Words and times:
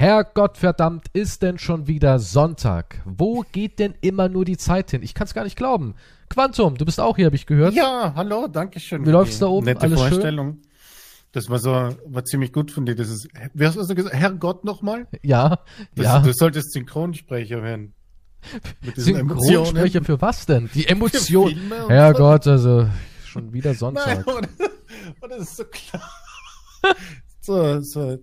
Herrgott 0.00 0.56
verdammt, 0.56 1.08
ist 1.12 1.42
denn 1.42 1.58
schon 1.58 1.86
wieder 1.86 2.18
Sonntag? 2.20 3.02
Wo 3.04 3.44
geht 3.52 3.78
denn 3.78 3.92
immer 4.00 4.30
nur 4.30 4.46
die 4.46 4.56
Zeit 4.56 4.92
hin? 4.92 5.02
Ich 5.02 5.12
kann 5.12 5.26
es 5.26 5.34
gar 5.34 5.44
nicht 5.44 5.56
glauben. 5.58 5.94
Quantum, 6.30 6.78
du 6.78 6.86
bist 6.86 6.98
auch 6.98 7.16
hier, 7.16 7.26
habe 7.26 7.36
ich 7.36 7.44
gehört. 7.44 7.74
Ja, 7.74 8.14
hallo, 8.16 8.48
danke 8.48 8.80
schön. 8.80 9.04
Wie 9.04 9.10
läuft's 9.10 9.40
da 9.40 9.48
oben? 9.48 9.66
Nette 9.66 9.82
Alles 9.82 10.00
schön? 10.00 10.08
Vorstellung. 10.08 10.62
Das 11.32 11.50
war 11.50 11.58
so, 11.58 11.70
war 12.06 12.24
ziemlich 12.24 12.50
gut 12.54 12.70
von 12.70 12.86
dir. 12.86 12.94
Das 12.94 13.10
ist, 13.10 13.28
wie 13.52 13.66
hast 13.66 13.76
du 13.76 13.94
gesagt? 13.94 14.14
Herrgott 14.16 14.64
nochmal? 14.64 15.06
Ja, 15.22 15.58
Das, 15.94 16.06
ja. 16.06 16.18
Du 16.20 16.32
solltest 16.32 16.72
Synchronsprecher 16.72 17.62
werden. 17.62 17.92
Mit 18.80 18.96
diesen 18.96 19.16
Synchronsprecher 19.16 20.02
für 20.02 20.18
was 20.18 20.46
denn? 20.46 20.70
Die 20.72 20.86
Emotion. 20.88 21.50
Filme 21.50 21.84
und 21.84 21.90
Herrgott, 21.90 22.46
also 22.46 22.88
schon 23.26 23.52
wieder 23.52 23.72
Nein, 23.72 23.78
Sonntag. 23.78 24.26
aber, 24.26 24.40
aber 25.18 25.28
das 25.28 25.40
ist 25.40 25.56
so 25.58 25.64
klar. 25.64 26.10
so, 27.42 27.80
so 27.82 28.18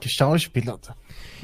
geschauspielert. 0.00 0.92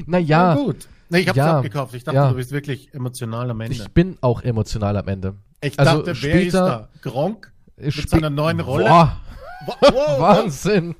Naja, 0.06 0.54
Na 0.54 0.62
gut. 0.62 0.88
Nee, 1.08 1.20
ich 1.20 1.28
hab's 1.28 1.36
Ja, 1.36 1.56
abgekauft. 1.58 1.94
Ich 1.94 2.04
dachte, 2.04 2.16
ja. 2.16 2.28
du 2.30 2.36
bist 2.36 2.52
wirklich 2.52 2.94
emotional 2.94 3.50
am 3.50 3.60
Ende. 3.60 3.74
ich 3.74 3.90
bin 3.90 4.16
auch 4.20 4.42
emotional 4.42 4.96
am 4.96 5.08
Ende. 5.08 5.34
Ich 5.60 5.78
also 5.78 5.98
dachte, 5.98 6.06
wer 6.06 6.12
ist 6.12 6.18
später- 6.50 6.66
da? 6.66 6.88
Gronk? 7.02 7.52
Mit 7.76 8.08
seiner 8.10 8.30
neuen 8.30 8.60
Rolle? 8.60 8.84
Boah, 8.84 9.16
wow, 9.80 10.20
Wahnsinn. 10.20 10.94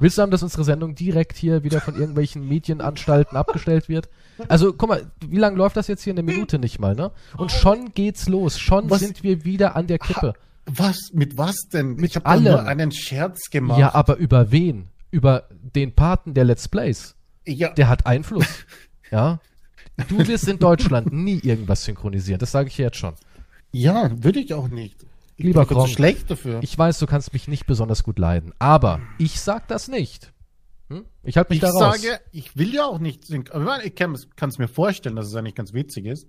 Willst 0.00 0.18
du 0.18 0.22
haben, 0.22 0.30
dass 0.30 0.42
unsere 0.42 0.62
Sendung 0.64 0.94
direkt 0.94 1.36
hier 1.38 1.64
wieder 1.64 1.80
von 1.80 1.94
irgendwelchen 1.96 2.46
Medienanstalten 2.46 3.36
abgestellt 3.36 3.88
wird? 3.88 4.10
Also, 4.48 4.74
guck 4.74 4.90
mal, 4.90 5.10
wie 5.26 5.38
lange 5.38 5.56
läuft 5.56 5.76
das 5.78 5.86
jetzt 5.88 6.02
hier? 6.04 6.12
Eine 6.12 6.22
Minute 6.22 6.58
nicht 6.58 6.78
mal, 6.78 6.94
ne? 6.94 7.10
Und 7.38 7.50
schon 7.50 7.92
geht's 7.94 8.28
los. 8.28 8.58
Schon 8.58 8.90
Was- 8.90 9.00
sind 9.00 9.22
wir 9.22 9.44
wieder 9.44 9.74
an 9.74 9.86
der 9.86 9.98
Kippe. 9.98 10.34
Was? 10.66 11.10
Mit 11.14 11.38
was 11.38 11.56
denn? 11.72 11.94
Mit 11.96 12.10
ich 12.10 12.16
habe 12.16 12.26
allem. 12.26 12.44
nur 12.44 12.66
einen 12.66 12.92
Scherz 12.92 13.48
gemacht. 13.50 13.78
Ja, 13.80 13.94
aber 13.94 14.16
über 14.16 14.50
wen? 14.52 14.88
Über 15.10 15.48
den 15.50 15.94
Paten 15.94 16.34
der 16.34 16.44
Let's 16.44 16.68
Plays. 16.68 17.14
ja. 17.46 17.70
Der 17.70 17.88
hat 17.88 18.06
Einfluss. 18.06 18.46
ja. 19.10 19.40
Du 20.08 20.18
wirst 20.28 20.46
in 20.48 20.58
Deutschland 20.58 21.12
nie 21.12 21.38
irgendwas 21.40 21.84
synchronisieren. 21.84 22.38
Das 22.38 22.52
sage 22.52 22.68
ich 22.68 22.78
jetzt 22.78 22.96
schon. 22.98 23.14
ja 23.72 24.10
würde 24.22 24.38
ich 24.40 24.54
auch 24.54 24.68
nicht. 24.68 24.96
Ich 25.36 25.44
Lieber 25.44 25.64
bin 25.66 25.76
Gronk. 25.76 25.88
schlecht 25.90 26.30
dafür. 26.30 26.58
Ich 26.62 26.76
weiß, 26.76 26.98
du 26.98 27.06
kannst 27.06 27.32
mich 27.32 27.46
nicht 27.48 27.66
besonders 27.66 28.02
gut 28.02 28.18
leiden. 28.18 28.52
Aber 28.58 29.00
ich 29.18 29.40
sag 29.40 29.66
das 29.68 29.88
nicht. 29.88 30.32
Hm? 30.90 31.04
Ich 31.22 31.36
halte 31.36 31.52
mich 31.52 31.58
Ich 31.62 31.68
da 31.68 31.70
raus. 31.70 32.00
sage, 32.00 32.20
ich 32.32 32.56
will 32.56 32.74
ja 32.74 32.86
auch 32.86 32.98
nicht 32.98 33.24
sync- 33.24 33.52
aber 33.52 33.80
ich 33.84 33.86
ich 33.88 33.94
kann 33.94 34.14
es 34.14 34.58
mir 34.58 34.68
vorstellen, 34.68 35.16
dass 35.16 35.26
es 35.26 35.34
eigentlich 35.34 35.54
ganz 35.54 35.72
witzig 35.74 36.06
ist. 36.06 36.26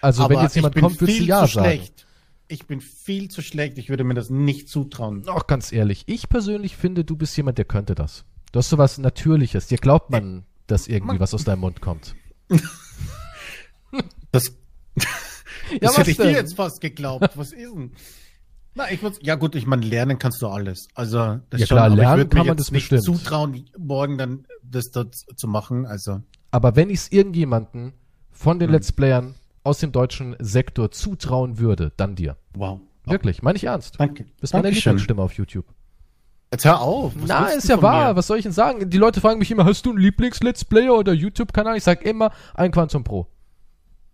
also, 0.00 0.28
wenn 0.28 0.36
aber 0.36 0.42
jetzt 0.44 0.56
jemand 0.56 0.76
ich 0.76 0.82
kommt, 0.82 1.00
würdest 1.00 1.20
du 1.20 1.24
ja 1.24 1.46
sagen. 1.46 1.50
schlecht. 1.66 2.06
Ich 2.50 2.66
bin 2.66 2.80
viel 2.80 3.28
zu 3.30 3.42
schlecht. 3.42 3.78
Ich 3.78 3.88
würde 3.90 4.02
mir 4.04 4.14
das 4.14 4.28
nicht 4.28 4.68
zutrauen. 4.68 5.28
Auch 5.28 5.46
ganz 5.46 5.72
ehrlich, 5.72 6.02
ich 6.06 6.28
persönlich 6.28 6.76
finde, 6.76 7.04
du 7.04 7.16
bist 7.16 7.36
jemand, 7.36 7.58
der 7.58 7.64
könnte 7.64 7.94
das. 7.94 8.24
Du 8.52 8.58
hast 8.58 8.70
sowas 8.70 8.98
Natürliches. 8.98 9.68
Dir 9.68 9.78
glaubt 9.78 10.10
man, 10.10 10.44
dass 10.66 10.88
irgendwie 10.88 11.20
was 11.20 11.32
aus 11.34 11.44
deinem 11.44 11.60
Mund 11.60 11.80
kommt. 11.80 12.14
Das, 14.32 14.52
Ja, 15.72 15.78
das 15.80 15.90
was 15.90 15.98
hätte 15.98 16.10
ich 16.12 16.16
denn? 16.16 16.26
dir 16.28 16.32
jetzt 16.34 16.54
fast 16.54 16.80
geglaubt. 16.80 17.30
Was 17.36 17.52
ist 17.52 17.60
denn? 17.74 17.92
Na, 18.74 18.90
ich 18.90 19.02
muss, 19.02 19.18
ja 19.22 19.34
gut, 19.34 19.56
ich 19.56 19.66
meine, 19.66 19.84
lernen 19.84 20.18
kannst 20.18 20.40
du 20.42 20.46
alles. 20.48 20.86
Also, 20.94 21.40
das 21.50 21.60
Ja, 21.60 21.66
schon, 21.66 21.76
klar, 21.76 21.86
aber 21.86 21.96
lernen 21.96 22.12
ich 22.12 22.18
würde 22.18 22.28
kann 22.36 22.42
mir 22.46 22.50
man 22.52 22.56
das 22.56 22.70
nicht 22.70 22.88
bestimmt. 22.90 23.18
zutrauen, 23.18 23.64
morgen 23.76 24.16
dann 24.18 24.46
das 24.62 24.90
dort 24.92 25.14
zu 25.36 25.48
machen. 25.48 25.86
Also, 25.86 26.22
Aber 26.52 26.76
wenn 26.76 26.90
ich 26.90 27.00
es 27.00 27.12
irgendjemanden 27.12 27.92
von 28.30 28.60
den 28.60 28.68
Hm. 28.68 28.74
Let's 28.74 28.92
Playern 28.92 29.34
aus 29.62 29.78
dem 29.78 29.92
deutschen 29.92 30.36
Sektor 30.38 30.90
zutrauen 30.90 31.58
würde, 31.58 31.92
dann 31.96 32.16
dir. 32.16 32.36
wow. 32.54 32.80
Wirklich, 33.06 33.42
meine 33.42 33.56
ich 33.56 33.64
ernst. 33.64 33.98
Danke. 33.98 34.26
Bist 34.40 34.52
meine. 34.52 34.70
Lieblingsstimme 34.70 35.22
auf 35.22 35.32
YouTube. 35.32 35.64
Jetzt 36.52 36.64
hör 36.64 36.80
auf. 36.80 37.12
Was 37.16 37.28
Na, 37.28 37.46
ist 37.46 37.68
ja 37.68 37.80
wahr. 37.80 38.10
mir? 38.10 38.16
Was 38.16 38.26
soll 38.26 38.36
ich 38.36 38.42
denn 38.42 38.52
sagen? 38.52 38.90
Die 38.90 38.98
Leute 38.98 39.20
fragen 39.20 39.38
mich 39.38 39.50
immer, 39.50 39.64
hast 39.64 39.86
du 39.86 39.90
einen 39.90 39.98
Lieblings-Let's 39.98 40.64
Player 40.64 40.94
oder 40.94 41.12
YouTube-Kanal? 41.12 41.76
Ich 41.76 41.84
sag 41.84 42.04
immer, 42.04 42.30
ein 42.54 42.70
Quantum 42.72 43.02
Pro. 43.02 43.26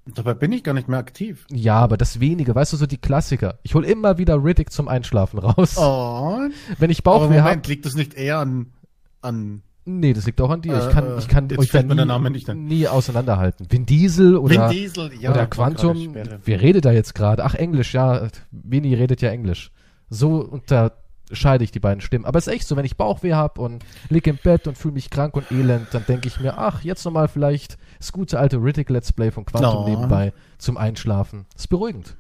Dabei 0.07 0.35
bin 0.35 0.53
ich 0.53 0.63
gar 0.63 0.73
nicht 0.73 0.89
mehr 0.89 1.01
aktiv. 1.01 1.47
Ja, 1.51 1.79
aber 1.79 1.97
das 1.97 2.21
wenige, 2.21 2.55
weißt 2.55 2.73
du, 2.75 2.77
so 2.77 2.87
die 2.87 2.99
Klassiker. 2.99 3.59
Ich 3.65 3.75
hol 3.75 3.85
immer 3.85 4.19
wieder 4.19 4.43
Riddick 4.43 4.71
zum 4.71 4.87
Einschlafen 4.87 5.39
raus. 5.41 5.77
Oh. 5.77 6.39
Wenn 6.79 6.91
ich 6.91 7.03
Bauchweh 7.03 7.39
Moment, 7.39 7.45
hab. 7.45 7.67
liegt 7.67 7.87
das 7.87 7.95
nicht 7.95 8.15
eher 8.15 8.39
an, 8.39 8.73
an 9.21 9.63
Nee, 9.89 10.13
das 10.13 10.27
liegt 10.27 10.41
auch 10.41 10.51
an 10.51 10.63
dir. 10.63 10.77
ich 10.79 10.85
Äh, 10.87 10.91
kann, 10.91 11.19
ich 11.19 11.29
kann 11.29 11.49
euch 11.57 11.71
da 11.71 11.83
nie, 11.83 12.55
nie 12.55 12.89
auseinanderhalten. 12.89 13.67
Vin 13.71 13.87
Diesel 13.87 14.37
oder, 14.37 14.69
Vin 14.71 14.77
Diesel? 14.77 15.13
Ja, 15.21 15.31
oder 15.31 15.47
Quantum. 15.47 16.15
Wer 16.45 16.61
redet 16.61 16.85
da 16.85 16.91
jetzt 16.93 17.15
gerade? 17.15 17.45
Ach, 17.45 17.55
Englisch, 17.55 17.95
ja. 17.95 18.29
Vini 18.51 18.95
redet 18.95 19.23
ja 19.23 19.31
Englisch. 19.31 19.71
So 20.11 20.39
unterscheide 20.41 21.63
ich 21.63 21.71
die 21.71 21.79
beiden 21.79 22.01
Stimmen. 22.01 22.25
Aber 22.25 22.39
es 22.39 22.49
ist 22.49 22.53
echt 22.53 22.67
so, 22.67 22.77
wenn 22.77 22.85
ich 22.85 22.97
Bauchweh 22.97 23.35
hab 23.35 23.59
und 23.61 23.85
lieg 24.09 24.27
im 24.27 24.39
Bett 24.43 24.67
und 24.67 24.77
fühle 24.77 24.95
mich 24.95 25.09
krank 25.09 25.37
und 25.37 25.51
elend, 25.53 25.87
dann 25.93 26.05
denke 26.07 26.27
ich 26.27 26.41
mir, 26.41 26.59
ach, 26.59 26.83
jetzt 26.83 27.05
nochmal 27.05 27.29
vielleicht 27.29 27.79
das 27.99 28.11
gute 28.13 28.39
alte 28.41 28.57
Riddick 28.57 28.91
Let's 28.91 29.13
Play 29.13 29.31
von 29.31 29.45
Quantum 29.45 29.85
Oh. 29.85 29.89
nebenbei 29.89 30.33
zum 30.59 30.77
Einschlafen. 30.77 31.47
ist 31.57 31.69
beruhigend. 31.69 32.17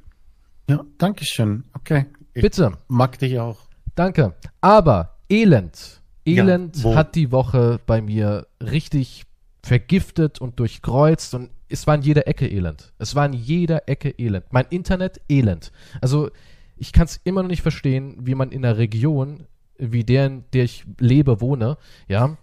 Ja, 0.70 0.84
danke 0.98 1.24
schön. 1.24 1.64
Okay. 1.74 2.06
Ich 2.32 2.42
Bitte. 2.42 2.72
mag 2.88 3.18
dich 3.18 3.38
auch. 3.40 3.58
Danke. 3.96 4.34
Aber 4.60 5.16
Elend. 5.28 5.95
Elend 6.26 6.76
Ja, 6.76 6.94
hat 6.94 7.14
die 7.14 7.32
Woche 7.32 7.80
bei 7.86 8.00
mir 8.00 8.46
richtig 8.60 9.24
vergiftet 9.62 10.40
und 10.40 10.58
durchkreuzt 10.60 11.34
und 11.34 11.50
es 11.68 11.86
war 11.86 11.96
in 11.96 12.02
jeder 12.02 12.28
Ecke 12.28 12.46
Elend. 12.48 12.92
Es 12.98 13.14
war 13.14 13.26
in 13.26 13.32
jeder 13.32 13.88
Ecke 13.88 14.10
Elend. 14.10 14.44
Mein 14.50 14.66
Internet 14.70 15.20
Elend. 15.28 15.72
Also 16.00 16.30
ich 16.76 16.92
kann 16.92 17.06
es 17.06 17.20
immer 17.24 17.42
noch 17.42 17.50
nicht 17.50 17.62
verstehen, 17.62 18.16
wie 18.20 18.34
man 18.34 18.52
in 18.52 18.64
einer 18.64 18.76
Region 18.76 19.46
wie 19.78 20.04
der, 20.04 20.26
in 20.26 20.44
der 20.52 20.64
ich 20.64 20.84
lebe, 20.98 21.40
wohne, 21.40 21.76
ja, 22.08 22.36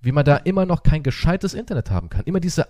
wie 0.00 0.12
man 0.12 0.24
da 0.24 0.36
immer 0.36 0.66
noch 0.66 0.82
kein 0.82 1.02
gescheites 1.02 1.54
Internet 1.54 1.90
haben 1.90 2.08
kann. 2.08 2.24
Immer 2.24 2.40
diese 2.40 2.66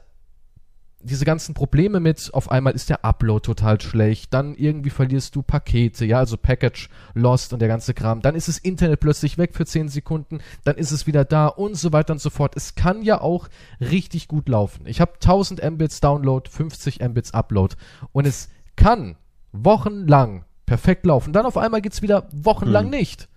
diese 1.01 1.25
ganzen 1.25 1.55
Probleme 1.55 2.01
mit, 2.01 2.31
auf 2.33 2.51
einmal 2.51 2.75
ist 2.75 2.89
der 2.91 3.05
Upload 3.05 3.43
total 3.45 3.81
schlecht, 3.81 4.35
dann 4.35 4.55
irgendwie 4.55 4.91
verlierst 4.91 5.37
du 5.37 5.43
Pakete, 5.43 6.05
ja, 6.05 6.19
also 6.19 6.37
Package 6.37 6.89
lost 7.15 7.53
und 7.53 7.61
der 7.61 7.69
ganze 7.69 7.95
Kram, 7.95 8.23
dann 8.23 8.35
ist 8.35 8.49
das 8.49 8.59
Internet 8.59 9.01
plötzlich 9.01 9.39
weg 9.39 9.55
für 9.55 9.67
10 9.67 9.89
Sekunden, 9.89 10.41
dann 10.65 10.77
ist 10.77 10.91
es 10.91 11.07
wieder 11.07 11.25
da 11.25 11.47
und 11.47 11.77
so 11.77 11.93
weiter 11.93 12.13
und 12.13 12.21
so 12.21 12.31
fort. 12.31 12.55
Es 12.57 12.75
kann 12.75 13.03
ja 13.03 13.21
auch 13.21 13.49
richtig 13.81 14.27
gut 14.27 14.49
laufen. 14.49 14.87
Ich 14.87 15.01
habe 15.01 15.13
1000 15.15 15.63
Mbits 15.63 16.01
Download, 16.01 16.49
50 16.51 17.01
Mbits 17.01 17.33
Upload 17.35 17.77
und 18.13 18.27
es 18.27 18.49
kann 18.75 19.17
wochenlang 19.53 20.45
perfekt 20.67 21.07
laufen. 21.07 21.33
Dann 21.33 21.47
auf 21.47 21.57
einmal 21.57 21.83
geht's 21.83 22.03
wieder 22.03 22.27
wochenlang 22.33 22.85
Hm. 22.87 22.91
nicht. 22.91 23.29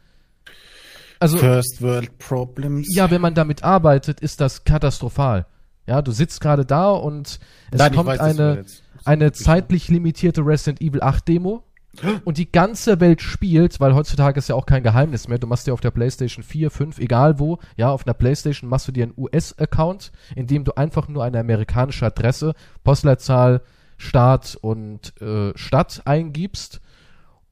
Also 1.19 1.37
First 1.37 1.81
World 1.81 2.17
Problems. 2.17 2.87
ja, 2.95 3.11
wenn 3.11 3.21
man 3.21 3.35
damit 3.35 3.63
arbeitet, 3.63 4.21
ist 4.21 4.39
das 4.39 4.63
katastrophal. 4.63 5.45
Ja, 5.89 6.03
du 6.03 6.11
sitzt 6.11 6.39
gerade 6.39 6.66
da 6.66 6.91
und 6.91 7.39
es 7.72 7.79
Nein, 7.79 7.95
kommt 7.95 8.05
weiß, 8.05 8.19
eine, 8.19 8.63
eine 9.05 9.31
zeitlich 9.31 9.88
limitierte 9.88 10.45
Resident 10.45 10.81
Evil 10.81 11.01
8 11.01 11.27
Demo 11.27 11.63
und 12.25 12.38
die 12.38 12.51
ganze 12.51 13.00
Welt 13.00 13.23
spielt, 13.23 13.79
weil 13.79 13.95
heutzutage 13.95 14.38
ist 14.38 14.50
ja 14.50 14.53
auch 14.53 14.67
kein 14.67 14.83
Geheimnis 14.83 15.27
mehr. 15.27 15.39
Du 15.39 15.47
machst 15.47 15.66
dir 15.66 15.73
auf 15.73 15.81
der 15.81 15.89
PlayStation 15.89 16.44
4, 16.44 16.69
5, 16.69 17.00
egal 17.00 17.39
wo, 17.39 17.57
ja, 17.75 17.89
auf 17.89 18.05
einer 18.05 18.13
PlayStation 18.13 18.69
machst 18.69 18.88
du 18.88 18.91
dir 18.91 19.05
einen 19.05 19.16
US-Account, 19.17 20.11
in 20.35 20.45
dem 20.45 20.63
du 20.63 20.77
einfach 20.77 21.07
nur 21.07 21.23
eine 21.23 21.39
amerikanische 21.39 22.06
Adresse, 22.06 22.53
Postleitzahl, 22.83 23.63
Staat 23.97 24.59
und 24.61 25.19
äh, 25.19 25.57
Stadt 25.57 26.03
eingibst. 26.06 26.81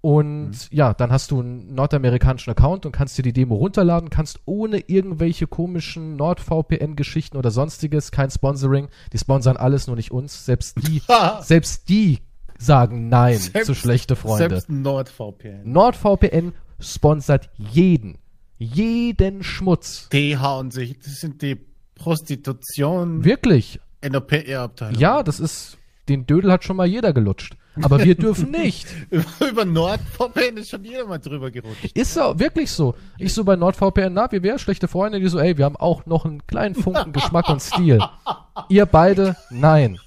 Und 0.07 0.69
ja, 0.71 0.93
dann 0.93 1.11
hast 1.11 1.31
du 1.31 1.41
einen 1.41 1.75
nordamerikanischen 1.75 2.49
Account 2.51 2.85
und 2.85 2.93
kannst 2.93 3.17
dir 3.17 3.23
die 3.23 3.33
Demo 3.33 3.55
runterladen, 3.55 4.09
kannst 4.09 4.39
ohne 4.45 4.79
irgendwelche 4.87 5.47
komischen 5.47 6.15
NordVPN-Geschichten 6.15 7.35
oder 7.35 7.51
sonstiges, 7.51 8.09
kein 8.11 8.31
Sponsoring, 8.31 8.87
die 9.11 9.17
sponsern 9.17 9.57
alles, 9.57 9.85
nur 9.85 9.97
nicht 9.97 10.11
uns, 10.11 10.45
selbst 10.45 10.77
die, 10.87 11.01
selbst 11.41 11.89
die 11.89 12.19
sagen 12.57 13.09
nein 13.09 13.37
Selbst- 13.37 13.65
zu 13.65 13.75
schlechte 13.75 14.15
Freunde. 14.15 14.47
Selbst 14.47 14.69
NordVPN. 14.69 15.69
NordVPN 15.69 16.53
sponsert 16.79 17.49
jeden, 17.57 18.17
jeden 18.57 19.43
Schmutz. 19.43 20.07
Die 20.13 20.37
hauen 20.37 20.71
sich, 20.71 20.97
das 20.99 21.15
sind 21.15 21.41
die 21.41 21.57
Prostitution 21.95 23.25
Wirklich. 23.25 23.81
in 23.99 24.13
der 24.13 24.21
PR-Abteilung. 24.21 25.01
Ja, 25.01 25.21
das 25.21 25.41
ist, 25.41 25.77
den 26.07 26.25
Dödel 26.25 26.49
hat 26.49 26.63
schon 26.63 26.77
mal 26.77 26.87
jeder 26.87 27.11
gelutscht. 27.11 27.57
Aber 27.83 28.03
wir 28.03 28.15
dürfen 28.15 28.51
nicht. 28.51 28.87
Über, 29.49 29.65
NordVPN 29.65 30.57
ist 30.57 30.69
schon 30.69 30.83
jeder 30.83 31.05
mal 31.05 31.17
drüber 31.19 31.51
gerutscht. 31.51 31.91
Ist 31.93 32.13
so, 32.13 32.39
wirklich 32.39 32.71
so. 32.71 32.95
Ich 33.17 33.33
so 33.33 33.43
bei 33.43 33.55
NordVPN, 33.55 34.13
na, 34.13 34.31
wir 34.31 34.43
wären 34.43 34.59
schlechte 34.59 34.87
Freunde, 34.87 35.19
die 35.19 35.27
so, 35.27 35.39
ey, 35.39 35.57
wir 35.57 35.65
haben 35.65 35.75
auch 35.77 36.05
noch 36.05 36.25
einen 36.25 36.45
kleinen 36.47 36.75
Funken 36.75 37.13
Geschmack 37.13 37.49
und 37.49 37.61
Stil. 37.61 37.99
Ihr 38.69 38.85
beide, 38.85 39.35
nein. 39.49 39.99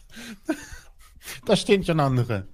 Da 1.47 1.57
stehen 1.57 1.85
schon 1.85 2.01
andere. 2.01 2.47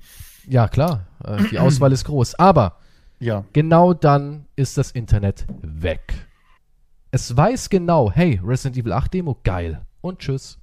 Ja, 0.49 0.69
klar, 0.69 1.07
äh, 1.25 1.43
die 1.51 1.59
Auswahl 1.59 1.93
ist 1.93 2.05
groß. 2.05 2.37
Aber 2.37 2.77
Ja. 3.19 3.45
genau 3.53 3.95
dann 3.95 4.47
ist 4.57 4.79
das 4.79 4.91
Internet 4.93 5.47
weg. 5.63 6.15
Es 7.11 7.37
weiß 7.37 7.71
genau, 7.71 8.11
hey, 8.13 8.41
Resident 8.45 8.77
Evil 8.77 8.93
8 8.93 9.15
Demo, 9.15 9.39
geil. 9.43 9.81
Und 10.03 10.19
tschüss. 10.21 10.59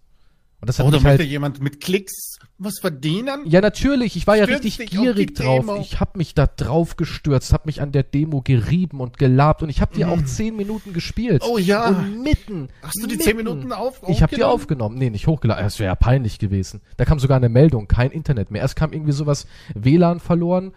Und 0.64 0.68
das 0.70 0.80
hat 0.80 0.86
Oder 0.86 0.96
mich 0.96 1.04
möchte 1.04 1.24
halt, 1.24 1.30
jemand 1.30 1.62
mit 1.62 1.82
Klicks 1.82 2.38
was 2.58 2.80
verdienen? 2.80 3.42
ja, 3.44 3.60
natürlich, 3.60 4.16
ich 4.16 4.26
war 4.28 4.38
ja 4.38 4.46
Stürzt 4.46 4.64
richtig 4.64 4.90
dich 4.92 4.98
auf 4.98 5.04
gierig 5.04 5.36
drauf. 5.36 5.60
Demo. 5.66 5.76
Ich 5.82 6.00
habe 6.00 6.18
mich 6.18 6.36
da 6.36 6.48
drauf 6.48 6.96
gestürzt, 6.96 7.52
habe 7.52 7.64
mich 7.66 7.82
an 7.82 7.92
der 7.92 8.04
Demo 8.04 8.40
gerieben 8.42 9.02
und 9.02 9.18
gelabt 9.18 9.62
und 9.62 9.68
ich 9.68 9.82
habe 9.82 9.94
die 9.94 10.06
Mm. 10.06 10.10
auch 10.10 10.24
zehn 10.24 10.56
Minuten 10.56 10.94
gespielt. 10.94 11.44
Oh 11.46 11.58
ja. 11.58 11.90
Und 11.90 12.24
mitten. 12.24 12.70
Hast 12.82 12.96
du 12.96 13.08
die 13.08 13.16
mitten, 13.16 13.24
zehn 13.26 13.36
Minuten 13.36 13.74
auf? 13.74 14.00
Ich 14.08 14.22
habe 14.24 14.34
die 14.34 14.46
aufgenommen? 14.46 14.54
aufgenommen. 14.54 14.98
Nee, 15.00 15.10
nicht 15.10 15.28
hochgeladen. 15.28 15.66
Das 15.66 15.80
wäre 15.80 15.88
ja 15.88 15.96
peinlich 15.96 16.40
gewesen. 16.40 16.80
Da 16.96 17.04
kam 17.04 17.20
sogar 17.20 17.36
eine 17.36 17.50
Meldung, 17.50 17.90
kein 17.90 18.12
Internet 18.12 18.50
mehr. 18.50 18.62
Erst 18.62 18.78
kam 18.78 18.94
irgendwie 18.94 19.12
sowas 19.12 19.46
WLAN 19.76 20.22
verloren, 20.22 20.72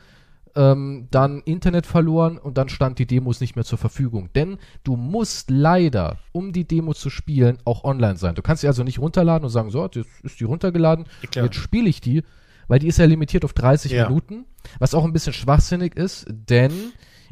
ähm, 0.57 1.09
dann 1.11 1.43
Internet 1.43 1.87
verloren 1.87 2.39
und 2.39 2.59
dann 2.59 2.69
stand 2.69 2.99
die 2.99 3.07
Demos 3.07 3.41
nicht 3.41 3.55
mehr 3.55 3.65
zur 3.65 3.79
Verfügung. 3.79 4.31
Denn 4.35 4.59
du 4.85 4.97
musst 4.97 5.51
leider, 5.51 6.19
um 6.33 6.53
die 6.53 6.67
Demo 6.67 6.95
zu 6.95 7.11
spielen, 7.11 7.59
auch 7.65 7.85
online 7.85 8.17
sein. 8.17 8.35
Du 8.35 8.43
kannst 8.43 8.63
sie 8.63 8.67
also 8.67 8.83
nicht 8.83 8.99
runterladen 8.99 9.45
und 9.45 9.51
sagen, 9.51 9.71
so, 9.71 9.85
jetzt 9.85 9.97
ist 10.23 10.41
die 10.41 10.45
runtergeladen, 10.45 11.05
Ja, 11.35 11.45
jetzt 11.45 11.57
spiele 11.57 11.89
ich 11.89 12.01
die, 12.01 12.23
weil 12.69 12.79
die 12.79 12.89
ist 12.89 12.99
ja 12.99 13.05
limitiert 13.05 13.45
auf 13.45 13.53
30 13.53 13.93
Ja. 13.93 14.09
Minuten, 14.09 14.47
was 14.79 14.95
auch 14.95 15.05
ein 15.05 15.13
bisschen 15.13 15.33
schwachsinnig 15.35 15.95
ist, 15.95 16.27
denn 16.29 16.73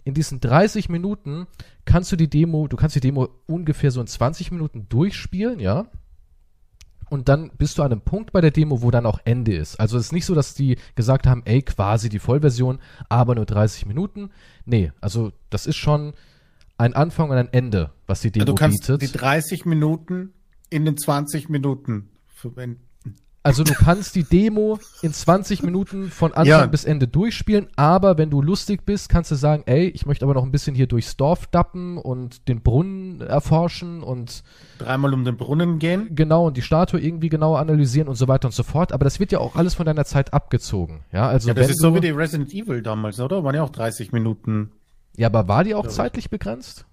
in 0.05 0.15
diesen 0.15 0.39
30 0.41 0.91
Minuten 0.91 1.47
kannst 1.87 2.13
du 2.13 2.17
die 2.17 2.29
Demo, 2.29 2.69
du 2.69 2.77
kannst 2.77 2.95
die 2.95 3.01
Demo 3.01 3.29
ungefähr 3.47 3.91
so 3.91 4.01
in 4.01 4.07
20 4.07 4.53
Minuten 4.53 4.87
durchspielen, 4.89 5.59
ja. 5.61 5.87
Und 7.11 7.29
dann 7.29 7.51
bist 7.59 7.79
du 7.79 7.83
an 7.83 7.93
einem 7.93 8.01
Punkt 8.01 8.33
bei 8.33 8.41
der 8.41 8.51
Demo, 8.51 8.83
wo 8.83 8.91
dann 8.91 9.07
auch 9.07 9.19
Ende 9.25 9.55
ist. 9.57 9.79
Also 9.79 9.97
es 9.99 10.07
ist 10.07 10.13
nicht 10.13 10.25
so, 10.27 10.35
dass 10.35 10.55
die 10.55 10.77
gesagt 10.95 11.27
haben, 11.27 11.43
ey, 11.45 11.63
quasi 11.63 12.09
die 12.09 12.19
Vollversion, 12.19 12.79
aber 13.09 13.35
nur 13.35 13.47
30 13.47 13.87
Minuten. 13.87 14.31
Nee, 14.65 14.93
also 15.01 15.33
das 15.51 15.67
ist 15.67 15.77
schon 15.77 16.15
ein 16.79 16.95
Anfang 16.95 17.31
und 17.31 17.37
ein 17.37 17.53
Ende, 17.53 17.91
was 18.07 18.21
die 18.21 18.31
Demo 18.33 18.47
Du 18.47 18.55
kannst 18.55 18.81
bietet. 18.87 19.03
die 19.03 19.13
30 19.13 19.65
Minuten 19.65 20.33
in 20.71 20.85
den 20.85 20.97
20 20.97 21.49
Minuten 21.49 22.09
verwenden. 22.27 22.81
Also 23.47 23.63
du 23.63 23.75
kannst 23.75 24.15
die 24.17 24.25
Demo 24.25 24.79
in 25.03 25.13
20 25.13 25.63
Minuten 25.63 26.11
von 26.11 26.31
Anfang 26.33 26.47
Ja. 26.47 26.65
bis 26.67 26.85
Ende 26.87 27.07
durchspielen, 27.07 27.69
aber 27.77 28.17
wenn 28.17 28.31
du 28.31 28.41
lustig 28.41 28.87
bist, 28.87 29.11
kannst 29.11 29.31
du 29.31 29.35
sagen, 29.35 29.63
ey, 29.67 29.87
ich 29.89 30.07
möchte 30.07 30.25
aber 30.25 30.33
noch 30.33 30.45
ein 30.45 30.51
bisschen 30.51 30.75
hier 30.75 30.87
durchs 30.87 31.19
Dorf 31.19 31.47
dappen 31.49 31.99
und 31.99 32.49
den 32.49 32.63
Brunnen 32.63 33.21
erforschen 33.21 34.03
und 34.03 34.43
Dreimal 34.79 35.13
um 35.13 35.25
den 35.27 35.37
Brunnen 35.37 35.79
gehen. 35.79 36.09
genau 36.15 36.47
und 36.47 36.57
die 36.57 36.63
Statue 36.63 36.99
irgendwie 36.99 37.29
genauer 37.29 37.59
analysieren 37.59 38.09
und 38.09 38.15
so 38.17 38.29
weiter 38.29 38.49
und 38.49 38.53
so 38.53 38.63
fort. 38.63 38.93
Aber 38.93 39.05
das 39.05 39.21
wird 39.21 39.31
ja 39.31 39.41
auch 39.41 39.57
alles 39.57 39.75
von 39.75 39.85
deiner 39.85 40.07
Zeit 40.07 40.33
abgezogen. 40.33 41.01
Ja, 41.13 41.29
also 41.29 41.47
Ja, 41.49 41.53
das 41.55 41.69
ist 41.69 41.81
so 41.83 41.95
wie 41.95 42.01
die 42.01 42.11
Resident 42.11 42.53
Evil 42.55 42.81
damals, 42.81 43.21
oder? 43.21 43.45
Waren 43.45 43.55
ja 43.57 43.63
auch 43.63 43.71
30 43.71 44.11
Minuten. 44.13 44.73
ja, 45.17 45.27
aber 45.29 45.49
war 45.49 45.65
die 45.65 45.75
auch 45.75 45.87
zeitlich 45.89 46.31
begrenzt? 46.31 46.87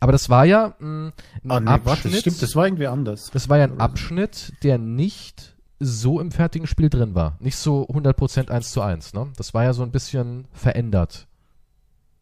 Aber 0.00 0.12
das 0.12 0.28
war 0.28 0.44
ja 0.44 0.74
mh, 0.78 1.08
ein 1.08 1.12
Ah, 1.50 1.60
nee, 1.60 1.66
Abschnitt. 1.70 1.86
warte, 1.86 2.08
das 2.10 2.20
stimmt, 2.20 2.42
das 2.42 2.56
war 2.56 2.66
irgendwie 2.66 2.86
anders. 2.86 3.30
Das 3.32 3.48
war 3.48 3.58
ja 3.58 3.64
ein 3.64 3.80
Abschnitt, 3.80 4.52
der 4.62 4.78
nicht 4.78 5.54
so 5.80 6.20
im 6.20 6.30
fertigen 6.32 6.66
Spiel 6.66 6.88
drin 6.90 7.14
war. 7.14 7.36
Nicht 7.40 7.56
so 7.56 7.86
100% 7.88 8.50
1 8.50 8.72
zu 8.72 8.82
1, 8.82 9.14
ne? 9.14 9.28
Das 9.36 9.54
war 9.54 9.64
ja 9.64 9.72
so 9.72 9.82
ein 9.82 9.90
bisschen 9.92 10.46
verändert. 10.52 11.26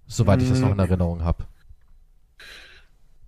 Soweit 0.07 0.43
ich 0.43 0.49
das 0.49 0.61
noch 0.61 0.71
in 0.71 0.77
Mm. 0.77 0.81
Erinnerung 0.81 1.25
habe. 1.25 1.45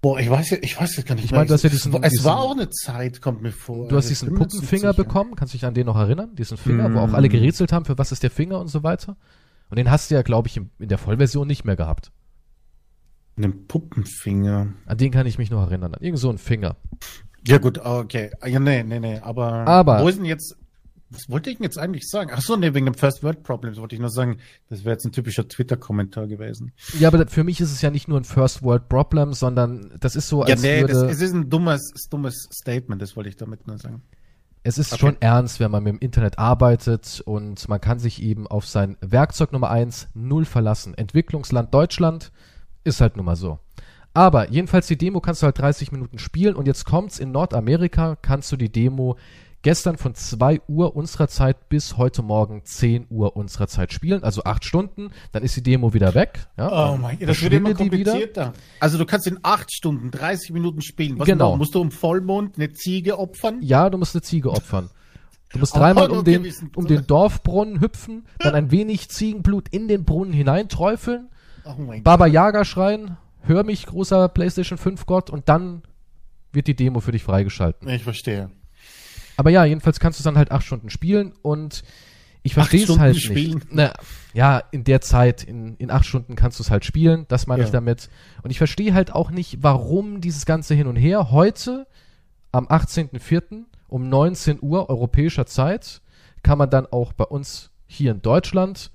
Boah, 0.01 0.21
ich 0.21 0.31
weiß 0.31 0.51
ja, 0.51 0.59
ich 0.61 0.81
weiß 0.81 0.97
jetzt 0.97 1.07
gar 1.09 1.17
nicht 1.17 1.25
Ich 1.25 1.33
meine, 1.33 1.47
du 1.47 1.55
hast 1.55 1.63
ja 1.65 1.69
Es- 1.71 1.73
diesen- 1.83 2.03
Es 2.05 2.13
diesen- 2.13 2.25
war 2.25 2.39
auch 2.39 2.53
eine 2.53 2.71
Zeit, 2.71 3.21
kommt 3.21 3.43
mir 3.43 3.51
vor. 3.51 3.89
Du 3.89 3.97
hast 3.97 4.05
Ich 4.05 4.11
diesen 4.21 4.35
Puppenfinger 4.37 4.93
bekommen, 4.95 5.35
kannst 5.35 5.55
dich 5.55 5.65
an 5.65 5.75
den 5.75 5.87
noch 5.87 5.97
erinnern? 5.97 6.37
Diesen 6.37 6.57
Finger, 6.57 6.85
wo 6.95 6.99
Mm. 7.01 7.11
auch 7.11 7.13
alle 7.15 7.29
gerätselt 7.29 7.73
haben, 7.73 7.85
für 7.85 7.99
was 7.99 8.13
ist 8.13 8.23
der 8.23 8.31
Finger 8.31 8.61
und 8.61 8.69
so 8.69 8.85
weiter. 8.85 9.17
Und 9.71 9.77
den 9.77 9.91
hast 9.91 10.11
du 10.11 10.15
ja, 10.15 10.23
glaube 10.23 10.47
ich, 10.49 10.57
in 10.57 10.71
der 10.79 10.99
Vollversion 10.99 11.49
nicht 11.49 11.65
mehr 11.65 11.75
gehabt. 11.77 12.13
Einen 13.39 13.67
Puppenfinger. 13.67 14.69
An 14.87 14.99
den 14.99 15.11
kann 15.13 15.27
ich 15.27 15.39
mich 15.39 15.51
noch 15.51 15.63
erinnern. 15.63 15.95
An 15.95 16.03
irgend 16.03 16.19
so 16.19 16.29
einen 16.29 16.39
Finger. 16.39 16.77
Ja 17.47 17.59
gut, 17.59 17.79
okay. 17.79 18.31
Ja, 18.45 18.59
nee, 18.61 18.83
nee, 18.83 19.01
nee. 19.01 19.19
Aber, 19.21 19.67
Aber- 19.67 20.03
wo 20.03 20.09
ist 20.09 20.19
denn 20.19 20.25
jetzt, 20.25 20.57
was 21.11 21.31
wollte 21.31 21.49
ich 21.51 21.57
denn 21.57 21.65
jetzt 21.65 21.79
eigentlich 21.79 22.09
sagen? 22.11 22.31
Ach 22.35 22.43
so, 22.43 22.57
nee, 22.57 22.75
wegen 22.75 22.85
dem 22.85 22.95
First 22.95 23.23
World 23.23 23.43
Problems 23.45 23.79
wollte 23.79 23.95
ich 23.95 24.01
nur 24.01 24.11
sagen, 24.11 24.39
das 24.69 24.85
wäre 24.85 24.93
jetzt 24.95 25.05
ein 25.07 25.13
typischer 25.13 25.49
Twitter-Kommentar 25.49 26.27
gewesen. 26.27 26.73
Ja, 26.99 27.09
aber 27.09 27.27
für 27.29 27.45
mich 27.45 27.61
ist 27.61 27.73
es 27.73 27.81
ja 27.81 27.91
nicht 27.91 28.09
nur 28.09 28.19
ein 28.21 28.25
First 28.25 28.63
World 28.63 28.89
Problem, 28.89 29.33
sondern 29.33 29.93
das 30.01 30.17
ist 30.17 30.29
so, 30.29 30.45
Ja, 30.45 30.55
als 30.55 30.63
nee, 30.63 30.83
das, 30.83 30.93
würde... 30.97 31.11
es 31.11 31.23
ist 31.23 31.33
ein 31.33 31.49
dummes, 31.49 31.93
dummes 32.11 32.49
Statement, 32.53 33.01
das 33.01 33.17
wollte 33.17 33.31
ich 33.31 33.37
damit 33.37 33.67
nur 33.67 33.79
sagen. 33.79 34.03
Es 34.65 34.77
ist 34.77 34.93
Okay. 34.93 35.01
schon 35.01 35.17
ernst, 35.21 35.61
wenn 35.61 35.71
man 35.71 35.85
mit 35.85 35.95
dem 35.95 35.99
Internet 36.01 36.39
arbeitet 36.39 37.23
und 37.25 37.67
man 37.69 37.81
kann 37.81 38.01
sich 38.01 38.21
eben 38.21 38.47
auf 38.49 38.67
sein 38.67 38.97
Werkzeug 39.01 39.53
Nummer 39.53 39.71
eins 39.71 40.09
null 40.15 40.45
verlassen. 40.45 40.93
Entwicklungsland 40.95 41.73
Deutschland 41.73 42.33
ist 42.89 43.01
halt 43.01 43.17
nun 43.17 43.27
mal 43.27 43.37
so. 43.37 43.59
Aber 44.15 44.51
jedenfalls 44.51 44.87
die 44.89 44.99
Demo 44.99 45.21
kannst 45.21 45.43
du 45.43 45.47
halt 45.47 45.59
30 45.59 45.93
Minuten 45.93 46.19
spielen 46.19 46.57
und 46.57 46.67
jetzt 46.67 46.85
kommt's 46.85 47.19
in 47.19 47.31
Nordamerika, 47.31 48.17
kannst 48.21 48.51
du 48.51 48.57
die 48.57 48.73
Demo 48.73 49.17
gestern 49.63 49.97
von 49.97 50.15
2 50.15 50.63
Uhr 50.69 50.97
unserer 50.97 51.29
Zeit 51.29 51.69
bis 51.69 51.97
heute 51.97 52.23
Morgen 52.23 52.63
10 52.65 53.07
Uhr 53.11 53.37
unserer 53.37 53.67
Zeit 53.69 53.93
spielen, 53.93 54.23
also 54.23 54.45
8 54.45 54.65
Stunden, 54.65 55.11
dann 55.33 55.43
ist 55.43 55.57
die 55.57 55.63
Demo 55.63 55.95
wieder 55.95 56.15
weg. 56.15 56.47
Ja, 56.57 56.93
Oh 56.93 56.97
mein 56.97 57.19
Gott, 57.19 57.29
das 57.29 57.43
wird 57.43 57.53
immer 57.53 57.75
komplizierter. 57.75 58.53
Also 58.81 58.99
du 58.99 59.05
kannst 59.05 59.27
in 59.27 59.39
acht 59.43 59.73
Stunden, 59.73 60.11
30 60.11 60.53
Minuten 60.53 60.81
spielen. 60.81 61.19
Was 61.19 61.27
Genau. 61.27 61.57
Musst 61.57 61.75
du 61.75 61.81
um 61.81 61.91
Vollmond 61.91 62.57
eine 62.57 62.73
Ziege 62.73 63.19
opfern? 63.19 63.59
Ja, 63.61 63.91
du 63.91 63.99
musst 63.99 64.15
eine 64.15 64.23
Ziege 64.23 64.51
opfern. 64.51 64.91
Du 65.53 65.59
musst 65.59 65.75
dreimal 65.75 66.11
um 66.11 66.25
den, 66.25 66.53
um 66.75 66.87
den 66.87 67.07
Dorfbrunnen 67.07 67.81
hüpfen, 67.81 68.27
dann 68.39 68.55
ein 68.55 68.71
wenig 68.71 69.09
Ziegenblut 69.09 69.69
in 69.71 69.89
den 69.89 70.05
Brunnen 70.05 70.33
hineinträufeln, 70.33 71.29
Oh 71.69 72.01
Baba 72.03 72.27
Yaga 72.27 72.65
schreien, 72.65 73.17
hör 73.43 73.63
mich, 73.65 73.87
großer 73.87 74.29
PlayStation 74.29 74.79
5 74.79 75.07
Gott, 75.07 75.31
und 75.31 75.49
dann 75.49 75.83
wird 76.53 76.67
die 76.67 76.75
Demo 76.77 77.01
für 77.01 77.13
dich 77.13 77.23
freigeschalten. 77.23 77.89
Ich 77.89 78.03
verstehe. 78.03 78.51
Aber 79.37 79.51
ja, 79.51 79.65
jedenfalls 79.65 80.01
kannst 80.01 80.19
du 80.19 80.25
dann 80.25 80.37
halt 80.37 80.51
acht 80.51 80.65
Stunden 80.65 80.91
spielen 80.91 81.33
und 81.43 81.85
ich 82.43 82.55
verstehe 82.55 82.85
es 82.85 82.99
halt 82.99 83.17
spielen? 83.17 83.55
nicht. 83.59 83.67
Na, 83.71 83.93
ja, 84.33 84.63
in 84.71 84.85
der 84.85 85.01
Zeit, 85.01 85.45
in, 85.45 85.77
in 85.77 85.91
acht 85.91 86.07
Stunden 86.07 86.35
kannst 86.37 86.59
du 86.59 86.63
es 86.63 86.71
halt 86.71 86.85
spielen, 86.85 87.27
das 87.29 87.47
meine 87.47 87.63
ich 87.63 87.69
Ja. 87.69 87.73
damit. 87.73 88.09
Und 88.43 88.51
ich 88.51 88.59
verstehe 88.59 88.95
halt 88.95 89.13
auch 89.13 89.31
nicht, 89.31 89.63
warum 89.63 90.21
dieses 90.21 90.47
ganze 90.47 90.75
Hin 90.75 90.87
und 90.87 90.97
Her. 90.97 91.31
Heute, 91.31 91.87
am 92.51 92.67
18.04. 92.67 93.65
um 93.89 94.09
19 94.09 94.59
Uhr 94.63 94.89
europäischer 94.89 95.47
Zeit, 95.47 96.01
kann 96.43 96.59
man 96.59 96.71
dann 96.71 96.87
auch 96.87 97.13
bei 97.13 97.25
uns 97.25 97.71
hier 97.87 98.13
in 98.13 98.23
Deutschland 98.23 98.91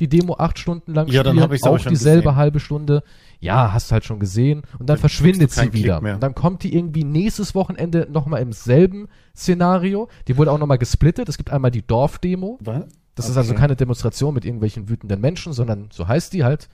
die 0.00 0.08
Demo 0.08 0.36
acht 0.38 0.58
Stunden 0.58 0.94
lang 0.94 1.08
Ja, 1.08 1.22
dann 1.22 1.32
spielen, 1.32 1.42
hab 1.42 1.52
ich's 1.52 1.62
aber 1.64 1.76
auch 1.76 1.80
schon 1.80 1.90
dieselbe 1.90 2.22
gesehen. 2.22 2.36
halbe 2.36 2.60
Stunde. 2.60 3.02
Ja, 3.40 3.72
hast 3.72 3.92
halt 3.92 4.04
schon 4.04 4.18
gesehen. 4.20 4.60
Und 4.78 4.80
dann 4.80 4.86
Dann 4.86 4.98
verschwindet 4.98 5.50
sie 5.50 5.72
wieder. 5.72 6.00
Und 6.00 6.20
dann 6.20 6.34
kommt 6.34 6.62
die 6.62 6.74
irgendwie 6.74 7.04
nächstes 7.04 7.54
Wochenende 7.54 8.06
nochmal 8.10 8.42
im 8.42 8.52
selben 8.52 9.08
Szenario. 9.36 10.08
Die 10.28 10.36
wurde 10.36 10.52
auch 10.52 10.58
nochmal 10.58 10.78
gesplittet. 10.78 11.28
Es 11.28 11.36
gibt 11.36 11.50
einmal 11.50 11.70
die 11.70 11.86
Dorfdemo. 11.86 12.58
Was? 12.62 12.84
Das 13.14 13.28
ist 13.28 13.36
also 13.36 13.54
keine 13.54 13.74
Demonstration 13.74 14.32
mit 14.34 14.44
irgendwelchen 14.44 14.88
wütenden 14.88 15.20
Menschen, 15.20 15.52
sondern 15.52 15.88
so 15.92 16.06
heißt 16.06 16.32
die 16.32 16.44
halt. 16.44 16.68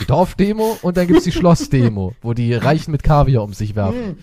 Die 0.00 0.06
Dorfdemo 0.06 0.78
und 0.82 0.96
dann 0.96 1.06
gibt's 1.06 1.24
die 1.24 1.32
Schlossdemo, 1.32 2.14
wo 2.22 2.34
die 2.34 2.54
Reichen 2.54 2.92
mit 2.92 3.02
Kaviar 3.02 3.42
um 3.42 3.52
sich 3.52 3.74
werfen. 3.74 4.18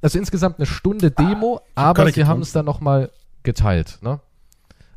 Also 0.00 0.18
insgesamt 0.18 0.58
eine 0.58 0.66
Stunde 0.66 1.10
Demo, 1.10 1.60
aber 1.74 1.94
gar 1.94 2.04
nicht 2.06 2.14
sie 2.14 2.24
haben 2.24 2.42
es 2.42 2.52
dann 2.52 2.64
nochmal 2.64 3.10
geteilt. 3.42 3.98
Ne? 4.02 4.20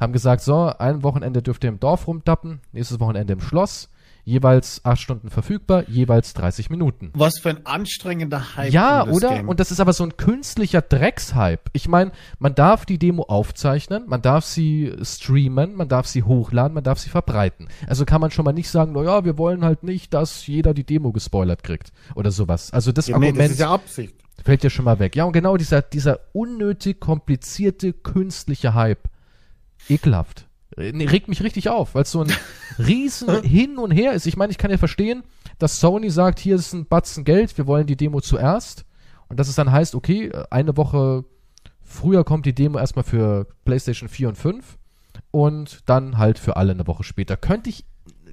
Haben 0.05 0.13
gesagt, 0.13 0.43
so, 0.43 0.71
ein 0.77 1.01
Wochenende 1.01 1.41
dürft 1.41 1.63
ihr 1.63 1.69
im 1.69 1.79
Dorf 1.79 2.05
rumdappen, 2.05 2.59
nächstes 2.71 2.99
Wochenende 2.99 3.33
im 3.33 3.41
Schloss, 3.41 3.89
jeweils 4.23 4.85
acht 4.85 5.01
Stunden 5.01 5.31
verfügbar, 5.31 5.83
jeweils 5.87 6.35
30 6.35 6.69
Minuten. 6.69 7.09
Was 7.15 7.39
für 7.39 7.49
ein 7.49 7.65
anstrengender 7.65 8.55
Hype. 8.55 8.71
Ja, 8.71 9.07
oder? 9.07 9.29
Game. 9.29 9.49
Und 9.49 9.59
das 9.59 9.71
ist 9.71 9.79
aber 9.79 9.93
so 9.93 10.03
ein 10.03 10.15
künstlicher 10.15 10.83
Dreckshype. 10.83 11.71
Ich 11.73 11.87
meine, 11.87 12.11
man 12.37 12.53
darf 12.53 12.85
die 12.85 12.99
Demo 12.99 13.23
aufzeichnen, 13.23 14.03
man 14.05 14.21
darf 14.21 14.45
sie 14.45 14.93
streamen, 15.01 15.73
man 15.73 15.89
darf 15.89 16.05
sie 16.05 16.21
hochladen, 16.21 16.75
man 16.75 16.83
darf 16.83 16.99
sie 16.99 17.09
verbreiten. 17.09 17.67
Also 17.87 18.05
kann 18.05 18.21
man 18.21 18.29
schon 18.29 18.45
mal 18.45 18.53
nicht 18.53 18.69
sagen, 18.69 18.91
naja, 18.91 19.25
wir 19.25 19.39
wollen 19.39 19.65
halt 19.65 19.81
nicht, 19.81 20.13
dass 20.13 20.45
jeder 20.45 20.75
die 20.75 20.83
Demo 20.83 21.13
gespoilert 21.13 21.63
kriegt 21.63 21.91
oder 22.13 22.29
sowas. 22.29 22.71
Also 22.71 22.91
das 22.91 23.07
ja, 23.07 23.17
nee, 23.17 23.29
Argument 23.29 23.49
das 23.49 23.53
ist 23.53 23.59
ja 23.59 23.73
Absicht. 23.73 24.13
fällt 24.43 24.63
ja 24.63 24.69
schon 24.69 24.85
mal 24.85 24.99
weg. 24.99 25.15
Ja, 25.15 25.23
und 25.23 25.33
genau 25.33 25.57
dieser, 25.57 25.81
dieser 25.81 26.19
unnötig 26.31 26.99
komplizierte 26.99 27.91
künstliche 27.91 28.75
Hype. 28.75 29.09
Ekelhaft. 29.89 30.47
Äh, 30.77 30.91
nee, 30.91 31.05
Regt 31.05 31.27
mich 31.27 31.43
richtig 31.43 31.69
auf, 31.69 31.95
weil 31.95 32.03
es 32.03 32.11
so 32.11 32.21
ein 32.21 32.31
riesen 32.77 33.43
Hin 33.43 33.77
und 33.77 33.91
Her 33.91 34.13
ist. 34.13 34.25
Ich 34.25 34.37
meine, 34.37 34.51
ich 34.51 34.57
kann 34.57 34.71
ja 34.71 34.77
verstehen, 34.77 35.23
dass 35.59 35.79
Sony 35.79 36.09
sagt, 36.09 36.39
hier 36.39 36.55
ist 36.55 36.73
ein 36.73 36.85
Batzen 36.87 37.23
Geld, 37.23 37.57
wir 37.57 37.67
wollen 37.67 37.87
die 37.87 37.97
Demo 37.97 38.21
zuerst. 38.21 38.85
Und 39.27 39.39
dass 39.39 39.47
es 39.47 39.55
dann 39.55 39.71
heißt, 39.71 39.95
okay, 39.95 40.31
eine 40.49 40.77
Woche 40.77 41.25
früher 41.85 42.23
kommt 42.23 42.45
die 42.45 42.53
Demo 42.53 42.77
erstmal 42.77 43.05
für 43.05 43.47
PlayStation 43.63 44.09
4 44.09 44.29
und 44.29 44.37
5 44.37 44.77
und 45.31 45.79
dann 45.85 46.17
halt 46.17 46.39
für 46.39 46.57
alle 46.57 46.71
eine 46.71 46.87
Woche 46.87 47.03
später. 47.03 47.37
Könnte 47.37 47.69
ich, 47.69 47.85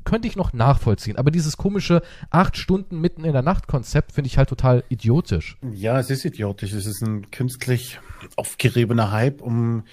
könnte 0.05 0.27
ich 0.27 0.37
noch 0.37 0.53
nachvollziehen. 0.53 1.17
Aber 1.17 1.31
dieses 1.31 1.57
komische 1.57 2.03
acht 2.31 2.57
Stunden 2.57 3.01
mitten 3.01 3.25
in 3.25 3.33
der 3.33 3.43
Nacht 3.43 3.69
Konzept 3.69 4.13
finde 4.13 4.27
ich 4.27 4.39
halt 4.39 4.49
total 4.49 4.85
idiotisch. 4.89 5.59
Ja, 5.73 5.99
es 5.99 6.11
ist 6.11 6.25
idiotisch. 6.25 6.73
Es 6.73 6.87
ist 6.87 7.03
ein 7.03 7.31
künstlich 7.31 8.01
aufgeriebener 8.37 9.13
Hype, 9.13 9.41
um 9.41 9.85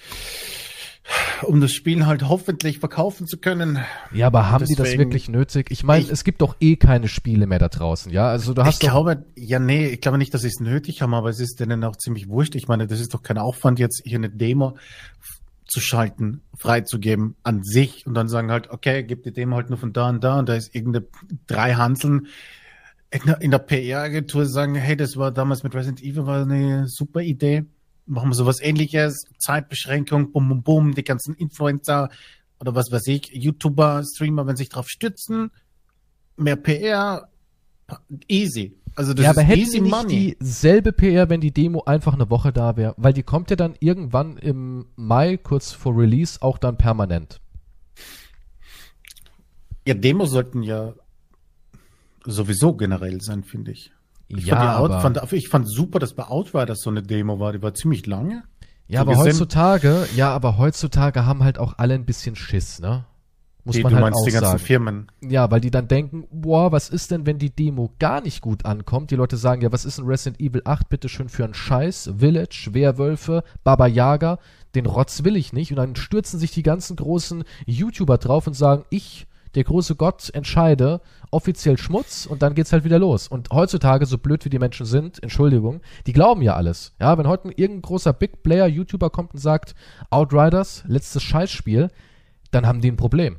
um 1.44 1.62
das 1.62 1.72
Spiel 1.72 2.06
halt 2.06 2.28
hoffentlich 2.28 2.80
verkaufen 2.80 3.26
zu 3.26 3.38
können. 3.38 3.80
Ja, 4.14 4.28
aber 4.28 4.52
haben 4.52 4.66
die 4.66 4.76
das 4.76 4.86
Deswegen- 4.86 5.04
wirklich 5.04 5.30
nötig? 5.30 5.68
Ich 5.72 5.84
meine, 5.84 6.04
Ich- 6.04 6.12
es 6.12 6.24
gibt 6.24 6.42
doch 6.42 6.56
eh 6.60 6.76
keine 6.76 7.08
Spiele 7.08 7.48
mehr 7.48 7.60
da 7.60 7.70
draußen, 7.70 8.12
ja? 8.12 8.28
Also 8.28 8.54
du 8.54 8.62
Ich 8.62 8.68
hast 8.68 8.84
doch 8.84 8.90
glaube, 8.90 9.26
ja, 9.36 9.58
nee, 9.60 9.88
ich 9.88 10.02
glaube 10.02 10.18
nicht, 10.18 10.34
dass 10.34 10.42
sie 10.42 10.48
es 10.50 10.60
nötig 10.60 11.02
haben, 11.02 11.14
aber 11.14 11.30
es 11.30 11.40
ist 11.40 11.60
denen 11.60 11.84
auch 11.84 11.96
ziemlich 11.96 12.28
wurscht. 12.28 12.56
Ich 12.56 12.68
meine, 12.68 12.86
das 12.88 13.00
ist 13.00 13.14
doch 13.14 13.24
kein 13.24 13.38
Aufwand, 13.38 13.80
jetzt 13.80 14.02
hier 14.06 14.18
eine 14.18 14.30
Demo 14.30 14.78
zu 15.66 15.80
schalten, 15.80 16.42
freizugeben 16.58 17.36
an 17.44 17.64
sich 17.64 18.06
und 18.08 18.14
dann 18.16 18.28
sagen 18.28 18.52
halt, 18.52 18.70
okay, 18.72 19.04
gib 19.04 19.24
die 19.24 19.32
Demo 19.32 19.56
halt 19.56 19.70
nur 19.70 19.78
von 19.80 19.94
da 19.94 20.10
und 20.10 20.24
da 20.24 20.40
und 20.40 20.50
da 20.50 20.56
ist 20.56 20.74
irgendeine 20.76 21.06
drei 21.48 21.74
Hanseln 21.76 22.28
in 23.12 23.22
der, 23.26 23.42
in 23.42 23.52
der 23.52 23.60
PR-Agentur 23.60 24.46
sagen, 24.46 24.76
hey, 24.76 24.96
das 24.98 25.16
war 25.16 25.32
damals 25.32 25.64
mit 25.64 25.74
Resident 25.74 26.04
Evil 26.04 26.26
war 26.28 26.42
eine 26.44 26.88
super 26.88 27.22
Idee. 27.22 27.66
Machen 28.10 28.32
wir 28.32 28.36
sowas 28.36 28.60
ähnliches, 28.60 29.26
Zeitbeschränkung, 29.38 30.32
bum, 30.32 30.50
bum, 30.50 30.64
bum, 30.64 30.96
die 30.96 31.04
ganzen 31.04 31.36
Influencer 31.36 32.10
oder 32.60 32.76
was 32.76 32.92
weiß 32.92 33.08
ich, 33.08 33.30
YouTuber, 33.32 34.04
Streamer, 34.04 34.48
wenn 34.48 34.56
sich 34.56 34.70
drauf 34.70 34.90
stützen, 34.90 35.52
mehr 36.36 36.56
PR, 36.56 37.30
easy. 38.28 38.76
Also 38.96 39.14
das 39.14 39.24
ja, 39.24 39.30
aber 39.30 39.42
hätten 39.44 39.60
easy 39.60 39.72
sie 39.72 39.82
nicht 39.82 39.92
money. 39.92 40.38
dieselbe 40.42 40.92
PR, 40.92 41.30
wenn 41.30 41.40
die 41.40 41.54
Demo 41.54 41.84
einfach 41.84 42.14
eine 42.14 42.30
Woche 42.30 42.52
da 42.52 42.76
wäre? 42.76 42.96
Weil 42.98 43.14
die 43.14 43.24
kommt 43.24 43.50
ja 43.52 43.56
dann 43.56 43.76
irgendwann 43.80 44.38
im 44.38 44.88
Mai, 44.96 45.38
kurz 45.38 45.72
vor 45.72 45.96
Release, 45.96 46.42
auch 46.42 46.58
dann 46.58 46.78
permanent. 46.78 47.40
Ja, 49.88 49.94
Demos 49.94 50.32
sollten 50.32 50.64
ja 50.64 50.94
sowieso 52.26 52.74
generell 52.74 53.22
sein, 53.22 53.44
finde 53.44 53.72
ich. 53.72 53.92
Ich, 54.30 54.46
ja, 54.46 54.56
fand 54.56 54.80
Out, 54.80 54.92
aber, 54.92 55.02
fand, 55.02 55.34
ich 55.34 55.50
fand 55.50 55.70
super, 55.70 56.00
dass 56.00 56.14
bei 56.14 56.24
Outriders 56.28 56.82
so 56.82 56.90
eine 56.90 57.02
Demo 57.02 57.40
war. 57.40 57.52
Die 57.52 57.62
war 57.62 57.74
ziemlich 57.74 58.06
lange. 58.06 58.44
ja, 58.88 59.04
so 59.04 59.10
aber 59.10 59.18
heutzutage, 59.18 60.08
ja, 60.16 60.32
aber 60.32 60.58
heutzutage 60.58 61.26
haben 61.26 61.44
halt 61.44 61.58
auch 61.58 61.74
alle 61.78 61.96
ein 61.96 62.06
bisschen 62.06 62.36
Schiss, 62.36 62.80
ne? 62.80 63.06
Muss 63.66 63.76
Die, 63.76 63.84
man 63.84 63.92
du 63.92 63.96
halt 63.98 64.06
meinst 64.06 64.20
auch 64.20 64.26
die 64.26 64.32
ganzen 64.32 64.52
sagen. 64.52 64.60
Firmen. 64.64 65.08
Ja, 65.22 65.52
weil 65.52 65.60
die 65.62 65.72
dann 65.72 65.88
denken, 65.88 66.26
boah, 66.32 66.72
was 66.72 66.90
ist 66.90 67.12
denn, 67.12 67.26
wenn 67.26 67.40
die 67.40 67.50
Demo 67.50 67.92
gar 68.00 68.22
nicht 68.22 68.42
gut 68.42 68.66
ankommt? 68.66 69.12
Die 69.12 69.16
Leute 69.16 69.36
sagen, 69.36 69.62
ja, 69.62 69.72
was 69.72 69.84
ist 69.84 70.00
ein 70.00 70.06
Resident 70.06 70.40
Evil 70.40 70.62
8 70.64 70.88
bitte 70.90 71.10
schön 71.10 71.28
für 71.28 71.44
ein 71.44 71.54
Scheiß? 71.54 72.14
Village, 72.18 72.70
Werwölfe, 72.72 73.44
Baba 73.64 73.88
Yaga, 73.88 74.40
den 74.76 74.86
Rotz 74.86 75.24
will 75.24 75.36
ich 75.36 75.54
nicht. 75.54 75.72
Und 75.72 75.78
dann 75.78 75.96
stürzen 75.96 76.40
sich 76.40 76.52
die 76.52 76.64
ganzen 76.64 76.96
großen 76.96 77.44
YouTuber 77.66 78.18
drauf 78.18 78.48
und 78.48 78.54
sagen, 78.54 78.86
ich, 78.90 79.28
der 79.56 79.64
große 79.64 79.96
Gott, 79.96 80.30
entscheide 80.34 81.02
offiziell 81.32 81.78
Schmutz 81.78 82.26
und 82.26 82.42
dann 82.42 82.56
geht's 82.56 82.72
halt 82.72 82.84
wieder 82.84 83.00
los. 83.00 83.28
Und 83.28 83.50
heutzutage, 83.52 84.06
so 84.06 84.18
blöd 84.18 84.46
wie 84.46 84.50
die 84.50 84.60
Menschen 84.60 84.86
sind, 84.86 85.22
Entschuldigung, 85.22 85.82
die 86.08 86.14
glauben 86.14 86.42
ja 86.42 86.56
alles. 86.56 86.94
Ja, 87.00 87.18
wenn 87.18 87.28
heute 87.28 87.50
irgendein 87.50 87.82
großer 87.82 88.14
Big 88.14 88.44
Player 88.44 88.68
YouTuber 88.68 89.10
kommt 89.10 89.34
und 89.34 89.40
sagt, 89.40 89.76
Outriders, 90.10 90.84
letztes 90.88 91.24
Scheißspiel, 91.24 91.90
dann 92.52 92.66
haben 92.68 92.82
die 92.82 92.92
ein 92.92 92.98
Problem. 92.98 93.38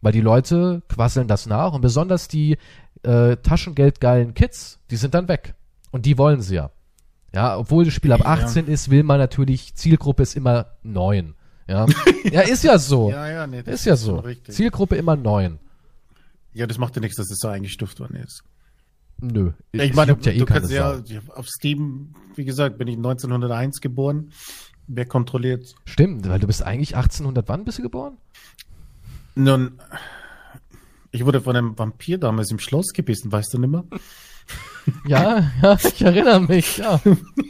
Weil 0.00 0.12
die 0.12 0.20
Leute 0.20 0.82
quasseln 0.88 1.28
das 1.28 1.46
nach 1.46 1.72
und 1.72 1.80
besonders 1.80 2.28
die 2.28 2.58
äh, 3.02 3.36
taschengeldgeilen 3.36 4.34
Kids, 4.34 4.80
die 4.90 4.96
sind 4.96 5.14
dann 5.14 5.28
weg. 5.28 5.54
Und 5.90 6.06
die 6.06 6.18
wollen 6.18 6.40
sie 6.42 6.56
ja. 6.56 6.70
Ja, 7.34 7.58
obwohl 7.58 7.84
das 7.84 7.94
Spiel 7.94 8.12
ab 8.12 8.20
Ja. 8.20 8.26
18 8.26 8.66
ist, 8.66 8.90
will 8.90 9.02
man 9.02 9.18
natürlich, 9.18 9.74
Zielgruppe 9.74 10.22
ist 10.22 10.36
immer 10.36 10.66
9. 10.82 11.34
Ja, 11.66 11.86
ja 12.24 12.40
ist 12.42 12.64
ja 12.64 12.78
so. 12.78 13.10
Ja, 13.10 13.28
ja, 13.28 13.46
nee, 13.46 13.62
das 13.62 13.80
ist 13.80 13.86
ja 13.86 13.96
so. 13.96 14.16
Richtig. 14.16 14.54
Zielgruppe 14.54 14.96
immer 14.96 15.16
9. 15.16 15.58
Ja, 16.52 16.66
das 16.66 16.78
macht 16.78 16.94
ja 16.96 17.00
nichts, 17.00 17.16
dass 17.16 17.30
es 17.30 17.38
so 17.38 17.48
eingestuft 17.48 18.00
worden 18.00 18.16
ist. 18.16 18.44
Nö. 19.20 19.52
Ich 19.72 19.80
es 19.80 19.96
meine, 19.96 20.16
ja 20.20 20.32
eh 20.32 20.38
du 20.38 20.44
kannst 20.44 20.70
ja 20.70 21.00
auf 21.34 21.48
Steam, 21.48 22.14
wie 22.34 22.44
gesagt, 22.44 22.78
bin 22.78 22.88
ich 22.88 22.96
1901 22.96 23.80
geboren. 23.80 24.32
Wer 24.86 25.06
kontrolliert? 25.06 25.74
Stimmt, 25.86 26.28
weil 26.28 26.38
du 26.38 26.46
bist 26.46 26.62
eigentlich 26.62 26.94
1800, 26.96 27.48
wann 27.48 27.64
bist 27.64 27.78
du 27.78 27.82
geboren? 27.82 28.18
Nun, 29.34 29.80
ich 31.10 31.24
wurde 31.24 31.40
von 31.40 31.56
einem 31.56 31.78
Vampir 31.78 32.18
damals 32.18 32.50
im 32.50 32.58
Schloss 32.58 32.92
gebissen, 32.92 33.32
weißt 33.32 33.54
du 33.54 33.58
nicht 33.58 33.70
mehr? 33.70 33.84
Ja, 35.06 35.50
ja, 35.62 35.78
ich 35.82 36.02
erinnere 36.02 36.40
mich, 36.40 36.78
ja. 36.78 37.00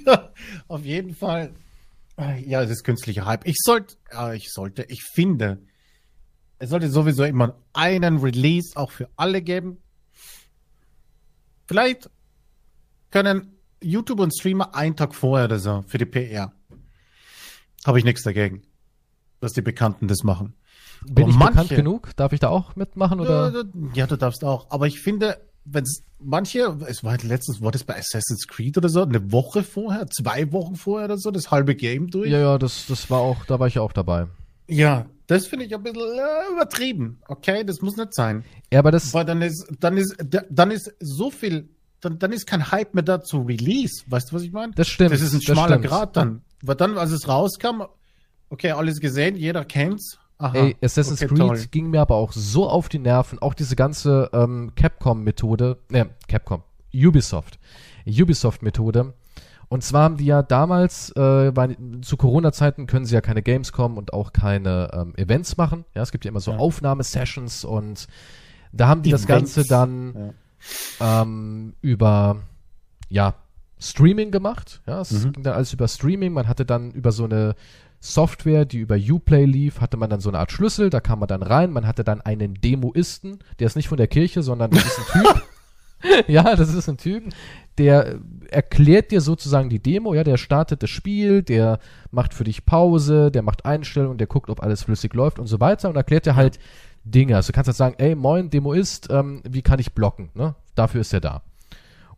Auf 0.68 0.84
jeden 0.84 1.14
Fall. 1.14 1.52
Ja, 2.46 2.62
es 2.62 2.70
ist 2.70 2.84
künstlicher 2.84 3.26
Hype. 3.26 3.46
Ich 3.46 3.56
sollte, 3.58 3.96
ja, 4.12 4.32
ich 4.32 4.50
sollte, 4.52 4.84
ich 4.88 5.02
finde, 5.02 5.58
es 6.58 6.70
sollte 6.70 6.88
sowieso 6.88 7.24
immer 7.24 7.58
einen 7.72 8.18
Release 8.18 8.76
auch 8.76 8.92
für 8.92 9.08
alle 9.16 9.42
geben. 9.42 9.78
Vielleicht 11.66 12.10
können 13.10 13.56
YouTube 13.82 14.20
und 14.20 14.32
Streamer 14.32 14.74
einen 14.74 14.96
Tag 14.96 15.14
vorher 15.14 15.46
oder 15.46 15.58
so 15.58 15.82
für 15.86 15.98
die 15.98 16.06
PR. 16.06 16.52
Habe 17.84 17.98
ich 17.98 18.04
nichts 18.04 18.22
dagegen, 18.22 18.62
dass 19.40 19.52
die 19.52 19.62
Bekannten 19.62 20.08
das 20.08 20.22
machen. 20.22 20.54
Bin 21.06 21.24
Aber 21.24 21.32
ich 21.32 21.38
bekannt 21.38 21.56
manche- 21.56 21.76
genug? 21.76 22.14
Darf 22.16 22.32
ich 22.32 22.40
da 22.40 22.48
auch 22.48 22.76
mitmachen 22.76 23.20
oder? 23.20 23.64
Ja, 23.94 24.06
du 24.06 24.16
darfst 24.16 24.44
auch. 24.44 24.70
Aber 24.70 24.86
ich 24.86 25.00
finde, 25.00 25.38
wenn 25.64 25.84
es 25.84 26.02
manche, 26.18 26.76
es 26.86 27.04
war 27.04 27.12
halt 27.12 27.22
letztes, 27.22 27.60
war 27.60 27.72
das 27.72 27.84
bei 27.84 27.96
Assassin's 27.96 28.46
Creed 28.46 28.76
oder 28.76 28.88
so, 28.88 29.02
eine 29.02 29.32
Woche 29.32 29.62
vorher, 29.62 30.06
zwei 30.08 30.52
Wochen 30.52 30.76
vorher 30.76 31.06
oder 31.06 31.18
so, 31.18 31.30
das 31.30 31.50
halbe 31.50 31.74
Game 31.74 32.10
durch. 32.10 32.30
Ja, 32.30 32.38
ja, 32.38 32.58
das, 32.58 32.86
das 32.86 33.10
war 33.10 33.20
auch, 33.20 33.44
da 33.46 33.58
war 33.58 33.66
ich 33.66 33.78
auch 33.78 33.92
dabei. 33.92 34.26
Ja, 34.66 35.06
das 35.26 35.46
finde 35.46 35.64
ich 35.66 35.74
ein 35.74 35.82
bisschen 35.82 36.02
äh, 36.02 36.52
übertrieben. 36.52 37.18
Okay, 37.28 37.64
das 37.64 37.80
muss 37.80 37.96
nicht 37.96 38.14
sein. 38.14 38.44
Ja, 38.72 38.78
aber 38.80 38.90
das, 38.90 39.12
Weil 39.14 39.24
dann 39.24 39.42
ist, 39.42 39.66
dann 39.80 39.96
ist, 39.96 40.16
dann 40.50 40.70
ist 40.70 40.92
so 41.00 41.30
viel, 41.30 41.68
dann, 42.00 42.18
dann 42.18 42.32
ist 42.32 42.46
kein 42.46 42.70
Hype 42.70 42.94
mehr 42.94 43.04
da 43.04 43.22
zu 43.22 43.42
Release. 43.42 44.04
Weißt 44.06 44.30
du, 44.30 44.36
was 44.36 44.42
ich 44.42 44.52
meine? 44.52 44.72
das 44.74 44.88
stimmt. 44.88 45.12
Das 45.12 45.20
ist 45.20 45.32
ein 45.32 45.42
schmaler. 45.42 45.78
Grad 45.78 46.16
dann. 46.16 46.42
Weil 46.62 46.76
dann, 46.76 46.98
als 46.98 47.10
es 47.10 47.28
rauskam, 47.28 47.82
okay, 48.50 48.72
alles 48.72 49.00
gesehen, 49.00 49.36
jeder 49.36 49.64
kennt's. 49.64 50.18
Aha, 50.38 50.54
Ey, 50.56 50.76
Assassin's 50.82 51.22
okay, 51.22 51.28
Creed 51.34 51.38
toll. 51.38 51.64
ging 51.70 51.90
mir 51.90 52.00
aber 52.00 52.16
auch 52.16 52.32
so 52.32 52.68
auf 52.68 52.88
die 52.88 52.98
Nerven, 52.98 53.38
auch 53.40 53.54
diese 53.54 53.76
ganze 53.76 54.30
ähm, 54.32 54.72
Capcom-Methode, 54.74 55.78
ne, 55.90 56.10
Capcom, 56.28 56.62
Ubisoft, 56.92 57.58
Ubisoft-Methode. 58.06 59.14
Und 59.68 59.82
zwar 59.82 60.02
haben 60.04 60.16
die 60.18 60.26
ja 60.26 60.42
damals, 60.42 61.10
äh, 61.16 61.56
waren, 61.56 62.02
zu 62.02 62.16
Corona-Zeiten 62.16 62.86
können 62.86 63.06
sie 63.06 63.14
ja 63.14 63.20
keine 63.20 63.42
Gamescom 63.42 63.96
und 63.96 64.12
auch 64.12 64.32
keine 64.32 64.90
ähm, 64.92 65.14
Events 65.16 65.56
machen. 65.56 65.84
Ja, 65.94 66.02
es 66.02 66.12
gibt 66.12 66.24
ja 66.24 66.28
immer 66.30 66.40
so 66.40 66.52
Ja. 66.52 66.58
Aufnahmesessions 66.58 67.64
und 67.64 68.06
da 68.72 68.88
haben 68.88 69.02
die 69.02 69.10
das 69.10 69.24
Events. 69.24 69.54
Ganze 69.54 69.68
dann 69.68 70.34
ähm, 71.00 71.74
über, 71.80 72.42
ja, 73.08 73.34
Streaming 73.78 74.30
gemacht. 74.30 74.80
Ja, 74.86 75.00
es 75.00 75.10
Mhm. 75.10 75.32
ging 75.32 75.42
dann 75.42 75.54
alles 75.54 75.72
über 75.72 75.88
Streaming. 75.88 76.32
Man 76.32 76.48
hatte 76.48 76.64
dann 76.64 76.90
über 76.92 77.12
so 77.12 77.24
eine 77.24 77.54
Software, 78.04 78.66
die 78.66 78.80
über 78.80 78.96
Uplay 78.96 79.46
lief, 79.46 79.80
hatte 79.80 79.96
man 79.96 80.10
dann 80.10 80.20
so 80.20 80.28
eine 80.28 80.38
Art 80.38 80.52
Schlüssel, 80.52 80.90
da 80.90 81.00
kam 81.00 81.20
man 81.20 81.28
dann 81.28 81.42
rein, 81.42 81.70
man 81.70 81.86
hatte 81.86 82.04
dann 82.04 82.20
einen 82.20 82.54
Demoisten, 82.54 83.38
der 83.58 83.66
ist 83.66 83.76
nicht 83.76 83.88
von 83.88 83.96
der 83.96 84.08
Kirche, 84.08 84.42
sondern 84.42 84.70
das 84.72 84.84
ist 84.84 84.98
ein 84.98 85.22
Typ. 85.22 85.42
ja, 86.28 86.54
das 86.54 86.74
ist 86.74 86.86
ein 86.86 86.98
Typ, 86.98 87.24
der 87.78 88.18
erklärt 88.50 89.10
dir 89.10 89.22
sozusagen 89.22 89.70
die 89.70 89.82
Demo, 89.82 90.12
ja, 90.12 90.22
der 90.22 90.36
startet 90.36 90.82
das 90.82 90.90
Spiel, 90.90 91.42
der 91.42 91.78
macht 92.10 92.34
für 92.34 92.44
dich 92.44 92.66
Pause, 92.66 93.30
der 93.30 93.40
macht 93.40 93.64
Einstellungen, 93.64 94.18
der 94.18 94.26
guckt, 94.26 94.50
ob 94.50 94.62
alles 94.62 94.82
flüssig 94.82 95.14
läuft 95.14 95.38
und 95.38 95.46
so 95.46 95.58
weiter 95.60 95.88
und 95.88 95.96
erklärt 95.96 96.26
dir 96.26 96.36
halt 96.36 96.58
Dinge. 97.04 97.36
Also 97.36 97.52
du 97.52 97.52
kannst 97.54 97.68
halt 97.68 97.76
sagen, 97.76 97.94
ey, 97.96 98.14
moin, 98.14 98.50
Demoist, 98.50 99.08
ähm, 99.10 99.42
wie 99.48 99.62
kann 99.62 99.78
ich 99.78 99.94
blocken, 99.94 100.28
ne? 100.34 100.54
Dafür 100.74 101.00
ist 101.00 101.14
er 101.14 101.20
da. 101.20 101.42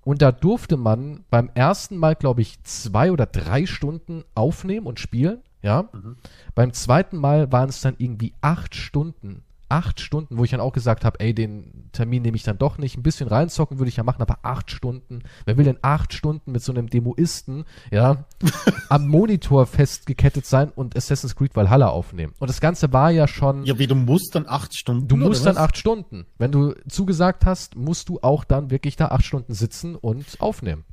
Und 0.02 0.20
da 0.20 0.32
durfte 0.32 0.76
man 0.76 1.24
beim 1.30 1.50
ersten 1.54 1.96
Mal, 1.96 2.16
glaube 2.16 2.40
ich, 2.40 2.62
zwei 2.64 3.12
oder 3.12 3.26
drei 3.26 3.66
Stunden 3.66 4.24
aufnehmen 4.34 4.86
und 4.86 4.98
spielen. 4.98 5.42
Ja. 5.66 5.88
Beim 6.54 6.72
zweiten 6.72 7.16
Mal 7.16 7.50
waren 7.50 7.68
es 7.68 7.80
dann 7.80 7.96
irgendwie 7.98 8.32
acht 8.40 8.76
Stunden. 8.76 9.42
Acht 9.68 9.98
Stunden, 9.98 10.38
wo 10.38 10.44
ich 10.44 10.52
dann 10.52 10.60
auch 10.60 10.72
gesagt 10.72 11.04
habe, 11.04 11.18
ey, 11.18 11.34
den 11.34 11.88
Termin 11.90 12.22
nehme 12.22 12.36
ich 12.36 12.44
dann 12.44 12.56
doch 12.56 12.78
nicht. 12.78 12.96
Ein 12.96 13.02
bisschen 13.02 13.26
reinzocken 13.26 13.80
würde 13.80 13.88
ich 13.88 13.96
ja 13.96 14.04
machen, 14.04 14.22
aber 14.22 14.38
acht 14.42 14.70
Stunden. 14.70 15.24
Wer 15.44 15.56
will 15.56 15.64
denn 15.64 15.78
acht 15.82 16.12
Stunden 16.12 16.52
mit 16.52 16.62
so 16.62 16.70
einem 16.70 16.88
Demoisten, 16.88 17.64
ja, 17.90 18.26
am 18.90 19.08
Monitor 19.08 19.66
festgekettet 19.66 20.46
sein 20.46 20.70
und 20.70 20.96
Assassin's 20.96 21.34
Creed 21.34 21.56
Valhalla 21.56 21.88
aufnehmen? 21.88 22.32
Und 22.38 22.48
das 22.48 22.60
Ganze 22.60 22.92
war 22.92 23.10
ja 23.10 23.26
schon. 23.26 23.64
Ja, 23.64 23.76
wie 23.76 23.88
du 23.88 23.96
musst 23.96 24.36
dann 24.36 24.46
acht 24.46 24.72
Stunden. 24.72 25.08
Du 25.08 25.16
musst 25.16 25.44
dann 25.44 25.56
was? 25.56 25.62
acht 25.62 25.76
Stunden. 25.76 26.26
Wenn 26.38 26.52
du 26.52 26.74
zugesagt 26.88 27.44
hast, 27.44 27.74
musst 27.74 28.08
du 28.08 28.20
auch 28.22 28.44
dann 28.44 28.70
wirklich 28.70 28.94
da 28.94 29.08
acht 29.08 29.24
Stunden 29.24 29.52
sitzen 29.52 29.96
und 29.96 30.40
aufnehmen. 30.40 30.84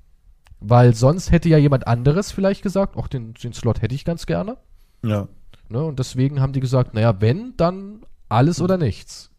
Weil 0.65 0.95
sonst 0.95 1.31
hätte 1.31 1.49
ja 1.49 1.57
jemand 1.57 1.87
anderes 1.87 2.31
vielleicht 2.31 2.63
gesagt, 2.63 2.95
ach, 2.97 3.09
den, 3.09 3.33
den 3.33 3.51
Slot 3.51 3.81
hätte 3.81 3.95
ich 3.95 4.05
ganz 4.05 4.25
gerne. 4.25 4.57
Ja. 5.03 5.27
Ne? 5.67 5.83
Und 5.83 5.99
deswegen 5.99 6.39
haben 6.39 6.53
die 6.53 6.61
gesagt, 6.61 6.93
naja, 6.93 7.19
wenn, 7.19 7.53
dann 7.57 8.05
alles 8.29 8.61
oder 8.61 8.77
nichts. 8.77 9.29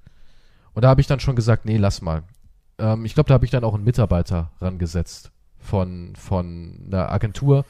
Und 0.75 0.83
da 0.83 0.89
habe 0.89 1.01
ich 1.01 1.07
dann 1.07 1.21
schon 1.21 1.37
gesagt, 1.37 1.65
nee, 1.65 1.79
lass 1.79 2.03
mal. 2.03 2.25
Ähm, 2.79 3.07
ich 3.07 3.15
glaube, 3.15 3.29
da 3.29 3.35
habe 3.35 3.45
ich 3.47 3.51
dann 3.51 3.65
auch 3.65 3.75
einen 3.75 3.85
Mitarbeiter 3.85 4.51
rangesetzt 4.61 5.33
von, 5.59 6.15
von 6.15 6.85
einer 6.87 7.11
Agentur. 7.11 7.65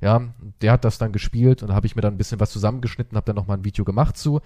Ja, 0.00 0.22
der 0.62 0.72
hat 0.72 0.84
das 0.84 0.98
dann 0.98 1.12
gespielt 1.12 1.62
und 1.62 1.68
da 1.68 1.74
habe 1.74 1.86
ich 1.86 1.96
mir 1.96 2.02
dann 2.02 2.14
ein 2.14 2.18
bisschen 2.18 2.40
was 2.40 2.50
zusammengeschnitten, 2.50 3.16
habe 3.16 3.26
dann 3.26 3.36
nochmal 3.36 3.58
ein 3.58 3.64
Video 3.64 3.84
gemacht 3.84 4.16
zu. 4.16 4.40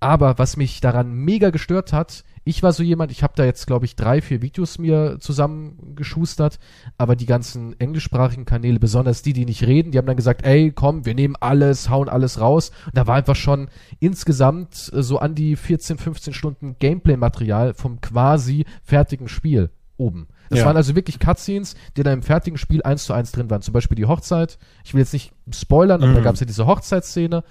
Aber 0.00 0.38
was 0.38 0.56
mich 0.56 0.80
daran 0.80 1.12
mega 1.12 1.50
gestört 1.50 1.92
hat, 1.92 2.24
Ich 2.44 2.62
war 2.62 2.72
so 2.72 2.82
jemand, 2.82 3.12
ich 3.12 3.22
habe 3.22 3.34
da 3.36 3.44
jetzt, 3.44 3.66
glaube 3.68 3.84
ich, 3.84 3.94
drei, 3.94 4.20
vier 4.20 4.42
Videos 4.42 4.78
mir 4.78 5.18
zusammengeschustert, 5.20 6.58
aber 6.98 7.16
die 7.16 7.26
ganzen 7.26 7.78
englischsprachigen 7.80 8.44
Kanäle, 8.44 8.78
besonders 8.80 9.22
die, 9.22 9.32
die 9.32 9.44
nicht 9.44 9.62
reden, 9.64 9.92
die 9.92 9.98
haben 9.98 10.06
dann 10.06 10.16
gesagt, 10.16 10.44
ey, 10.44 10.72
komm, 10.72 11.04
wir 11.06 11.14
nehmen 11.14 11.36
alles, 11.40 11.88
hauen 11.88 12.08
alles 12.08 12.40
raus. 12.40 12.70
Und 12.86 12.96
da 12.96 13.06
war 13.06 13.14
einfach 13.16 13.36
schon 13.36 13.68
insgesamt 14.00 14.90
äh, 14.92 15.02
so 15.02 15.18
an 15.18 15.34
die 15.34 15.56
14, 15.56 15.98
15 15.98 16.34
Stunden 16.34 16.76
Gameplay-Material 16.78 17.74
vom 17.74 18.00
quasi 18.00 18.64
fertigen 18.82 19.28
Spiel 19.28 19.70
oben. 19.96 20.26
Das 20.50 20.60
Ja. 20.60 20.66
waren 20.66 20.76
also 20.76 20.94
wirklich 20.96 21.18
Cutscenes, 21.18 21.76
die 21.96 22.02
dann 22.02 22.14
im 22.14 22.22
fertigen 22.22 22.58
Spiel 22.58 22.82
eins 22.82 23.04
zu 23.04 23.12
eins 23.12 23.32
drin 23.32 23.50
waren. 23.50 23.62
Zum 23.62 23.72
Beispiel 23.72 23.94
die 23.96 24.06
Hochzeit. 24.06 24.58
Ich 24.84 24.92
will 24.94 25.00
jetzt 25.00 25.12
nicht 25.12 25.32
spoilern, 25.50 26.02
aber 26.02 26.12
da 26.12 26.20
Mhm. 26.20 26.24
gab 26.24 26.34
es 26.34 26.40
ja 26.40 26.46
diese 26.46 26.66
Hochzeitsszene. 26.66 27.44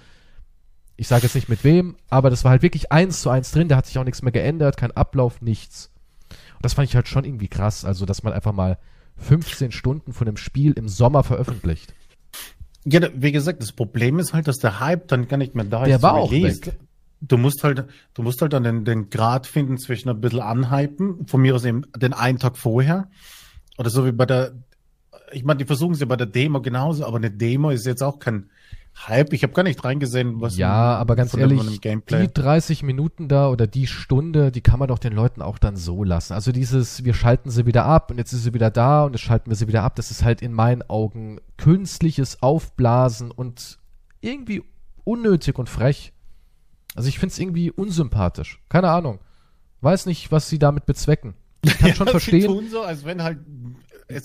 Ich 0.96 1.08
sage 1.08 1.22
jetzt 1.24 1.34
nicht 1.34 1.48
mit 1.48 1.64
wem, 1.64 1.96
aber 2.10 2.30
das 2.30 2.44
war 2.44 2.50
halt 2.50 2.62
wirklich 2.62 2.92
eins 2.92 3.22
zu 3.22 3.30
eins 3.30 3.50
drin. 3.50 3.68
Da 3.68 3.76
hat 3.76 3.86
sich 3.86 3.98
auch 3.98 4.04
nichts 4.04 4.22
mehr 4.22 4.32
geändert, 4.32 4.76
kein 4.76 4.92
Ablauf, 4.92 5.40
nichts. 5.40 5.90
Und 6.30 6.64
das 6.64 6.74
fand 6.74 6.88
ich 6.88 6.94
halt 6.94 7.08
schon 7.08 7.24
irgendwie 7.24 7.48
krass. 7.48 7.84
Also, 7.84 8.06
dass 8.06 8.22
man 8.22 8.32
einfach 8.32 8.52
mal 8.52 8.78
15 9.16 9.72
Stunden 9.72 10.12
von 10.12 10.26
dem 10.26 10.36
Spiel 10.36 10.72
im 10.72 10.88
Sommer 10.88 11.22
veröffentlicht. 11.24 11.94
Ja, 12.84 13.00
wie 13.14 13.32
gesagt, 13.32 13.62
das 13.62 13.72
Problem 13.72 14.18
ist 14.18 14.32
halt, 14.32 14.48
dass 14.48 14.58
der 14.58 14.80
Hype 14.80 15.08
dann 15.08 15.28
gar 15.28 15.36
nicht 15.36 15.54
mehr 15.54 15.64
da 15.64 15.84
Der 15.84 15.96
ist. 15.96 16.02
war 16.02 16.14
zum 16.14 16.20
auch 16.22 16.32
weg. 16.32 16.78
Du 17.20 17.36
musst 17.36 17.62
halt, 17.62 17.84
du 18.14 18.22
musst 18.22 18.42
halt 18.42 18.52
dann 18.52 18.64
den, 18.64 18.84
den 18.84 19.08
Grad 19.08 19.46
finden 19.46 19.78
zwischen 19.78 20.08
ein 20.08 20.20
bisschen 20.20 20.40
anhypen, 20.40 21.26
von 21.28 21.40
mir 21.40 21.54
aus 21.54 21.64
eben 21.64 21.82
den 21.96 22.12
einen 22.12 22.38
Tag 22.38 22.58
vorher. 22.58 23.08
Oder 23.78 23.90
so 23.90 24.04
wie 24.04 24.10
bei 24.12 24.26
der, 24.26 24.54
ich 25.30 25.44
meine, 25.44 25.58
die 25.58 25.64
versuchen 25.64 25.92
es 25.92 26.00
ja 26.00 26.06
bei 26.06 26.16
der 26.16 26.26
Demo 26.26 26.60
genauso, 26.60 27.06
aber 27.06 27.18
eine 27.18 27.30
Demo 27.30 27.70
ist 27.70 27.86
jetzt 27.86 28.02
auch 28.02 28.18
kein 28.18 28.50
Hype. 28.94 29.32
Ich 29.32 29.42
habe 29.42 29.52
gar 29.52 29.62
nicht 29.62 29.82
reingesehen, 29.82 30.40
was 30.40 30.56
Ja, 30.56 30.96
aber 30.96 31.16
ganz 31.16 31.34
ehrlich, 31.34 31.80
die 31.80 32.32
30 32.32 32.82
Minuten 32.82 33.28
da 33.28 33.48
oder 33.48 33.66
die 33.66 33.86
Stunde, 33.86 34.52
die 34.52 34.60
kann 34.60 34.78
man 34.78 34.88
doch 34.88 34.98
den 34.98 35.12
Leuten 35.12 35.42
auch 35.42 35.58
dann 35.58 35.76
so 35.76 36.04
lassen. 36.04 36.34
Also 36.34 36.52
dieses, 36.52 37.04
wir 37.04 37.14
schalten 37.14 37.50
sie 37.50 37.66
wieder 37.66 37.84
ab 37.84 38.10
und 38.10 38.18
jetzt 38.18 38.32
ist 38.32 38.44
sie 38.44 38.54
wieder 38.54 38.70
da 38.70 39.04
und 39.04 39.12
jetzt 39.14 39.22
schalten 39.22 39.50
wir 39.50 39.56
sie 39.56 39.66
wieder 39.66 39.82
ab, 39.82 39.96
das 39.96 40.10
ist 40.10 40.22
halt 40.22 40.42
in 40.42 40.52
meinen 40.52 40.82
Augen 40.82 41.40
künstliches 41.56 42.42
Aufblasen 42.42 43.30
und 43.30 43.78
irgendwie 44.20 44.62
unnötig 45.04 45.58
und 45.58 45.68
frech. 45.68 46.12
Also 46.94 47.08
ich 47.08 47.18
finde 47.18 47.32
es 47.32 47.38
irgendwie 47.38 47.70
unsympathisch. 47.70 48.60
Keine 48.68 48.90
Ahnung. 48.90 49.18
Weiß 49.80 50.06
nicht, 50.06 50.30
was 50.30 50.48
sie 50.48 50.58
damit 50.58 50.86
bezwecken. 50.86 51.34
Ich 51.64 51.78
kann 51.78 51.92
schon 51.94 52.06
Sie 52.06 52.10
verstehen. 52.12 52.46
tun 52.46 52.68
so, 52.70 52.82
als 52.82 53.04
wenn 53.04 53.22
halt 53.22 53.38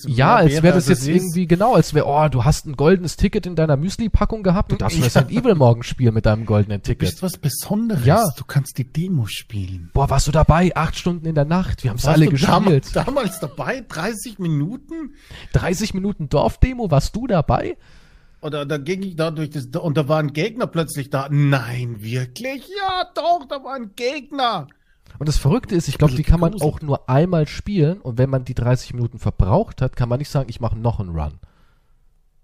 Ja, 0.05 0.35
als 0.35 0.61
wäre 0.63 0.75
das 0.75 0.89
als 0.89 1.05
jetzt 1.05 1.07
irgendwie 1.07 1.47
genau, 1.47 1.75
als 1.75 1.93
wäre, 1.93 2.05
oh, 2.07 2.27
du 2.29 2.45
hast 2.45 2.65
ein 2.65 2.75
goldenes 2.75 3.15
Ticket 3.15 3.45
in 3.45 3.55
deiner 3.55 3.77
Müsli-Packung 3.77 4.43
gehabt, 4.43 4.71
du 4.71 4.75
darfst. 4.75 5.01
Resident 5.01 5.31
Evil 5.31 5.55
morgen 5.55 5.83
spielen 5.83 6.13
mit 6.13 6.25
deinem 6.25 6.45
goldenen 6.45 6.81
Du 6.81 6.93
bist 6.95 7.13
Ticket. 7.17 7.23
was 7.23 7.37
Besonderes. 7.37 8.05
Ja. 8.05 8.23
Du 8.37 8.43
kannst 8.45 8.77
die 8.77 8.91
Demo 8.91 9.25
spielen. 9.27 9.89
Boah, 9.93 10.09
warst 10.09 10.27
du 10.27 10.31
dabei? 10.31 10.75
Acht 10.75 10.97
Stunden 10.97 11.25
in 11.25 11.35
der 11.35 11.45
Nacht. 11.45 11.83
Wir 11.83 11.91
haben 11.91 11.97
es 11.97 12.05
alle 12.05 12.25
du 12.25 12.31
gespielt. 12.31 12.51
Damals, 12.51 12.91
damals 12.91 13.39
dabei? 13.39 13.83
30 13.87 14.39
Minuten? 14.39 15.13
30 15.53 15.93
Minuten 15.93 16.29
Dorfdemo, 16.29 16.91
warst 16.91 17.15
du 17.15 17.27
dabei? 17.27 17.77
Oder 18.41 18.65
da 18.65 18.77
ging 18.77 19.01
ich 19.01 19.15
da 19.15 19.31
durch 19.31 19.49
das, 19.49 19.65
und 19.65 19.97
da 19.97 20.07
war 20.07 20.19
ein 20.19 20.31
Gegner 20.33 20.67
plötzlich 20.67 21.09
da. 21.09 21.27
Nein, 21.31 21.97
wirklich? 22.01 22.67
Ja, 22.79 23.05
doch, 23.15 23.45
da 23.49 23.63
war 23.63 23.73
ein 23.75 23.91
Gegner. 23.95 24.67
Und 25.19 25.27
das 25.27 25.37
Verrückte 25.37 25.75
ist, 25.75 25.87
ich 25.87 25.97
glaube, 25.97 26.15
die 26.15 26.23
kann 26.23 26.39
man 26.39 26.53
auch 26.61 26.81
nur 26.81 27.09
einmal 27.09 27.47
spielen 27.47 27.99
und 28.01 28.17
wenn 28.17 28.29
man 28.29 28.45
die 28.45 28.53
30 28.53 28.93
Minuten 28.93 29.17
verbraucht 29.19 29.81
hat, 29.81 29.95
kann 29.95 30.09
man 30.09 30.19
nicht 30.19 30.29
sagen, 30.29 30.49
ich 30.49 30.59
mache 30.59 30.77
noch 30.77 30.99
einen 30.99 31.09
Run. 31.17 31.39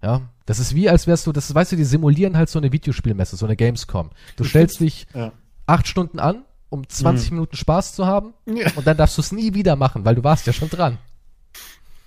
Ja, 0.02 0.22
das 0.46 0.58
ist 0.58 0.74
wie, 0.74 0.88
als 0.88 1.06
wärst 1.06 1.26
du, 1.26 1.32
das 1.32 1.54
weißt 1.54 1.72
du, 1.72 1.76
die 1.76 1.84
simulieren 1.84 2.36
halt 2.36 2.50
so 2.50 2.58
eine 2.58 2.72
Videospielmesse, 2.72 3.36
so 3.36 3.46
eine 3.46 3.56
Gamescom. 3.56 4.10
Du 4.36 4.44
stellst 4.44 4.80
dich 4.80 5.06
Ja. 5.14 5.32
acht 5.66 5.86
Stunden 5.86 6.18
an, 6.18 6.44
um 6.68 6.86
20 6.88 7.30
Minuten 7.30 7.56
Spaß 7.56 7.94
zu 7.94 8.06
haben 8.06 8.34
Ja. 8.46 8.70
und 8.74 8.86
dann 8.86 8.96
darfst 8.96 9.16
du 9.16 9.22
es 9.22 9.32
nie 9.32 9.54
wieder 9.54 9.76
machen, 9.76 10.04
weil 10.04 10.16
du 10.16 10.24
warst 10.24 10.46
ja 10.46 10.52
schon 10.52 10.68
dran. 10.68 10.98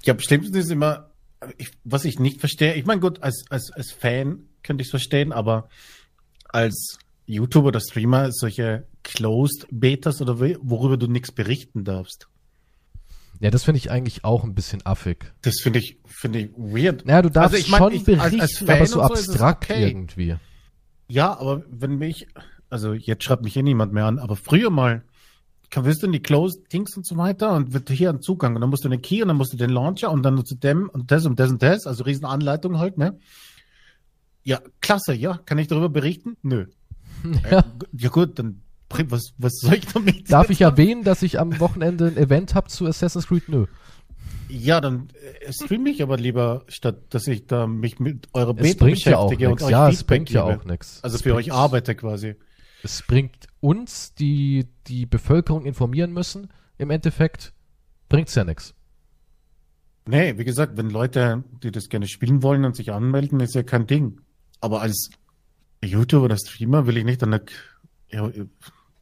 Ja, 0.03 0.13
bestimmt 0.13 0.53
ist 0.55 0.69
immer, 0.69 1.09
ich, 1.57 1.71
was 1.85 2.05
ich 2.05 2.19
nicht 2.19 2.39
verstehe. 2.39 2.75
Ich 2.75 2.85
meine, 2.85 2.99
gut, 3.01 3.23
als, 3.23 3.45
als, 3.49 3.71
als 3.71 3.91
Fan 3.91 4.43
könnte 4.63 4.81
ich 4.81 4.87
es 4.87 4.91
verstehen, 4.91 5.31
aber 5.31 5.69
als 6.49 6.99
YouTuber 7.25 7.69
oder 7.69 7.79
Streamer 7.79 8.31
solche 8.31 8.85
Closed 9.07 9.65
Betas 9.71 10.21
oder 10.21 10.37
worüber 10.39 10.97
du 10.97 11.07
nichts 11.07 11.31
berichten 11.31 11.85
darfst. 11.85 12.27
Ja, 13.39 13.51
das 13.51 13.63
finde 13.63 13.77
ich 13.77 13.89
eigentlich 13.89 14.23
auch 14.25 14.43
ein 14.43 14.53
bisschen 14.53 14.85
affig. 14.85 15.31
Das 15.43 15.59
finde 15.61 15.79
ich, 15.79 15.97
finde 16.05 16.39
ich 16.39 16.49
weird. 16.57 17.05
Naja, 17.05 17.21
du 17.21 17.29
darfst 17.29 17.53
Also 17.55 17.65
ich 17.65 17.71
mein, 17.71 17.79
schon 17.79 17.93
ich- 17.93 18.03
berichten, 18.03 18.41
als- 18.41 18.61
als 18.67 18.69
aber 18.69 18.85
so 18.85 19.01
und 19.01 19.07
so 19.07 19.13
abstrakt 19.13 19.63
okay. 19.71 19.87
irgendwie. 19.87 20.35
Ja, 21.07 21.37
aber 21.39 21.63
wenn 21.69 21.97
mich, 21.97 22.27
also 22.69 22.93
jetzt 22.93 23.23
schreibt 23.23 23.43
mich 23.43 23.55
eh 23.55 23.61
niemand 23.63 23.93
mehr 23.93 24.05
an, 24.05 24.19
aber 24.19 24.35
früher 24.35 24.69
mal, 24.71 25.03
kann, 25.69 25.85
wirst 25.85 26.01
du 26.01 26.07
in 26.07 26.11
die 26.13 26.21
Closed 26.21 26.73
Dings 26.73 26.97
und 26.97 27.05
so 27.05 27.15
weiter 27.17 27.53
und 27.53 27.73
wird 27.73 27.89
hier 27.89 28.09
ein 28.09 28.21
Zugang 28.21 28.55
und 28.55 28.61
dann 28.61 28.69
musst 28.69 28.83
du 28.83 28.89
den 28.89 29.01
Key 29.01 29.21
und 29.21 29.27
dann 29.29 29.37
musst 29.37 29.53
du 29.53 29.57
den 29.57 29.69
Launcher 29.69 30.11
und 30.11 30.23
dann 30.23 30.43
zu 30.45 30.55
dem 30.55 30.89
und 30.89 31.11
das 31.11 31.25
und 31.25 31.39
das 31.39 31.49
und 31.51 31.61
das, 31.61 31.85
also 31.87 32.03
riesen 32.03 32.25
Anleitung 32.25 32.77
halt, 32.79 32.97
ne? 32.97 33.17
Ja, 34.43 34.61
klasse, 34.81 35.13
ja. 35.13 35.37
Kann 35.45 35.57
ich 35.59 35.67
darüber 35.67 35.89
berichten? 35.89 36.35
Nö. 36.41 36.65
Ja. 37.49 37.59
Äh, 37.59 37.63
ja 37.97 38.09
gut, 38.09 38.37
dann 38.39 38.61
was, 38.89 39.33
was 39.37 39.53
soll 39.59 39.75
ich 39.75 39.85
damit? 39.87 40.31
Darf 40.31 40.49
ich 40.49 40.61
erwähnen, 40.61 41.03
dass 41.03 41.21
ich 41.21 41.39
am 41.39 41.59
Wochenende 41.59 42.07
ein 42.07 42.17
Event 42.17 42.55
habe 42.55 42.67
zu 42.69 42.85
Assassin's 42.85 43.27
Creed? 43.27 43.47
Nö. 43.49 43.65
Ja, 44.49 44.79
dann 44.79 45.09
äh, 45.41 45.51
streame 45.51 45.89
ich 45.89 46.01
aber 46.01 46.15
lieber, 46.17 46.63
statt 46.69 46.97
dass 47.09 47.27
ich 47.27 47.47
da 47.47 47.67
mich 47.67 47.99
mit 47.99 48.29
eurer 48.33 48.55
Es 48.57 48.63
Beta 48.63 48.85
bringt 48.85 49.03
ja 49.03 49.11
beschäftige 49.21 49.45
und 49.49 49.51
nichts. 49.55 49.63
euch 49.65 49.71
Ja, 49.71 49.89
es 49.89 50.03
bringt 50.05 50.29
ja 50.29 50.43
auch 50.43 50.63
nichts. 50.65 51.03
Also 51.03 51.15
Es 51.17 51.21
für 51.21 51.35
euch 51.35 51.47
bringt- 51.47 51.57
arbeite 51.57 51.95
quasi. 51.95 52.35
Es 52.83 53.01
bringt 53.05 53.47
uns, 53.59 54.13
die 54.13 54.67
die 54.87 55.05
Bevölkerung 55.05 55.65
informieren 55.65 56.13
müssen, 56.13 56.49
im 56.77 56.89
Endeffekt 56.91 57.51
bringt's 58.07 58.35
ja 58.35 58.45
nichts. 58.45 58.73
Nee, 60.07 60.37
wie 60.37 60.45
gesagt, 60.45 60.77
wenn 60.77 60.89
Leute, 60.89 61.43
die 61.63 61.71
das 61.71 61.89
gerne 61.89 62.07
spielen 62.07 62.41
wollen 62.43 62.63
und 62.63 62.75
sich 62.75 62.93
anmelden, 62.93 63.41
ist 63.41 63.55
ja 63.55 63.63
kein 63.63 63.87
Ding. 63.87 64.21
Aber 64.61 64.81
als 64.81 65.09
YouTuber 65.83 66.25
oder 66.25 66.37
Streamer 66.37 66.87
will 66.87 66.95
ich 66.97 67.03
nicht 67.03 67.21
dann, 67.21 67.33
eine- 67.33 67.43
ja, 68.09 68.31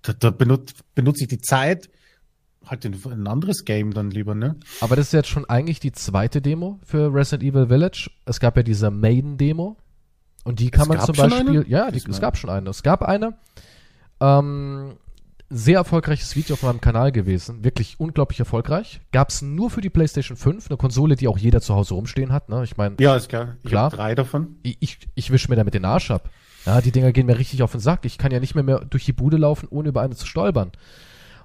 da, 0.06 0.14
da 0.14 0.30
benutze, 0.32 0.76
benutze 0.94 1.24
ich 1.24 1.30
die 1.30 1.40
Zeit 1.40 1.90
halt 2.66 2.86
in 2.86 2.96
ein 3.06 3.28
anderes 3.28 3.64
Game 3.66 3.94
dann 3.94 4.10
lieber, 4.10 4.34
ne? 4.34 4.56
Aber 4.82 4.96
das 4.96 5.08
ist 5.08 5.14
jetzt 5.14 5.30
schon 5.30 5.46
eigentlich 5.46 5.80
die 5.80 5.92
zweite 5.92 6.42
Demo 6.42 6.80
für 6.84 7.14
Resident 7.14 7.44
Evil 7.44 7.68
Village. 7.68 8.10
Es 8.26 8.40
gab 8.40 8.58
ja 8.58 8.64
diese 8.64 8.90
Maiden-Demo. 8.90 9.78
Und 10.44 10.60
die 10.60 10.70
kann 10.72 10.84
Es 10.84 10.88
man 10.88 10.98
gab 10.98 11.06
zum 11.06 11.16
Beispiel. 11.16 11.66
Ja, 11.68 11.92
die, 11.92 12.02
es 12.08 12.20
gab 12.22 12.38
schon 12.38 12.50
eine. 12.50 12.70
Es 12.70 12.84
gab 12.84 13.02
eine. 13.04 13.36
Ähm, 14.20 14.94
sehr 15.50 15.78
erfolgreiches 15.78 16.36
Video 16.36 16.54
auf 16.54 16.64
meinem 16.64 16.82
Kanal 16.82 17.12
gewesen. 17.12 17.64
Wirklich 17.64 18.00
unglaublich 18.00 18.40
erfolgreich. 18.40 19.02
Gab's 19.12 19.42
nur 19.42 19.70
für 19.70 19.82
die 19.82 19.90
PlayStation 19.90 20.38
5, 20.38 20.70
eine 20.70 20.78
Konsole, 20.78 21.16
die 21.16 21.28
auch 21.28 21.38
jeder 21.38 21.62
zu 21.62 21.76
Hause 21.76 21.94
rumstehen 21.94 22.32
hat. 22.32 22.50
Ne? 22.50 22.64
Ich 22.64 22.78
meine, 22.78 22.96
Ja, 23.00 23.16
ist 23.16 23.30
klar. 23.30 23.58
Ich 23.64 23.70
Klar. 23.70 23.90
drei 23.92 24.16
davon. 24.16 24.56
ich, 24.64 24.78
ich, 24.80 25.00
ich 25.14 25.32
wische 25.32 25.50
mir 25.50 25.56
damit 25.56 25.74
den 25.76 25.86
Arsch 25.86 26.10
ab. 26.12 26.30
Ja, 26.66 26.82
die 26.82 26.92
Dinger 26.92 27.12
gehen 27.12 27.26
mir 27.28 27.38
richtig 27.38 27.62
auf 27.64 27.72
den 27.72 27.80
Sack. 27.82 28.06
Ich 28.06 28.18
kann 28.18 28.32
ja 28.32 28.40
nicht 28.40 28.56
mehr, 28.56 28.64
mehr 28.64 28.80
durch 28.90 29.06
die 29.06 29.14
Bude 29.14 29.38
laufen, 29.38 29.68
ohne 29.70 29.90
über 29.90 30.02
eine 30.02 30.16
zu 30.16 30.26
stolpern. 30.26 30.72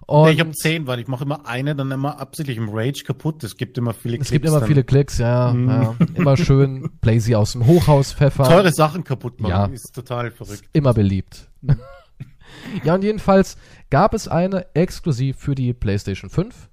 Und 0.07 0.25
Nee, 0.27 0.33
ich 0.33 0.41
habe 0.41 0.51
zehn, 0.53 0.87
weil 0.87 0.99
ich 0.99 1.07
mache 1.07 1.25
immer 1.25 1.47
eine, 1.47 1.77
dann 1.77 1.91
immer 1.93 2.19
absichtlich 2.19 2.57
im 2.57 2.69
Rage 2.71 3.05
kaputt. 3.05 3.45
Es 3.45 3.57
gibt 3.57 3.79
immer 3.79 3.93
viele 3.95 4.19
es 4.19 4.31
gibt 4.31 4.45
immer 4.45 4.59
dann. 4.61 4.67
viele 4.69 4.83
Klicks, 4.83 5.19
ja, 5.19 5.53
Mhm. 5.53 5.69
ja. 5.69 5.95
Immer 6.15 6.37
schön 6.37 6.91
Blazy 7.01 7.35
aus 7.35 7.53
dem 7.53 7.67
Hochhaus 7.67 8.13
pfeffern. 8.15 8.47
teure 8.49 8.73
Sachen 8.73 9.05
kaputt 9.05 9.41
machen. 9.41 9.51
Ja. 9.51 9.65
Ist 9.67 9.95
total 9.95 10.31
verrückt. 10.33 10.65
Immer 10.73 10.95
beliebt. 10.95 11.49
ja, 12.85 12.95
und 12.95 13.05
jedenfalls 13.05 13.57
gab 13.91 14.15
es 14.15 14.27
eine 14.27 14.67
exklusiv 14.75 15.37
für 15.37 15.55
die 15.55 15.73
PlayStation 15.75 16.31
5. 16.31 16.69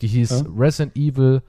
Die 0.00 0.08
hieß 0.08 0.30
Ja. 0.30 0.44
Resident 0.56 0.96
Evil 0.96 1.42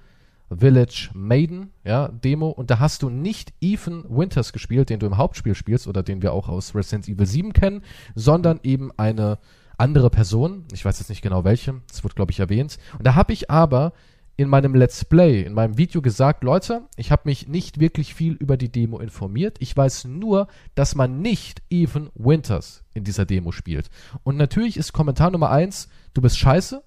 Village 0.56 1.10
Maiden, 1.14 1.72
ja, 1.84 2.08
Demo. 2.08 2.50
Und 2.50 2.72
da 2.72 2.80
hast 2.80 3.04
du 3.04 3.10
nicht 3.10 3.54
Ethan 3.62 4.04
Winters 4.10 4.54
gespielt, 4.54 4.90
den 4.90 5.00
du 5.00 5.06
im 5.06 5.18
Hauptspiel 5.18 5.56
spielst 5.56 5.88
oder 5.88 6.04
den 6.04 6.22
wir 6.22 6.34
auch 6.34 6.50
aus 6.50 6.76
Resident 6.76 7.08
Evil 7.08 7.26
7 7.26 7.54
kennen, 7.54 7.84
sondern 8.16 8.60
eben 8.64 8.92
eine 8.98 9.40
andere 9.78 10.10
Person. 10.10 10.66
Ich 10.74 10.84
weiß 10.84 11.00
jetzt 11.00 11.10
nicht 11.10 11.22
genau 11.22 11.44
welche. 11.44 11.82
Das 11.88 12.04
wird, 12.04 12.16
glaube 12.16 12.32
ich, 12.32 12.40
erwähnt. 12.40 12.78
Und 12.98 13.06
da 13.06 13.16
habe 13.16 13.34
ich 13.34 13.50
aber 13.50 13.94
in 14.40 14.48
meinem 14.48 14.74
Let's 14.74 15.04
Play, 15.04 15.42
in 15.42 15.54
meinem 15.54 15.78
Video 15.78 16.02
gesagt, 16.02 16.46
Leute, 16.46 16.84
ich 16.96 17.12
habe 17.12 17.24
mich 17.26 17.50
nicht 17.50 17.82
wirklich 17.82 18.14
viel 18.14 18.34
über 18.34 18.56
die 18.56 18.72
Demo 18.72 19.00
informiert. 19.00 19.58
Ich 19.60 19.76
weiß 19.76 20.06
nur, 20.06 20.48
dass 20.76 20.96
man 20.96 21.22
nicht 21.22 21.62
Ethan 21.70 22.10
Winters 22.16 22.86
in 22.94 23.04
dieser 23.04 23.26
Demo 23.26 23.52
spielt. 23.52 23.90
Und 24.24 24.38
natürlich 24.38 24.78
ist 24.78 24.94
Kommentar 24.94 25.32
Nummer 25.32 25.50
eins, 25.50 25.90
du 26.14 26.22
bist 26.22 26.38
scheiße. 26.38 26.82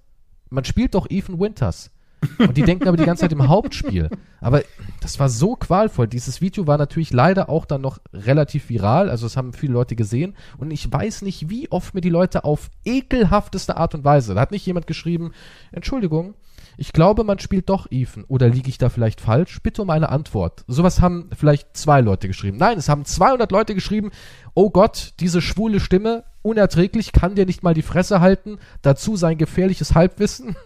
Man 0.49 0.65
spielt 0.65 0.95
doch 0.95 1.11
Ethan 1.11 1.39
Winters. 1.39 1.91
Und 2.39 2.57
die 2.57 2.63
denken 2.63 2.89
aber 2.89 2.97
die 2.97 3.05
ganze 3.05 3.23
Zeit 3.23 3.33
im 3.33 3.49
Hauptspiel. 3.49 4.09
Aber 4.41 4.63
das 5.01 5.19
war 5.19 5.29
so 5.29 5.57
qualvoll. 5.57 6.07
Dieses 6.07 6.41
Video 6.41 6.67
war 6.67 6.79
natürlich 6.79 7.13
leider 7.13 7.49
auch 7.49 7.65
dann 7.65 7.81
noch 7.81 7.99
relativ 8.13 8.69
viral. 8.69 9.11
Also 9.11 9.27
es 9.27 9.37
haben 9.37 9.53
viele 9.53 9.73
Leute 9.73 9.97
gesehen. 9.97 10.35
Und 10.59 10.71
ich 10.71 10.91
weiß 10.91 11.23
nicht, 11.23 11.49
wie 11.51 11.71
oft 11.71 11.95
mir 11.95 12.01
die 12.01 12.11
Leute 12.11 12.45
auf 12.45 12.71
ekelhafteste 12.85 13.77
Art 13.77 13.95
und 13.95 14.05
Weise. 14.05 14.35
Da 14.35 14.41
hat 14.41 14.53
nicht 14.53 14.67
jemand 14.67 14.87
geschrieben, 14.87 15.33
Entschuldigung, 15.73 16.35
Ich 16.77 16.93
glaube, 16.93 17.25
man 17.25 17.39
spielt 17.39 17.69
doch 17.69 17.87
Ethan. 17.91 18.25
Oder 18.25 18.49
liege 18.49 18.69
ich 18.69 18.79
da 18.79 18.89
vielleicht 18.89 19.21
falsch? 19.21 19.63
Bitte 19.63 19.83
um 19.83 19.91
eine 19.91 20.09
Antwort. 20.09 20.65
Sowas 20.67 21.01
haben 21.01 21.29
vielleicht 21.37 21.77
zwei 21.77 22.01
Leute 22.01 22.29
geschrieben. 22.29 22.57
Nein, 22.57 22.79
es 22.79 22.89
haben 22.89 23.05
200 23.05 23.51
Leute 23.53 23.75
geschrieben. 23.75 24.11
Oh 24.55 24.71
Gott, 24.71 25.15
diese 25.21 25.41
schwule 25.43 25.81
Stimme, 25.81 26.25
unerträglich, 26.43 27.13
kann 27.13 27.35
dir 27.35 27.47
nicht 27.47 27.63
mal 27.63 27.75
die 27.75 27.83
Fresse 27.83 28.21
halten. 28.21 28.59
Dazu 28.81 29.17
sein 29.17 29.39
gefährliches 29.39 29.95
Halbwissen. 29.95 30.57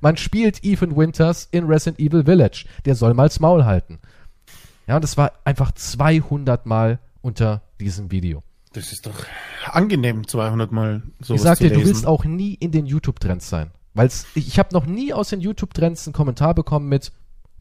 Man 0.00 0.16
spielt 0.16 0.64
Ethan 0.64 0.96
Winters 0.96 1.48
in 1.50 1.64
Resident 1.64 1.98
Evil 1.98 2.24
Village. 2.24 2.66
Der 2.84 2.94
soll 2.94 3.14
mal's 3.14 3.40
Maul 3.40 3.64
halten. 3.64 3.98
Ja, 4.86 4.96
und 4.96 5.02
das 5.02 5.16
war 5.16 5.32
einfach 5.44 5.72
200 5.72 6.66
Mal 6.66 6.98
unter 7.22 7.62
diesem 7.80 8.10
Video. 8.10 8.42
Das 8.72 8.92
ist 8.92 9.06
doch 9.06 9.24
angenehm, 9.72 10.28
200 10.28 10.70
Mal 10.70 11.02
so 11.20 11.34
Ich 11.34 11.40
sag 11.40 11.58
dir, 11.58 11.70
du 11.70 11.84
willst 11.84 12.06
auch 12.06 12.24
nie 12.24 12.54
in 12.54 12.72
den 12.72 12.86
YouTube-Trends 12.86 13.48
sein. 13.48 13.70
Weil 13.94 14.10
ich, 14.34 14.58
habe 14.58 14.74
noch 14.74 14.84
nie 14.84 15.14
aus 15.14 15.30
den 15.30 15.40
YouTube-Trends 15.40 16.06
einen 16.06 16.12
Kommentar 16.12 16.54
bekommen 16.54 16.88
mit 16.88 17.12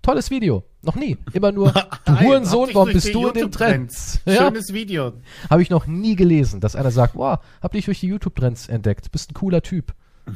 tolles 0.01 0.29
Video. 0.29 0.65
Noch 0.81 0.95
nie. 0.95 1.17
Immer 1.31 1.53
nur, 1.53 1.71
du 2.05 2.19
Hurensohn, 2.19 2.69
warum 2.73 2.91
bist 2.91 3.13
du 3.13 3.27
in 3.27 3.33
den 3.33 3.51
Trends? 3.51 4.19
Ja? 4.25 4.47
Schönes 4.47 4.73
Video. 4.73 5.13
Habe 5.49 5.61
ich 5.61 5.69
noch 5.69 5.87
nie 5.87 6.17
gelesen, 6.17 6.59
dass 6.59 6.75
einer 6.75 6.91
sagt, 6.91 7.13
boah, 7.13 7.39
hab 7.61 7.71
dich 7.71 7.85
durch 7.85 8.01
die 8.01 8.07
YouTube-Trends 8.07 8.67
entdeckt. 8.67 9.11
Bist 9.13 9.31
ein 9.31 9.33
cooler 9.33 9.61
Typ. 9.61 9.93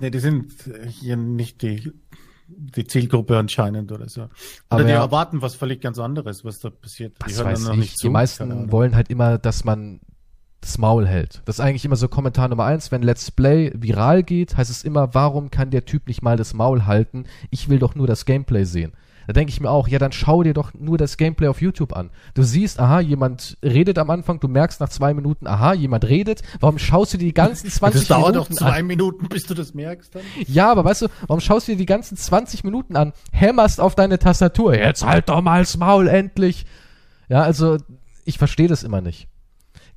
nee, 0.00 0.10
die 0.10 0.18
sind 0.18 0.52
hier 0.88 1.16
nicht 1.16 1.62
die 1.62 1.92
die 2.48 2.86
Zielgruppe 2.86 3.36
anscheinend 3.36 3.92
oder 3.92 4.08
so. 4.08 4.22
Oder 4.22 4.30
Aber 4.70 4.84
die 4.84 4.90
ja, 4.90 5.02
erwarten 5.02 5.42
was 5.42 5.54
völlig 5.54 5.80
ganz 5.80 5.98
anderes, 5.98 6.44
was 6.44 6.60
da 6.60 6.70
passiert. 6.70 7.14
Die 7.28 7.34
hören 7.34 7.46
weiß 7.46 7.68
ich. 7.78 7.94
Die 7.96 8.08
meisten 8.08 8.72
wollen 8.72 8.96
halt 8.96 9.10
immer, 9.10 9.38
dass 9.38 9.64
man 9.64 10.00
das 10.60 10.78
Maul 10.78 11.06
hält. 11.06 11.42
Das 11.44 11.56
ist 11.56 11.60
eigentlich 11.60 11.84
immer 11.84 11.96
so 11.96 12.08
Kommentar 12.08 12.48
Nummer 12.48 12.64
eins. 12.64 12.90
Wenn 12.90 13.02
Let's 13.02 13.30
Play 13.30 13.72
viral 13.74 14.22
geht, 14.22 14.56
heißt 14.56 14.70
es 14.70 14.82
immer, 14.82 15.14
warum 15.14 15.50
kann 15.50 15.70
der 15.70 15.84
Typ 15.84 16.08
nicht 16.08 16.22
mal 16.22 16.36
das 16.36 16.54
Maul 16.54 16.86
halten? 16.86 17.26
Ich 17.50 17.68
will 17.68 17.78
doch 17.78 17.94
nur 17.94 18.06
das 18.06 18.24
Gameplay 18.24 18.64
sehen. 18.64 18.92
Da 19.28 19.34
denke 19.34 19.50
ich 19.50 19.60
mir 19.60 19.68
auch, 19.68 19.88
ja, 19.88 19.98
dann 19.98 20.10
schau 20.10 20.42
dir 20.42 20.54
doch 20.54 20.72
nur 20.72 20.96
das 20.96 21.18
Gameplay 21.18 21.48
auf 21.48 21.60
YouTube 21.60 21.94
an. 21.94 22.08
Du 22.32 22.42
siehst, 22.42 22.80
aha, 22.80 23.00
jemand 23.00 23.58
redet 23.62 23.98
am 23.98 24.08
Anfang, 24.08 24.40
du 24.40 24.48
merkst 24.48 24.80
nach 24.80 24.88
zwei 24.88 25.12
Minuten, 25.12 25.46
aha, 25.46 25.74
jemand 25.74 26.06
redet. 26.06 26.40
Warum 26.60 26.78
schaust 26.78 27.12
du 27.12 27.18
dir 27.18 27.26
die 27.26 27.34
ganzen 27.34 27.68
20 27.68 28.08
Minuten 28.08 28.14
an? 28.14 28.22
Das 28.22 28.32
dauert 28.32 28.36
doch 28.36 28.48
zwei 28.48 28.78
an? 28.78 28.86
Minuten, 28.86 29.28
bis 29.28 29.44
du 29.44 29.52
das 29.52 29.74
merkst 29.74 30.14
dann. 30.14 30.22
Ja, 30.46 30.72
aber 30.72 30.82
weißt 30.86 31.02
du, 31.02 31.08
warum 31.26 31.40
schaust 31.40 31.68
du 31.68 31.72
dir 31.72 31.76
die 31.76 31.84
ganzen 31.84 32.16
20 32.16 32.64
Minuten 32.64 32.96
an, 32.96 33.12
hämmerst 33.30 33.82
auf 33.82 33.94
deine 33.94 34.18
Tastatur, 34.18 34.74
jetzt 34.74 35.04
halt 35.04 35.28
doch 35.28 35.42
mal 35.42 35.60
das 35.60 35.76
Maul 35.76 36.08
endlich. 36.08 36.64
Ja, 37.28 37.42
also, 37.42 37.76
ich 38.24 38.38
verstehe 38.38 38.68
das 38.68 38.82
immer 38.82 39.02
nicht. 39.02 39.28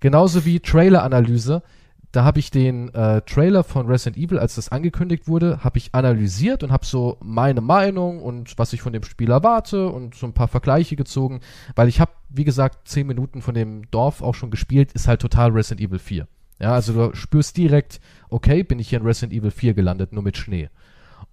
Genauso 0.02 0.44
wie 0.44 0.60
Trailer-Analyse 0.60 1.64
da 2.12 2.24
habe 2.24 2.40
ich 2.40 2.52
den 2.52 2.94
äh, 2.94 3.22
Trailer 3.22 3.64
von 3.64 3.88
Resident 3.88 4.18
Evil, 4.18 4.40
als 4.40 4.56
das 4.56 4.70
angekündigt 4.70 5.28
wurde, 5.28 5.64
habe 5.64 5.78
ich 5.78 5.94
analysiert 5.94 6.64
und 6.64 6.72
habe 6.72 6.86
so 6.86 7.18
meine 7.22 7.62
Meinung 7.62 8.22
und 8.22 8.58
was 8.58 8.74
ich 8.74 8.82
von 8.82 8.94
dem 8.94 9.04
Spiel 9.04 9.32
erwarte 9.32 9.88
und 9.88 10.16
so 10.16 10.26
ein 10.26 10.34
paar 10.34 10.50
Vergleiche 10.50 10.96
gezogen, 10.96 11.40
weil 11.76 11.88
ich 11.88 12.00
habe, 12.00 12.12
wie 12.30 12.44
gesagt, 12.44 12.88
zehn 12.88 13.08
Minuten 13.08 13.42
von 13.42 13.54
dem 13.54 13.90
Dorf 13.92 14.22
auch 14.22 14.36
schon 14.36 14.52
gespielt, 14.52 14.92
ist 14.92 15.08
halt 15.08 15.22
total 15.22 15.52
Resident 15.52 15.88
Evil 15.88 16.00
4. 16.00 16.28
Ja, 16.60 16.74
also 16.74 16.94
du 16.94 17.16
spürst 17.16 17.58
direkt, 17.58 18.02
okay, 18.30 18.64
bin 18.64 18.80
ich 18.80 18.90
hier 18.90 19.00
in 19.00 19.06
Resident 19.06 19.34
Evil 19.34 19.52
4 19.52 19.74
gelandet, 19.74 20.14
nur 20.14 20.24
mit 20.24 20.38
Schnee. 20.38 20.70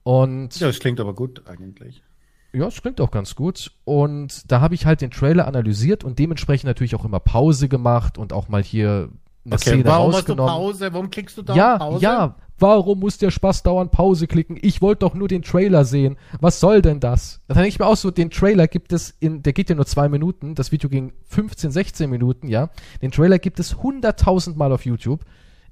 Und 0.05 0.59
ja, 0.59 0.69
das 0.69 0.79
klingt 0.79 1.01
aber 1.01 1.15
gut 1.15 1.43
eigentlich. 1.47 2.03
Ja, 2.53 2.67
es 2.67 2.81
klingt 2.81 3.01
auch 3.01 3.11
ganz 3.11 3.35
gut. 3.35 3.73
Und 3.85 4.51
da 4.51 4.61
habe 4.61 4.75
ich 4.75 4.87
halt 4.87 5.03
den 5.03 5.11
Trailer 5.11 5.47
analysiert 5.47 6.03
und 6.03 6.19
dementsprechend 6.19 6.67
natürlich 6.67 6.95
auch 6.95 7.05
immer 7.05 7.21
Pause 7.21 7.69
gemacht 7.69 8.17
und 8.17 8.33
auch 8.33 8.49
mal 8.49 8.63
hier 8.63 9.11
eine 9.49 9.61
okay, 9.61 9.71
Szene 9.71 9.85
warum 9.85 10.13
rausgenommen. 10.13 10.51
Hast 10.51 10.59
du 10.59 10.63
Pause? 10.63 10.93
Warum 10.93 11.11
klickst 11.11 11.39
du 11.39 11.43
da 11.43 11.55
ja, 11.55 11.79
Pause? 11.79 12.03
Ja, 12.03 12.35
warum 12.59 13.01
muss 13.01 13.19
der 13.19 13.31
Spaß 13.31 13.63
dauernd 13.63 13.91
Pause 13.91 14.27
klicken? 14.27 14.59
Ich 14.61 14.83
wollte 14.83 15.01
doch 15.01 15.15
nur 15.15 15.29
den 15.29 15.43
Trailer 15.43 15.85
sehen. 15.85 16.17
Was 16.41 16.61
soll 16.61 16.83
denn 16.83 17.01
das? 17.01 17.41
Dann 17.49 17.57
denke 17.57 17.69
ich 17.69 17.79
mir 17.79 17.87
auch 17.87 17.97
so, 17.97 18.11
den 18.11 18.31
Trailer 18.31 18.69
gibt 18.69 18.93
es 18.93 19.15
in, 19.21 19.43
der 19.43 19.53
geht 19.53 19.71
ja 19.71 19.77
nur 19.77 19.87
zwei 19.87 20.09
Minuten. 20.09 20.55
Das 20.55 20.73
Video 20.73 20.89
ging 20.89 21.13
15, 21.27 21.71
16 21.71 22.11
Minuten, 22.11 22.49
ja. 22.49 22.71
Den 23.03 23.11
Trailer 23.11 23.39
gibt 23.39 23.59
es 23.61 23.77
100.000 23.77 24.57
Mal 24.57 24.73
auf 24.73 24.85
YouTube. 24.85 25.25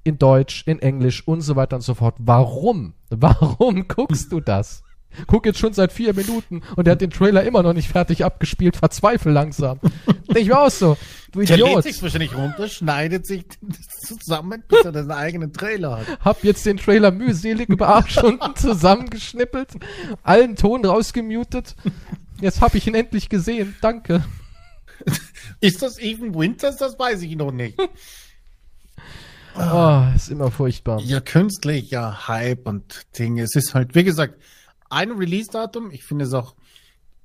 In 0.04 0.18
Deutsch, 0.18 0.62
in 0.66 0.78
Englisch 0.80 1.26
und 1.26 1.40
so 1.40 1.56
weiter 1.56 1.76
und 1.76 1.82
so 1.82 1.94
fort. 1.94 2.14
Warum? 2.18 2.94
Warum 3.10 3.88
guckst 3.88 4.30
du 4.30 4.40
das? 4.40 4.84
Guck 5.26 5.46
jetzt 5.46 5.58
schon 5.58 5.72
seit 5.72 5.92
vier 5.92 6.14
Minuten 6.14 6.62
und 6.76 6.86
er 6.86 6.92
hat 6.92 7.00
den 7.00 7.10
Trailer 7.10 7.42
immer 7.44 7.62
noch 7.62 7.72
nicht 7.72 7.88
fertig 7.88 8.24
abgespielt, 8.24 8.76
verzweifel 8.76 9.32
langsam. 9.32 9.80
Denke 10.26 10.40
ich 10.40 10.48
mir 10.48 10.60
auch 10.60 10.70
so, 10.70 10.96
du 11.36 11.42
Idiot. 11.42 11.58
Der 11.58 11.74
lädt 11.76 11.84
sich 11.84 12.02
wahrscheinlich 12.02 12.34
runter, 12.34 12.68
schneidet 12.68 13.26
sich 13.26 13.44
zusammen, 14.00 14.62
bis 14.68 14.84
er 14.84 14.92
den 14.92 15.10
eigenen 15.10 15.52
Trailer 15.52 15.98
hat. 15.98 16.06
Hab 16.20 16.44
jetzt 16.44 16.66
den 16.66 16.76
Trailer 16.76 17.10
mühselig 17.10 17.68
über 17.68 17.94
acht 17.94 18.10
Stunden 18.10 18.40
zusammengeschnippelt, 18.56 19.68
allen 20.22 20.56
Ton 20.56 20.84
rausgemutet. 20.84 21.76
Jetzt 22.40 22.60
hab 22.60 22.74
ich 22.74 22.86
ihn 22.86 22.94
endlich 22.94 23.28
gesehen, 23.28 23.76
danke. 23.80 24.24
Ist 25.60 25.82
das 25.82 25.98
Even 25.98 26.34
Winters? 26.34 26.76
Das 26.76 26.98
weiß 26.98 27.22
ich 27.22 27.36
noch 27.36 27.52
nicht. 27.52 27.78
Oh, 29.58 30.02
ist 30.14 30.28
immer 30.28 30.50
furchtbar. 30.50 31.00
Ja, 31.00 31.20
künstlicher 31.20 32.28
Hype 32.28 32.66
und 32.66 33.06
Dinge. 33.18 33.42
Es 33.42 33.54
ist 33.54 33.74
halt, 33.74 33.94
wie 33.94 34.04
gesagt, 34.04 34.34
ein 34.90 35.12
Release-Datum. 35.12 35.90
Ich 35.92 36.04
finde 36.04 36.26
es 36.26 36.34
auch, 36.34 36.54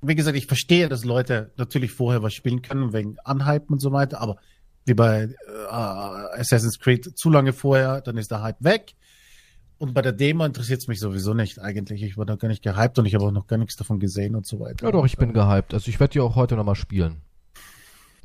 wie 0.02 0.14
gesagt, 0.14 0.36
ich 0.36 0.46
verstehe, 0.46 0.88
dass 0.88 1.04
Leute 1.04 1.52
natürlich 1.56 1.92
vorher 1.92 2.22
was 2.22 2.34
spielen 2.34 2.62
können, 2.62 2.92
wegen 2.92 3.16
Anhypen 3.24 3.74
und 3.74 3.78
so 3.78 3.92
weiter, 3.92 4.20
aber 4.20 4.36
wie 4.84 4.94
bei 4.94 5.22
äh, 5.22 5.66
Assassin's 5.68 6.78
Creed 6.78 7.16
zu 7.16 7.30
lange 7.30 7.52
vorher, 7.52 8.00
dann 8.00 8.16
ist 8.16 8.30
der 8.30 8.42
Hype 8.42 8.62
weg. 8.62 8.94
Und 9.78 9.94
bei 9.94 10.02
der 10.02 10.12
Demo 10.12 10.44
interessiert 10.44 10.80
es 10.80 10.88
mich 10.88 11.00
sowieso 11.00 11.34
nicht 11.34 11.58
eigentlich. 11.60 12.02
Ich 12.02 12.16
war 12.16 12.24
da 12.24 12.36
gar 12.36 12.48
nicht 12.48 12.62
gehypt 12.62 12.98
und 12.98 13.06
ich 13.06 13.14
habe 13.14 13.24
auch 13.24 13.32
noch 13.32 13.46
gar 13.46 13.58
nichts 13.58 13.76
davon 13.76 13.98
gesehen 13.98 14.36
und 14.36 14.46
so 14.46 14.60
weiter. 14.60 14.86
Ja 14.86 14.92
doch, 14.92 15.04
ich 15.04 15.16
bin 15.16 15.32
gehypt. 15.32 15.74
Also 15.74 15.88
ich 15.88 15.98
werde 15.98 16.12
die 16.12 16.20
auch 16.20 16.36
heute 16.36 16.54
nochmal 16.56 16.76
spielen. 16.76 17.22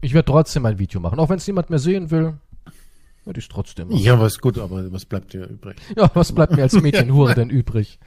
Ich 0.01 0.13
werde 0.13 0.27
trotzdem 0.27 0.65
ein 0.67 0.77
Video 0.77 0.99
machen. 0.99 1.19
Auch 1.19 1.29
wenn 1.29 1.37
es 1.37 1.47
niemand 1.47 1.71
mehr 1.71 1.79
sehen 1.79 2.11
will, 2.11 2.37
würde 3.27 3.39
ich 3.39 3.47
trotzdem 3.47 3.89
machen. 3.89 3.99
Ja, 3.99 4.19
was 4.19 4.39
gut, 4.39 4.57
aber 4.57 4.91
was 4.91 5.05
bleibt 5.05 5.33
dir 5.33 5.45
übrig? 5.45 5.77
Ja, 5.95 6.09
was 6.13 6.31
bleibt 6.31 6.55
mir 6.55 6.63
als 6.63 6.73
Mädchenhure 6.81 7.35
denn 7.35 7.49
übrig? 7.49 7.99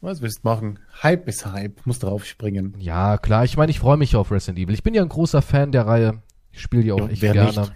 Was 0.00 0.22
willst 0.22 0.44
du 0.44 0.48
machen? 0.48 0.78
Hype 1.02 1.26
ist 1.26 1.46
Hype, 1.46 1.84
muss 1.86 1.98
draufspringen. 1.98 2.74
Ja, 2.78 3.18
klar. 3.18 3.44
Ich 3.44 3.56
meine, 3.56 3.70
ich 3.70 3.80
freue 3.80 3.96
mich 3.96 4.14
auf 4.14 4.30
Resident 4.30 4.58
Evil. 4.58 4.74
Ich 4.74 4.82
bin 4.82 4.94
ja 4.94 5.02
ein 5.02 5.08
großer 5.08 5.42
Fan 5.42 5.72
der 5.72 5.86
Reihe. 5.86 6.22
Ich 6.52 6.60
spiele 6.60 6.82
die 6.82 6.92
auch 6.92 7.00
ja, 7.00 7.08
echt 7.08 7.20
gerne. 7.20 7.44
Nicht? 7.44 7.72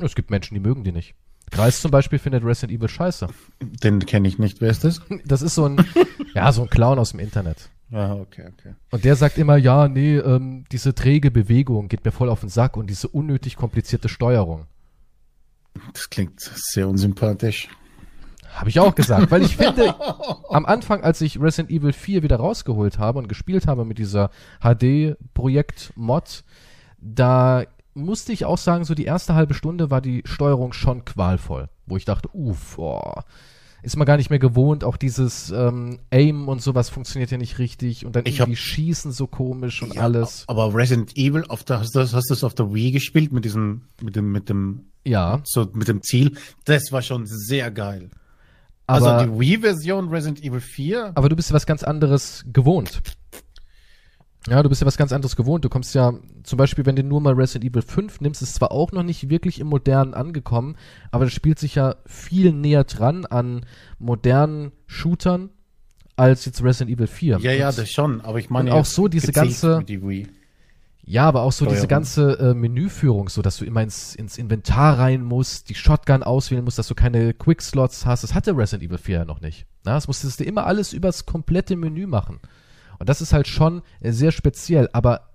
Es 0.00 0.14
gibt 0.14 0.30
Menschen, 0.30 0.54
die 0.54 0.60
mögen 0.60 0.84
die 0.84 0.92
nicht. 0.92 1.14
Kreis 1.50 1.80
zum 1.80 1.90
Beispiel 1.90 2.18
findet 2.18 2.44
Resident 2.44 2.78
Evil 2.78 2.88
scheiße. 2.88 3.28
Den 3.60 4.00
kenne 4.00 4.28
ich 4.28 4.38
nicht. 4.38 4.60
Wer 4.60 4.70
ist 4.70 4.84
das? 4.84 5.00
Das 5.24 5.42
ist 5.42 5.54
so 5.54 5.66
ein, 5.66 5.84
ja, 6.34 6.52
so 6.52 6.62
ein 6.62 6.70
Clown 6.70 6.98
aus 6.98 7.10
dem 7.10 7.20
Internet. 7.20 7.70
Ah, 7.90 8.12
okay, 8.14 8.44
okay. 8.46 8.74
Und 8.90 9.04
der 9.04 9.16
sagt 9.16 9.38
immer, 9.38 9.56
ja, 9.56 9.88
nee, 9.88 10.18
ähm, 10.18 10.64
diese 10.70 10.94
träge 10.94 11.30
Bewegung 11.30 11.88
geht 11.88 12.04
mir 12.04 12.12
voll 12.12 12.28
auf 12.28 12.40
den 12.40 12.50
Sack 12.50 12.76
und 12.76 12.88
diese 12.90 13.08
unnötig 13.08 13.56
komplizierte 13.56 14.10
Steuerung. 14.10 14.66
Das 15.92 16.10
klingt 16.10 16.40
sehr 16.40 16.88
unsympathisch. 16.88 17.68
Habe 18.54 18.70
ich 18.70 18.80
auch 18.80 18.94
gesagt, 18.94 19.30
weil 19.30 19.42
ich 19.42 19.56
finde, 19.56 19.94
am 20.48 20.66
Anfang, 20.66 21.02
als 21.02 21.20
ich 21.20 21.40
Resident 21.40 21.70
Evil 21.70 21.92
4 21.92 22.22
wieder 22.22 22.36
rausgeholt 22.36 22.98
habe 22.98 23.18
und 23.18 23.28
gespielt 23.28 23.66
habe 23.66 23.84
mit 23.84 23.98
dieser 23.98 24.30
HD-Projekt-Mod, 24.60 26.44
da 27.00 27.64
musste 27.94 28.32
ich 28.32 28.44
auch 28.44 28.58
sagen, 28.58 28.84
so 28.84 28.94
die 28.94 29.04
erste 29.04 29.34
halbe 29.34 29.54
Stunde 29.54 29.90
war 29.90 30.00
die 30.00 30.22
Steuerung 30.24 30.72
schon 30.72 31.04
qualvoll, 31.04 31.68
wo 31.86 31.96
ich 31.96 32.04
dachte, 32.04 32.28
uff, 32.32 32.78
oh, 32.78 33.20
ist 33.82 33.96
man 33.96 34.06
gar 34.06 34.16
nicht 34.16 34.30
mehr 34.30 34.38
gewohnt, 34.38 34.84
auch 34.84 34.96
dieses 34.96 35.50
ähm, 35.50 36.00
Aim 36.10 36.48
und 36.48 36.62
sowas 36.62 36.88
funktioniert 36.88 37.30
ja 37.30 37.38
nicht 37.38 37.58
richtig 37.58 38.04
und 38.04 38.16
dann 38.16 38.24
ich 38.26 38.40
irgendwie 38.40 38.56
hab, 38.56 38.62
Schießen 38.62 39.12
so 39.12 39.26
komisch 39.26 39.82
und 39.82 39.94
ja, 39.94 40.02
alles. 40.02 40.44
Aber 40.48 40.74
Resident 40.74 41.16
Evil, 41.16 41.44
auf 41.48 41.64
der, 41.64 41.80
hast 41.80 41.94
du 41.94 42.00
das 42.00 42.44
auf 42.44 42.54
der 42.54 42.72
Wii 42.72 42.90
gespielt 42.90 43.32
mit 43.32 43.44
diesem, 43.44 43.82
mit 44.02 44.16
dem, 44.16 44.32
mit 44.32 44.48
dem, 44.48 44.86
ja, 45.04 45.40
so 45.44 45.68
mit 45.72 45.88
dem 45.88 46.02
Ziel? 46.02 46.36
Das 46.64 46.90
war 46.90 47.02
schon 47.02 47.26
sehr 47.26 47.70
geil. 47.70 48.10
Aber, 48.86 49.12
also 49.12 49.30
die 49.32 49.38
Wii-Version 49.38 50.08
Resident 50.08 50.42
Evil 50.42 50.60
4. 50.60 51.12
Aber 51.14 51.28
du 51.28 51.36
bist 51.36 51.50
ja 51.50 51.54
was 51.54 51.66
ganz 51.66 51.82
anderes 51.82 52.44
gewohnt. 52.52 53.02
Ja, 54.46 54.62
du 54.62 54.68
bist 54.68 54.80
ja 54.80 54.86
was 54.86 54.96
ganz 54.96 55.12
anderes 55.12 55.36
gewohnt. 55.36 55.64
Du 55.64 55.68
kommst 55.68 55.94
ja, 55.94 56.12
zum 56.42 56.56
Beispiel, 56.56 56.86
wenn 56.86 56.96
du 56.96 57.02
nur 57.02 57.20
mal 57.20 57.34
Resident 57.34 57.70
Evil 57.70 57.82
5 57.82 58.20
nimmst, 58.20 58.40
ist 58.40 58.54
zwar 58.54 58.72
auch 58.72 58.92
noch 58.92 59.02
nicht 59.02 59.28
wirklich 59.28 59.60
im 59.60 59.66
Modernen 59.66 60.14
angekommen, 60.14 60.76
aber 61.10 61.24
das 61.24 61.34
spielt 61.34 61.58
sich 61.58 61.74
ja 61.74 61.96
viel 62.06 62.52
näher 62.52 62.84
dran 62.84 63.26
an 63.26 63.66
modernen 63.98 64.72
Shootern 64.86 65.50
als 66.16 66.44
jetzt 66.44 66.62
Resident 66.62 66.96
Evil 66.96 67.06
4. 67.06 67.38
Ja, 67.40 67.52
ja, 67.52 67.72
das 67.72 67.90
schon, 67.90 68.20
aber 68.20 68.38
ich 68.38 68.48
meine 68.48 68.72
und 68.72 68.78
auch 68.78 68.84
so 68.84 69.08
diese 69.08 69.32
ganze 69.32 69.84
ja, 71.10 71.24
aber 71.24 71.40
auch 71.40 71.52
so 71.52 71.64
Steuerung. 71.64 71.74
diese 71.74 71.88
ganze 71.88 72.38
äh, 72.38 72.54
Menüführung, 72.54 73.30
so 73.30 73.40
dass 73.40 73.56
du 73.56 73.64
immer 73.64 73.82
ins, 73.82 74.14
ins 74.14 74.36
Inventar 74.36 74.98
rein 74.98 75.22
musst, 75.24 75.70
die 75.70 75.74
Shotgun 75.74 76.22
auswählen 76.22 76.62
musst, 76.62 76.78
dass 76.78 76.86
du 76.86 76.94
keine 76.94 77.32
Quickslots 77.32 78.04
hast. 78.04 78.24
Das 78.24 78.34
hatte 78.34 78.54
Resident 78.54 78.86
Evil 78.86 78.98
4 78.98 79.18
ja 79.20 79.24
noch 79.24 79.40
nicht. 79.40 79.64
Na, 79.84 79.94
das 79.94 80.06
musstest 80.06 80.38
du 80.38 80.44
immer 80.44 80.66
alles 80.66 80.92
übers 80.92 81.24
komplette 81.24 81.76
Menü 81.76 82.06
machen. 82.06 82.40
Und 82.98 83.08
das 83.08 83.20
ist 83.20 83.32
halt 83.32 83.48
schon 83.48 83.82
äh, 84.00 84.12
sehr 84.12 84.32
speziell. 84.32 84.88
Aber 84.92 85.28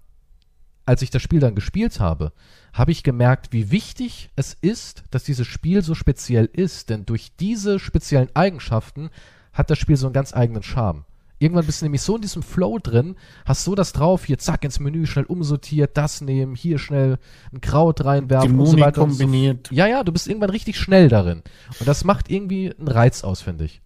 als 0.85 1.01
ich 1.01 1.09
das 1.09 1.21
Spiel 1.21 1.39
dann 1.39 1.55
gespielt 1.55 1.99
habe, 1.99 2.33
habe 2.73 2.91
ich 2.91 3.03
gemerkt, 3.03 3.53
wie 3.53 3.71
wichtig 3.71 4.29
es 4.35 4.57
ist, 4.59 5.03
dass 5.11 5.23
dieses 5.23 5.47
Spiel 5.47 5.81
so 5.81 5.95
speziell 5.95 6.49
ist. 6.51 6.89
Denn 6.89 7.05
durch 7.05 7.35
diese 7.39 7.79
speziellen 7.79 8.29
Eigenschaften 8.35 9.09
hat 9.53 9.69
das 9.69 9.79
Spiel 9.79 9.95
so 9.95 10.07
einen 10.07 10.13
ganz 10.13 10.33
eigenen 10.33 10.63
Charme. 10.63 11.05
Irgendwann 11.39 11.65
bist 11.65 11.81
du 11.81 11.85
nämlich 11.85 12.01
so 12.01 12.15
in 12.15 12.21
diesem 12.21 12.41
Flow 12.41 12.79
drin, 12.79 13.15
hast 13.45 13.65
so 13.65 13.75
das 13.75 13.91
drauf, 13.91 14.23
hier 14.23 14.37
zack 14.37 14.63
ins 14.63 14.79
Menü, 14.79 15.05
schnell 15.05 15.25
umsortiert, 15.25 15.97
das 15.97 16.21
nehmen, 16.21 16.55
hier 16.55 16.79
schnell 16.79 17.17
ein 17.51 17.59
Kraut 17.59 18.05
reinwerfen 18.05 18.53
Die 18.53 18.59
und 18.59 18.65
so 18.65 18.79
weiter. 18.79 19.01
und 19.01 19.11
so 19.11 19.23
kombiniert. 19.23 19.69
ja, 19.69 19.85
ja, 19.85 20.03
du 20.05 20.13
bist 20.13 20.27
irgendwann 20.27 20.51
richtig 20.51 20.77
schnell 20.77 21.09
darin. 21.09 21.43
Und 21.79 21.87
das 21.87 22.05
macht 22.05 22.31
irgendwie 22.31 22.73
einen 22.73 22.87
Reiz 22.87 23.25
aus, 23.25 23.41
finde 23.41 23.65
ich. 23.65 23.81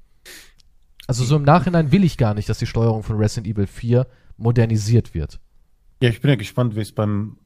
Also 1.07 1.23
so 1.23 1.37
im 1.37 1.43
Nachhinein 1.43 1.91
will 1.91 2.03
ich 2.03 2.17
gar 2.17 2.33
nicht, 2.33 2.49
dass 2.49 2.59
die 2.59 2.65
Steuerung 2.65 3.01
von 3.01 3.17
Resident 3.17 3.47
Evil 3.47 3.65
4 3.65 4.05
modernisiert 4.35 5.13
wird. 5.13 5.39
Ja, 6.01 6.09
ich 6.09 6.21
bin 6.21 6.29
ja 6.29 6.35
gespannt, 6.35 6.75
wie 6.75 6.81
es 6.81 6.91
beim. 6.91 7.37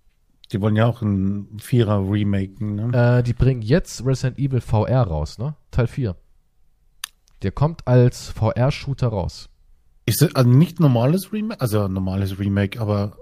Die 0.51 0.59
wollen 0.59 0.75
ja 0.75 0.85
auch 0.85 1.01
ein 1.01 1.59
Vierer 1.61 2.11
remaken, 2.11 2.75
ne? 2.75 3.19
Äh, 3.19 3.23
die 3.23 3.33
bringen 3.33 3.61
jetzt 3.61 4.05
Resident 4.05 4.37
Evil 4.37 4.59
VR 4.59 5.03
raus, 5.03 5.37
ne? 5.37 5.55
Teil 5.69 5.87
4. 5.87 6.17
Der 7.43 7.51
kommt 7.51 7.87
als 7.87 8.29
VR-Shooter 8.29 9.07
raus. 9.07 9.49
Ist 10.05 10.21
das 10.21 10.35
also 10.35 10.49
nicht 10.49 10.79
normales 10.79 11.31
Remake? 11.31 11.61
Also 11.61 11.87
normales 11.87 12.37
Remake, 12.37 12.81
aber 12.81 13.15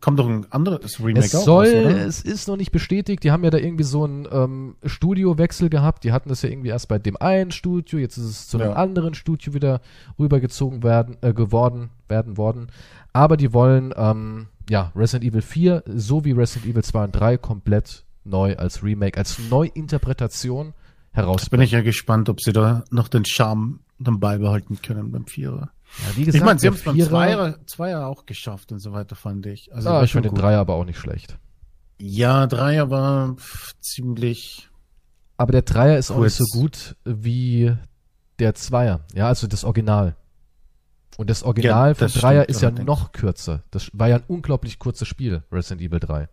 kommt 0.00 0.18
doch 0.20 0.28
ein 0.28 0.46
anderes 0.50 1.00
Remake 1.00 1.26
es 1.26 1.32
soll, 1.32 1.64
raus, 1.66 1.74
oder? 1.74 2.06
es 2.06 2.22
ist 2.22 2.46
noch 2.48 2.56
nicht 2.56 2.70
bestätigt. 2.70 3.24
Die 3.24 3.30
haben 3.32 3.42
ja 3.42 3.50
da 3.50 3.58
irgendwie 3.58 3.84
so 3.84 4.04
einen 4.04 4.28
ähm, 4.30 4.76
Studiowechsel 4.84 5.68
gehabt. 5.68 6.04
Die 6.04 6.12
hatten 6.12 6.28
das 6.28 6.42
ja 6.42 6.48
irgendwie 6.48 6.68
erst 6.68 6.88
bei 6.88 6.98
dem 6.98 7.16
einen 7.16 7.50
Studio, 7.50 7.98
jetzt 7.98 8.16
ist 8.16 8.24
es 8.24 8.48
zu 8.48 8.58
einem 8.58 8.70
Ja. 8.70 8.76
anderen 8.76 9.14
Studio 9.14 9.52
wieder 9.52 9.80
rübergezogen 10.18 10.82
werden, 10.82 11.16
äh, 11.22 11.32
geworden, 11.32 11.90
werden 12.08 12.36
worden. 12.36 12.68
Aber 13.12 13.36
die 13.36 13.52
wollen, 13.52 13.92
ähm, 13.96 14.46
ja, 14.68 14.92
Resident 14.94 15.28
Evil 15.28 15.42
4 15.42 15.82
so 15.86 16.24
wie 16.24 16.32
Resident 16.32 16.70
Evil 16.72 16.84
2 16.84 17.04
und 17.04 17.12
3 17.12 17.36
komplett 17.38 18.04
neu 18.24 18.54
als 18.56 18.84
Remake, 18.84 19.18
als 19.18 19.38
Neuinterpretation 19.50 20.66
Jetzt 20.68 20.76
herausbringen. 21.16 21.50
bin 21.60 21.64
ich 21.64 21.72
ja 21.72 21.80
gespannt, 21.82 22.28
ob 22.28 22.40
sie 22.40 22.52
da 22.52 22.84
noch 22.90 23.08
den 23.08 23.24
Charme 23.24 23.80
dann 23.98 24.20
beibehalten 24.20 24.80
können 24.82 25.10
beim 25.10 25.26
Vierer. 25.26 25.70
Ja, 25.98 26.16
wie 26.16 26.20
Ich 26.20 26.26
gesagt, 26.26 26.44
meine, 26.44 26.58
sie 26.60 26.66
haben 26.68 26.74
es 26.74 26.84
beim 26.84 26.98
Zweier, 27.00 27.66
Zweier 27.66 28.06
auch 28.06 28.26
geschafft 28.26 28.72
und 28.72 28.78
so 28.78 28.92
weiter, 28.92 29.16
fand 29.16 29.46
ich. 29.46 29.72
Also 29.74 29.90
Ah, 29.90 30.02
ich 30.02 30.12
finde 30.12 30.28
den. 30.30 30.36
Dreier 30.38 30.60
aber 30.60 30.74
auch 30.74 30.84
nicht 30.84 30.98
schlecht. 30.98 31.38
Ja, 31.98 32.46
Dreier 32.46 32.90
war 32.90 33.34
pff, 33.34 33.74
ziemlich. 33.80 34.68
Aber 35.36 35.52
der 35.52 35.62
Dreier 35.62 35.98
ist 35.98 36.10
auch 36.10 36.22
nicht 36.22 36.34
so 36.36 36.44
gut 36.44 36.96
wie 37.04 37.74
der 38.38 38.54
Zweier. 38.54 39.00
Ja, 39.14 39.26
also 39.28 39.46
das 39.46 39.64
Original. 39.64 40.16
Und 41.18 41.28
das 41.28 41.42
Original 41.42 41.88
Ja, 41.90 41.94
von 41.94 42.08
Dreier 42.08 42.44
stimmt 42.44 42.56
ist 42.56 42.62
ja 42.62 42.70
noch 42.70 43.12
kürzer. 43.12 43.62
Das 43.70 43.90
war 43.92 44.08
ja 44.08 44.16
ein 44.16 44.24
unglaublich 44.28 44.78
kurzes 44.78 45.08
Spiel, 45.08 45.42
Resident 45.52 45.82
Evil 45.82 46.00
3. 46.00 46.28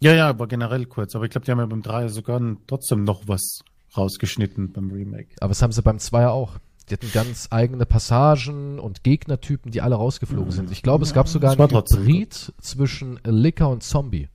Ja, 0.00 0.14
ja, 0.14 0.28
aber 0.28 0.46
generell 0.46 0.86
kurz. 0.86 1.14
Aber 1.14 1.24
ich 1.24 1.30
glaube, 1.30 1.44
die 1.44 1.50
haben 1.50 1.58
ja 1.58 1.66
beim 1.66 1.82
Dreier 1.82 2.08
sogar 2.08 2.40
trotzdem 2.66 3.04
noch 3.04 3.26
was 3.26 3.60
rausgeschnitten 3.96 4.72
beim 4.72 4.90
Remake. 4.90 5.34
Aber 5.40 5.48
das 5.48 5.60
haben 5.60 5.72
sie 5.72 5.82
beim 5.82 5.98
Zweier 5.98 6.30
auch. 6.30 6.58
Die 6.88 6.94
hatten 6.94 7.12
ganz 7.12 7.48
eigene 7.50 7.86
Passagen 7.86 8.78
und 8.78 9.04
Gegnertypen, 9.04 9.70
die 9.70 9.80
alle 9.80 9.96
rausgeflogen 9.96 10.50
sind. 10.50 10.70
Ich 10.70 10.82
glaube, 10.82 11.04
es 11.04 11.12
gab 11.12 11.28
sogar 11.28 11.52
einen 11.52 11.70
Hybrid 11.70 12.52
zwischen 12.60 13.20
Licker 13.24 13.68
und 13.68 13.82
Zombie. 13.82 14.28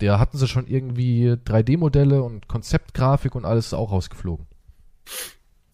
Der 0.00 0.18
hatten 0.18 0.36
sie 0.36 0.48
schon 0.48 0.66
irgendwie 0.66 1.30
3D-Modelle 1.30 2.22
und 2.22 2.48
Konzeptgrafik 2.48 3.34
und 3.34 3.44
alles 3.44 3.72
auch 3.72 3.92
rausgeflogen. 3.92 4.46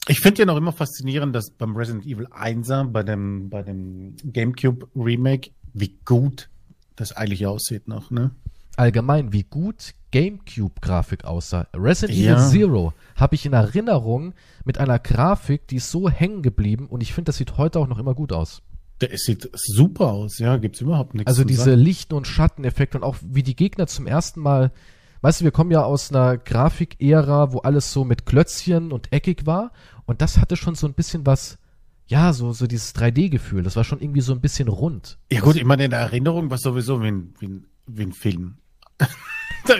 Ich 0.06 0.20
finde 0.20 0.40
ja 0.40 0.46
noch 0.46 0.56
immer 0.56 0.72
faszinierend, 0.72 1.34
dass 1.34 1.50
beim 1.50 1.76
Resident 1.76 2.06
Evil 2.06 2.26
1er, 2.26 2.84
bei 2.84 3.02
dem, 3.02 3.50
bei 3.50 3.62
dem 3.62 4.16
GameCube 4.24 4.88
Remake, 4.94 5.50
wie 5.72 5.98
gut 6.04 6.50
das 6.96 7.12
eigentlich 7.12 7.46
aussieht 7.46 7.88
noch, 7.88 8.10
ne? 8.10 8.32
Allgemein, 8.78 9.32
wie 9.32 9.42
gut 9.44 9.94
GameCube-Grafik 10.10 11.24
aussah. 11.24 11.66
Resident 11.74 12.18
Ja. 12.18 12.34
Evil 12.34 12.50
Zero 12.50 12.92
habe 13.16 13.34
ich 13.34 13.44
in 13.46 13.52
Erinnerung 13.52 14.34
mit 14.64 14.78
einer 14.78 14.98
Grafik, 14.98 15.66
die 15.68 15.76
ist 15.76 15.90
so 15.90 16.08
hängen 16.08 16.42
geblieben 16.42 16.86
und 16.86 17.02
ich 17.02 17.12
finde, 17.12 17.28
das 17.30 17.36
sieht 17.36 17.56
heute 17.56 17.78
auch 17.78 17.88
noch 17.88 17.98
immer 17.98 18.14
gut 18.14 18.32
aus. 18.32 18.62
Der 19.00 19.16
sieht 19.16 19.48
super 19.54 20.12
aus, 20.12 20.38
ja, 20.38 20.56
gibt's 20.56 20.80
überhaupt 20.80 21.14
nichts 21.14 21.28
Also 21.28 21.44
diese 21.44 21.70
sagen. 21.70 21.80
Licht- 21.80 22.12
und 22.12 22.26
Schatteneffekte 22.26 22.98
und 22.98 23.04
auch 23.04 23.16
wie 23.22 23.42
die 23.44 23.54
Gegner 23.54 23.86
zum 23.86 24.06
ersten 24.06 24.40
Mal, 24.40 24.72
weißt 25.20 25.40
du, 25.40 25.44
wir 25.44 25.52
kommen 25.52 25.70
ja 25.70 25.84
aus 25.84 26.10
einer 26.10 26.36
Grafik-Ära, 26.36 27.52
wo 27.52 27.58
alles 27.58 27.92
so 27.92 28.04
mit 28.04 28.26
Klötzchen 28.26 28.90
und 28.92 29.12
eckig 29.12 29.46
war 29.46 29.72
und 30.06 30.20
das 30.20 30.38
hatte 30.38 30.56
schon 30.56 30.74
so 30.74 30.86
ein 30.86 30.94
bisschen 30.94 31.26
was, 31.26 31.58
ja, 32.06 32.32
so, 32.32 32.52
so 32.52 32.66
dieses 32.66 32.94
3D-Gefühl, 32.94 33.62
das 33.62 33.76
war 33.76 33.84
schon 33.84 34.00
irgendwie 34.00 34.22
so 34.22 34.32
ein 34.32 34.40
bisschen 34.40 34.68
rund. 34.68 35.18
Ja 35.30 35.40
gut, 35.40 35.56
ich 35.56 35.64
meine, 35.64 35.84
in 35.84 35.90
der 35.90 36.00
Erinnerung 36.00 36.50
war 36.50 36.58
sowieso 36.58 37.00
wie 37.02 37.08
ein, 37.08 37.34
wie 37.38 37.46
ein, 37.46 37.66
wie 37.86 38.02
ein 38.02 38.12
Film. 38.12 38.56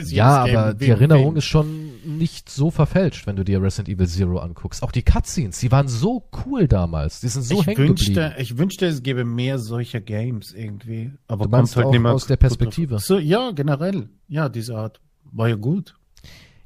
Ja, 0.09 0.45
aber 0.45 0.75
die 0.75 0.89
Erinnerung 0.89 1.37
ist 1.37 1.47
schon 1.47 1.93
nicht 2.05 2.51
so 2.51 2.71
verfälscht, 2.71 3.27
wenn 3.27 3.37
du 3.37 3.45
dir 3.45 3.63
Resident 3.63 3.89
Evil 3.89 4.07
Zero 4.07 4.39
anguckst. 4.39 4.83
Auch 4.83 4.93
die 4.93 5.03
Cutscenes, 5.03 5.61
die 5.61 5.73
waren 5.73 5.89
so 5.89 6.29
cool 6.45 6.69
damals. 6.69 7.21
Die 7.21 7.29
sind 7.29 7.43
so 7.43 7.61
ich 7.61 7.67
hängen 7.67 7.89
wünschte, 7.89 8.13
geblieben. 8.13 8.35
ich 8.39 8.59
wünschte, 8.59 8.87
es 8.87 9.03
gäbe 9.03 9.25
mehr 9.25 9.59
solcher 9.59 10.01
Games 10.03 10.53
irgendwie. 10.53 11.13
Aber 11.27 11.45
Du 11.45 11.51
meinst 11.51 11.77
halt 11.77 11.87
auch 11.87 11.93
nicht 11.93 12.01
mehr 12.01 12.13
aus 12.13 12.27
der. 12.27 12.37
Perspektive? 12.37 12.99
So, 12.99 13.19
ja, 13.19 13.51
generell. 13.53 14.11
Ja, 14.29 14.49
diese 14.51 14.77
Art 14.77 15.01
war 15.25 15.49
ja 15.49 15.57
gut. 15.57 15.95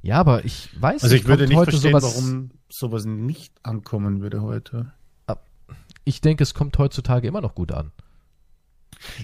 Ja, 0.02 0.18
aber 0.18 0.44
ich 0.44 0.68
weiß 0.80 1.04
Also 1.04 1.14
ich 1.14 1.26
würde 1.26 1.46
nicht 1.46 1.56
heute 1.56 1.70
verstehen, 1.72 1.92
sowas, 1.92 2.16
warum 2.16 2.50
sowas 2.68 3.04
nicht 3.04 3.54
ankommen 3.62 4.20
würde 4.20 4.42
heute. 4.42 4.92
Ich 6.04 6.20
denke, 6.20 6.42
es 6.42 6.54
kommt 6.54 6.76
heutzutage 6.78 7.28
immer 7.28 7.40
noch 7.40 7.54
gut 7.54 7.70
an. 7.70 7.92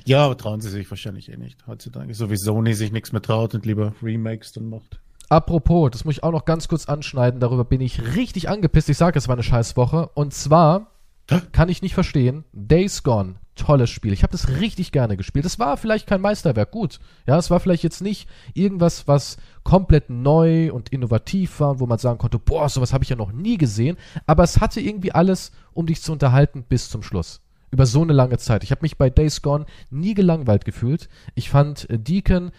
Ja, 0.04 0.24
aber 0.24 0.36
trauen 0.36 0.60
sie 0.60 0.70
sich 0.70 0.90
wahrscheinlich 0.90 1.30
eh 1.30 1.36
nicht 1.36 1.66
heutzutage. 1.66 2.14
So 2.14 2.30
wie 2.30 2.36
Sony 2.36 2.74
sich 2.74 2.92
nichts 2.92 3.12
mehr 3.12 3.22
traut 3.22 3.54
und 3.54 3.66
lieber 3.66 3.94
Remakes 4.02 4.52
dann 4.52 4.68
macht. 4.68 5.00
Apropos, 5.28 5.90
das 5.90 6.04
muss 6.04 6.14
ich 6.14 6.24
auch 6.24 6.32
noch 6.32 6.46
ganz 6.46 6.68
kurz 6.68 6.86
anschneiden, 6.86 7.40
darüber 7.40 7.64
bin 7.64 7.82
ich 7.82 8.16
richtig 8.16 8.48
angepisst. 8.48 8.88
Ich 8.88 8.96
sage, 8.96 9.18
es 9.18 9.28
war 9.28 9.34
eine 9.34 9.42
Scheißwoche. 9.42 10.08
Und 10.14 10.32
zwar 10.32 10.92
Hä? 11.30 11.42
kann 11.52 11.68
ich 11.68 11.82
nicht 11.82 11.92
verstehen, 11.92 12.44
Days 12.52 13.02
Gone, 13.02 13.34
tolles 13.54 13.90
Spiel. 13.90 14.14
Ich 14.14 14.22
habe 14.22 14.32
das 14.32 14.48
richtig 14.48 14.90
gerne 14.90 15.18
gespielt. 15.18 15.44
Es 15.44 15.58
war 15.58 15.76
vielleicht 15.76 16.06
kein 16.06 16.22
Meisterwerk, 16.22 16.70
gut. 16.70 16.98
Ja, 17.26 17.36
es 17.36 17.50
war 17.50 17.60
vielleicht 17.60 17.82
jetzt 17.82 18.00
nicht 18.00 18.26
irgendwas, 18.54 19.06
was 19.06 19.36
komplett 19.64 20.08
neu 20.08 20.72
und 20.72 20.88
innovativ 20.88 21.60
war, 21.60 21.78
wo 21.78 21.86
man 21.86 21.98
sagen 21.98 22.18
konnte, 22.18 22.38
boah, 22.38 22.70
sowas 22.70 22.94
habe 22.94 23.04
ich 23.04 23.10
ja 23.10 23.16
noch 23.16 23.32
nie 23.32 23.58
gesehen. 23.58 23.98
Aber 24.26 24.44
es 24.44 24.60
hatte 24.60 24.80
irgendwie 24.80 25.12
alles, 25.12 25.52
um 25.74 25.84
dich 25.84 26.00
zu 26.00 26.12
unterhalten 26.12 26.62
bis 26.62 26.88
zum 26.88 27.02
Schluss. 27.02 27.42
Über 27.70 27.86
so 27.86 28.02
eine 28.02 28.12
lange 28.12 28.38
Zeit. 28.38 28.64
Ich 28.64 28.70
habe 28.70 28.82
mich 28.82 28.96
bei 28.96 29.10
Days 29.10 29.42
Gone 29.42 29.66
nie 29.90 30.14
gelangweilt 30.14 30.64
gefühlt. 30.64 31.08
Ich 31.34 31.50
fand 31.50 31.88
äh, 31.90 31.98
Deacon 31.98 32.50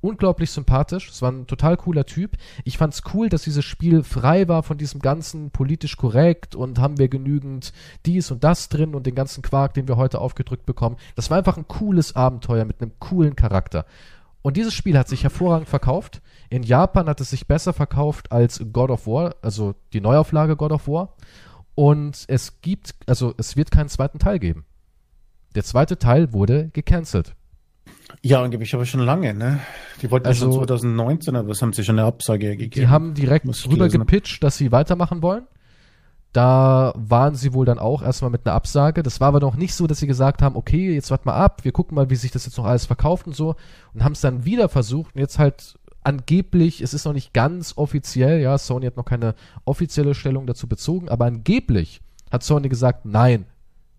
unglaublich 0.00 0.50
sympathisch. 0.50 1.10
Es 1.10 1.22
war 1.22 1.32
ein 1.32 1.46
total 1.46 1.76
cooler 1.76 2.06
Typ. 2.06 2.36
Ich 2.64 2.78
fand's 2.78 3.02
cool, 3.14 3.28
dass 3.28 3.42
dieses 3.42 3.64
Spiel 3.64 4.02
frei 4.02 4.48
war 4.48 4.62
von 4.62 4.78
diesem 4.78 5.00
ganzen 5.00 5.50
politisch 5.50 5.96
korrekt 5.96 6.54
und 6.54 6.78
haben 6.78 6.98
wir 6.98 7.08
genügend 7.08 7.72
dies 8.06 8.30
und 8.30 8.44
das 8.44 8.68
drin 8.68 8.94
und 8.94 9.06
den 9.06 9.14
ganzen 9.14 9.42
Quark, 9.42 9.74
den 9.74 9.88
wir 9.88 9.96
heute 9.96 10.20
aufgedrückt 10.20 10.66
bekommen. 10.66 10.96
Das 11.16 11.30
war 11.30 11.38
einfach 11.38 11.56
ein 11.56 11.68
cooles 11.68 12.14
Abenteuer 12.14 12.64
mit 12.64 12.80
einem 12.80 12.92
coolen 12.98 13.36
Charakter. 13.36 13.86
Und 14.42 14.56
dieses 14.56 14.72
Spiel 14.72 14.96
hat 14.96 15.08
sich 15.08 15.24
hervorragend 15.24 15.68
verkauft. 15.68 16.22
In 16.48 16.62
Japan 16.62 17.08
hat 17.08 17.20
es 17.20 17.30
sich 17.30 17.46
besser 17.46 17.72
verkauft 17.72 18.32
als 18.32 18.64
God 18.72 18.90
of 18.90 19.06
War, 19.06 19.34
also 19.42 19.74
die 19.92 20.00
Neuauflage 20.00 20.56
God 20.56 20.72
of 20.72 20.88
War. 20.88 21.14
Und 21.78 22.24
es 22.26 22.60
gibt, 22.60 22.96
also 23.06 23.34
es 23.36 23.56
wird 23.56 23.70
keinen 23.70 23.88
zweiten 23.88 24.18
Teil 24.18 24.40
geben. 24.40 24.64
Der 25.54 25.62
zweite 25.62 25.96
Teil 25.96 26.32
wurde 26.32 26.70
gecancelt. 26.72 27.36
Ja, 28.20 28.42
angeblich 28.42 28.74
aber 28.74 28.84
schon 28.84 28.98
lange, 28.98 29.32
ne? 29.32 29.60
Die 30.02 30.10
wollten 30.10 30.26
Also- 30.26 30.46
schon 30.50 30.54
2019, 30.66 31.36
aber 31.36 31.50
das 31.50 31.62
haben 31.62 31.72
sie 31.72 31.84
schon 31.84 31.96
eine 31.96 32.08
Absage 32.08 32.56
gegeben. 32.56 32.70
Die 32.74 32.88
haben 32.88 33.14
direkt 33.14 33.46
rüber 33.70 33.88
gepitcht, 33.88 34.42
dass 34.42 34.56
sie 34.56 34.72
weitermachen 34.72 35.22
wollen. 35.22 35.46
Da 36.32 36.92
waren 36.96 37.36
sie 37.36 37.52
wohl 37.54 37.64
dann 37.64 37.78
auch 37.78 38.02
erstmal 38.02 38.32
mit 38.32 38.44
einer 38.44 38.56
Absage. 38.56 39.04
Das 39.04 39.20
war 39.20 39.28
aber 39.28 39.38
noch 39.38 39.54
nicht 39.54 39.74
so, 39.76 39.86
dass 39.86 40.00
sie 40.00 40.08
gesagt 40.08 40.42
haben, 40.42 40.56
okay, 40.56 40.92
jetzt 40.92 41.12
wart 41.12 41.26
mal 41.26 41.34
ab, 41.36 41.62
wir 41.62 41.70
gucken 41.70 41.94
mal, 41.94 42.10
wie 42.10 42.16
sich 42.16 42.32
das 42.32 42.44
jetzt 42.44 42.58
noch 42.58 42.64
alles 42.66 42.86
verkauft 42.86 43.28
und 43.28 43.36
so. 43.36 43.54
Und 43.94 44.02
haben 44.02 44.14
es 44.14 44.20
dann 44.20 44.44
wieder 44.44 44.68
versucht 44.68 45.14
und 45.14 45.20
jetzt 45.20 45.38
halt 45.38 45.78
angeblich, 46.04 46.80
es 46.80 46.94
ist 46.94 47.04
noch 47.04 47.12
nicht 47.12 47.32
ganz 47.32 47.74
offiziell, 47.76 48.40
ja, 48.40 48.56
Sony 48.58 48.86
hat 48.86 48.96
noch 48.96 49.04
keine 49.04 49.34
offizielle 49.64 50.14
Stellung 50.14 50.46
dazu 50.46 50.66
bezogen, 50.68 51.08
aber 51.08 51.26
angeblich 51.26 52.00
hat 52.30 52.42
Sony 52.42 52.68
gesagt, 52.68 53.04
nein, 53.04 53.46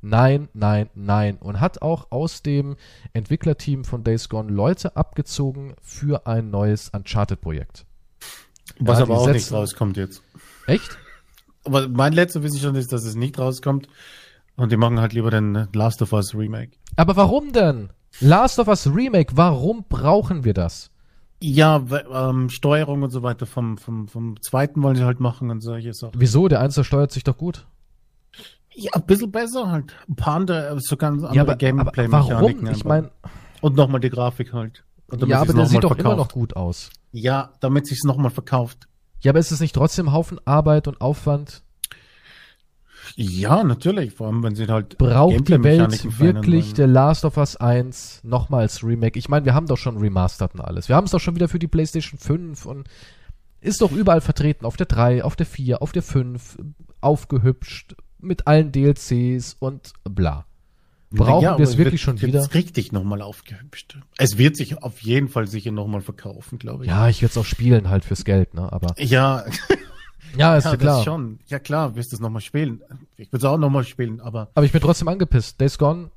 nein, 0.01 0.47
nein, 0.53 0.89
nein. 0.95 1.37
Und 1.37 1.59
hat 1.59 1.81
auch 1.81 2.07
aus 2.11 2.41
dem 2.41 2.75
Entwicklerteam 3.13 3.83
von 3.83 4.03
Days 4.03 4.29
Gone 4.29 4.51
Leute 4.51 4.95
abgezogen 4.95 5.73
für 5.81 6.25
ein 6.27 6.49
neues 6.51 6.89
Uncharted-Projekt. 6.89 7.85
Was 8.79 8.99
Ja, 8.99 9.03
aber 9.05 9.17
auch 9.17 9.27
nicht 9.27 9.41
setzen- 9.41 9.55
rauskommt 9.55 9.97
jetzt. 9.97 10.21
Echt? 10.67 10.97
Aber 11.65 11.87
mein 11.89 12.13
letzter 12.13 12.43
Wissensstand 12.43 12.77
ist, 12.77 12.93
dass 12.93 13.03
es 13.03 13.15
nicht 13.15 13.37
rauskommt. 13.37 13.87
Und 14.55 14.71
die 14.71 14.77
machen 14.77 14.99
halt 14.99 15.13
lieber 15.13 15.31
den 15.31 15.67
Last 15.73 16.01
of 16.01 16.13
Us 16.13 16.35
Remake. 16.35 16.71
Aber 16.95 17.15
warum 17.15 17.51
denn? 17.51 17.89
Last 18.19 18.59
of 18.59 18.67
Us 18.67 18.87
Remake, 18.87 19.35
warum 19.35 19.85
brauchen 19.89 20.43
wir 20.43 20.53
das? 20.53 20.91
Ja, 21.41 21.83
ähm, 22.13 22.49
Steuerung 22.49 23.03
und 23.03 23.11
so 23.11 23.23
weiter 23.23 23.45
vom, 23.45 23.77
vom, 23.77 24.07
vom 24.07 24.41
zweiten 24.41 24.83
wollen 24.83 24.95
sie 24.95 25.05
halt 25.05 25.19
machen 25.19 25.49
und 25.49 25.61
solche 25.61 25.93
Sachen. 25.93 26.19
Wieso? 26.19 26.47
Der 26.47 26.59
Einser 26.59 26.83
steuert 26.83 27.11
sich 27.11 27.23
doch 27.23 27.37
gut. 27.37 27.65
Ja, 28.73 28.91
ein 28.93 29.05
bisschen 29.05 29.31
besser 29.31 29.71
halt. 29.71 29.93
Ein 30.07 30.15
paar 30.15 30.35
andere, 30.35 30.69
äh, 30.69 30.79
so 30.79 30.97
ganz 30.97 31.23
andere 31.23 31.35
ja, 31.35 31.41
aber, 31.41 31.51
aber 31.53 31.57
Gameplay-Mechaniken. 31.57 32.63
warum? 32.65 32.75
Ich 32.75 32.83
meine, 32.83 33.11
Und 33.61 33.75
nochmal 33.75 34.01
die 34.01 34.09
Grafik 34.09 34.53
halt. 34.53 34.83
Ja, 35.25 35.41
aber 35.41 35.53
der 35.53 35.65
sieht 35.65 35.83
doch 35.83 35.97
immer 35.97 36.15
noch 36.15 36.31
gut 36.31 36.55
aus. 36.55 36.91
Ja, 37.11 37.53
damit 37.61 37.87
sich's 37.87 38.03
nochmal 38.03 38.31
verkauft. 38.31 38.87
Ja, 39.21 39.31
aber 39.31 39.39
ist 39.39 39.51
es 39.51 39.59
nicht 39.59 39.73
trotzdem 39.73 40.11
Haufen 40.11 40.39
Arbeit 40.45 40.87
und 40.87 41.01
Aufwand? 41.01 41.63
Ja, 43.15 43.63
natürlich. 43.63 44.13
Vor 44.13 44.27
allem, 44.27 44.43
wenn 44.43 44.55
sie 44.55 44.67
halt 44.67 44.97
Braucht 44.97 45.47
die 45.47 45.63
Welt 45.63 46.19
wirklich. 46.19 46.73
The 46.75 46.83
Last 46.83 47.25
of 47.25 47.37
Us 47.37 47.55
1 47.55 48.21
nochmal 48.23 48.61
als 48.61 48.83
Remake? 48.83 49.17
Ich 49.17 49.29
meine, 49.29 49.45
wir 49.45 49.53
haben 49.53 49.67
doch 49.67 49.77
schon 49.77 49.97
Remastered 49.97 50.53
und 50.55 50.61
alles. 50.61 50.89
Wir 50.89 50.95
haben 50.95 51.05
es 51.05 51.11
doch 51.11 51.19
schon 51.19 51.35
wieder 51.35 51.47
für 51.49 51.59
die 51.59 51.67
PlayStation 51.67 52.19
5 52.19 52.65
und 52.65 52.87
ist 53.61 53.81
doch 53.81 53.91
überall 53.91 54.21
vertreten. 54.21 54.65
Auf 54.65 54.77
der 54.77 54.85
3, 54.85 55.23
auf 55.23 55.35
der 55.35 55.45
4, 55.45 55.81
auf 55.81 55.91
der 55.91 56.03
5, 56.03 56.57
aufgehübscht, 57.01 57.95
mit 58.19 58.47
allen 58.47 58.71
DLCs 58.71 59.55
und 59.59 59.93
bla. 60.03 60.45
Brauchen 61.11 61.43
Ja, 61.43 61.57
wir 61.57 61.63
es 61.63 61.77
wirklich 61.77 62.05
wird 62.05 62.19
schon 62.19 62.21
wieder? 62.21 62.41
jetzt 62.41 62.53
richtig 62.53 62.91
nochmal 62.91 63.23
aufgehübscht. 63.23 63.97
Es 64.17 64.37
wird 64.37 64.55
sich 64.55 64.83
auf 64.83 65.01
jeden 65.01 65.27
Fall 65.27 65.47
sicher 65.47 65.71
nochmal 65.71 66.01
verkaufen, 66.01 66.59
glaube 66.59 66.83
ich. 66.85 66.89
Ja, 66.91 67.09
ich 67.09 67.21
werde 67.23 67.31
es 67.31 67.37
auch 67.37 67.45
spielen 67.45 67.89
halt 67.89 68.05
fürs 68.05 68.25
Geld, 68.25 68.53
ne? 68.53 68.71
Aber 68.71 68.93
Ja, 68.99 69.43
ja, 70.37 70.57
ist 70.57 70.65
ja, 70.65 70.71
ja 70.71 70.77
klar. 70.77 71.03
schon. 71.03 71.39
Ja 71.47 71.59
klar, 71.59 71.95
wirst 71.95 72.11
du 72.11 72.15
es 72.15 72.19
nochmal 72.19 72.41
spielen. 72.41 72.81
Ich 73.17 73.31
würde 73.31 73.45
es 73.45 73.51
auch 73.51 73.57
nochmal 73.57 73.83
spielen, 73.83 74.21
aber 74.21 74.49
Aber 74.53 74.65
ich 74.65 74.71
bin 74.71 74.81
trotzdem 74.81 75.07
angepisst. 75.07 75.59
Days 75.59 75.77
Gone 75.77 76.11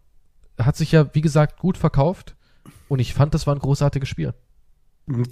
hat 0.59 0.77
sich 0.77 0.93
ja, 0.93 1.15
wie 1.15 1.21
gesagt, 1.21 1.59
gut 1.59 1.77
verkauft 1.79 2.37
und 2.89 2.99
ich 2.99 3.15
fand, 3.15 3.35
das 3.35 3.47
war 3.47 3.55
ein 3.55 3.61
großartiges 3.61 4.09
Spiel. 4.09 4.35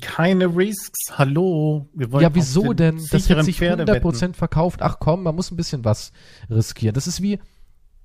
keine 0.01 0.47
Risks. 0.57 1.13
Hallo. 1.19 1.89
Wir 1.95 2.11
wollen 2.11 2.23
Ja, 2.23 2.35
wieso 2.35 2.73
den 2.73 2.97
denn? 2.97 3.07
Das 3.11 3.29
hat 3.31 3.45
sich 3.45 3.59
Pferde 3.59 3.85
100% 3.85 4.35
verkauft. 4.35 4.83
Ach 4.83 4.99
komm, 4.99 5.23
man 5.23 5.35
muss 5.35 5.51
ein 5.51 5.57
bisschen 5.57 5.85
was 5.85 6.13
riskieren. 6.49 6.95
Das 6.95 7.07
ist 7.07 7.23
wie, 7.23 7.39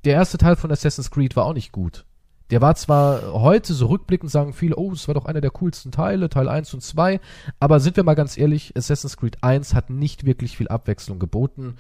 der 0.04 0.14
erste 0.14 0.38
Teil 0.38 0.56
von 0.56 0.72
Assassin's 0.72 1.10
Creed 1.10 1.36
war 1.36 1.46
auch 1.46 1.54
nicht 1.54 1.72
gut. 1.72 2.06
Der 2.52 2.62
war 2.62 2.76
zwar 2.76 3.34
heute, 3.34 3.74
so 3.74 3.88
rückblickend 3.88 4.30
sagen 4.32 4.54
viele, 4.54 4.76
oh, 4.76 4.92
es 4.92 5.08
war 5.08 5.16
doch 5.16 5.26
einer 5.26 5.42
der 5.42 5.50
coolsten 5.52 5.92
Teile, 5.92 6.30
Teil 6.30 6.48
1 6.48 6.74
und 6.76 6.82
2, 6.82 7.20
aber 7.60 7.80
sind 7.80 7.96
wir 7.98 8.04
mal 8.04 8.14
ganz 8.14 8.38
ehrlich, 8.38 8.74
Assassin's 8.78 9.18
Creed 9.18 9.38
1 9.42 9.74
hat 9.74 9.90
nicht 9.90 10.26
wirklich 10.26 10.56
viel 10.56 10.68
Abwechslung 10.68 11.18
geboten 11.18 11.76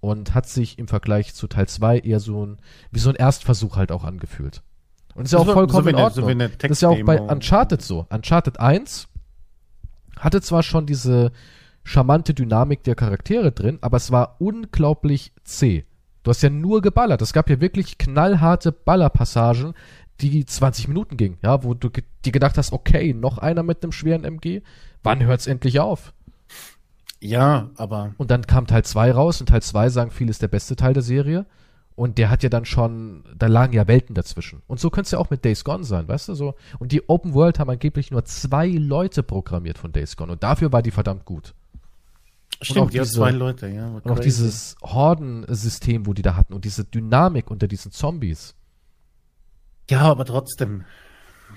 und 0.00 0.34
hat 0.34 0.46
sich 0.48 0.78
im 0.78 0.88
Vergleich 0.88 1.34
zu 1.34 1.46
Teil 1.46 1.68
2 1.68 2.00
eher 2.00 2.20
so 2.20 2.44
ein, 2.44 2.58
wie 2.90 2.98
so 2.98 3.08
ein 3.08 3.16
Erstversuch 3.16 3.76
halt 3.76 3.92
auch 3.92 4.04
angefühlt. 4.04 4.62
Und 5.14 5.24
ist 5.24 5.32
ja 5.32 5.38
So- 5.38 5.42
auch 5.44 5.46
so 5.48 5.52
vollkommen 5.54 5.86
wie 5.86 5.90
in 5.90 5.96
eine- 5.96 6.04
Ordnung. 6.04 6.24
so 6.26 6.30
eine 6.30 6.48
das 6.50 6.70
ist 6.70 6.82
ja 6.82 6.88
auch 6.90 7.02
bei. 7.04 7.20
Uncharted 7.20 7.80
so. 7.82 8.06
Uncharted 8.10 8.60
1 8.60 9.08
hatte 10.18 10.40
zwar 10.42 10.62
schon 10.62 10.86
diese 10.86 11.32
charmante 11.82 12.34
Dynamik 12.34 12.84
der 12.84 12.94
Charaktere 12.94 13.52
drin, 13.52 13.78
aber 13.80 13.96
es 13.96 14.10
war 14.12 14.36
unglaublich 14.38 15.32
zäh. 15.44 15.84
Du 16.22 16.30
hast 16.30 16.42
ja 16.42 16.50
nur 16.50 16.82
geballert. 16.82 17.22
Es 17.22 17.32
gab 17.32 17.48
ja 17.48 17.60
wirklich 17.62 17.96
knallharte 17.96 18.72
Ballerpassagen, 18.72 19.72
die 20.28 20.44
20 20.44 20.88
Minuten 20.88 21.16
gingen, 21.16 21.38
ja, 21.42 21.62
wo 21.64 21.74
du 21.74 21.88
dir 21.88 22.32
gedacht 22.32 22.58
hast, 22.58 22.72
okay, 22.72 23.14
noch 23.14 23.38
einer 23.38 23.62
mit 23.62 23.82
einem 23.82 23.92
schweren 23.92 24.24
MG, 24.24 24.60
wann 25.02 25.22
hört's 25.24 25.46
endlich 25.46 25.80
auf? 25.80 26.12
Ja, 27.20 27.70
aber 27.76 28.14
Und 28.16 28.30
dann 28.30 28.46
kam 28.46 28.66
Teil 28.66 28.84
2 28.84 29.12
raus 29.12 29.40
und 29.40 29.48
Teil 29.48 29.62
2 29.62 29.88
sagen 29.90 30.10
viele 30.10 30.30
ist 30.30 30.42
der 30.42 30.48
beste 30.48 30.76
Teil 30.76 30.94
der 30.94 31.02
Serie. 31.02 31.46
Und 31.96 32.16
der 32.16 32.30
hat 32.30 32.42
ja 32.42 32.48
dann 32.48 32.64
schon, 32.64 33.24
da 33.36 33.46
lagen 33.46 33.74
ja 33.74 33.86
Welten 33.86 34.14
dazwischen. 34.14 34.62
Und 34.66 34.80
so 34.80 34.88
könnte 34.88 35.08
es 35.08 35.10
ja 35.10 35.18
auch 35.18 35.28
mit 35.28 35.44
Days 35.44 35.64
Gone 35.64 35.84
sein, 35.84 36.08
weißt 36.08 36.28
du 36.30 36.34
so. 36.34 36.54
Und 36.78 36.92
die 36.92 37.06
Open 37.10 37.34
World 37.34 37.58
haben 37.58 37.68
angeblich 37.68 38.10
nur 38.10 38.24
zwei 38.24 38.68
Leute 38.68 39.22
programmiert 39.22 39.76
von 39.76 39.92
Days 39.92 40.16
Gone. 40.16 40.32
Und 40.32 40.42
dafür 40.42 40.72
war 40.72 40.80
die 40.82 40.92
verdammt 40.92 41.26
gut. 41.26 41.52
stimmt, 42.62 42.88
auch 42.88 42.90
ja, 42.90 43.02
diese- 43.02 43.16
zwei 43.16 43.32
Leute, 43.32 43.68
ja. 43.68 43.88
Und 43.88 44.06
auch 44.06 44.14
crazy. 44.14 44.22
dieses 44.22 44.76
Hordensystem, 44.82 46.06
wo 46.06 46.14
die 46.14 46.22
da 46.22 46.36
hatten 46.36 46.54
und 46.54 46.64
diese 46.64 46.84
Dynamik 46.84 47.50
unter 47.50 47.68
diesen 47.68 47.92
Zombies. 47.92 48.54
Ja, 49.90 50.02
aber 50.02 50.24
trotzdem. 50.24 50.84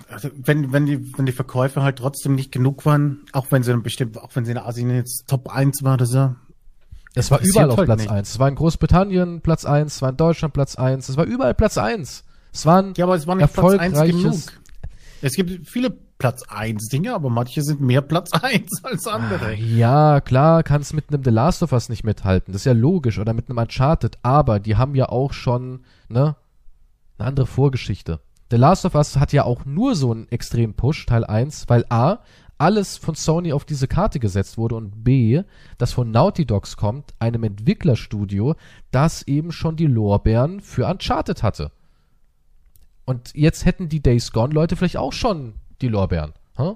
Also 0.09 0.29
wenn, 0.35 0.73
wenn 0.73 0.85
die, 0.85 1.17
wenn 1.17 1.25
die 1.25 1.31
Verkäufe 1.31 1.83
halt 1.83 1.97
trotzdem 1.99 2.35
nicht 2.35 2.51
genug 2.51 2.85
waren, 2.85 3.21
auch 3.31 3.47
wenn 3.51 3.63
sie 3.63 3.71
dann 3.71 3.83
bestimmt, 3.83 4.17
auch 4.17 4.31
wenn 4.35 4.43
sie 4.43 4.51
in 4.51 4.57
Asien 4.57 4.89
jetzt 4.89 5.27
Top 5.27 5.49
1 5.49 5.83
war 5.83 5.93
oder 5.93 6.05
so. 6.05 6.35
Es 7.15 7.29
war 7.29 7.39
überall 7.41 7.69
auf 7.69 7.77
halt 7.77 7.85
Platz 7.85 8.01
nicht. 8.01 8.11
1. 8.11 8.29
Es 8.31 8.39
war 8.39 8.47
in 8.49 8.55
Großbritannien 8.55 9.41
Platz 9.41 9.65
1, 9.65 9.95
es 9.95 10.01
war 10.01 10.09
in 10.09 10.17
Deutschland 10.17 10.53
Platz 10.53 10.75
1, 10.75 11.09
es 11.09 11.15
war 11.17 11.25
überall 11.25 11.53
Platz 11.53 11.77
1. 11.77 12.23
Es 12.51 12.65
waren 12.65 12.93
Ja, 12.97 13.05
aber 13.05 13.15
es 13.15 13.27
war 13.27 13.35
nicht 13.35 13.53
Platz 13.53 13.79
1 13.79 13.93
Erfolgreiches- 13.97 14.21
genug. 14.47 14.59
Es 15.21 15.33
gibt 15.35 15.67
viele 15.69 15.91
Platz 16.17 16.43
1 16.49 16.89
Dinge, 16.89 17.13
aber 17.13 17.29
manche 17.29 17.61
sind 17.61 17.81
mehr 17.81 18.01
Platz 18.01 18.31
1 18.33 18.69
als 18.83 19.07
andere. 19.07 19.53
Ja, 19.53 20.21
klar, 20.21 20.63
kannst 20.63 20.93
mit 20.93 21.05
einem 21.13 21.23
The 21.23 21.29
Last 21.29 21.61
of 21.63 21.71
Us 21.71 21.87
nicht 21.89 22.03
mithalten. 22.03 22.51
Das 22.51 22.61
ist 22.61 22.65
ja 22.65 22.73
logisch. 22.73 23.19
Oder 23.19 23.33
mit 23.33 23.47
einem 23.49 23.57
Uncharted. 23.59 24.17
Aber 24.23 24.59
die 24.59 24.75
haben 24.75 24.95
ja 24.95 25.09
auch 25.09 25.33
schon, 25.33 25.81
ne, 26.09 26.35
eine 27.23 27.29
andere 27.29 27.47
Vorgeschichte. 27.47 28.19
The 28.51 28.57
Last 28.57 28.85
of 28.85 28.95
Us 28.95 29.17
hat 29.17 29.33
ja 29.33 29.45
auch 29.45 29.65
nur 29.65 29.95
so 29.95 30.11
einen 30.11 30.27
extremen 30.29 30.75
Push, 30.75 31.05
Teil 31.05 31.23
1, 31.23 31.65
weil 31.69 31.85
A, 31.89 32.19
alles 32.57 32.97
von 32.97 33.15
Sony 33.15 33.51
auf 33.51 33.65
diese 33.65 33.87
Karte 33.87 34.19
gesetzt 34.19 34.57
wurde 34.57 34.75
und 34.75 35.03
B, 35.03 35.41
das 35.77 35.93
von 35.93 36.11
Naughty 36.11 36.45
Dogs 36.45 36.77
kommt, 36.77 37.13
einem 37.19 37.43
Entwicklerstudio, 37.43 38.55
das 38.91 39.23
eben 39.23 39.51
schon 39.51 39.75
die 39.75 39.87
Lorbeeren 39.87 40.61
für 40.61 40.85
Uncharted 40.85 41.41
hatte. 41.41 41.71
Und 43.05 43.33
jetzt 43.33 43.65
hätten 43.65 43.89
die 43.89 44.01
Days 44.01 44.31
Gone 44.31 44.53
Leute 44.53 44.75
vielleicht 44.75 44.97
auch 44.97 45.13
schon 45.13 45.55
die 45.81 45.87
Lorbeeren. 45.87 46.33
Hä? 46.55 46.73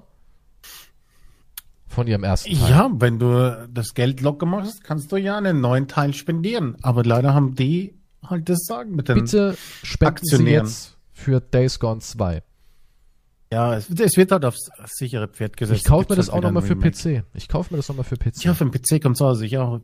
Von 1.86 2.06
ihrem 2.06 2.24
ersten 2.24 2.52
Teil. 2.54 2.70
Ja, 2.70 2.90
wenn 2.92 3.18
du 3.18 3.68
das 3.72 3.94
Geld 3.94 4.20
locker 4.20 4.46
machst, 4.46 4.84
kannst 4.84 5.10
du 5.12 5.16
ja 5.16 5.36
einen 5.36 5.60
neuen 5.60 5.88
Teil 5.88 6.12
spendieren. 6.12 6.76
Aber 6.82 7.04
leider 7.04 7.34
haben 7.34 7.54
die 7.54 7.97
halt 8.30 8.48
das 8.48 8.64
Sagen 8.64 8.94
mit 8.94 9.08
den. 9.08 9.16
Bitte 9.16 9.56
spenden 9.82 10.24
Sie 10.24 10.34
Aktionären. 10.34 10.66
jetzt 10.66 10.96
für 11.12 11.40
Days 11.40 11.78
Gone 11.78 12.00
2. 12.00 12.42
Ja, 13.52 13.74
es, 13.74 13.88
es 13.88 14.16
wird 14.16 14.30
halt 14.30 14.44
aufs 14.44 14.68
sichere 14.86 15.28
Pferd 15.28 15.56
gesetzt. 15.56 15.80
Ich 15.80 15.86
kaufe 15.86 16.06
mir 16.10 16.16
das 16.16 16.28
halt 16.30 16.38
auch 16.38 16.42
nochmal 16.42 16.62
für. 16.62 16.76
PC. 16.76 17.24
Ich 17.34 17.48
kaufe 17.48 17.72
mir 17.72 17.78
das 17.78 17.88
nochmal 17.88 18.04
für 18.04 18.16
PC. 18.16 18.44
Ja, 18.44 18.54
für 18.54 18.66
den 18.66 18.72
PC 18.72 19.02
kommt's 19.02 19.22
aus. 19.22 19.40
Ich 19.40 19.56
auch. 19.58 19.80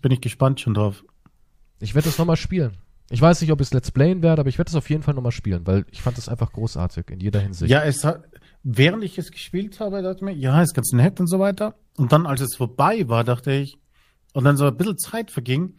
Bin 0.00 0.12
ich 0.12 0.20
gespannt 0.20 0.60
schon 0.60 0.74
drauf. 0.74 1.04
Ich 1.80 1.94
werde 1.94 2.08
das 2.08 2.18
nochmal 2.18 2.36
spielen. 2.36 2.78
Ich 3.10 3.20
weiß 3.20 3.42
nicht, 3.42 3.52
ob 3.52 3.60
ich 3.60 3.66
es 3.66 3.74
Let's 3.74 3.90
Playen 3.90 4.22
werde, 4.22 4.40
aber 4.40 4.48
ich 4.48 4.56
werde 4.56 4.70
es 4.70 4.74
auf 4.74 4.88
jeden 4.88 5.02
Fall 5.02 5.12
nochmal 5.12 5.32
spielen, 5.32 5.66
weil 5.66 5.84
ich 5.90 6.00
fand 6.00 6.16
das 6.16 6.30
einfach 6.30 6.50
großartig 6.52 7.10
in 7.10 7.20
jeder 7.20 7.40
Hinsicht. 7.40 7.70
Ja, 7.70 7.82
es 7.82 8.04
hat, 8.04 8.22
während 8.62 9.04
ich 9.04 9.18
es 9.18 9.30
gespielt 9.30 9.80
habe, 9.80 10.00
dachte 10.00 10.16
ich 10.16 10.22
mir, 10.22 10.32
ja, 10.32 10.62
ist 10.62 10.72
ganz 10.72 10.92
nett 10.92 11.20
und 11.20 11.26
so 11.26 11.38
weiter. 11.38 11.74
Und 11.98 12.12
dann, 12.12 12.24
als 12.24 12.40
es 12.40 12.56
vorbei 12.56 13.08
war, 13.08 13.22
dachte 13.22 13.52
ich, 13.52 13.78
und 14.32 14.44
dann 14.44 14.56
so 14.56 14.64
ein 14.64 14.76
bisschen 14.76 14.96
Zeit 14.96 15.30
verging, 15.30 15.74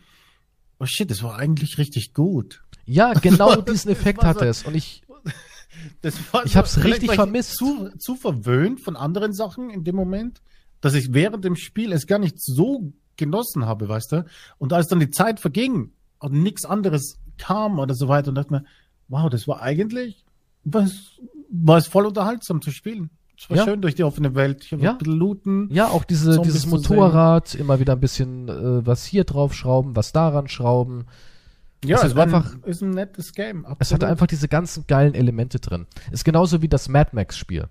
oh 0.84 0.86
shit, 0.86 1.10
das 1.10 1.24
war 1.24 1.38
eigentlich 1.38 1.78
richtig 1.78 2.14
gut. 2.14 2.62
Ja, 2.86 3.14
genau 3.14 3.56
diesen 3.62 3.92
Effekt 3.92 4.22
so- 4.22 4.28
hatte 4.28 4.46
es. 4.46 4.64
Und 4.64 4.76
ich, 4.76 5.04
Das 6.02 6.16
war 6.34 6.46
Ich 6.46 6.56
hab's 6.56 6.74
vielleicht 6.76 6.96
richtig 6.96 7.08
war 7.10 7.14
ich 7.16 7.20
vermisst. 7.20 7.56
Zu, 7.56 7.90
zu 7.98 8.16
verwöhnt 8.16 8.82
von 8.82 8.96
anderen 8.96 9.34
Sachen 9.34 9.70
in 9.70 9.84
dem 9.84 9.96
Moment, 9.96 10.42
dass 10.82 10.94
ich 10.94 11.14
während 11.14 11.46
dem 11.46 11.56
Spiel 11.56 11.92
es 11.94 12.08
gar 12.08 12.20
nicht 12.20 12.42
so 12.42 12.94
genossen 13.16 13.66
habe, 13.66 13.88
weißt 13.90 14.12
du? 14.12 14.26
Und 14.58 14.74
als 14.74 14.88
dann 14.88 15.00
die 15.00 15.10
Zeit 15.10 15.40
verging 15.40 15.92
und 16.20 16.34
nichts 16.34 16.66
anderes 16.66 17.18
kam 17.38 17.80
oder 17.80 17.96
so 17.96 18.08
weiter 18.08 18.30
und 18.30 18.36
dachte 18.36 18.54
mir, 18.54 18.66
wow, 19.08 19.30
das 19.30 19.48
war 19.48 19.62
eigentlich, 19.62 20.26
was, 20.64 21.20
war 21.50 21.78
es 21.78 21.88
voll 21.88 22.06
unterhaltsam 22.06 22.62
zu 22.62 22.72
spielen. 22.72 23.10
Es 23.44 23.50
war 23.50 23.58
Ja. 23.58 23.64
schön 23.66 23.82
durch 23.82 23.96
die 23.96 24.04
offene 24.04 24.34
Welt. 24.36 24.64
Ich 24.64 24.72
Ja. 24.72 24.92
ein 24.94 24.98
bisschen 24.98 25.14
looten. 25.18 25.68
ja, 25.72 25.88
auch 25.90 26.04
diese, 26.06 26.32
Zombies 26.36 26.54
dieses. 26.54 26.68
Motorrad, 26.68 27.56
immer 27.56 27.80
wieder 27.80 27.94
ein 27.94 28.00
bisschen 28.00 28.48
äh, 28.48 28.86
was 28.86 29.06
hier 29.06 29.24
drauf 29.26 29.54
schrauben, 29.54 29.96
was 29.96 30.12
daran 30.14 30.48
schrauben. 30.48 31.06
Ja, 31.84 31.98
Es 31.98 32.04
es 32.04 32.10
ist 32.12 32.16
war 32.16 32.24
einfach- 32.24 32.54
ein, 32.54 32.64
ist 32.64 32.82
ein 32.82 32.92
nettes 32.92 33.34
Game. 33.34 33.66
Es 33.66 33.72
absolut. 33.72 34.02
hatte 34.04 34.12
einfach 34.12 34.28
diese 34.28 34.48
ganzen 34.48 34.88
geilen 34.88 35.14
Elemente 35.14 35.60
drin. 35.60 35.86
Ist 36.12 36.24
genauso 36.24 36.62
wie 36.62 36.70
das 36.70 36.88
Mad 36.88 37.10
Max 37.14 37.38
Spiel. 37.38 37.68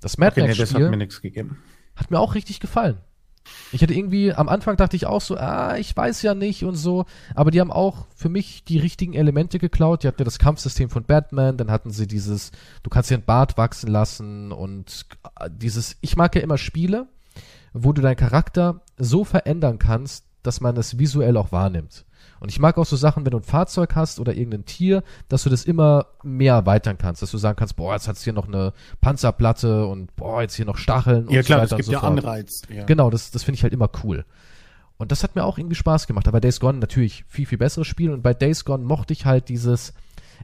Das 0.00 0.18
Mad 0.18 0.32
okay, 0.32 0.42
nee, 0.42 0.46
Max 0.48 0.58
das 0.58 0.70
hat 0.74 0.76
Spiel 0.76 0.90
mir 0.90 0.96
nichts 0.98 1.22
gegeben. 1.22 1.56
hat 1.96 2.10
mir 2.10 2.20
auch 2.20 2.34
richtig 2.34 2.60
gefallen. 2.60 2.98
Ich 3.72 3.82
hatte 3.82 3.94
irgendwie, 3.94 4.32
am 4.32 4.48
Anfang 4.48 4.76
dachte 4.76 4.96
ich 4.96 5.06
auch 5.06 5.20
so, 5.20 5.36
ah, 5.36 5.76
ich 5.76 5.94
weiß 5.96 6.22
ja 6.22 6.34
nicht 6.34 6.64
und 6.64 6.76
so, 6.76 7.04
aber 7.34 7.50
die 7.50 7.60
haben 7.60 7.70
auch 7.70 8.06
für 8.14 8.28
mich 8.28 8.64
die 8.64 8.78
richtigen 8.78 9.14
Elemente 9.14 9.58
geklaut. 9.58 10.02
Die 10.02 10.08
hatten 10.08 10.20
ja 10.20 10.24
das 10.24 10.38
Kampfsystem 10.38 10.88
von 10.88 11.04
Batman, 11.04 11.56
dann 11.56 11.70
hatten 11.70 11.90
sie 11.90 12.06
dieses, 12.06 12.50
du 12.82 12.90
kannst 12.90 13.10
dir 13.10 13.16
einen 13.16 13.24
Bart 13.24 13.58
wachsen 13.58 13.90
lassen 13.90 14.52
und 14.52 15.06
äh, 15.38 15.50
dieses, 15.50 15.96
ich 16.00 16.16
mag 16.16 16.34
ja 16.34 16.40
immer 16.40 16.58
Spiele, 16.58 17.08
wo 17.72 17.92
du 17.92 18.00
deinen 18.00 18.16
Charakter 18.16 18.80
so 18.96 19.24
verändern 19.24 19.78
kannst, 19.78 20.24
dass 20.42 20.60
man 20.60 20.76
es 20.76 20.98
visuell 20.98 21.36
auch 21.36 21.52
wahrnimmt. 21.52 22.06
Und 22.40 22.50
ich 22.50 22.58
mag 22.58 22.78
auch 22.78 22.86
so 22.86 22.96
Sachen, 22.96 23.24
wenn 23.24 23.32
du 23.32 23.38
ein 23.38 23.44
Fahrzeug 23.44 23.94
hast 23.94 24.20
oder 24.20 24.34
irgendein 24.34 24.64
Tier, 24.64 25.02
dass 25.28 25.42
du 25.42 25.50
das 25.50 25.64
immer 25.64 26.06
mehr 26.22 26.54
erweitern 26.54 26.98
kannst, 26.98 27.22
dass 27.22 27.30
du 27.30 27.38
sagen 27.38 27.56
kannst, 27.56 27.76
boah, 27.76 27.94
jetzt 27.94 28.08
hat's 28.08 28.22
hier 28.22 28.32
noch 28.32 28.48
eine 28.48 28.72
Panzerplatte 29.00 29.86
und 29.86 30.14
boah, 30.16 30.42
jetzt 30.42 30.54
hier 30.54 30.66
noch 30.66 30.76
Stacheln 30.76 31.28
Ja 31.30 31.40
und 31.40 31.46
klar, 31.46 31.60
so 31.60 31.64
es 31.64 31.70
weiter 31.72 31.76
gibt 31.76 31.78
und 31.78 31.84
so 31.86 31.92
ja 31.92 32.00
fort. 32.00 32.12
Anreiz. 32.12 32.62
Ja. 32.68 32.84
Genau, 32.84 33.10
das, 33.10 33.30
das 33.30 33.42
finde 33.42 33.56
ich 33.56 33.62
halt 33.62 33.72
immer 33.72 33.90
cool. 34.04 34.24
Und 34.98 35.12
das 35.12 35.22
hat 35.22 35.36
mir 35.36 35.44
auch 35.44 35.58
irgendwie 35.58 35.76
Spaß 35.76 36.06
gemacht. 36.06 36.28
Aber 36.28 36.40
Days 36.40 36.60
Gone 36.60 36.78
natürlich 36.78 37.24
viel, 37.28 37.46
viel 37.46 37.58
besseres 37.58 37.86
Spiel. 37.86 38.10
Und 38.10 38.22
bei 38.22 38.34
Days 38.34 38.64
Gone 38.64 38.84
mochte 38.84 39.12
ich 39.12 39.26
halt 39.26 39.48
dieses, 39.48 39.94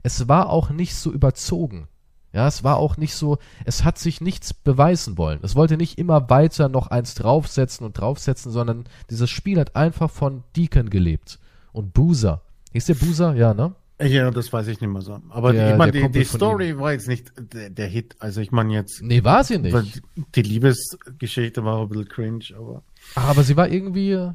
es 0.03 0.29
war 0.29 0.49
auch 0.49 0.71
nicht 0.71 0.95
so 0.95 1.13
überzogen. 1.13 1.89
Ja, 2.33 2.49
es 2.49 2.65
war 2.65 2.79
auch 2.79 2.97
nicht 2.97 3.15
so, 3.15 3.39
es 3.65 3.85
hat 3.85 3.97
sich 3.97 4.21
nichts 4.21 4.53
beweisen 4.53 5.19
wollen. 5.19 5.39
Es 5.43 5.55
wollte 5.55 5.77
nicht 5.77 5.99
immer 5.99 6.31
weiter 6.31 6.69
noch 6.69 6.89
eins 6.89 7.15
draufsetzen 7.15 7.87
und 7.87 7.93
draufsetzen, 7.93 8.51
sondern 8.51 8.85
dieses 9.09 9.31
Spiel 9.31 9.61
hat 9.61 9.77
einfach 9.77 10.11
von 10.11 10.43
Deacon 10.57 10.91
gelebt. 10.91 11.39
Und 11.75 11.93
Boozer. 11.93 12.41
Hieß 12.73 12.87
der 12.87 12.95
Boozer? 12.95 13.35
Ja, 13.35 13.53
ne? 13.53 13.75
Ja, 14.01 14.31
das 14.31 14.53
weiß 14.53 14.69
ich 14.69 14.81
nicht 14.81 14.91
mehr 14.91 15.03
so. 15.03 15.21
Aber 15.29 15.53
Der- 15.53 15.73
ich 15.73 15.77
meine, 15.77 15.93
der 15.93 16.09
die, 16.09 16.21
die 16.21 16.25
Story 16.25 16.79
war 16.79 16.93
jetzt 16.93 17.09
nicht 17.09 17.33
der, 17.37 17.71
der 17.71 17.87
Hit. 17.87 18.17
Also 18.21 18.41
ich 18.41 18.51
meine 18.53 18.73
jetzt, 18.73 19.03
Nee, 19.03 19.23
war 19.25 19.45
sie 19.45 19.59
nicht. 19.59 20.03
die 20.35 20.43
Liebesgeschichte 20.43 21.65
war 21.65 21.83
ein 21.83 21.89
bisschen 21.89 22.09
cringe, 22.09 22.45
aber 22.57 22.83
Aber 23.15 23.43
sie 23.43 23.57
war 23.57 23.69
irgendwie, 23.69 24.31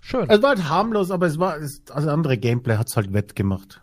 Schön. 0.00 0.28
Es 0.28 0.42
war 0.42 0.50
halt 0.50 0.68
harmlos, 0.68 1.10
aber 1.10 1.26
es 1.26 1.38
war, 1.38 1.56
es, 1.58 1.82
also 1.90 2.10
andere 2.10 2.36
Gameplay 2.38 2.76
hat's 2.76 2.96
halt 2.96 3.12
wettgemacht. 3.12 3.80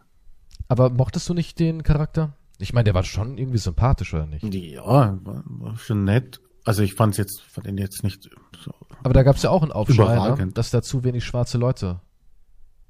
Aber 0.68 0.90
mochtest 0.90 1.30
du 1.30 1.34
nicht 1.34 1.60
den 1.60 1.84
Charakter? 1.84 2.36
Ich 2.60 2.74
meine, 2.74 2.86
der 2.86 2.94
war 2.96 3.04
schon 3.04 3.38
irgendwie 3.38 3.60
sympathisch, 3.60 4.14
oder 4.14 4.26
nicht? 4.26 4.44
Ja, 4.54 4.84
war, 5.24 5.44
war 5.46 5.78
schon 5.78 6.04
nett. 6.04 6.42
Also 6.66 6.82
ich 6.84 6.96
fand's 6.96 7.18
jetzt, 7.18 7.42
fand 7.44 7.68
ihn 7.68 7.78
jetzt 7.78 8.04
nicht 8.04 8.30
so. 8.60 8.72
Aber 9.04 9.14
da 9.14 9.24
gab's 9.24 9.44
ja 9.44 9.52
auch 9.52 9.62
einen 9.62 9.72
Aufschrei, 9.72 10.36
ne? 10.44 10.52
Dass 10.54 10.72
da 10.72 10.82
zu 10.82 11.04
wenig 11.04 11.24
schwarze 11.24 11.58
Leute 11.58 12.02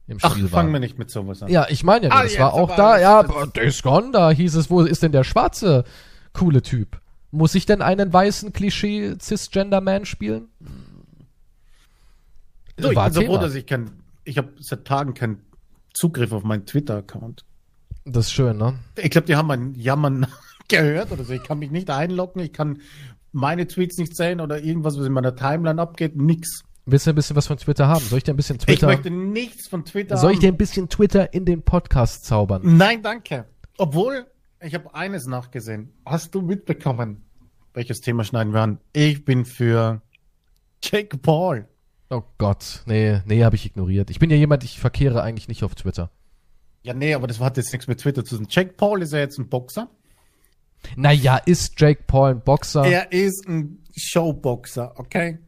im 0.07 0.19
Ach, 0.21 0.31
Spiel 0.31 0.47
fangen 0.47 0.71
wir 0.71 0.79
nicht 0.79 0.97
mit 0.97 1.09
sowas 1.09 1.43
an. 1.43 1.49
Ja, 1.49 1.67
ich 1.69 1.83
meine 1.83 2.07
ja, 2.07 2.13
Ah, 2.13 2.23
das 2.23 2.39
war 2.39 2.53
auch 2.53 2.75
da, 2.75 2.99
ja, 2.99 3.23
Days 3.47 3.83
Gone, 3.83 4.11
da 4.11 4.31
hieß 4.31 4.55
es, 4.55 4.69
wo 4.69 4.81
ist 4.81 5.03
denn 5.03 5.11
der 5.11 5.23
schwarze, 5.23 5.83
coole 6.33 6.61
Typ? 6.61 7.01
Muss 7.31 7.55
ich 7.55 7.65
denn 7.65 7.81
einen 7.81 8.13
weißen 8.13 8.53
Klischee-Cisgender-Man 8.53 10.05
spielen? 10.05 10.47
So, 12.77 12.89
ich 12.91 12.95
War 12.95 13.09
bin 13.09 13.13
so 13.13 13.21
froh, 13.21 13.37
dass 13.37 13.55
ich 13.55 13.65
kein, 13.65 13.91
ich 14.23 14.37
habe 14.37 14.53
seit 14.59 14.85
Tagen 14.85 15.13
keinen 15.13 15.41
Zugriff 15.93 16.31
auf 16.31 16.43
meinen 16.43 16.65
Twitter-Account. 16.65 17.43
Das 18.05 18.27
ist 18.27 18.31
schön, 18.31 18.57
ne? 18.57 18.75
Ich 18.95 19.09
glaube, 19.09 19.27
die 19.27 19.35
haben 19.35 19.47
mein 19.47 19.75
Jammern 19.75 20.27
gehört 20.69 21.11
oder 21.11 21.25
so. 21.25 21.33
Ich 21.33 21.43
kann 21.43 21.59
mich 21.59 21.71
nicht 21.71 21.89
einloggen, 21.89 22.41
ich 22.41 22.53
kann 22.53 22.79
meine 23.33 23.67
Tweets 23.67 23.97
nicht 23.97 24.15
sehen 24.15 24.39
oder 24.39 24.61
irgendwas, 24.63 24.97
was 24.97 25.05
in 25.05 25.11
meiner 25.11 25.35
Timeline 25.35 25.81
abgeht, 25.81 26.15
nix. 26.15 26.63
Willst 26.89 27.05
du 27.05 27.09
ein 27.09 27.15
bisschen 27.15 27.35
was 27.35 27.47
von 27.47 27.57
Twitter 27.57 27.89
haben? 27.89 27.99
Soll 28.05 28.19
ich 28.19 28.23
dir 28.23 28.33
ein 28.33 28.37
bisschen 28.37 28.55
Ich 28.59 28.63
Twitter, 28.63 28.87
möchte 28.87 29.09
nichts 29.11 29.67
von 29.67 29.83
Twitter 29.83 30.15
soll 30.15 30.31
ich 30.31 30.39
dir 30.39 30.47
ein 30.47 30.55
bisschen 30.55 30.87
Twitter 30.87 31.33
in 31.33 31.43
den 31.43 31.61
Podcast 31.61 32.23
zaubern? 32.23 32.61
Nein, 32.63 33.03
danke. 33.03 33.45
Obwohl, 33.77 34.25
ich 34.61 34.73
habe 34.73 34.95
eines 34.95 35.27
nachgesehen. 35.27 35.91
Hast 36.05 36.33
du 36.33 36.41
mitbekommen? 36.41 37.25
Welches 37.73 37.99
Thema 37.99 38.23
schneiden 38.23 38.53
wir 38.53 38.61
an? 38.61 38.79
Ich 38.93 39.25
bin 39.25 39.43
für 39.43 40.01
Jake 40.81 41.17
Paul. 41.17 41.67
Oh 42.09 42.23
Gott, 42.37 42.83
nee, 42.85 43.21
nee, 43.25 43.43
habe 43.43 43.57
ich 43.57 43.65
ignoriert. 43.65 44.09
Ich 44.09 44.19
bin 44.19 44.29
ja 44.29 44.37
jemand, 44.37 44.63
ich 44.63 44.79
verkehre 44.79 45.21
eigentlich 45.21 45.49
nicht 45.49 45.65
auf 45.65 45.75
Twitter. 45.75 46.09
Ja, 46.83 46.93
nee, 46.93 47.13
aber 47.13 47.27
das 47.27 47.41
hat 47.41 47.57
jetzt 47.57 47.73
nichts 47.73 47.87
mit 47.87 47.99
Twitter 47.99 48.23
zu 48.23 48.37
tun. 48.37 48.47
Jake 48.49 48.75
Paul 48.77 49.01
ist 49.01 49.11
ja 49.11 49.19
jetzt 49.19 49.37
ein 49.37 49.49
Boxer. 49.49 49.89
Naja, 50.95 51.35
ist 51.35 51.77
Jake 51.77 52.03
Paul 52.07 52.29
ein 52.29 52.41
Boxer? 52.41 52.85
Er 52.85 53.11
ist 53.11 53.45
ein 53.45 53.83
Showboxer, 53.93 54.97
okay? 54.97 55.39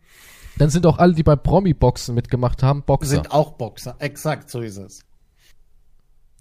Dann 0.59 0.69
sind 0.69 0.85
auch 0.85 0.97
alle, 0.97 1.13
die 1.13 1.23
bei 1.23 1.37
Promi-Boxen 1.37 2.13
mitgemacht 2.13 2.61
haben, 2.63 2.83
Boxer. 2.83 3.09
Sind 3.09 3.31
auch 3.31 3.53
Boxer. 3.53 3.95
Exakt, 3.99 4.49
so 4.49 4.59
ist 4.59 4.77
es. 4.77 4.99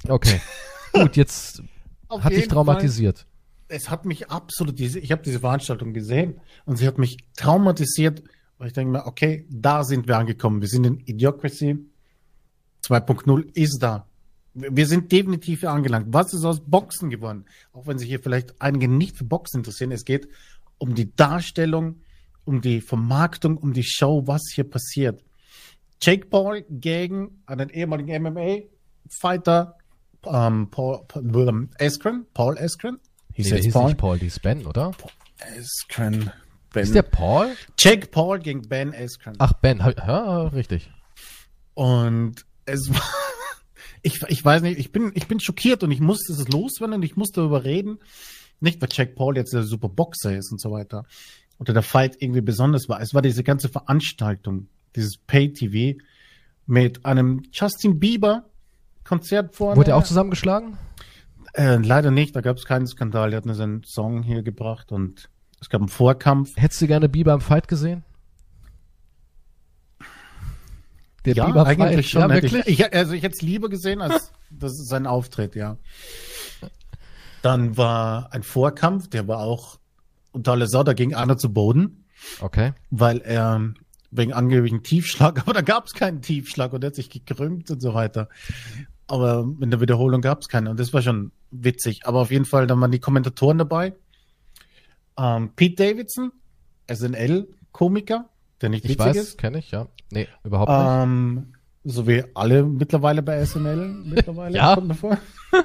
Okay. 0.09 0.41
Gut, 0.93 1.16
jetzt 1.16 1.62
hat 2.11 2.33
dich 2.33 2.49
traumatisiert. 2.49 3.19
Fall, 3.19 3.77
es 3.77 3.91
hat 3.91 4.05
mich 4.05 4.29
absolut, 4.29 4.77
diese, 4.77 4.99
ich 4.99 5.12
habe 5.12 5.23
diese 5.23 5.39
Veranstaltung 5.39 5.93
gesehen 5.93 6.41
und 6.64 6.77
sie 6.77 6.89
hat 6.89 6.99
mich 6.99 7.19
traumatisiert, 7.37 8.25
weil 8.59 8.66
ich 8.66 8.73
denke 8.73 8.91
mir, 8.91 9.07
okay, 9.07 9.47
da 9.51 9.85
sind 9.85 10.09
wir 10.09 10.19
angekommen. 10.19 10.61
Wir 10.61 10.69
sind 10.69 10.85
in 10.85 10.99
Idiocracy 10.99 11.79
2.0 12.85 13.55
ist 13.55 13.79
da. 13.79 14.07
Wir 14.55 14.77
wir 14.77 14.87
sind 14.87 15.12
definitiv 15.12 15.61
hier 15.61 15.71
angelangt. 15.71 16.09
Was 16.11 16.33
ist 16.33 16.45
aus 16.45 16.61
Boxen 16.61 17.09
geworden? 17.09 17.45
Auch 17.73 17.87
wenn 17.87 17.99
sich 17.99 18.09
hier 18.09 18.21
vielleicht 18.21 18.61
einige 18.61 18.89
nicht 18.89 19.16
für 19.16 19.25
Boxen 19.25 19.59
interessieren. 19.59 19.93
Es 19.93 20.05
geht 20.05 20.29
um 20.79 20.97
die 20.97 21.14
Darstellung, 21.14 22.01
um 22.49 22.63
die 22.63 22.81
Vermarktung, 22.81 23.59
um 23.59 23.75
die 23.75 23.85
Show, 23.85 24.27
was 24.27 24.43
hier 24.55 24.65
passiert. 24.65 25.23
Jake 26.01 26.27
Paul 26.27 26.65
gegen 26.71 27.43
einen 27.47 27.69
ehemaligen 27.69 28.23
MMA-Fighter, 28.23 29.77
ähm, 30.25 30.71
Paul, 30.71 31.05
Paul 31.07 31.49
ähm, 31.49 31.71
Askren, 31.79 32.25
Paul 32.33 32.59
Askren. 32.59 32.95
Nee, 32.95 33.45
Hieß 33.45 33.51
jetzt 33.51 33.65
hieß 33.67 33.73
Paul? 33.75 33.87
nicht 33.87 33.99
Paul, 33.99 34.19
die 34.19 34.27
ist 34.27 34.41
Ben, 34.41 34.67
oder? 34.67 34.93
Askren. 35.59 36.33
Ben. 36.73 36.83
Ist 36.83 36.95
der 36.95 37.03
Paul? 37.03 37.55
Jake 37.79 38.07
Paul 38.07 38.39
gegen 38.39 38.63
Ben 38.63 38.95
Askren. 38.95 39.35
Ach, 39.39 39.53
Ben, 39.53 39.79
ja, 39.79 40.43
richtig. 40.49 40.91
Und 41.75 42.47
es 42.65 42.89
war, 42.89 43.03
ich, 44.03 44.23
ich 44.29 44.43
weiß 44.43 44.63
nicht, 44.63 44.79
ich 44.79 44.91
bin, 44.91 45.13
ich 45.15 45.29
bin 45.29 45.39
schockiert 45.39 45.83
und 45.83 45.91
ich 45.91 46.01
musste 46.01 46.33
es 46.33 46.49
loswerden 46.49 46.95
und 46.95 47.03
ich 47.03 47.17
musste 47.17 47.41
darüber 47.43 47.65
reden. 47.65 47.99
Nicht, 48.61 48.81
weil 48.81 48.89
Jack 48.91 49.15
Paul 49.15 49.37
jetzt 49.37 49.53
der 49.53 49.63
super 49.63 49.89
Boxer 49.89 50.37
ist 50.37 50.51
und 50.51 50.61
so 50.61 50.73
weiter. 50.73 51.05
Oder 51.59 51.73
der 51.73 51.83
Fight 51.83 52.17
irgendwie 52.21 52.41
besonders 52.41 52.89
war. 52.89 53.01
Es 53.01 53.15
war 53.15 53.23
diese 53.23 53.43
ganze 53.43 53.69
Veranstaltung, 53.69 54.69
dieses 54.95 55.17
Pay-TV 55.17 55.99
mit 56.67 57.05
einem 57.05 57.43
Justin 57.53 57.99
Bieber 57.99 58.45
Konzert 59.05 59.55
vorne. 59.55 59.77
Wurde 59.77 59.93
er 59.93 59.97
auch 59.97 60.05
zusammengeschlagen? 60.05 60.77
Äh, 61.55 61.77
leider 61.77 62.11
nicht, 62.11 62.37
da 62.37 62.43
gab 62.43 62.59
es 62.59 62.67
keinen 62.67 62.87
Skandal. 62.87 63.33
Er 63.33 63.39
hat 63.39 63.47
nur 63.47 63.55
seinen 63.55 63.83
Song 63.83 64.23
hier 64.23 64.43
gebracht 64.43 64.93
und 64.93 65.31
es 65.61 65.71
gab 65.71 65.81
einen 65.81 65.89
Vorkampf. 65.89 66.53
Hättest 66.57 66.83
du 66.83 66.87
gerne 66.87 67.09
Bieber 67.09 67.33
im 67.33 67.41
Fight 67.41 67.69
gesehen? 67.69 68.05
Der 71.25 71.35
ja, 71.35 71.47
Bieber 71.47 71.67
eigentlich 71.67 71.95
Fight? 71.95 72.05
schon. 72.05 72.21
Ja, 72.21 72.29
wirklich? 72.29 72.67
ich, 72.67 72.81
ich, 72.81 72.95
also 72.95 73.15
ich 73.15 73.23
hätte 73.23 73.35
es 73.35 73.43
lieber 73.43 73.69
gesehen, 73.69 74.03
als 74.03 74.33
das 74.51 74.73
ist 74.73 74.89
sein 74.89 75.07
Auftritt, 75.07 75.55
ja. 75.55 75.79
Dann 77.43 77.77
war 77.77 78.33
ein 78.33 78.43
Vorkampf, 78.43 79.09
der 79.09 79.27
war 79.27 79.39
auch 79.39 79.79
aller 80.33 80.66
Sau, 80.66 80.83
da 80.83 80.93
ging 80.93 81.14
einer 81.14 81.37
zu 81.39 81.53
Boden, 81.53 82.05
Okay. 82.41 82.72
weil 82.91 83.18
er 83.18 83.72
wegen 84.11 84.33
angeblichen 84.33 84.83
Tiefschlag, 84.83 85.41
aber 85.43 85.53
da 85.53 85.61
gab 85.61 85.87
es 85.87 85.95
keinen 85.95 86.22
Tiefschlag 86.22 86.72
und 86.72 86.83
er 86.85 86.89
hat 86.89 86.95
sich 86.95 87.11
gekrümmt 87.11 87.70
und 87.70 87.81
so 87.81 87.95
weiter. 87.95 88.29
Aber 89.07 89.47
in 89.61 89.70
der 89.70 89.81
Wiederholung 89.81 90.20
gab 90.20 90.41
es 90.43 90.49
keinen 90.49 90.68
und 90.68 90.79
das 90.79 90.93
war 90.93 91.03
schon 91.03 91.33
witzig. 91.51 92.07
Aber 92.07 92.20
auf 92.20 92.31
jeden 92.31 92.45
Fall, 92.45 92.66
dann 92.66 92.81
waren 92.81 92.91
die 92.91 92.99
Kommentatoren 93.01 93.59
dabei. 93.59 93.95
Ähm, 95.18 95.51
Pete 95.57 95.76
Davidson, 95.76 96.31
SNL-Komiker, 96.91 98.29
der 98.61 98.68
nicht 98.68 98.85
Ich 98.85 98.93
witzig 98.93 99.07
weiß, 99.07 99.16
ist. 99.16 99.39
kenne 99.39 99.59
ich, 99.59 99.70
ja. 99.70 99.89
Nee, 100.11 100.29
überhaupt 100.45 100.70
nicht. 100.70 100.81
Ähm, 100.81 101.53
so 101.91 102.07
wie 102.07 102.22
alle 102.34 102.62
mittlerweile 102.64 103.22
bei 103.22 103.45
SNL 103.45 103.89
mittlerweile. 104.05 104.57
Ja. 104.57 104.74
kommt 104.74 104.89
mir 104.89 104.95
vor. 104.95 105.18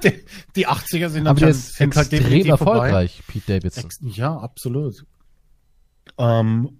Die, 0.03 0.23
die 0.55 0.67
80er 0.67 1.09
sind, 1.09 1.27
Aber 1.27 1.47
ist 1.47 1.75
sind 1.75 1.95
halt 1.95 2.07
extrem 2.13 2.19
definitiv 2.23 2.57
vorbei. 2.57 2.71
erfolgreich, 2.75 3.21
Pete 3.27 3.59
Davidson. 3.59 3.83
Ex 3.85 3.97
ja, 4.17 4.35
absolut. 4.37 5.05
Ähm, 6.17 6.79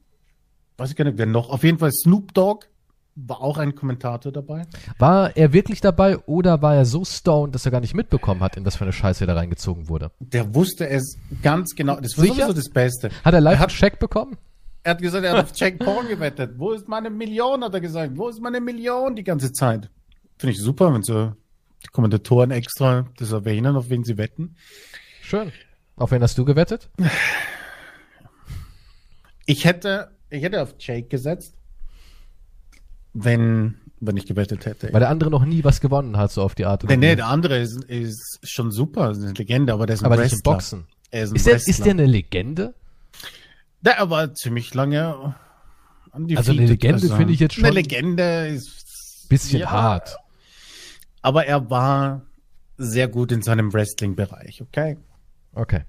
weiß 0.78 0.92
ich 0.92 0.96
gar 0.96 1.06
nicht, 1.06 1.18
wer 1.18 1.26
noch. 1.26 1.50
Auf 1.50 1.64
jeden 1.64 1.78
Fall 1.80 1.92
Snoop 1.92 2.34
Dogg 2.34 2.68
war 3.16 3.42
auch 3.42 3.58
ein 3.58 3.76
Kommentator 3.76 4.32
dabei. 4.32 4.66
War 4.98 5.36
er 5.38 5.54
wirklich 5.54 5.82
dabei 5.82 6.18
oder 6.20 6.62
war 6.62 6.76
er 6.76 6.86
so 6.86 7.06
stoned, 7.06 7.54
dass 7.54 7.66
er 7.66 7.72
gar 7.72 7.80
nicht 7.82 7.94
mitbekommen 7.94 8.42
hat, 8.42 8.58
in 8.58 8.66
was 8.66 8.76
für 8.78 8.86
eine 8.86 8.94
Scheiße 8.94 9.26
er 9.26 9.28
da 9.28 9.34
reingezogen 9.36 9.88
wurde? 9.90 10.12
Der 10.20 10.56
wusste 10.56 10.88
es 10.88 11.18
ganz 11.44 11.76
genau. 11.76 12.00
Das 12.00 12.18
war 12.18 12.24
Sicher? 12.24 12.36
sowieso 12.48 12.54
das 12.54 12.70
Beste. 12.70 13.12
Hat 13.24 13.34
er 13.34 13.42
live 13.42 13.56
Er 13.56 13.60
hat- 13.60 13.70
einen 13.70 13.78
Check 13.78 14.00
bekommen? 14.00 14.38
Er 14.84 14.92
hat 14.92 15.02
gesagt, 15.02 15.24
er 15.26 15.34
hat 15.38 15.46
auf 15.46 15.56
Jake 15.56 15.78
Paul 15.78 16.06
gewettet. 16.06 16.58
Wo 16.58 16.72
ist 16.72 16.88
meine 16.90 17.10
Million, 17.10 17.64
hat 17.64 17.74
er 17.74 17.80
gesagt. 17.82 18.18
Wo 18.18 18.28
ist 18.28 18.42
meine 18.42 18.60
Million 18.60 19.16
die 19.16 19.24
ganze 19.24 19.54
Zeit? 19.54 19.90
Finde 20.38 20.52
ich 20.54 20.60
super, 20.60 20.94
wenn 20.94 21.04
so 21.04 21.34
die 21.84 21.88
Kommentatoren 21.88 22.52
extra 22.52 23.08
das 23.18 23.32
erwähnen, 23.32 23.76
auf 23.78 23.90
wen 23.90 24.04
sie 24.04 24.18
wetten. 24.18 24.56
Schön. 25.22 25.52
Auf 25.96 26.12
wen 26.12 26.22
hast 26.22 26.38
du 26.38 26.44
gewettet? 26.44 26.90
Ich 29.46 29.66
hätte, 29.66 30.12
ich 30.30 30.44
hätte 30.44 30.62
auf 30.62 30.76
Jake 30.80 31.08
gesetzt, 31.08 31.56
wenn, 33.14 33.76
wenn 34.00 34.18
ich 34.18 34.26
gewettet 34.26 34.66
hätte. 34.66 34.92
Weil 34.92 35.00
der 35.02 35.10
andere 35.10 35.30
noch 35.30 35.46
nie 35.46 35.64
was 35.64 35.82
gewonnen 35.82 36.18
hat, 36.18 36.32
so 36.32 36.42
auf 36.42 36.56
die 36.56 36.66
Art 36.66 36.84
und 36.84 36.90
nee, 36.90 36.98
nee, 36.98 37.16
der 37.16 37.28
andere 37.28 37.60
ist, 37.60 37.84
ist 37.86 38.40
schon 38.44 38.72
super, 38.72 39.12
ist 39.12 39.22
eine 39.22 39.34
Legende, 39.34 39.74
aber 39.74 39.86
der 39.86 39.96
ist 39.96 40.02
ein 40.02 40.06
Aber 40.08 40.18
Wrestler. 40.18 40.36
nicht 40.38 40.46
im 40.46 40.52
Boxen. 40.52 40.88
Er 41.12 41.24
ist 41.24 41.30
ein 41.32 41.36
Ist 41.36 41.46
der, 41.48 41.56
ist 41.56 41.86
der 41.86 41.92
eine 41.92 42.06
Legende? 42.06 42.74
Der 43.86 44.10
war 44.10 44.34
ziemlich 44.34 44.74
lange 44.74 45.36
undefeated. 46.12 46.38
Also 46.38 46.52
eine 46.52 46.66
Legende 46.68 47.16
finde 47.16 47.34
ich 47.34 47.40
jetzt 47.40 47.56
schon- 47.56 47.66
Eine 47.66 47.76
Legende 47.76 48.48
ist 48.48 49.28
Bisschen 49.30 49.60
ja, 49.62 49.72
hart. 49.72 50.18
Aber 51.22 51.46
er 51.46 51.70
war 51.70 52.26
sehr 52.78 53.08
gut 53.08 53.32
in 53.32 53.42
seinem 53.42 53.74
Wrestling-Bereich, 53.74 54.62
okay? 54.62 54.98
Okay. 55.54 55.84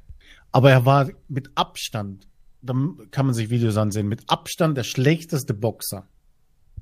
Aber 0.53 0.71
er 0.71 0.85
war 0.87 1.11
mit 1.29 1.51
Abstand, 1.57 2.27
da 2.63 2.75
kann 3.11 3.27
man 3.27 3.35
sich 3.35 3.51
Videos 3.51 3.77
ansehen, 3.77 4.07
mit 4.07 4.23
Abstand 4.29 4.77
der 4.79 4.85
schlechteste 4.85 5.53
Boxer 5.55 6.07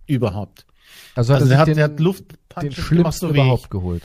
überhaupt. 0.06 0.66
Also, 1.14 1.32
Also 1.34 1.50
er 1.50 1.58
hat, 1.58 1.68
den, 1.68 1.80
hat 1.80 1.98
Luftpunches 2.00 2.36
den 2.54 2.70
gemacht, 2.70 2.86
schlimmsten 2.86 3.20
so 3.20 3.28
ich. 3.28 3.34
überhaupt 3.34 3.70
geholt. 3.70 4.02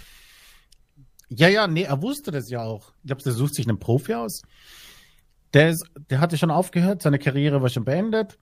Ja, 1.29 1.49
ja, 1.49 1.67
nee, 1.67 1.83
er 1.83 2.01
wusste 2.01 2.31
das 2.31 2.49
ja 2.49 2.61
auch. 2.63 2.93
Ich 3.01 3.07
glaube, 3.07 3.23
der 3.23 3.33
sucht 3.33 3.55
sich 3.55 3.67
einen 3.67 3.79
Profi 3.79 4.13
aus. 4.13 4.41
Der, 5.53 5.69
ist, 5.69 5.85
der 6.09 6.19
hatte 6.19 6.37
schon 6.37 6.51
aufgehört, 6.51 7.01
seine 7.01 7.19
Karriere 7.19 7.61
war 7.61 7.69
schon 7.69 7.85
beendet. 7.85 8.37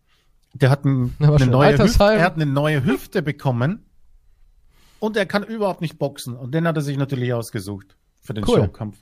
Der 0.53 0.70
hat, 0.70 0.86
ein, 0.86 1.16
Er 1.20 1.30
war 1.30 1.36
eine, 1.41 1.51
neue 1.51 1.78
Hüfte, 1.78 2.03
er 2.03 2.24
hat 2.24 2.36
eine 2.36 2.45
neue 2.45 2.84
Hüfte 2.84 3.22
bekommen 3.22 3.86
und 4.99 5.18
er 5.18 5.26
kann 5.26 5.43
überhaupt 5.43 5.82
nicht 5.82 5.99
boxen. 5.99 6.36
Und 6.36 6.53
den 6.53 6.68
hat 6.68 6.78
er 6.78 6.82
sich 6.82 6.97
natürlich 6.97 7.34
ausgesucht 7.34 7.95
für 8.22 8.34
den 8.34 8.45
Cool. 8.47 8.62
Showkampf. 8.62 8.97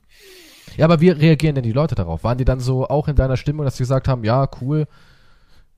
Ja, 0.77 0.85
aber 0.85 1.01
wie 1.01 1.09
reagieren 1.09 1.55
denn 1.55 1.63
die 1.63 1.71
Leute 1.71 1.93
darauf? 1.95 2.23
Waren 2.23 2.37
die 2.37 2.45
dann 2.45 2.59
so 2.59 2.87
auch 2.87 3.07
in 3.07 3.15
deiner 3.15 3.37
Stimmung, 3.37 3.65
dass 3.65 3.77
sie 3.77 3.83
gesagt 3.83 4.07
haben, 4.07 4.23
ja, 4.23 4.49
cool, 4.61 4.87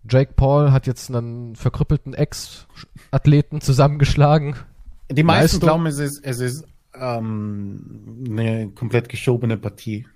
Jake 0.09 0.33
Paul 0.35 0.71
hat 0.71 0.87
jetzt 0.87 1.09
einen 1.09 1.55
verkrüppelten 1.55 2.13
Ex-Athleten 2.13 3.61
zusammengeschlagen. 3.61 4.55
Die 5.11 5.23
meisten 5.23 5.41
Leistung. 5.43 5.59
glauben, 5.61 5.85
es 5.87 5.99
ist, 5.99 6.23
es 6.23 6.39
ist 6.39 6.65
ähm, 6.93 8.25
eine 8.29 8.69
komplett 8.69 9.09
geschobene 9.09 9.57
Partie. 9.57 10.07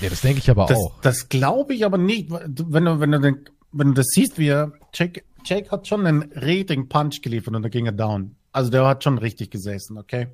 Ja, 0.00 0.08
das 0.08 0.20
denke 0.20 0.38
ich 0.38 0.50
aber 0.50 0.66
Das, 0.66 0.78
auch. 0.78 1.00
das 1.00 1.28
glaube 1.28 1.74
ich 1.74 1.84
aber 1.84 1.98
nicht. 1.98 2.30
Wenn 2.30 2.84
du, 2.84 3.00
wenn 3.00 3.12
du, 3.12 3.20
den, 3.20 3.44
wenn 3.72 3.88
du 3.88 3.94
das 3.94 4.06
siehst, 4.08 4.38
wie 4.38 4.48
er 4.48 4.72
Jake 4.94 5.22
Jake 5.44 5.70
hat 5.70 5.86
schon 5.86 6.06
einen 6.06 6.22
richtigen 6.32 6.88
Punch 6.88 7.22
geliefert 7.22 7.54
und 7.54 7.62
da 7.62 7.68
ging 7.68 7.86
er 7.86 7.92
down. 7.92 8.36
Also 8.52 8.70
der 8.70 8.86
hat 8.86 9.04
schon 9.04 9.18
richtig 9.18 9.50
gesessen, 9.50 9.98
okay? 9.98 10.28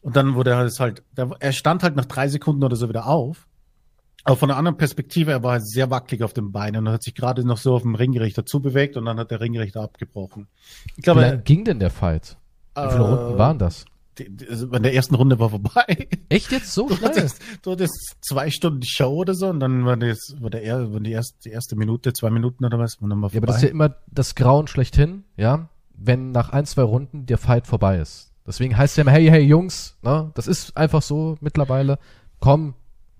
Und 0.00 0.16
dann 0.16 0.34
wurde 0.34 0.50
er 0.50 0.68
halt, 0.78 1.02
der, 1.16 1.30
er 1.38 1.52
stand 1.52 1.82
halt 1.82 1.96
nach 1.96 2.06
drei 2.06 2.28
Sekunden 2.28 2.64
oder 2.64 2.76
so 2.76 2.88
wieder 2.88 3.06
auf. 3.06 3.46
Aber 4.24 4.36
von 4.36 4.50
einer 4.50 4.58
anderen 4.58 4.76
Perspektive, 4.76 5.32
er 5.32 5.42
war 5.42 5.60
sehr 5.60 5.90
wackelig 5.90 6.22
auf 6.22 6.32
den 6.32 6.52
Beinen 6.52 6.86
und 6.86 6.92
hat 6.92 7.02
sich 7.02 7.14
gerade 7.14 7.44
noch 7.44 7.56
so 7.58 7.74
auf 7.74 7.82
dem 7.82 7.94
Ringrichter 7.94 8.46
zubewegt 8.46 8.96
und 8.96 9.04
dann 9.04 9.18
hat 9.18 9.30
der 9.30 9.40
Ringrichter 9.40 9.80
abgebrochen. 9.82 10.48
Ich 10.96 11.02
glaube, 11.02 11.20
Wie 11.20 11.24
lange 11.24 11.42
ging 11.42 11.64
denn 11.64 11.80
der 11.80 11.90
Fight? 11.90 12.36
Wie 12.74 12.88
viele 12.88 13.04
äh, 13.04 13.08
Runden 13.08 13.38
waren 13.38 13.58
das? 13.58 13.84
Die, 14.18 14.28
die, 14.28 14.48
also 14.48 14.70
in 14.70 14.82
der 14.82 14.94
ersten 14.94 15.14
Runde 15.14 15.38
war 15.38 15.50
vorbei. 15.50 16.08
Echt 16.28 16.52
jetzt 16.52 16.72
so 16.72 16.88
du 16.88 16.96
schnell? 16.96 17.10
Hattest, 17.10 17.40
du 17.62 17.72
hattest 17.72 18.16
zwei 18.20 18.50
Stunden 18.50 18.82
Show 18.84 19.14
oder 19.14 19.34
so 19.34 19.48
und 19.48 19.60
dann 19.60 19.84
war, 19.84 19.96
das, 19.96 20.34
war, 20.38 20.50
der, 20.50 20.92
war 20.92 21.00
die, 21.00 21.12
erste, 21.12 21.38
die 21.44 21.50
erste 21.50 21.76
Minute, 21.76 22.12
zwei 22.12 22.30
Minuten 22.30 22.64
oder 22.64 22.78
was. 22.78 22.96
Und 22.96 23.10
dann 23.10 23.22
war 23.22 23.30
vorbei. 23.30 23.36
Ja, 23.36 23.40
aber 23.40 23.46
das 23.46 23.56
ist 23.56 23.62
ja 23.62 23.70
immer 23.70 23.96
das 24.10 24.34
Grauen 24.34 24.66
schlechthin, 24.66 25.24
ja, 25.36 25.68
wenn 25.94 26.32
nach 26.32 26.50
ein, 26.50 26.66
zwei 26.66 26.82
Runden 26.82 27.26
der 27.26 27.38
Fight 27.38 27.66
vorbei 27.66 27.98
ist. 27.98 28.32
Deswegen 28.46 28.76
heißt 28.76 28.92
es 28.92 28.96
ja 28.96 29.02
immer, 29.02 29.12
hey, 29.12 29.26
hey, 29.28 29.42
Jungs, 29.42 29.96
ne, 30.02 30.32
das 30.34 30.46
ist 30.46 30.76
einfach 30.76 31.02
so 31.02 31.36
mittlerweile. 31.40 31.98
Komm, 32.40 32.74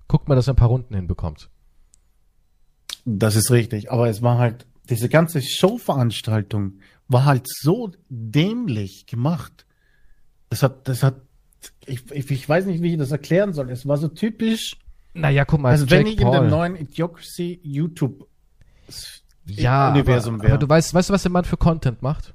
guckt 0.09 0.29
mal, 0.29 0.35
dass 0.35 0.49
ihr 0.49 0.53
ein 0.53 0.57
paar 0.57 0.69
Runden 0.69 0.95
hinbekommt. 0.95 1.49
Das 3.05 3.37
ist 3.37 3.51
richtig, 3.51 3.91
aber 3.91 4.09
es 4.09 4.23
war 4.23 4.39
halt, 4.39 4.67
diese 4.91 5.09
ganze 5.09 5.41
Showveranstaltung 5.41 6.79
war 7.09 7.25
halt 7.25 7.47
so 7.49 7.93
dämlich 8.09 9.07
gemacht. 9.07 9.67
Das 10.53 10.63
hat, 10.63 10.87
das 10.87 11.03
hat, 11.03 11.15
ich, 11.87 12.11
ich, 12.11 12.31
ich 12.31 12.47
weiß 12.47 12.67
nicht, 12.67 12.83
wie 12.83 12.93
ich 12.93 12.99
das 12.99 13.11
erklären 13.11 13.55
soll. 13.55 13.71
Es 13.71 13.89
war 13.89 13.97
so 13.97 14.09
typisch. 14.09 14.77
Naja, 15.15 15.47
guck 15.47 15.61
mal, 15.61 15.71
also 15.71 15.89
wenn 15.89 16.07
ich 16.07 16.19
Paul. 16.19 16.37
in 16.37 16.43
dem 16.43 16.51
neuen 16.51 16.77
Idiocracy 16.77 17.59
YouTube 17.63 18.29
ja, 19.47 19.93
Universum 19.93 20.43
wäre. 20.43 20.53
Aber 20.53 20.59
du 20.59 20.69
weißt, 20.69 20.93
weißt 20.93 21.09
du, 21.09 21.15
was 21.15 21.23
der 21.23 21.33
Mann 21.33 21.45
für 21.45 21.57
Content 21.57 22.03
macht? 22.03 22.35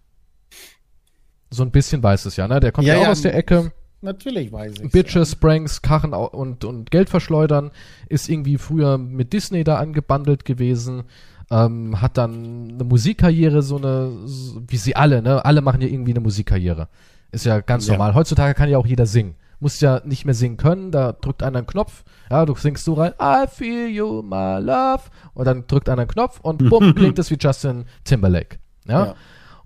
So 1.52 1.62
ein 1.62 1.70
bisschen 1.70 2.02
weiß 2.02 2.26
es 2.26 2.38
ja, 2.38 2.48
ne? 2.48 2.60
Der 2.60 2.72
kommt 2.72 2.88
ja, 2.88 2.96
ja 2.96 3.02
auch 3.02 3.04
ja, 3.04 3.12
aus 3.12 3.22
der 3.22 3.36
Ecke. 3.36 3.72
Natürlich 4.02 4.52
weiß 4.52 4.80
ich. 4.82 4.92
Bitches, 4.92 5.34
ja. 5.34 5.38
Pranks, 5.40 5.84
Karren 5.84 6.16
und, 6.16 6.66
und 6.66 6.90
Geld 6.90 7.12
verschleudern. 7.12 7.70
Ist 8.10 8.30
irgendwie 8.30 8.58
früher 8.58 8.98
mit 8.98 9.32
Disney 9.32 9.64
da 9.64 9.78
angebandelt 9.78 10.44
gewesen. 10.44 11.04
Ähm, 11.52 12.02
hat 12.02 12.18
dann 12.18 12.72
eine 12.72 12.84
Musikkarriere, 12.84 13.62
so 13.62 13.78
eine, 13.78 14.26
so, 14.26 14.64
wie 14.68 14.78
sie 14.78 14.96
alle, 14.96 15.22
ne? 15.22 15.46
Alle 15.46 15.62
machen 15.62 15.82
ja 15.82 15.88
irgendwie 15.88 16.14
eine 16.14 16.22
Musikkarriere. 16.22 16.90
Ist 17.38 17.46
ja 17.46 17.60
ganz 17.60 17.86
ja. 17.86 17.94
normal. 17.94 18.16
Heutzutage 18.16 18.56
kann 18.56 18.68
ja 18.68 18.80
auch 18.80 18.88
jeder 18.88 19.06
singen. 19.06 19.36
Muss 19.60 19.80
ja 19.80 20.02
nicht 20.04 20.26
mehr 20.26 20.34
singen 20.34 20.58
können, 20.58 20.92
da 20.92 21.12
drückt 21.12 21.44
einer 21.44 21.60
einen 21.60 21.68
Knopf, 21.68 22.04
ja, 22.32 22.48
du 22.48 22.56
singst 22.56 22.84
so 22.84 22.96
rein, 22.96 23.14
I 23.22 23.46
feel 23.48 23.88
you, 23.90 24.24
my 24.24 24.60
love, 24.60 25.04
und 25.36 25.46
dann 25.46 25.68
drückt 25.68 25.88
einer 25.88 26.02
einen 26.02 26.10
Knopf 26.10 26.40
und 26.42 26.68
bumm, 26.68 26.96
klingt 26.96 27.20
es 27.20 27.30
wie 27.30 27.38
Justin 27.40 27.86
Timberlake. 28.06 28.58
Ja? 28.88 29.06
ja. 29.06 29.16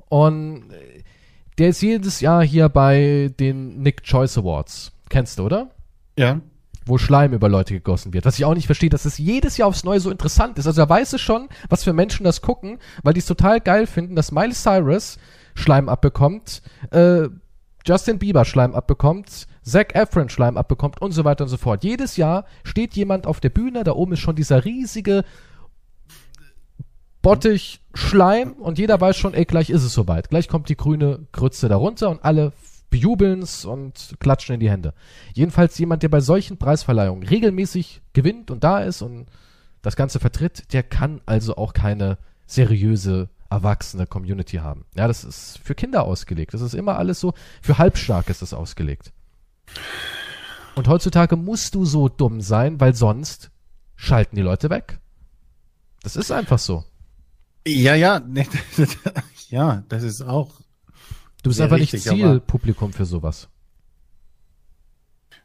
Und 0.09 0.65
der 1.57 1.69
ist 1.69 1.81
jedes 1.81 2.19
Jahr 2.19 2.43
hier 2.43 2.67
bei 2.67 3.31
den 3.39 3.81
Nick 3.81 4.03
Choice 4.03 4.37
Awards. 4.37 4.91
Kennst 5.07 5.39
du, 5.39 5.45
oder? 5.45 5.69
Ja. 6.17 6.41
Wo 6.85 6.97
Schleim 6.97 7.31
über 7.31 7.47
Leute 7.47 7.73
gegossen 7.73 8.11
wird. 8.11 8.25
Was 8.25 8.37
ich 8.37 8.43
auch 8.43 8.53
nicht 8.53 8.65
verstehe, 8.65 8.89
dass 8.89 9.05
es 9.05 9.17
jedes 9.17 9.55
Jahr 9.55 9.69
aufs 9.69 9.85
Neue 9.85 10.01
so 10.01 10.11
interessant 10.11 10.57
ist. 10.59 10.67
Also 10.67 10.81
er 10.81 10.89
weiß 10.89 11.13
es 11.13 11.21
schon, 11.21 11.47
was 11.69 11.85
für 11.85 11.93
Menschen 11.93 12.25
das 12.25 12.41
gucken, 12.41 12.79
weil 13.03 13.13
die 13.13 13.21
es 13.21 13.25
total 13.25 13.61
geil 13.61 13.87
finden, 13.87 14.17
dass 14.17 14.33
Miley 14.33 14.51
Cyrus 14.51 15.17
Schleim 15.55 15.89
abbekommt, 15.89 16.61
äh, 16.91 17.27
Justin 17.85 18.19
Bieber 18.19 18.45
Schleim 18.45 18.73
abbekommt, 18.75 19.47
Zac 19.63 19.95
Efron 19.95 20.29
Schleim 20.29 20.57
abbekommt 20.57 21.01
und 21.01 21.11
so 21.11 21.23
weiter 21.23 21.43
und 21.45 21.49
so 21.49 21.57
fort. 21.57 21.83
Jedes 21.83 22.17
Jahr 22.17 22.45
steht 22.63 22.95
jemand 22.95 23.27
auf 23.27 23.39
der 23.39 23.49
Bühne, 23.49 23.83
da 23.83 23.93
oben 23.93 24.13
ist 24.13 24.19
schon 24.19 24.35
dieser 24.35 24.65
riesige 24.65 25.23
Bottich 27.21 27.81
Schleim 27.93 28.53
und 28.53 28.79
jeder 28.79 28.99
weiß 28.99 29.17
schon, 29.17 29.33
ey, 29.33 29.45
gleich 29.45 29.69
ist 29.69 29.83
es 29.83 29.93
soweit. 29.93 30.29
Gleich 30.29 30.47
kommt 30.47 30.69
die 30.69 30.77
grüne 30.77 31.27
Grütze 31.31 31.69
darunter 31.69 32.09
und 32.09 32.23
alle 32.23 32.51
bejubeln's 32.89 33.63
und 33.63 34.15
klatschen 34.19 34.55
in 34.55 34.59
die 34.59 34.69
Hände. 34.69 34.93
Jedenfalls 35.33 35.77
jemand, 35.77 36.03
der 36.03 36.09
bei 36.09 36.19
solchen 36.19 36.57
Preisverleihungen 36.57 37.27
regelmäßig 37.27 38.01
gewinnt 38.13 38.51
und 38.51 38.63
da 38.63 38.79
ist 38.79 39.01
und 39.01 39.27
das 39.81 39.95
Ganze 39.95 40.19
vertritt, 40.19 40.73
der 40.73 40.83
kann 40.83 41.21
also 41.25 41.55
auch 41.57 41.73
keine 41.73 42.17
seriöse, 42.45 43.29
erwachsene 43.51 44.07
Community 44.07 44.57
haben. 44.57 44.85
Ja, 44.95 45.07
das 45.07 45.23
ist 45.23 45.59
für 45.63 45.75
Kinder 45.75 46.03
ausgelegt. 46.03 46.53
Das 46.53 46.61
ist 46.61 46.73
immer 46.73 46.97
alles 46.97 47.19
so, 47.19 47.33
für 47.61 47.77
Halbstark 47.77 48.29
ist 48.29 48.41
das 48.41 48.53
ausgelegt. 48.53 49.11
Und 50.75 50.87
heutzutage 50.87 51.35
musst 51.35 51.75
du 51.75 51.85
so 51.85 52.07
dumm 52.07 52.41
sein, 52.41 52.79
weil 52.79 52.95
sonst 52.95 53.51
schalten 53.95 54.37
die 54.37 54.41
Leute 54.41 54.69
weg. 54.69 54.99
Das 56.01 56.15
ist 56.15 56.31
einfach 56.31 56.59
so. 56.59 56.85
Ja, 57.67 57.93
ja, 57.93 58.21
ja, 59.49 59.83
das 59.89 60.03
ist 60.03 60.21
auch. 60.21 60.61
Du 61.43 61.49
bist 61.49 61.59
einfach 61.61 61.77
richtig, 61.77 62.05
nicht 62.05 62.13
Zielpublikum 62.13 62.93
für 62.93 63.05
sowas. 63.05 63.49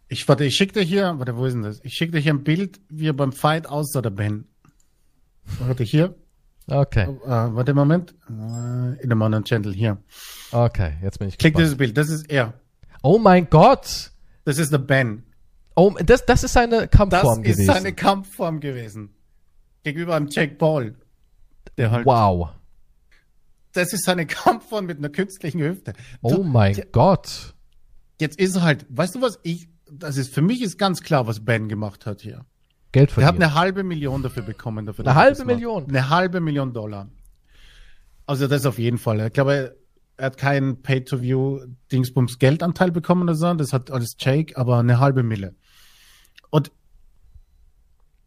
Ich 0.08 0.26
warte, 0.28 0.44
ich 0.44 0.54
schick 0.54 0.72
dir 0.72 0.82
hier, 0.82 1.18
warte, 1.18 1.36
wo 1.36 1.44
ist 1.44 1.54
denn 1.54 1.62
das? 1.62 1.80
Ich 1.82 1.94
schick 1.94 2.12
dir 2.12 2.20
hier 2.20 2.32
ein 2.32 2.44
Bild, 2.44 2.80
wie 2.88 3.08
er 3.08 3.12
beim 3.12 3.32
Fight 3.32 3.66
aussah, 3.66 4.00
der 4.00 4.10
Ben. 4.10 4.46
Warte, 5.58 5.82
hier. 5.82 6.14
Okay. 6.68 7.06
Uh, 7.08 7.54
warte, 7.54 7.74
Moment. 7.74 8.14
Uh, 8.28 8.94
in 9.00 9.08
der 9.08 9.16
Modern 9.16 9.44
Channel, 9.44 9.72
hier. 9.72 9.98
Okay, 10.50 10.94
jetzt 11.02 11.18
bin 11.18 11.28
ich 11.28 11.38
Klick 11.38 11.54
gespannt. 11.54 11.64
dieses 11.64 11.78
Bild, 11.78 11.96
das 11.96 12.08
ist 12.08 12.28
er. 12.30 12.54
Oh 13.02 13.18
mein 13.18 13.48
Gott! 13.48 14.10
Das 14.44 14.58
ist 14.58 14.72
der 14.72 14.78
Ben. 14.78 15.22
Oh, 15.76 15.94
das, 16.04 16.24
das 16.24 16.42
ist 16.42 16.54
seine 16.54 16.88
Kampfform 16.88 17.42
gewesen. 17.42 17.66
Das 17.66 17.76
ist 17.76 17.82
seine 17.82 17.94
Kampfform 17.94 18.60
gewesen. 18.60 19.14
Gegenüber 19.82 20.16
einem 20.16 20.28
Jack 20.30 20.58
Paul. 20.58 20.96
Der 21.76 21.90
halt, 21.90 22.06
wow. 22.06 22.48
Das 23.72 23.92
ist 23.92 24.04
seine 24.04 24.26
Kampfform 24.26 24.86
mit 24.86 24.98
einer 24.98 25.10
künstlichen 25.10 25.60
Hüfte. 25.60 25.92
Oh 26.22 26.42
mein 26.42 26.74
ja, 26.74 26.84
Gott. 26.90 27.54
Jetzt 28.18 28.40
ist 28.40 28.56
er 28.56 28.62
halt, 28.62 28.86
weißt 28.88 29.14
du 29.14 29.20
was, 29.20 29.38
ich, 29.42 29.68
das 29.90 30.16
ist, 30.16 30.32
für 30.32 30.42
mich 30.42 30.62
ist 30.62 30.78
ganz 30.78 31.02
klar, 31.02 31.26
was 31.26 31.44
Ben 31.44 31.68
gemacht 31.68 32.06
hat 32.06 32.22
hier. 32.22 32.46
Geld 32.96 33.10
verdient. 33.10 33.40
Er 33.40 33.46
hat 33.46 33.54
eine 33.54 33.60
halbe 33.60 33.84
Million 33.84 34.22
dafür 34.22 34.42
bekommen. 34.42 34.86
Dafür, 34.86 35.06
eine 35.06 35.14
halbe 35.14 35.44
Million? 35.44 35.86
Eine 35.86 36.08
halbe 36.08 36.40
Million 36.40 36.72
Dollar. 36.72 37.10
Also 38.24 38.46
das 38.46 38.64
auf 38.64 38.78
jeden 38.78 38.96
Fall. 38.96 39.26
Ich 39.26 39.34
glaube, 39.34 39.76
er 40.16 40.26
hat 40.26 40.38
keinen 40.38 40.80
Pay-to-View-Dingsbums 40.80 42.38
Geldanteil 42.38 42.90
bekommen 42.90 43.24
oder 43.24 43.34
so. 43.34 43.52
Das 43.52 43.74
hat 43.74 43.90
alles 43.90 44.16
Jake, 44.18 44.56
aber 44.56 44.78
eine 44.78 44.98
halbe 44.98 45.22
Mille. 45.22 45.54
Und 46.48 46.72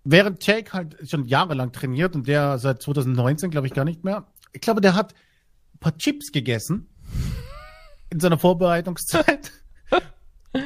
während 0.04 0.46
Jake 0.46 0.72
halt 0.72 0.98
schon 1.10 1.26
jahrelang 1.26 1.72
trainiert 1.72 2.16
und 2.16 2.28
der 2.28 2.60
seit 2.60 2.84
2019, 2.84 3.50
glaube 3.50 3.66
ich, 3.66 3.74
gar 3.74 3.86
nicht 3.86 4.04
mehr. 4.04 4.28
Ich 4.54 4.62
glaube, 4.62 4.82
der 4.82 4.94
hat 4.94 5.16
ein 5.74 5.80
paar 5.80 5.98
Chips 5.98 6.32
gegessen 6.32 6.90
in 8.12 8.20
seiner 8.20 8.38
Vorbereitungszeit. 8.38 9.52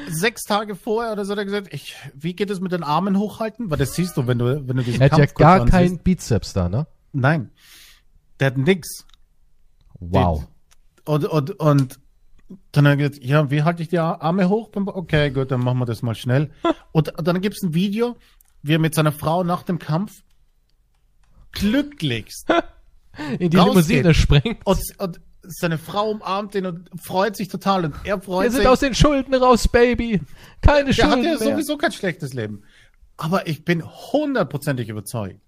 Sechs 0.07 0.43
Tage 0.43 0.75
vorher 0.75 1.11
oder 1.11 1.25
so 1.25 1.31
hat 1.33 1.39
er 1.39 1.45
gesagt, 1.45 1.73
ich, 1.73 1.95
wie 2.13 2.35
geht 2.35 2.49
es 2.49 2.61
mit 2.61 2.71
den 2.71 2.83
Armen 2.83 3.17
hochhalten? 3.17 3.69
Weil 3.69 3.77
das 3.77 3.93
siehst 3.95 4.15
du, 4.15 4.27
wenn 4.27 4.39
du, 4.39 4.67
wenn 4.67 4.77
du 4.77 4.83
diesen 4.83 5.01
Er 5.01 5.11
hat 5.11 5.17
ja 5.17 5.25
gar 5.25 5.65
keinen 5.65 5.99
Bizeps 5.99 6.53
da, 6.53 6.69
ne? 6.69 6.87
Nein. 7.11 7.51
Der 8.39 8.47
hat 8.47 8.57
nix. 8.57 9.05
Wow. 9.99 10.47
und, 11.05 11.25
und, 11.25 11.51
und 11.59 11.99
dann 12.71 12.87
hat 12.87 12.93
er 12.93 12.97
gesagt, 12.97 13.23
ja, 13.23 13.51
wie 13.51 13.63
halte 13.63 13.83
ich 13.83 13.89
die 13.89 13.99
Arme 13.99 14.49
hoch? 14.49 14.69
Okay, 14.73 15.31
gut, 15.31 15.51
dann 15.51 15.61
machen 15.61 15.79
wir 15.79 15.85
das 15.85 16.01
mal 16.01 16.15
schnell. 16.15 16.51
und 16.91 17.13
dann 17.17 17.41
gibt 17.41 17.55
es 17.55 17.63
ein 17.63 17.73
Video, 17.73 18.15
wie 18.61 18.75
er 18.75 18.79
mit 18.79 18.95
seiner 18.95 19.11
Frau 19.11 19.43
nach 19.43 19.63
dem 19.63 19.79
Kampf 19.79 20.23
glücklichst 21.51 22.49
in 23.39 23.49
die 23.49 23.57
Limousine 23.57 24.13
springt. 24.13 24.59
Und, 24.65 24.79
und, 24.97 25.21
seine 25.43 25.77
Frau 25.77 26.11
umarmt 26.11 26.55
ihn 26.55 26.65
und 26.65 26.89
freut 27.01 27.35
sich 27.35 27.47
total 27.47 27.85
und 27.85 27.95
er 28.03 28.21
freut 28.21 28.45
Wir 28.45 28.51
sich. 28.51 28.59
Wir 28.59 28.63
sind 28.63 28.71
aus 28.71 28.79
den 28.79 28.95
Schulden 28.95 29.33
raus, 29.33 29.67
Baby. 29.67 30.21
Keine 30.61 30.93
Schulden 30.93 31.23
Er 31.25 31.33
hat 31.33 31.41
ja 31.41 31.51
sowieso 31.51 31.77
kein 31.77 31.91
schlechtes 31.91 32.33
Leben. 32.33 32.63
Aber 33.17 33.47
ich 33.47 33.63
bin 33.63 33.83
hundertprozentig 33.83 34.89
überzeugt. 34.89 35.39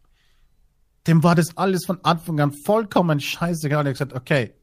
Dem 1.08 1.24
war 1.24 1.36
das 1.36 1.58
alles 1.58 1.86
von 1.86 2.00
Anfang 2.04 2.40
an 2.40 2.52
vollkommen 2.52 3.20
scheißegal. 3.20 3.86
Er 3.86 3.90
hat 3.90 3.94
gesagt, 3.94 4.14
okay, 4.14 4.54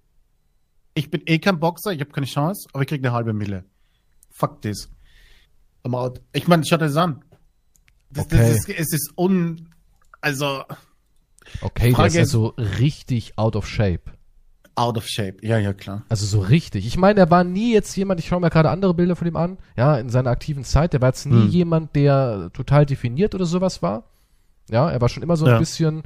ich 0.94 1.10
bin 1.10 1.22
eh 1.26 1.38
kein 1.38 1.58
Boxer, 1.58 1.92
ich 1.92 2.00
habe 2.00 2.10
keine 2.10 2.26
Chance, 2.26 2.68
aber 2.72 2.82
ich 2.82 2.88
krieg 2.88 3.04
eine 3.04 3.12
halbe 3.12 3.32
Mille. 3.32 3.64
Fuck 4.30 4.60
this. 4.62 4.90
Ich 6.32 6.48
meine, 6.48 6.64
schau 6.64 6.76
dir 6.76 6.86
das 6.86 6.96
an. 6.96 7.24
Das, 8.10 8.26
okay. 8.26 8.36
das 8.36 8.50
ist, 8.50 8.68
es 8.68 8.92
ist 8.92 9.12
un, 9.16 9.70
also. 10.20 10.64
Okay, 11.60 11.92
Frage, 11.92 12.12
der 12.12 12.22
ist 12.22 12.30
so 12.30 12.48
richtig 12.78 13.38
out 13.38 13.56
of 13.56 13.66
shape. 13.66 14.12
Out 14.74 14.96
of 14.96 15.06
shape, 15.06 15.36
ja, 15.42 15.58
ja, 15.58 15.72
klar. 15.72 16.02
Also 16.08 16.24
so 16.24 16.40
richtig. 16.40 16.86
Ich 16.86 16.96
meine, 16.96 17.20
er 17.20 17.30
war 17.30 17.44
nie 17.44 17.74
jetzt 17.74 17.94
jemand, 17.94 18.20
ich 18.20 18.26
schaue 18.26 18.40
mir 18.40 18.48
gerade 18.48 18.70
andere 18.70 18.94
Bilder 18.94 19.16
von 19.16 19.28
ihm 19.28 19.36
an, 19.36 19.58
ja, 19.76 19.96
in 19.98 20.08
seiner 20.08 20.30
aktiven 20.30 20.64
Zeit, 20.64 20.94
der 20.94 21.02
war 21.02 21.10
jetzt 21.10 21.26
nie 21.26 21.42
hm. 21.42 21.48
jemand, 21.48 21.96
der 21.96 22.50
total 22.54 22.86
definiert 22.86 23.34
oder 23.34 23.44
sowas 23.44 23.82
war. 23.82 24.04
Ja, 24.70 24.90
er 24.90 25.00
war 25.00 25.08
schon 25.08 25.22
immer 25.22 25.36
so 25.36 25.44
ein 25.44 25.52
ja. 25.52 25.58
bisschen, 25.58 26.02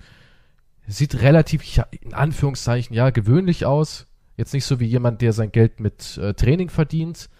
sieht 0.89 1.21
relativ, 1.23 1.63
ja, 1.65 1.87
in 2.01 2.15
Anführungszeichen, 2.15 2.95
ja, 2.95 3.11
gewöhnlich 3.11 3.67
aus. 3.67 4.07
Jetzt 4.37 4.53
nicht 4.53 4.65
so 4.65 4.81
wie 4.81 4.87
jemand, 4.87 5.23
der 5.23 5.33
sein 5.33 5.53
Geld 5.53 5.81
mit 5.81 6.19
äh, 6.19 6.35
Training 6.35 6.69
verdient. 6.69 7.31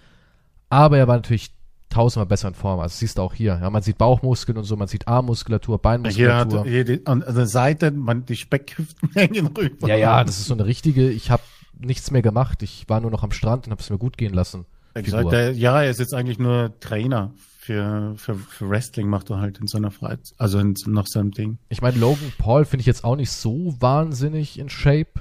Aber 0.69 0.99
er 0.99 1.09
war 1.09 1.17
natürlich 1.17 1.53
tausendmal 1.89 2.27
besser 2.27 2.49
in 2.49 2.55
Form. 2.55 2.81
Also 2.81 2.97
siehst 2.97 3.19
du 3.19 3.23
auch 3.23 3.35
hier. 3.35 3.59
Ja, 3.61 3.71
man 3.71 3.83
sieht 3.83 3.99
Bauchmuskeln 3.99 4.59
und 4.59 4.65
so, 4.65 4.77
man 4.77 4.89
sieht 4.89 5.09
Armmuskulatur, 5.09 5.79
Beinmuskulatur. 5.79 6.61
hat 6.61 6.67
hier 6.67 6.85
die, 6.85 7.07
an 7.07 7.25
der 7.27 7.47
Seite, 7.47 7.91
man, 7.91 8.25
die 8.27 8.37
Speckhüften 8.37 9.11
hängen 9.13 9.47
rüber. 9.57 9.89
ja, 9.89 9.97
ja, 9.97 10.25
das 10.25 10.39
ist 10.39 10.47
so 10.47 10.55
eine 10.55 10.67
richtige. 10.67 11.11
Ich 11.11 11.31
habe 11.31 11.43
nichts 11.79 12.11
mehr 12.11 12.23
gemacht. 12.23 12.63
Ich 12.63 12.89
war 12.89 13.01
nur 13.01 13.11
noch 13.11 13.23
am 13.23 13.33
Strand 13.33 13.67
und 13.67 13.71
habe 13.73 13.83
es 13.83 13.91
mir 13.91 13.99
gut 13.99 14.17
gehen 14.17 14.35
lassen. 14.35 14.65
Hat 14.95 15.05
gesagt, 15.05 15.33
der, 15.33 15.53
ja, 15.53 15.83
er 15.83 15.91
ist 15.91 16.01
jetzt 16.01 16.15
eigentlich 16.15 16.39
nur 16.39 16.73
Trainer 16.81 17.33
für, 17.59 18.15
für, 18.17 18.35
für 18.37 18.71
Wrestling, 18.71 19.09
macht 19.09 19.29
er 19.31 19.41
halt 19.41 19.59
in 19.59 19.67
seiner 19.67 19.91
Freizeit, 19.91 20.35
also 20.39 20.59
in, 20.59 20.75
nach 20.87 21.07
seinem 21.07 21.33
Ding. 21.33 21.59
Ich 21.69 21.83
meine, 21.83 21.99
Logan 21.99 22.33
Paul 22.39 22.65
finde 22.65 22.81
ich 22.81 22.87
jetzt 22.87 23.05
auch 23.05 23.17
nicht 23.17 23.31
so 23.31 23.75
wahnsinnig 23.79 24.59
in 24.59 24.71
Shape. 24.71 25.21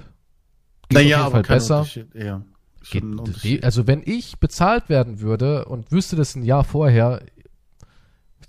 Geht 0.90 0.98
auf 0.98 1.04
jeden 1.04 1.32
Fall 1.32 1.42
kein 1.42 1.58
besser. 1.58 1.86
Ja, 2.14 2.44
Geht, 2.90 3.64
also 3.64 3.88
wenn 3.88 4.04
ich 4.06 4.40
bezahlt 4.40 4.90
werden 4.90 5.20
würde 5.20 5.66
und 5.66 5.92
wüsste 5.92 6.16
das 6.16 6.36
ein 6.36 6.44
Jahr 6.44 6.64
vorher, 6.64 7.26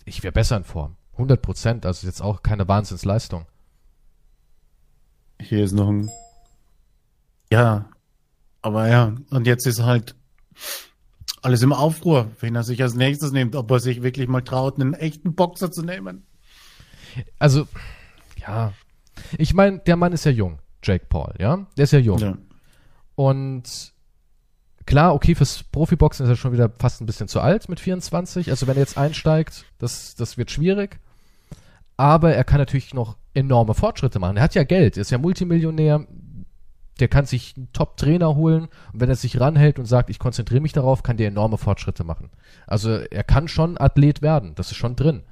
ich 0.04 0.22
wäre 0.22 0.32
besser 0.32 0.56
in 0.56 0.64
Form. 0.64 0.96
100 1.12 1.40
Prozent, 1.40 1.86
also 1.86 2.06
jetzt 2.06 2.20
auch 2.20 2.42
keine 2.42 2.68
Wahnsinnsleistung. 2.68 3.46
Hier 5.40 5.64
ist 5.64 5.72
noch 5.72 5.88
ein. 5.88 6.10
Ja, 7.50 7.88
aber 8.62 8.88
ja, 8.88 9.14
und 9.30 9.46
jetzt 9.46 9.66
ist 9.66 9.82
halt 9.82 10.14
alles 11.42 11.62
im 11.62 11.72
Aufruhr, 11.72 12.30
wen 12.40 12.56
er 12.56 12.64
sich 12.64 12.82
als 12.82 12.94
nächstes 12.94 13.32
nimmt, 13.32 13.54
ob 13.54 13.70
er 13.70 13.80
sich 13.80 14.02
wirklich 14.02 14.28
mal 14.28 14.42
traut, 14.42 14.80
einen 14.80 14.94
echten 14.94 15.34
Boxer 15.34 15.70
zu 15.70 15.82
nehmen. 15.82 16.26
Also, 17.38 17.66
ja. 18.36 18.72
Ich 19.38 19.54
meine, 19.54 19.78
der 19.78 19.96
Mann 19.96 20.12
ist 20.12 20.24
ja 20.24 20.32
jung, 20.32 20.58
Jake 20.82 21.06
Paul, 21.08 21.34
ja? 21.38 21.66
Der 21.76 21.84
ist 21.84 21.92
ja 21.92 21.98
jung. 21.98 22.18
Ja. 22.18 22.36
Und 23.14 23.94
klar, 24.86 25.14
okay, 25.14 25.34
fürs 25.34 25.64
Profiboxen 25.64 26.24
ist 26.24 26.30
er 26.30 26.36
schon 26.36 26.52
wieder 26.52 26.70
fast 26.78 27.00
ein 27.00 27.06
bisschen 27.06 27.28
zu 27.28 27.40
alt 27.40 27.68
mit 27.68 27.80
24. 27.80 28.50
Also 28.50 28.66
wenn 28.66 28.76
er 28.76 28.82
jetzt 28.82 28.96
einsteigt, 28.96 29.64
das, 29.78 30.14
das 30.14 30.38
wird 30.38 30.50
schwierig. 30.50 30.98
Aber 31.96 32.34
er 32.34 32.44
kann 32.44 32.58
natürlich 32.58 32.94
noch 32.94 33.16
enorme 33.34 33.74
Fortschritte 33.74 34.18
machen. 34.18 34.36
Er 34.36 34.42
hat 34.42 34.54
ja 34.54 34.64
Geld, 34.64 34.96
er 34.96 35.02
ist 35.02 35.10
ja 35.10 35.18
Multimillionär. 35.18 36.06
Der 37.00 37.08
kann 37.08 37.26
sich 37.26 37.54
einen 37.56 37.70
Top-Trainer 37.74 38.36
holen 38.36 38.68
und 38.92 39.00
wenn 39.00 39.10
er 39.10 39.16
sich 39.16 39.38
ranhält 39.38 39.78
und 39.78 39.84
sagt, 39.84 40.08
ich 40.08 40.18
konzentriere 40.18 40.62
mich 40.62 40.72
darauf, 40.72 41.02
kann 41.02 41.18
der 41.18 41.28
enorme 41.28 41.58
Fortschritte 41.58 42.04
machen. 42.04 42.30
Also 42.66 42.90
er 42.90 43.22
kann 43.22 43.48
schon 43.48 43.76
Athlet 43.76 44.22
werden, 44.22 44.54
das 44.54 44.70
ist 44.70 44.78
schon 44.78 44.96
drin. 44.96 45.22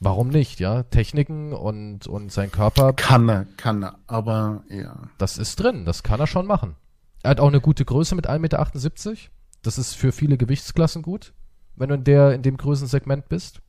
Warum 0.00 0.28
nicht, 0.28 0.58
ja? 0.58 0.82
Techniken 0.82 1.52
und, 1.52 2.08
und 2.08 2.32
sein 2.32 2.50
Körper 2.50 2.94
Kann 2.94 3.28
er, 3.28 3.46
kann 3.56 3.84
er, 3.84 3.98
aber 4.08 4.64
ja. 4.68 4.96
das 5.18 5.38
ist 5.38 5.60
drin, 5.60 5.84
das 5.84 6.02
kann 6.02 6.18
er 6.18 6.26
schon 6.26 6.46
machen. 6.46 6.74
Er 7.22 7.30
hat 7.30 7.40
auch 7.40 7.48
eine 7.48 7.60
gute 7.60 7.84
Größe 7.84 8.14
mit 8.14 8.28
1,78 8.28 8.38
Meter. 8.40 9.16
Das 9.62 9.78
ist 9.78 9.94
für 9.94 10.12
viele 10.12 10.36
Gewichtsklassen 10.36 11.02
gut, 11.02 11.32
wenn 11.76 11.88
du 11.88 11.94
in, 11.94 12.04
der, 12.04 12.32
in 12.34 12.42
dem 12.42 12.56
Größensegment 12.56 13.28
bist. 13.28 13.60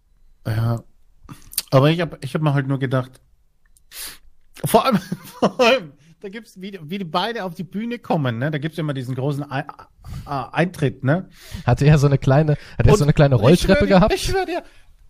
Ja. 0.48 0.84
Aber 1.72 1.90
ich 1.92 2.02
habe 2.02 2.18
ich 2.22 2.34
hab 2.34 2.42
mir 2.42 2.54
halt 2.54 2.68
nur 2.68 2.80
gedacht, 2.80 3.22
vor 4.66 4.86
allem, 4.86 4.98
vor 5.40 5.60
allem 5.60 5.94
da 6.22 6.30
gibt's 6.30 6.60
wie, 6.62 6.72
die- 6.72 6.80
wie 6.90 6.98
die 7.00 7.04
beide 7.06 7.44
auf 7.44 7.54
die 7.54 7.64
Bühne 7.66 8.00
kommen, 8.00 8.38
ne? 8.40 8.50
Da 8.50 8.58
gibt's 8.58 8.78
ja 8.78 8.82
immer 8.82 8.94
diesen 8.94 9.14
großen 9.14 9.44
äh, 9.52 9.64
Eintritt, 10.26 11.04
ne? 11.04 11.30
Hatte 11.66 11.86
er 11.86 11.98
so 11.98 12.08
eine 12.08 12.18
kleine, 12.18 12.54
hat 12.78 12.88
er 12.88 12.96
so 12.96 13.04
eine 13.04 13.14
kleine 13.14 13.36
ich 13.36 13.42
Rolltreppe 13.42 13.80
schwör 13.80 13.88
dir, 13.88 13.94
gehabt? 13.96 14.14
Ich 14.14 14.24
schwör 14.24 14.46
dir, 14.46 14.64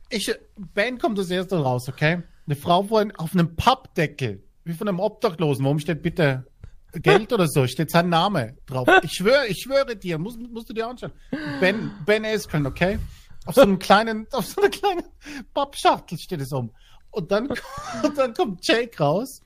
ich, 0.10 0.34
Ben 0.74 0.98
kommt 0.98 1.18
das 1.18 1.30
erste 1.30 1.58
raus, 1.62 1.88
okay? 1.88 2.24
Eine 2.48 2.56
Frau 2.56 2.84
vorhin 2.84 3.16
auf 3.16 3.34
einem 3.34 3.56
Pappdeckel, 3.56 4.44
wie 4.64 4.74
von 4.74 4.88
einem 4.88 5.00
Obdachlosen, 5.00 5.64
warum 5.64 5.80
steht 5.80 6.02
bitte 6.02 6.46
Geld 6.94 7.34
oder 7.34 7.48
so, 7.48 7.66
steht 7.68 7.92
sein 7.92 8.10
Name 8.10 8.58
drauf. 8.66 8.88
Ich 9.04 9.14
schwöre, 9.14 9.48
ich 9.48 9.62
schwöre 9.62 9.96
dir, 9.96 10.18
musst, 10.18 10.40
musst 10.40 10.70
du 10.70 10.74
dir 10.74 10.88
anschauen. 10.88 11.12
Ben, 11.60 11.92
Ben 12.06 12.26
Askren, 12.26 12.66
okay? 12.66 13.00
Auf 13.46 13.56
so 13.56 13.62
einem 13.62 13.80
kleinen, 13.80 14.28
auf 14.32 14.46
so 14.46 14.62
einer 14.62 14.70
kleinen 14.70 15.04
Pappschachtel 15.54 16.18
steht 16.18 16.42
es 16.42 16.52
um. 16.52 16.72
Und 17.12 17.32
dann, 17.32 17.48
und 18.04 18.18
dann 18.18 18.34
kommt 18.34 18.66
Jake 18.66 18.98
raus 18.98 19.42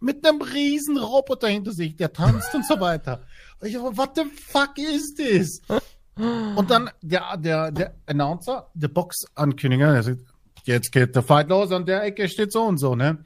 mit 0.00 0.26
einem 0.26 0.40
riesen 0.40 0.96
Roboter 0.96 1.48
hinter 1.48 1.72
sich, 1.72 1.96
der 1.96 2.12
tanzt 2.12 2.54
und 2.54 2.66
so 2.66 2.80
weiter. 2.80 3.22
Und 3.60 3.68
ich 3.68 3.78
aber, 3.78 3.96
what 3.96 4.12
the 4.16 4.24
fuck 4.24 4.78
is 4.78 5.14
this? 5.14 5.60
Und 6.16 6.70
dann 6.70 6.90
der, 7.00 7.36
der, 7.36 7.70
der 7.70 7.94
Announcer, 8.06 8.70
der 8.74 8.88
Box-Ankündiger, 8.88 9.92
der 9.92 10.02
sagt, 10.02 10.20
jetzt 10.64 10.92
geht 10.92 11.14
der 11.14 11.22
Fight 11.22 11.48
los, 11.48 11.72
an 11.72 11.86
der 11.86 12.02
Ecke 12.04 12.28
steht 12.28 12.52
so 12.52 12.62
und 12.62 12.78
so, 12.78 12.94
ne? 12.94 13.24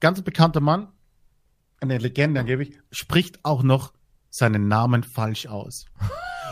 Ganz 0.00 0.22
bekannter 0.22 0.60
Mann, 0.60 0.88
eine 1.80 1.98
Legende 1.98 2.40
angeblich, 2.40 2.78
spricht 2.90 3.44
auch 3.44 3.62
noch 3.62 3.92
seinen 4.30 4.68
Namen 4.68 5.02
falsch 5.02 5.46
aus. 5.46 5.86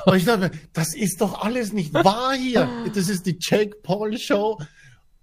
Und 0.07 0.16
ich 0.16 0.24
dachte 0.24 0.41
mir, 0.41 0.51
das 0.72 0.95
ist 0.95 1.20
doch 1.20 1.43
alles 1.43 1.72
nicht 1.72 1.93
wahr 1.93 2.35
hier. 2.35 2.68
Das 2.95 3.09
ist 3.09 3.26
die 3.26 3.37
Jake 3.41 3.76
Paul 3.83 4.16
Show. 4.18 4.59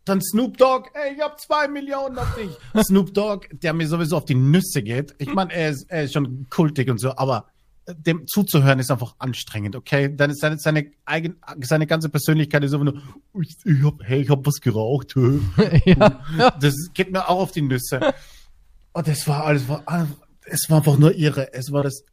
Dann 0.06 0.22
Snoop 0.22 0.58
Dogg, 0.58 0.90
ey, 0.94 1.16
ich 1.16 1.22
hab 1.22 1.40
zwei 1.40 1.68
Millionen 1.68 2.18
auf 2.20 2.36
dich. 2.36 2.52
Snoop 2.84 3.14
Dogg, 3.14 3.48
der 3.52 3.74
mir 3.74 3.88
sowieso 3.88 4.18
auf 4.18 4.26
die 4.26 4.36
Nüsse 4.36 4.84
geht. 4.84 5.16
Ich 5.18 5.34
meine, 5.34 5.52
er 5.52 5.72
ist, 5.72 5.90
er 5.90 6.04
ist 6.04 6.14
schon 6.14 6.46
kultig 6.50 6.90
und 6.90 7.00
so, 7.00 7.16
aber 7.18 7.48
dem 7.88 8.28
zuzuhören 8.28 8.80
ist 8.80 8.92
einfach 8.92 9.16
anstrengend, 9.20 9.76
okay? 9.76 10.16
Dann 10.16 10.32
ist 10.32 10.42
seine, 10.42 10.58
seine, 10.58 10.92
eigen, 11.06 11.36
seine 11.62 11.88
ganze 11.88 12.10
Persönlichkeit 12.10 12.64
ist 12.64 12.74
einfach 12.74 12.86
nur, 12.86 13.02
ich, 13.42 13.56
ich 13.64 13.84
hab, 13.84 14.04
hey, 14.04 14.22
ich 14.22 14.30
hab 14.30 14.46
was 14.46 14.60
geraucht. 14.62 15.16
ja. 15.86 16.22
Das 16.60 16.74
geht 16.94 17.12
mir 17.12 17.28
auch 17.28 17.42
auf 17.42 17.52
die 17.52 17.62
Nüsse. 17.62 18.14
Und 18.96 19.10
das 19.10 19.28
war 19.28 19.44
alles, 19.44 19.68
war, 19.68 19.84
alles- 19.88 20.08
es 20.46 20.70
war 20.70 20.78
einfach 20.78 20.98
nur 20.98 21.14
irre. 21.14 21.54
Es 21.54 21.70
war 21.74 21.84
das, 21.84 22.06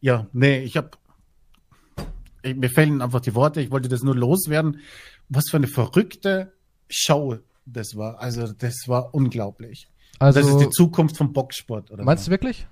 ja, 0.00 0.26
nee, 0.32 0.60
ich 0.60 0.78
hab, 0.78 0.96
ich, 2.42 2.56
mir 2.56 2.70
fehlen 2.70 3.02
einfach 3.02 3.20
die 3.20 3.34
Worte. 3.34 3.60
Ich 3.60 3.70
wollte 3.70 3.90
das 3.90 4.02
nur 4.02 4.16
loswerden. 4.16 4.80
Was 5.28 5.50
für 5.50 5.58
eine 5.58 5.66
verrückte 5.68 6.54
Show 6.88 7.36
das 7.66 7.96
war. 7.96 8.18
Also, 8.18 8.50
das 8.50 8.84
war 8.86 9.12
unglaublich. 9.14 9.88
Also, 10.18 10.40
das 10.40 10.48
ist 10.48 10.58
die 10.58 10.70
Zukunft 10.70 11.18
vom 11.18 11.34
Boxsport, 11.34 11.90
oder? 11.90 12.02
meinst 12.02 12.24
so. 12.24 12.30
du 12.30 12.32
wirklich? 12.32 12.66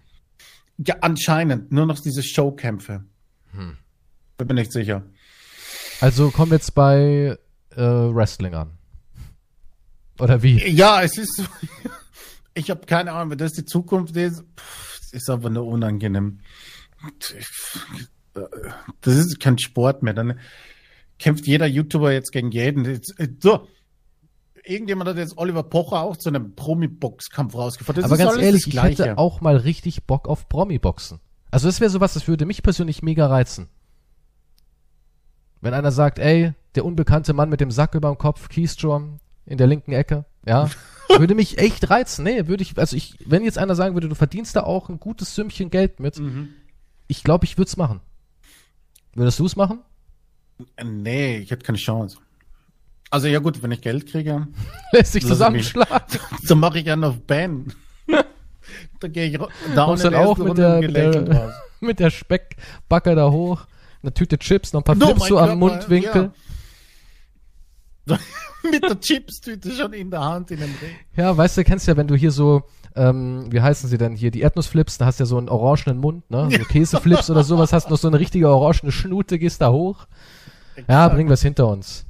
Ja, 0.78 0.96
anscheinend. 1.02 1.70
Nur 1.70 1.84
noch 1.84 2.00
diese 2.00 2.22
Showkämpfe. 2.22 3.04
Hm. 3.52 3.76
Ich 4.40 4.46
bin 4.46 4.54
nicht 4.56 4.72
sicher. 4.72 5.02
Also 6.00 6.30
kommen 6.30 6.52
wir 6.52 6.56
jetzt 6.56 6.74
bei 6.74 7.36
äh, 7.76 7.76
Wrestling 7.76 8.54
an. 8.54 8.78
Oder 10.18 10.42
wie? 10.42 10.66
Ja, 10.70 11.02
es 11.02 11.18
ist 11.18 11.36
so. 11.36 11.42
Ich 12.54 12.70
habe 12.70 12.86
keine 12.86 13.12
Ahnung, 13.12 13.30
wenn 13.32 13.38
das 13.38 13.52
die 13.52 13.64
Zukunft 13.64 14.16
ist. 14.16 14.42
Pff, 14.58 15.12
ist 15.12 15.30
aber 15.30 15.50
nur 15.50 15.66
unangenehm. 15.66 16.40
Das 19.00 19.14
ist 19.14 19.40
kein 19.40 19.58
Sport 19.58 20.02
mehr. 20.02 20.14
Dann 20.14 20.38
kämpft 21.18 21.46
jeder 21.46 21.66
YouTuber 21.66 22.12
jetzt 22.12 22.32
gegen 22.32 22.50
jeden. 22.50 22.84
Jetzt- 22.84 23.14
So. 23.42 23.66
Irgendjemand 24.64 25.08
hat 25.08 25.16
jetzt 25.16 25.38
Oliver 25.38 25.62
Pocher 25.62 26.02
auch 26.02 26.16
zu 26.18 26.28
einem 26.28 26.54
Promi-Boxkampf 26.54 27.54
rausgefahren. 27.54 28.02
Das 28.02 28.10
Aber 28.10 28.18
ganz 28.22 28.36
ehrlich, 28.36 28.66
ich 28.66 28.82
hätte 28.82 29.16
auch 29.16 29.40
mal 29.40 29.56
richtig 29.56 30.04
Bock 30.04 30.28
auf 30.28 30.46
Promi-Boxen. 30.50 31.20
Also 31.50 31.68
das 31.68 31.80
wäre 31.80 31.88
sowas, 31.90 32.12
das 32.12 32.28
würde 32.28 32.44
mich 32.44 32.62
persönlich 32.62 33.02
mega 33.02 33.26
reizen. 33.28 33.70
Wenn 35.62 35.72
einer 35.72 35.90
sagt, 35.90 36.18
ey, 36.18 36.52
der 36.74 36.84
unbekannte 36.84 37.32
Mann 37.32 37.48
mit 37.48 37.60
dem 37.62 37.70
Sack 37.70 37.94
über 37.94 38.08
dem 38.10 38.18
Kopf, 38.18 38.50
Keystrom 38.50 39.20
in 39.46 39.56
der 39.56 39.66
linken 39.66 39.92
Ecke, 39.92 40.26
ja, 40.48 40.70
würde 41.18 41.34
mich 41.34 41.58
echt 41.58 41.90
reizen. 41.90 42.24
Nee, 42.24 42.46
würde 42.48 42.62
ich, 42.62 42.76
also 42.78 42.96
ich, 42.96 43.16
wenn 43.24 43.44
jetzt 43.44 43.58
einer 43.58 43.74
sagen 43.74 43.94
würde, 43.94 44.08
du 44.08 44.14
verdienst 44.14 44.56
da 44.56 44.62
auch 44.62 44.88
ein 44.88 44.98
gutes 44.98 45.34
Sümmchen 45.34 45.70
Geld 45.70 46.00
mit, 46.00 46.18
Mhm. 46.18 46.48
ich 47.06 47.22
glaube, 47.22 47.44
ich 47.44 47.56
würde 47.58 47.68
es 47.68 47.76
machen. 47.76 48.00
Würdest 49.14 49.38
du 49.38 49.46
es 49.46 49.56
machen? 49.56 49.80
Nee, 50.82 51.38
ich 51.38 51.50
hätte 51.50 51.64
keine 51.64 51.78
Chance. 51.78 52.18
Also 53.10 53.26
ja 53.28 53.38
gut, 53.38 53.62
wenn 53.62 53.72
ich 53.72 53.80
Geld 53.80 54.06
kriege, 54.06 54.48
Lässt 54.92 55.12
sich 55.12 55.26
zusammenschlagen. 55.26 56.18
dann 56.48 56.58
mache 56.60 56.78
ich 56.80 56.90
einen 56.90 57.04
auf 57.04 57.20
Ben. 57.26 57.72
da 59.00 59.08
gehe 59.08 59.26
ich 59.30 59.38
down 59.74 59.96
in 59.96 60.02
dann 60.02 60.14
auch 60.14 60.36
mit 60.38 60.48
Runde 60.48 60.62
der, 60.62 60.80
mit, 60.80 60.96
der, 61.28 61.54
mit 61.80 62.00
der 62.00 62.10
Speckbacke 62.10 63.14
da 63.14 63.30
hoch, 63.30 63.66
eine 64.02 64.12
Tüte 64.12 64.38
Chips, 64.38 64.72
noch 64.72 64.80
ein 64.80 64.84
paar 64.84 64.94
No, 64.94 65.06
Flips 65.06 65.26
so 65.28 65.38
am 65.38 65.58
Mundwinkel. 65.58 66.32
Mit 68.70 68.82
der 68.82 69.00
Chipstüte 69.00 69.70
schon 69.70 69.92
in 69.92 70.10
der 70.10 70.20
Hand 70.20 70.50
in 70.50 70.58
dem 70.58 70.74
Ring. 70.80 70.96
Ja, 71.16 71.36
weißt 71.36 71.56
du, 71.56 71.64
kennst 71.64 71.86
ja, 71.86 71.96
wenn 71.96 72.08
du 72.08 72.16
hier 72.16 72.30
so, 72.30 72.62
ähm, 72.96 73.46
wie 73.50 73.60
heißen 73.60 73.88
sie 73.88 73.98
denn 73.98 74.16
hier, 74.16 74.30
die 74.30 74.40
Erdnussflips, 74.40 74.98
da 74.98 75.06
hast 75.06 75.20
du 75.20 75.22
ja 75.22 75.26
so 75.26 75.38
einen 75.38 75.48
orangenen 75.48 75.98
Mund, 75.98 76.28
ne? 76.30 76.48
So 76.50 76.64
Käseflips 76.68 77.30
oder 77.30 77.44
sowas, 77.44 77.72
hast 77.72 77.90
noch 77.90 77.98
so 77.98 78.08
eine 78.08 78.18
richtige 78.18 78.48
orangene 78.48 78.92
Schnute, 78.92 79.38
gehst 79.38 79.60
da 79.60 79.70
hoch. 79.70 80.06
Ja, 80.88 81.08
bringen 81.08 81.28
wir 81.28 81.34
es 81.34 81.42
hinter 81.42 81.68
uns. 81.68 82.06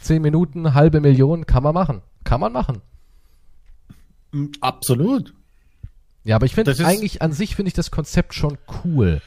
Zehn 0.00 0.22
Minuten, 0.22 0.74
halbe 0.74 1.00
Million, 1.00 1.46
kann 1.46 1.62
man 1.62 1.74
machen. 1.74 2.02
Kann 2.24 2.40
man 2.40 2.52
machen. 2.52 2.82
Absolut. 4.60 5.34
Ja, 6.24 6.36
aber 6.36 6.46
ich 6.46 6.54
finde 6.54 6.74
eigentlich 6.84 7.22
an 7.22 7.32
sich 7.32 7.54
finde 7.54 7.68
ich 7.68 7.74
das 7.74 7.90
Konzept 7.90 8.34
schon 8.34 8.58
cool. 8.84 9.20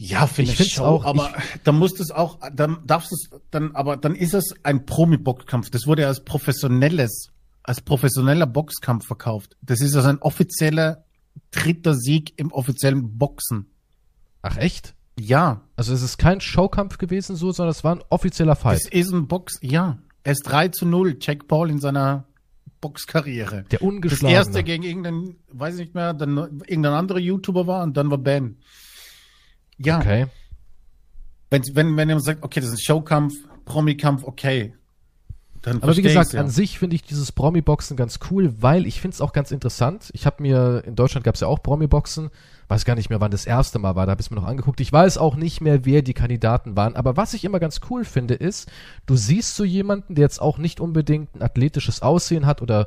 Ja, 0.00 0.26
finde 0.28 0.52
Ich 0.52 0.60
ich, 0.60 0.74
find's 0.74 0.78
auch, 0.80 1.04
aber 1.04 1.32
dann 1.64 1.76
muss 1.76 1.94
das 1.94 2.10
auch, 2.12 2.38
dann 2.54 2.78
darfst 2.86 3.10
du 3.10 3.16
es, 3.16 3.40
dann, 3.50 3.74
aber 3.74 3.96
dann 3.96 4.14
ist 4.14 4.32
es 4.32 4.54
ein 4.62 4.86
Promi-Boxkampf. 4.86 5.70
Das 5.70 5.86
wurde 5.88 6.02
ja 6.02 6.08
als 6.08 6.22
professionelles, 6.24 7.30
als 7.64 7.80
professioneller 7.80 8.46
Boxkampf 8.46 9.06
verkauft. 9.06 9.56
Das 9.60 9.80
ist 9.80 9.96
also 9.96 10.08
ein 10.08 10.18
offizieller 10.22 11.04
dritter 11.50 11.94
Sieg 11.94 12.32
im 12.36 12.52
offiziellen 12.52 13.18
Boxen. 13.18 13.66
Ach 14.42 14.56
echt? 14.56 14.94
Ja. 15.18 15.62
Also 15.74 15.92
es 15.92 16.02
ist 16.02 16.16
kein 16.16 16.40
Showkampf 16.40 16.98
gewesen 16.98 17.34
so, 17.34 17.50
sondern 17.50 17.72
es 17.72 17.82
war 17.82 17.96
ein 17.96 18.02
offizieller 18.08 18.54
Fight. 18.54 18.78
Es 18.80 18.88
ist 18.88 19.12
ein 19.12 19.26
Box, 19.26 19.58
ja. 19.62 19.98
Er 20.22 20.32
ist 20.32 20.42
3 20.42 20.68
zu 20.68 20.86
0, 20.86 21.16
Jack 21.20 21.48
Paul 21.48 21.70
in 21.70 21.80
seiner 21.80 22.24
Boxkarriere. 22.80 23.64
Der 23.70 23.80
Das 23.80 23.88
ungeschlagene. 23.88 24.30
erste 24.32 24.62
gegen 24.62 24.84
irgendeinen, 24.84 25.36
weiß 25.52 25.74
ich 25.74 25.80
nicht 25.80 25.94
mehr, 25.94 26.14
dann 26.14 26.36
irgendein 26.36 26.92
anderer 26.92 27.18
YouTuber 27.18 27.66
war 27.66 27.82
und 27.82 27.96
dann 27.96 28.10
war 28.10 28.18
Ben. 28.18 28.58
Ja, 29.78 29.98
Okay. 29.98 30.26
wenn, 31.50 31.62
wenn, 31.74 31.96
wenn 31.96 32.08
jemand 32.08 32.24
sagt, 32.24 32.42
okay, 32.42 32.60
das 32.60 32.70
ist 32.70 32.76
ein 32.76 32.84
Showkampf, 32.84 33.34
Promi-Kampf, 33.64 34.24
okay. 34.24 34.74
Dann 35.62 35.82
Aber 35.82 35.96
wie 35.96 36.02
gesagt, 36.02 36.32
ja. 36.34 36.40
an 36.40 36.50
sich 36.50 36.78
finde 36.78 36.94
ich 36.94 37.02
dieses 37.02 37.32
Promi-Boxen 37.32 37.96
ganz 37.96 38.20
cool, 38.30 38.54
weil 38.60 38.86
ich 38.86 39.00
finde 39.00 39.14
es 39.14 39.20
auch 39.20 39.32
ganz 39.32 39.50
interessant. 39.50 40.10
Ich 40.12 40.24
habe 40.24 40.42
mir, 40.42 40.84
in 40.86 40.94
Deutschland 40.94 41.24
gab 41.24 41.34
es 41.34 41.40
ja 41.40 41.48
auch 41.48 41.62
Promi-Boxen, 41.62 42.30
weiß 42.68 42.84
gar 42.84 42.94
nicht 42.94 43.10
mehr, 43.10 43.20
wann 43.20 43.32
das 43.32 43.44
erste 43.44 43.78
Mal 43.78 43.96
war, 43.96 44.06
da 44.06 44.12
habe 44.12 44.20
ich 44.20 44.28
es 44.28 44.30
mir 44.30 44.36
noch 44.36 44.46
angeguckt. 44.46 44.80
Ich 44.80 44.92
weiß 44.92 45.18
auch 45.18 45.34
nicht 45.34 45.60
mehr, 45.60 45.84
wer 45.84 46.02
die 46.02 46.14
Kandidaten 46.14 46.76
waren, 46.76 46.94
aber 46.94 47.16
was 47.16 47.34
ich 47.34 47.44
immer 47.44 47.58
ganz 47.58 47.80
cool 47.90 48.04
finde, 48.04 48.34
ist, 48.34 48.70
du 49.06 49.16
siehst 49.16 49.56
so 49.56 49.64
jemanden, 49.64 50.14
der 50.14 50.22
jetzt 50.22 50.40
auch 50.40 50.58
nicht 50.58 50.80
unbedingt 50.80 51.34
ein 51.34 51.42
athletisches 51.42 52.02
Aussehen 52.02 52.46
hat 52.46 52.62
oder 52.62 52.86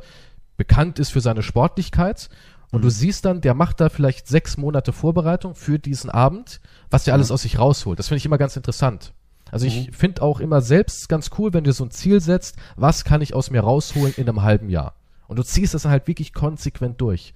bekannt 0.55 0.97
ist 0.99 1.11
für 1.11 1.21
seine 1.21 1.43
Sportlichkeit. 1.43 2.29
Und 2.71 2.83
du 2.83 2.89
siehst 2.89 3.25
dann, 3.25 3.41
der 3.41 3.53
macht 3.53 3.81
da 3.81 3.89
vielleicht 3.89 4.27
sechs 4.27 4.57
Monate 4.57 4.93
Vorbereitung 4.93 5.55
für 5.55 5.77
diesen 5.77 6.09
Abend, 6.09 6.61
was 6.89 7.03
der 7.03 7.13
alles 7.13 7.29
aus 7.29 7.41
sich 7.41 7.59
rausholt. 7.59 7.99
Das 7.99 8.07
finde 8.07 8.19
ich 8.19 8.25
immer 8.25 8.37
ganz 8.37 8.55
interessant. 8.55 9.13
Also 9.51 9.65
ich 9.65 9.91
finde 9.91 10.21
auch 10.21 10.39
immer 10.39 10.61
selbst 10.61 11.09
ganz 11.09 11.29
cool, 11.37 11.53
wenn 11.53 11.65
du 11.65 11.73
so 11.73 11.83
ein 11.83 11.91
Ziel 11.91 12.21
setzt, 12.21 12.55
was 12.77 13.03
kann 13.03 13.21
ich 13.21 13.33
aus 13.33 13.51
mir 13.51 13.59
rausholen 13.59 14.13
in 14.15 14.29
einem 14.29 14.41
halben 14.41 14.69
Jahr? 14.69 14.95
Und 15.27 15.37
du 15.37 15.43
ziehst 15.43 15.73
das 15.73 15.83
dann 15.83 15.91
halt 15.91 16.07
wirklich 16.07 16.33
konsequent 16.33 17.01
durch. 17.01 17.33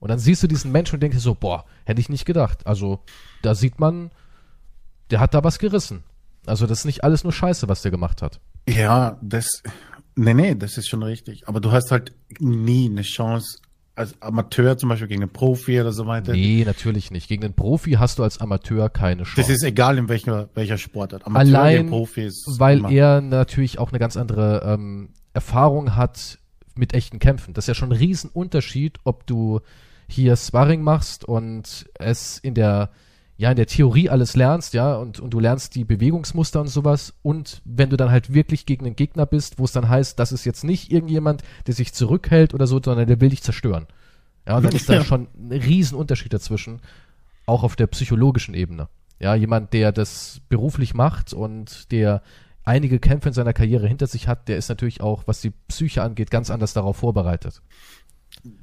Und 0.00 0.08
dann 0.08 0.18
siehst 0.18 0.42
du 0.42 0.48
diesen 0.48 0.72
Menschen 0.72 0.96
und 0.96 1.00
denkst 1.00 1.16
dir 1.16 1.22
so, 1.22 1.36
boah, 1.36 1.64
hätte 1.84 2.00
ich 2.00 2.08
nicht 2.08 2.24
gedacht. 2.24 2.66
Also 2.66 3.00
da 3.42 3.54
sieht 3.54 3.78
man, 3.78 4.10
der 5.10 5.20
hat 5.20 5.34
da 5.34 5.44
was 5.44 5.60
gerissen. 5.60 6.02
Also 6.46 6.66
das 6.66 6.80
ist 6.80 6.84
nicht 6.84 7.04
alles 7.04 7.22
nur 7.22 7.32
Scheiße, 7.32 7.68
was 7.68 7.82
der 7.82 7.92
gemacht 7.92 8.22
hat. 8.22 8.40
Ja, 8.68 9.18
das, 9.22 9.46
nee, 10.16 10.34
nee, 10.34 10.54
das 10.56 10.76
ist 10.76 10.88
schon 10.88 11.02
richtig. 11.02 11.48
Aber 11.48 11.60
du 11.60 11.70
hast 11.70 11.92
halt 11.92 12.12
nie 12.40 12.88
eine 12.88 13.02
Chance, 13.02 13.58
als 13.96 14.20
Amateur 14.22 14.76
zum 14.78 14.90
Beispiel 14.90 15.08
gegen 15.08 15.22
einen 15.22 15.32
Profi 15.32 15.80
oder 15.80 15.90
so 15.92 16.06
weiter. 16.06 16.32
Nee, 16.32 16.62
natürlich 16.64 17.10
nicht. 17.10 17.28
Gegen 17.28 17.42
den 17.42 17.54
Profi 17.54 17.92
hast 17.92 18.18
du 18.18 18.22
als 18.22 18.38
Amateur 18.38 18.88
keine 18.90 19.22
Chance. 19.24 19.40
Das 19.40 19.48
ist 19.50 19.62
egal 19.64 19.98
in 19.98 20.08
welcher, 20.08 20.48
welcher 20.54 20.78
Sportart. 20.78 21.26
Amateur 21.26 21.58
Allein, 21.58 21.76
gegen 21.78 21.88
Profi 21.88 22.22
ist 22.26 22.58
weil 22.60 22.78
immer- 22.78 22.90
er 22.90 23.20
natürlich 23.22 23.78
auch 23.78 23.90
eine 23.90 23.98
ganz 23.98 24.16
andere 24.16 24.62
ähm, 24.64 25.08
Erfahrung 25.32 25.96
hat 25.96 26.38
mit 26.74 26.92
echten 26.94 27.18
Kämpfen. 27.18 27.54
Das 27.54 27.64
ist 27.64 27.68
ja 27.68 27.74
schon 27.74 27.90
ein 27.90 27.96
Riesenunterschied, 27.98 28.98
ob 29.04 29.26
du 29.26 29.60
hier 30.08 30.36
Sparring 30.36 30.82
machst 30.82 31.24
und 31.24 31.86
es 31.98 32.38
in 32.38 32.54
der 32.54 32.90
ja 33.38 33.50
in 33.50 33.56
der 33.56 33.66
Theorie 33.66 34.08
alles 34.08 34.34
lernst, 34.36 34.72
ja, 34.74 34.96
und, 34.96 35.20
und 35.20 35.30
du 35.30 35.40
lernst 35.40 35.74
die 35.74 35.84
Bewegungsmuster 35.84 36.60
und 36.60 36.68
sowas 36.68 37.14
und 37.22 37.60
wenn 37.64 37.90
du 37.90 37.96
dann 37.96 38.10
halt 38.10 38.32
wirklich 38.32 38.64
gegen 38.66 38.86
einen 38.86 38.96
Gegner 38.96 39.26
bist, 39.26 39.58
wo 39.58 39.64
es 39.64 39.72
dann 39.72 39.88
heißt, 39.88 40.18
das 40.18 40.32
ist 40.32 40.44
jetzt 40.44 40.64
nicht 40.64 40.90
irgendjemand, 40.90 41.42
der 41.66 41.74
sich 41.74 41.92
zurückhält 41.92 42.54
oder 42.54 42.66
so, 42.66 42.80
sondern 42.82 43.06
der 43.06 43.20
will 43.20 43.28
dich 43.30 43.42
zerstören. 43.42 43.86
Ja, 44.48 44.56
und 44.56 44.64
dann 44.64 44.74
ist 44.74 44.88
da 44.88 44.94
Ja. 44.94 45.04
schon 45.04 45.28
ein 45.38 45.52
Riesenunterschied 45.52 46.32
dazwischen, 46.32 46.80
auch 47.46 47.62
auf 47.62 47.76
der 47.76 47.88
psychologischen 47.88 48.54
Ebene. 48.54 48.88
Ja, 49.18 49.34
jemand, 49.34 49.72
der 49.72 49.92
das 49.92 50.40
beruflich 50.48 50.94
macht 50.94 51.32
und 51.32 51.90
der 51.92 52.22
einige 52.64 52.98
Kämpfe 52.98 53.28
in 53.28 53.34
seiner 53.34 53.52
Karriere 53.52 53.86
hinter 53.86 54.06
sich 54.06 54.28
hat, 54.28 54.48
der 54.48 54.56
ist 54.56 54.68
natürlich 54.68 55.00
auch, 55.00 55.22
was 55.26 55.40
die 55.40 55.52
Psyche 55.68 56.02
angeht, 56.02 56.30
ganz 56.30 56.50
anders 56.50 56.72
darauf 56.72 56.96
vorbereitet. 56.98 57.62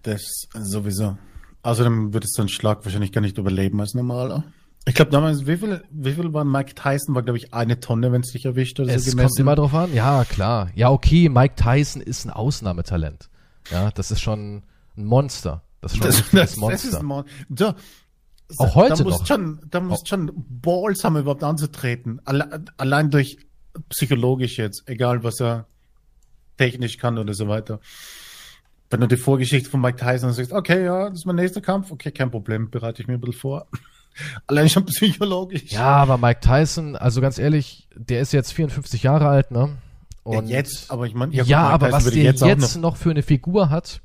Das 0.04 0.22
sowieso. 0.54 1.18
Außerdem 1.64 2.14
würdest 2.14 2.38
du 2.38 2.42
einen 2.42 2.50
Schlag 2.50 2.84
wahrscheinlich 2.86 3.12
gar 3.12 3.22
nicht 3.22 3.38
überleben 3.38 3.80
als 3.80 3.94
normaler. 3.94 4.44
Ich 4.86 4.96
glaube 4.96 5.12
damals, 5.12 5.48
wie 5.48 5.56
viel, 5.58 5.82
wie 5.92 6.14
viel 6.14 6.34
war 6.34 6.44
Mike 6.44 6.76
Tyson? 6.76 7.16
War, 7.16 7.24
glaube 7.24 7.38
ich, 7.38 7.54
eine 7.54 7.80
Tonne, 7.80 8.12
wenn 8.12 8.22
es 8.22 8.32
dich 8.34 8.46
erwischt 8.46 8.80
oder 8.80 8.94
Es 8.94 9.06
so 9.06 9.16
kommt 9.18 9.40
immer 9.40 9.56
drauf 9.56 9.74
an. 9.74 9.94
Ja, 9.94 10.26
klar. 10.26 10.70
Ja, 10.76 10.90
okay, 10.90 11.30
Mike 11.30 11.56
Tyson 11.56 12.02
ist 12.02 12.26
ein 12.26 12.32
Ausnahmetalent. 12.32 13.30
Ja, 13.72 13.92
das 13.92 14.12
ist 14.12 14.20
schon 14.22 14.64
ein 14.98 15.06
Monster. 15.06 15.64
Das 15.80 15.94
ist 15.94 15.98
schon 16.00 16.08
ein 16.08 16.10
Das, 16.10 16.18
richtiges 16.20 16.42
das, 16.42 16.50
das 16.52 16.58
Monster. 16.58 16.88
ist 16.90 16.96
ein 16.96 17.06
Mon 17.06 17.24
da, 17.48 17.76
Auch 18.58 18.76
heute 18.76 18.96
da 18.96 19.04
musst 19.04 19.20
noch. 19.22 19.28
Schon, 19.28 19.62
da 19.70 19.80
musst 19.80 20.10
schon 20.10 20.32
Balls 20.36 21.04
haben, 21.06 21.16
überhaupt 21.18 21.44
anzutreten. 21.44 22.22
Alle, 22.26 22.66
allein 22.78 23.10
durch 23.10 23.38
psychologisch 23.90 24.58
jetzt, 24.58 24.84
egal 24.88 25.24
was 25.24 25.40
er 25.40 25.66
technisch 26.58 26.98
kann 26.98 27.18
oder 27.18 27.34
so 27.34 27.48
weiter. 27.48 27.80
Wenn 28.90 29.00
du 29.00 29.08
die 29.08 29.18
Vorgeschichte 29.18 29.70
von 29.70 29.80
Mike 29.82 29.98
Tyson 29.98 30.34
sagst, 30.34 30.52
okay, 30.52 30.84
ja, 30.86 31.10
das 31.10 31.20
ist 31.20 31.26
mein 31.26 31.38
nächster 31.38 31.62
Kampf, 31.62 31.90
okay, 31.92 32.12
kein 32.12 32.30
Problem, 32.30 32.70
bereite 32.70 33.02
ich 33.02 33.08
mir 33.08 33.16
ein 33.16 33.22
bisschen 33.22 33.40
vor. 33.40 33.68
Allein 34.48 34.70
schon 34.70 34.86
psychologisch. 34.86 35.72
ja, 35.72 35.96
aber 35.96 36.18
Mike 36.18 36.42
Tyson, 36.42 36.96
also 36.96 37.22
ganz 37.22 37.38
ehrlich, 37.38 37.88
der 37.96 38.22
ist 38.22 38.34
jetzt 38.34 38.54
54 38.54 39.04
Jahre 39.04 39.28
alt, 39.28 39.52
ne? 39.52 39.78
Ja, 40.26 40.38
Und 40.40 40.48
jetzt, 40.48 40.90
aber 40.92 41.06
ich 41.06 41.14
meine, 41.14 41.34
Ja, 41.34 41.44
Mike 41.44 41.56
aber 41.74 41.86
Tyson 41.88 42.06
was 42.06 42.14
der 42.14 42.24
jetzt, 42.24 42.44
auch 42.44 42.76
noch, 42.82 42.98
für 42.98 43.12
eine 43.12 43.24
Figur 43.24 43.70
hat, 43.70 44.02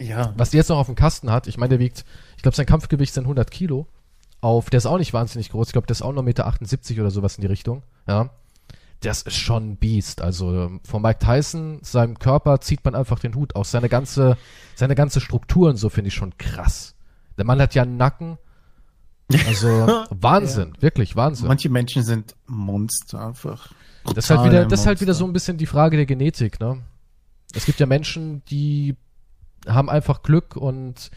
noch, 0.00 0.06
ja, 0.08 0.32
was 0.36 0.50
der 0.50 0.58
jetzt 0.58 0.68
noch 0.68 0.78
auf 0.78 0.86
dem 0.86 0.94
Kasten 0.96 1.30
hat, 1.30 1.46
ich 1.46 1.56
meine, 1.56 1.70
der 1.70 1.78
wiegt, 1.78 2.04
ich 2.36 2.42
glaube, 2.42 2.56
sein 2.56 2.66
Kampfgewicht 2.66 3.14
sind 3.14 3.24
100 3.24 3.50
Kilo. 3.50 3.86
Auf, 4.40 4.70
der 4.70 4.78
ist 4.78 4.86
auch 4.86 4.98
nicht 4.98 5.12
wahnsinnig 5.12 5.50
groß. 5.50 5.68
Ich 5.68 5.72
glaube, 5.72 5.86
der 5.86 5.92
ist 5.92 6.02
auch 6.02 6.12
nur 6.12 6.24
1,78 6.24 6.24
Meter 6.90 7.02
oder 7.02 7.10
sowas 7.12 7.36
in 7.36 7.42
die 7.42 7.46
Richtung. 7.46 7.84
Ja. 8.08 8.30
Das 9.00 9.22
ist 9.22 9.36
schon 9.36 9.70
ein 9.70 9.76
Biest. 9.76 10.20
Also 10.20 10.70
von 10.84 11.02
Mike 11.02 11.20
Tyson, 11.20 11.78
seinem 11.82 12.18
Körper 12.18 12.60
zieht 12.60 12.84
man 12.84 12.96
einfach 12.96 13.20
den 13.20 13.36
Hut 13.36 13.54
aus. 13.54 13.70
Seine 13.70 13.88
ganze, 13.88 14.36
seine 14.74 14.96
ganze 14.96 15.20
Struktur 15.20 15.70
und 15.70 15.76
so 15.76 15.88
finde 15.90 16.08
ich 16.08 16.14
schon 16.14 16.36
krass. 16.38 16.94
Der 17.36 17.44
Mann 17.44 17.60
hat 17.60 17.74
ja 17.74 17.82
einen 17.82 17.96
Nacken. 17.96 18.38
Also 19.46 19.68
Wahnsinn, 20.10 20.72
wirklich 20.80 21.16
Wahnsinn. 21.16 21.48
manche 21.48 21.70
Menschen 21.70 22.02
sind 22.02 22.34
Monster 22.46 23.26
einfach. 23.26 23.72
Das 24.04 24.24
ist 24.24 24.30
halt 24.30 24.44
wieder, 24.44 24.66
das 24.66 24.80
ist 24.80 24.86
halt 24.86 25.00
wieder 25.00 25.14
so 25.14 25.24
ein 25.24 25.32
bisschen 25.32 25.56
die 25.58 25.66
Frage 25.66 25.96
der 25.96 26.06
Genetik, 26.06 26.60
ne? 26.60 26.82
Es 27.54 27.66
gibt 27.66 27.80
ja 27.80 27.86
Menschen, 27.86 28.42
die 28.46 28.96
haben 29.66 29.88
einfach 29.88 30.22
Glück 30.22 30.56
und 30.56 31.10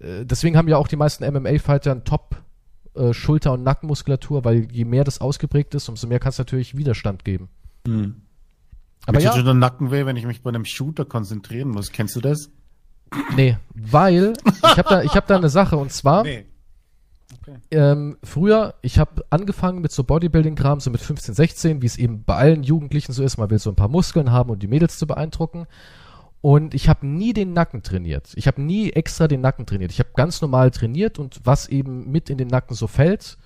äh, 0.00 0.24
deswegen 0.24 0.56
haben 0.56 0.68
ja 0.68 0.76
auch 0.76 0.88
die 0.88 0.96
meisten 0.96 1.24
MMA-Fighter 1.24 1.92
einen 1.92 2.04
Top 2.04 2.42
äh, 2.94 3.12
Schulter- 3.12 3.52
und 3.52 3.62
Nackenmuskulatur, 3.62 4.44
weil 4.44 4.70
je 4.72 4.84
mehr 4.84 5.04
das 5.04 5.20
ausgeprägt 5.20 5.74
ist, 5.74 5.88
umso 5.88 6.06
mehr 6.06 6.18
kann 6.18 6.30
es 6.30 6.38
natürlich 6.38 6.76
Widerstand 6.76 7.24
geben. 7.24 7.48
Hm. 7.86 8.22
Aber 9.06 9.18
Mir 9.18 9.18
tut 9.18 9.24
ja, 9.24 9.36
schon 9.36 9.44
der 9.44 9.54
Nacken 9.54 9.90
weh, 9.92 10.06
wenn 10.06 10.16
ich 10.16 10.26
mich 10.26 10.42
bei 10.42 10.48
einem 10.48 10.64
Shooter 10.64 11.04
konzentrieren 11.04 11.68
muss. 11.68 11.92
Kennst 11.92 12.16
du 12.16 12.20
das? 12.20 12.50
Nee, 13.36 13.56
weil 13.74 14.34
ich 14.44 14.78
habe 14.78 14.88
da, 14.88 15.02
ich 15.02 15.14
habe 15.14 15.26
da 15.26 15.36
eine 15.36 15.48
Sache 15.48 15.76
und 15.76 15.92
zwar 15.92 16.22
Nee. 16.22 16.46
Okay. 17.40 17.58
ähm, 17.70 18.18
früher, 18.22 18.74
ich 18.82 18.98
habe 18.98 19.24
angefangen 19.30 19.80
mit 19.80 19.92
so 19.92 20.04
Bodybuilding-Kram, 20.04 20.80
so 20.80 20.90
mit 20.90 21.00
15, 21.00 21.34
16, 21.34 21.82
wie 21.82 21.86
es 21.86 21.96
eben 21.96 22.24
bei 22.24 22.36
allen 22.36 22.62
Jugendlichen 22.62 23.12
so 23.12 23.22
ist. 23.22 23.36
Man 23.36 23.50
will 23.50 23.58
so 23.58 23.70
ein 23.70 23.76
paar 23.76 23.88
Muskeln 23.88 24.30
haben, 24.32 24.50
um 24.50 24.58
die 24.58 24.68
Mädels 24.68 24.98
zu 24.98 25.06
beeindrucken. 25.06 25.66
Und 26.40 26.74
ich 26.74 26.88
habe 26.88 27.06
nie 27.06 27.32
den 27.32 27.52
Nacken 27.52 27.82
trainiert. 27.82 28.32
Ich 28.36 28.46
habe 28.46 28.62
nie 28.62 28.92
extra 28.92 29.26
den 29.26 29.40
Nacken 29.40 29.66
trainiert. 29.66 29.90
Ich 29.90 29.98
habe 29.98 30.10
ganz 30.14 30.40
normal 30.40 30.70
trainiert 30.70 31.18
und 31.18 31.40
was 31.44 31.68
eben 31.68 32.10
mit 32.10 32.30
in 32.30 32.38
den 32.38 32.48
Nacken 32.48 32.76
so 32.76 32.86
fällt, 32.86 33.38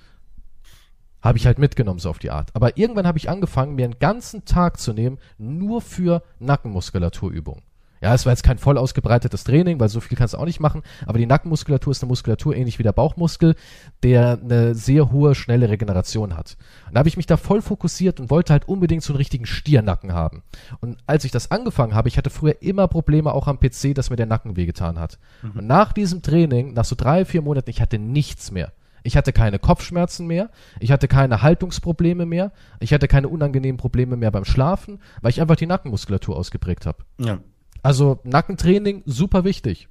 habe 1.22 1.38
ich 1.38 1.46
halt 1.46 1.58
mitgenommen, 1.58 1.98
so 1.98 2.10
auf 2.10 2.18
die 2.18 2.30
Art. 2.30 2.50
Aber 2.54 2.76
irgendwann 2.76 3.06
habe 3.06 3.18
ich 3.18 3.28
angefangen, 3.28 3.74
mir 3.74 3.84
einen 3.84 3.98
ganzen 3.98 4.44
Tag 4.44 4.78
zu 4.78 4.92
nehmen, 4.92 5.18
nur 5.38 5.80
für 5.80 6.22
Nackenmuskulaturübungen. 6.38 7.62
Ja, 8.00 8.14
es 8.14 8.24
war 8.24 8.32
jetzt 8.32 8.42
kein 8.42 8.58
voll 8.58 8.78
ausgebreitetes 8.78 9.44
Training, 9.44 9.78
weil 9.78 9.88
so 9.88 10.00
viel 10.00 10.16
kannst 10.16 10.34
du 10.34 10.38
auch 10.38 10.46
nicht 10.46 10.60
machen, 10.60 10.82
aber 11.06 11.18
die 11.18 11.26
Nackenmuskulatur 11.26 11.90
ist 11.90 12.02
eine 12.02 12.08
Muskulatur 12.08 12.56
ähnlich 12.56 12.78
wie 12.78 12.82
der 12.82 12.92
Bauchmuskel, 12.92 13.54
der 14.02 14.38
eine 14.42 14.74
sehr 14.74 15.12
hohe, 15.12 15.34
schnelle 15.34 15.68
Regeneration 15.68 16.36
hat. 16.36 16.56
Und 16.86 16.94
da 16.94 17.00
habe 17.00 17.08
ich 17.08 17.16
mich 17.16 17.26
da 17.26 17.36
voll 17.36 17.60
fokussiert 17.60 18.20
und 18.20 18.30
wollte 18.30 18.52
halt 18.52 18.68
unbedingt 18.68 19.02
so 19.02 19.12
einen 19.12 19.18
richtigen 19.18 19.46
Stiernacken 19.46 20.14
haben. 20.14 20.42
Und 20.80 20.98
als 21.06 21.24
ich 21.24 21.30
das 21.30 21.50
angefangen 21.50 21.94
habe, 21.94 22.08
ich 22.08 22.16
hatte 22.16 22.30
früher 22.30 22.62
immer 22.62 22.88
Probleme 22.88 23.32
auch 23.32 23.48
am 23.48 23.60
PC, 23.60 23.94
dass 23.94 24.10
mir 24.10 24.16
der 24.16 24.26
Nacken 24.26 24.56
wehgetan 24.56 24.98
hat. 24.98 25.18
Und 25.42 25.66
nach 25.66 25.92
diesem 25.92 26.22
Training, 26.22 26.72
nach 26.72 26.84
so 26.84 26.96
drei, 26.96 27.24
vier 27.24 27.42
Monaten, 27.42 27.70
ich 27.70 27.80
hatte 27.80 27.98
nichts 27.98 28.50
mehr. 28.50 28.72
Ich 29.02 29.16
hatte 29.16 29.32
keine 29.32 29.58
Kopfschmerzen 29.58 30.26
mehr, 30.26 30.50
ich 30.78 30.92
hatte 30.92 31.08
keine 31.08 31.42
Haltungsprobleme 31.42 32.26
mehr, 32.26 32.52
ich 32.80 32.92
hatte 32.92 33.08
keine 33.08 33.28
unangenehmen 33.28 33.78
Probleme 33.78 34.16
mehr 34.16 34.30
beim 34.30 34.44
Schlafen, 34.44 35.00
weil 35.22 35.30
ich 35.30 35.40
einfach 35.40 35.56
die 35.56 35.66
Nackenmuskulatur 35.66 36.36
ausgeprägt 36.36 36.86
habe. 36.86 36.98
Ja. 37.18 37.38
Also 37.82 38.20
Nackentraining, 38.24 39.02
super 39.06 39.44
wichtig. 39.44 39.88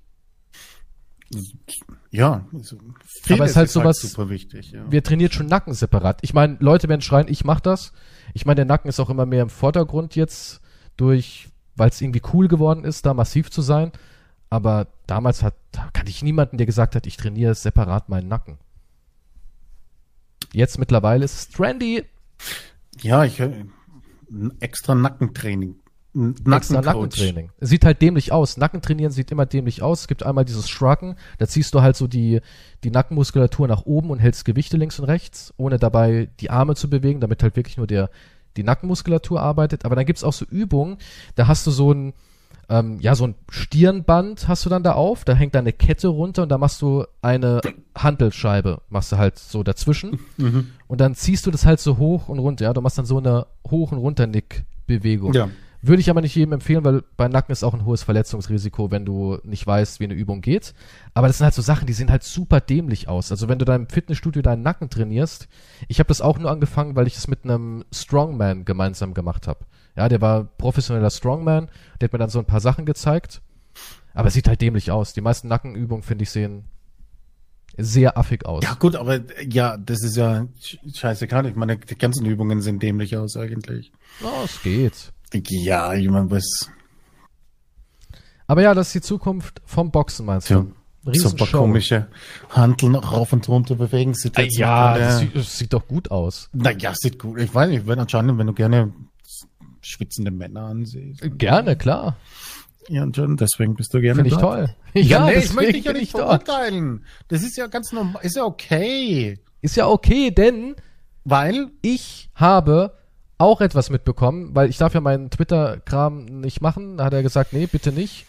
Ja. 2.11 2.47
Also, 2.53 2.77
Aber 3.29 3.43
es 3.45 3.51
ist 3.51 3.57
halt 3.57 3.69
sowas- 3.69 3.99
super 4.01 4.29
wichtig. 4.29 4.71
Ja. 4.71 4.91
Wir 4.91 5.03
trainieren 5.03 5.31
schon 5.31 5.45
Nacken 5.45 5.73
separat. 5.73 6.19
Ich 6.23 6.33
meine, 6.33 6.57
Leute 6.59 6.89
werden 6.89 7.01
schreien, 7.01 7.27
ich 7.27 7.43
mach 7.45 7.59
das. 7.59 7.93
Ich 8.33 8.45
meine, 8.45 8.55
der 8.57 8.65
Nacken 8.65 8.89
ist 8.89 8.99
auch 8.99 9.09
immer 9.09 9.25
mehr 9.25 9.43
im 9.43 9.49
Vordergrund 9.49 10.15
jetzt 10.15 10.61
durch, 10.97 11.49
weil 11.75 11.89
es 11.89 12.01
irgendwie 12.01 12.21
cool 12.33 12.47
geworden 12.47 12.83
ist, 12.83 13.05
da 13.05 13.13
massiv 13.13 13.51
zu 13.51 13.61
sein. 13.61 13.91
Aber 14.49 14.87
damals 15.05 15.43
hat, 15.43 15.53
da 15.71 15.89
kannte 15.93 16.09
ich 16.09 16.23
niemanden, 16.23 16.57
der 16.57 16.65
gesagt 16.65 16.95
hat, 16.95 17.05
ich 17.05 17.17
trainiere 17.17 17.53
separat 17.53 18.09
meinen 18.09 18.27
Nacken. 18.27 18.57
Jetzt 20.51 20.79
mittlerweile 20.79 21.25
ist 21.25 21.33
es 21.35 21.49
trendy. 21.49 22.05
Ja, 23.01 23.23
ich 23.23 23.37
höre 23.39 23.53
ein 24.31 24.53
extra 24.59 24.95
Nackentraining. 24.95 25.75
Extra 26.51 26.81
Nackentraining. 26.81 27.51
Sieht 27.59 27.85
halt 27.85 28.01
dämlich 28.01 28.31
aus. 28.31 28.57
Nackentrainieren 28.57 29.11
sieht 29.11 29.31
immer 29.31 29.45
dämlich 29.45 29.81
aus. 29.83 30.01
Es 30.01 30.07
gibt 30.07 30.23
einmal 30.23 30.45
dieses 30.45 30.67
Shruggen, 30.69 31.15
da 31.37 31.47
ziehst 31.47 31.73
du 31.73 31.81
halt 31.81 31.95
so 31.95 32.07
die, 32.07 32.41
die 32.83 32.91
Nackenmuskulatur 32.91 33.67
nach 33.67 33.85
oben 33.85 34.09
und 34.09 34.19
hältst 34.19 34.45
Gewichte 34.45 34.77
links 34.77 34.99
und 34.99 35.05
rechts, 35.05 35.53
ohne 35.57 35.77
dabei 35.77 36.29
die 36.39 36.49
Arme 36.49 36.75
zu 36.75 36.89
bewegen, 36.89 37.19
damit 37.19 37.43
halt 37.43 37.55
wirklich 37.55 37.77
nur 37.77 37.87
der, 37.87 38.09
die 38.57 38.63
Nackenmuskulatur 38.63 39.39
arbeitet. 39.39 39.85
Aber 39.85 39.95
dann 39.95 40.05
gibt's 40.05 40.23
auch 40.23 40.33
so 40.33 40.45
Übungen, 40.45 40.97
da 41.35 41.47
hast 41.47 41.67
du 41.67 41.71
so 41.71 41.91
ein, 41.93 42.13
ähm, 42.69 42.99
ja, 42.99 43.15
so 43.15 43.25
ein 43.25 43.35
Stirnband 43.49 44.47
hast 44.47 44.65
du 44.65 44.69
dann 44.69 44.83
da 44.83 44.93
auf, 44.93 45.23
da 45.25 45.33
hängt 45.33 45.55
da 45.55 45.59
eine 45.59 45.73
Kette 45.73 46.07
runter 46.07 46.43
und 46.43 46.49
da 46.49 46.57
machst 46.57 46.81
du 46.81 47.05
eine 47.21 47.61
Handelscheibe, 47.95 48.81
machst 48.89 49.11
du 49.11 49.17
halt 49.17 49.37
so 49.39 49.63
dazwischen 49.63 50.19
Mhm. 50.37 50.69
und 50.87 51.01
dann 51.01 51.15
ziehst 51.15 51.45
du 51.45 51.51
das 51.51 51.65
halt 51.65 51.79
so 51.79 51.97
hoch 51.97 52.29
und 52.29 52.39
runter, 52.39 52.65
ja, 52.65 52.73
du 52.73 52.81
machst 52.81 52.97
dann 52.97 53.05
so 53.05 53.17
eine 53.17 53.47
Hoch- 53.69 53.91
und 53.91 53.97
Runternick-Bewegung. 53.99 55.33
Ja. 55.33 55.49
Würde 55.81 56.01
ich 56.01 56.09
aber 56.09 56.19
nicht 56.21 56.35
jedem 56.35 56.53
empfehlen, 56.53 56.83
weil 56.83 57.03
bei 57.15 57.29
Nacken 57.29 57.53
ist 57.53 57.63
auch 57.63 57.73
ein 57.73 57.85
hohes 57.85 58.03
Verletzungsrisiko, 58.03 58.91
wenn 58.91 59.05
du 59.05 59.37
nicht 59.43 59.65
weißt, 59.65 59.99
wie 60.01 60.03
eine 60.03 60.13
Übung 60.13 60.41
geht. 60.41 60.73
Aber 61.13 61.27
das 61.27 61.37
sind 61.37 61.45
halt 61.45 61.53
so 61.53 61.61
Sachen, 61.61 61.87
die 61.87 61.93
sehen 61.93 62.11
halt 62.11 62.23
super 62.23 62.59
dämlich 62.59 63.07
aus. 63.07 63.31
Also 63.31 63.47
wenn 63.47 63.59
du 63.59 63.65
da 63.65 63.75
im 63.75 63.87
Fitnessstudio 63.87 64.41
deinen 64.41 64.61
Nacken 64.61 64.89
trainierst, 64.89 65.47
ich 65.87 65.99
habe 65.99 66.07
das 66.09 66.19
auch 66.19 66.37
nur 66.37 66.51
angefangen, 66.51 66.95
weil 66.97 67.07
ich 67.07 67.15
es 67.15 67.27
mit 67.29 67.45
einem 67.45 67.85
Strongman 67.93 68.65
gemeinsam 68.65 69.13
gemacht 69.13 69.47
habe. 69.47 69.59
Ja, 69.95 70.09
der 70.09 70.19
war 70.19 70.43
professioneller 70.43 71.09
Strongman, 71.11 71.69
der 72.01 72.07
hat 72.07 72.13
mir 72.13 72.19
dann 72.19 72.29
so 72.29 72.39
ein 72.39 72.45
paar 72.45 72.59
Sachen 72.61 72.85
gezeigt. 72.85 73.41
Aber 74.13 74.27
es 74.27 74.33
sieht 74.33 74.47
halt 74.49 74.59
dämlich 74.59 74.91
aus. 74.91 75.13
Die 75.13 75.21
meisten 75.21 75.47
Nackenübungen, 75.47 76.03
finde 76.03 76.23
ich, 76.23 76.29
sehen 76.31 76.65
sehr 77.77 78.17
affig 78.17 78.45
aus. 78.45 78.63
Ja, 78.63 78.73
gut, 78.73 78.95
aber 78.95 79.21
ja, 79.47 79.77
das 79.77 80.03
ist 80.03 80.17
ja 80.17 80.45
sch- 80.61 80.97
scheißegal. 80.97 81.45
Ich 81.45 81.55
meine, 81.55 81.77
die 81.77 81.97
ganzen 81.97 82.25
Übungen 82.25 82.61
sehen 82.61 82.79
dämlich 82.79 83.15
aus 83.15 83.37
eigentlich. 83.37 83.93
Oh, 84.23 84.43
es 84.43 84.61
geht. 84.61 85.13
Ja, 85.33 85.93
ich 85.93 86.09
meine, 86.09 86.29
was 86.31 86.69
Aber 88.47 88.61
ja, 88.61 88.73
das 88.73 88.87
ist 88.87 88.95
die 88.95 89.01
Zukunft 89.01 89.61
vom 89.65 89.91
Boxen, 89.91 90.25
meinst 90.25 90.49
Ja, 90.49 90.61
du? 90.61 90.73
Riesenshow. 91.09 91.37
super 91.45 91.57
komische 91.59 92.07
Handeln 92.49 92.95
rauf 92.95 93.31
und 93.33 93.47
runter 93.47 93.75
bewegen. 93.75 94.13
Sieht 94.13 94.37
Ah, 94.37 94.41
Ja, 94.49 94.97
das 94.97 95.19
sieht, 95.19 95.35
das 95.35 95.57
sieht 95.57 95.73
doch 95.73 95.87
gut 95.87 96.11
aus. 96.11 96.49
Naja, 96.51 96.93
sieht 96.95 97.19
gut. 97.19 97.39
Ich 97.39 97.53
weiß 97.53 97.69
nicht, 97.69 97.87
wenn 97.87 97.99
anscheinend, 97.99 98.37
wenn 98.37 98.47
du 98.47 98.53
gerne 98.53 98.91
schwitzende 99.81 100.29
Männer 100.31 100.65
ansiehst. 100.65 101.21
Gerne, 101.37 101.77
klar. 101.77 102.17
Ja, 102.89 103.05
John, 103.05 103.37
deswegen 103.37 103.75
bist 103.75 103.93
du 103.93 104.01
gerne 104.01 104.23
Finde 104.23 104.29
ich 104.35 104.41
toll. 104.41 104.75
Ja, 104.93 105.25
nee, 105.27 105.35
das 105.35 105.53
möchte 105.53 105.77
ich 105.77 105.85
ja 105.85 105.93
nicht 105.93 106.11
verurteilen. 106.11 107.05
Das 107.27 107.43
ist 107.43 107.55
ja 107.55 107.67
ganz 107.67 107.91
normal, 107.91 108.21
ist 108.25 108.35
ja 108.35 108.43
okay. 108.43 109.39
Ist 109.61 109.75
ja 109.77 109.87
okay, 109.87 110.31
denn 110.31 110.75
Weil, 111.23 111.69
ich 111.81 112.29
habe 112.33 112.97
auch 113.39 113.61
etwas 113.61 113.89
mitbekommen, 113.89 114.53
weil 114.53 114.69
ich 114.69 114.77
darf 114.77 114.93
ja 114.93 115.01
meinen 115.01 115.31
Twitter-Kram 115.31 116.25
nicht 116.25 116.61
machen. 116.61 116.97
Da 116.97 117.05
hat 117.05 117.13
er 117.13 117.23
gesagt, 117.23 117.53
nee, 117.53 117.65
bitte 117.65 117.91
nicht. 117.91 118.27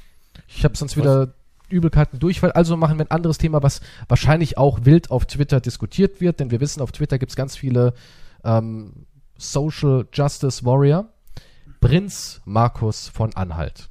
Ich 0.49 0.65
habe 0.65 0.77
sonst 0.77 0.97
wieder 0.97 1.35
Übelkeiten 1.69 2.19
Durchfall. 2.19 2.53
Also 2.53 2.77
machen 2.77 2.99
wir 2.99 3.05
ein 3.05 3.11
anderes 3.11 3.37
Thema, 3.37 3.63
was 3.63 3.81
wahrscheinlich 4.09 4.57
auch 4.57 4.85
wild 4.85 5.11
auf 5.11 5.27
Twitter 5.27 5.61
diskutiert 5.61 6.21
wird, 6.21 6.41
denn 6.41 6.51
wir 6.51 6.61
wissen, 6.61 6.81
auf 6.81 6.93
Twitter 6.93 7.19
gibt's 7.19 7.37
ganz 7.37 7.57
viele 7.57 7.93
ähm, 8.45 9.07
Social 9.37 10.07
Justice 10.13 10.65
Warrior. 10.65 11.07
Prinz 11.81 12.41
Markus 12.45 13.09
von 13.09 13.35
Anhalt. 13.35 13.89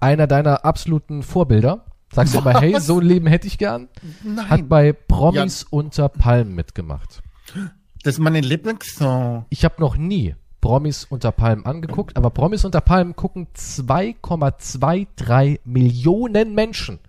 Einer 0.00 0.26
deiner 0.26 0.64
absoluten 0.64 1.22
Vorbilder. 1.22 1.84
Sagst 2.12 2.34
du 2.34 2.38
immer, 2.38 2.60
hey, 2.60 2.80
so 2.80 3.00
ein 3.00 3.06
Leben 3.06 3.26
hätte 3.26 3.48
ich 3.48 3.58
gern. 3.58 3.88
nein, 4.22 4.48
Hat 4.48 4.68
bei 4.68 4.92
Promis 4.92 5.64
unter 5.64 6.08
Palmen 6.08 6.54
mitgemacht. 6.54 7.22
Das 8.06 8.14
ist 8.14 8.20
meine 8.20 8.40
Lieblingssong. 8.40 9.44
Ich 9.50 9.64
habe 9.64 9.80
noch 9.80 9.96
nie 9.96 10.36
Promis 10.60 11.04
unter 11.04 11.32
Palmen 11.32 11.66
angeguckt, 11.66 12.16
aber 12.16 12.30
Promis 12.30 12.64
unter 12.64 12.80
Palmen 12.80 13.16
gucken 13.16 13.48
2,23 13.56 15.58
Millionen 15.64 16.54
Menschen. 16.54 17.00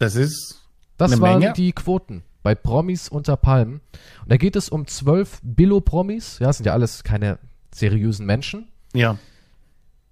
Das 0.00 0.16
ist, 0.16 0.66
Das 0.96 1.12
Eine 1.12 1.20
waren 1.20 1.38
Menge. 1.38 1.52
die 1.52 1.70
Quoten 1.70 2.24
bei 2.42 2.56
Promis 2.56 3.08
unter 3.08 3.36
Palmen. 3.36 3.80
Und 4.22 4.32
da 4.32 4.36
geht 4.36 4.56
es 4.56 4.70
um 4.70 4.88
zwölf 4.88 5.38
Billo-Promis, 5.44 6.40
ja, 6.40 6.52
sind 6.52 6.66
ja 6.66 6.72
alles 6.72 7.04
keine 7.04 7.38
seriösen 7.72 8.26
Menschen, 8.26 8.66
ja. 8.92 9.16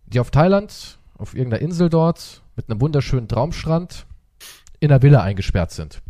die 0.06 0.20
auf 0.20 0.30
Thailand, 0.30 1.00
auf 1.18 1.34
irgendeiner 1.34 1.62
Insel 1.62 1.88
dort, 1.88 2.42
mit 2.54 2.70
einem 2.70 2.80
wunderschönen 2.80 3.26
Traumstrand, 3.26 4.06
in 4.78 4.92
einer 4.92 5.02
Villa 5.02 5.20
eingesperrt 5.20 5.72
sind. 5.72 6.00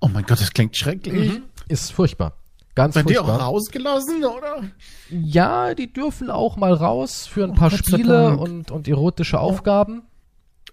Oh 0.00 0.06
mein 0.06 0.24
Gott, 0.24 0.40
das 0.40 0.52
klingt 0.52 0.76
schrecklich. 0.76 1.40
Ist 1.66 1.92
furchtbar. 1.92 2.34
Ganz 2.74 2.94
Seid 2.94 3.10
ihr 3.10 3.20
auch 3.20 3.26
furchtbar. 3.26 3.46
rausgelassen, 3.46 4.24
oder? 4.24 4.62
Ja, 5.10 5.74
die 5.74 5.92
dürfen 5.92 6.30
auch 6.30 6.56
mal 6.56 6.72
raus 6.72 7.26
für 7.26 7.44
ein 7.44 7.54
paar 7.54 7.70
Gott 7.70 7.84
sei 7.84 7.98
Spiele 7.98 8.36
und, 8.36 8.70
und 8.70 8.86
erotische 8.86 9.40
Aufgaben. 9.40 10.02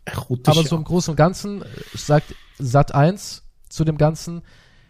Erotische. 0.06 0.52
Aber 0.60 0.68
so 0.68 0.76
im 0.76 0.84
Großen 0.84 1.12
und 1.12 1.18
Ganzen 1.18 1.64
äh, 1.64 1.66
sagt 1.96 2.36
Sat 2.60 2.94
1 2.94 3.44
zu 3.70 3.84
dem 3.84 3.98
Ganzen, 3.98 4.42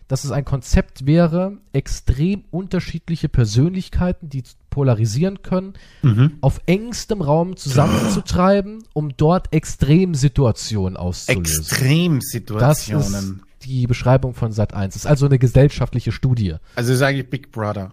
dass 0.07 0.23
es 0.23 0.31
ein 0.31 0.45
Konzept 0.45 1.05
wäre, 1.05 1.57
extrem 1.73 2.45
unterschiedliche 2.51 3.29
Persönlichkeiten, 3.29 4.29
die 4.29 4.43
polarisieren 4.69 5.41
können, 5.41 5.73
mhm. 6.01 6.37
auf 6.41 6.61
engstem 6.65 7.21
Raum 7.21 7.57
zusammenzutreiben, 7.57 8.83
um 8.93 9.17
dort 9.17 9.53
Extremsituationen 9.53 10.97
auszulösen. 10.97 11.43
Das 11.43 11.51
ist 11.51 11.71
Extremsituationen. 11.71 13.43
Die 13.63 13.87
Beschreibung 13.87 14.33
von 14.33 14.51
Sat 14.51 14.73
1. 14.73 14.93
Das 14.93 15.03
ist 15.03 15.09
also 15.09 15.25
eine 15.25 15.39
gesellschaftliche 15.39 16.11
Studie. 16.11 16.55
Also 16.75 16.95
sage 16.95 17.17
ich 17.19 17.29
Big 17.29 17.51
Brother. 17.51 17.91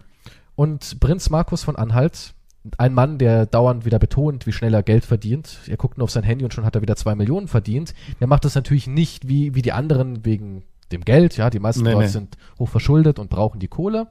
Und 0.55 0.99
Prinz 0.99 1.29
Markus 1.29 1.63
von 1.63 1.75
Anhalt, 1.75 2.33
ein 2.77 2.93
Mann, 2.93 3.17
der 3.17 3.45
dauernd 3.45 3.85
wieder 3.85 3.99
betont, 3.99 4.47
wie 4.47 4.51
schnell 4.51 4.73
er 4.73 4.83
Geld 4.83 5.05
verdient. 5.05 5.59
Er 5.67 5.77
guckt 5.77 5.97
nur 5.97 6.05
auf 6.05 6.11
sein 6.11 6.23
Handy 6.23 6.45
und 6.45 6.53
schon 6.53 6.65
hat 6.65 6.75
er 6.75 6.81
wieder 6.81 6.95
zwei 6.95 7.13
Millionen 7.15 7.47
verdient. 7.47 7.93
Der 8.19 8.27
macht 8.27 8.45
das 8.45 8.55
natürlich 8.55 8.87
nicht 8.87 9.27
wie, 9.27 9.53
wie 9.55 9.61
die 9.61 9.71
anderen 9.73 10.25
wegen 10.25 10.63
dem 10.91 11.01
Geld. 11.03 11.35
Ja, 11.37 11.49
die 11.49 11.59
meisten 11.59 11.83
Nee, 11.83 11.91
dort 11.91 12.03
nee. 12.03 12.09
sind 12.09 12.37
hoch 12.57 12.69
verschuldet 12.69 13.19
und 13.19 13.29
brauchen 13.29 13.59
die 13.59 13.67
Kohle. 13.67 14.07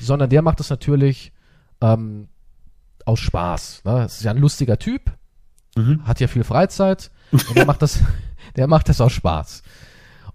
Sondern 0.00 0.30
der 0.30 0.42
macht 0.42 0.60
das 0.60 0.70
natürlich 0.70 1.32
ähm, 1.80 2.28
aus 3.04 3.20
Spaß. 3.20 3.82
Ne? 3.84 3.92
Das 3.92 4.18
ist 4.18 4.24
ja 4.24 4.30
ein 4.32 4.38
lustiger 4.38 4.78
Typ, 4.78 5.12
Mhm. 5.76 6.06
hat 6.06 6.20
ja 6.20 6.26
viel 6.26 6.42
Freizeit 6.42 7.10
und 7.32 7.54
der 7.54 7.66
macht 7.66 7.82
das, 7.82 8.00
der 8.56 8.66
macht 8.66 8.88
das 8.88 9.00
aus 9.02 9.12
Spaß. 9.12 9.62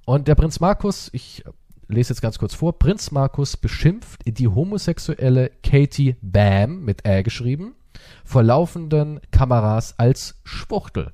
Und 0.05 0.27
der 0.27 0.35
Prinz 0.35 0.59
Markus, 0.59 1.09
ich 1.13 1.43
lese 1.87 2.13
jetzt 2.13 2.21
ganz 2.21 2.39
kurz 2.39 2.55
vor, 2.55 2.79
Prinz 2.79 3.11
Markus 3.11 3.57
beschimpft 3.57 4.21
die 4.25 4.47
homosexuelle 4.47 5.51
Katie 5.63 6.15
Bam 6.21 6.83
mit 6.83 7.05
Ä 7.05 7.23
geschrieben 7.23 7.75
vor 8.23 8.43
laufenden 8.43 9.19
Kameras 9.31 9.97
als 9.97 10.35
Schwuchtel. 10.43 11.13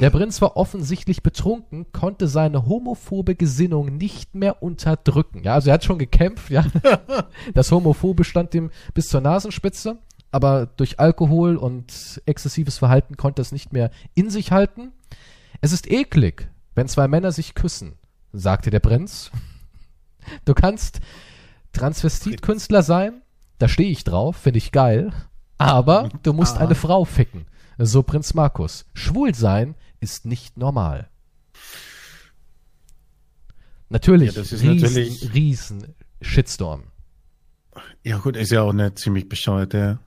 Der 0.00 0.10
Prinz 0.10 0.42
war 0.42 0.56
offensichtlich 0.56 1.22
betrunken, 1.22 1.86
konnte 1.92 2.26
seine 2.26 2.66
homophobe 2.66 3.36
Gesinnung 3.36 3.96
nicht 3.96 4.34
mehr 4.34 4.62
unterdrücken. 4.62 5.44
Ja, 5.44 5.54
also 5.54 5.70
er 5.70 5.74
hat 5.74 5.84
schon 5.84 5.98
gekämpft, 5.98 6.50
ja. 6.50 6.64
Das 7.54 7.70
Homophobe 7.70 8.24
stand 8.24 8.54
ihm 8.54 8.70
bis 8.92 9.06
zur 9.06 9.20
Nasenspitze, 9.20 9.98
aber 10.32 10.66
durch 10.66 10.98
Alkohol 10.98 11.56
und 11.56 12.20
exzessives 12.26 12.78
Verhalten 12.78 13.16
konnte 13.16 13.40
es 13.40 13.52
nicht 13.52 13.72
mehr 13.72 13.90
in 14.14 14.30
sich 14.30 14.50
halten. 14.50 14.90
Es 15.60 15.72
ist 15.72 15.88
eklig, 15.88 16.50
wenn 16.74 16.88
zwei 16.88 17.08
Männer 17.08 17.32
sich 17.32 17.54
küssen, 17.54 17.94
sagte 18.32 18.70
der 18.70 18.80
Prinz. 18.80 19.30
Du 20.44 20.54
kannst 20.54 21.00
Transvestitkünstler 21.72 22.82
sein, 22.82 23.22
da 23.58 23.68
stehe 23.68 23.90
ich 23.90 24.04
drauf, 24.04 24.36
finde 24.36 24.58
ich 24.58 24.72
geil, 24.72 25.12
aber 25.58 26.08
du 26.22 26.32
musst 26.32 26.56
Ah. 26.56 26.60
eine 26.60 26.74
Frau 26.74 27.04
ficken. 27.04 27.46
So 27.78 28.02
Prinz 28.02 28.34
Markus. 28.34 28.86
Schwul 28.94 29.34
sein 29.34 29.74
ist 30.00 30.24
nicht 30.24 30.56
normal. 30.56 31.08
Natürlich, 33.88 34.34
Ja, 34.34 34.40
das 34.42 34.52
ist 34.52 34.62
riesen, 34.62 34.82
natürlich- 34.82 35.34
riesen 35.34 35.94
Shitstorm. 36.20 36.84
Ja 38.02 38.18
gut, 38.18 38.36
ist 38.36 38.50
ja 38.50 38.62
auch 38.62 38.70
eine 38.70 38.94
ziemlich 38.94 39.28
bescheuerte 39.28 39.98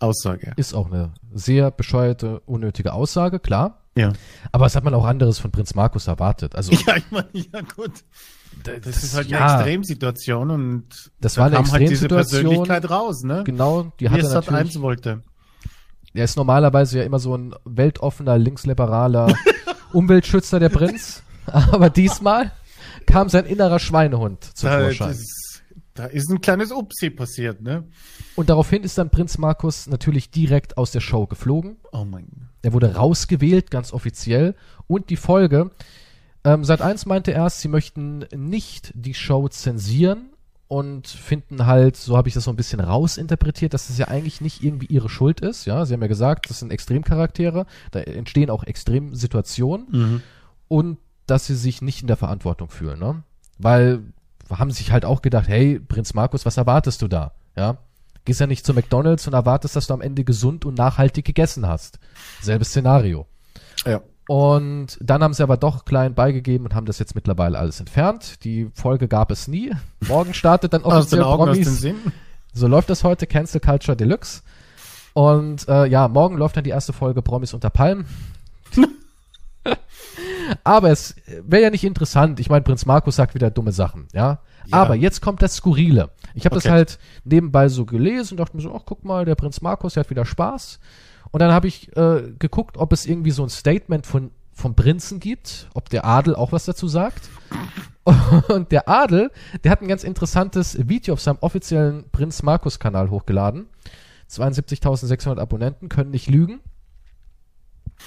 Aussage. 0.00 0.52
Ist 0.56 0.74
auch 0.74 0.86
eine 0.86 1.12
sehr 1.32 1.70
bescheuerte, 1.70 2.40
unnötige 2.40 2.92
Aussage, 2.92 3.38
klar. 3.40 3.82
Ja. 3.96 4.12
Aber 4.52 4.66
was 4.66 4.76
hat 4.76 4.84
man 4.84 4.94
auch 4.94 5.04
anderes 5.04 5.38
von 5.38 5.50
Prinz 5.50 5.74
Markus 5.74 6.06
erwartet? 6.06 6.54
Also, 6.54 6.72
Ja, 6.86 6.96
ich 6.96 7.10
meine, 7.10 7.28
ja 7.32 7.60
gut. 7.76 7.92
das, 8.64 8.80
Das 8.82 9.02
ist 9.04 9.14
halt 9.16 9.28
ja, 9.28 9.38
eine 9.46 9.54
Extremsituation 9.58 10.50
und 10.50 11.10
Das 11.20 11.34
da 11.34 11.40
war 11.40 11.46
eine 11.48 11.56
kam 11.56 11.70
halt 11.72 11.82
diese 11.82 12.04
Extremsituation. 12.06 12.42
Persönlichkeit 12.44 12.90
raus, 12.90 13.22
ne? 13.22 13.42
Genau, 13.44 13.92
die 13.98 14.06
es 14.06 14.30
Sat 14.30 14.46
natürlich, 14.50 14.74
1 14.74 14.80
wollte. 14.82 15.22
er 16.14 16.24
ist 16.24 16.36
normalerweise 16.36 16.98
ja 16.98 17.04
immer 17.04 17.18
so 17.18 17.36
ein 17.36 17.54
weltoffener, 17.64 18.38
linksliberaler 18.38 19.34
Umweltschützer, 19.92 20.60
der 20.60 20.68
Prinz. 20.68 21.22
Aber 21.46 21.88
diesmal 21.90 22.52
kam 23.06 23.28
sein 23.30 23.46
innerer 23.46 23.78
Schweinehund 23.78 24.44
zum 24.56 24.68
Da, 24.68 24.80
Vorschein. 24.80 25.08
das, 25.08 25.62
da 25.94 26.04
ist 26.04 26.30
ein 26.30 26.40
kleines 26.40 26.70
Upsi 26.72 27.10
passiert, 27.10 27.62
ne? 27.62 27.84
Und 28.36 28.50
daraufhin 28.50 28.82
ist 28.84 28.98
dann 28.98 29.10
Prinz 29.10 29.38
Markus 29.38 29.86
natürlich 29.86 30.30
direkt 30.30 30.76
aus 30.76 30.92
der 30.92 31.00
Show 31.00 31.26
geflogen. 31.26 31.78
Oh 31.90 32.04
mein 32.04 32.47
Er 32.68 32.74
wurde 32.74 32.94
rausgewählt, 32.96 33.70
ganz 33.70 33.94
offiziell. 33.94 34.54
Und 34.86 35.08
die 35.08 35.16
Folge, 35.16 35.70
ähm, 36.44 36.64
seit 36.64 36.82
eins 36.82 37.06
meinte 37.06 37.30
erst, 37.30 37.60
sie 37.62 37.68
möchten 37.68 38.26
nicht 38.36 38.92
die 38.94 39.14
Show 39.14 39.48
zensieren 39.48 40.26
und 40.66 41.06
finden 41.08 41.64
halt, 41.64 41.96
so 41.96 42.14
habe 42.14 42.28
ich 42.28 42.34
das 42.34 42.44
so 42.44 42.50
ein 42.50 42.56
bisschen 42.56 42.80
rausinterpretiert, 42.80 43.72
dass 43.72 43.86
das 43.86 43.96
ja 43.96 44.08
eigentlich 44.08 44.42
nicht 44.42 44.62
irgendwie 44.62 44.84
ihre 44.84 45.08
Schuld 45.08 45.40
ist. 45.40 45.64
Ja, 45.64 45.86
sie 45.86 45.94
haben 45.94 46.02
ja 46.02 46.08
gesagt, 46.08 46.50
das 46.50 46.58
sind 46.58 46.70
Extremcharaktere, 46.70 47.64
da 47.90 48.00
entstehen 48.00 48.50
auch 48.50 48.64
Extremsituationen 48.64 49.86
Mhm. 49.90 50.22
und 50.68 50.98
dass 51.26 51.46
sie 51.46 51.56
sich 51.56 51.80
nicht 51.80 52.02
in 52.02 52.06
der 52.06 52.18
Verantwortung 52.18 52.68
fühlen, 52.68 52.98
ne? 52.98 53.22
Weil 53.56 54.00
haben 54.50 54.72
sich 54.72 54.92
halt 54.92 55.06
auch 55.06 55.22
gedacht, 55.22 55.48
hey, 55.48 55.80
Prinz 55.80 56.12
Markus, 56.12 56.44
was 56.44 56.58
erwartest 56.58 57.00
du 57.00 57.08
da? 57.08 57.32
Ja? 57.56 57.78
Gehst 58.28 58.40
ja 58.40 58.46
nicht 58.46 58.66
zu 58.66 58.74
McDonalds 58.74 59.26
und 59.26 59.32
erwartest, 59.32 59.74
dass 59.74 59.86
du 59.86 59.94
am 59.94 60.02
Ende 60.02 60.22
gesund 60.22 60.66
und 60.66 60.76
nachhaltig 60.76 61.24
gegessen 61.24 61.66
hast. 61.66 61.98
Selbes 62.42 62.68
Szenario. 62.68 63.26
Ja. 63.86 64.02
Und 64.28 64.98
dann 65.00 65.22
haben 65.22 65.32
sie 65.32 65.42
aber 65.42 65.56
doch 65.56 65.86
klein 65.86 66.12
beigegeben 66.12 66.66
und 66.66 66.74
haben 66.74 66.84
das 66.84 66.98
jetzt 66.98 67.14
mittlerweile 67.14 67.58
alles 67.58 67.80
entfernt. 67.80 68.44
Die 68.44 68.70
Folge 68.74 69.08
gab 69.08 69.30
es 69.30 69.48
nie. 69.48 69.72
Morgen 70.06 70.34
startet 70.34 70.74
dann 70.74 70.82
Aus 70.84 71.08
den 71.08 71.20
offiziell 71.20 71.22
Augen, 71.22 71.48
aus 71.48 71.56
den 71.56 71.64
Promis. 71.64 71.80
Sinn. 71.80 71.96
So 72.52 72.66
läuft 72.66 72.90
das 72.90 73.02
heute, 73.02 73.26
Cancel 73.26 73.62
Culture 73.62 73.96
Deluxe. 73.96 74.42
Und 75.14 75.66
äh, 75.66 75.86
ja, 75.86 76.06
morgen 76.08 76.36
läuft 76.36 76.58
dann 76.58 76.64
die 76.64 76.70
erste 76.70 76.92
Folge 76.92 77.22
Promis 77.22 77.54
unter 77.54 77.70
Palmen. 77.70 78.04
Aber 80.64 80.90
es 80.90 81.14
wäre 81.46 81.62
ja 81.62 81.70
nicht 81.70 81.84
interessant. 81.84 82.40
Ich 82.40 82.50
meine, 82.50 82.60
Prinz 82.60 82.84
Markus 82.84 83.16
sagt 83.16 83.34
wieder 83.34 83.50
dumme 83.50 83.72
Sachen, 83.72 84.08
ja. 84.12 84.40
Ja. 84.70 84.78
Aber 84.78 84.94
jetzt 84.94 85.20
kommt 85.20 85.42
das 85.42 85.56
Skurrile. 85.56 86.10
Ich 86.34 86.44
habe 86.44 86.54
das 86.54 86.64
Okay. 86.64 86.72
halt 86.72 86.98
nebenbei 87.24 87.68
so 87.68 87.84
gelesen 87.84 88.34
und 88.34 88.36
dachte 88.38 88.56
mir 88.56 88.62
so, 88.62 88.74
ach 88.74 88.82
guck 88.84 89.04
mal, 89.04 89.24
der 89.24 89.34
Prinz 89.34 89.60
Markus, 89.60 89.94
der 89.94 90.02
hat 90.02 90.10
wieder 90.10 90.24
Spaß. 90.24 90.78
Und 91.30 91.40
dann 91.40 91.52
habe 91.52 91.68
ich 91.68 91.94
äh, 91.96 92.32
geguckt, 92.38 92.76
ob 92.76 92.92
es 92.92 93.06
irgendwie 93.06 93.30
so 93.30 93.42
ein 93.42 93.50
Statement 93.50 94.06
von 94.06 94.30
vom 94.52 94.74
Prinzen 94.74 95.20
gibt, 95.20 95.68
ob 95.74 95.88
der 95.88 96.04
Adel 96.04 96.34
auch 96.34 96.50
was 96.50 96.64
dazu 96.64 96.88
sagt. 96.88 97.28
Und 98.48 98.72
der 98.72 98.88
Adel, 98.88 99.30
der 99.62 99.70
hat 99.70 99.82
ein 99.82 99.88
ganz 99.88 100.02
interessantes 100.02 100.88
Video 100.88 101.14
auf 101.14 101.20
seinem 101.20 101.38
offiziellen 101.42 102.10
Prinz 102.10 102.42
Markus 102.42 102.80
Kanal 102.80 103.08
hochgeladen. 103.10 103.66
72.600 104.28 105.38
Abonnenten 105.38 105.88
können 105.88 106.10
nicht 106.10 106.28
lügen. 106.28 106.58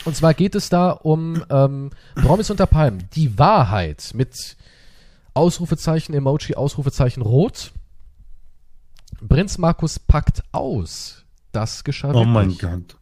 Und 0.03 0.15
zwar 0.17 0.33
geht 0.33 0.55
es 0.55 0.69
da 0.69 0.91
um 0.91 1.43
ähm, 1.49 1.91
Promis 2.15 2.49
unter 2.49 2.65
Palmen. 2.65 3.07
Die 3.13 3.39
Wahrheit 3.39 4.11
mit 4.13 4.57
Ausrufezeichen, 5.33 6.13
Emoji, 6.13 6.55
Ausrufezeichen 6.55 7.21
rot. 7.21 7.71
Prinz 9.27 9.57
Markus 9.57 9.99
packt 9.99 10.43
aus. 10.51 11.25
Das 11.51 11.83
geschah 11.83 12.13
Oh 12.13 12.23
mein. 12.25 12.57
Gott. 12.57 12.97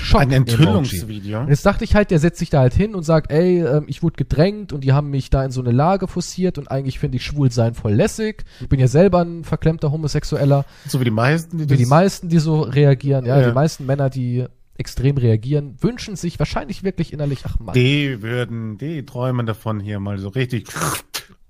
Schock 0.00 0.22
Ein. 0.22 0.32
Enthüllungsvideo. 0.32 1.44
Jetzt 1.48 1.64
dachte 1.64 1.84
ich 1.84 1.94
halt, 1.94 2.10
der 2.10 2.18
setzt 2.18 2.40
sich 2.40 2.50
da 2.50 2.58
halt 2.58 2.74
hin 2.74 2.96
und 2.96 3.04
sagt, 3.04 3.30
ey, 3.30 3.60
ähm, 3.64 3.84
ich 3.86 4.02
wurde 4.02 4.16
gedrängt 4.16 4.72
und 4.72 4.82
die 4.82 4.92
haben 4.92 5.10
mich 5.10 5.30
da 5.30 5.44
in 5.44 5.52
so 5.52 5.60
eine 5.60 5.70
Lage 5.70 6.08
forciert 6.08 6.58
und 6.58 6.68
eigentlich 6.72 6.98
finde 6.98 7.18
ich 7.18 7.24
schwul 7.24 7.52
sein 7.52 7.74
voll 7.74 7.92
lässig. 7.92 8.42
Ich 8.60 8.68
bin 8.68 8.80
ja 8.80 8.88
selber 8.88 9.20
ein 9.20 9.44
verklemmter 9.44 9.92
Homosexueller. 9.92 10.64
So 10.88 10.98
wie 10.98 11.04
die 11.04 11.12
meisten, 11.12 11.58
die 11.58 11.70
Wie 11.70 11.76
die 11.76 11.86
meisten, 11.86 12.28
die 12.28 12.40
so 12.40 12.62
reagieren, 12.62 13.24
ja, 13.26 13.38
Ja. 13.40 13.48
die 13.48 13.54
meisten 13.54 13.86
Männer, 13.86 14.10
die 14.10 14.46
extrem 14.76 15.18
reagieren, 15.18 15.76
wünschen 15.80 16.16
sich 16.16 16.38
wahrscheinlich 16.40 16.82
wirklich 16.82 17.12
innerlich, 17.12 17.40
ach 17.44 17.60
Mann. 17.60 17.74
Die 17.74 18.22
würden, 18.22 18.76
die 18.76 19.06
träumen 19.06 19.46
davon 19.46 19.78
hier 19.78 20.00
mal 20.00 20.18
so 20.18 20.30
richtig. 20.30 20.66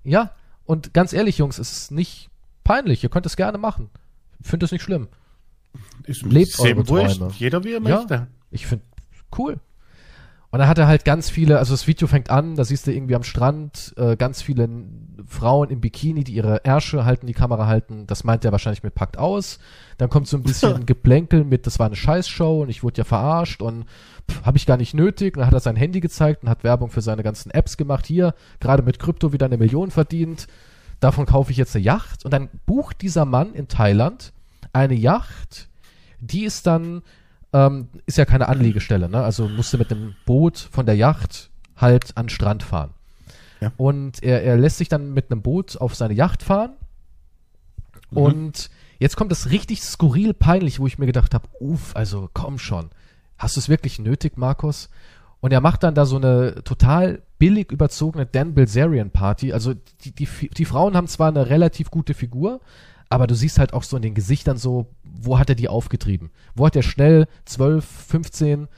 Ja, 0.04 0.30
und 0.64 0.94
ganz 0.94 1.12
ehrlich, 1.12 1.38
Jungs, 1.38 1.58
es 1.58 1.72
ist 1.72 1.90
nicht 1.90 2.30
peinlich. 2.64 3.02
Ihr 3.02 3.10
könnt 3.10 3.26
es 3.26 3.36
gerne 3.36 3.58
machen. 3.58 3.90
Ich 4.40 4.46
finde 4.48 4.66
es 4.66 4.72
nicht 4.72 4.82
schlimm. 4.82 5.08
Ist 6.04 6.22
Lebt 6.22 6.58
eure 6.58 6.88
wurscht. 6.88 7.18
Träume. 7.18 7.32
Jeder 7.36 7.64
wie 7.64 7.72
er 7.74 7.82
Ja. 7.82 7.96
möchte. 7.98 8.26
Ich 8.50 8.66
finde 8.66 8.84
cool. 9.38 9.60
Und 10.50 10.58
dann 10.58 10.66
hat 10.68 10.78
er 10.78 10.88
halt 10.88 11.04
ganz 11.04 11.30
viele, 11.30 11.58
also 11.58 11.72
das 11.74 11.86
Video 11.86 12.08
fängt 12.08 12.28
an, 12.30 12.56
da 12.56 12.64
siehst 12.64 12.86
du 12.86 12.92
irgendwie 12.92 13.14
am 13.14 13.22
Strand 13.22 13.94
äh, 13.96 14.16
ganz 14.16 14.42
viele 14.42 14.68
Frauen 15.26 15.70
im 15.70 15.80
Bikini, 15.80 16.24
die 16.24 16.34
ihre 16.34 16.64
Ärsche 16.64 17.04
halten, 17.04 17.26
die 17.26 17.32
Kamera 17.32 17.66
halten. 17.66 18.06
Das 18.06 18.24
meint 18.24 18.44
er 18.44 18.52
wahrscheinlich 18.52 18.82
mit 18.82 18.94
packt 18.94 19.18
aus. 19.18 19.58
Dann 19.98 20.08
kommt 20.08 20.28
so 20.28 20.36
ein 20.36 20.42
bisschen 20.42 20.86
Geplänkel 20.86 21.44
mit, 21.44 21.66
das 21.66 21.78
war 21.78 21.86
eine 21.86 21.96
Scheißshow 21.96 22.62
und 22.62 22.68
ich 22.68 22.82
wurde 22.82 22.98
ja 22.98 23.04
verarscht 23.04 23.62
und 23.62 23.86
habe 24.44 24.56
ich 24.58 24.66
gar 24.66 24.76
nicht 24.76 24.94
nötig. 24.94 25.36
Und 25.36 25.40
dann 25.40 25.46
hat 25.46 25.54
er 25.54 25.60
sein 25.60 25.76
Handy 25.76 26.00
gezeigt 26.00 26.42
und 26.42 26.48
hat 26.48 26.64
Werbung 26.64 26.90
für 26.90 27.00
seine 27.00 27.22
ganzen 27.22 27.50
Apps 27.50 27.76
gemacht. 27.76 28.06
Hier, 28.06 28.34
gerade 28.60 28.82
mit 28.82 28.98
Krypto 28.98 29.32
wieder 29.32 29.46
eine 29.46 29.58
Million 29.58 29.90
verdient. 29.90 30.46
Davon 31.00 31.26
kaufe 31.26 31.50
ich 31.50 31.56
jetzt 31.56 31.74
eine 31.74 31.84
Yacht. 31.84 32.24
Und 32.24 32.32
dann 32.32 32.48
bucht 32.66 33.02
dieser 33.02 33.24
Mann 33.24 33.54
in 33.54 33.68
Thailand 33.68 34.32
eine 34.72 34.94
Yacht, 34.94 35.68
die 36.20 36.44
ist 36.44 36.66
dann, 36.66 37.02
ähm, 37.52 37.88
ist 38.06 38.18
ja 38.18 38.24
keine 38.24 38.48
Anlegestelle, 38.48 39.08
ne? 39.08 39.22
Also 39.22 39.48
musste 39.48 39.78
mit 39.78 39.90
dem 39.90 40.14
Boot 40.26 40.58
von 40.58 40.86
der 40.86 40.96
Yacht 40.96 41.50
halt 41.76 42.16
an 42.16 42.26
den 42.26 42.30
Strand 42.30 42.62
fahren. 42.62 42.90
Ja. 43.60 43.72
Und 43.76 44.22
er, 44.22 44.42
er 44.42 44.56
lässt 44.56 44.78
sich 44.78 44.88
dann 44.88 45.12
mit 45.12 45.30
einem 45.30 45.42
Boot 45.42 45.76
auf 45.76 45.94
seine 45.94 46.14
Yacht 46.14 46.42
fahren. 46.42 46.72
Mhm. 48.10 48.18
Und 48.18 48.70
jetzt 48.98 49.16
kommt 49.16 49.30
das 49.30 49.50
richtig 49.50 49.82
skurril 49.82 50.34
peinlich, 50.34 50.80
wo 50.80 50.86
ich 50.86 50.98
mir 50.98 51.06
gedacht 51.06 51.34
habe, 51.34 51.48
uff, 51.60 51.94
also 51.94 52.28
komm 52.32 52.58
schon. 52.58 52.90
Hast 53.38 53.56
du 53.56 53.60
es 53.60 53.68
wirklich 53.68 53.98
nötig, 53.98 54.36
Markus? 54.36 54.90
Und 55.40 55.52
er 55.52 55.60
macht 55.60 55.82
dann 55.82 55.94
da 55.94 56.04
so 56.04 56.16
eine 56.16 56.62
total 56.64 57.22
billig 57.38 57.72
überzogene 57.72 58.26
Dan 58.26 58.54
Bilzerian 58.54 59.10
Party. 59.10 59.52
Also 59.52 59.74
die, 60.04 60.12
die, 60.12 60.28
die 60.50 60.64
Frauen 60.66 60.96
haben 60.96 61.08
zwar 61.08 61.28
eine 61.28 61.48
relativ 61.48 61.90
gute 61.90 62.12
Figur, 62.12 62.60
aber 63.08 63.26
du 63.26 63.34
siehst 63.34 63.58
halt 63.58 63.72
auch 63.72 63.82
so 63.82 63.96
in 63.96 64.02
den 64.02 64.14
Gesichtern 64.14 64.58
so, 64.58 64.86
wo 65.02 65.38
hat 65.38 65.48
er 65.48 65.54
die 65.54 65.68
aufgetrieben? 65.68 66.30
Wo 66.54 66.66
hat 66.66 66.76
er 66.76 66.82
schnell 66.82 67.26
12, 67.46 67.84
15 67.84 68.68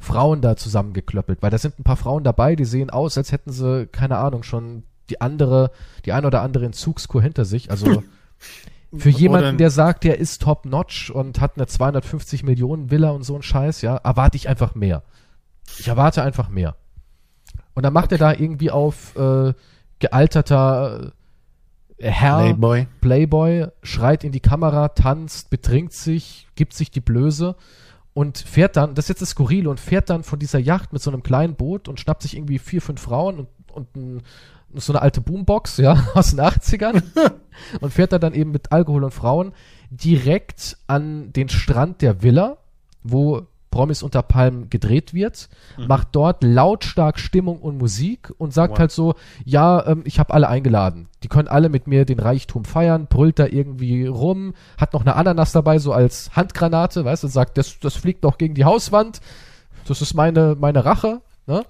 Frauen 0.00 0.40
da 0.40 0.56
zusammengeklöppelt? 0.56 1.42
Weil 1.42 1.50
da 1.50 1.58
sind 1.58 1.78
ein 1.78 1.84
paar 1.84 1.96
Frauen 1.96 2.24
dabei, 2.24 2.56
die 2.56 2.64
sehen 2.64 2.90
aus, 2.90 3.16
als 3.16 3.30
hätten 3.30 3.52
sie, 3.52 3.86
keine 3.86 4.16
Ahnung, 4.16 4.42
schon 4.42 4.82
die 5.10 5.20
andere, 5.20 5.70
die 6.04 6.12
ein 6.12 6.24
oder 6.24 6.42
andere 6.42 6.64
Entzugskur 6.66 7.22
hinter 7.22 7.44
sich. 7.44 7.70
Also 7.70 8.02
für 8.96 9.10
jemanden, 9.10 9.58
der 9.58 9.70
sagt, 9.70 10.04
der 10.04 10.18
ist 10.18 10.42
top 10.42 10.64
notch 10.64 11.10
und 11.10 11.40
hat 11.40 11.56
eine 11.56 11.66
250 11.66 12.42
Millionen 12.42 12.90
Villa 12.90 13.10
und 13.10 13.22
so 13.22 13.36
ein 13.36 13.42
Scheiß, 13.42 13.82
ja, 13.82 13.96
erwarte 13.96 14.36
ich 14.36 14.48
einfach 14.48 14.74
mehr. 14.74 15.02
Ich 15.78 15.88
erwarte 15.88 16.22
einfach 16.22 16.48
mehr. 16.48 16.76
Und 17.74 17.84
dann 17.84 17.92
macht 17.92 18.12
er 18.12 18.18
da 18.18 18.32
irgendwie 18.32 18.70
auf 18.70 19.14
äh, 19.16 19.52
gealterter 19.98 21.12
äh, 21.98 22.10
Herr 22.10 22.40
Playboy. 22.40 22.86
Playboy, 23.00 23.66
schreit 23.82 24.24
in 24.24 24.32
die 24.32 24.40
Kamera, 24.40 24.88
tanzt, 24.88 25.50
betrinkt 25.50 25.92
sich, 25.92 26.48
gibt 26.56 26.72
sich 26.72 26.90
die 26.90 27.00
Blöße 27.00 27.56
und 28.12 28.38
fährt 28.38 28.76
dann, 28.76 28.94
das 28.94 29.06
ist 29.06 29.10
jetzt 29.10 29.22
das 29.22 29.30
Skurrile, 29.30 29.70
und 29.70 29.80
fährt 29.80 30.10
dann 30.10 30.22
von 30.22 30.38
dieser 30.38 30.58
Yacht 30.58 30.92
mit 30.92 31.02
so 31.02 31.10
einem 31.10 31.22
kleinen 31.22 31.54
Boot 31.54 31.88
und 31.88 32.00
schnappt 32.00 32.22
sich 32.22 32.36
irgendwie 32.36 32.58
vier, 32.58 32.82
fünf 32.82 33.00
Frauen 33.00 33.38
und, 33.38 33.48
und 33.72 33.96
ein, 33.96 34.22
so 34.74 34.92
eine 34.92 35.02
alte 35.02 35.20
Boombox, 35.20 35.78
ja, 35.78 36.08
aus 36.14 36.30
den 36.30 36.40
80ern 36.40 37.02
und 37.80 37.92
fährt 37.92 38.12
da 38.12 38.18
dann 38.18 38.34
eben 38.34 38.50
mit 38.50 38.72
Alkohol 38.72 39.04
und 39.04 39.14
Frauen 39.14 39.52
direkt 39.90 40.76
an 40.86 41.32
den 41.32 41.48
Strand 41.48 42.02
der 42.02 42.22
Villa, 42.22 42.58
wo 43.02 43.46
Promis 43.70 44.02
unter 44.02 44.22
Palmen 44.22 44.68
gedreht 44.68 45.14
wird, 45.14 45.48
macht 45.86 46.08
dort 46.12 46.42
lautstark 46.42 47.18
Stimmung 47.18 47.58
und 47.60 47.78
Musik 47.78 48.32
und 48.36 48.52
sagt 48.52 48.72
Wow. 48.72 48.78
halt 48.80 48.90
so, 48.90 49.14
ja, 49.44 49.86
ähm, 49.86 50.02
ich 50.04 50.18
habe 50.18 50.34
alle 50.34 50.48
eingeladen. 50.48 51.08
Die 51.22 51.28
können 51.28 51.48
alle 51.48 51.68
mit 51.68 51.86
mir 51.86 52.04
den 52.04 52.18
Reichtum 52.18 52.64
feiern, 52.64 53.06
brüllt 53.06 53.38
da 53.38 53.46
irgendwie 53.46 54.06
rum, 54.06 54.54
hat 54.76 54.92
noch 54.92 55.02
eine 55.02 55.14
Ananas 55.16 55.52
dabei, 55.52 55.78
so 55.78 55.92
als 55.92 56.34
Handgranate, 56.34 57.04
weißt 57.04 57.22
du, 57.22 57.28
und 57.28 57.32
sagt, 57.32 57.58
das, 57.58 57.78
das 57.78 57.94
fliegt 57.94 58.24
doch 58.24 58.38
gegen 58.38 58.54
die 58.54 58.64
Hauswand, 58.64 59.20
das 59.86 60.02
ist 60.02 60.14
meine, 60.14 60.56
meine 60.58 60.84
Rache, 60.84 61.20
ne? 61.46 61.64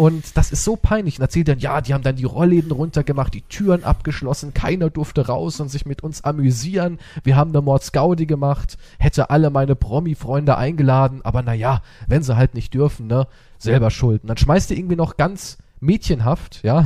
Und 0.00 0.38
das 0.38 0.50
ist 0.50 0.64
so 0.64 0.76
peinlich. 0.76 1.18
Und 1.18 1.24
erzählt 1.24 1.48
dann, 1.48 1.58
ja, 1.58 1.82
die 1.82 1.92
haben 1.92 2.02
dann 2.02 2.16
die 2.16 2.24
Rollläden 2.24 2.70
runtergemacht, 2.70 3.34
die 3.34 3.42
Türen 3.42 3.84
abgeschlossen, 3.84 4.54
keiner 4.54 4.88
durfte 4.88 5.26
raus 5.26 5.60
und 5.60 5.68
sich 5.68 5.84
mit 5.84 6.02
uns 6.02 6.24
amüsieren. 6.24 6.98
Wir 7.22 7.36
haben 7.36 7.50
eine 7.50 7.60
Mordsgaudi 7.60 8.24
gemacht, 8.24 8.78
hätte 8.98 9.28
alle 9.28 9.50
meine 9.50 9.76
Promi-Freunde 9.76 10.56
eingeladen, 10.56 11.20
aber 11.22 11.42
naja, 11.42 11.82
wenn 12.06 12.22
sie 12.22 12.34
halt 12.34 12.54
nicht 12.54 12.72
dürfen, 12.72 13.08
ne, 13.08 13.26
selber 13.58 13.90
schuld. 13.90 14.22
Und 14.22 14.28
dann 14.28 14.38
schmeißt 14.38 14.70
er 14.70 14.78
irgendwie 14.78 14.96
noch 14.96 15.18
ganz 15.18 15.58
mädchenhaft, 15.80 16.62
ja, 16.62 16.82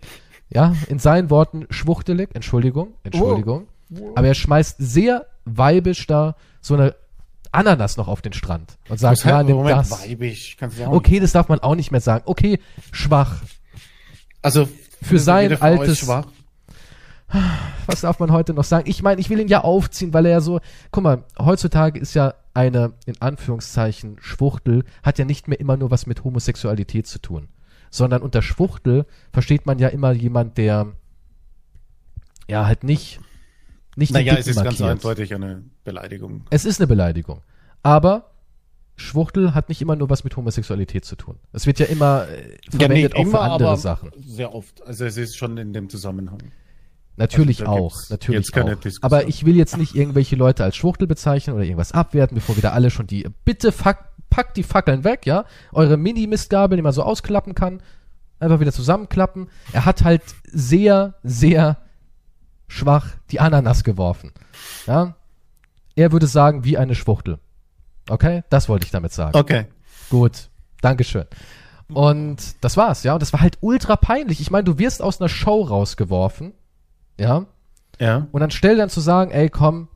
ja, 0.48 0.74
in 0.88 0.98
seinen 0.98 1.28
Worten 1.28 1.66
schwuchtelig, 1.68 2.30
Entschuldigung, 2.32 2.94
Entschuldigung, 3.02 3.66
aber 4.14 4.28
er 4.28 4.34
schmeißt 4.34 4.76
sehr 4.78 5.26
weibisch 5.44 6.06
da 6.06 6.34
so 6.62 6.72
eine 6.72 6.94
Ananas 7.54 7.96
noch 7.96 8.08
auf 8.08 8.22
den 8.22 8.32
Strand 8.32 8.76
und 8.88 8.98
sagt, 8.98 9.24
ja, 9.24 9.42
nimm 9.42 9.56
Moment, 9.56 9.78
das. 9.78 9.90
weibig. 9.90 10.56
Okay, 10.86 11.20
das 11.20 11.32
darf 11.32 11.48
man 11.48 11.60
auch 11.60 11.74
nicht 11.74 11.90
mehr 11.90 12.00
sagen. 12.00 12.24
Okay, 12.26 12.58
schwach. 12.92 13.42
Also, 14.42 14.68
Für 15.02 15.18
sein 15.18 15.60
altes- 15.60 15.98
Schwach. 15.98 16.26
Was 17.86 18.02
darf 18.02 18.20
man 18.20 18.30
heute 18.30 18.54
noch 18.54 18.64
sagen? 18.64 18.88
Ich 18.88 19.02
meine, 19.02 19.20
ich 19.20 19.28
will 19.28 19.40
ihn 19.40 19.48
ja 19.48 19.62
aufziehen, 19.62 20.12
weil 20.14 20.26
er 20.26 20.32
ja 20.32 20.40
so, 20.40 20.60
guck 20.92 21.02
mal, 21.02 21.24
heutzutage 21.38 21.98
ist 21.98 22.14
ja 22.14 22.34
eine, 22.52 22.92
in 23.06 23.20
Anführungszeichen, 23.20 24.18
Schwuchtel, 24.20 24.84
hat 25.02 25.18
ja 25.18 25.24
nicht 25.24 25.48
mehr 25.48 25.58
immer 25.58 25.76
nur 25.76 25.90
was 25.90 26.06
mit 26.06 26.22
Homosexualität 26.22 27.06
zu 27.06 27.18
tun. 27.20 27.48
Sondern 27.90 28.22
unter 28.22 28.42
Schwuchtel 28.42 29.06
versteht 29.32 29.66
man 29.66 29.78
ja 29.78 29.88
immer 29.88 30.12
jemand, 30.12 30.58
der, 30.58 30.92
ja, 32.48 32.66
halt 32.66 32.84
nicht, 32.84 33.20
nicht 33.96 34.12
Naja, 34.12 34.34
es 34.36 34.46
ist 34.46 34.56
ganz 34.56 34.78
markiert. 34.78 34.90
eindeutig 34.90 35.34
eine 35.34 35.62
Beleidigung. 35.84 36.44
Es 36.50 36.64
ist 36.64 36.80
eine 36.80 36.86
Beleidigung. 36.86 37.42
Aber 37.82 38.30
Schwuchtel 38.96 39.54
hat 39.54 39.68
nicht 39.68 39.82
immer 39.82 39.96
nur 39.96 40.08
was 40.10 40.24
mit 40.24 40.36
Homosexualität 40.36 41.04
zu 41.04 41.16
tun. 41.16 41.36
Es 41.52 41.66
wird 41.66 41.78
ja 41.78 41.86
immer 41.86 42.26
äh, 42.28 42.58
verwendet 42.70 43.16
auch 43.16 43.26
für 43.26 43.40
andere 43.40 43.76
Sachen. 43.76 44.10
Sehr 44.24 44.54
oft. 44.54 44.86
Also 44.86 45.04
es 45.04 45.16
ist 45.16 45.36
schon 45.36 45.56
in 45.58 45.72
dem 45.72 45.88
Zusammenhang. 45.88 46.38
Natürlich 47.16 47.60
Also 47.60 47.72
auch, 47.72 47.96
natürlich 48.10 48.52
auch. 48.52 49.02
Aber 49.02 49.28
ich 49.28 49.44
will 49.46 49.56
jetzt 49.56 49.76
nicht 49.76 49.94
irgendwelche 49.94 50.36
Leute 50.36 50.64
als 50.64 50.76
Schwuchtel 50.76 51.06
bezeichnen 51.06 51.54
oder 51.54 51.64
irgendwas 51.64 51.92
abwerten, 51.92 52.34
bevor 52.36 52.56
wieder 52.56 52.72
alle 52.72 52.90
schon 52.90 53.06
die, 53.06 53.28
bitte 53.44 53.70
fuck, 53.72 53.98
packt 54.30 54.56
die 54.56 54.64
Fackeln 54.64 55.04
weg, 55.04 55.24
ja? 55.26 55.44
Eure 55.72 55.96
Mini-Mistgabel, 55.96 56.76
die 56.76 56.82
man 56.82 56.92
so 56.92 57.04
ausklappen 57.04 57.54
kann, 57.54 57.80
einfach 58.40 58.58
wieder 58.58 58.72
zusammenklappen. 58.72 59.48
Er 59.72 59.84
hat 59.84 60.02
halt 60.02 60.22
sehr, 60.44 61.14
sehr 61.22 61.78
schwach 62.68 63.08
die 63.30 63.40
Ananas 63.40 63.84
geworfen, 63.84 64.32
ja? 64.86 65.16
Er 65.96 66.12
würde 66.12 66.26
sagen, 66.26 66.64
wie 66.64 66.76
eine 66.76 66.94
Schwuchtel. 66.94 67.38
Okay? 68.08 68.42
Das 68.50 68.68
wollte 68.68 68.84
ich 68.84 68.90
damit 68.90 69.12
sagen. 69.12 69.36
Okay. 69.36 69.66
Gut, 70.10 70.50
Dankeschön. 70.80 71.26
Und 71.92 72.56
das 72.62 72.76
war's, 72.76 73.04
ja. 73.04 73.14
Und 73.14 73.22
das 73.22 73.32
war 73.32 73.40
halt 73.40 73.58
ultra 73.60 73.96
peinlich. 73.96 74.40
Ich 74.40 74.50
meine, 74.50 74.64
du 74.64 74.78
wirst 74.78 75.02
aus 75.02 75.20
einer 75.20 75.28
Show 75.28 75.62
rausgeworfen, 75.62 76.52
ja. 77.18 77.46
Ja. 78.00 78.26
Und 78.32 78.42
anstelle 78.42 78.76
dann 78.76 78.90
zu 78.90 79.00
sagen, 79.00 79.30
ey, 79.30 79.48
komm, 79.48 79.88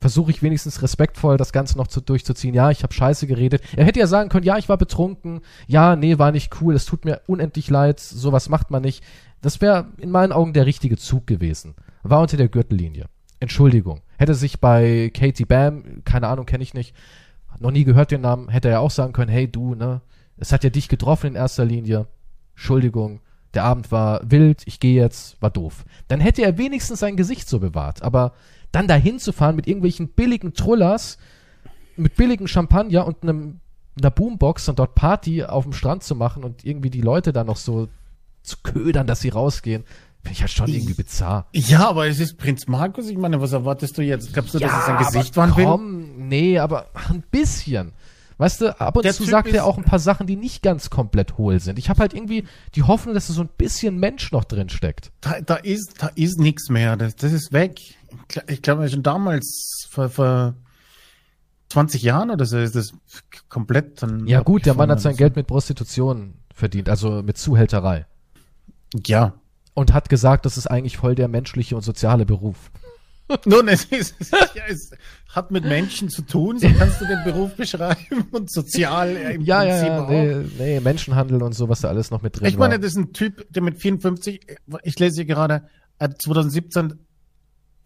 versuche 0.00 0.30
ich 0.30 0.42
wenigstens 0.42 0.82
respektvoll 0.82 1.38
das 1.38 1.52
Ganze 1.52 1.78
noch 1.78 1.86
zu, 1.86 2.02
durchzuziehen. 2.02 2.54
Ja, 2.54 2.70
ich 2.70 2.82
habe 2.82 2.92
scheiße 2.92 3.26
geredet. 3.26 3.62
Er 3.74 3.86
hätte 3.86 4.00
ja 4.00 4.06
sagen 4.06 4.28
können, 4.28 4.44
ja, 4.44 4.58
ich 4.58 4.68
war 4.68 4.76
betrunken. 4.76 5.40
Ja, 5.66 5.96
nee, 5.96 6.18
war 6.18 6.30
nicht 6.30 6.60
cool. 6.60 6.74
Es 6.74 6.84
tut 6.84 7.06
mir 7.06 7.22
unendlich 7.26 7.70
leid. 7.70 8.00
Sowas 8.00 8.50
macht 8.50 8.70
man 8.70 8.82
nicht. 8.82 9.02
Das 9.44 9.60
wäre 9.60 9.88
in 9.98 10.10
meinen 10.10 10.32
Augen 10.32 10.54
der 10.54 10.64
richtige 10.64 10.96
Zug 10.96 11.26
gewesen. 11.26 11.74
War 12.02 12.22
unter 12.22 12.38
der 12.38 12.48
Gürtellinie. 12.48 13.10
Entschuldigung. 13.40 14.00
Hätte 14.16 14.34
sich 14.34 14.58
bei 14.58 15.10
Katie 15.12 15.44
Bam, 15.44 16.02
keine 16.06 16.28
Ahnung, 16.28 16.46
kenne 16.46 16.62
ich 16.62 16.72
nicht, 16.72 16.94
noch 17.58 17.70
nie 17.70 17.84
gehört 17.84 18.10
den 18.10 18.22
Namen, 18.22 18.48
hätte 18.48 18.68
er 18.68 18.74
ja 18.74 18.78
auch 18.78 18.90
sagen 18.90 19.12
können, 19.12 19.30
hey 19.30 19.46
du, 19.46 19.74
ne, 19.74 20.00
es 20.38 20.50
hat 20.50 20.64
ja 20.64 20.70
dich 20.70 20.88
getroffen 20.88 21.26
in 21.26 21.34
erster 21.34 21.66
Linie. 21.66 22.06
Entschuldigung, 22.54 23.20
der 23.52 23.64
Abend 23.64 23.92
war 23.92 24.22
wild, 24.24 24.62
ich 24.64 24.80
gehe 24.80 24.98
jetzt, 24.98 25.42
war 25.42 25.50
doof. 25.50 25.84
Dann 26.08 26.20
hätte 26.20 26.40
er 26.40 26.56
wenigstens 26.56 27.00
sein 27.00 27.16
Gesicht 27.16 27.46
so 27.46 27.58
bewahrt. 27.58 28.02
Aber 28.02 28.32
dann 28.72 28.88
dahin 28.88 29.18
zu 29.18 29.32
fahren 29.32 29.56
mit 29.56 29.66
irgendwelchen 29.66 30.08
billigen 30.08 30.54
Trullers, 30.54 31.18
mit 31.96 32.16
billigen 32.16 32.48
Champagner 32.48 33.06
und 33.06 33.22
einem, 33.22 33.60
einer 33.98 34.10
Boombox 34.10 34.70
und 34.70 34.78
dort 34.78 34.94
Party 34.94 35.44
auf 35.44 35.64
dem 35.64 35.74
Strand 35.74 36.02
zu 36.02 36.14
machen 36.14 36.44
und 36.44 36.64
irgendwie 36.64 36.88
die 36.88 37.02
Leute 37.02 37.34
da 37.34 37.44
noch 37.44 37.58
so 37.58 37.88
zu 38.44 38.58
ködern, 38.62 39.06
dass 39.08 39.20
sie 39.20 39.30
rausgehen, 39.30 39.82
finde 40.22 40.32
ich 40.34 40.40
halt 40.42 40.52
schon 40.52 40.68
irgendwie 40.68 40.94
bizarr. 40.94 41.48
Ja, 41.52 41.88
aber 41.88 42.06
es 42.06 42.20
ist 42.20 42.38
Prinz 42.38 42.66
Markus. 42.68 43.08
Ich 43.08 43.18
meine, 43.18 43.40
was 43.40 43.52
erwartest 43.52 43.98
du 43.98 44.02
jetzt? 44.02 44.32
Glaubst 44.32 44.54
du, 44.54 44.58
dass 44.60 44.72
es 44.78 44.86
sein 44.86 44.98
Gesicht 44.98 45.36
will? 45.36 45.50
komm, 45.64 46.28
nee, 46.28 46.58
aber 46.58 46.86
ein 47.10 47.22
bisschen. 47.30 47.92
Weißt 48.36 48.60
du, 48.62 48.80
ab 48.80 48.96
und 48.96 49.04
Der 49.04 49.12
zu 49.12 49.22
Typ 49.22 49.30
sagt 49.30 49.48
er 49.52 49.64
auch 49.64 49.78
ein 49.78 49.84
paar 49.84 50.00
Sachen, 50.00 50.26
die 50.26 50.34
nicht 50.36 50.62
ganz 50.62 50.90
komplett 50.90 51.38
hohl 51.38 51.60
sind. 51.60 51.78
Ich 51.78 51.88
habe 51.88 52.00
halt 52.00 52.14
irgendwie 52.14 52.44
die 52.74 52.82
Hoffnung, 52.82 53.14
dass 53.14 53.28
da 53.28 53.32
so 53.32 53.42
ein 53.42 53.48
bisschen 53.56 53.98
Mensch 53.98 54.32
noch 54.32 54.42
drin 54.44 54.68
steckt. 54.68 55.12
Da, 55.20 55.40
da 55.40 55.54
ist, 55.54 56.02
da 56.02 56.08
ist 56.16 56.40
nichts 56.40 56.68
mehr. 56.68 56.96
Das, 56.96 57.14
das 57.14 57.32
ist 57.32 57.52
weg. 57.52 57.78
Ich 57.78 58.36
gl- 58.36 58.50
Ich 58.50 58.60
glaube, 58.62 58.88
schon 58.88 59.04
damals, 59.04 59.86
vor, 59.88 60.08
vor 60.08 60.54
20 61.68 62.02
Jahren 62.02 62.30
oder 62.30 62.44
so, 62.44 62.58
ist 62.58 62.74
das 62.74 62.92
komplett 63.48 64.02
dann. 64.02 64.26
Ja 64.26 64.40
gut, 64.40 64.66
der 64.66 64.74
Mann 64.74 64.90
hat 64.90 65.00
sein. 65.00 65.16
Geld 65.16 65.36
mit 65.36 65.46
Prostitution 65.46 66.34
verdient, 66.52 66.88
also 66.88 67.22
mit 67.22 67.36
Zuhälterei. 67.38 68.06
Ja. 69.06 69.34
Und 69.74 69.92
hat 69.92 70.08
gesagt, 70.08 70.46
das 70.46 70.56
ist 70.56 70.66
eigentlich 70.68 70.96
voll 70.96 71.14
der 71.14 71.28
menschliche 71.28 71.74
und 71.76 71.82
soziale 71.82 72.24
Beruf. 72.26 72.70
Nun, 73.46 73.68
es, 73.68 73.86
ist, 73.86 74.14
es, 74.20 74.28
ist- 74.32 74.54
ja, 74.54 74.62
es 74.68 74.90
hat 75.30 75.50
mit 75.50 75.64
Menschen 75.64 76.10
zu 76.10 76.22
tun, 76.22 76.58
so 76.58 76.68
kannst 76.78 77.00
du 77.00 77.06
den 77.06 77.24
Beruf 77.24 77.54
beschreiben 77.56 78.26
und 78.30 78.52
sozial 78.52 79.08
äh, 79.16 79.34
im 79.34 79.42
Ja, 79.42 79.62
ja, 79.64 79.70
Prinzip 79.72 79.88
ja, 79.88 80.04
auch. 80.04 80.08
nee, 80.10 80.36
nee, 80.58 80.80
Menschenhandel 80.80 81.42
und 81.42 81.54
so, 81.54 81.68
was 81.68 81.80
da 81.80 81.88
alles 81.88 82.10
noch 82.10 82.22
mit 82.22 82.38
drin 82.38 82.46
Ich 82.46 82.56
meine, 82.58 82.72
war. 82.74 82.78
das 82.78 82.92
ist 82.92 82.98
ein 82.98 83.12
Typ, 83.14 83.46
der 83.50 83.62
mit 83.62 83.78
54, 83.78 84.40
ich 84.82 84.98
lese 84.98 85.14
hier 85.16 85.24
gerade, 85.24 85.64
hat 85.98 86.20
2017 86.22 86.94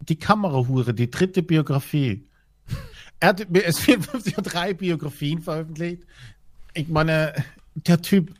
die 0.01 0.17
Kamerahure, 0.17 0.93
die 0.93 1.09
dritte 1.09 1.41
Biografie. 1.41 2.27
Er 3.21 3.29
hat 3.29 3.39
ist 3.41 3.79
54 3.79 4.37
und 4.37 4.43
drei 4.43 4.73
Biografien 4.73 5.41
veröffentlicht. 5.41 6.03
Ich 6.73 6.87
meine, 6.87 7.33
der 7.75 8.01
Typ, 8.01 8.33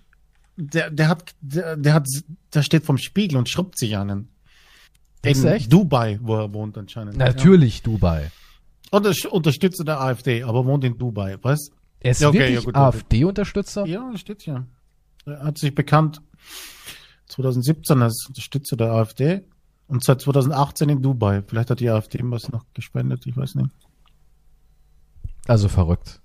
der, 0.60 0.92
der 0.92 1.08
hat, 1.08 1.34
der, 1.42 1.78
der 1.78 1.94
hat, 1.94 2.08
der 2.54 2.64
steht 2.64 2.86
vom 2.86 2.98
Spiegel 2.98 3.38
und 3.38 3.50
schrubbt 3.50 3.78
sich. 3.78 3.92
Ist 3.92 5.44
In 5.44 5.48
echt? 5.48 5.72
Dubai, 5.72 6.20
wo 6.22 6.36
er 6.36 6.54
wohnt 6.54 6.78
anscheinend. 6.78 7.18
Natürlich 7.18 7.82
Dubai. 7.82 8.24
Ja. 8.24 8.30
Und 8.92 9.06
er 9.06 9.34
unterstützt 9.34 9.82
der 9.86 10.02
AfD, 10.02 10.44
aber 10.44 10.66
wohnt 10.66 10.84
in 10.84 10.98
Dubai, 10.98 11.38
was? 11.42 11.72
Er 12.00 12.12
ist 12.12 12.22
Ja, 12.22 12.30
okay, 12.30 12.54
wirklich 12.54 12.76
ja. 12.76 12.88
AfD-Unterstützer? 12.88 13.86
Ja, 13.86 14.10
das 14.12 14.22
steht 14.22 14.46
ja. 14.46 14.66
Er 15.26 15.44
hat 15.44 15.58
sich 15.58 15.74
bekannt 15.76 16.22
2017 17.28 18.02
als 18.02 18.26
Unterstützer 18.28 18.78
der 18.78 18.92
AfD 18.92 19.42
und 19.88 20.04
seit 20.04 20.22
2018 20.22 20.90
in 20.90 21.02
Dubai. 21.02 21.44
Vielleicht 21.46 21.70
hat 21.70 21.80
die 21.80 21.90
AfD 21.90 22.20
ihm 22.20 22.32
was 22.32 22.50
noch 22.50 22.66
gespendet, 22.74 23.26
ich 23.28 23.36
weiß 23.36 23.56
nicht. 23.56 23.70
Also 25.48 25.68
verrückt. 25.68 26.22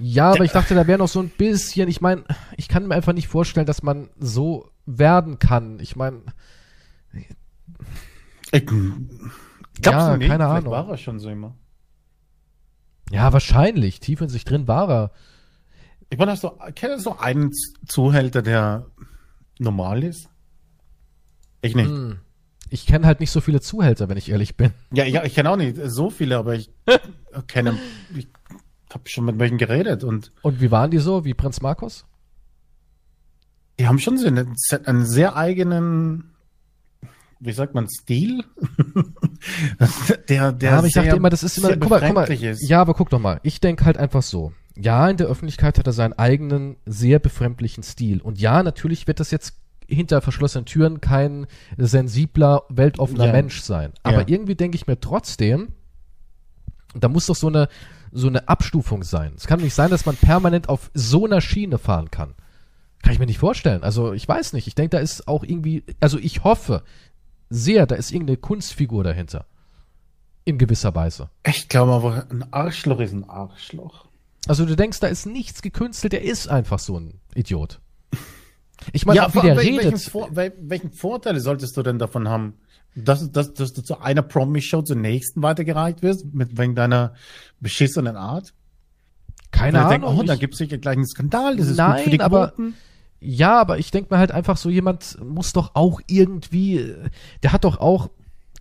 Ja, 0.00 0.32
aber 0.32 0.44
ich 0.44 0.52
dachte, 0.52 0.74
da 0.74 0.86
wäre 0.86 0.98
noch 0.98 1.08
so 1.08 1.20
ein 1.20 1.28
bisschen, 1.28 1.88
ich 1.88 2.00
meine, 2.00 2.24
ich 2.56 2.68
kann 2.68 2.86
mir 2.88 2.94
einfach 2.94 3.12
nicht 3.12 3.28
vorstellen, 3.28 3.66
dass 3.66 3.82
man 3.82 4.08
so 4.18 4.70
werden 4.86 5.38
kann. 5.38 5.78
Ich 5.80 5.94
meine, 5.96 6.22
Ich, 8.52 8.66
glaubst 8.66 9.84
Ja, 9.84 10.12
du 10.12 10.18
nicht? 10.18 10.28
keine 10.28 10.44
Vielleicht 10.44 10.66
Ahnung. 10.66 10.70
war 10.72 10.88
er 10.88 10.96
schon 10.96 11.18
so 11.20 11.28
immer. 11.30 11.54
ja, 13.10 13.32
wahrscheinlich. 13.32 14.00
Tief 14.00 14.20
in 14.20 14.28
sich 14.28 14.44
drin 14.44 14.66
war 14.68 14.88
er. 14.90 15.10
Ich 16.10 16.18
meine, 16.18 16.32
hast 16.32 16.42
du, 16.44 16.50
kennst 16.74 17.06
du 17.06 17.12
einen 17.12 17.52
Zuhälter, 17.86 18.42
der 18.42 18.86
normal 19.58 20.02
ist? 20.02 20.28
Ich 21.62 21.74
nicht. 21.76 21.88
Hm. 21.88 22.18
Ich 22.70 22.86
kenne 22.86 23.06
halt 23.06 23.20
nicht 23.20 23.30
so 23.32 23.40
viele 23.40 23.60
Zuhälter, 23.60 24.08
wenn 24.08 24.16
ich 24.16 24.30
ehrlich 24.30 24.56
bin. 24.56 24.72
Ja, 24.92 25.04
ja, 25.04 25.24
ich 25.24 25.34
kenne 25.34 25.50
auch 25.50 25.56
nicht 25.56 25.76
so 25.84 26.08
viele, 26.10 26.38
aber 26.38 26.54
ich 26.54 26.70
kenne, 27.48 27.76
ich 28.16 28.28
habe 28.94 29.08
schon 29.08 29.24
mit 29.24 29.38
welchen 29.38 29.58
geredet 29.58 30.04
und 30.04 30.32
Und 30.42 30.60
wie 30.60 30.70
waren 30.70 30.90
die 30.90 30.98
so? 30.98 31.24
Wie 31.24 31.34
Prinz 31.34 31.60
Markus? 31.60 32.04
Die 33.78 33.86
haben 33.86 33.98
schon 33.98 34.18
so 34.18 34.26
einen, 34.26 34.54
einen 34.84 35.06
sehr 35.06 35.36
eigenen, 35.36 36.32
wie 37.38 37.52
sagt 37.52 37.74
man, 37.74 37.88
Stil. 37.88 38.44
der, 40.28 40.52
der 40.52 40.70
ja, 40.70 40.78
aber 40.78 40.86
ich 40.86 40.92
dachte 40.92 41.08
sehr- 41.08 41.16
immer, 41.16 41.30
das 41.30 41.42
ist 41.42 41.56
immer, 41.58 41.76
guck 41.76 41.88
mal, 41.90 42.00
guck 42.00 42.14
mal. 42.14 42.30
ist. 42.30 42.68
Ja, 42.68 42.80
aber 42.80 42.94
guck 42.94 43.10
doch 43.10 43.18
mal. 43.20 43.40
Ich 43.42 43.60
denke 43.60 43.84
halt 43.84 43.96
einfach 43.96 44.22
so. 44.22 44.52
Ja, 44.76 45.08
in 45.08 45.16
der 45.16 45.26
Öffentlichkeit 45.26 45.78
hat 45.78 45.86
er 45.86 45.92
seinen 45.92 46.12
eigenen, 46.14 46.76
sehr 46.86 47.18
befremdlichen 47.18 47.82
Stil. 47.82 48.20
Und 48.20 48.38
ja, 48.40 48.62
natürlich 48.62 49.06
wird 49.06 49.20
das 49.20 49.30
jetzt 49.30 49.54
hinter 49.88 50.20
verschlossenen 50.20 50.66
Türen 50.66 51.00
kein 51.00 51.46
sensibler, 51.76 52.62
weltoffener 52.68 53.26
Ja. 53.26 53.32
Mensch 53.32 53.60
sein. 53.62 53.92
Aber 54.02 54.20
Ja. 54.20 54.24
irgendwie 54.28 54.54
denke 54.54 54.76
ich 54.76 54.86
mir 54.86 55.00
trotzdem, 55.00 55.68
da 56.94 57.08
muss 57.08 57.26
doch 57.26 57.36
so 57.36 57.48
eine, 57.48 57.68
so 58.12 58.26
eine 58.26 58.48
Abstufung 58.48 59.02
sein. 59.04 59.32
Es 59.36 59.46
kann 59.46 59.60
nicht 59.60 59.74
sein, 59.74 59.90
dass 59.90 60.06
man 60.06 60.16
permanent 60.16 60.68
auf 60.68 60.90
so 60.94 61.24
einer 61.26 61.40
Schiene 61.40 61.78
fahren 61.78 62.10
kann. 62.10 62.34
Kann 63.02 63.12
ich 63.12 63.18
mir 63.18 63.26
nicht 63.26 63.38
vorstellen. 63.38 63.82
Also 63.82 64.12
ich 64.12 64.26
weiß 64.28 64.52
nicht. 64.52 64.66
Ich 64.66 64.74
denke, 64.74 64.90
da 64.96 64.98
ist 64.98 65.26
auch 65.28 65.42
irgendwie, 65.44 65.84
also 66.00 66.18
ich 66.18 66.44
hoffe 66.44 66.82
sehr, 67.48 67.86
da 67.86 67.94
ist 67.94 68.12
irgendeine 68.12 68.36
Kunstfigur 68.36 69.04
dahinter. 69.04 69.46
In 70.44 70.58
gewisser 70.58 70.94
Weise. 70.94 71.30
Ich 71.46 71.68
glaube 71.68 71.92
aber, 71.92 72.26
ein 72.30 72.52
Arschloch 72.52 73.00
ist 73.00 73.12
ein 73.12 73.28
Arschloch. 73.28 74.06
Also 74.48 74.64
du 74.64 74.74
denkst, 74.74 75.00
da 75.00 75.06
ist 75.06 75.26
nichts 75.26 75.62
gekünstelt, 75.62 76.12
der 76.12 76.22
ist 76.22 76.48
einfach 76.48 76.78
so 76.78 76.98
ein 76.98 77.20
Idiot. 77.34 77.80
Ich 78.92 79.04
meine, 79.04 79.26
auch 79.26 79.34
wie 79.34 79.40
der 79.40 79.54
wel- 79.54 79.58
welchen, 79.58 79.78
redet. 79.78 80.00
Vor, 80.00 80.34
wel, 80.34 80.52
welchen 80.60 80.90
Vorteile 80.92 81.40
solltest 81.40 81.76
du 81.76 81.82
denn 81.82 81.98
davon 81.98 82.28
haben? 82.28 82.54
Dass, 82.96 83.30
dass, 83.30 83.54
dass 83.54 83.72
du 83.72 83.82
zu 83.82 84.00
einer 84.00 84.22
Promi-Show 84.22 84.82
zur 84.82 84.96
nächsten 84.96 85.42
weitergereicht 85.42 86.02
wirst, 86.02 86.26
mit 86.34 86.58
wegen 86.58 86.74
deiner 86.74 87.14
beschissenen 87.60 88.16
Art? 88.16 88.52
Keine 89.52 89.78
Ahnung. 89.80 89.90
denk, 89.90 90.04
oh, 90.04 90.22
da 90.22 90.34
ich- 90.34 90.40
gibt 90.40 90.54
es 90.54 90.58
sicher 90.58 90.78
gleich 90.78 90.96
einen 90.96 91.06
Skandal, 91.06 91.56
das 91.56 91.68
ist 91.68 91.76
Nein, 91.76 91.94
gut 91.96 92.04
für 92.04 92.10
die 92.10 92.20
aber- 92.20 92.48
Quoten. 92.48 92.74
Ja, 93.22 93.60
aber 93.60 93.78
ich 93.78 93.90
denke 93.90 94.14
mir 94.14 94.18
halt 94.18 94.32
einfach 94.32 94.56
so, 94.56 94.70
jemand 94.70 95.18
muss 95.22 95.52
doch 95.52 95.72
auch 95.74 96.00
irgendwie, 96.06 96.94
der 97.42 97.52
hat 97.52 97.64
doch 97.64 97.78
auch, 97.78 98.08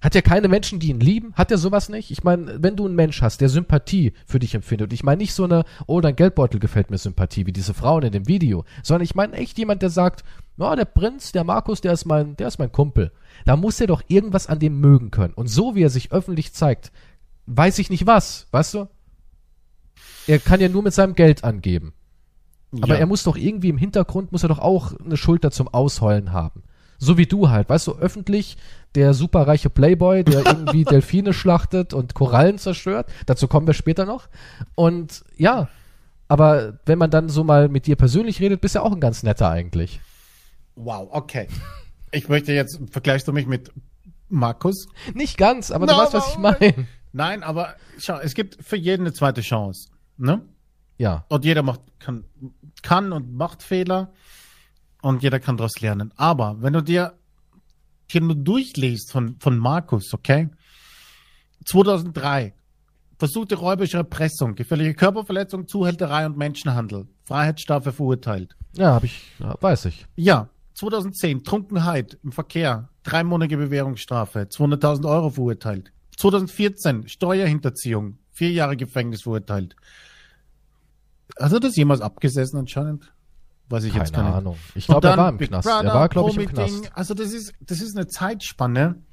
hat 0.02 0.16
ja 0.16 0.22
keine 0.22 0.50
Menschen, 0.50 0.80
die 0.80 0.90
ihn 0.90 1.00
lieben, 1.00 1.34
hat 1.36 1.50
er 1.52 1.58
sowas 1.58 1.88
nicht? 1.88 2.12
Ich 2.12 2.24
meine, 2.26 2.62
wenn 2.62 2.76
du 2.76 2.86
einen 2.86 2.96
Mensch 2.96 3.22
hast, 3.22 3.40
der 3.40 3.48
Sympathie 3.48 4.12
für 4.26 4.38
dich 4.40 4.56
empfindet, 4.56 4.88
und 4.90 4.94
ich 4.94 5.04
meine 5.04 5.20
nicht 5.20 5.34
so 5.34 5.46
eine, 5.46 5.64
oh, 5.88 6.02
dein 6.02 6.16
Geldbeutel 6.18 6.60
gefällt 6.60 6.92
mir 6.92 6.98
Sympathie, 6.98 7.46
wie 7.46 7.54
diese 7.54 7.74
Frauen 7.74 8.04
in 8.04 8.12
dem 8.12 8.28
Video, 8.28 8.66
sondern 8.84 9.04
ich 9.06 9.16
meine 9.16 9.34
echt 9.38 9.58
jemand, 9.58 9.82
der 9.82 9.90
sagt, 9.92 10.24
ja, 10.60 10.76
der 10.76 10.86
Prinz, 10.86 11.32
der 11.32 11.44
Markus, 11.44 11.82
der 11.82 11.94
ist 11.94 12.06
mein, 12.06 12.36
der 12.38 12.48
ist 12.48 12.60
mein 12.60 12.72
Kumpel. 12.72 13.12
Da 13.46 13.56
muss 13.56 13.80
er 13.80 13.88
doch 13.88 14.04
irgendwas 14.08 14.48
an 14.48 14.60
dem 14.60 14.80
mögen 14.80 15.10
können. 15.12 15.34
Und 15.34 15.48
so 15.48 15.76
wie 15.76 15.84
er 15.84 15.90
sich 15.90 16.12
öffentlich 16.12 16.54
zeigt, 16.54 16.92
weiß 17.46 17.80
ich 17.80 17.90
nicht 17.90 18.06
was, 18.06 18.48
weißt 18.52 18.74
du? 18.76 18.88
Er 20.28 20.40
kann 20.40 20.60
ja 20.62 20.70
nur 20.70 20.84
mit 20.84 20.94
seinem 20.94 21.16
Geld 21.16 21.44
angeben. 21.44 21.94
Aber 22.82 22.94
Ja. 22.94 23.00
er 23.00 23.06
muss 23.08 23.24
doch 23.24 23.36
irgendwie 23.38 23.70
im 23.70 23.78
Hintergrund, 23.78 24.32
muss 24.32 24.44
er 24.44 24.50
doch 24.50 24.60
auch 24.60 24.94
eine 25.04 25.18
Schulter 25.18 25.50
zum 25.50 25.68
Ausheulen 25.70 26.34
haben. 26.34 26.64
So 27.00 27.18
wie 27.18 27.26
du 27.26 27.50
halt, 27.50 27.70
weißt 27.70 27.88
du, 27.88 27.96
öffentlich 27.96 28.58
der 28.94 29.14
superreiche 29.14 29.70
Playboy, 29.70 30.24
der 30.24 30.46
irgendwie 30.46 30.84
Delfine 30.86 31.34
schlachtet 31.34 31.94
und 31.94 32.14
Korallen 32.14 32.58
zerstört. 32.58 33.10
Dazu 33.26 33.48
kommen 33.48 33.66
wir 33.68 33.74
später 33.74 34.06
noch. 34.06 34.28
Und 34.76 35.24
ja, 35.38 35.70
aber 36.28 36.78
wenn 36.86 37.00
man 37.00 37.10
dann 37.10 37.30
so 37.30 37.44
mal 37.44 37.70
mit 37.70 37.88
dir 37.88 37.96
persönlich 37.96 38.40
redet, 38.42 38.62
bist 38.62 38.76
du 38.76 38.80
ja 38.80 38.86
auch 38.86 38.92
ein 38.92 39.00
ganz 39.00 39.24
netter 39.24 39.50
eigentlich. 39.50 40.00
Wow, 40.80 41.10
okay. 41.12 41.48
Ich 42.12 42.30
möchte 42.30 42.54
jetzt, 42.54 42.80
vergleichst 42.90 43.28
du 43.28 43.34
mich 43.34 43.48
mit 43.48 43.72
Markus? 44.30 44.88
Nicht 45.14 45.38
ganz, 45.38 45.72
aber 45.72 45.86
Na, 45.86 45.94
du 45.94 46.00
weißt, 46.00 46.14
was 46.14 46.30
ich 46.30 46.38
meine. 46.38 46.88
Nein, 47.12 47.44
aber 47.44 47.76
schau, 47.98 48.18
es 48.20 48.34
gibt 48.34 48.64
für 48.64 48.78
jeden 48.78 49.04
eine 49.04 49.14
zweite 49.14 49.42
Chance. 49.42 49.90
Ne? 50.18 50.42
Ja. 50.98 51.26
Und 51.28 51.44
jeder 51.44 51.64
macht, 51.64 51.82
kann, 52.00 52.24
kann 52.82 53.12
und 53.12 53.34
macht 53.34 53.62
Fehler 53.62 54.14
und 55.02 55.22
jeder 55.22 55.40
kann 55.40 55.58
daraus 55.58 55.80
lernen. 55.82 56.14
Aber 56.16 56.62
wenn 56.62 56.74
du 56.74 56.82
dir 56.82 57.14
hier 58.10 58.22
nur 58.22 58.36
durchliest 58.36 59.12
von, 59.12 59.36
von 59.40 59.58
Markus, 59.58 60.14
okay? 60.14 60.50
2003. 61.66 62.54
Versuchte 63.18 63.56
räuberische 63.56 63.98
Erpressung, 63.98 64.56
gefährliche 64.56 64.94
Körperverletzung, 64.94 65.68
Zuhälterei 65.68 66.26
und 66.26 66.38
Menschenhandel. 66.38 67.08
Freiheitsstrafe 67.26 67.92
verurteilt. 67.92 68.56
Ja, 68.78 68.94
habe 68.94 69.08
ich, 69.08 69.24
ja, 69.40 69.56
weiß 69.60 69.86
ich. 69.86 70.06
Ja, 70.16 70.50
2010 70.80 71.44
Trunkenheit 71.44 72.18
im 72.24 72.32
Verkehr, 72.32 72.88
dreimonatige 73.04 73.58
Bewährungsstrafe, 73.58 74.44
200.000 74.44 75.10
Euro 75.10 75.30
verurteilt. 75.30 75.92
2014 76.18 77.08
Steuerhinterziehung, 77.10 78.18
vier 78.32 78.52
Jahre 78.52 78.78
Gefängnis 78.78 79.24
verurteilt. 79.24 79.76
Hat 81.38 81.52
er 81.52 81.60
das 81.60 81.76
jemals 81.76 82.00
abgesessen 82.00 82.60
anscheinend? 82.60 83.14
Weiß 83.68 83.84
ich 83.84 83.94
jetzt 83.94 84.14
Keine 84.14 84.30
gar 84.30 84.36
nicht. 84.36 84.38
Ahnung. 84.38 84.58
Ich 84.74 84.88
glaube, 84.88 85.08
er 85.08 85.18
war 85.18 85.30
im 85.30 85.38
Big 85.38 85.50
Knast. 85.50 85.68
Brother, 85.68 85.84
er 85.84 85.94
war, 85.94 86.10
glaube 86.10 86.30
ich, 86.32 86.38
im. 86.38 86.48
Knast. 86.48 86.92
Also 86.94 87.14
das 87.14 87.34
ist, 87.34 87.54
das 87.60 87.82
ist 87.82 87.96
eine 87.96 88.08
Zeitspanne 88.08 89.04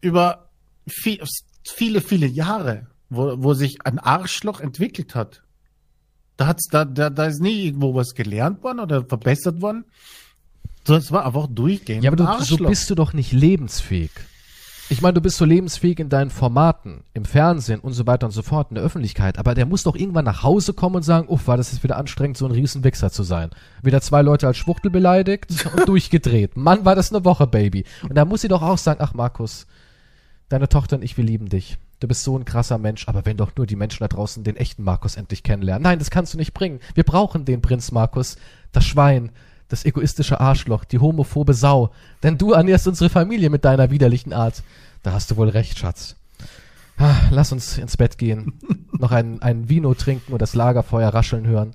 über 0.00 0.50
viel, 0.88 1.22
viele, 1.64 2.00
viele 2.00 2.26
Jahre, 2.26 2.88
wo, 3.10 3.42
wo 3.42 3.54
sich 3.54 3.84
ein 3.86 3.98
Arschloch 3.98 4.60
entwickelt 4.60 5.14
hat. 5.14 5.43
Da 6.36 6.46
hat's, 6.46 6.66
da, 6.68 6.84
da, 6.84 7.10
da 7.10 7.26
ist 7.26 7.40
nie 7.40 7.66
irgendwo 7.66 7.94
was 7.94 8.14
gelernt 8.14 8.62
worden 8.62 8.80
oder 8.80 9.04
verbessert 9.04 9.62
worden. 9.62 9.84
Das 10.84 11.12
war 11.12 11.24
einfach 11.24 11.46
durchgehend. 11.46 12.04
Ja, 12.04 12.10
aber 12.10 12.16
du, 12.16 12.44
so 12.44 12.56
bist 12.56 12.90
du 12.90 12.94
doch 12.94 13.12
nicht 13.12 13.32
lebensfähig. 13.32 14.10
Ich 14.90 15.00
meine, 15.00 15.14
du 15.14 15.22
bist 15.22 15.38
so 15.38 15.46
lebensfähig 15.46 15.98
in 15.98 16.10
deinen 16.10 16.28
Formaten, 16.28 17.04
im 17.14 17.24
Fernsehen 17.24 17.80
und 17.80 17.94
so 17.94 18.06
weiter 18.06 18.26
und 18.26 18.32
so 18.32 18.42
fort, 18.42 18.70
in 18.70 18.74
der 18.74 18.84
Öffentlichkeit. 18.84 19.38
Aber 19.38 19.54
der 19.54 19.64
muss 19.64 19.82
doch 19.82 19.96
irgendwann 19.96 20.26
nach 20.26 20.42
Hause 20.42 20.74
kommen 20.74 20.96
und 20.96 21.02
sagen, 21.02 21.26
uff, 21.26 21.46
war 21.46 21.56
das 21.56 21.72
jetzt 21.72 21.82
wieder 21.82 21.96
anstrengend, 21.96 22.36
so 22.36 22.44
ein 22.44 22.50
Riesenwichser 22.50 23.10
zu 23.10 23.22
sein. 23.22 23.50
Wieder 23.82 24.02
zwei 24.02 24.20
Leute 24.20 24.46
als 24.46 24.58
Schwuchtel 24.58 24.90
beleidigt 24.90 25.66
und 25.76 25.88
durchgedreht. 25.88 26.58
Mann, 26.58 26.84
war 26.84 26.94
das 26.94 27.12
eine 27.12 27.24
Woche, 27.24 27.46
Baby. 27.46 27.84
Und 28.02 28.14
da 28.14 28.26
muss 28.26 28.42
sie 28.42 28.48
doch 28.48 28.60
auch 28.60 28.76
sagen, 28.76 29.00
ach 29.02 29.14
Markus, 29.14 29.66
deine 30.50 30.68
Tochter 30.68 30.96
und 30.96 31.02
ich, 31.02 31.16
wir 31.16 31.24
lieben 31.24 31.48
dich. 31.48 31.78
Du 32.04 32.08
bist 32.08 32.22
so 32.22 32.38
ein 32.38 32.44
krasser 32.44 32.76
Mensch, 32.76 33.08
aber 33.08 33.24
wenn 33.24 33.38
doch 33.38 33.56
nur 33.56 33.64
die 33.64 33.76
Menschen 33.76 34.00
da 34.00 34.08
draußen 34.08 34.44
den 34.44 34.58
echten 34.58 34.82
Markus 34.82 35.16
endlich 35.16 35.42
kennenlernen. 35.42 35.84
Nein, 35.84 35.98
das 35.98 36.10
kannst 36.10 36.34
du 36.34 36.36
nicht 36.36 36.52
bringen. 36.52 36.80
Wir 36.92 37.02
brauchen 37.02 37.46
den 37.46 37.62
Prinz 37.62 37.92
Markus, 37.92 38.36
das 38.72 38.84
Schwein, 38.84 39.30
das 39.68 39.86
egoistische 39.86 40.38
Arschloch, 40.38 40.84
die 40.84 40.98
homophobe 40.98 41.54
Sau. 41.54 41.92
Denn 42.22 42.36
du 42.36 42.52
ernährst 42.52 42.86
unsere 42.86 43.08
Familie 43.08 43.48
mit 43.48 43.64
deiner 43.64 43.90
widerlichen 43.90 44.34
Art. 44.34 44.62
Da 45.02 45.12
hast 45.12 45.30
du 45.30 45.38
wohl 45.38 45.48
recht, 45.48 45.78
Schatz. 45.78 46.16
Ah, 46.98 47.16
Lass 47.30 47.52
uns 47.52 47.78
ins 47.78 47.96
Bett 47.96 48.18
gehen, 48.18 48.52
noch 48.92 49.10
ein, 49.10 49.40
ein 49.40 49.70
Vino 49.70 49.94
trinken 49.94 50.34
und 50.34 50.42
das 50.42 50.54
Lagerfeuer 50.54 51.08
rascheln 51.08 51.46
hören. 51.46 51.74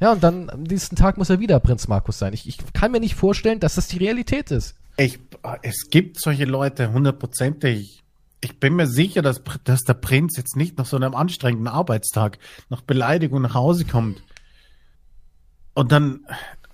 Ja, 0.00 0.10
und 0.10 0.24
dann 0.24 0.50
am 0.50 0.64
nächsten 0.64 0.96
Tag 0.96 1.18
muss 1.18 1.30
er 1.30 1.38
wieder 1.38 1.60
Prinz 1.60 1.86
Markus 1.86 2.18
sein. 2.18 2.32
Ich, 2.32 2.48
ich 2.48 2.58
kann 2.72 2.90
mir 2.90 2.98
nicht 2.98 3.14
vorstellen, 3.14 3.60
dass 3.60 3.76
das 3.76 3.86
die 3.86 3.98
Realität 3.98 4.50
ist. 4.50 4.74
Ich, 4.96 5.20
es 5.62 5.88
gibt 5.88 6.18
solche 6.18 6.46
Leute, 6.46 6.92
hundertprozentig. 6.92 8.02
Ich 8.40 8.60
bin 8.60 8.76
mir 8.76 8.86
sicher, 8.86 9.20
dass, 9.22 9.42
dass 9.64 9.82
der 9.82 9.94
Prinz 9.94 10.36
jetzt 10.36 10.54
nicht 10.56 10.78
nach 10.78 10.86
so 10.86 10.96
einem 10.96 11.14
anstrengenden 11.14 11.66
Arbeitstag, 11.68 12.38
nach 12.68 12.82
Beleidigung 12.82 13.42
nach 13.42 13.54
Hause 13.54 13.84
kommt 13.84 14.22
und 15.74 15.90
dann 15.90 16.24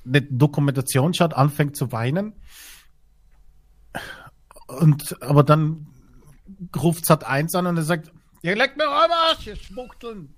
eine 0.07 0.20
Dokumentation 0.23 1.15
schaut, 1.15 1.32
anfängt 1.32 1.77
zu 1.77 1.91
weinen 1.93 2.35
und 4.66 5.16
aber 5.23 5.43
dann 5.43 5.86
ruft 6.77 7.07
Sat 7.07 7.24
1 7.24 7.55
an 7.55 7.66
und 7.66 7.77
er 7.77 7.82
sagt, 7.82 8.11
ihr 8.43 8.57
leckt 8.57 8.77
mir 8.77 8.86
am 8.86 9.11
Arsch, 9.11 9.47
ihr 9.47 9.57
Schmuchteln. 9.57 10.35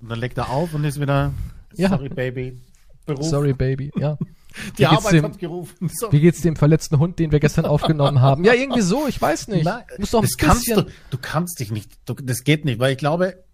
Und 0.00 0.08
dann 0.08 0.18
legt 0.18 0.38
er 0.38 0.50
auf 0.50 0.74
und 0.74 0.84
ist 0.84 1.00
wieder, 1.00 1.32
Ja. 1.74 1.90
sorry 1.90 2.08
Baby, 2.08 2.60
Beruf. 3.06 3.26
Sorry, 3.26 3.52
Baby. 3.52 3.92
Ja. 3.96 4.16
Die 4.78 4.82
Wie 4.84 4.88
geht's 4.88 4.92
Arbeit 4.98 5.12
dem- 5.12 5.24
hat 5.24 5.38
gerufen. 5.38 5.90
So. 5.92 6.12
Wie 6.12 6.20
geht's 6.20 6.40
dem 6.40 6.56
verletzten 6.56 6.98
Hund, 6.98 7.18
den 7.18 7.32
wir 7.32 7.40
gestern 7.40 7.64
aufgenommen 7.66 8.20
haben? 8.20 8.44
Ja, 8.44 8.54
irgendwie 8.54 8.80
so, 8.82 9.06
ich 9.06 9.20
weiß 9.20 9.48
nicht. 9.48 9.64
Nein, 9.64 9.82
Muss 9.98 10.10
doch 10.10 10.20
ein 10.20 10.22
das 10.22 10.36
kannst 10.36 10.66
bisschen. 10.66 10.86
du, 10.86 10.92
du 11.10 11.18
kannst 11.20 11.60
dich 11.60 11.70
nicht, 11.70 11.92
du, 12.06 12.14
das 12.14 12.44
geht 12.44 12.64
nicht, 12.64 12.78
weil 12.78 12.92
ich 12.92 12.98
glaube, 12.98 13.44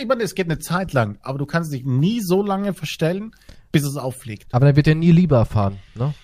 ich 0.00 0.06
meine, 0.06 0.22
es 0.22 0.34
geht 0.34 0.46
eine 0.46 0.58
Zeit 0.60 0.92
lang, 0.92 1.18
aber 1.22 1.38
du 1.38 1.46
kannst 1.46 1.72
dich 1.72 1.84
nie 1.84 2.20
so 2.20 2.42
lange 2.42 2.74
verstellen, 2.74 3.32
bis 3.72 3.82
es 3.84 3.96
auffliegt. 3.96 4.46
Aber 4.54 4.66
dann 4.66 4.76
wird 4.76 4.86
er 4.86 4.94
nie 4.94 5.10
Liebe 5.10 5.34
erfahren, 5.34 5.78
ne? 5.96 6.14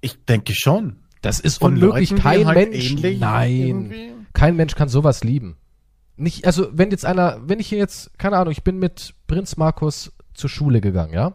Ich 0.00 0.24
denke 0.24 0.54
schon. 0.54 0.98
Das 1.20 1.38
ist 1.40 1.58
Von 1.58 1.74
unmöglich. 1.74 2.10
Leuten, 2.10 2.22
Kein 2.22 2.46
halt 2.46 2.70
Mensch. 2.72 2.94
Nein. 3.20 3.52
irgendwie- 3.56 4.12
Kein 4.32 4.56
Mensch 4.56 4.74
kann 4.74 4.88
sowas 4.88 5.22
lieben. 5.22 5.56
Nicht, 6.16 6.46
also, 6.46 6.68
wenn 6.72 6.90
jetzt 6.90 7.04
einer, 7.04 7.40
wenn 7.46 7.58
ich 7.60 7.68
hier 7.68 7.78
jetzt, 7.78 8.16
keine 8.18 8.36
Ahnung, 8.36 8.52
ich 8.52 8.62
bin 8.64 8.78
mit 8.78 9.14
Prinz 9.28 9.56
Markus 9.56 10.12
zur 10.34 10.50
Schule 10.50 10.80
gegangen, 10.80 11.12
ja? 11.12 11.34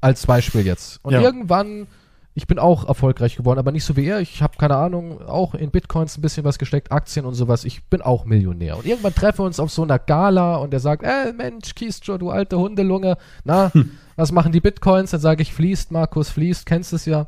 Als 0.00 0.26
Beispiel 0.26 0.66
jetzt. 0.66 0.98
Und 1.02 1.12
Ja. 1.12 1.20
irgendwann, 1.20 1.86
ich 2.34 2.46
bin 2.46 2.58
auch 2.58 2.88
erfolgreich 2.88 3.36
geworden, 3.36 3.58
aber 3.58 3.72
nicht 3.72 3.84
so 3.84 3.96
wie 3.96 4.06
er. 4.06 4.20
Ich 4.20 4.40
habe, 4.42 4.56
keine 4.56 4.76
Ahnung, 4.76 5.20
auch 5.26 5.54
in 5.54 5.70
Bitcoins 5.70 6.16
ein 6.16 6.22
bisschen 6.22 6.44
was 6.44 6.58
gesteckt, 6.58 6.90
Aktien 6.92 7.26
und 7.26 7.34
sowas. 7.34 7.64
Ich 7.64 7.84
bin 7.84 8.00
auch 8.00 8.24
Millionär. 8.24 8.78
Und 8.78 8.86
irgendwann 8.86 9.14
treffen 9.14 9.40
wir 9.40 9.44
uns 9.44 9.60
auf 9.60 9.70
so 9.70 9.82
einer 9.82 9.98
Gala 9.98 10.56
und 10.56 10.72
er 10.72 10.80
sagt, 10.80 11.02
äh, 11.02 11.32
Mensch, 11.36 11.74
Kiesjo, 11.74 12.16
du 12.18 12.30
alte 12.30 12.58
Hundelunge, 12.58 13.18
na, 13.44 13.70
was 14.16 14.32
machen 14.32 14.52
die 14.52 14.60
Bitcoins? 14.60 15.10
Dann 15.10 15.20
sage 15.20 15.42
ich, 15.42 15.52
fließt, 15.52 15.90
Markus, 15.92 16.30
fließt, 16.30 16.64
kennst 16.66 16.92
es 16.92 17.04
ja. 17.04 17.26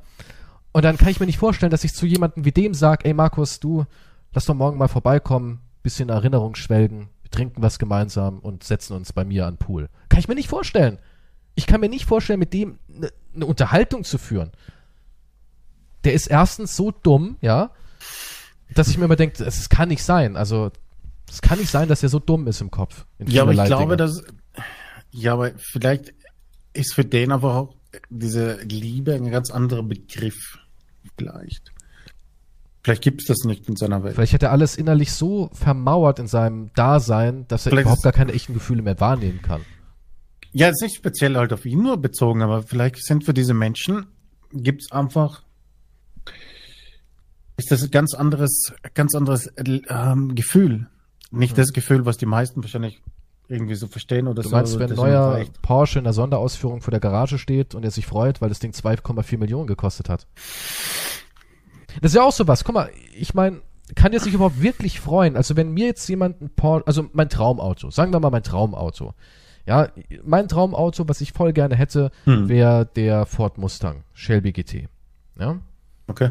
Und 0.73 0.85
dann 0.85 0.97
kann 0.97 1.09
ich 1.09 1.20
mir 1.20 1.27
nicht 1.27 1.39
vorstellen, 1.39 1.70
dass 1.70 1.85
ich 1.85 1.93
zu 1.93 2.07
jemandem 2.07 2.47
wie 2.47 2.53
dem 2.53 2.73
sage, 2.73 3.05
ey 3.05 3.12
Markus, 3.12 3.61
du, 3.61 3.85
lass 4.32 4.47
doch 4.47 4.55
morgen 4.55 4.78
mal 4.78 4.89
vorbeikommen, 4.89 5.61
bisschen 5.82 6.09
Erinnerung 6.09 6.55
schwelgen, 6.55 7.09
wir 7.23 7.31
trinken 7.31 7.61
was 7.61 7.78
gemeinsam 7.78 8.39
und 8.39 8.65
setzen 8.65 8.94
uns 8.97 9.12
bei 9.12 9.24
mir 9.27 9.47
an 9.47 9.55
den 9.55 9.59
Pool. 9.59 9.89
Kann 10.09 10.20
ich 10.20 10.28
mir 10.28 10.35
nicht 10.36 10.49
vorstellen. 10.49 10.99
Ich 11.54 11.66
kann 11.66 11.80
mir 11.80 11.88
nicht 11.88 12.06
vorstellen, 12.06 12.38
mit 12.38 12.52
dem 12.52 12.78
eine 12.88 13.10
ne 13.32 13.46
Unterhaltung 13.46 14.04
zu 14.04 14.18
führen. 14.18 14.52
Der 16.04 16.14
ist 16.14 16.26
erstens 16.26 16.76
so 16.76 16.90
dumm, 16.90 17.36
ja, 17.40 17.70
dass 18.74 18.88
ich 18.88 18.98
mir 18.98 19.04
immer 19.04 19.16
denke, 19.16 19.44
es 19.44 19.68
kann 19.68 19.88
nicht 19.88 20.02
sein. 20.02 20.36
Also, 20.36 20.70
es 21.28 21.42
kann 21.42 21.58
nicht 21.58 21.70
sein, 21.70 21.88
dass 21.88 22.02
er 22.02 22.08
so 22.08 22.18
dumm 22.18 22.46
ist 22.46 22.60
im 22.60 22.70
Kopf. 22.70 23.06
Ja, 23.18 23.42
aber 23.42 23.52
ich 23.52 23.64
glaube, 23.64 23.96
dass, 23.96 24.22
ja, 25.10 25.34
aber 25.34 25.52
vielleicht 25.56 26.14
ist 26.72 26.94
für 26.94 27.04
den 27.04 27.32
aber 27.32 27.54
auch 27.54 27.76
diese 28.08 28.56
Liebe 28.62 29.14
ein 29.14 29.30
ganz 29.30 29.50
anderer 29.50 29.82
Begriff. 29.82 30.58
Vielleicht. 31.18 31.72
Vielleicht 32.82 33.02
gibt 33.02 33.20
es 33.20 33.26
das 33.28 33.44
nicht 33.44 33.68
in 33.68 33.76
seiner 33.76 34.02
Welt. 34.02 34.14
Vielleicht 34.16 34.34
hat 34.34 34.42
er 34.42 34.50
alles 34.50 34.76
innerlich 34.76 35.12
so 35.12 35.50
vermauert 35.52 36.18
in 36.18 36.26
seinem 36.26 36.72
Dasein, 36.74 37.46
dass 37.48 37.66
er 37.66 37.70
Vielleicht 37.70 37.84
überhaupt 37.84 38.02
gar 38.02 38.12
keine 38.12 38.32
echten 38.32 38.54
Gefühle 38.54 38.82
mehr 38.82 38.98
wahrnehmen 38.98 39.40
kann. 39.40 39.60
Ja, 40.52 40.68
ist 40.68 40.82
nicht 40.82 40.96
speziell 40.96 41.36
halt 41.36 41.52
auf 41.52 41.64
ihn 41.64 41.82
nur 41.82 41.96
bezogen, 41.96 42.42
aber 42.42 42.62
vielleicht 42.62 43.02
sind 43.04 43.24
für 43.24 43.34
diese 43.34 43.54
Menschen, 43.54 44.06
gibt's 44.52 44.92
einfach, 44.92 45.42
ist 47.56 47.70
das 47.70 47.82
ein 47.82 47.90
ganz 47.90 48.14
anderes, 48.14 48.72
ganz 48.94 49.14
anderes 49.14 49.50
ähm, 49.56 50.34
Gefühl. 50.34 50.88
Nicht 51.30 51.56
das 51.56 51.72
Gefühl, 51.72 52.04
was 52.04 52.18
die 52.18 52.26
meisten 52.26 52.62
wahrscheinlich 52.62 53.00
irgendwie 53.48 53.74
so 53.74 53.86
verstehen 53.86 54.28
oder 54.28 54.42
Du 54.42 54.48
so. 54.48 54.54
meinst, 54.54 54.78
wenn 54.78 54.90
ein 54.90 54.96
neuer 54.96 55.32
reicht. 55.32 55.62
Porsche 55.62 55.98
in 55.98 56.04
der 56.04 56.12
Sonderausführung 56.12 56.82
vor 56.82 56.90
der 56.90 57.00
Garage 57.00 57.38
steht 57.38 57.74
und 57.74 57.84
er 57.84 57.90
sich 57.90 58.06
freut, 58.06 58.40
weil 58.40 58.48
das 58.50 58.58
Ding 58.58 58.72
2,4 58.72 59.38
Millionen 59.38 59.66
gekostet 59.66 60.08
hat? 60.08 60.26
Das 62.00 62.12
ist 62.12 62.16
ja 62.16 62.22
auch 62.22 62.32
sowas. 62.32 62.64
Guck 62.64 62.74
mal, 62.74 62.90
ich 63.14 63.34
meine, 63.34 63.60
kann 63.94 64.12
der 64.12 64.20
sich 64.20 64.32
überhaupt 64.34 64.62
wirklich 64.62 65.00
freuen? 65.00 65.36
Also 65.36 65.56
wenn 65.56 65.72
mir 65.72 65.86
jetzt 65.86 66.08
jemand 66.08 66.40
ein 66.40 66.50
Porsche, 66.50 66.86
also 66.86 67.08
mein 67.12 67.28
Traumauto, 67.28 67.90
sagen 67.90 68.12
wir 68.12 68.20
mal 68.20 68.30
mein 68.30 68.42
Traumauto. 68.42 69.14
Ja, 69.66 69.89
mein 70.24 70.48
Traumauto, 70.48 71.09
was 71.09 71.20
ich 71.20 71.32
voll 71.32 71.52
gerne 71.52 71.76
hätte, 71.76 72.10
Hm. 72.24 72.48
wäre 72.48 72.86
der 72.97 73.26
Ford 73.26 73.59
Mustang 73.59 74.02
Shelby 74.12 74.52
GT. 74.52 74.89
Ja? 75.39 75.59
Okay. 76.09 76.30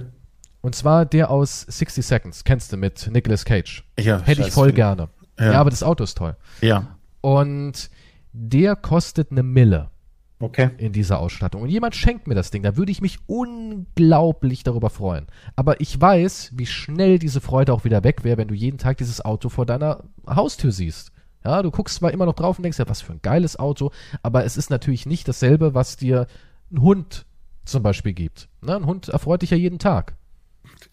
Und 0.62 0.76
zwar 0.76 1.06
der 1.06 1.32
aus 1.32 1.62
60 1.62 2.06
Seconds, 2.06 2.44
kennst 2.44 2.72
du 2.72 2.78
mit 2.78 3.10
Nicolas 3.12 3.46
Cage. 3.46 3.84
Ja, 4.00 4.20
Hätte 4.22 4.42
ich 4.42 4.52
voll 4.52 4.68
Film. 4.68 4.76
gerne. 4.76 5.10
Ja. 5.40 5.54
Ja. 5.54 5.60
aber 5.62 5.70
das 5.72 5.82
Auto 5.82 6.04
ist 6.04 6.18
toll. 6.18 6.36
Ja. 6.62 6.98
Und 7.22 7.90
der 8.34 8.76
kostet 8.76 9.32
eine 9.32 9.42
Mille 9.44 9.90
Okay. 10.40 10.70
in 10.78 10.92
dieser 10.92 11.20
Ausstattung. 11.20 11.62
Und 11.64 11.70
jemand 11.70 11.96
schenkt 11.96 12.28
mir 12.28 12.36
das 12.36 12.52
Ding, 12.52 12.64
da 12.64 12.76
würde 12.78 12.92
ich 12.92 13.02
mich 13.02 13.18
unglaublich 13.28 14.64
darüber 14.64 14.90
freuen. 14.90 15.28
Aber 15.56 15.80
ich 15.82 16.00
weiß, 16.00 16.52
wie 16.56 16.66
schnell 16.66 17.18
diese 17.20 17.42
Freude 17.42 17.74
auch 17.74 17.84
wieder 17.84 18.04
weg 18.04 18.24
wäre, 18.24 18.38
wenn 18.38 18.48
du 18.48 18.54
jeden 18.54 18.78
Tag 18.78 18.98
dieses 18.98 19.24
Auto 19.24 19.50
vor 19.50 19.66
deiner 19.66 20.04
Haustür 20.28 20.72
siehst. 20.72 21.12
Ja, 21.44 21.62
du 21.62 21.72
guckst 21.72 21.96
zwar 21.96 22.12
immer 22.12 22.26
noch 22.26 22.36
drauf 22.36 22.58
und 22.60 22.64
denkst, 22.64 22.78
ja, 22.80 22.88
was 22.88 23.02
für 23.02 23.14
ein 23.14 23.22
geiles 23.22 23.58
Auto, 23.58 23.92
aber 24.22 24.46
es 24.46 24.58
ist 24.58 24.70
natürlich 24.70 25.06
nicht 25.06 25.28
dasselbe, 25.28 25.74
was 25.74 25.98
dir 25.98 26.28
ein 26.72 26.82
Hund 26.82 27.26
zum 27.66 27.84
Beispiel 27.84 28.14
gibt. 28.14 28.48
Ne? 28.62 28.76
Ein 28.76 28.86
Hund 28.86 29.10
erfreut 29.10 29.42
dich 29.42 29.52
ja 29.52 29.58
jeden 29.58 29.80
Tag. 29.80 30.16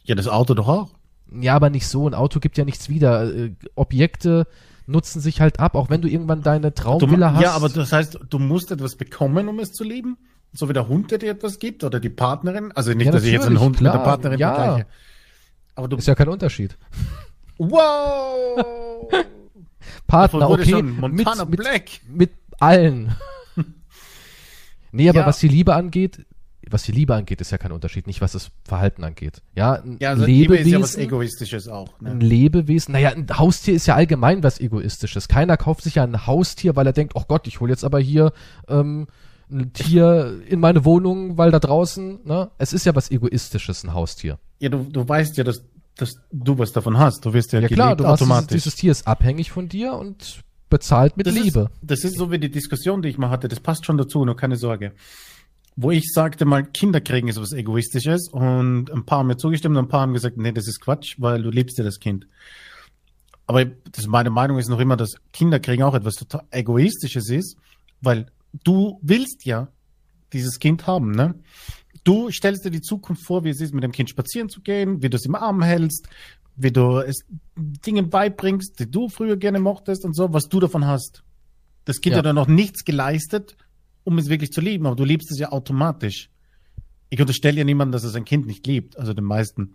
Ja, 0.04 0.14
das 0.14 0.28
Auto 0.28 0.54
doch 0.54 0.68
auch. 0.68 0.90
Ja, 1.38 1.54
aber 1.54 1.70
nicht 1.70 1.86
so. 1.86 2.06
Ein 2.08 2.14
Auto 2.14 2.40
gibt 2.40 2.56
ja 2.56 2.64
nichts 2.64 2.88
wieder. 2.88 3.34
Äh, 3.34 3.52
Objekte 3.74 4.46
nutzen 4.86 5.20
sich 5.20 5.40
halt 5.40 5.60
ab, 5.60 5.74
auch 5.74 5.90
wenn 5.90 6.00
du 6.00 6.08
irgendwann 6.08 6.42
deine 6.42 6.72
Traumvilla 6.72 7.34
hast. 7.34 7.42
ja, 7.42 7.52
aber 7.52 7.68
das 7.68 7.92
heißt, 7.92 8.18
du 8.30 8.38
musst 8.38 8.70
etwas 8.70 8.96
bekommen, 8.96 9.48
um 9.48 9.58
es 9.58 9.72
zu 9.72 9.84
lieben? 9.84 10.16
So 10.54 10.68
wie 10.70 10.72
der 10.72 10.88
Hund, 10.88 11.10
der 11.10 11.18
dir 11.18 11.30
etwas 11.30 11.58
gibt 11.58 11.84
oder 11.84 12.00
die 12.00 12.08
Partnerin. 12.08 12.72
Also 12.72 12.92
nicht, 12.92 13.04
Ja, 13.04 13.12
dass 13.12 13.24
ich 13.24 13.32
jetzt 13.32 13.46
einen 13.46 13.60
Hund 13.60 13.76
mit 13.82 13.84
der 13.84 13.92
klar, 13.92 14.04
Partnerin 14.04 14.38
ja. 14.38 14.54
vergleiche. 14.54 14.86
Aber 15.74 15.88
du. 15.88 15.96
Ist 15.96 16.08
ja 16.08 16.14
kein 16.14 16.28
Unterschied. 16.28 16.78
Wow! 17.58 19.12
Partner, 20.06 20.50
okay, 20.50 20.82
Montana 20.82 21.44
mit, 21.44 21.50
mit, 21.50 21.60
Black. 21.60 21.84
mit 22.08 22.30
allen. 22.60 23.14
nee, 24.92 25.08
aber 25.08 25.20
Ja. 25.20 25.26
was 25.26 25.38
die 25.38 25.48
Liebe 25.48 25.74
angeht, 25.74 26.24
was 26.70 26.82
die 26.82 26.92
Liebe 26.92 27.14
angeht, 27.14 27.40
ist 27.40 27.50
ja 27.50 27.56
kein 27.56 27.72
Unterschied, 27.72 28.06
nicht 28.06 28.20
was 28.20 28.32
das 28.32 28.50
Verhalten 28.64 29.02
angeht. 29.02 29.40
Ja, 29.56 29.74
ein 29.74 29.96
Ja, 30.00 30.10
also 30.10 30.26
Liebe 30.26 30.56
ist 30.56 30.66
ja 30.66 30.80
was 30.80 30.92
Lebewesen, 30.96 31.00
Egoistisches 31.00 31.68
auch. 31.68 31.88
ein 32.02 32.18
Ne? 32.18 32.24
Lebewesen, 32.26 32.92
naja, 32.92 33.10
ein 33.10 33.26
Haustier 33.38 33.74
ist 33.74 33.86
ja 33.86 33.94
allgemein 33.94 34.42
was 34.42 34.60
Egoistisches. 34.60 35.28
Keiner 35.28 35.56
kauft 35.56 35.82
sich 35.82 35.94
ja 35.94 36.02
ein 36.04 36.26
Haustier, 36.26 36.76
weil 36.76 36.86
er 36.86 36.92
denkt, 36.92 37.14
oh 37.16 37.24
Gott, 37.26 37.46
ich 37.46 37.60
hole 37.60 37.70
jetzt 37.72 37.84
aber 37.84 38.00
hier 38.00 38.32
ähm, 38.68 39.06
ein 39.50 39.72
Tier 39.72 40.42
in 40.46 40.60
meine 40.60 40.84
Wohnung, 40.84 41.38
weil 41.38 41.50
da 41.50 41.58
draußen, 41.58 42.20
ne? 42.26 42.50
Es 42.58 42.74
ist 42.74 42.84
ja 42.84 42.94
was 42.94 43.10
Egoistisches, 43.10 43.82
ein 43.84 43.94
Haustier. 43.94 44.38
Ja, 44.58 44.68
du, 44.68 44.80
du 44.90 45.08
weißt 45.08 45.38
ja, 45.38 45.44
dass, 45.44 45.64
dass 45.98 46.14
du 46.32 46.58
was 46.58 46.72
davon 46.72 46.98
hast. 46.98 47.24
Du 47.24 47.32
wirst 47.34 47.52
ja, 47.52 47.60
Ja 47.60 47.68
klar, 47.68 47.96
du 47.96 48.04
hast 48.04 48.20
dieses, 48.20 48.22
automatisch. 48.22 48.56
dieses 48.56 48.74
Tier 48.76 48.92
ist 48.92 49.06
abhängig 49.06 49.50
von 49.50 49.68
dir 49.68 49.92
und 49.92 50.40
bezahlt 50.70 51.16
mit 51.16 51.26
das 51.26 51.34
Liebe. 51.34 51.70
Ist, 51.72 51.90
das 51.90 52.04
ist 52.04 52.16
so 52.16 52.30
wie 52.30 52.38
die 52.38 52.50
Diskussion, 52.50 53.02
die 53.02 53.08
ich 53.08 53.18
mal 53.18 53.30
hatte. 53.30 53.48
Das 53.48 53.60
passt 53.60 53.84
schon 53.84 53.98
dazu, 53.98 54.24
nur 54.24 54.36
keine 54.36 54.56
Sorge. 54.56 54.92
Wo 55.76 55.90
ich 55.90 56.10
sagte 56.12 56.44
mal, 56.44 56.64
Kinder 56.64 57.00
kriegen 57.00 57.28
ist 57.28 57.40
was 57.40 57.52
Egoistisches 57.52 58.28
und 58.32 58.90
ein 58.90 59.04
paar 59.04 59.18
haben 59.20 59.28
mir 59.28 59.36
zugestimmt 59.36 59.76
und 59.76 59.84
ein 59.84 59.88
paar 59.88 60.00
haben 60.02 60.14
gesagt, 60.14 60.36
nee, 60.36 60.52
das 60.52 60.66
ist 60.66 60.80
Quatsch, 60.80 61.16
weil 61.18 61.42
du 61.42 61.50
liebst 61.50 61.78
ja 61.78 61.84
das 61.84 62.00
Kind. 62.00 62.26
Aber 63.46 63.64
das, 63.64 64.06
meine 64.06 64.30
Meinung 64.30 64.58
ist 64.58 64.68
noch 64.68 64.80
immer, 64.80 64.96
dass 64.96 65.14
Kinder 65.32 65.58
kriegen 65.60 65.82
auch 65.82 65.94
etwas 65.94 66.16
total 66.16 66.42
Egoistisches 66.50 67.30
ist, 67.30 67.56
weil 68.00 68.26
du 68.64 68.98
willst 69.02 69.44
ja 69.46 69.68
dieses 70.32 70.58
Kind 70.58 70.86
haben, 70.86 71.12
ne? 71.12 71.34
Du 72.04 72.30
stellst 72.30 72.64
dir 72.64 72.70
die 72.70 72.80
Zukunft 72.80 73.24
vor, 73.24 73.44
wie 73.44 73.50
es 73.50 73.60
ist, 73.60 73.74
mit 73.74 73.84
dem 73.84 73.92
Kind 73.92 74.10
spazieren 74.10 74.48
zu 74.48 74.60
gehen, 74.60 75.02
wie 75.02 75.10
du 75.10 75.16
es 75.16 75.26
im 75.26 75.34
Arm 75.34 75.62
hältst, 75.62 76.08
wie 76.56 76.70
du 76.72 76.98
es 76.98 77.24
Dinge 77.56 78.02
beibringst, 78.02 78.78
die 78.80 78.90
du 78.90 79.08
früher 79.08 79.36
gerne 79.36 79.60
mochtest 79.60 80.04
und 80.04 80.14
so, 80.14 80.32
was 80.32 80.48
du 80.48 80.60
davon 80.60 80.86
hast. 80.86 81.22
Das 81.84 82.00
Kind 82.00 82.12
Ja. 82.12 82.18
hat 82.18 82.26
ja 82.26 82.32
noch 82.32 82.48
nichts 82.48 82.84
geleistet, 82.84 83.56
um 84.04 84.18
es 84.18 84.28
wirklich 84.28 84.52
zu 84.52 84.60
lieben, 84.60 84.86
aber 84.86 84.96
du 84.96 85.04
liebst 85.04 85.30
es 85.30 85.38
ja 85.38 85.52
automatisch. 85.52 86.30
Ich 87.10 87.20
unterstelle 87.20 87.58
ja 87.58 87.64
niemandem, 87.64 87.92
dass 87.92 88.04
er 88.04 88.10
sein 88.10 88.24
Kind 88.24 88.46
nicht 88.46 88.66
liebt, 88.66 88.98
also 88.98 89.14
den 89.14 89.24
meisten. 89.24 89.74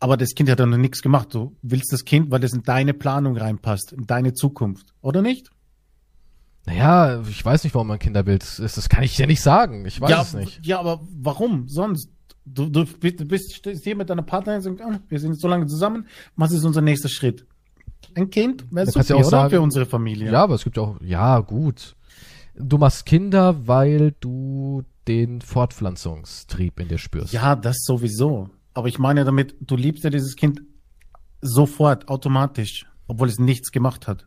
Aber 0.00 0.16
das 0.16 0.34
Kind 0.34 0.48
hat 0.50 0.60
ja 0.60 0.66
noch 0.66 0.76
nichts 0.76 1.02
gemacht. 1.02 1.34
Du 1.34 1.56
willst 1.62 1.92
das 1.92 2.04
Kind, 2.04 2.30
weil 2.30 2.44
es 2.44 2.52
in 2.52 2.62
deine 2.62 2.94
Planung 2.94 3.36
reinpasst, 3.36 3.92
in 3.92 4.06
deine 4.06 4.32
Zukunft, 4.34 4.94
oder 5.00 5.22
nicht? 5.22 5.50
Naja, 6.68 7.22
ich 7.28 7.42
weiß 7.44 7.64
nicht, 7.64 7.74
warum 7.74 7.88
man 7.88 7.98
Kinder 7.98 8.26
will. 8.26 8.38
Das, 8.38 8.56
das 8.58 8.88
kann 8.88 9.02
ich 9.02 9.16
dir 9.16 9.26
nicht 9.26 9.40
sagen. 9.40 9.86
Ich 9.86 10.00
weiß 10.00 10.10
ja, 10.10 10.20
es 10.22 10.34
nicht. 10.34 10.66
Ja, 10.66 10.78
aber 10.80 11.00
warum 11.18 11.66
sonst? 11.68 12.10
Du, 12.44 12.66
du, 12.68 12.84
bist- 12.84 13.54
stehst 13.54 13.84
hier 13.84 13.96
mit 13.96 14.08
deiner 14.10 14.22
Partnerin 14.22 14.58
und 14.66 14.78
sagst, 14.78 14.82
ah, 14.82 15.00
wir 15.08 15.18
sind 15.20 15.38
so 15.40 15.48
lange 15.48 15.66
zusammen, 15.66 16.06
was 16.36 16.52
ist 16.52 16.64
unser 16.64 16.80
nächster 16.80 17.08
Schritt? 17.08 17.46
Ein 18.14 18.30
Kind? 18.30 18.64
Wäre 18.70 18.86
Da 18.86 18.92
super, 18.92 18.94
kannst 19.00 19.10
du 19.10 19.14
auch 19.14 19.18
oder? 19.20 19.28
sagen- 19.28 19.50
Für 19.50 19.60
unsere 19.60 19.86
Familie. 19.86 20.30
Ja, 20.32 20.42
aber 20.44 20.54
es 20.54 20.64
gibt 20.64 20.78
auch, 20.78 20.96
ja, 21.02 21.40
gut. 21.40 21.94
Du 22.54 22.76
machst 22.78 23.06
Kinder, 23.06 23.66
weil 23.66 24.14
du 24.20 24.82
den 25.06 25.40
Fortpflanzungstrieb 25.40 26.80
in 26.80 26.88
dir 26.88 26.98
spürst. 26.98 27.32
Ja, 27.32 27.54
das 27.56 27.76
sowieso. 27.82 28.50
Aber 28.74 28.88
ich 28.88 28.98
meine 28.98 29.24
damit, 29.24 29.54
du 29.60 29.76
liebst 29.76 30.04
ja 30.04 30.10
dieses 30.10 30.36
Kind 30.36 30.60
sofort, 31.40 32.08
automatisch, 32.08 32.86
obwohl 33.06 33.28
es 33.28 33.38
nichts 33.38 33.70
gemacht 33.70 34.06
hat. 34.08 34.26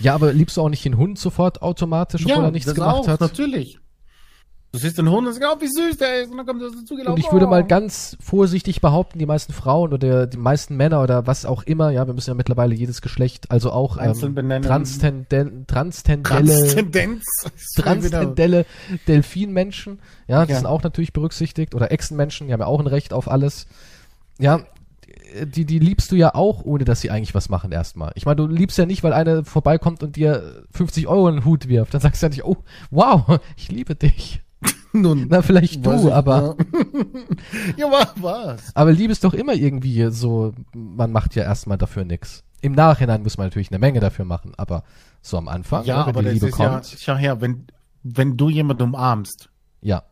Ja, 0.00 0.14
aber 0.14 0.32
liebst 0.32 0.56
du 0.56 0.62
auch 0.62 0.68
nicht 0.68 0.84
den 0.84 0.96
Hund 0.96 1.18
sofort 1.18 1.62
automatisch, 1.62 2.24
obwohl 2.26 2.44
er 2.44 2.50
nichts 2.50 2.66
das 2.66 2.74
gemacht 2.74 2.96
auch, 2.96 3.08
hat? 3.08 3.20
natürlich. 3.20 3.78
Du 4.72 4.78
siehst 4.78 4.98
den 4.98 5.10
Hund 5.10 5.26
und 5.26 5.34
sagst, 5.34 5.48
oh, 5.52 5.60
wie 5.60 5.66
süß 5.66 5.96
der 5.96 6.22
ist. 6.22 6.30
Und 6.30 6.36
dann 6.36 6.46
kommt 6.46 6.62
er 6.62 6.70
dazu 6.70 6.94
gelaufen. 6.94 7.14
Und 7.14 7.18
ich 7.18 7.32
würde 7.32 7.46
oh. 7.46 7.50
mal 7.50 7.66
ganz 7.66 8.16
vorsichtig 8.20 8.80
behaupten, 8.80 9.18
die 9.18 9.26
meisten 9.26 9.52
Frauen 9.52 9.92
oder 9.92 10.28
die 10.28 10.36
meisten 10.36 10.76
Männer 10.76 11.02
oder 11.02 11.26
was 11.26 11.44
auch 11.44 11.64
immer, 11.64 11.90
ja, 11.90 12.06
wir 12.06 12.14
müssen 12.14 12.30
ja 12.30 12.34
mittlerweile 12.34 12.72
jedes 12.76 13.02
Geschlecht, 13.02 13.50
also 13.50 13.72
auch 13.72 13.96
ähm. 13.96 14.14
Transtenden, 14.62 15.66
Transtendelle. 15.66 16.70
Transtendelle 17.74 18.64
Delfinmenschen, 19.08 19.98
ja, 20.28 20.46
die 20.46 20.52
Ja. 20.52 20.58
sind 20.58 20.66
auch 20.66 20.84
natürlich 20.84 21.12
berücksichtigt 21.12 21.74
oder 21.74 21.90
Echsenmenschen, 21.90 22.46
die 22.46 22.52
haben 22.52 22.60
ja 22.60 22.66
auch 22.66 22.80
ein 22.80 22.86
Recht 22.86 23.12
auf 23.12 23.28
alles. 23.28 23.66
Ja, 24.38 24.60
die, 25.46 25.64
die 25.64 25.78
liebst 25.78 26.10
du 26.12 26.16
ja 26.16 26.34
auch, 26.34 26.62
ohne 26.64 26.84
dass 26.84 27.00
sie 27.00 27.10
eigentlich 27.10 27.34
was 27.34 27.48
machen 27.48 27.72
erstmal. 27.72 28.12
Ich 28.14 28.26
meine, 28.26 28.36
du 28.36 28.46
liebst 28.46 28.78
ja 28.78 28.86
nicht, 28.86 29.02
weil 29.02 29.12
eine 29.12 29.44
vorbeikommt 29.44 30.02
und 30.02 30.16
dir 30.16 30.64
50 30.72 31.06
Euro 31.08 31.28
in 31.28 31.36
den 31.36 31.44
Hut 31.44 31.68
wirft. 31.68 31.94
Dann 31.94 32.00
sagst 32.00 32.22
du 32.22 32.26
ja 32.26 32.30
nicht, 32.30 32.44
oh, 32.44 32.56
wow, 32.90 33.40
ich 33.56 33.70
liebe 33.70 33.94
dich. 33.94 34.42
Nun, 34.92 35.26
Na, 35.30 35.40
vielleicht 35.42 35.84
du, 35.86 36.08
ich, 36.08 36.12
aber, 36.12 36.56
Ja, 37.76 37.86
ja 37.86 37.86
wa- 37.92 38.12
was? 38.16 38.74
aber 38.74 38.92
Liebe 38.92 39.12
ist 39.12 39.24
doch 39.24 39.34
immer 39.34 39.54
irgendwie 39.54 40.10
so, 40.10 40.52
man 40.74 41.12
macht 41.12 41.34
ja 41.36 41.44
erstmal 41.44 41.78
dafür 41.78 42.04
nix. 42.04 42.42
Im 42.60 42.72
Nachhinein 42.72 43.22
muss 43.22 43.38
man 43.38 43.46
natürlich 43.46 43.70
eine 43.70 43.78
Menge 43.78 44.00
dafür 44.00 44.24
machen, 44.26 44.52
aber 44.56 44.82
so 45.22 45.38
am 45.38 45.48
Anfang, 45.48 45.84
Ja, 45.84 46.00
ne, 46.00 46.06
wenn 46.06 46.08
aber 46.10 46.22
die 46.22 46.28
Liebe 46.34 46.48
ist 46.48 46.58
ja, 46.58 46.68
kommt, 46.70 46.96
schau 46.98 47.14
her, 47.16 47.40
wenn, 47.40 47.66
wenn 48.02 48.36
du 48.36 48.50
jemanden 48.50 48.82
umarmst, 48.82 49.48
ja. 49.80 50.02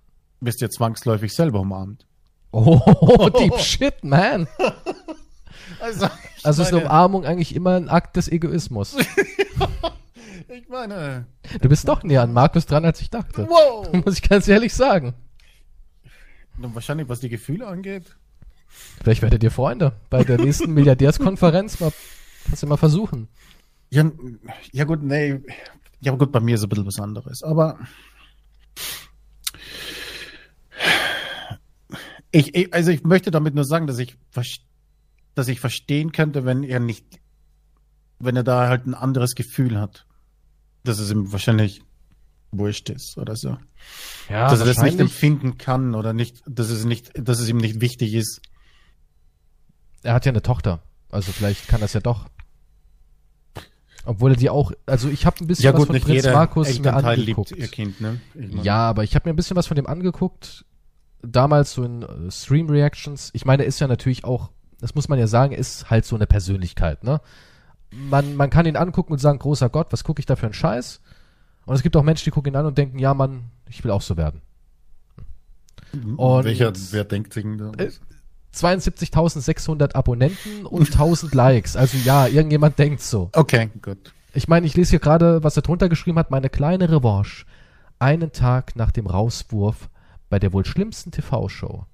wirst 0.40 0.60
du 0.60 0.64
ja 0.64 0.70
zwangsläufig 0.70 1.34
selber 1.34 1.60
umarmt. 1.60 2.06
Oh, 2.50 3.28
deep 3.38 3.58
shit, 3.58 4.02
man. 4.04 4.48
Also, 5.80 6.08
Also 6.42 6.62
ist 6.62 6.72
eine 6.72 6.84
Umarmung 6.84 7.24
eigentlich 7.24 7.54
immer 7.54 7.74
ein 7.76 7.88
Akt 7.88 8.16
des 8.16 8.28
Egoismus. 8.28 8.96
ich 10.48 10.68
meine, 10.68 11.26
Du 11.60 11.68
bist 11.68 11.86
doch 11.88 12.02
näher 12.02 12.22
an 12.22 12.32
Markus 12.32 12.66
dran, 12.66 12.84
als 12.84 13.00
ich 13.00 13.10
dachte. 13.10 13.46
wow. 13.48 13.92
Muss 14.04 14.14
ich 14.18 14.28
ganz 14.28 14.48
ehrlich 14.48 14.74
sagen. 14.74 15.14
Wahrscheinlich, 16.56 17.08
was 17.08 17.20
die 17.20 17.28
Gefühle 17.28 17.66
angeht. 17.66 18.16
Vielleicht 19.02 19.22
werdet 19.22 19.42
ihr 19.44 19.50
Freunde. 19.50 19.92
Bei 20.10 20.24
der 20.24 20.38
nächsten 20.38 20.72
Milliardärskonferenz 20.74 21.80
mal, 21.80 21.92
kannst 22.46 22.62
du 22.62 22.66
mal 22.66 22.76
versuchen. 22.76 23.28
Ja, 23.90 24.10
ja 24.72 24.84
gut, 24.84 25.02
nee. 25.02 25.40
Ja, 26.00 26.12
gut, 26.12 26.32
bei 26.32 26.40
mir 26.40 26.56
ist 26.56 26.62
ein 26.62 26.68
bisschen 26.68 26.86
was 26.86 26.98
anderes. 27.00 27.42
Aber 27.42 27.78
ich, 32.30 32.54
ich, 32.54 32.72
also 32.74 32.90
ich 32.90 33.02
möchte 33.04 33.30
damit 33.30 33.54
nur 33.54 33.64
sagen, 33.64 33.86
dass 33.86 33.98
ich, 33.98 34.16
dass 35.34 35.48
ich 35.48 35.60
verstehen 35.60 36.12
könnte, 36.12 36.44
wenn 36.44 36.62
er 36.62 36.80
nicht, 36.80 37.04
wenn 38.18 38.36
er 38.36 38.44
da 38.44 38.68
halt 38.68 38.86
ein 38.86 38.94
anderes 38.94 39.34
Gefühl 39.34 39.78
hat. 39.80 40.04
Dass 40.84 40.98
es 40.98 41.10
ihm 41.10 41.32
wahrscheinlich 41.32 41.82
wurscht 42.50 42.88
ist 42.90 43.18
oder 43.18 43.36
so. 43.36 43.58
Ja, 44.28 44.48
dass 44.50 44.60
er 44.60 44.66
das 44.66 44.76
nicht 44.78 45.00
empfinden 45.00 45.58
kann 45.58 45.94
oder 45.94 46.12
nicht, 46.12 46.42
dass 46.46 46.70
es 46.70 46.84
nicht, 46.84 47.12
dass 47.14 47.40
es 47.40 47.48
ihm 47.48 47.58
nicht 47.58 47.80
wichtig 47.80 48.14
ist. 48.14 48.40
Er 50.02 50.14
hat 50.14 50.24
ja 50.24 50.32
eine 50.32 50.42
Tochter. 50.42 50.82
Also 51.10 51.32
vielleicht 51.32 51.68
kann 51.68 51.80
das 51.80 51.92
ja 51.92 52.00
doch. 52.00 52.28
Obwohl 54.04 54.32
er 54.32 54.36
die 54.36 54.48
auch, 54.48 54.72
also 54.86 55.08
ich 55.10 55.26
habe 55.26 55.36
ein 55.40 55.46
bisschen 55.46 55.64
was 55.74 55.80
von 55.86 55.94
Prinz 56.00 56.22
Markus 56.34 56.68
mir 56.78 56.94
angeguckt. 56.94 57.50
Kind, 57.72 58.00
ne? 58.00 58.20
Ich 58.34 58.48
meine- 58.52 58.62
Ja, 58.62 58.88
aber 58.88 59.04
ich 59.04 59.14
habe 59.14 59.28
mir 59.28 59.34
ein 59.34 59.36
bisschen 59.36 59.56
was 59.56 59.66
von 59.66 59.74
dem 59.74 59.86
angeguckt. 59.86 60.64
Damals 61.22 61.72
so 61.72 61.82
in 61.82 62.02
äh, 62.02 62.30
Stream 62.30 62.68
Reactions. 62.70 63.30
Ich 63.32 63.44
meine, 63.44 63.64
er 63.64 63.68
ist 63.68 63.80
ja 63.80 63.88
natürlich 63.88 64.24
auch, 64.24 64.50
das 64.80 64.94
muss 64.94 65.08
man 65.08 65.18
ja 65.18 65.26
sagen, 65.26 65.52
ist 65.52 65.90
halt 65.90 66.04
so 66.04 66.16
eine 66.16 66.26
Persönlichkeit, 66.26 67.02
ne? 67.04 67.20
Man, 67.90 68.36
man 68.36 68.50
kann 68.50 68.66
ihn 68.66 68.76
angucken 68.76 69.12
und 69.12 69.18
sagen, 69.18 69.38
großer 69.38 69.70
Gott, 69.70 69.88
was 69.92 70.04
gucke 70.04 70.20
ich 70.20 70.26
da 70.26 70.36
für 70.36 70.46
einen 70.46 70.52
Scheiß? 70.52 71.00
Und 71.64 71.74
es 71.74 71.82
gibt 71.82 71.96
auch 71.96 72.02
Menschen, 72.02 72.24
die 72.24 72.30
gucken 72.30 72.52
ihn 72.52 72.56
an 72.56 72.66
und 72.66 72.76
denken, 72.78 72.98
ja, 72.98 73.14
Mann, 73.14 73.44
ich 73.68 73.82
will 73.82 73.90
auch 73.90 74.02
so 74.02 74.16
werden. 74.16 74.42
Und- 76.16 76.44
Welcher, 76.44 76.72
wer 76.92 77.04
denkt 77.04 77.32
sich 77.32 77.44
denn 77.44 77.58
da? 77.58 77.72
Äh, 77.82 77.90
72.600 78.54 79.94
Abonnenten 79.94 80.66
und 80.66 80.86
1000 80.92 81.34
Likes. 81.34 81.76
Also 81.76 81.96
ja, 81.98 82.26
irgendjemand 82.26 82.78
denkt 82.78 83.00
so. 83.00 83.30
Okay, 83.34 83.70
gut. 83.82 84.12
Ich 84.34 84.48
meine, 84.48 84.66
ich 84.66 84.74
lese 84.76 84.90
hier 84.90 84.98
gerade, 85.00 85.42
was 85.42 85.56
er 85.56 85.62
drunter 85.62 85.88
geschrieben 85.88 86.18
hat. 86.18 86.30
Meine 86.30 86.48
kleine 86.50 86.90
Revanche. 86.90 87.44
Einen 87.98 88.32
Tag 88.32 88.76
nach 88.76 88.90
dem 88.90 89.06
Rauswurf 89.06 89.88
bei 90.28 90.38
der 90.38 90.52
wohl 90.52 90.64
schlimmsten 90.64 91.10
TV-Show. 91.10 91.86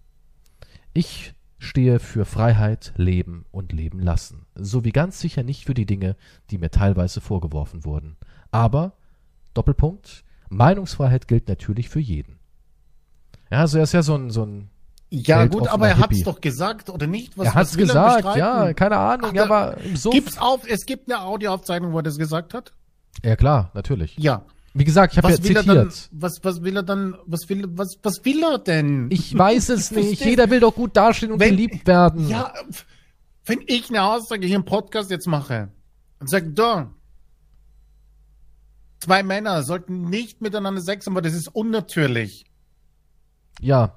Ich 0.93 1.35
stehe 1.59 1.99
für 1.99 2.25
Freiheit, 2.25 2.93
Leben 2.97 3.47
und 3.51 3.73
Leben 3.73 4.01
lassen. 4.01 4.47
Sowie 4.55 4.93
ganz 4.93 5.21
sicher 5.21 5.43
nicht 5.43 5.65
für 5.65 5.75
die 5.75 5.87
Dinge, 5.87 6.17
die 6.51 6.59
mir 6.59 6.71
teilweise 6.71 7.21
vorgeworfen 7.21 7.85
wurden. 7.85 8.17
Aber, 8.51 8.93
Doppelpunkt, 9.55 10.25
Meinungsfreiheit 10.51 11.27
gilt 11.27 11.49
natürlich 11.49 11.89
für 11.89 12.01
jeden. 12.01 12.39
Ja, 13.51 13.61
also 13.61 13.79
er 13.79 13.85
ist 13.85 13.93
ja 13.93 14.03
so 14.03 14.15
ein, 14.15 14.31
so 14.31 14.45
ein 14.45 14.69
Ja, 15.11 15.47
gut, 15.47 15.69
aber 15.69 15.89
er 15.89 15.99
hat's 15.99 16.09
Hippie. 16.09 16.25
doch 16.25 16.41
gesagt, 16.41 16.91
oder 16.91 17.07
nicht? 17.07 17.37
Was, 17.39 17.47
er 17.47 17.55
hat's 17.55 17.71
was 17.73 17.77
gesagt, 17.79 18.17
bestreiten? 18.17 18.39
ja, 18.39 18.73
keine 18.75 18.97
Ahnung, 18.99 19.31
Ach, 19.31 19.37
ja, 19.37 19.45
aber 19.45 19.79
im 19.79 19.97
Suff. 19.97 20.13
Gibt's 20.13 20.39
auf, 20.39 20.69
es 20.69 20.87
gibt 20.87 21.11
eine 21.11 21.23
Audioaufzeichnung, 21.23 21.93
wo 21.93 21.99
er 21.99 22.03
das 22.03 22.19
gesagt 22.19 22.53
hat? 22.55 22.73
Ja, 23.23 23.37
klar, 23.37 23.71
natürlich. 23.75 24.17
Ja. 24.19 24.45
Wie 24.77 24.85
gesagt, 24.85 25.13
ich 25.13 25.19
habe 25.19 25.29
ja 25.31 25.37
er 25.37 25.63
dann, 25.63 25.89
zitiert. 25.91 26.09
was, 26.13 26.41
was 26.43 26.63
will 26.63 26.77
er 26.77 26.83
dann, 26.83 27.17
was 27.27 27.49
will, 27.49 27.65
was, 27.77 27.97
was 28.03 28.25
will 28.25 28.43
er 28.43 28.59
denn? 28.59 29.09
Ich 29.11 29.37
weiß 29.37 29.69
es 29.69 29.93
Ich 29.93 29.97
nicht. 29.97 30.25
Jeder 30.25 30.51
will 30.51 30.59
doch 30.61 30.75
gut 30.75 30.97
dastehen 30.97 31.31
und 31.33 31.39
Wenn- 31.39 31.51
geliebt 31.51 31.87
werden. 31.87 32.29
Ja, 32.29 32.53
wenn 33.47 33.61
ich 33.67 33.89
eine 33.91 34.03
Aussage 34.03 34.47
hier 34.47 34.57
im 34.57 34.65
Podcast 34.65 35.11
jetzt 35.13 35.29
mache 35.29 35.69
und 36.19 36.29
sage, 36.29 36.51
da, 36.51 36.91
zwei 38.99 39.23
Männer 39.23 39.63
sollten 39.63 40.09
nicht 40.11 40.41
miteinander 40.41 40.81
Sex 40.81 41.07
haben, 41.07 41.15
weil 41.15 41.23
das 41.23 41.35
ist 41.35 41.49
unnatürlich. 41.55 42.45
Ja. 43.61 43.95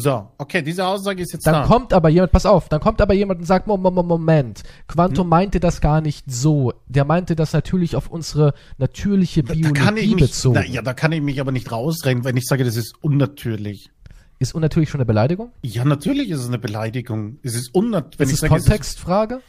So, 0.00 0.28
okay, 0.38 0.62
diese 0.62 0.86
Aussage 0.86 1.22
ist 1.22 1.32
jetzt 1.32 1.44
Dann 1.46 1.54
da. 1.54 1.66
kommt 1.66 1.92
aber 1.92 2.08
jemand, 2.08 2.30
pass 2.30 2.46
auf, 2.46 2.68
dann 2.68 2.80
kommt 2.80 3.00
aber 3.00 3.14
jemand 3.14 3.40
und 3.40 3.46
sagt, 3.46 3.66
Moment, 3.66 3.96
Moment, 3.96 4.08
Moment, 4.08 4.62
Quantum 4.86 5.24
Hm? 5.24 5.30
meinte 5.30 5.58
das 5.60 5.80
gar 5.80 6.00
nicht 6.00 6.30
so. 6.30 6.72
Der 6.86 7.04
meinte 7.04 7.34
das 7.34 7.52
natürlich 7.52 7.96
auf 7.96 8.08
unsere 8.08 8.54
natürliche 8.78 9.42
Biologie 9.42 10.14
bezogen. 10.14 10.54
na, 10.54 10.64
ja, 10.64 10.82
da 10.82 10.94
kann 10.94 11.10
ich 11.10 11.20
mich 11.20 11.40
aber 11.40 11.50
nicht 11.50 11.72
rausreden, 11.72 12.22
wenn 12.24 12.36
ich 12.36 12.46
sage, 12.46 12.62
das 12.62 12.76
ist 12.76 12.94
unnatürlich. 13.00 13.90
Ist 14.38 14.54
unnatürlich 14.54 14.88
schon 14.88 15.00
eine 15.00 15.06
Beleidigung? 15.06 15.50
Ja, 15.62 15.84
natürlich 15.84 16.30
ist 16.30 16.40
es 16.40 16.46
eine 16.46 16.60
Beleidigung. 16.60 17.38
Es 17.42 17.56
ist 17.56 17.74
unnatürlich. 17.74 18.34
Ist 18.34 18.42
es 18.44 18.48
Kontextfrage? 18.48 19.40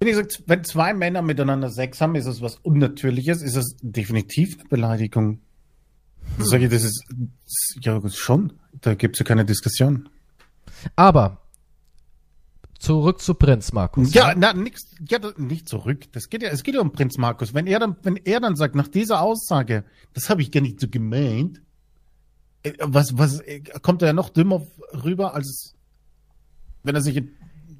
wenn 0.00 0.08
ich 0.08 0.16
sage, 0.16 0.28
wenn 0.46 0.64
zwei 0.64 0.94
Männer 0.94 1.20
miteinander 1.22 1.70
Sex 1.70 2.00
haben, 2.00 2.14
ist 2.14 2.26
es 2.26 2.40
was 2.42 2.56
Unnatürliches, 2.56 3.42
ist 3.42 3.56
es 3.56 3.76
definitiv 3.82 4.58
eine 4.60 4.68
Beleidigung. 4.68 5.40
Dann 6.38 6.46
sage 6.46 6.64
ich, 6.64 6.70
das 6.70 6.84
ist, 6.84 7.04
ja, 7.80 8.00
schon. 8.10 8.52
Da 8.84 8.94
gibt 8.94 9.16
es 9.16 9.20
ja 9.20 9.24
keine 9.24 9.44
Diskussion. 9.44 10.08
Aber 10.94 11.38
zurück 12.78 13.20
zu 13.20 13.34
Prinz 13.34 13.72
Markus. 13.72 14.12
Ja, 14.12 14.34
na, 14.36 14.52
nix, 14.52 14.82
ja, 15.08 15.18
nicht 15.38 15.68
zurück. 15.68 16.12
Das 16.12 16.28
geht 16.28 16.42
ja, 16.42 16.50
es 16.50 16.62
geht 16.62 16.74
ja 16.74 16.80
um 16.80 16.92
Prinz 16.92 17.16
Markus. 17.16 17.54
Wenn 17.54 17.66
er 17.66 17.78
dann, 17.78 17.96
wenn 18.02 18.16
er 18.16 18.40
dann 18.40 18.56
sagt, 18.56 18.74
nach 18.74 18.88
dieser 18.88 19.22
Aussage, 19.22 19.84
das 20.12 20.28
habe 20.28 20.42
ich 20.42 20.50
gar 20.50 20.60
nicht 20.60 20.80
so 20.80 20.88
gemeint, 20.88 21.62
äh, 22.62 22.72
was, 22.80 23.16
was, 23.16 23.40
äh, 23.40 23.60
kommt 23.80 24.02
er 24.02 24.08
ja 24.08 24.12
noch 24.12 24.28
dümmer 24.28 24.66
rüber, 24.92 25.34
als 25.34 25.74
wenn 26.82 26.94
er 26.94 27.00
sich, 27.00 27.22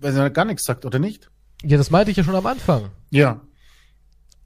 wenn 0.00 0.16
er 0.16 0.30
gar 0.30 0.46
nichts 0.46 0.64
sagt, 0.64 0.86
oder 0.86 0.98
nicht? 0.98 1.30
ja, 1.64 1.76
das 1.76 1.90
meinte 1.90 2.10
ich 2.10 2.16
ja 2.16 2.24
schon 2.24 2.34
am 2.34 2.46
Anfang. 2.46 2.90
Ja. 3.10 3.40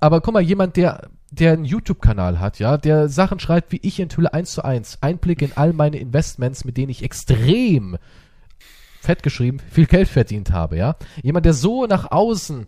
Aber 0.01 0.21
guck 0.21 0.35
mal, 0.35 0.43
jemand, 0.43 0.77
der, 0.77 1.11
der 1.31 1.53
einen 1.53 1.65
YouTube-Kanal 1.65 2.41
hat, 2.41 2.59
ja, 2.59 2.77
der 2.77 3.09
Sachen 3.09 3.39
schreibt 3.39 3.73
wie 3.73 3.81
ich 3.83 4.01
enthülle 4.01 4.33
eins 4.33 4.53
zu 4.53 4.65
eins, 4.65 4.99
Einblick 5.03 5.43
in 5.43 5.57
all 5.57 5.73
meine 5.73 5.99
Investments, 5.99 6.65
mit 6.65 6.77
denen 6.77 6.91
ich 6.91 7.03
extrem 7.03 7.99
fett 9.01 9.23
geschrieben, 9.23 9.59
viel 9.71 9.87
Geld 9.87 10.09
verdient 10.09 10.53
habe, 10.53 10.77
ja. 10.77 10.97
Jemand, 11.23 11.47
der 11.47 11.55
so 11.55 11.87
nach 11.87 12.11
außen 12.11 12.67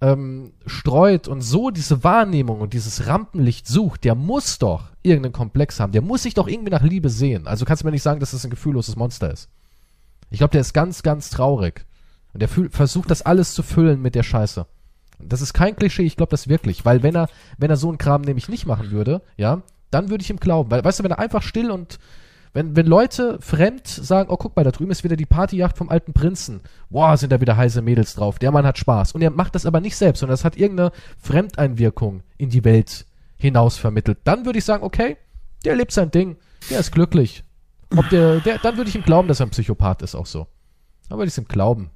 ähm, 0.00 0.52
streut 0.66 1.28
und 1.28 1.42
so 1.42 1.70
diese 1.70 2.02
Wahrnehmung 2.02 2.60
und 2.60 2.72
dieses 2.72 3.06
Rampenlicht 3.06 3.66
sucht, 3.66 4.04
der 4.04 4.14
muss 4.14 4.58
doch 4.58 4.84
irgendeinen 5.02 5.32
Komplex 5.32 5.78
haben. 5.78 5.92
Der 5.92 6.02
muss 6.02 6.22
sich 6.22 6.34
doch 6.34 6.48
irgendwie 6.48 6.70
nach 6.70 6.82
Liebe 6.82 7.10
sehen. 7.10 7.46
Also 7.46 7.64
kannst 7.64 7.82
du 7.82 7.86
mir 7.86 7.92
nicht 7.92 8.02
sagen, 8.02 8.20
dass 8.20 8.30
das 8.30 8.44
ein 8.44 8.50
gefühlloses 8.50 8.96
Monster 8.96 9.30
ist. 9.30 9.48
Ich 10.30 10.38
glaube, 10.38 10.52
der 10.52 10.62
ist 10.62 10.72
ganz, 10.72 11.02
ganz 11.02 11.30
traurig. 11.30 11.84
Und 12.32 12.40
der 12.40 12.48
versucht 12.48 13.10
das 13.10 13.22
alles 13.22 13.54
zu 13.54 13.62
füllen 13.62 14.00
mit 14.00 14.14
der 14.14 14.22
Scheiße. 14.22 14.66
Das 15.26 15.40
ist 15.40 15.52
kein 15.52 15.76
Klischee, 15.76 16.02
ich 16.02 16.16
glaube 16.16 16.30
das 16.30 16.48
wirklich, 16.48 16.84
weil 16.84 17.02
wenn 17.02 17.14
er, 17.14 17.28
wenn 17.58 17.70
er 17.70 17.76
so 17.76 17.88
einen 17.88 17.98
Kram 17.98 18.22
nämlich 18.22 18.48
nicht 18.48 18.66
machen 18.66 18.90
würde, 18.90 19.22
ja, 19.36 19.62
dann 19.90 20.08
würde 20.08 20.22
ich 20.22 20.30
ihm 20.30 20.40
glauben. 20.40 20.70
Weil, 20.70 20.84
weißt 20.84 21.00
du, 21.00 21.04
wenn 21.04 21.10
er 21.10 21.18
einfach 21.18 21.42
still 21.42 21.70
und 21.70 21.98
wenn, 22.52 22.74
wenn 22.74 22.86
Leute 22.86 23.38
fremd 23.40 23.86
sagen, 23.86 24.28
oh, 24.30 24.36
guck 24.36 24.56
mal, 24.56 24.64
da 24.64 24.72
drüben 24.72 24.90
ist 24.90 25.04
wieder 25.04 25.16
die 25.16 25.26
Partyjacht 25.26 25.78
vom 25.78 25.88
alten 25.88 26.12
Prinzen. 26.12 26.60
Boah, 26.88 27.16
sind 27.16 27.30
da 27.30 27.40
wieder 27.40 27.56
heiße 27.56 27.80
Mädels 27.80 28.14
drauf. 28.14 28.38
Der 28.40 28.50
Mann 28.50 28.66
hat 28.66 28.78
Spaß. 28.78 29.12
Und 29.12 29.22
er 29.22 29.30
macht 29.30 29.54
das 29.54 29.66
aber 29.66 29.80
nicht 29.80 29.96
selbst, 29.96 30.20
sondern 30.20 30.32
das 30.32 30.44
hat 30.44 30.56
irgendeine 30.56 30.90
Fremdeinwirkung 31.18 32.22
in 32.38 32.50
die 32.50 32.64
Welt 32.64 33.06
hinaus 33.36 33.76
vermittelt. 33.76 34.18
Dann 34.24 34.44
würde 34.46 34.58
ich 34.58 34.64
sagen, 34.64 34.82
okay, 34.82 35.16
der 35.64 35.76
lebt 35.76 35.92
sein 35.92 36.10
Ding. 36.10 36.36
Der 36.70 36.80
ist 36.80 36.90
glücklich. 36.90 37.44
Ob 37.96 38.08
der, 38.08 38.40
der, 38.40 38.58
dann 38.58 38.76
würde 38.76 38.90
ich 38.90 38.96
ihm 38.96 39.02
glauben, 39.02 39.28
dass 39.28 39.40
er 39.40 39.46
ein 39.46 39.50
Psychopath 39.50 40.02
ist, 40.02 40.14
auch 40.14 40.26
so. 40.26 40.46
Dann 41.08 41.18
würde 41.18 41.28
ich 41.28 41.34
es 41.34 41.38
ihm 41.38 41.48
glauben. 41.48 41.90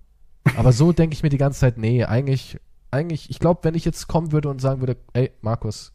Aber 0.56 0.72
so 0.72 0.92
denke 0.92 1.14
ich 1.14 1.22
mir 1.22 1.28
die 1.30 1.38
ganze 1.38 1.60
Zeit, 1.60 1.78
nee, 1.78 2.04
eigentlich, 2.04 2.58
eigentlich, 2.94 3.28
ich 3.28 3.38
glaube, 3.38 3.60
wenn 3.64 3.74
ich 3.74 3.84
jetzt 3.84 4.06
kommen 4.06 4.32
würde 4.32 4.48
und 4.48 4.60
sagen 4.60 4.80
würde, 4.80 4.96
ey, 5.12 5.32
Markus, 5.42 5.92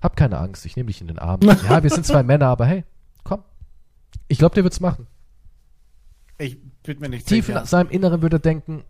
hab 0.00 0.16
keine 0.16 0.38
Angst, 0.38 0.66
ich 0.66 0.76
nehme 0.76 0.88
dich 0.88 1.00
in 1.00 1.08
den 1.08 1.18
Arm. 1.18 1.40
Ja, 1.68 1.82
wir 1.82 1.90
sind 1.90 2.06
zwei 2.06 2.22
Männer, 2.22 2.46
aber 2.46 2.66
hey, 2.66 2.84
komm. 3.24 3.42
Ich 4.28 4.38
glaube, 4.38 4.54
der 4.54 4.64
wird's 4.64 4.80
machen. 4.80 5.06
Ich 6.38 6.58
bin 6.82 7.00
mir 7.00 7.08
nicht 7.08 7.26
Tief 7.26 7.48
in 7.48 7.54
sicher. 7.54 7.66
seinem 7.66 7.90
Inneren 7.90 8.22
würde 8.22 8.36
er 8.36 8.40
denken, 8.40 8.84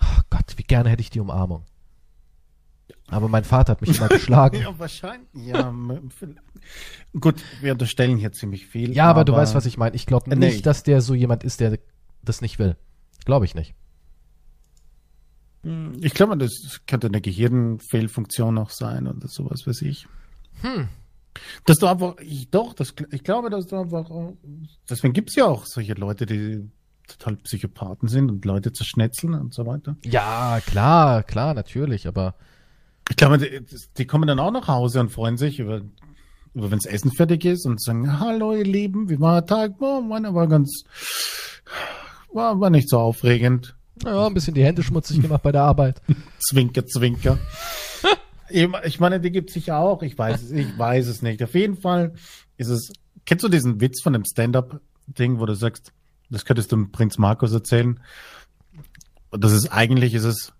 oh 0.00 0.20
Gott, 0.30 0.54
wie 0.56 0.62
gerne 0.62 0.90
hätte 0.90 1.00
ich 1.00 1.10
die 1.10 1.20
Umarmung. 1.20 1.64
Aber 3.08 3.28
mein 3.28 3.44
Vater 3.44 3.72
hat 3.72 3.80
mich 3.80 3.96
immer 3.96 4.08
geschlagen. 4.08 4.60
Ja, 4.60 4.78
wahrscheinlich. 4.78 5.28
Ja, 5.34 5.74
gut, 7.18 7.42
wir 7.60 7.72
unterstellen 7.72 8.16
hier 8.16 8.32
ziemlich 8.32 8.66
viel. 8.66 8.92
Ja, 8.94 9.06
aber, 9.06 9.24
du 9.24 9.32
weißt, 9.32 9.54
was 9.54 9.66
ich 9.66 9.76
meine. 9.76 9.94
Ich 9.96 10.06
glaube 10.06 10.30
nicht, 10.30 10.56
nee. 10.56 10.62
dass 10.62 10.82
der 10.82 11.00
so 11.00 11.14
jemand 11.14 11.44
ist, 11.44 11.60
der 11.60 11.78
das 12.22 12.40
nicht 12.40 12.58
will. 12.58 12.76
Glaube 13.24 13.44
ich 13.44 13.54
nicht. 13.54 13.74
Ich 16.00 16.14
glaube, 16.14 16.36
das 16.36 16.80
könnte 16.86 17.06
eine 17.06 17.20
Gehirnfehlfunktion 17.20 18.58
auch 18.58 18.70
sein 18.70 19.06
oder 19.06 19.28
sowas 19.28 19.66
weiß 19.66 19.82
ich. 19.82 20.06
Hm. 20.60 20.88
Dass 21.64 21.78
du 21.78 21.86
einfach, 21.86 22.16
ich, 22.20 22.50
doch, 22.50 22.74
das, 22.74 22.94
ich 23.10 23.24
glaube, 23.24 23.50
dass 23.50 23.66
du 23.66 23.76
einfach, 23.76 24.08
deswegen 24.88 25.14
gibt's 25.14 25.34
ja 25.34 25.46
auch 25.46 25.66
solche 25.66 25.94
Leute, 25.94 26.26
die 26.26 26.70
total 27.08 27.36
Psychopathen 27.36 28.08
sind 28.08 28.30
und 28.30 28.44
Leute 28.44 28.72
zerschnetzeln 28.72 29.34
und 29.34 29.52
so 29.52 29.66
weiter. 29.66 29.96
Ja, 30.04 30.60
klar, 30.64 31.22
klar, 31.22 31.54
natürlich, 31.54 32.06
aber 32.06 32.34
Ich 33.10 33.16
glaube, 33.16 33.38
die, 33.38 33.60
die 33.98 34.06
kommen 34.06 34.26
dann 34.26 34.38
auch 34.38 34.50
nach 34.50 34.68
Hause 34.68 35.00
und 35.00 35.10
freuen 35.10 35.36
sich 35.36 35.58
über, 35.58 35.82
über 36.54 36.70
wenn 36.70 36.78
das 36.78 36.86
Essen 36.86 37.12
fertig 37.12 37.44
ist 37.44 37.66
und 37.66 37.82
sagen, 37.82 38.18
hallo 38.20 38.54
ihr 38.54 38.64
Lieben, 38.64 39.10
wie 39.10 39.20
war 39.20 39.42
der 39.42 39.46
Tag? 39.46 39.72
Oh, 39.80 40.00
meiner 40.00 40.34
war 40.34 40.46
ganz, 40.46 40.84
war, 42.32 42.58
war 42.60 42.70
nicht 42.70 42.88
so 42.88 42.98
aufregend. 42.98 43.76
Ja, 44.02 44.26
ein 44.26 44.34
bisschen 44.34 44.54
die 44.54 44.64
Hände 44.64 44.82
schmutzig 44.82 45.20
gemacht 45.20 45.42
bei 45.42 45.52
der 45.52 45.62
Arbeit. 45.62 46.02
Zwinker, 46.40 46.86
zwinker. 46.86 47.38
ich 48.48 49.00
meine, 49.00 49.20
die 49.20 49.30
gibt's 49.30 49.54
sicher 49.54 49.78
auch. 49.78 50.02
Ich 50.02 50.18
weiß 50.18 50.42
es, 50.42 50.50
ich 50.50 50.76
weiß 50.78 51.06
es 51.06 51.22
nicht. 51.22 51.42
Auf 51.42 51.54
jeden 51.54 51.76
Fall 51.76 52.14
ist 52.56 52.68
es, 52.68 52.92
kennst 53.24 53.44
du 53.44 53.48
diesen 53.48 53.80
Witz 53.80 54.02
von 54.02 54.12
dem 54.12 54.24
Stand-Up-Ding, 54.24 55.38
wo 55.38 55.46
du 55.46 55.54
sagst, 55.54 55.92
das 56.30 56.44
könntest 56.44 56.72
du 56.72 56.76
dem 56.76 56.92
Prinz 56.92 57.18
Markus 57.18 57.52
erzählen? 57.52 58.00
Und 59.30 59.44
das 59.44 59.52
ist, 59.52 59.68
eigentlich 59.68 60.14
ist 60.14 60.24
es 60.24 60.52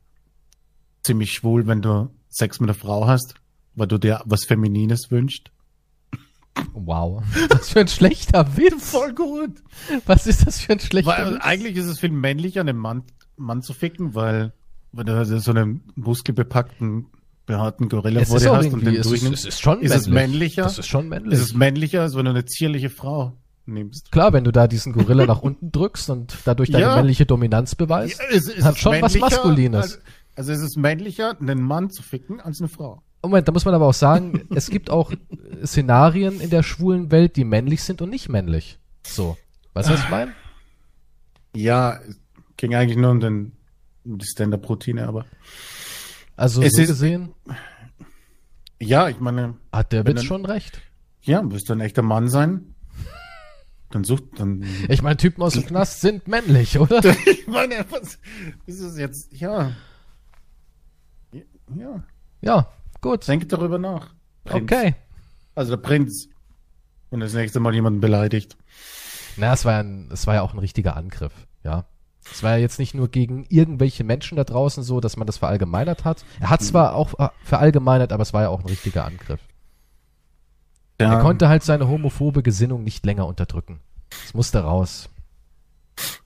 ziemlich 1.02 1.32
schwul, 1.32 1.66
wenn 1.66 1.82
du 1.82 2.10
Sex 2.28 2.60
mit 2.60 2.68
einer 2.68 2.78
Frau 2.78 3.06
hast, 3.06 3.34
weil 3.74 3.86
du 3.86 3.98
dir 3.98 4.22
was 4.24 4.44
Feminines 4.44 5.10
wünschst. 5.10 5.50
Wow. 6.72 7.22
Was 7.48 7.70
für 7.70 7.80
ein 7.80 7.88
schlechter 7.88 8.56
Witz. 8.56 8.94
gut. 9.16 9.62
Was 10.06 10.26
ist 10.26 10.46
das 10.46 10.60
für 10.60 10.72
ein 10.72 10.80
schlechter 10.80 11.10
Weil 11.10 11.34
Witz? 11.34 11.42
eigentlich 11.42 11.76
ist 11.76 11.86
es 11.86 12.00
viel 12.00 12.10
männlicher, 12.10 12.60
einen 12.60 12.76
Mann, 12.76 13.04
Mann 13.36 13.62
zu 13.62 13.72
ficken, 13.72 14.14
weil, 14.14 14.52
weil 14.92 15.04
du 15.04 15.16
also 15.16 15.38
so 15.38 15.50
einen 15.50 15.82
muskelbepackten, 15.94 17.06
behaarten 17.46 17.88
Gorilla 17.88 18.24
vor 18.24 18.36
ist 18.36 18.44
dir 18.46 18.56
hast 18.56 18.72
und 18.72 18.84
den 18.86 18.94
ist, 18.94 19.10
durchnimmst. 19.10 19.44
es 19.44 19.54
ist 19.54 19.60
schon 19.60 19.80
Ist 19.82 19.94
es 19.94 20.06
männlich. 20.08 20.30
männlicher? 20.32 20.62
Das 20.62 20.78
ist 20.78 20.86
schon 20.86 21.08
männlich. 21.08 21.34
Ist 21.34 21.40
es 21.40 21.54
männlicher, 21.54 22.02
als 22.02 22.14
wenn 22.16 22.24
du 22.24 22.30
eine 22.30 22.44
zierliche 22.46 22.88
Frau 22.90 23.36
nimmst? 23.66 24.10
Klar, 24.12 24.32
wenn 24.32 24.44
du 24.44 24.50
da 24.52 24.66
diesen 24.66 24.92
Gorilla 24.92 25.26
nach 25.26 25.42
unten 25.42 25.70
drückst 25.70 26.08
und 26.10 26.34
dadurch 26.44 26.70
deine 26.70 26.84
Ja. 26.84 26.96
männliche 26.96 27.26
Dominanz 27.26 27.74
beweist. 27.74 28.20
es, 28.30 28.48
es 28.48 28.64
Hat 28.64 28.74
ist 28.76 28.80
schon 28.80 29.00
was 29.02 29.14
Maskulines. 29.18 29.82
Also, 29.82 29.98
also 30.36 30.52
es 30.52 30.60
ist 30.60 30.76
männlicher, 30.78 31.38
einen 31.40 31.60
Mann 31.62 31.90
zu 31.90 32.02
ficken, 32.02 32.40
als 32.40 32.60
eine 32.60 32.68
Frau. 32.68 33.02
Moment, 33.22 33.46
da 33.48 33.52
muss 33.52 33.64
man 33.64 33.74
aber 33.74 33.86
auch 33.86 33.94
sagen, 33.94 34.48
es 34.54 34.68
gibt 34.70 34.88
auch 34.90 35.12
Szenarien 35.64 36.40
in 36.40 36.50
der 36.50 36.62
schwulen 36.62 37.10
Welt, 37.10 37.36
die 37.36 37.44
männlich 37.44 37.82
sind 37.82 38.00
und 38.02 38.10
nicht 38.10 38.28
männlich. 38.28 38.78
So. 39.06 39.36
Weißt 39.74 39.88
du, 39.88 39.94
was 39.94 40.00
ich 40.04 40.08
meine? 40.10 40.32
Ja, 41.54 41.98
ging 42.56 42.74
eigentlich 42.74 42.96
nur 42.98 43.10
um, 43.10 43.20
den, 43.20 43.52
um 44.04 44.18
die 44.18 44.26
Stand-Up-Routine, 44.26 45.06
aber 45.08 45.26
Also 46.36 46.62
Es 46.62 46.72
so 46.72 46.82
ist- 46.82 46.88
gesehen 46.88 47.34
ja, 48.80 49.08
ich 49.08 49.18
meine, 49.20 49.54
hat 49.72 49.92
der 49.92 50.04
Wenn 50.04 50.12
Witz 50.14 50.22
dann- 50.22 50.26
schon 50.26 50.46
recht. 50.46 50.80
ja, 51.22 51.40
willst 51.44 51.68
du 51.68 51.72
ein 51.72 51.80
echter 51.80 52.02
Mann 52.02 52.28
sein? 52.28 52.74
Dann 53.90 54.02
sucht, 54.04 54.24
dann 54.38 54.64
Ich 54.88 55.00
meine, 55.02 55.16
Typen 55.16 55.42
aus 55.42 55.54
dem 55.54 55.64
Knast 55.66 56.00
sind 56.00 56.26
männlich, 56.26 56.78
oder? 56.78 56.98
ich 57.26 57.46
meine, 57.46 57.86
was 57.90 58.18
ist 58.66 58.80
es 58.80 58.98
jetzt? 58.98 59.32
Ja. 59.32 59.70
Ja, 61.76 62.02
Ja, 62.42 62.68
gut. 63.00 63.26
denk 63.28 63.48
darüber 63.48 63.78
nach. 63.78 64.12
Prinz. 64.44 64.62
Okay. 64.70 64.94
Also 65.54 65.76
der 65.76 65.82
Prinz. 65.82 66.28
Und 67.10 67.20
das 67.20 67.32
nächste 67.32 67.60
Mal 67.60 67.74
jemanden 67.74 68.00
beleidigt. 68.00 68.56
Na, 69.36 69.52
es 69.54 69.64
war, 69.64 69.72
ja 69.74 69.78
ein, 69.80 70.10
es 70.12 70.26
war 70.26 70.34
ja 70.34 70.42
auch 70.42 70.52
ein 70.52 70.58
richtiger 70.58 70.96
Angriff, 70.96 71.32
ja. 71.62 71.86
Es 72.32 72.42
war 72.42 72.52
ja 72.52 72.56
jetzt 72.58 72.78
nicht 72.78 72.94
nur 72.94 73.08
gegen 73.08 73.44
irgendwelche 73.48 74.04
Menschen 74.04 74.36
da 74.36 74.44
draußen 74.44 74.82
so, 74.82 75.00
dass 75.00 75.16
man 75.16 75.26
das 75.26 75.38
verallgemeinert 75.38 76.04
hat. 76.04 76.24
Er 76.40 76.50
hat 76.50 76.62
zwar 76.62 76.94
auch 76.94 77.18
äh, 77.18 77.28
verallgemeinert, 77.44 78.12
aber 78.12 78.22
es 78.22 78.32
war 78.32 78.42
ja 78.42 78.48
auch 78.48 78.60
ein 78.60 78.66
richtiger 78.66 79.04
Angriff. 79.04 79.40
Ja, 81.00 81.14
Er 81.14 81.20
konnte 81.20 81.48
halt 81.48 81.62
seine 81.62 81.88
homophobe 81.88 82.42
Gesinnung 82.42 82.84
nicht 82.84 83.04
länger 83.04 83.26
unterdrücken. 83.26 83.80
Es 84.24 84.32
musste 84.34 84.60
raus. 84.60 85.08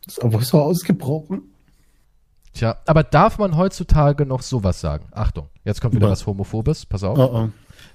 ist 0.06 0.22
aber 0.22 0.40
so 0.42 0.60
ausgebrochen. 0.60 1.42
Tja, 2.54 2.76
aber 2.86 3.02
darf 3.02 3.38
man 3.38 3.56
heutzutage 3.56 4.26
noch 4.26 4.42
sowas 4.42 4.80
sagen? 4.80 5.06
Achtung, 5.12 5.48
jetzt 5.64 5.80
kommt 5.80 5.94
wieder 5.94 6.10
Was? 6.10 6.20
was 6.20 6.26
Homophobes, 6.26 6.86
pass 6.86 7.04
auf. 7.04 7.18
Oh, 7.18 7.30
oh. 7.32 7.48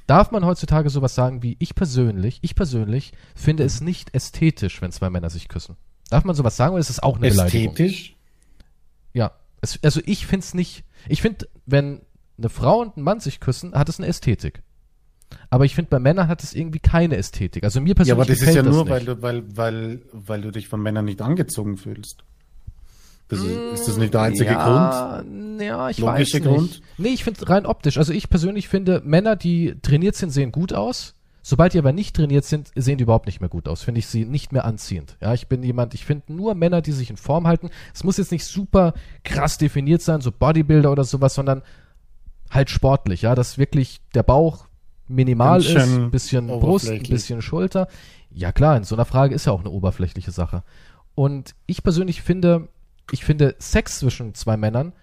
Darf 0.07 0.31
man 0.31 0.45
heutzutage 0.45 0.89
sowas 0.89 1.15
sagen 1.15 1.43
wie 1.43 1.55
ich 1.59 1.75
persönlich, 1.75 2.39
ich 2.41 2.55
persönlich 2.55 3.13
finde 3.35 3.63
es 3.63 3.81
nicht 3.81 4.13
ästhetisch, 4.15 4.81
wenn 4.81 4.91
zwei 4.91 5.09
Männer 5.09 5.29
sich 5.29 5.47
küssen? 5.47 5.75
Darf 6.13 6.25
man 6.25 6.35
sowas 6.35 6.55
sagen 6.55 6.73
oder 6.73 6.79
ist 6.79 6.91
es 6.91 7.01
auch 7.01 7.17
eine 7.17 7.27
Beleidigung? 7.29 7.73
Ästhetisch? 7.73 8.15
Ja. 9.13 9.31
Es, 9.61 9.79
also 9.83 9.99
ich 10.05 10.27
finde 10.27 10.43
es 10.43 10.53
nicht. 10.53 10.83
Ich 11.09 11.23
finde, 11.23 11.47
wenn 11.65 12.01
eine 12.37 12.49
Frau 12.49 12.81
und 12.81 12.97
ein 12.97 13.01
Mann 13.01 13.19
sich 13.19 13.39
küssen, 13.39 13.73
hat 13.73 13.89
es 13.89 13.97
eine 13.99 14.05
Ästhetik. 14.07 14.61
Aber 15.49 15.65
ich 15.65 15.73
finde, 15.73 15.89
bei 15.89 15.97
Männern 15.97 16.27
hat 16.27 16.43
es 16.43 16.53
irgendwie 16.53 16.77
keine 16.77 17.17
Ästhetik. 17.17 17.63
Also 17.63 17.81
mir 17.81 17.89
Ja, 17.89 17.93
persönlich 17.95 18.11
aber 18.21 18.25
das 18.25 18.41
ist 18.41 18.53
ja 18.55 18.61
nur, 18.61 18.83
nicht. 18.83 18.91
weil 18.91 19.05
du, 19.05 19.21
weil, 19.23 19.57
weil, 19.57 20.01
weil 20.11 20.41
du 20.41 20.51
dich 20.51 20.67
von 20.67 20.83
Männern 20.83 21.05
nicht 21.05 21.19
angezogen 21.19 21.77
fühlst. 21.77 22.23
Das 23.29 23.39
ist, 23.39 23.47
ist 23.73 23.87
das 23.87 23.97
nicht 23.97 24.13
der 24.13 24.21
einzige 24.21 24.53
Grund? 24.53 24.59
ja, 24.59 25.23
Ja, 25.59 25.89
ich 25.89 25.97
Logische 25.97 26.33
weiß 26.33 26.33
nicht. 26.33 26.43
Grund? 26.43 26.81
Nee, 26.99 27.09
ich 27.09 27.23
finde 27.23 27.49
rein 27.49 27.65
optisch. 27.65 27.97
Also 27.97 28.13
ich 28.13 28.29
persönlich 28.29 28.67
finde, 28.67 29.01
Männer, 29.03 29.35
die 29.35 29.73
trainiert 29.81 30.15
sind, 30.15 30.29
sehen 30.29 30.51
gut 30.51 30.73
aus. 30.73 31.15
Sobald 31.45 31.73
die 31.73 31.77
aber 31.77 31.91
nicht 31.91 32.15
trainiert 32.15 32.45
sind, 32.45 32.71
sehen 32.73 32.97
die 32.97 33.03
überhaupt 33.03 33.25
nicht 33.25 33.41
mehr 33.41 33.49
gut 33.49 33.67
aus. 33.67 33.83
Finde 33.83 33.99
ich 33.99 34.07
sie 34.07 34.23
nicht 34.23 34.53
mehr 34.53 34.63
anziehend. 34.63 35.17
Ja, 35.21 35.33
ich 35.33 35.47
bin 35.49 35.61
jemand, 35.61 35.93
ich 35.93 36.05
finde 36.05 36.31
nur 36.31 36.55
Männer, 36.55 36.81
die 36.81 36.93
sich 36.93 37.09
in 37.09 37.17
Form 37.17 37.45
halten. 37.47 37.69
Es 37.93 38.05
muss 38.05 38.15
jetzt 38.15 38.31
nicht 38.31 38.45
super 38.45 38.93
krass 39.25 39.57
definiert 39.57 40.01
sein, 40.01 40.21
so 40.21 40.31
Bodybuilder 40.31 40.89
oder 40.89 41.03
sowas, 41.03 41.35
sondern 41.35 41.61
halt 42.49 42.69
sportlich. 42.69 43.23
Ja, 43.23 43.35
dass 43.35 43.57
wirklich 43.57 43.99
der 44.15 44.23
Bauch 44.23 44.67
minimal 45.09 45.59
ist, 45.59 45.75
ein 45.75 46.11
bisschen 46.11 46.47
Brust, 46.47 46.89
ein 46.89 47.03
bisschen 47.03 47.41
Schulter. 47.41 47.89
Ja 48.31 48.53
klar, 48.53 48.77
in 48.77 48.85
so 48.85 48.95
einer 48.95 49.05
Frage 49.05 49.35
ist 49.35 49.45
ja 49.45 49.51
auch 49.51 49.59
eine 49.59 49.69
oberflächliche 49.69 50.31
Sache. 50.31 50.63
Und 51.13 51.55
ich 51.65 51.83
persönlich 51.83 52.21
finde, 52.21 52.69
ich 53.11 53.25
finde 53.25 53.55
Sex 53.59 53.99
zwischen 53.99 54.33
zwei 54.33 54.55
Männern 54.55 54.93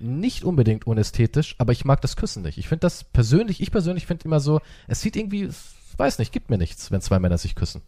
nicht 0.00 0.44
unbedingt 0.44 0.86
unästhetisch, 0.86 1.54
aber 1.58 1.72
ich 1.72 1.84
mag 1.84 2.00
das 2.00 2.16
Küssen 2.16 2.42
nicht. 2.42 2.58
Ich 2.58 2.68
finde 2.68 2.80
das 2.80 3.04
persönlich, 3.04 3.60
ich 3.60 3.70
persönlich 3.70 4.06
finde 4.06 4.24
immer 4.26 4.40
so, 4.40 4.60
es 4.86 5.00
sieht 5.00 5.16
irgendwie, 5.16 5.48
weiß 5.96 6.18
nicht, 6.18 6.32
gibt 6.32 6.50
mir 6.50 6.58
nichts, 6.58 6.90
wenn 6.90 7.00
zwei 7.00 7.18
Männer 7.18 7.38
sich 7.38 7.54
küssen. 7.54 7.82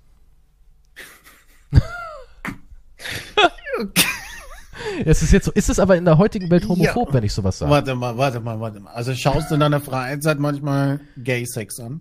Es 5.05 5.23
ist 5.23 5.32
jetzt 5.32 5.45
so, 5.47 5.53
ist 5.53 5.69
es 5.69 5.78
aber 5.78 5.97
in 5.97 6.05
der 6.05 6.19
heutigen 6.19 6.51
Welt 6.51 6.69
homophob, 6.69 7.09
Ja. 7.09 7.15
wenn 7.15 7.24
ich 7.24 7.32
sowas 7.32 7.59
sage? 7.59 7.70
Warte 7.70 7.95
mal, 7.95 8.16
warte 8.16 8.41
mal, 8.41 8.61
warte 8.61 8.81
mal. 8.81 8.93
Also 8.93 9.15
schaust 9.15 9.51
du 9.51 9.55
in 9.55 9.61
deiner 9.61 9.81
Freizeit 9.81 10.39
manchmal 10.39 11.01
Gay-Sex 11.16 11.81
an? 11.81 12.01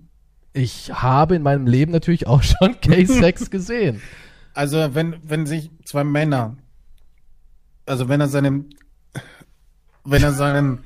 Ich 0.53 0.91
habe 0.91 1.35
in 1.35 1.41
meinem 1.41 1.67
Leben 1.67 1.91
natürlich 1.91 2.27
auch 2.27 2.41
schon 2.43 2.75
Gay-Sex 2.81 3.49
gesehen. 3.51 4.01
Also 4.53 4.93
wenn, 4.95 5.15
wenn 5.23 5.45
sich 5.45 5.69
zwei 5.85 6.03
Männer, 6.03 6.57
also 7.85 8.09
wenn 8.09 8.19
er 8.21 8.27
seinem, 8.27 8.69
wenn 10.11 10.23
er 10.23 10.33
seinen, 10.33 10.83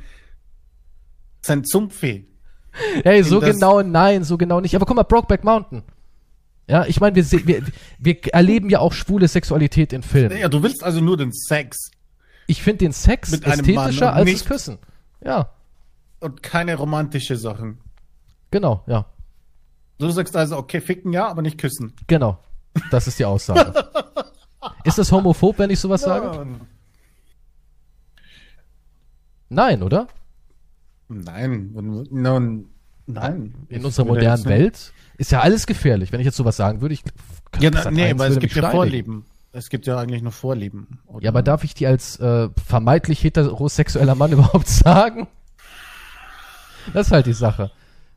sein 1.42 1.64
Zumpfi, 1.64 2.28
Hey, 3.04 3.24
so 3.24 3.40
genau 3.40 3.82
nein, 3.82 4.24
so 4.24 4.38
genau 4.38 4.60
nicht. 4.60 4.76
Aber 4.76 4.86
guck 4.86 4.96
mal, 4.96 5.04
Brokeback 5.04 5.44
Mountain. 5.44 5.84
Ja, 6.68 6.86
ich 6.86 7.00
meine, 7.00 7.16
wir, 7.16 7.48
wir, 7.48 7.64
wir 8.00 8.34
erleben 8.34 8.70
ja 8.70 8.80
auch 8.80 8.94
schwule 8.94 9.28
Sexualität 9.28 9.94
in 9.94 10.02
Filmen. 10.02 10.38
ja, 10.38 10.48
du 10.48 10.64
willst 10.64 10.84
also 10.84 11.02
nur 11.02 11.18
den 11.18 11.34
Sex 11.34 11.92
Ich 12.48 12.64
finde 12.64 12.80
den 12.80 12.94
Sex 12.94 13.32
Mit 13.32 13.46
ästhetischer 13.46 14.14
als 14.14 14.32
das 14.32 14.46
Küssen. 14.46 14.78
Ja, 15.24 15.50
und 16.20 16.42
keine 16.42 16.76
romantische 16.76 17.36
Sachen. 17.36 17.80
genau, 18.50 18.84
ja. 18.88 19.06
Du 20.00 20.10
sagst 20.10 20.36
also, 20.36 20.58
okay, 20.58 20.82
ficken 20.82 21.14
ja, 21.14 21.28
aber 21.28 21.42
nicht 21.42 21.58
küssen. 21.58 21.94
Genau. 22.08 22.40
Das 22.92 23.08
ist 23.08 23.20
die 23.20 23.26
Aussage. 23.26 23.74
ist 24.84 24.98
das 24.98 25.12
homophob, 25.12 25.60
wenn 25.60 25.70
ich 25.70 25.80
sowas 25.80 26.02
sage? 26.02 26.46
Nein, 29.54 29.84
oder? 29.84 30.08
Nein, 31.08 31.72
nun, 31.74 32.70
nein. 33.06 33.56
In 33.70 33.86
unserer 33.86 34.06
modernen 34.06 34.46
Welt 34.46 34.94
ist 35.18 35.32
ja 35.32 35.42
alles 35.42 35.68
gefährlich. 35.68 36.12
Wenn 36.12 36.20
ich 36.20 36.26
jetzt 36.26 36.38
sowas 36.38 36.58
sagen 36.58 36.82
würde, 36.82 36.94
ich 36.94 37.04
Ja, 37.60 37.70
na, 37.72 37.92
nee, 37.92 38.06
1 38.06 38.20
weil 38.20 38.32
es 38.32 38.40
gibt 38.40 38.54
ja 38.56 38.62
steinigen. 38.62 38.76
Vorlieben. 38.78 39.26
Es 39.52 39.70
gibt 39.70 39.86
ja 39.86 39.98
eigentlich 40.00 40.24
nur 40.24 40.32
Vorlieben. 40.32 41.00
oder? 41.06 41.24
Ja, 41.24 41.30
aber 41.30 41.44
darf 41.44 41.64
ich 41.64 41.76
die 41.76 41.86
als 41.86 42.20
äh, 42.20 42.50
vermeintlich 42.66 43.24
heterosexueller 43.24 44.16
Mann 44.16 44.32
überhaupt 44.34 44.68
sagen? 44.68 45.28
Das 46.94 47.08
ist 47.08 47.12
halt 47.14 47.28
die 47.28 47.34
Sache. 47.34 47.72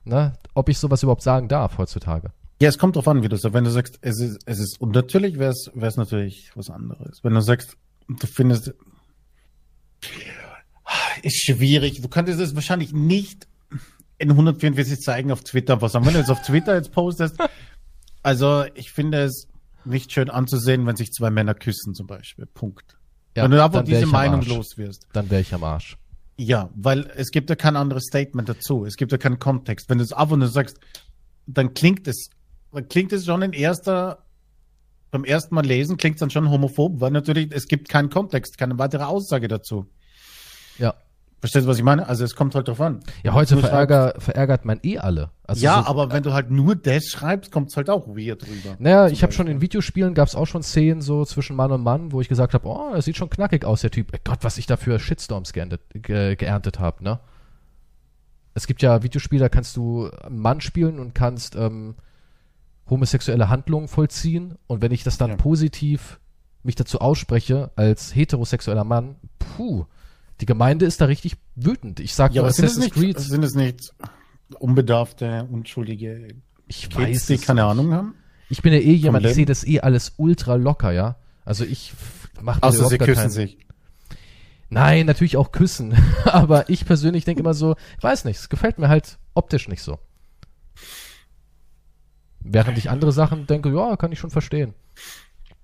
Ne? 0.04 0.32
Ob 0.54 0.68
ich 0.70 0.78
sowas 0.78 1.02
überhaupt 1.02 1.22
sagen 1.22 1.48
darf 1.48 1.76
heutzutage. 1.76 2.30
Ja, 2.62 2.70
es 2.70 2.78
kommt 2.78 2.96
drauf 2.96 3.06
an, 3.06 3.22
wie 3.22 3.28
du 3.28 3.36
sagst. 3.36 3.52
Wenn 3.52 3.64
du 3.64 3.70
sagst, 3.70 3.98
es 4.00 4.18
ist, 4.20 4.38
es 4.46 4.58
ist, 4.58 4.80
und 4.80 4.94
natürlich 4.94 5.38
wäre 5.38 5.50
es, 5.50 5.70
wäre 5.74 5.88
es 5.88 5.98
natürlich 5.98 6.52
was 6.54 6.70
anderes. 6.70 7.22
Wenn 7.22 7.34
du 7.34 7.42
sagst, 7.42 7.76
du 8.08 8.26
findest, 8.26 8.72
ist 11.22 11.44
schwierig. 11.44 12.00
Du 12.00 12.08
könntest 12.08 12.40
es 12.40 12.54
wahrscheinlich 12.54 12.92
nicht 12.92 13.46
in 14.18 14.30
144 14.30 15.00
zeigen 15.00 15.32
auf 15.32 15.42
Twitter. 15.42 15.82
Was 15.82 15.94
haben 15.94 16.06
wir 16.06 16.12
jetzt 16.12 16.30
auf 16.30 16.42
Twitter 16.42 16.74
jetzt 16.74 16.92
postest? 16.92 17.36
Also, 18.22 18.64
ich 18.74 18.90
finde 18.90 19.22
es 19.22 19.48
nicht 19.84 20.12
schön 20.12 20.30
anzusehen, 20.30 20.86
wenn 20.86 20.96
sich 20.96 21.12
zwei 21.12 21.30
Männer 21.30 21.54
küssen, 21.54 21.94
zum 21.94 22.06
Beispiel. 22.06 22.46
Punkt. 22.46 22.96
Ja, 23.36 23.44
wenn 23.44 23.50
du 23.50 23.62
einfach 23.62 23.84
diese 23.84 24.06
Meinung 24.06 24.42
los 24.42 24.78
wirst. 24.78 25.06
Dann 25.12 25.30
wäre 25.30 25.42
ich 25.42 25.52
am 25.54 25.62
Arsch. 25.62 25.96
Ja, 26.38 26.70
weil 26.74 27.10
es 27.16 27.30
gibt 27.30 27.50
ja 27.50 27.56
kein 27.56 27.76
anderes 27.76 28.04
Statement 28.04 28.48
dazu. 28.48 28.84
Es 28.84 28.96
gibt 28.96 29.12
ja 29.12 29.18
keinen 29.18 29.38
Kontext. 29.38 29.88
Wenn 29.88 29.98
du 29.98 30.04
es 30.04 30.12
einfach 30.12 30.36
nur 30.36 30.48
sagst, 30.48 30.78
dann 31.46 31.74
klingt 31.74 32.08
es, 32.08 32.30
dann 32.72 32.88
klingt 32.88 33.12
es 33.12 33.24
schon 33.24 33.42
in 33.42 33.52
erster, 33.52 34.24
beim 35.10 35.24
ersten 35.24 35.54
Mal 35.54 35.64
lesen 35.64 35.96
klingt 35.96 36.16
es 36.16 36.20
dann 36.20 36.30
schon 36.30 36.50
homophob, 36.50 37.00
weil 37.00 37.10
natürlich, 37.10 37.52
es 37.52 37.68
gibt 37.68 37.88
keinen 37.88 38.10
Kontext, 38.10 38.58
keine 38.58 38.78
weitere 38.78 39.04
Aussage 39.04 39.48
dazu. 39.48 39.86
Ja. 40.78 40.94
Verstehst 41.40 41.66
du, 41.66 41.70
was 41.70 41.76
ich 41.76 41.84
meine? 41.84 42.08
Also 42.08 42.24
es 42.24 42.34
kommt 42.34 42.54
halt 42.54 42.66
drauf 42.66 42.80
an. 42.80 43.00
Ja, 43.22 43.34
heute 43.34 43.58
verärger, 43.58 44.14
verärgert 44.18 44.64
man 44.64 44.80
eh 44.82 44.98
alle. 44.98 45.30
Also 45.44 45.62
ja, 45.62 45.82
so, 45.82 45.90
aber 45.90 46.10
wenn 46.10 46.22
du 46.22 46.32
halt 46.32 46.50
nur 46.50 46.74
das 46.74 47.04
schreibst, 47.04 47.52
kommt 47.52 47.68
es 47.68 47.76
halt 47.76 47.90
auch 47.90 48.08
weird 48.08 48.42
rüber. 48.42 48.74
Naja, 48.78 49.06
ich 49.08 49.22
habe 49.22 49.32
schon 49.32 49.46
in 49.46 49.60
Videospielen 49.60 50.14
gab 50.14 50.26
es 50.28 50.34
auch 50.34 50.46
schon 50.46 50.62
Szenen 50.62 51.02
so 51.02 51.24
zwischen 51.24 51.54
Mann 51.54 51.70
und 51.72 51.82
Mann, 51.82 52.10
wo 52.10 52.20
ich 52.20 52.28
gesagt 52.28 52.54
habe, 52.54 52.66
oh, 52.66 52.90
er 52.94 53.02
sieht 53.02 53.16
schon 53.16 53.30
knackig 53.30 53.64
aus, 53.64 53.82
der 53.82 53.90
Typ. 53.90 54.12
Ey 54.12 54.20
Gott, 54.24 54.38
was 54.42 54.56
ich 54.58 54.66
da 54.66 54.76
für 54.76 54.98
Shitstorms 54.98 55.52
geerntet, 55.52 55.82
ge, 55.92 56.36
geerntet 56.36 56.80
habe, 56.80 57.04
ne? 57.04 57.20
Es 58.54 58.66
gibt 58.66 58.80
ja 58.80 59.02
Videospiele, 59.02 59.40
da 59.44 59.48
kannst 59.50 59.76
du 59.76 60.10
einen 60.22 60.38
Mann 60.38 60.62
spielen 60.62 60.98
und 60.98 61.14
kannst 61.14 61.54
ähm, 61.54 61.94
homosexuelle 62.88 63.50
Handlungen 63.50 63.88
vollziehen. 63.88 64.54
Und 64.66 64.80
wenn 64.80 64.92
ich 64.92 65.04
das 65.04 65.18
dann 65.18 65.32
Ja. 65.32 65.36
positiv 65.36 66.18
mich 66.62 66.74
dazu 66.74 67.00
ausspreche 67.00 67.70
als 67.76 68.14
heterosexueller 68.16 68.84
Mann, 68.84 69.16
puh, 69.38 69.84
die 70.40 70.46
Gemeinde 70.46 70.84
ist 70.86 71.00
da 71.00 71.06
richtig 71.06 71.36
wütend. 71.54 72.00
Ich 72.00 72.14
sag 72.14 72.32
Ja, 72.32 72.42
nur 72.42 72.46
aber 72.46 72.52
sind 72.52 72.66
es, 72.66 72.72
Assassin's 72.72 72.94
nicht, 72.96 73.14
Creed. 73.16 73.20
sind 73.20 73.42
es 73.42 73.54
nicht 73.54 73.92
unbedarfte, 74.58 75.48
unschuldige 75.50 76.28
Ich 76.66 76.88
Kids, 76.90 76.96
weiß 76.96 77.26
die 77.26 77.38
keine 77.38 77.62
nicht. 77.62 77.70
Ahnung 77.70 77.92
haben? 77.92 78.14
Ich 78.48 78.62
bin 78.62 78.72
ja 78.72 78.78
eh 78.78 78.92
jemand, 78.92 79.26
ich 79.26 79.34
sehe 79.34 79.46
das 79.46 79.66
eh 79.66 79.80
alles 79.80 80.12
ultra 80.18 80.54
locker, 80.54 80.92
ja. 80.92 81.16
Also 81.44 81.64
ich 81.64 81.92
mache 82.40 82.62
Außer 82.62 82.86
sie 82.86 82.98
küssen 82.98 83.30
sich. 83.30 83.58
Nein, 84.68 85.06
natürlich 85.06 85.36
auch 85.36 85.52
küssen. 85.52 85.94
Aber 86.24 86.68
ich 86.68 86.84
persönlich 86.86 87.24
denke 87.24 87.40
immer 87.40 87.54
so, 87.54 87.76
ich 87.98 88.04
weiß 88.04 88.24
nicht, 88.24 88.38
es 88.38 88.48
gefällt 88.48 88.78
mir 88.78 88.88
halt 88.88 89.18
optisch 89.34 89.68
nicht 89.68 89.82
so. 89.82 89.98
Während 92.40 92.78
ich 92.78 92.90
andere 92.90 93.12
Sachen 93.12 93.46
denke, 93.46 93.70
ja, 93.70 93.96
kann 93.96 94.12
ich 94.12 94.18
schon 94.18 94.30
verstehen. 94.30 94.74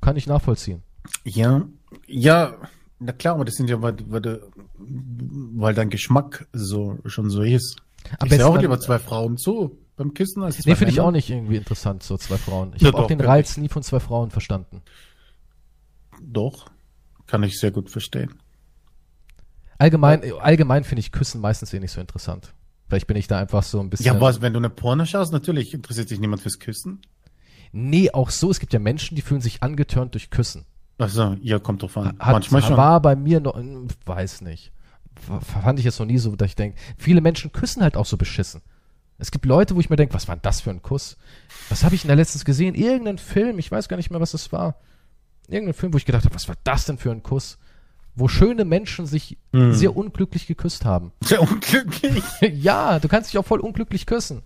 Kann 0.00 0.16
ich 0.16 0.26
nachvollziehen. 0.26 0.82
Ja, 1.24 1.62
ja, 2.06 2.56
na 3.02 3.12
klar, 3.12 3.34
aber 3.34 3.44
das 3.44 3.54
sind 3.54 3.68
ja, 3.68 3.80
weil, 3.82 3.96
weil, 4.06 4.42
weil 4.78 5.74
dein 5.74 5.90
Geschmack 5.90 6.46
so 6.52 6.98
schon 7.06 7.30
so 7.30 7.42
ist. 7.42 7.76
Am 8.18 8.26
ich 8.26 8.34
sehe 8.34 8.46
auch 8.46 8.58
lieber 8.60 8.80
zwei 8.80 8.98
Frauen 8.98 9.36
zu 9.36 9.78
beim 9.96 10.14
Küssen 10.14 10.42
als 10.42 10.58
zwei 10.58 10.70
Nee, 10.70 10.76
finde 10.76 10.92
ich 10.92 11.00
auch 11.00 11.10
nicht 11.10 11.30
irgendwie 11.30 11.56
interessant, 11.56 12.02
so 12.02 12.16
zwei 12.16 12.36
Frauen. 12.36 12.72
Ich 12.74 12.82
Ja, 12.82 12.88
habe 12.88 12.98
auch 12.98 13.02
doch, 13.02 13.08
den. 13.08 13.20
Reiz 13.20 13.56
nie 13.56 13.68
von 13.68 13.82
zwei 13.82 14.00
Frauen 14.00 14.30
verstanden. 14.30 14.82
Doch, 16.20 16.66
kann 17.26 17.42
ich 17.42 17.58
sehr 17.58 17.70
gut 17.70 17.90
verstehen. 17.90 18.34
Allgemein, 19.78 20.22
allgemein 20.40 20.84
finde 20.84 21.00
ich 21.00 21.12
Küssen 21.12 21.40
meistens 21.40 21.72
eh 21.74 21.80
nicht 21.80 21.90
so 21.90 22.00
interessant. 22.00 22.54
Vielleicht 22.88 23.06
bin 23.06 23.16
ich 23.16 23.26
da 23.26 23.38
einfach 23.38 23.62
so 23.62 23.80
ein 23.80 23.90
bisschen. 23.90 24.06
Ja, 24.06 24.20
was, 24.20 24.40
wenn 24.40 24.52
du 24.52 24.58
eine 24.58 24.70
Porno 24.70 25.04
schaust, 25.04 25.32
natürlich 25.32 25.74
interessiert 25.74 26.08
sich 26.08 26.20
niemand 26.20 26.42
fürs 26.42 26.58
Küssen. 26.58 27.00
Nee, 27.72 28.10
auch 28.10 28.30
so. 28.30 28.50
Es 28.50 28.60
gibt 28.60 28.72
ja 28.72 28.78
Menschen, 28.78 29.16
die 29.16 29.22
fühlen 29.22 29.40
sich 29.40 29.62
angetörnt 29.62 30.14
durch 30.14 30.30
Küssen. 30.30 30.66
Also, 30.98 31.36
ja, 31.42 31.58
kommt 31.58 31.82
drauf 31.82 31.96
an. 31.96 32.16
Hat, 32.18 32.32
Manchmal 32.32 32.62
schon. 32.62 32.76
War 32.76 33.00
bei 33.00 33.16
mir 33.16 33.40
noch, 33.40 33.56
hm, 33.56 33.88
weiß 34.04 34.42
nicht. 34.42 34.72
Fand 35.62 35.78
ich 35.78 35.84
jetzt 35.84 35.98
noch 35.98 36.06
nie 36.06 36.18
so, 36.18 36.34
dass 36.36 36.48
ich 36.48 36.56
denke, 36.56 36.78
viele 36.96 37.20
Menschen 37.20 37.52
küssen 37.52 37.82
halt 37.82 37.96
auch 37.96 38.06
so 38.06 38.16
beschissen. 38.16 38.62
Es 39.18 39.30
gibt 39.30 39.44
Leute, 39.44 39.76
wo 39.76 39.80
ich 39.80 39.90
mir 39.90 39.96
denke, 39.96 40.14
was 40.14 40.26
war 40.26 40.34
denn 40.36 40.42
das 40.42 40.60
für 40.60 40.70
ein 40.70 40.82
Kuss? 40.82 41.16
Was 41.68 41.84
habe 41.84 41.94
ich 41.94 42.02
denn 42.02 42.08
da 42.08 42.14
letztens 42.14 42.44
gesehen? 42.44 42.74
Irgendein 42.74 43.18
Film, 43.18 43.58
ich 43.58 43.70
weiß 43.70 43.88
gar 43.88 43.96
nicht 43.96 44.10
mehr, 44.10 44.20
was 44.20 44.32
das 44.32 44.52
war. 44.52 44.76
Irgendein 45.48 45.74
Film, 45.74 45.92
wo 45.92 45.96
ich 45.98 46.06
gedacht 46.06 46.24
habe, 46.24 46.34
was 46.34 46.48
war 46.48 46.56
das 46.64 46.86
denn 46.86 46.98
für 46.98 47.10
ein 47.10 47.22
Kuss? 47.22 47.58
Wo 48.14 48.26
schöne 48.28 48.64
Menschen 48.64 49.06
sich 49.06 49.38
Hm. 49.52 49.74
sehr 49.74 49.96
unglücklich 49.96 50.46
geküsst 50.46 50.84
haben. 50.84 51.12
Sehr 51.22 51.40
unglücklich. 51.42 52.24
ja, 52.40 52.98
du 52.98 53.08
kannst 53.08 53.30
dich 53.32 53.38
auch 53.38 53.46
voll 53.46 53.60
unglücklich 53.60 54.06
küssen. 54.06 54.42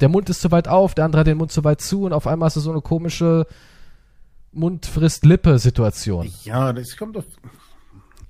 Der 0.00 0.08
Mund 0.10 0.28
ist 0.28 0.42
zu 0.42 0.50
weit 0.52 0.68
auf, 0.68 0.94
der 0.94 1.04
andere 1.06 1.20
hat 1.20 1.26
den 1.26 1.38
Mund 1.38 1.50
zu 1.50 1.64
weit 1.64 1.80
zu 1.80 2.04
und 2.04 2.12
auf 2.12 2.26
einmal 2.26 2.46
hast 2.46 2.56
du 2.56 2.60
so 2.60 2.70
eine 2.70 2.82
komische 2.82 3.46
Mund-frisst-Lippe-Situation. 4.56 6.32
Ja, 6.44 6.72
das 6.72 6.96
kommt 6.96 7.16
auf. 7.16 7.24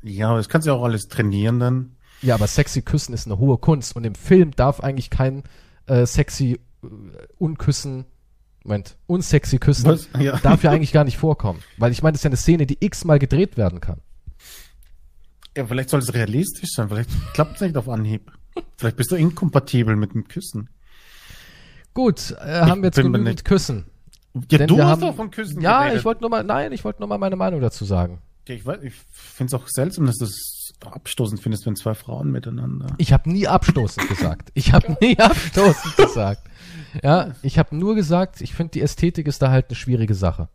Ja, 0.02 0.36
das 0.36 0.48
kannst 0.48 0.66
du 0.66 0.72
ja 0.72 0.76
auch 0.76 0.84
alles 0.84 1.08
trainieren 1.08 1.60
dann. 1.60 1.96
Ja, 2.22 2.34
aber 2.34 2.46
sexy 2.46 2.82
küssen 2.82 3.12
ist 3.12 3.26
eine 3.26 3.38
hohe 3.38 3.58
Kunst 3.58 3.94
und 3.96 4.04
im 4.04 4.14
Film 4.14 4.52
darf 4.52 4.80
eigentlich 4.80 5.10
kein 5.10 5.42
äh, 5.86 6.06
sexy 6.06 6.60
äh, 6.82 6.86
unküssen, 7.38 8.06
Moment, 8.64 8.96
unsexy 9.06 9.58
küssen? 9.58 9.98
Ja. 10.18 10.36
darf 10.38 10.62
ja 10.62 10.70
eigentlich 10.70 10.92
gar 10.92 11.04
nicht 11.04 11.18
vorkommen, 11.18 11.60
weil 11.76 11.92
ich 11.92 12.02
meine, 12.02 12.12
das 12.12 12.20
ist 12.20 12.24
ja 12.24 12.30
eine 12.30 12.36
Szene, 12.36 12.66
die 12.66 12.78
x-mal 12.80 13.18
gedreht 13.18 13.56
werden 13.56 13.80
kann. 13.80 14.00
Ja, 15.56 15.66
vielleicht 15.66 15.90
soll 15.90 16.00
es 16.00 16.12
realistisch 16.12 16.70
sein. 16.72 16.88
Vielleicht 16.88 17.10
klappt 17.32 17.56
es 17.56 17.60
nicht 17.62 17.76
auf 17.76 17.88
Anhieb. 17.88 18.30
Vielleicht 18.76 18.96
bist 18.96 19.10
du 19.10 19.16
inkompatibel 19.16 19.96
mit 19.96 20.14
dem 20.14 20.28
Küssen. 20.28 20.68
Gut, 21.94 22.32
äh, 22.40 22.60
haben 22.60 22.82
wir 22.82 22.88
jetzt 22.88 22.96
genügend 22.96 23.44
Küssen. 23.44 23.86
Ja, 24.50 24.58
Denn 24.58 24.68
du 24.68 24.78
hast 24.78 24.90
haben- 24.90 25.00
doch 25.00 25.14
von 25.16 25.30
Küssen 25.30 25.60
Ja, 25.60 25.80
geredet. 25.82 25.98
ich 26.00 26.04
wollte 26.04 26.20
nur 26.22 26.30
mal, 26.30 26.44
nein, 26.44 26.72
ich 26.72 26.84
wollte 26.84 27.00
nur 27.00 27.08
mal 27.08 27.18
meine 27.18 27.36
Meinung 27.36 27.60
dazu 27.60 27.84
sagen. 27.84 28.20
Ich 28.48 28.64
weiß, 28.64 28.82
ich 28.82 28.94
finde 29.12 29.54
es 29.56 29.60
auch 29.60 29.66
seltsam, 29.68 30.06
dass 30.06 30.16
du 30.18 30.24
es 30.24 30.74
abstoßend 30.84 31.40
findest, 31.40 31.66
wenn 31.66 31.74
zwei 31.74 31.94
Frauen 31.94 32.30
miteinander. 32.30 32.86
Ich 32.98 33.12
habe 33.12 33.30
nie 33.30 33.48
abstoßend 33.48 34.08
gesagt. 34.08 34.50
Ich 34.54 34.72
habe 34.72 34.96
nie 35.00 35.18
abstoßend 35.18 35.96
gesagt. 35.96 36.42
Ja, 37.02 37.32
ich 37.42 37.58
habe 37.58 37.74
nur 37.76 37.94
gesagt, 37.94 38.40
ich 38.40 38.54
finde 38.54 38.72
die 38.72 38.82
Ästhetik 38.82 39.26
ist 39.26 39.42
da 39.42 39.50
halt 39.50 39.66
eine 39.68 39.74
schwierige 39.76 40.14
Sache. 40.14 40.48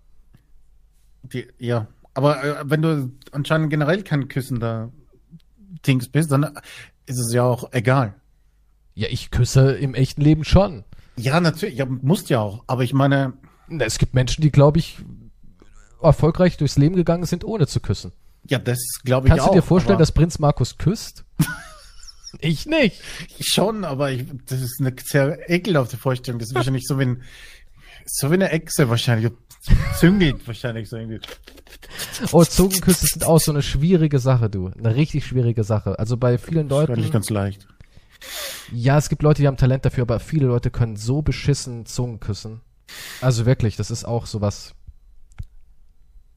Die, 1.24 1.48
ja, 1.60 1.88
aber 2.14 2.44
äh, 2.44 2.56
wenn 2.66 2.82
du 2.82 3.12
anscheinend 3.32 3.70
generell 3.70 4.04
kein 4.04 4.28
küssender 4.28 4.92
Dings 5.86 6.08
bist, 6.10 6.32
dann 6.32 6.44
ist 7.06 7.20
es 7.20 7.34
ja 7.34 7.44
auch 7.44 7.72
egal. 7.74 8.16
Ja, 8.96 9.08
ich 9.10 9.32
küsse 9.32 9.74
im 9.74 9.94
echten 9.96 10.22
Leben 10.22 10.44
schon. 10.44 10.84
Ja, 11.18 11.40
natürlich, 11.40 11.76
ja, 11.78 11.86
musst 11.86 12.30
ja 12.30 12.40
auch. 12.40 12.64
Aber 12.68 12.84
ich 12.84 12.94
meine, 12.94 13.34
Es 13.80 13.98
gibt 14.00 14.14
Menschen, 14.14 14.42
die, 14.42 14.52
glaube 14.52 14.80
ich, 14.80 14.98
erfolgreich 16.02 16.58
durchs 16.58 16.78
Leben 16.78 16.96
gegangen 16.96 17.26
sind, 17.26 17.44
ohne 17.46 17.68
zu 17.68 17.80
küssen. 17.80 18.12
ja, 18.46 18.60
das 18.60 18.80
glaube 19.04 19.28
ich 19.28 19.32
Kannst 19.32 19.46
auch. 19.46 19.50
du 19.54 19.60
dir 19.60 19.66
vorstellen, 19.66 20.00
dass 20.00 20.12
Prinz 20.12 20.40
Markus 20.40 20.78
küsst? 20.78 21.24
ich 22.40 22.66
nicht. 22.66 23.02
schon, 23.40 23.86
aber 23.86 24.12
ich, 24.12 24.26
das 24.48 24.62
ist 24.62 24.80
eine 24.82 24.94
sehr 25.04 25.50
ekelhafte 25.50 25.98
Vorstellung. 25.98 26.40
Das 26.40 26.50
ist 26.50 26.56
wahrscheinlich 26.56 26.88
so 26.88 26.98
wie 27.00 27.04
ein, 27.04 27.22
so 28.06 28.30
wie 28.32 28.36
eine 28.36 28.50
Echse 28.50 28.90
wahrscheinlich. 28.90 29.32
Züngelt 30.00 30.48
wahrscheinlich 30.48 30.90
so 30.90 30.98
irgendwie. 30.98 31.20
Oh, 32.32 32.44
Zungenküsse 32.44 33.06
sind 33.06 33.24
auch 33.26 33.40
so 33.40 33.52
eine 33.52 33.62
schwierige 33.62 34.18
Sache, 34.18 34.50
du. 34.50 34.72
Eine 34.76 34.96
richtig 34.96 35.24
schwierige 35.28 35.64
Sache. 35.64 36.00
Also 36.00 36.18
bei 36.18 36.40
vielen 36.40 36.68
Das 36.68 36.82
ist 36.82 36.88
Leuten. 36.90 37.12
ganz 37.12 37.30
leicht. 37.30 37.68
Ja, 38.72 38.98
es 38.98 39.10
gibt 39.10 39.22
Leute, 39.22 39.44
die 39.44 39.48
haben 39.48 39.58
Talent 39.58 39.86
dafür, 39.86 40.02
aber 40.04 40.20
viele 40.20 40.48
Leute 40.48 40.72
können 40.72 40.96
so 40.96 41.22
beschissen 41.22 41.86
Zungen 41.86 42.20
küssen. 42.20 42.62
Also 43.22 43.46
wirklich, 43.46 43.76
das 43.76 43.92
ist 43.92 44.06
auch 44.06 44.26
sowas. 44.26 44.74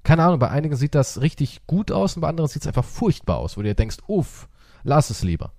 Keine 0.02 0.24
Ahnung, 0.24 0.38
bei 0.38 0.50
einigen 0.50 0.76
sieht 0.76 0.94
das 0.94 1.20
richtig 1.20 1.66
gut 1.66 1.90
aus 1.90 2.16
und 2.16 2.20
bei 2.20 2.28
anderen 2.28 2.48
sieht 2.48 2.62
es 2.62 2.68
einfach 2.68 2.84
furchtbar 2.84 3.38
aus, 3.38 3.56
wo 3.56 3.62
du 3.62 3.68
dir 3.68 3.74
denkst, 3.74 3.98
uff, 4.06 4.48
lass 4.82 5.10
es 5.10 5.22
lieber. 5.22 5.52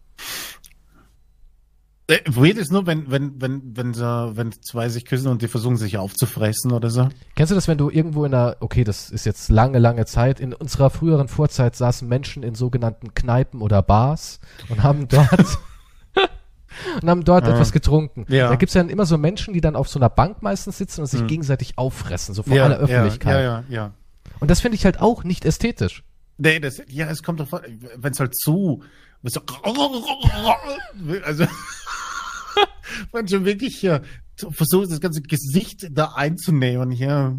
Äh, 2.08 2.20
Weird 2.28 2.58
ist 2.58 2.72
nur, 2.72 2.86
wenn, 2.86 3.10
wenn, 3.10 3.42
wenn, 3.42 3.76
wenn, 3.76 3.94
so, 3.96 4.04
wenn 4.04 4.52
zwei 4.62 4.90
sich 4.90 5.06
küssen 5.06 5.28
und 5.28 5.42
die 5.42 5.48
versuchen 5.48 5.78
sich 5.78 5.98
aufzufressen 5.98 6.72
oder 6.72 6.92
so. 6.92 7.10
Kennst 7.36 7.50
du 7.50 7.56
das, 7.56 7.68
wenn 7.68 7.80
du 7.80 7.90
irgendwo 7.90 8.26
in 8.26 8.34
einer, 8.36 8.58
okay, 8.60 8.84
das 8.84 9.10
ist 9.10 9.26
jetzt 9.26 9.50
lange, 9.50 9.80
lange 9.80 10.06
Zeit, 10.06 10.40
in 10.40 10.54
unserer 10.54 10.92
früheren 10.92 11.28
Vorzeit 11.28 11.76
saßen 11.76 12.08
Menschen 12.08 12.44
in 12.44 12.54
sogenannten 12.54 13.16
Kneipen 13.16 13.62
oder 13.62 13.82
Bars 13.82 14.40
und 14.70 14.84
haben 14.84 15.08
dort 15.08 15.58
und 17.02 17.10
haben 17.10 17.24
dort 17.24 17.46
Ah. 17.46 17.54
etwas 17.54 17.72
getrunken. 17.72 18.26
Ja. 18.30 18.50
Da 18.50 18.56
gibt's 18.56 18.74
ja 18.76 18.82
dann 18.82 18.90
immer 18.90 19.06
so 19.06 19.18
Menschen, 19.18 19.54
die 19.54 19.62
dann 19.62 19.76
auf 19.76 19.88
so 19.90 20.00
einer 20.00 20.10
Bank 20.10 20.42
meistens 20.42 20.78
sitzen 20.78 21.02
und 21.02 21.08
sich 21.08 21.22
Hm. 21.22 21.28
gegenseitig 21.28 21.78
auffressen, 21.78 22.34
so 22.36 22.44
vor 22.44 22.60
aller 22.60 22.78
Öffentlichkeit. 22.78 23.36
Ja, 23.36 23.42
ja, 23.42 23.64
ja. 23.70 23.92
Und 24.40 24.52
das 24.52 24.62
finde 24.62 24.76
ich 24.76 24.86
halt 24.86 25.00
auch 25.02 25.24
nicht 25.24 25.46
ästhetisch. 25.46 26.04
Nee, 26.38 26.60
das, 26.60 26.82
ja, 26.90 27.08
es 27.10 27.24
kommt 27.24 27.40
davon, 27.40 27.62
wenn 27.96 28.12
es 28.12 28.20
halt 28.20 28.36
zu, 28.38 28.84
so, 29.24 29.42
also, 31.24 31.46
wenn 33.12 33.28
schon 33.28 33.46
wirklich 33.46 33.78
hier 33.78 34.02
versucht, 34.52 34.92
das 34.92 35.00
ganze 35.00 35.22
Gesicht 35.22 35.88
da 35.92 36.14
einzunehmen, 36.16 36.92
hier, 36.92 37.38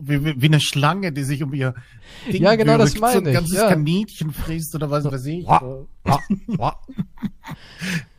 wie, 0.00 0.40
wie, 0.40 0.46
eine 0.46 0.60
Schlange, 0.60 1.12
die 1.12 1.22
sich 1.22 1.42
um 1.42 1.52
ihr 1.54 1.74
Ding 2.26 2.42
Ja, 2.42 2.54
genau, 2.56 2.78
das 2.78 2.96
meine 2.98 3.12
so 3.12 3.18
ein 3.20 3.26
ich, 3.26 3.32
ganzes 3.34 3.56
ja. 3.56 3.68
Kaninchen 3.68 4.32
frisst 4.32 4.74
oder 4.74 4.90
was 4.90 5.04
weiß 5.04 5.26
ich. 5.26 5.46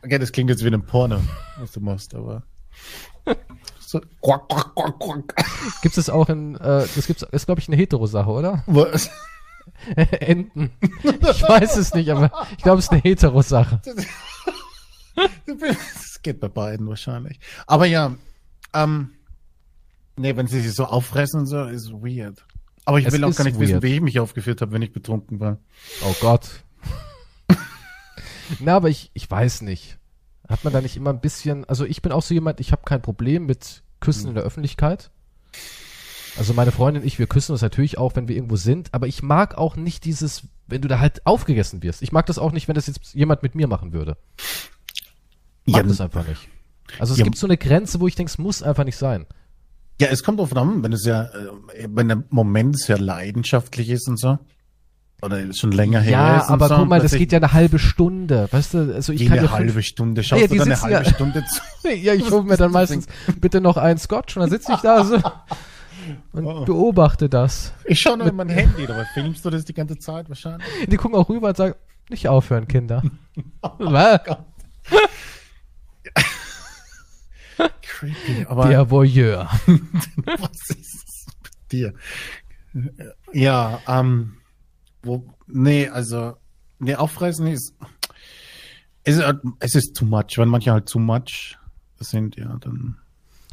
Okay, 0.04 0.18
das 0.18 0.32
klingt 0.32 0.50
jetzt 0.50 0.64
wie 0.64 0.68
ein 0.68 0.84
Porno, 0.84 1.20
was 1.58 1.72
du 1.72 1.80
machst, 1.80 2.14
aber. 2.14 2.42
So, 3.78 4.00
quack, 4.20 4.48
quack, 4.48 4.74
quack, 4.74 4.98
quack. 4.98 5.46
Gibt 5.82 5.96
es 5.96 6.10
auch 6.10 6.28
in, 6.28 6.56
äh, 6.56 6.86
das 6.94 7.06
gibt's, 7.06 7.22
ist 7.30 7.46
glaube 7.46 7.60
ich 7.60 7.68
eine 7.68 7.76
Hetero-Sache, 7.76 8.30
oder? 8.30 8.64
Was? 8.66 9.10
Enten. 10.20 10.70
Ich 11.02 11.42
weiß 11.42 11.76
es 11.76 11.94
nicht, 11.94 12.10
aber 12.10 12.30
ich 12.56 12.62
glaube, 12.62 12.78
es 12.78 12.86
ist 12.86 12.92
eine 12.92 13.02
Hetero-Sache. 13.02 13.80
Das 15.14 16.22
geht 16.22 16.40
bei 16.40 16.48
beiden 16.48 16.88
wahrscheinlich. 16.88 17.38
Aber 17.66 17.84
ja, 17.84 18.16
ähm, 18.72 19.10
nee, 20.16 20.36
wenn 20.36 20.46
sie 20.46 20.60
sich 20.60 20.72
so 20.74 20.84
auffressen 20.84 21.40
und 21.40 21.46
so, 21.46 21.64
ist 21.64 21.92
weird. 21.92 22.44
Aber 22.84 22.98
ich 22.98 23.06
Es 23.06 23.12
will 23.12 23.22
auch 23.24 23.34
gar 23.34 23.44
nicht 23.44 23.58
wissen, 23.60 23.74
weird. 23.74 23.82
wie 23.82 23.94
ich 23.94 24.00
mich 24.00 24.18
aufgeführt 24.20 24.60
habe, 24.60 24.72
wenn 24.72 24.82
ich 24.82 24.92
betrunken 24.92 25.38
war. 25.40 25.58
Oh 26.04 26.14
Gott. 26.20 26.64
Na, 28.60 28.76
aber 28.76 28.88
ich, 28.88 29.10
ich 29.14 29.30
weiß 29.30 29.62
nicht. 29.62 29.98
Hat 30.48 30.64
man 30.64 30.72
da 30.72 30.80
nicht 30.80 30.96
immer 30.96 31.10
ein 31.10 31.20
bisschen, 31.20 31.64
also 31.66 31.84
ich 31.84 32.02
bin 32.02 32.12
auch 32.12 32.22
so 32.22 32.34
jemand, 32.34 32.60
ich 32.60 32.72
habe 32.72 32.82
kein 32.84 33.00
Problem 33.00 33.46
mit 33.46 33.82
Küssen 34.00 34.28
in 34.28 34.34
der 34.34 34.42
Öffentlichkeit. 34.44 35.10
Also 36.36 36.54
meine 36.54 36.72
Freundin 36.72 37.02
und 37.02 37.06
ich, 37.06 37.18
wir 37.18 37.26
küssen 37.26 37.52
uns 37.52 37.62
natürlich 37.62 37.98
auch, 37.98 38.16
wenn 38.16 38.26
wir 38.26 38.34
irgendwo 38.36 38.56
sind, 38.56 38.92
aber 38.92 39.06
ich 39.06 39.22
mag 39.22 39.56
auch 39.56 39.76
nicht 39.76 40.04
dieses, 40.04 40.42
wenn 40.66 40.82
du 40.82 40.88
da 40.88 40.98
halt 40.98 41.24
aufgegessen 41.26 41.82
wirst. 41.82 42.02
Ich 42.02 42.10
mag 42.10 42.26
das 42.26 42.38
auch 42.38 42.52
nicht, 42.52 42.68
wenn 42.68 42.74
das 42.74 42.86
jetzt 42.86 43.14
jemand 43.14 43.42
mit 43.42 43.54
mir 43.54 43.68
machen 43.68 43.92
würde. 43.92 44.16
Mag 45.66 45.76
Ja, 45.76 45.88
das 45.88 46.00
einfach 46.00 46.26
nicht. 46.26 46.48
Also 46.98 47.12
es 47.12 47.18
Ja. 47.18 47.24
gibt 47.24 47.36
so 47.38 47.46
eine 47.46 47.56
Grenze, 47.56 48.00
wo 48.00 48.08
ich 48.08 48.14
denke, 48.16 48.30
es 48.30 48.38
muss 48.38 48.62
einfach 48.62 48.84
nicht 48.84 48.96
sein. 48.96 49.26
Ja, 50.02 50.08
es 50.12 50.22
kommt 50.22 50.38
drauf 50.40 50.54
an, 50.56 50.82
wenn 50.82 50.92
es 50.92 51.04
ja, 51.04 51.24
äh, 51.24 51.28
wenn 51.88 52.08
der 52.08 52.22
Moment 52.30 52.78
sehr 52.78 52.98
leidenschaftlich 52.98 53.88
ist 53.90 54.08
und 54.08 54.18
so. 54.18 54.38
Oder 55.22 55.52
schon 55.54 55.70
länger 55.70 56.00
her 56.00 56.10
Ja, 56.12 56.36
ist. 56.38 56.50
aber 56.50 56.66
so, 56.68 56.74
guck 56.78 56.88
mal, 56.88 57.00
das 57.00 57.12
geht 57.14 57.30
ja 57.30 57.38
eine 57.38 57.52
halbe 57.52 57.78
Stunde. 57.78 58.48
Weißt 58.50 58.74
du, 58.74 58.92
also 58.92 59.12
ich 59.12 59.20
jede 59.20 59.36
kann 59.36 59.44
ja 59.44 59.50
halbe 59.52 59.72
fünf, 59.72 59.86
Stunde. 59.86 60.22
Schaust 60.24 60.42
Ja, 60.42 60.48
du 60.48 60.56
dann 60.56 60.66
eine 60.72 60.80
halbe 60.82 60.92
ja- 60.94 61.04
Stunde 61.04 61.44
zu? 61.82 61.88
Ja, 61.94 62.14
ich 62.14 62.28
hole 62.30 62.42
mir 62.42 62.56
dann 62.56 62.72
meistens 62.72 63.06
bitte 63.40 63.60
noch 63.60 63.76
einen 63.76 63.98
Scotch 64.00 64.36
und 64.36 64.40
dann 64.40 64.50
sitze 64.50 64.72
ich 64.72 64.80
da 64.80 65.04
so 65.04 65.14
und 66.32 66.44
Oh. 66.44 66.64
beobachte 66.64 67.28
das. 67.28 67.72
Ich 67.84 68.00
schaue 68.00 68.18
nur 68.18 68.26
in 68.26 68.34
mein 68.34 68.48
Handy, 68.48 68.84
dabei 68.86 69.04
filmst 69.14 69.44
du 69.44 69.50
das 69.50 69.64
die 69.64 69.74
ganze 69.74 69.96
Zeit 69.96 70.28
wahrscheinlich. 70.28 70.66
Die 70.88 70.96
gucken 70.96 71.16
auch 71.16 71.28
rüber 71.28 71.50
und 71.50 71.56
sagen, 71.56 71.74
nicht 72.10 72.26
aufhören, 72.26 72.66
Kinder. 72.66 73.02
Was? 73.78 74.20
Creepy, 77.82 78.44
aber 78.48 78.68
Der 78.68 78.90
Voyeur. 78.90 79.48
was 79.66 80.70
ist 80.70 81.26
mit 81.42 81.72
dir? 81.72 81.94
Ja, 83.32 83.80
ähm, 83.86 84.34
wo, 85.02 85.26
nee, 85.46 85.88
also, 85.88 86.36
nee, 86.78 86.94
auffressen 86.94 87.46
ist, 87.48 87.74
es 89.04 89.16
ist, 89.16 89.24
halt- 89.24 89.40
es 89.60 89.74
ist 89.74 89.94
too 89.96 90.04
much. 90.04 90.36
Wenn 90.38 90.48
manche 90.48 90.72
halt 90.72 90.88
too 90.88 90.98
much 90.98 91.58
sind, 91.98 92.36
ja, 92.36 92.56
dann, 92.60 92.96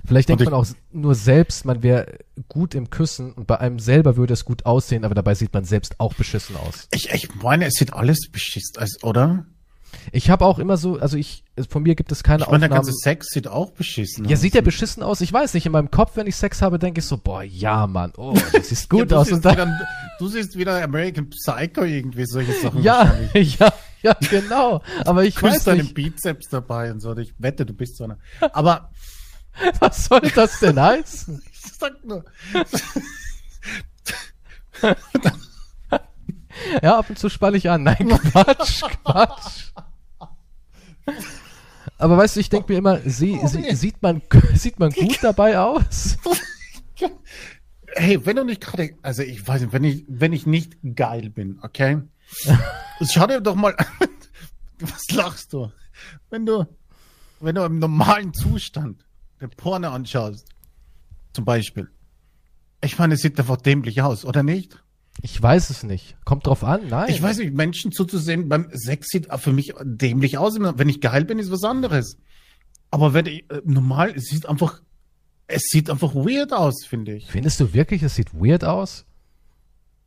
Vielleicht 0.06 0.30
denkt 0.30 0.42
ich- 0.42 0.46
man 0.50 0.54
auch 0.54 0.66
nur 0.94 1.16
selbst, 1.16 1.66
man 1.66 1.84
wäre 1.84 2.20
gut 2.48 2.74
im 2.76 2.90
Küssen 2.90 3.34
und 3.34 3.48
bei 3.48 3.60
einem 3.60 3.80
selber 3.80 4.16
würde 4.16 4.34
es 4.34 4.46
gut 4.46 4.66
aussehen, 4.66 5.04
aber 5.04 5.14
dabei 5.16 5.36
sieht 5.36 5.54
man 5.54 5.66
selbst 5.66 6.00
auch 6.00 6.14
beschissen 6.14 6.56
aus. 6.56 6.88
ich, 6.92 7.10
ich 7.12 7.36
meine, 7.36 7.66
es 7.66 7.74
sieht 7.74 7.94
alles 7.94 8.30
beschissen, 8.32 8.78
als, 8.78 9.04
oder? 9.04 9.46
Ich 10.12 10.30
habe 10.30 10.46
auch 10.46 10.60
immer 10.60 10.78
so, 10.78 10.98
also 11.00 11.18
ich, 11.18 11.44
von 11.70 11.84
mir 11.84 11.96
gibt 11.96 12.12
es 12.12 12.24
keine 12.24 12.44
Ich 12.44 12.48
meine, 12.50 12.60
der 12.62 12.68
Aufnahmen. 12.70 12.86
ganze 12.86 12.94
Sex 12.94 13.28
sieht 13.30 13.48
auch 13.48 13.72
beschissen 13.72 14.26
Ja, 14.26 14.36
aus. 14.36 14.42
sieht 14.42 14.54
der 14.54 14.62
beschissen 14.62 15.04
aus? 15.04 15.22
Ich 15.22 15.32
weiß 15.32 15.54
nicht. 15.54 15.66
In 15.66 15.72
meinem 15.72 15.92
Kopf, 15.92 16.16
wenn 16.16 16.28
ich 16.28 16.36
Sex 16.36 16.62
habe, 16.62 16.80
denke 16.80 17.00
ich 17.00 17.06
so, 17.06 17.18
boah, 17.18 17.44
ja, 17.44 17.86
Mann, 17.88 18.14
oh, 18.18 18.34
das 18.54 18.70
sieht 18.70 18.80
Ja, 18.80 18.86
gut 18.90 19.12
du 19.12 19.18
aus. 19.18 19.32
Und 19.32 19.44
dann, 19.46 19.54
wieder, 19.56 19.88
du 20.20 20.28
siehst 20.28 20.58
wieder 20.58 20.82
American 20.84 21.30
Psycho 21.30 21.84
irgendwie, 21.84 22.26
solche 22.26 22.54
Sachen 22.54 22.82
ja, 22.84 23.16
ja, 23.34 23.74
ja, 24.02 24.16
genau. 24.30 24.82
Aber 25.06 25.26
ich 25.26 25.42
weiß 25.42 25.66
deinen 25.66 25.80
nicht, 25.82 25.94
Bizeps 25.96 26.48
dabei 26.50 26.92
und 26.92 27.00
so. 27.02 27.16
Ich 27.18 27.34
wette, 27.38 27.66
du 27.66 27.74
bist 27.74 27.98
so 27.98 28.06
einer. 28.06 28.18
Aber, 28.54 28.90
was 29.80 30.06
soll 30.06 30.22
das 30.34 30.60
denn 30.60 30.80
heißen? 30.80 31.42
ich 31.52 31.60
sag 31.80 32.04
nur, 32.06 32.24
Ja, 36.82 37.00
ab 37.00 37.10
und 37.10 37.18
zu 37.20 37.30
spanne 37.30 37.58
ich 37.58 37.70
an. 37.70 37.84
Nein, 37.84 38.10
Quatsch, 38.32 38.84
Quatsch. 39.04 39.72
Aber 41.98 42.18
weißt 42.18 42.36
du, 42.36 42.40
ich 42.40 42.50
denke 42.50 42.72
mir 42.72 42.80
immer, 42.80 43.00
sie, 43.06 43.40
Oh, 43.42 43.48
sie, 43.48 43.76
sieht 43.76 44.02
man, 44.02 44.22
sieht 44.54 44.80
man 44.80 44.92
gut 44.92 45.20
dabei 45.22 45.60
aus? 45.60 46.18
Hey, 47.96 48.26
wenn 48.26 48.36
du 48.36 48.44
nicht 48.46 48.62
gerade, 48.62 48.96
also 49.02 49.24
ich 49.24 49.46
weiß 49.48 49.62
nicht, 49.62 49.74
wenn 49.74 49.84
ich, 49.84 50.06
wenn 50.08 50.34
ich 50.34 50.46
nicht 50.46 50.78
geil 50.96 51.30
bin, 51.30 51.60
okay? 51.62 52.02
Schau 53.10 53.28
dir 53.28 53.42
doch 53.42 53.56
mal, 53.56 53.76
was 54.80 55.10
lachst 55.12 55.54
du? 55.54 55.72
Wenn 56.30 56.46
du, 56.46 56.66
wenn 57.40 57.56
du 57.56 57.64
im 57.64 57.80
normalen 57.80 58.34
Zustand 58.34 59.06
den 59.42 59.50
Porno 59.50 59.90
anschaust, 59.90 60.48
zum 61.34 61.46
Beispiel. 61.46 61.90
Ich 62.82 62.98
meine, 62.98 63.16
es 63.16 63.22
sieht 63.22 63.40
einfach 63.40 63.58
dämlich 63.58 64.02
aus, 64.02 64.24
oder 64.26 64.44
nicht? 64.44 64.82
Ich 65.22 65.42
weiß 65.42 65.70
es 65.70 65.84
nicht. 65.84 66.16
Kommt 66.26 66.48
drauf 66.48 66.64
an, 66.64 66.88
nein. 66.90 67.10
Ich 67.10 67.22
weiß 67.22 67.38
nicht, 67.40 67.54
Menschen 67.54 67.92
zuzusehen 67.92 68.48
beim 68.50 68.70
Sex 68.74 69.08
sieht 69.10 69.28
für 69.38 69.52
mich 69.52 69.74
dämlich 69.84 70.38
aus. 70.38 70.56
Wenn 70.60 70.90
ich 70.90 71.02
geil 71.02 71.26
bin, 71.26 71.40
ist 71.40 71.52
was 71.52 71.64
anderes. 71.64 72.18
Aber 72.92 73.14
wenn 73.14 73.26
ich, 73.26 73.50
äh, 73.52 73.62
normal, 73.66 74.14
es 74.16 74.26
sieht 74.26 74.48
einfach, 74.48 74.82
es 75.48 75.64
sieht 75.70 75.90
einfach 75.90 76.16
weird 76.16 76.54
aus, 76.54 76.86
finde 76.86 77.14
ich. 77.16 77.28
Findest 77.28 77.60
du 77.60 77.74
wirklich, 77.74 78.02
es 78.04 78.16
sieht 78.16 78.34
weird 78.34 78.64
aus? 78.64 79.06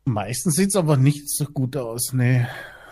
Meistens 0.05 0.55
sieht's 0.55 0.75
aber 0.75 0.97
nicht 0.97 1.29
so 1.29 1.45
gut 1.45 1.77
aus, 1.77 2.11
nee. 2.13 2.45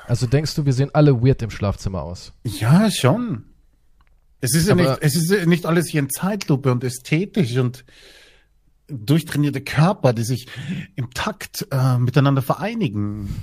Also 0.07 0.27
denkst 0.27 0.55
du, 0.55 0.65
wir 0.65 0.73
sehen 0.73 0.91
alle 0.93 1.21
weird 1.21 1.41
im 1.41 1.49
Schlafzimmer 1.49 2.03
aus? 2.03 2.33
Ja, 2.43 2.89
schon. 2.91 3.45
Es 4.39 4.55
ist 4.55 4.67
ja 4.67 4.73
Aber- 4.73 4.83
nicht, 4.91 4.97
es 5.01 5.15
ist 5.15 5.29
ja 5.31 5.45
nicht 5.45 5.65
alles 5.65 5.87
hier 5.89 5.99
in 6.01 6.09
Zeitlupe 6.09 6.71
und 6.71 6.83
ästhetisch 6.83 7.57
und 7.57 7.83
durchtrainierte 8.91 9.61
Körper, 9.61 10.13
die 10.13 10.23
sich 10.23 10.47
im 10.95 11.11
Takt 11.13 11.67
äh, 11.71 11.97
miteinander 11.97 12.41
vereinigen. 12.41 13.35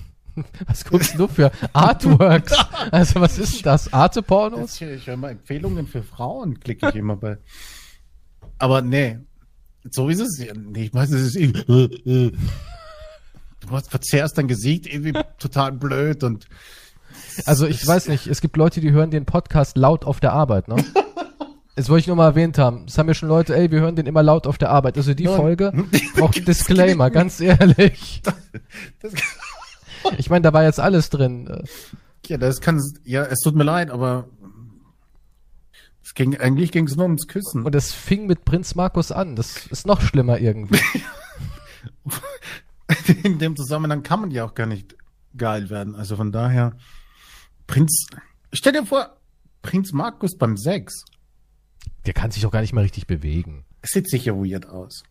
Was 0.67 0.85
guckst 0.85 1.19
du 1.19 1.27
für 1.29 1.51
Artworks? 1.73 2.53
Also 2.93 3.21
was 3.21 3.39
ist 3.39 3.67
das? 3.67 3.93
Arte-Pornos? 3.93 4.81
Ich, 4.81 4.83
ich 4.89 5.07
höre 5.09 5.17
mal 5.17 5.31
Empfehlungen 5.33 5.87
für 5.87 6.03
Frauen, 6.03 6.61
klicke 6.61 6.89
ich 6.91 6.95
immer 6.95 7.17
bei. 7.17 7.39
Aber 8.59 8.81
nee, 8.83 9.19
so 9.91 10.09
ist 10.09 10.21
es 10.21 10.39
nicht. 10.39 10.55
Ich 10.77 10.95
weiß, 10.95 11.11
es 11.11 11.23
ist 11.23 11.37
irgendwie, 11.37 12.33
du 13.61 13.71
hast- 13.71 13.91
verzerrst 13.91 14.39
dein 14.39 14.49
Gesicht 14.49 14.87
irgendwie 14.87 15.13
total 15.39 15.73
blöd 15.73 16.23
und 16.23 16.47
Also 17.47 17.67
ich 17.67 17.85
weiß 17.87 18.09
nicht, 18.09 18.27
es 18.29 18.41
gibt 18.41 18.57
Leute, 18.57 18.81
die 18.81 18.93
hören 18.93 19.11
den 19.11 19.25
Podcast 19.27 19.77
laut 19.77 20.05
auf 20.05 20.21
der 20.21 20.33
Arbeit, 20.33 20.69
ne? 20.69 20.77
Das 21.79 21.89
wollte 21.89 22.01
ich 22.01 22.07
nur 22.09 22.17
mal 22.17 22.27
erwähnt 22.27 22.59
haben. 22.59 22.87
Es 22.89 22.99
haben 22.99 23.07
mir 23.07 23.15
schon 23.15 23.29
Leute, 23.29 23.57
ey, 23.57 23.71
wir 23.71 23.79
hören 23.79 23.95
den 23.95 24.07
immer 24.07 24.25
laut 24.25 24.49
auf 24.49 24.59
der 24.59 24.71
Arbeit. 24.71 24.97
Also 24.97 25.15
die 25.15 25.23
Ja. 25.23 25.37
Folge 25.37 25.73
braucht 26.17 26.35
einen 26.35 26.45
Disclaimer, 26.45 27.09
ganz 27.09 27.41
ehrlich. 27.41 28.21
das, 29.01 29.13
Ich 30.17 30.29
meine, 30.29 30.43
da 30.43 30.53
war 30.53 30.65
jetzt 30.65 30.81
alles 30.81 31.09
drin. 31.09 31.63
Ja, 32.27 32.37
das 32.37 32.61
kann, 32.61 32.83
ja, 33.05 33.23
es 33.23 33.39
tut 33.39 33.55
mir 33.55 33.63
leid, 33.63 33.91
aber 33.91 34.27
es 36.03 36.15
ging, 36.15 36.37
eigentlich 36.37 36.73
ging 36.73 36.89
es 36.89 36.97
nur 36.97 37.05
ums 37.05 37.29
Küssen. 37.29 37.65
Und 37.65 37.77
es 37.77 37.93
fing 37.93 38.27
mit 38.27 38.45
Prinz 38.45 38.75
Markus 38.75 39.13
an. 39.13 39.37
Das 39.37 39.69
ist 39.69 39.87
noch 39.87 40.01
schlimmer 40.01 40.41
irgendwie. 40.41 40.81
in 43.23 43.39
dem 43.39 43.55
Zusammenhang 43.55 44.03
kann 44.03 44.23
man 44.23 44.33
ja 44.33 44.45
auch 44.45 44.55
gar 44.55 44.67
nicht 44.67 44.97
geil 45.37 45.71
werden. 45.71 45.95
Also 45.95 46.17
von 46.17 46.33
daher, 46.33 46.73
Prinz, 47.69 48.09
stell 48.53 48.73
dir 48.73 48.85
vor, 48.85 49.17
Prinz 49.63 49.93
Markus 49.93 50.37
beim 50.37 50.57
Sex. 50.57 51.05
Der 52.09 52.15
kann 52.15 52.31
sich 52.31 52.43
doch 52.43 52.51
gar 52.51 52.63
nicht 52.63 52.73
mehr 52.73 52.83
richtig 52.83 53.07
bewegen. 53.07 53.67
Es 53.83 53.91
sieht 53.91 54.09
sicher 54.09 54.35
weird 54.35 54.67
aus. 54.67 55.03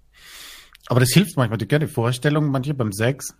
Aber 0.88 0.99
das 0.99 1.10
hilft 1.11 1.38
manchmal. 1.38 1.60
Du 1.60 1.68
kennst 1.68 1.88
die 1.88 1.94
Vorstellung, 1.94 2.48
manche 2.49 2.74
beim 2.74 2.91
Sex. 2.91 3.36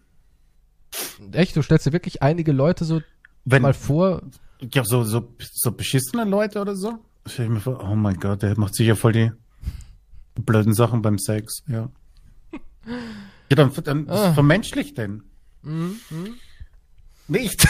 Echt, 1.31 1.55
du 1.55 1.63
stellst 1.63 1.88
dir 1.88 1.91
wirklich 1.91 2.21
einige 2.21 2.51
Leute 2.51 2.85
so 2.85 3.01
Wenn, 3.45 3.63
mal 3.63 3.73
vor. 3.73 4.21
ja, 4.61 4.84
so, 4.85 5.03
so, 5.03 5.34
so 5.53 5.71
beschissene 5.71 6.23
Leute 6.23 6.61
oder 6.61 6.75
so. 6.75 6.99
Stell 7.25 7.45
ich 7.45 7.51
mir 7.51 7.59
vor, 7.59 7.84
oh 7.84 7.95
mein 7.95 8.19
Gott, 8.19 8.43
der 8.43 8.57
macht 8.59 8.75
sicher 8.75 8.95
voll 8.95 9.13
die 9.13 9.31
blöden 10.35 10.73
Sachen 10.75 11.01
beim 11.01 11.17
Sex, 11.17 11.63
ja. 11.67 11.89
Ja, 13.49 13.55
dann, 13.55 13.71
dann 13.84 14.07
Ah. 14.09 14.34
vermenschlicht 14.34 14.99
denn. 14.99 15.23
Mhm, 15.63 15.95
Nicht. 17.27 17.67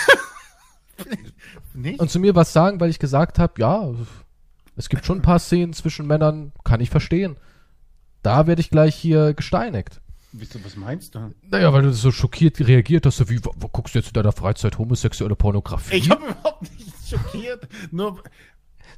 Nicht? 1.74 2.00
Und 2.00 2.12
zu 2.12 2.20
mir 2.20 2.36
was 2.36 2.52
sagen, 2.52 2.80
weil 2.82 2.90
ich 2.90 3.00
gesagt 3.00 3.40
habe, 3.40 3.54
ja, 3.60 3.94
es 4.78 4.90
gibt 4.90 5.06
schon 5.06 5.20
ein 5.20 5.24
paar 5.24 5.40
Szenen 5.40 5.74
zwischen 5.74 6.08
Männern, 6.08 6.54
kann 6.64 6.80
ich 6.80 6.90
verstehen. 6.90 7.36
Da 8.22 8.48
werde 8.48 8.62
ich 8.62 8.70
gleich 8.70 8.96
hier 8.96 9.34
gesteinigt. 9.34 10.02
Wieso, 10.32 10.64
was 10.64 10.76
meinst 10.76 11.16
du? 11.16 11.34
Naja, 11.50 11.74
weil 11.74 11.82
du 11.82 11.94
so 11.94 12.12
schockiert 12.12 12.60
reagiert 12.60 13.06
hast, 13.06 13.18
so 13.18 13.30
wie, 13.30 13.44
wo, 13.44 13.52
wo 13.56 13.68
guckst 13.70 13.96
du 13.96 14.00
jetzt 14.00 14.10
in 14.10 14.14
deiner 14.14 14.34
Freizeit 14.34 14.78
homosexuelle 14.78 15.36
Pornografie? 15.36 15.96
Ich 15.96 16.10
habe 16.10 16.26
überhaupt 16.26 16.62
nicht 16.62 16.94
schockiert. 17.10 17.68
Nur, 17.92 18.22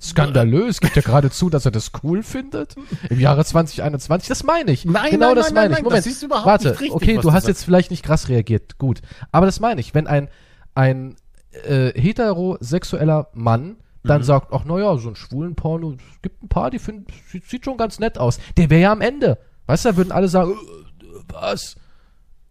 Skandalös, 0.01 0.81
gibt 0.81 0.95
ja 0.95 1.01
gerade 1.01 1.29
zu, 1.29 1.49
dass 1.49 1.65
er 1.65 1.71
das 1.71 1.91
cool 2.03 2.23
findet. 2.23 2.75
Im 3.09 3.19
Jahre 3.19 3.45
2021, 3.45 4.27
das 4.27 4.43
meine 4.43 4.71
ich. 4.71 4.85
Nein, 4.85 5.11
genau 5.11 5.27
nein, 5.27 5.35
das 5.35 5.45
nein, 5.47 5.53
meine 5.55 5.69
nein, 5.69 5.79
ich. 5.79 5.83
Moment, 5.83 6.05
das 6.05 6.11
ist 6.11 6.23
überhaupt 6.23 6.45
warte, 6.45 6.69
nicht 6.69 6.81
richtig, 6.81 6.95
okay, 6.95 7.19
du 7.21 7.31
hast 7.31 7.47
jetzt 7.47 7.63
vielleicht 7.63 7.91
nicht 7.91 8.03
krass 8.03 8.27
reagiert, 8.27 8.77
gut. 8.77 9.01
Aber 9.31 9.45
das 9.45 9.59
meine 9.59 9.79
ich, 9.79 9.93
wenn 9.93 10.07
ein, 10.07 10.29
ein 10.73 11.15
äh, 11.51 11.91
heterosexueller 11.99 13.29
Mann 13.33 13.77
dann 14.03 14.23
sagt, 14.23 14.53
ach 14.53 14.65
naja, 14.65 14.97
so 14.97 15.09
ein 15.09 15.15
schwulen 15.15 15.55
Porno, 15.55 15.91
es 15.91 16.21
gibt 16.21 16.43
ein 16.43 16.47
paar, 16.47 16.71
die 16.71 16.79
finden, 16.79 17.07
sieht, 17.27 17.45
sieht 17.45 17.65
schon 17.65 17.77
ganz 17.77 17.99
nett 17.99 18.17
aus. 18.17 18.39
Der 18.57 18.69
wäre 18.69 18.81
ja 18.81 18.91
am 18.91 19.01
Ende. 19.01 19.37
Weißt 19.65 19.85
du, 19.85 19.89
da 19.89 19.97
würden 19.97 20.11
alle 20.11 20.27
sagen, 20.27 20.51
äh, 20.51 21.05
was? 21.33 21.75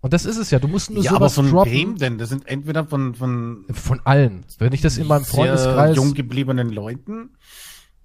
Und 0.01 0.12
das 0.12 0.25
ist 0.25 0.37
es 0.37 0.51
ja, 0.51 0.59
du 0.59 0.69
musst 0.69 0.91
nur 0.91 1.03
ja, 1.03 1.11
aber 1.11 1.29
sowas 1.29 1.35
von 1.35 1.51
droppen. 1.51 1.73
wem 1.73 1.99
denn? 1.99 2.19
Das 2.19 2.29
sind 2.29 2.47
entweder 2.47 2.85
von, 2.85 3.15
von 3.15 3.65
Von 3.73 4.01
allen. 4.05 4.45
Wenn 4.59 4.73
ich 4.73 4.81
das 4.81 4.97
in 4.97 5.07
meinem 5.09 5.25
Freundeskreis. 5.25 5.97
jung 5.97 6.15
gebliebenen 6.15 6.70
Leuten. 6.70 7.31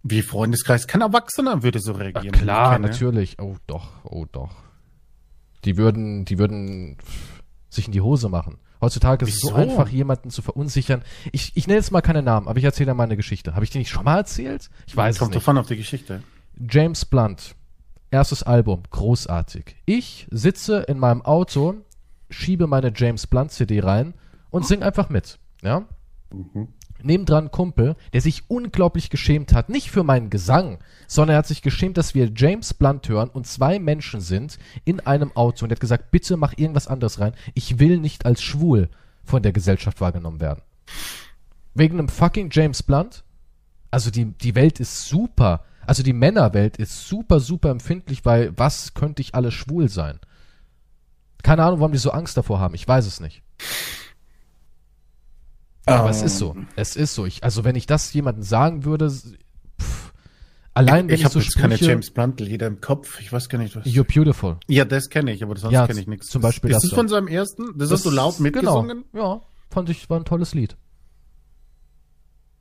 Wie 0.01 0.21
Freundeskreis. 0.21 0.87
Kein 0.87 1.01
Erwachsener 1.01 1.63
würde 1.63 1.79
so 1.79 1.93
reagieren. 1.93 2.33
Ja, 2.33 2.41
klar, 2.41 2.79
natürlich. 2.79 3.37
Oh 3.39 3.55
doch, 3.67 3.87
oh 4.03 4.25
doch. 4.29 4.51
Die 5.63 5.77
würden, 5.77 6.25
die 6.25 6.39
würden 6.39 6.97
sich 7.69 7.85
in 7.85 7.93
die 7.93 8.01
Hose 8.01 8.27
machen. 8.27 8.57
Heutzutage 8.83 9.25
ist 9.25 9.35
es 9.35 9.39
so 9.39 9.47
Wieso? 9.47 9.55
einfach, 9.55 9.87
jemanden 9.87 10.29
zu 10.29 10.41
verunsichern. 10.41 11.03
Ich, 11.31 11.55
ich 11.55 11.67
nenne 11.67 11.79
jetzt 11.79 11.91
mal 11.91 12.01
keine 12.01 12.21
Namen, 12.21 12.49
aber 12.49 12.59
ich 12.59 12.65
erzähle 12.65 12.91
dir 12.91 12.95
mal 12.95 13.05
eine 13.05 13.15
Geschichte. 13.15 13.55
Habe 13.55 13.63
ich 13.63 13.71
die 13.71 13.77
nicht 13.77 13.89
schon 13.89 14.03
mal 14.03 14.17
erzählt? 14.17 14.69
Ich 14.87 14.97
weiß 14.97 15.15
es 15.15 15.19
Kommt 15.19 15.31
nicht. 15.31 15.37
davon 15.41 15.57
auf 15.57 15.67
die 15.67 15.77
Geschichte. 15.77 16.21
James 16.69 17.05
Blunt, 17.05 17.55
erstes 18.11 18.43
Album, 18.43 18.83
großartig. 18.89 19.77
Ich 19.85 20.27
sitze 20.31 20.79
in 20.81 20.99
meinem 20.99 21.21
Auto, 21.21 21.75
schiebe 22.29 22.67
meine 22.67 22.91
James 22.93 23.25
Blunt 23.25 23.51
CD 23.51 23.79
rein 23.79 24.15
und 24.49 24.67
sing 24.67 24.83
einfach 24.83 25.07
mit. 25.07 25.39
Ja? 25.61 25.87
Nebendran 27.03 27.51
Kumpel, 27.51 27.95
der 28.13 28.21
sich 28.21 28.49
unglaublich 28.49 29.09
geschämt 29.09 29.53
hat, 29.53 29.69
nicht 29.69 29.91
für 29.91 30.03
meinen 30.03 30.29
Gesang, 30.29 30.79
sondern 31.07 31.35
er 31.35 31.37
hat 31.39 31.47
sich 31.47 31.61
geschämt, 31.61 31.97
dass 31.97 32.15
wir 32.15 32.31
James 32.35 32.73
Blunt 32.73 33.07
hören 33.09 33.29
und 33.29 33.47
zwei 33.47 33.79
Menschen 33.79 34.21
sind 34.21 34.57
in 34.85 34.99
einem 35.01 35.35
Auto 35.35 35.65
und 35.65 35.71
er 35.71 35.75
hat 35.75 35.81
gesagt, 35.81 36.11
bitte 36.11 36.37
mach 36.37 36.53
irgendwas 36.57 36.87
anderes 36.87 37.19
rein. 37.19 37.33
Ich 37.53 37.79
will 37.79 37.99
nicht 37.99 38.25
als 38.25 38.41
schwul 38.41 38.89
von 39.23 39.43
der 39.43 39.53
Gesellschaft 39.53 40.01
wahrgenommen 40.01 40.39
werden. 40.39 40.61
Wegen 41.73 41.99
einem 41.99 42.09
fucking 42.09 42.49
James 42.51 42.83
Blunt? 42.83 43.23
Also 43.91 44.11
die, 44.11 44.25
die 44.25 44.55
Welt 44.55 44.79
ist 44.79 45.05
super. 45.05 45.63
Also 45.85 46.03
die 46.03 46.13
Männerwelt 46.13 46.77
ist 46.77 47.07
super, 47.07 47.39
super 47.39 47.69
empfindlich, 47.69 48.25
weil 48.25 48.57
was 48.57 48.93
könnte 48.93 49.21
ich 49.21 49.35
alles 49.35 49.53
schwul 49.53 49.89
sein? 49.89 50.19
Keine 51.43 51.63
Ahnung, 51.63 51.79
warum 51.79 51.91
die 51.91 51.97
so 51.97 52.11
Angst 52.11 52.37
davor 52.37 52.59
haben. 52.59 52.73
Ich 52.73 52.87
weiß 52.87 53.05
es 53.05 53.19
nicht. 53.19 53.43
Aber 55.85 56.09
es 56.09 56.21
ist 56.21 56.37
so. 56.37 56.55
Es 56.75 56.95
ist 56.95 57.13
so. 57.13 57.25
Ich, 57.25 57.43
also 57.43 57.63
wenn 57.63 57.75
ich 57.75 57.85
das 57.85 58.13
jemandem 58.13 58.43
sagen 58.43 58.85
würde, 58.85 59.09
pff, 59.11 60.13
allein 60.73 61.09
ich 61.09 61.15
ich, 61.19 61.25
habe 61.25 61.33
so 61.33 61.39
jetzt 61.39 61.57
keine 61.57 61.75
Sprüche, 61.75 61.91
James 61.91 62.11
Blunt 62.11 62.39
Lieder 62.39 62.67
im 62.67 62.79
Kopf. 62.81 63.19
Ich 63.19 63.33
weiß 63.33 63.49
gar 63.49 63.57
nicht, 63.59 63.75
was. 63.75 63.85
You're 63.85 64.03
beautiful. 64.05 64.57
Ja, 64.67 64.85
das 64.85 65.09
kenne 65.09 65.33
ich, 65.33 65.43
aber 65.43 65.57
sonst 65.57 65.73
Ja, 65.73 65.85
kenne 65.87 65.99
ich 65.99 66.07
nichts. 66.07 66.27
zum 66.27 66.41
Beispiel 66.41 66.69
Ist 66.69 66.75
das 66.75 66.81
das 66.83 66.89
so. 66.91 66.95
von 66.95 67.07
seinem 67.09 67.27
ersten? 67.27 67.77
Das, 67.77 67.91
hast 67.91 68.05
du 68.05 68.11
laut 68.11 68.39
mitgesungen? 68.39 69.03
Genau. 69.11 69.35
Ja, 69.35 69.41
fand 69.69 69.89
ich, 69.89 70.09
war 70.09 70.19
ein 70.19 70.25
tolles 70.25 70.53
Lied. 70.53 70.77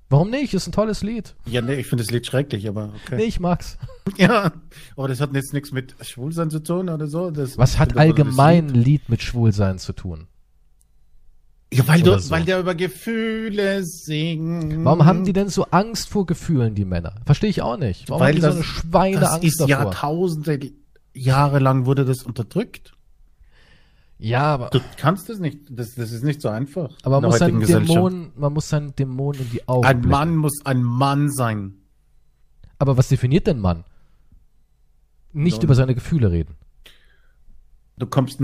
Warum 0.09 0.29
nicht? 0.29 0.53
Ist 0.53 0.67
ein 0.67 0.73
tolles 0.73 1.03
Lied. 1.03 1.35
Ja, 1.47 1.63
nee, 1.63 1.77
ich 1.77 1.87
finde 1.87 2.05
das 2.05 2.11
Lied 2.11 2.27
schrecklich, 2.27 2.69
aber 2.69 2.93
okay. 3.07 3.17
Nee, 3.17 3.25
ich 3.25 3.41
mag's. 3.41 3.79
Ja, 4.19 4.53
aber 4.97 5.07
das 5.09 5.21
hat 5.21 5.33
jetzt 5.33 5.53
nichts 5.55 5.71
mit 5.71 5.95
Schwulsein 6.03 6.51
zu 6.51 6.59
tun 6.63 6.89
oder 6.91 7.07
so. 7.07 7.31
Das, 7.31 7.57
Was 7.57 7.79
hat 7.79 7.93
das 7.93 7.99
allgemein 7.99 8.67
ein 8.67 8.75
Lied 8.75 9.09
mit 9.09 9.23
Schwulsein 9.23 9.79
zu 9.79 9.93
tun? 9.93 10.27
Ja, 11.73 11.89
weil, 11.89 12.03
du, 12.03 12.19
so. 12.19 12.31
weil 12.31 12.45
der 12.45 12.61
über 12.61 12.75
Gefühle 12.75 13.83
singt. 13.85 14.85
Warum 14.85 15.05
haben 15.07 15.25
die 15.25 15.33
denn 15.33 15.49
so 15.49 15.65
Angst 15.71 16.09
vor 16.11 16.27
Gefühlen, 16.27 16.75
die 16.75 16.85
Männer? 16.85 17.15
Verstehe 17.25 17.49
ich 17.49 17.63
auch 17.63 17.79
nicht. 17.79 18.09
Warum 18.11 18.21
haben 18.23 18.29
Weil 18.29 18.35
die 18.35 18.41
das, 18.43 18.53
so 18.55 18.57
eine 18.61 18.65
Schweineangst 18.65 19.33
das 19.39 19.45
ist 19.45 19.61
davor? 19.61 19.69
Jahrtausende, 19.71 20.61
Jahre 21.15 21.59
lang 21.61 21.87
wurde 21.87 22.05
das 22.05 22.23
unterdrückt. 22.25 22.93
Ja, 24.19 24.43
aber, 24.55 24.69
Du 24.71 24.81
kannst 24.99 25.29
das 25.29 25.39
nicht, 25.41 25.61
das, 25.71 25.95
das 25.95 26.13
ist 26.13 26.23
nicht 26.23 26.41
so 26.43 26.49
einfach. 26.49 26.91
aber 27.03 27.21
man 27.21 27.31
muss 27.31 27.39
seinen. 27.41 27.61
Dämonen, 27.61 28.33
man 28.37 28.53
muss 28.53 28.69
seinen 28.69 28.95
Dämonen 28.95 29.41
in 29.41 29.51
die 29.51 29.67
Augen 29.67 29.85
Ein 29.87 30.01
blicken. 30.01 30.11
Mann 30.11 30.37
muss 30.37 30.65
ein 30.65 30.83
Mann 30.83 31.31
sein. 31.31 31.75
Aber 32.79 32.97
was 32.97 33.09
definiert 33.09 33.47
denn 33.47 33.59
Mann? 33.59 33.85
Nicht 35.33 35.57
Nun. 35.57 35.65
über 35.65 35.75
seine 35.75 35.95
Gefühle 35.95 36.31
reden. 36.31 36.55
Du 37.97 38.07
kommst 38.07 38.41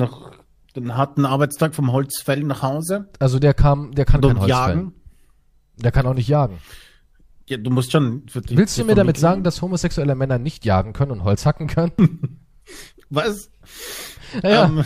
nach 0.81 0.95
einem 0.95 0.97
harten 0.97 1.25
Arbeitstag 1.27 1.75
vom 1.75 1.93
Holzfällen 1.93 2.47
nach 2.47 2.63
Hause 2.63 3.09
Also 3.19 3.39
der 3.39 3.55
kam, 3.55 3.95
der 3.95 4.05
kann 4.05 4.21
kein 4.21 4.39
Holz 4.39 4.51
jagen. 4.51 4.93
Der 5.77 5.93
kann 5.93 6.07
auch 6.07 6.15
nicht 6.15 6.29
jagen. 6.29 6.59
Ja, 7.49 7.57
du 7.57 7.71
musst 7.71 7.93
schon 7.93 8.27
die, 8.27 8.57
Willst 8.57 8.77
du 8.79 8.85
mir 8.85 8.95
damit 8.95 9.17
sagen, 9.17 9.43
dass 9.43 9.63
homosexuelle 9.63 10.15
Männer 10.15 10.39
nicht 10.39 10.65
jagen 10.65 10.93
können 10.93 11.13
und 11.13 11.25
Holz 11.25 11.47
hacken 11.47 11.67
können? 11.67 12.41
Was? 13.11 13.51
Ja, 14.43 14.67
Ähm, 14.67 14.85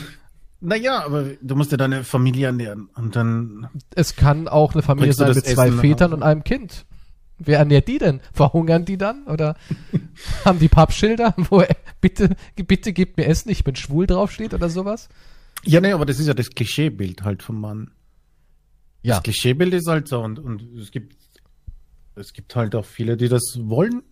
naja, 0.61 1.05
aber 1.05 1.25
du 1.41 1.57
musst 1.57 1.73
ja 1.73 1.77
deine 1.77 2.05
Familie 2.05 2.47
ernähren. 2.47 2.89
Und 2.95 3.17
dann. 3.17 3.69
es 3.97 4.15
kann 4.15 4.47
auch 4.47 4.75
eine 4.75 4.83
Familie 4.83 5.13
sein 5.13 5.35
mit 5.35 5.45
zwei 5.45 5.69
Essen 5.69 5.81
Vätern 5.81 6.13
und 6.13 6.23
einem 6.23 6.45
Kind. 6.45 6.87
Wer 7.39 7.59
ernährt 7.59 7.89
die 7.89 7.99
denn? 7.99 8.21
Verhungern 8.33 8.85
die 8.85 8.97
dann? 8.97 9.27
Oder 9.27 9.57
haben 10.45 10.61
die 10.61 10.69
Pappschilder, 10.69 11.35
wo 11.37 11.65
bitte, 12.01 12.37
bitte 12.55 12.93
gebt 12.93 13.17
mir 13.17 13.27
Essen, 13.27 13.51
ich 13.51 13.65
bin 13.65 13.75
schwul 13.75 14.07
draufsteht 14.07 14.55
oder 14.55 14.69
sowas? 14.69 15.09
Ja, 15.65 15.81
nee, 15.81 15.93
aber 15.93 16.07
das 16.07 16.19
ist 16.19 16.27
ja 16.27 16.35
das 16.35 16.51
Klischeebild 16.51 17.23
halt 17.23 17.43
vom 17.43 17.61
Mann. 17.61 17.91
Ja, 19.03 19.17
Das 19.17 19.25
Klischeebild 19.25 19.75
ist 19.75 19.87
halt 19.89 20.09
so 20.09 20.21
und, 20.23 20.39
und 20.39 20.63
es 20.77 20.91
gibt 20.91 21.17
es 22.15 22.33
gibt 22.33 22.55
halt 22.57 22.75
auch 22.75 22.85
viele, 22.85 23.17
die 23.17 23.29
das 23.29 23.59
wollen. 23.63 24.03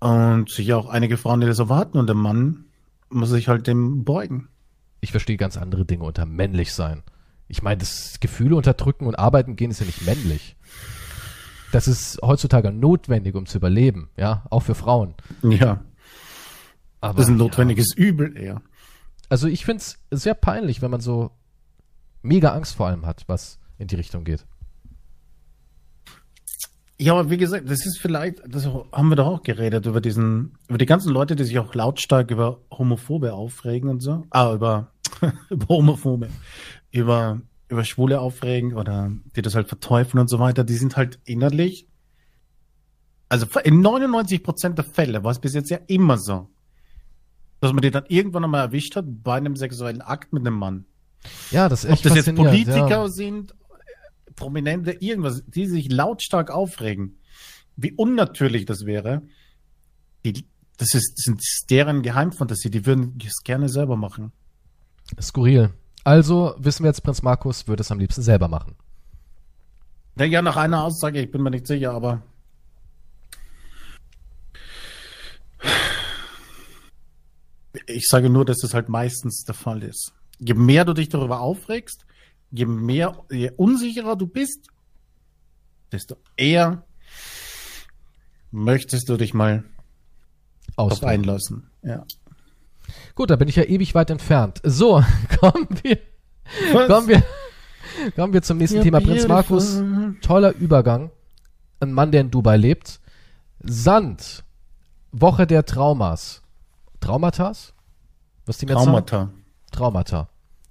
Und 0.00 0.50
sicher 0.50 0.78
auch 0.78 0.88
einige 0.88 1.16
Frauen, 1.16 1.40
die 1.40 1.46
das 1.46 1.58
erwarten 1.58 1.98
und 1.98 2.06
der 2.06 2.14
Mann 2.16 2.66
muss 3.10 3.30
sich 3.30 3.48
halt 3.48 3.66
dem 3.66 4.04
beugen. 4.04 4.48
ich 5.00 5.10
verstehe 5.10 5.36
ganz 5.36 5.56
andere 5.56 5.84
Dinge 5.84 6.04
unter 6.04 6.24
männlich 6.26 6.72
sein. 6.72 7.02
Ich 7.48 7.62
meine, 7.62 7.78
das 7.78 8.18
Gefühle 8.20 8.56
unterdrücken 8.56 9.06
und 9.06 9.18
arbeiten 9.18 9.56
gehen 9.56 9.70
ist 9.70 9.80
ja 9.80 9.86
nicht 9.86 10.02
männlich. 10.06 10.56
Das 11.72 11.88
ist 11.88 12.20
heutzutage 12.22 12.70
notwendig, 12.70 13.34
um 13.34 13.46
zu 13.46 13.58
überleben, 13.58 14.08
ja, 14.16 14.44
auch 14.50 14.60
für 14.60 14.74
Frauen. 14.74 15.14
Ja, 15.42 15.82
Aber, 17.00 17.14
das 17.16 17.26
ist 17.26 17.30
ein 17.32 17.36
notwendiges 17.38 17.94
Übel 17.94 18.36
eher. 18.36 18.62
Also 19.32 19.48
ich 19.48 19.64
find's 19.64 19.98
sehr 20.10 20.34
peinlich, 20.34 20.82
wenn 20.82 20.90
man 20.90 21.00
so 21.00 21.30
mega 22.20 22.52
Angst 22.52 22.74
vor 22.74 22.88
allem 22.88 23.06
hat, 23.06 23.24
was 23.28 23.58
in 23.78 23.86
die 23.88 23.94
Richtung 23.94 24.24
geht. 24.24 24.44
Ja, 26.98 27.14
aber 27.14 27.30
wie 27.30 27.38
gesagt, 27.38 27.64
das 27.70 27.86
ist 27.86 27.98
vielleicht, 27.98 28.42
das 28.46 28.66
haben 28.66 29.08
wir 29.08 29.16
doch 29.16 29.26
auch 29.26 29.42
geredet, 29.42 29.86
über 29.86 30.02
diesen, 30.02 30.58
über 30.68 30.76
die 30.76 30.84
ganzen 30.84 31.14
Leute, 31.14 31.34
die 31.34 31.44
sich 31.44 31.58
auch 31.58 31.74
lautstark 31.74 32.30
über 32.30 32.60
Homophobe 32.70 33.32
aufregen 33.32 33.88
und 33.88 34.00
so. 34.00 34.26
Ah, 34.28 34.52
über, 34.52 34.92
über 35.48 35.66
Homophobe. 35.66 36.28
Über, 36.90 37.40
über 37.68 37.84
Schwule 37.84 38.20
aufregen 38.20 38.74
oder 38.74 39.12
die 39.34 39.40
das 39.40 39.54
halt 39.54 39.66
verteufeln 39.66 40.20
und 40.20 40.28
so 40.28 40.40
weiter. 40.40 40.62
Die 40.62 40.76
sind 40.76 40.98
halt 40.98 41.20
innerlich, 41.24 41.88
also 43.30 43.46
in 43.64 43.80
99 43.80 44.42
Prozent 44.42 44.76
der 44.76 44.84
Fälle 44.84 45.24
war 45.24 45.30
es 45.30 45.38
bis 45.38 45.54
jetzt 45.54 45.70
ja 45.70 45.78
immer 45.86 46.18
so, 46.18 46.50
dass 47.62 47.72
man 47.72 47.80
die 47.80 47.92
dann 47.92 48.06
irgendwann 48.08 48.42
einmal 48.42 48.66
erwischt 48.66 48.96
hat 48.96 49.04
bei 49.22 49.36
einem 49.36 49.54
sexuellen 49.54 50.02
Akt 50.02 50.32
mit 50.32 50.44
einem 50.44 50.58
Mann. 50.58 50.84
Ja, 51.52 51.68
das 51.68 51.84
ist 51.84 51.90
Ob 51.90 51.92
echt 51.92 52.06
das 52.06 52.14
jetzt 52.16 52.34
Politiker 52.34 52.88
ja. 52.88 53.08
sind, 53.08 53.54
Prominente, 54.34 54.90
irgendwas, 54.98 55.44
die 55.46 55.66
sich 55.66 55.88
lautstark 55.88 56.50
aufregen. 56.50 57.20
Wie 57.76 57.92
unnatürlich 57.92 58.66
das 58.66 58.84
wäre. 58.84 59.22
Die, 60.24 60.44
das 60.76 60.94
ist, 60.94 61.14
das 61.16 61.24
sind 61.24 61.40
deren 61.70 62.02
Geheimfantasie, 62.02 62.68
die 62.68 62.84
würden 62.84 63.16
es 63.24 63.44
gerne 63.44 63.68
selber 63.68 63.96
machen. 63.96 64.32
Skurril. 65.20 65.70
Also 66.02 66.56
wissen 66.58 66.82
wir 66.82 66.88
jetzt, 66.88 67.04
Prinz 67.04 67.22
Markus 67.22 67.68
würde 67.68 67.82
es 67.82 67.92
am 67.92 68.00
liebsten 68.00 68.22
selber 68.22 68.48
machen. 68.48 68.74
Ja, 70.18 70.42
nach 70.42 70.56
einer 70.56 70.82
Aussage, 70.82 71.20
ich 71.20 71.30
bin 71.30 71.42
mir 71.42 71.52
nicht 71.52 71.68
sicher, 71.68 71.92
aber. 71.92 72.22
Ich 77.86 78.06
sage 78.08 78.28
nur, 78.28 78.44
dass 78.44 78.58
das 78.58 78.74
halt 78.74 78.88
meistens 78.88 79.44
der 79.44 79.54
Fall 79.54 79.82
ist. 79.82 80.12
Je 80.38 80.54
mehr 80.54 80.84
du 80.84 80.92
dich 80.92 81.08
darüber 81.08 81.40
aufregst, 81.40 82.04
je 82.50 82.66
mehr, 82.66 83.24
je 83.30 83.50
unsicherer 83.56 84.16
du 84.16 84.26
bist, 84.26 84.68
desto 85.90 86.16
eher 86.36 86.84
möchtest 88.50 89.08
du 89.08 89.16
dich 89.16 89.34
mal 89.34 89.64
Ausprobieren. 90.76 91.20
einlassen. 91.20 91.70
Ja. 91.82 92.04
Gut, 93.14 93.30
da 93.30 93.36
bin 93.36 93.48
ich 93.48 93.56
ja 93.56 93.64
ewig 93.64 93.94
weit 93.94 94.10
entfernt. 94.10 94.60
So, 94.64 95.02
kommen 95.40 95.68
wir, 95.82 95.98
kommen 96.86 97.08
wir, 97.08 97.22
kommen 98.14 98.32
wir 98.32 98.42
zum 98.42 98.58
nächsten 98.58 98.82
Thema. 98.82 99.00
Prinz 99.00 99.26
Markus, 99.26 99.82
toller 100.20 100.54
Übergang. 100.56 101.10
Ein 101.80 101.92
Mann, 101.92 102.12
der 102.12 102.20
in 102.20 102.30
Dubai 102.30 102.56
lebt. 102.56 103.00
Sand. 103.60 104.44
Woche 105.10 105.46
der 105.46 105.64
Traumas. 105.64 106.41
Traumatas? 107.02 107.74
Was 108.46 108.58
die 108.58 108.66
jetzt 108.66 108.72
sagen? 108.78 108.84
Traumata. 108.86 109.30
Traumata. 109.70 110.28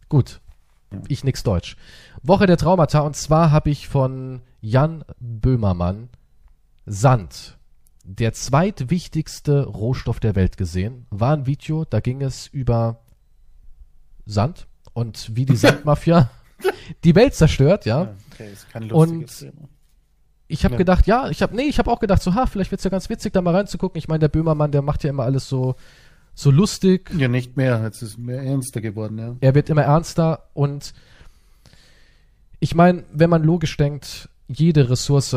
Gut. 0.09 0.41
Ich 1.07 1.23
nix 1.23 1.43
Deutsch. 1.43 1.77
Woche 2.23 2.47
der 2.47 2.57
Traumata 2.57 2.99
und 3.01 3.15
zwar 3.15 3.51
habe 3.51 3.69
ich 3.69 3.87
von 3.87 4.41
Jan 4.59 5.05
Böhmermann 5.19 6.09
Sand, 6.85 7.57
der 8.03 8.33
zweitwichtigste 8.33 9.63
Rohstoff 9.65 10.19
der 10.19 10.35
Welt 10.35 10.57
gesehen. 10.57 11.05
War 11.11 11.33
ein 11.37 11.45
Video, 11.45 11.85
da 11.85 11.99
ging 12.01 12.21
es 12.21 12.47
über 12.47 12.99
Sand 14.25 14.67
und 14.93 15.35
wie 15.35 15.45
die 15.45 15.55
Sandmafia 15.57 16.29
die 17.03 17.15
Welt 17.15 17.33
zerstört, 17.35 17.85
ja. 17.85 18.13
Okay, 18.33 18.51
ist 18.51 18.69
kein 18.69 18.91
Und- 18.91 19.09
lustiges 19.25 19.39
Thema. 19.39 19.69
Ich 20.47 20.65
habe 20.65 20.73
Ja. 20.73 20.77
gedacht, 20.79 21.07
ja, 21.07 21.29
ich 21.29 21.41
habe 21.41 21.55
nee, 21.55 21.63
ich 21.63 21.79
habe 21.79 21.89
auch 21.89 22.01
gedacht, 22.01 22.21
so 22.21 22.35
ha, 22.35 22.45
vielleicht 22.45 22.71
wird's 22.71 22.83
ja 22.83 22.89
ganz 22.89 23.09
witzig, 23.09 23.31
da 23.31 23.41
mal 23.41 23.55
reinzugucken. 23.55 23.97
Ich 23.97 24.09
meine, 24.09 24.19
der 24.19 24.27
Böhmermann, 24.27 24.73
der 24.73 24.81
macht 24.81 25.01
ja 25.05 25.09
immer 25.09 25.23
alles 25.23 25.47
so 25.47 25.75
so 26.33 26.51
lustig. 26.51 27.11
Ja, 27.17 27.27
nicht 27.27 27.57
mehr. 27.57 27.81
Jetzt 27.83 28.01
ist 28.01 28.09
es 28.11 28.17
mehr 28.17 28.41
ernster 28.41 28.81
geworden, 28.81 29.17
ja. 29.17 29.35
Er 29.41 29.55
wird 29.55 29.69
immer 29.69 29.83
ernster 29.83 30.47
und 30.53 30.93
ich 32.59 32.75
meine, 32.75 33.03
wenn 33.11 33.29
man 33.29 33.43
logisch 33.43 33.75
denkt, 33.77 34.29
jede 34.47 34.89
Ressource 34.89 35.35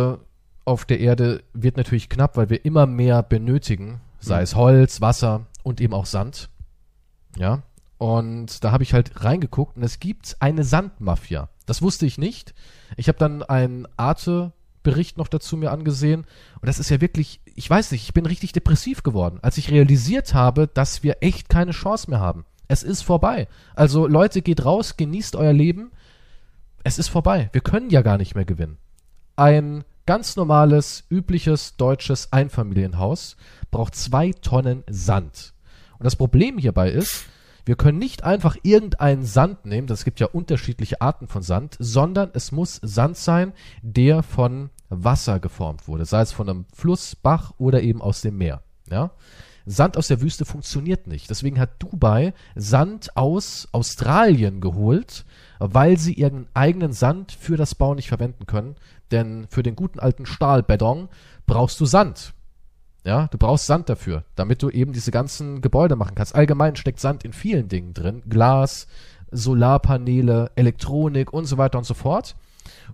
auf 0.65 0.85
der 0.85 1.01
Erde 1.01 1.43
wird 1.53 1.77
natürlich 1.77 2.09
knapp, 2.09 2.37
weil 2.37 2.51
wir 2.51 2.65
immer 2.65 2.87
mehr 2.87 3.23
benötigen, 3.23 4.01
sei 4.21 4.39
Mhm. 4.39 4.43
es 4.43 4.55
Holz, 4.55 5.01
Wasser 5.01 5.47
und 5.63 5.81
eben 5.81 5.95
auch 5.95 6.07
Sand. 6.07 6.49
Ja. 7.37 7.63
Und 7.99 8.63
da 8.65 8.73
habe 8.73 8.83
ich 8.83 8.93
halt 8.93 9.25
reingeguckt 9.25 9.77
und 9.77 9.83
es 9.83 10.01
gibt 10.01 10.37
eine 10.41 10.65
Sandmafia. 10.65 11.49
Das 11.67 11.81
wusste 11.81 12.07
ich 12.07 12.19
nicht. 12.19 12.55
Ich 12.97 13.09
habe 13.09 13.19
dann 13.19 13.43
einen 13.43 13.87
Arte-Bericht 13.97 15.17
noch 15.17 15.29
dazu 15.29 15.57
mir 15.57 15.71
angesehen 15.71 16.27
und 16.61 16.67
das 16.67 16.79
ist 16.79 16.91
ja 16.91 17.01
wirklich, 17.01 17.41
ich 17.55 17.69
weiß 17.69 17.93
nicht, 17.93 18.05
ich 18.05 18.15
bin 18.15 18.27
richtig 18.27 18.53
depressiv 18.53 19.03
geworden, 19.03 19.39
als 19.43 19.59
ich 19.59 19.71
realisiert 19.71 20.35
habe, 20.35 20.67
dass 20.67 21.03
wir 21.03 21.19
echt 21.21 21.49
keine 21.49 21.73
Chance 21.73 22.11
mehr 22.11 22.21
haben. 22.21 22.45
Es 22.69 22.83
ist 22.83 23.03
vorbei. 23.03 23.49
Also 23.75 24.07
Leute, 24.07 24.43
geht 24.43 24.65
raus, 24.65 24.97
genießt 24.97 25.37
euer 25.37 25.53
Leben. 25.53 25.93
Es 26.83 26.99
ist 26.99 27.09
vorbei. 27.09 27.51
Wir 27.53 27.61
können 27.61 27.91
ja 27.91 28.03
gar 28.03 28.19
nicht 28.19 28.35
mehr 28.35 28.45
gewinnen. 28.45 28.79
Ein 29.37 29.85
ganz 30.07 30.37
normales, 30.37 31.05
übliches 31.11 31.77
deutsches 31.77 32.33
Einfamilienhaus 32.33 33.37
braucht 33.71 33.95
zwei 33.95 34.33
Tonnen 34.33 34.85
Sand. 34.89 35.55
Und 35.99 36.05
das 36.05 36.17
Problem 36.17 36.59
hierbei 36.59 36.91
ist, 36.91 37.27
wir 37.65 37.77
können 37.77 37.99
nicht 37.99 38.25
einfach 38.25 38.57
irgendeinen 38.63 39.25
Sand 39.25 39.65
nehmen, 39.65 39.87
das 39.87 40.05
gibt 40.05 40.21
ja 40.21 40.27
unterschiedliche 40.27 41.01
Arten 41.01 41.29
von 41.29 41.43
Sand, 41.43 41.77
sondern 41.79 42.31
es 42.35 42.53
muss 42.53 42.79
Sand 42.83 43.17
sein, 43.17 43.55
der 43.83 44.23
von 44.23 44.71
Wasser 44.89 45.41
geformt 45.41 45.89
wurde, 45.89 46.05
sei 46.05 46.21
es 46.21 46.33
von 46.33 46.49
einem 46.49 46.67
Fluss, 46.75 47.17
Bach 47.17 47.53
oder 47.59 47.83
eben 47.83 48.03
aus 48.03 48.21
dem 48.21 48.39
Meer. 48.39 48.63
Ja? 48.91 49.11
Sand 49.67 49.97
aus 49.97 50.09
der 50.09 50.21
Wüste 50.21 50.45
funktioniert 50.45 51.07
nicht. 51.07 51.31
Deswegen 51.31 51.59
hat 51.59 51.83
Dubai 51.83 52.35
Sand 52.55 53.17
aus 53.17 53.69
Australien 53.73 54.61
geholt, 54.61 55.25
weil 55.59 55.99
sie 55.99 56.13
ihren 56.13 56.49
eigenen 56.53 56.93
Sand 56.93 57.33
für 57.33 57.57
das 57.57 57.75
Bauen 57.75 57.97
nicht 57.97 58.09
verwenden 58.09 58.47
können. 58.47 58.77
Denn 59.11 59.47
für 59.49 59.63
den 59.63 59.77
guten 59.77 60.01
alten 60.01 60.27
Stahlbeton 60.27 61.09
brauchst 61.47 61.81
du 61.81 61.87
Sand. 61.87 62.35
Ja, 63.05 63.29
du 63.29 63.39
brauchst 63.39 63.67
Sand 63.67 63.89
dafür, 63.89 64.25
damit 64.35 64.63
du 64.63 64.71
eben 64.71 64.93
diese 64.93 65.11
ganzen 65.11 65.61
Gebäude 65.61 65.97
machen 65.97 66.15
kannst. 66.15 66.35
Allgemein 66.35 66.77
steckt 66.77 67.01
Sand 67.01 67.25
in 67.25 67.33
vielen 67.33 67.69
Dingen 67.69 67.93
drin. 67.93 68.23
Glas, 68.29 68.87
Solarpaneele, 69.31 70.53
Elektronik 70.57 71.33
und 71.33 71.45
so 71.45 71.59
weiter 71.59 71.79
und 71.79 71.85
so 71.85 71.95
fort. 71.95 72.35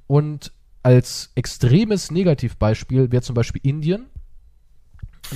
Und 0.06 0.52
als 0.82 1.30
extremes 1.34 2.10
Negativbeispiel 2.10 3.12
wäre 3.12 3.22
zum 3.22 3.34
Beispiel 3.34 3.60
Indien. 3.64 4.06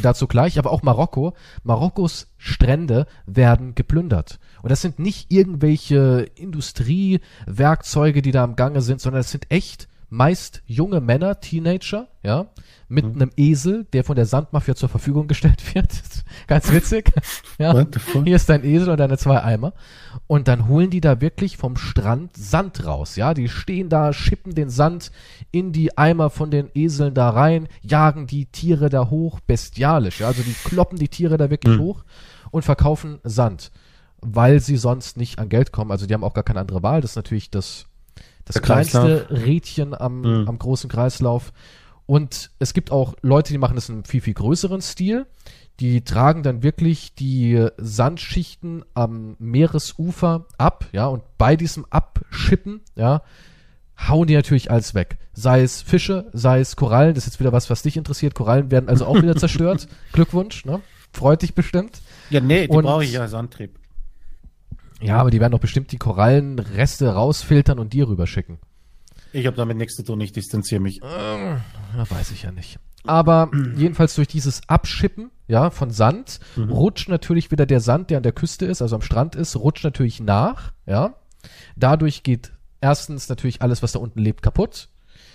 Dazu 0.02 0.26
gleich, 0.26 0.58
aber 0.58 0.72
auch 0.72 0.82
Marokko. 0.82 1.34
Marokkos 1.62 2.32
Strände 2.36 3.06
werden 3.26 3.74
geplündert. 3.74 4.40
Und 4.62 4.70
das 4.70 4.82
sind 4.82 4.98
nicht 4.98 5.30
irgendwelche 5.30 6.28
Industriewerkzeuge, 6.34 8.22
die 8.22 8.32
da 8.32 8.42
am 8.42 8.56
Gange 8.56 8.82
sind, 8.82 9.00
sondern 9.00 9.20
es 9.20 9.30
sind 9.30 9.50
echt 9.50 9.88
meist 10.14 10.62
junge 10.66 11.00
Männer, 11.00 11.40
Teenager, 11.40 12.06
ja, 12.22 12.46
mit 12.88 13.04
einem 13.04 13.30
Esel, 13.36 13.86
der 13.92 14.04
von 14.04 14.14
der 14.14 14.26
Sandmafia 14.26 14.76
zur 14.76 14.88
Verfügung 14.88 15.26
gestellt 15.26 15.62
wird. 15.74 15.88
Ganz 16.46 16.70
witzig. 16.70 17.10
ja. 17.58 17.84
Hier 18.24 18.36
ist 18.36 18.48
dein 18.48 18.64
Esel 18.64 18.90
und 18.90 18.98
deine 18.98 19.18
zwei 19.18 19.42
Eimer. 19.42 19.72
Und 20.28 20.46
dann 20.46 20.68
holen 20.68 20.90
die 20.90 21.00
da 21.00 21.20
wirklich 21.20 21.56
vom 21.56 21.76
Strand 21.76 22.36
Sand 22.36 22.86
raus, 22.86 23.16
ja. 23.16 23.34
Die 23.34 23.48
stehen 23.48 23.88
da, 23.88 24.12
schippen 24.12 24.54
den 24.54 24.70
Sand 24.70 25.10
in 25.50 25.72
die 25.72 25.98
Eimer 25.98 26.30
von 26.30 26.50
den 26.50 26.70
Eseln 26.74 27.14
da 27.14 27.30
rein, 27.30 27.66
jagen 27.82 28.26
die 28.28 28.46
Tiere 28.46 28.90
da 28.90 29.10
hoch, 29.10 29.40
bestialisch, 29.40 30.20
ja. 30.20 30.28
Also 30.28 30.42
die 30.42 30.54
kloppen 30.64 30.98
die 30.98 31.08
Tiere 31.08 31.36
da 31.36 31.50
wirklich 31.50 31.76
Mhm. 31.76 31.80
hoch 31.82 32.04
und 32.52 32.64
verkaufen 32.64 33.18
Sand, 33.24 33.72
weil 34.20 34.60
sie 34.60 34.76
sonst 34.76 35.16
nicht 35.16 35.40
an 35.40 35.48
Geld 35.48 35.72
kommen. 35.72 35.90
Also 35.90 36.06
die 36.06 36.14
haben 36.14 36.22
auch 36.24 36.34
gar 36.34 36.44
keine 36.44 36.60
andere 36.60 36.84
Wahl. 36.84 37.00
Das 37.00 37.12
ist 37.12 37.16
natürlich 37.16 37.50
das, 37.50 37.86
das 38.44 38.60
kleinste 38.62 39.26
Rädchen 39.30 39.94
am, 39.94 40.20
Mhm. 40.20 40.48
am 40.48 40.58
großen 40.58 40.88
Kreislauf. 40.90 41.52
Und 42.06 42.50
es 42.58 42.74
gibt 42.74 42.90
auch 42.90 43.14
Leute, 43.22 43.52
die 43.52 43.58
machen 43.58 43.76
das 43.76 43.88
in 43.88 43.94
einem 43.96 44.04
viel, 44.04 44.20
viel 44.20 44.34
größeren 44.34 44.82
Stil. 44.82 45.26
Die 45.80 46.02
tragen 46.04 46.42
dann 46.42 46.62
wirklich 46.62 47.14
die 47.14 47.66
Sandschichten 47.78 48.84
am 48.94 49.34
Meeresufer 49.38 50.46
ab, 50.58 50.86
ja, 50.92 51.06
und 51.06 51.22
bei 51.38 51.56
diesem 51.56 51.84
Abschippen, 51.90 52.82
ja, 52.94 53.22
hauen 54.08 54.26
die 54.26 54.34
natürlich 54.34 54.70
alles 54.70 54.94
weg. 54.94 55.16
Sei 55.32 55.62
es 55.62 55.82
Fische, 55.82 56.26
sei 56.32 56.60
es 56.60 56.76
Korallen, 56.76 57.14
das 57.14 57.24
ist 57.26 57.32
jetzt 57.34 57.40
wieder 57.40 57.52
was, 57.52 57.70
was 57.70 57.82
dich 57.82 57.96
interessiert. 57.96 58.34
Korallen 58.34 58.70
werden 58.70 58.88
also 58.88 59.06
auch 59.06 59.16
wieder 59.20 59.34
zerstört. 59.36 59.88
Glückwunsch, 60.12 60.64
ne? 60.64 60.80
Freut 61.12 61.42
dich 61.42 61.54
bestimmt. 61.54 62.00
Ja, 62.30 62.40
nee, 62.40 62.62
die 62.66 62.76
brauche 62.76 63.04
ich 63.04 63.12
ja 63.12 63.22
als 63.22 63.34
Antrieb. 63.34 63.78
Ja, 65.00 65.18
aber 65.18 65.30
die 65.30 65.40
werden 65.40 65.52
doch 65.52 65.60
bestimmt 65.60 65.92
die 65.92 65.98
Korallenreste 65.98 67.08
rausfiltern 67.08 67.78
und 67.78 67.92
dir 67.92 68.08
rüberschicken. 68.08 68.58
Ich 69.32 69.46
habe 69.46 69.56
damit 69.56 69.76
nichts 69.76 69.96
zu 69.96 70.04
tun, 70.04 70.20
ich 70.20 70.32
distanziere 70.32 70.80
mich. 70.80 71.00
Ja, 71.02 71.60
weiß 72.08 72.30
ich 72.30 72.42
ja 72.44 72.52
nicht. 72.52 72.78
Aber 73.04 73.50
jedenfalls 73.76 74.14
durch 74.14 74.28
dieses 74.28 74.68
Abschippen, 74.68 75.30
ja, 75.48 75.70
von 75.70 75.90
Sand, 75.90 76.40
rutscht 76.56 77.08
natürlich 77.08 77.50
wieder 77.50 77.66
der 77.66 77.80
Sand, 77.80 78.10
der 78.10 78.18
an 78.18 78.22
der 78.22 78.32
Küste 78.32 78.64
ist, 78.64 78.80
also 78.80 78.96
am 78.96 79.02
Strand 79.02 79.34
ist, 79.34 79.56
rutscht 79.56 79.84
natürlich 79.84 80.20
nach, 80.20 80.72
ja. 80.86 81.14
Dadurch 81.76 82.22
geht 82.22 82.52
erstens 82.80 83.28
natürlich 83.28 83.60
alles, 83.60 83.82
was 83.82 83.92
da 83.92 83.98
unten 83.98 84.20
lebt, 84.20 84.42
kaputt. 84.42 84.88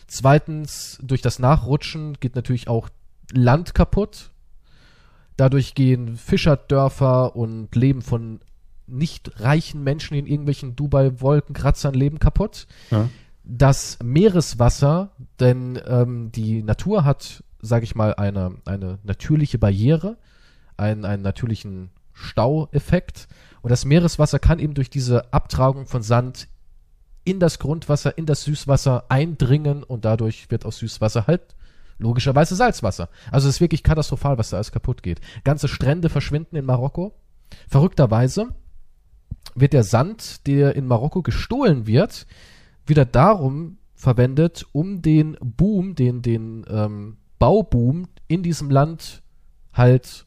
Zweitens, 0.08 0.98
durch 1.04 1.22
das 1.22 1.38
Nachrutschen 1.38 2.18
geht 2.20 2.36
natürlich 2.36 2.68
auch 2.68 2.90
Land 3.32 3.76
kaputt. 3.76 4.32
Dadurch 5.38 5.76
gehen 5.76 6.18
Fischerdörfer 6.18 7.36
und 7.36 7.76
Leben 7.76 8.02
von 8.02 8.40
nicht 8.92 9.40
reichen 9.42 9.84
Menschen 9.84 10.16
in 10.16 10.28
irgendwelchen 10.28 10.76
Dubai-Wolkenkratzern 10.76 11.94
leben 11.94 12.20
kaputt. 12.20 12.68
Ja. 12.92 13.10
Das 13.44 13.98
Meereswasser, 14.04 15.12
denn 15.40 15.80
ähm, 15.88 16.32
die 16.32 16.62
Natur 16.62 17.04
hat, 17.04 17.44
sage 17.62 17.84
ich 17.84 17.96
mal, 17.96 18.14
eine, 18.14 18.56
eine 18.66 19.00
natürliche 19.04 19.58
Barriere, 19.58 20.18
einen, 20.78 21.06
einen 21.06 21.24
natürlichen 21.24 21.90
Staueffekt. 22.14 23.28
Und 23.62 23.72
das 23.72 23.86
Meereswasser 23.86 24.40
kann 24.40 24.60
eben 24.60 24.74
durch 24.74 24.90
diese 24.90 25.34
Abtragung 25.34 25.88
von 25.88 26.04
Sand 26.04 26.48
in 27.24 27.40
das 27.40 27.60
Grundwasser, 27.60 28.18
in 28.18 28.26
das 28.26 28.44
Süßwasser 28.44 29.06
eindringen 29.10 29.84
und 29.84 30.06
dadurch 30.06 30.50
wird 30.52 30.66
aus 30.66 30.78
Süßwasser 30.78 31.28
halt 31.28 31.56
logischerweise 32.00 32.56
Salzwasser. 32.56 33.10
Also 33.32 33.48
es 33.48 33.56
ist 33.56 33.62
wirklich 33.62 33.84
katastrophal, 33.84 34.38
was 34.38 34.50
da 34.50 34.58
alles 34.58 34.72
kaputt 34.72 35.04
geht. 35.04 35.22
Ganze 35.44 35.68
Strände 35.68 36.10
verschwinden 36.10 36.56
in 36.56 36.66
Marokko. 36.66 37.14
Verrückterweise 37.68 38.50
wird 39.56 39.74
der 39.74 39.84
Sand, 39.84 40.48
der 40.48 40.76
in 40.76 40.88
Marokko 40.88 41.22
gestohlen 41.22 41.88
wird, 41.88 42.26
wieder 42.86 43.06
darum 43.06 43.78
verwendet, 43.96 44.66
um 44.72 45.02
den 45.02 45.38
Boom, 45.42 45.96
den, 45.96 46.22
den 46.22 46.66
ähm, 46.70 47.18
Bauboom 47.38 48.08
in 48.28 48.44
diesem 48.44 48.70
Land 48.70 49.22
halt 49.74 50.26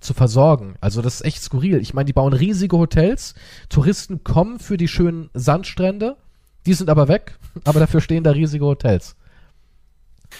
zu 0.00 0.14
versorgen. 0.14 0.76
Also 0.80 1.02
das 1.02 1.16
ist 1.16 1.24
echt 1.26 1.42
skurril. 1.42 1.80
Ich 1.80 1.94
meine, 1.94 2.06
die 2.06 2.12
bauen 2.12 2.32
riesige 2.32 2.78
Hotels, 2.78 3.34
Touristen 3.68 4.22
kommen 4.22 4.58
für 4.60 4.76
die 4.76 4.88
schönen 4.88 5.30
Sandstrände, 5.34 6.16
die 6.66 6.74
sind 6.74 6.90
aber 6.90 7.08
weg, 7.08 7.38
aber 7.64 7.80
dafür 7.80 8.00
stehen 8.00 8.24
da 8.24 8.30
riesige 8.30 8.64
Hotels. 8.64 9.16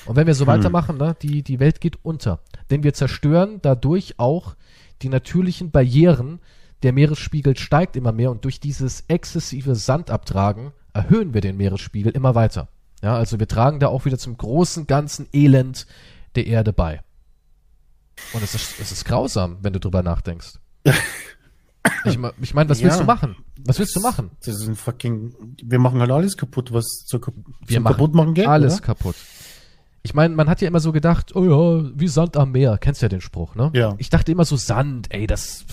Und 0.05 0.17
wenn 0.17 0.27
wir 0.27 0.35
so 0.35 0.47
Hm. 0.47 0.53
weitermachen, 0.53 0.99
ne, 0.99 1.17
die, 1.21 1.43
die 1.43 1.61
Welt 1.61 1.81
geht 1.81 1.99
unter. 2.05 2.41
Denn 2.71 2.83
wir 2.83 2.95
zerstören 2.95 3.59
dadurch 3.63 4.19
auch 4.19 4.55
die 5.03 5.09
natürlichen 5.09 5.71
Barrieren. 5.71 6.41
Der 6.83 6.93
Meeresspiegel 6.93 7.57
steigt 7.57 7.97
immer 7.97 8.13
mehr 8.13 8.31
und 8.31 8.45
durch 8.45 8.61
dieses 8.61 9.05
exzessive 9.09 9.75
Sandabtragen 9.75 10.73
erhöhen 10.93 11.35
wir 11.35 11.41
den 11.41 11.57
Meeresspiegel 11.57 12.13
immer 12.13 12.35
weiter. 12.35 12.69
Ja, 13.03 13.17
also 13.17 13.39
wir 13.39 13.49
tragen 13.49 13.81
da 13.81 13.89
auch 13.89 14.05
wieder 14.05 14.19
zum 14.19 14.37
großen 14.37 14.87
ganzen 14.87 15.29
Elend 15.33 15.87
der 16.35 16.47
Erde 16.47 16.73
bei. 16.73 17.01
Und 18.33 18.43
es 18.43 18.55
ist, 18.55 18.81
es 18.81 18.91
ist 18.93 19.05
grausam, 19.05 19.59
wenn 19.63 19.73
du 19.73 19.81
drüber 19.81 20.03
nachdenkst. 20.03 20.55
Ich, 22.05 22.19
ich 22.41 22.55
meine, 22.55 22.69
was 22.69 22.83
willst 22.83 22.97
Ja. 22.99 23.03
du 23.03 23.07
machen? 23.07 23.37
Was 23.65 23.79
willst 23.79 23.95
du 23.97 24.01
machen? 24.01 24.31
Das 24.45 24.57
ist 24.61 24.69
ein 24.69 24.75
fucking. 24.75 25.57
Wir 25.63 25.79
machen 25.79 26.01
halt 26.01 26.11
alles 26.11 26.37
kaputt, 26.37 26.73
was 26.73 27.05
zu, 27.07 27.21
Wir 27.67 27.81
machen 27.81 27.95
kaputt 27.95 28.15
machen 28.15 28.35
geht. 28.35 28.47
Alles 28.47 28.75
Oder? 28.79 28.83
kaputt. 28.83 29.15
Ich 30.03 30.15
meine, 30.15 30.35
man 30.35 30.49
hat 30.49 30.61
ja 30.61 30.69
immer 30.69 30.81
so 30.81 30.93
gedacht, 30.93 31.35
oh 31.35 31.45
ja, 31.45 31.91
wie 31.95 32.09
Sand 32.09 32.37
am 32.37 32.53
Meer. 32.53 32.79
Kennst 32.79 33.03
ja 33.03 33.09
den 33.09 33.21
Spruch, 33.21 33.55
ne? 33.55 33.71
Ja. 33.75 33.95
Ich 33.99 34.11
dachte 34.11 34.33
immer 34.33 34.45
so 34.45 34.57
Sand, 34.57 35.13
ey, 35.15 35.27
das, 35.27 35.65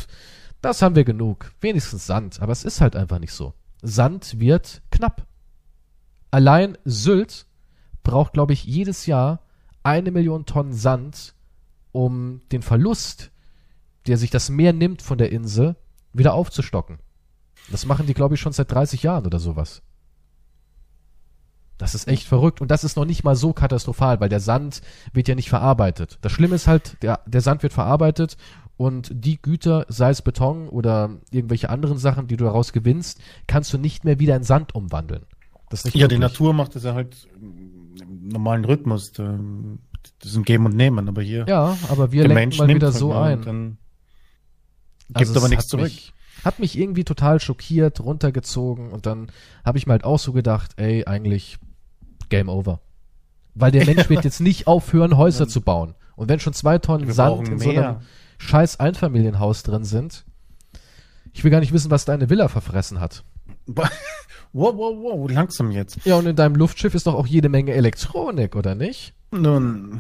das 0.65 0.81
haben 0.81 0.95
wir 0.95 1.03
genug. 1.03 1.51
Wenigstens 1.61 2.07
Sand. 2.07 2.41
Aber 2.41 2.51
es 2.51 2.63
ist 2.63 2.81
halt 2.81 2.95
einfach 2.95 3.19
nicht 3.19 3.33
so. 3.33 3.53
Sand 3.81 4.39
wird 4.39 4.81
knapp. 4.91 5.27
Allein 6.31 6.77
Sylt 6.85 7.45
braucht, 8.03 8.33
glaube 8.33 8.53
ich, 8.53 8.65
jedes 8.65 9.05
Jahr 9.05 9.41
eine 9.83 10.11
Million 10.11 10.45
Tonnen 10.45 10.73
Sand, 10.73 11.35
um 11.91 12.41
den 12.51 12.63
Verlust, 12.63 13.31
der 14.07 14.17
sich 14.17 14.31
das 14.31 14.49
Meer 14.49 14.73
nimmt 14.73 15.01
von 15.01 15.17
der 15.17 15.31
Insel, 15.31 15.75
wieder 16.13 16.33
aufzustocken. 16.33 16.97
Das 17.69 17.85
machen 17.85 18.07
die, 18.07 18.13
glaube 18.13 18.35
ich, 18.35 18.41
schon 18.41 18.53
seit 18.53 18.71
30 18.71 19.03
Jahren 19.03 19.25
oder 19.25 19.39
sowas. 19.39 19.81
Das 21.77 21.93
ist 21.93 22.07
echt 22.07 22.27
verrückt. 22.27 22.61
Und 22.61 22.71
das 22.71 22.83
ist 22.83 22.95
noch 22.95 23.05
nicht 23.05 23.23
mal 23.23 23.35
so 23.35 23.53
katastrophal, 23.53 24.19
weil 24.19 24.29
der 24.29 24.39
Sand 24.39 24.81
wird 25.13 25.27
ja 25.27 25.35
nicht 25.35 25.49
verarbeitet. 25.49 26.17
Das 26.21 26.31
Schlimme 26.31 26.55
ist 26.55 26.67
halt, 26.67 27.01
der, 27.03 27.21
der 27.25 27.41
Sand 27.41 27.63
wird 27.63 27.73
verarbeitet 27.73 28.37
und 28.77 29.11
die 29.13 29.41
Güter, 29.41 29.85
sei 29.89 30.09
es 30.09 30.21
Beton 30.21 30.67
oder 30.69 31.11
irgendwelche 31.31 31.69
anderen 31.69 31.97
Sachen, 31.97 32.27
die 32.27 32.37
du 32.37 32.43
daraus 32.45 32.73
gewinnst, 32.73 33.19
kannst 33.47 33.71
du 33.73 33.77
nicht 33.77 34.03
mehr 34.03 34.19
wieder 34.19 34.35
in 34.35 34.43
Sand 34.43 34.75
umwandeln. 34.75 35.23
Das 35.69 35.79
ist 35.79 35.85
nicht 35.85 35.95
Ja, 35.95 36.07
die 36.07 36.15
möglich. 36.15 36.31
Natur 36.31 36.53
macht 36.53 36.75
das 36.75 36.83
ja 36.83 36.93
halt 36.93 37.27
im 37.39 38.27
normalen 38.27 38.65
Rhythmus. 38.65 39.11
Da- 39.13 39.39
Das 40.19 40.31
ist 40.31 40.37
ein 40.37 40.43
Geben 40.43 40.65
und 40.67 40.75
Nehmen, 40.75 41.07
aber 41.09 41.21
hier. 41.21 41.45
Ja, 41.47 41.77
aber 41.89 42.11
wir 42.11 42.21
lenken 42.23 42.35
Mensch 42.35 42.57
mal 42.59 42.67
wieder 42.67 42.91
so 42.91 43.13
ein. 43.13 43.41
Dann 43.41 43.77
gibt 45.07 45.19
Also 45.19 45.39
aber 45.39 45.49
nichts 45.49 45.67
zurück. 45.67 45.85
Mich, 45.85 46.13
hat 46.43 46.59
mich 46.59 46.77
irgendwie 46.77 47.03
total 47.03 47.39
schockiert, 47.39 47.99
runtergezogen 48.01 48.91
und 48.91 49.05
dann 49.05 49.31
habe 49.63 49.77
ich 49.77 49.87
mir 49.87 49.93
halt 49.93 50.03
auch 50.03 50.19
so 50.19 50.31
gedacht, 50.33 50.73
ey, 50.77 51.05
eigentlich 51.05 51.57
Game 52.29 52.49
over. 52.49 52.81
Weil 53.55 53.71
der 53.71 53.85
Mensch 53.87 54.09
wird 54.09 54.23
jetzt 54.25 54.41
nicht 54.41 54.67
aufhören, 54.67 55.17
Häuser 55.17 55.47
zu 55.47 55.61
bauen. 55.61 55.95
Und 56.15 56.29
wenn 56.29 56.39
schon 56.39 56.53
zwei 56.53 56.77
Tonnen 56.77 57.07
Wir 57.07 57.13
Sand 57.13 57.47
in 57.49 57.57
so 57.59 57.69
einem 57.69 57.79
mehr. 57.79 58.01
Scheiß 58.37 58.79
Einfamilienhaus 58.79 59.63
drin 59.63 59.83
sind, 59.83 60.25
ich 61.33 61.43
will 61.43 61.51
gar 61.51 61.59
nicht 61.59 61.73
wissen, 61.73 61.91
was 61.91 62.05
deine 62.05 62.29
Villa 62.29 62.47
verfressen 62.47 62.99
hat. 62.99 63.23
Wow, 64.57 64.73
wow, 64.77 64.95
wow, 64.97 65.29
langsam 65.29 65.69
jetzt. 65.71 65.97
Ja, 66.05 66.15
und 66.15 66.27
in 66.27 66.35
deinem 66.37 66.55
Luftschiff 66.55 66.95
ist 66.95 67.07
doch 67.07 67.13
auch 67.13 67.27
jede 67.27 67.49
Menge 67.49 67.73
Elektronik, 67.73 68.55
oder 68.55 68.73
nicht? 68.73 69.13
Nun, 69.31 69.99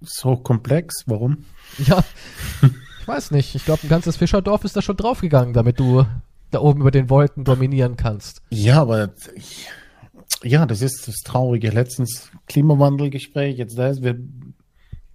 ist 0.00 0.24
hochkomplex. 0.24 1.02
Warum? 1.04 1.44
Ja, 1.76 2.02
ich 3.00 3.06
weiß 3.06 3.32
nicht. 3.32 3.54
Ich 3.54 3.66
glaube, 3.66 3.82
ein 3.82 3.90
ganzes 3.90 4.16
Fischerdorf 4.16 4.64
ist 4.64 4.76
da 4.76 4.80
schon 4.80 4.96
draufgegangen, 4.96 5.52
damit 5.52 5.78
du 5.78 6.06
da 6.50 6.60
oben 6.60 6.80
über 6.80 6.90
den 6.90 7.10
Wolken 7.10 7.44
dominieren 7.44 7.96
kannst. 7.96 8.40
Ja, 8.48 8.80
aber 8.80 9.10
ja, 10.42 10.64
das 10.64 10.80
ist 10.80 11.06
das 11.06 11.16
Traurige. 11.16 11.68
Letztens 11.68 12.30
Klimawandelgespräch, 12.48 13.58
jetzt 13.58 13.76
da 13.76 13.88
ist, 13.88 14.02
wir 14.02 14.18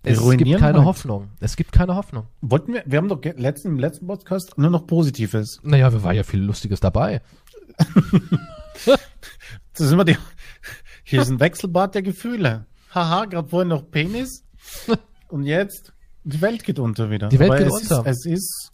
Es 0.05 0.37
gibt 0.37 0.59
keine 0.59 0.77
halt. 0.77 0.85
Hoffnung. 0.85 1.29
Es 1.39 1.55
gibt 1.55 1.71
keine 1.71 1.95
Hoffnung. 1.95 2.27
Wollten 2.41 2.73
wir, 2.73 2.83
wir 2.85 2.97
haben 2.97 3.07
doch 3.07 3.21
letzten, 3.23 3.69
im 3.69 3.79
letzten 3.79 4.07
Podcast 4.07 4.57
nur 4.57 4.69
noch 4.69 4.85
Positives. 4.87 5.59
Naja, 5.63 5.91
wir 5.91 6.03
war 6.03 6.13
ja 6.13 6.23
viel 6.23 6.41
Lustiges 6.41 6.79
dabei. 6.79 7.21
Das 9.77 9.87
ist 9.87 9.91
immer 9.91 10.05
die, 10.05 10.17
hier 11.03 11.21
ist 11.21 11.29
ein 11.29 11.39
Wechselbad 11.41 11.95
der 11.95 12.01
Gefühle. 12.01 12.65
Haha, 12.93 13.25
gerade 13.25 13.49
vorhin 13.49 13.67
noch 13.67 13.91
Penis. 13.91 14.45
Und 15.27 15.43
jetzt, 15.43 15.91
die 16.23 16.39
Welt 16.41 16.63
geht 16.63 16.79
unter 16.79 17.09
wieder. 17.09 17.27
Die 17.27 17.39
Welt 17.39 17.51
Aber 17.51 17.57
geht 17.59 17.67
es 17.67 17.81
unter. 17.81 18.09
Ist, 18.09 18.25
es 18.25 18.25
ist 18.25 18.71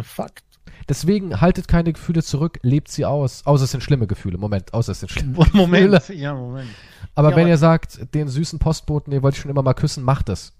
Fakt. 0.00 0.44
Deswegen 0.88 1.40
haltet 1.40 1.68
keine 1.68 1.92
Gefühle 1.92 2.22
zurück, 2.22 2.58
lebt 2.62 2.88
sie 2.90 3.04
aus. 3.04 3.46
Außer 3.46 3.64
es 3.64 3.70
sind 3.70 3.82
schlimme 3.82 4.06
Gefühle. 4.06 4.38
Moment, 4.38 4.74
außer 4.74 4.92
es 4.92 5.00
sind 5.00 5.10
schlimme 5.10 5.32
Gefühle. 5.38 5.52
Moment. 5.66 6.08
Ja, 6.10 6.34
Moment. 6.34 6.68
Aber 7.14 7.30
Ja, 7.30 7.36
wenn 7.36 7.42
aber- 7.44 7.50
ihr 7.50 7.58
sagt, 7.58 8.14
den 8.14 8.28
süßen 8.28 8.58
Postboten, 8.58 9.10
den 9.10 9.22
wollte 9.22 9.36
ich 9.36 9.42
schon 9.42 9.50
immer 9.50 9.62
mal 9.62 9.74
küssen, 9.74 10.02
macht 10.04 10.28
es. 10.28 10.52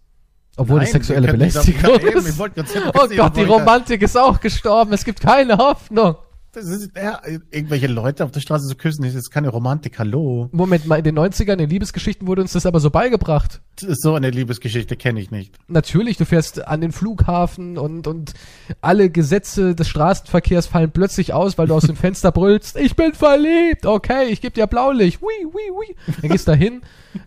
Obwohl 0.57 0.77
Nein, 0.77 0.87
es 0.87 0.93
sexuelle 0.93 1.27
Belästigung 1.33 1.97
eben, 2.01 2.27
ist. 2.27 2.37
sagen, 2.37 2.53
Oh 2.95 3.09
Gott, 3.17 3.37
die 3.37 3.43
Romantik 3.43 4.03
ist 4.03 4.17
auch 4.17 4.39
gestorben. 4.41 4.93
Es 4.93 5.05
gibt 5.05 5.21
keine 5.21 5.59
Hoffnung. 5.59 6.15
Das 6.55 6.67
ist, 6.67 6.93
ja, 6.97 7.21
irgendwelche 7.51 7.89
Leute 7.89 8.25
auf 8.25 8.31
der 8.31 8.39
Straße 8.39 8.69
zu 8.69 8.77
küssen, 8.77 9.03
das 9.03 9.17
ist 9.17 9.31
keine 9.31 9.49
Romantik. 9.49 9.99
Hallo. 9.99 10.49
Moment 10.53 10.87
mal, 10.87 10.99
in 10.99 11.05
den 11.05 11.19
90ern, 11.19 11.59
in 11.59 11.69
Liebesgeschichten 11.69 12.29
wurde 12.29 12.43
uns 12.43 12.53
das 12.53 12.65
aber 12.65 12.79
so 12.79 12.91
beigebracht. 12.91 13.61
So 13.81 14.15
eine 14.15 14.31
Liebesgeschichte 14.31 14.97
kenne 14.97 15.21
ich 15.21 15.33
nicht. 15.33 15.59
Natürlich, 15.67 16.17
du 16.17 16.25
fährst 16.25 16.65
an 16.65 16.81
den 16.81 16.93
Flughafen 16.93 17.77
und, 17.77 18.07
und 18.07 18.35
alle 18.81 19.11
Gesetze 19.11 19.75
des 19.75 19.89
Straßenverkehrs 19.89 20.69
fallen 20.69 20.93
plötzlich 20.93 21.33
aus, 21.33 21.59
weil 21.59 21.67
du 21.67 21.75
aus 21.75 21.83
dem 21.83 21.97
Fenster 22.05 22.31
brüllst, 22.31 22.77
ich 22.77 22.95
bin 22.95 23.15
verliebt, 23.15 23.85
okay, 23.85 24.27
ich 24.29 24.41
gebe 24.41 24.55
dir 24.55 24.69
Blaulicht, 24.69 25.21
hui, 25.21 25.33
hui, 25.45 25.71
hui. 25.73 25.97
Dann 26.23 26.31
gehst 26.31 26.47
da 26.47 26.53
hin, 26.53 26.83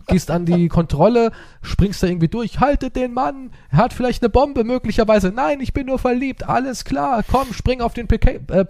gehst 0.07 0.31
an 0.31 0.45
die 0.45 0.69
Kontrolle, 0.69 1.31
springst 1.61 2.01
da 2.01 2.07
irgendwie 2.07 2.29
durch, 2.29 2.61
haltet 2.61 2.95
den 2.95 3.13
Mann, 3.13 3.51
er 3.69 3.79
hat 3.79 3.93
vielleicht 3.93 4.23
eine 4.23 4.29
Bombe, 4.29 4.63
möglicherweise, 4.63 5.33
nein, 5.35 5.59
ich 5.59 5.73
bin 5.73 5.87
nur 5.87 5.99
verliebt, 5.99 6.47
alles 6.47 6.85
klar, 6.85 7.23
komm, 7.29 7.53
spring 7.53 7.81
auf 7.81 7.93
den 7.93 8.07
Pake 8.07 8.39
äh, 8.47 8.63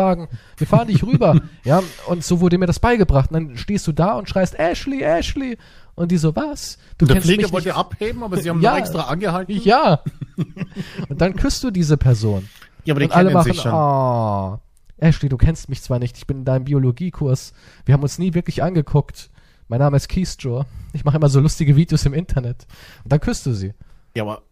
Paketwagen, 0.00 0.28
wir 0.56 0.66
fahren 0.66 0.88
dich 0.88 1.02
rüber. 1.02 1.40
ja, 1.64 1.82
und 2.06 2.24
so 2.24 2.40
wurde 2.40 2.58
mir 2.58 2.66
das 2.66 2.78
beigebracht. 2.78 3.30
Und 3.30 3.34
dann 3.48 3.56
stehst 3.56 3.86
du 3.86 3.92
da 3.92 4.14
und 4.14 4.28
schreist, 4.28 4.58
Ashley, 4.58 5.02
Ashley. 5.02 5.58
Und 5.94 6.10
die 6.12 6.16
so, 6.16 6.34
was? 6.34 6.78
Du 6.98 7.06
Der 7.06 7.16
kennst 7.16 7.28
mich 7.28 7.52
wollte 7.52 7.68
nicht 7.68 7.76
abheben, 7.76 8.22
aber 8.22 8.38
sie 8.38 8.48
haben 8.48 8.60
Ja. 8.62 8.72
noch 8.72 8.78
extra 8.78 9.02
angehalten. 9.02 9.60
ja. 9.62 10.02
Und 11.08 11.20
dann 11.20 11.36
küsst 11.36 11.62
du 11.62 11.70
diese 11.70 11.96
Person. 11.98 12.48
Ja, 12.84 12.94
aber 12.94 13.00
die 13.00 13.06
und 13.06 13.12
alle 13.12 13.30
machen, 13.32 13.52
sich 13.52 13.60
schon. 13.60 13.72
oh, 13.74 14.58
Ashley, 14.96 15.28
du 15.28 15.36
kennst 15.36 15.68
mich 15.68 15.82
zwar 15.82 15.98
nicht, 15.98 16.16
ich 16.16 16.26
bin 16.26 16.38
in 16.38 16.44
deinem 16.46 16.64
Biologiekurs. 16.64 17.52
Wir 17.84 17.92
haben 17.92 18.02
uns 18.02 18.18
nie 18.18 18.32
wirklich 18.32 18.62
angeguckt. 18.62 19.30
Mein 19.68 19.80
Name 19.80 19.98
ist 19.98 20.08
Keystra. 20.08 20.64
Ich 20.94 21.04
mache 21.04 21.18
immer 21.18 21.28
so 21.28 21.40
lustige 21.40 21.76
Videos 21.76 22.06
im 22.06 22.14
Internet. 22.14 22.66
Und 23.04 23.12
dann 23.12 23.20
küsst 23.20 23.44
du 23.44 23.52
sie. 23.52 23.74
Ja, 24.16 24.22
aber 24.22 24.42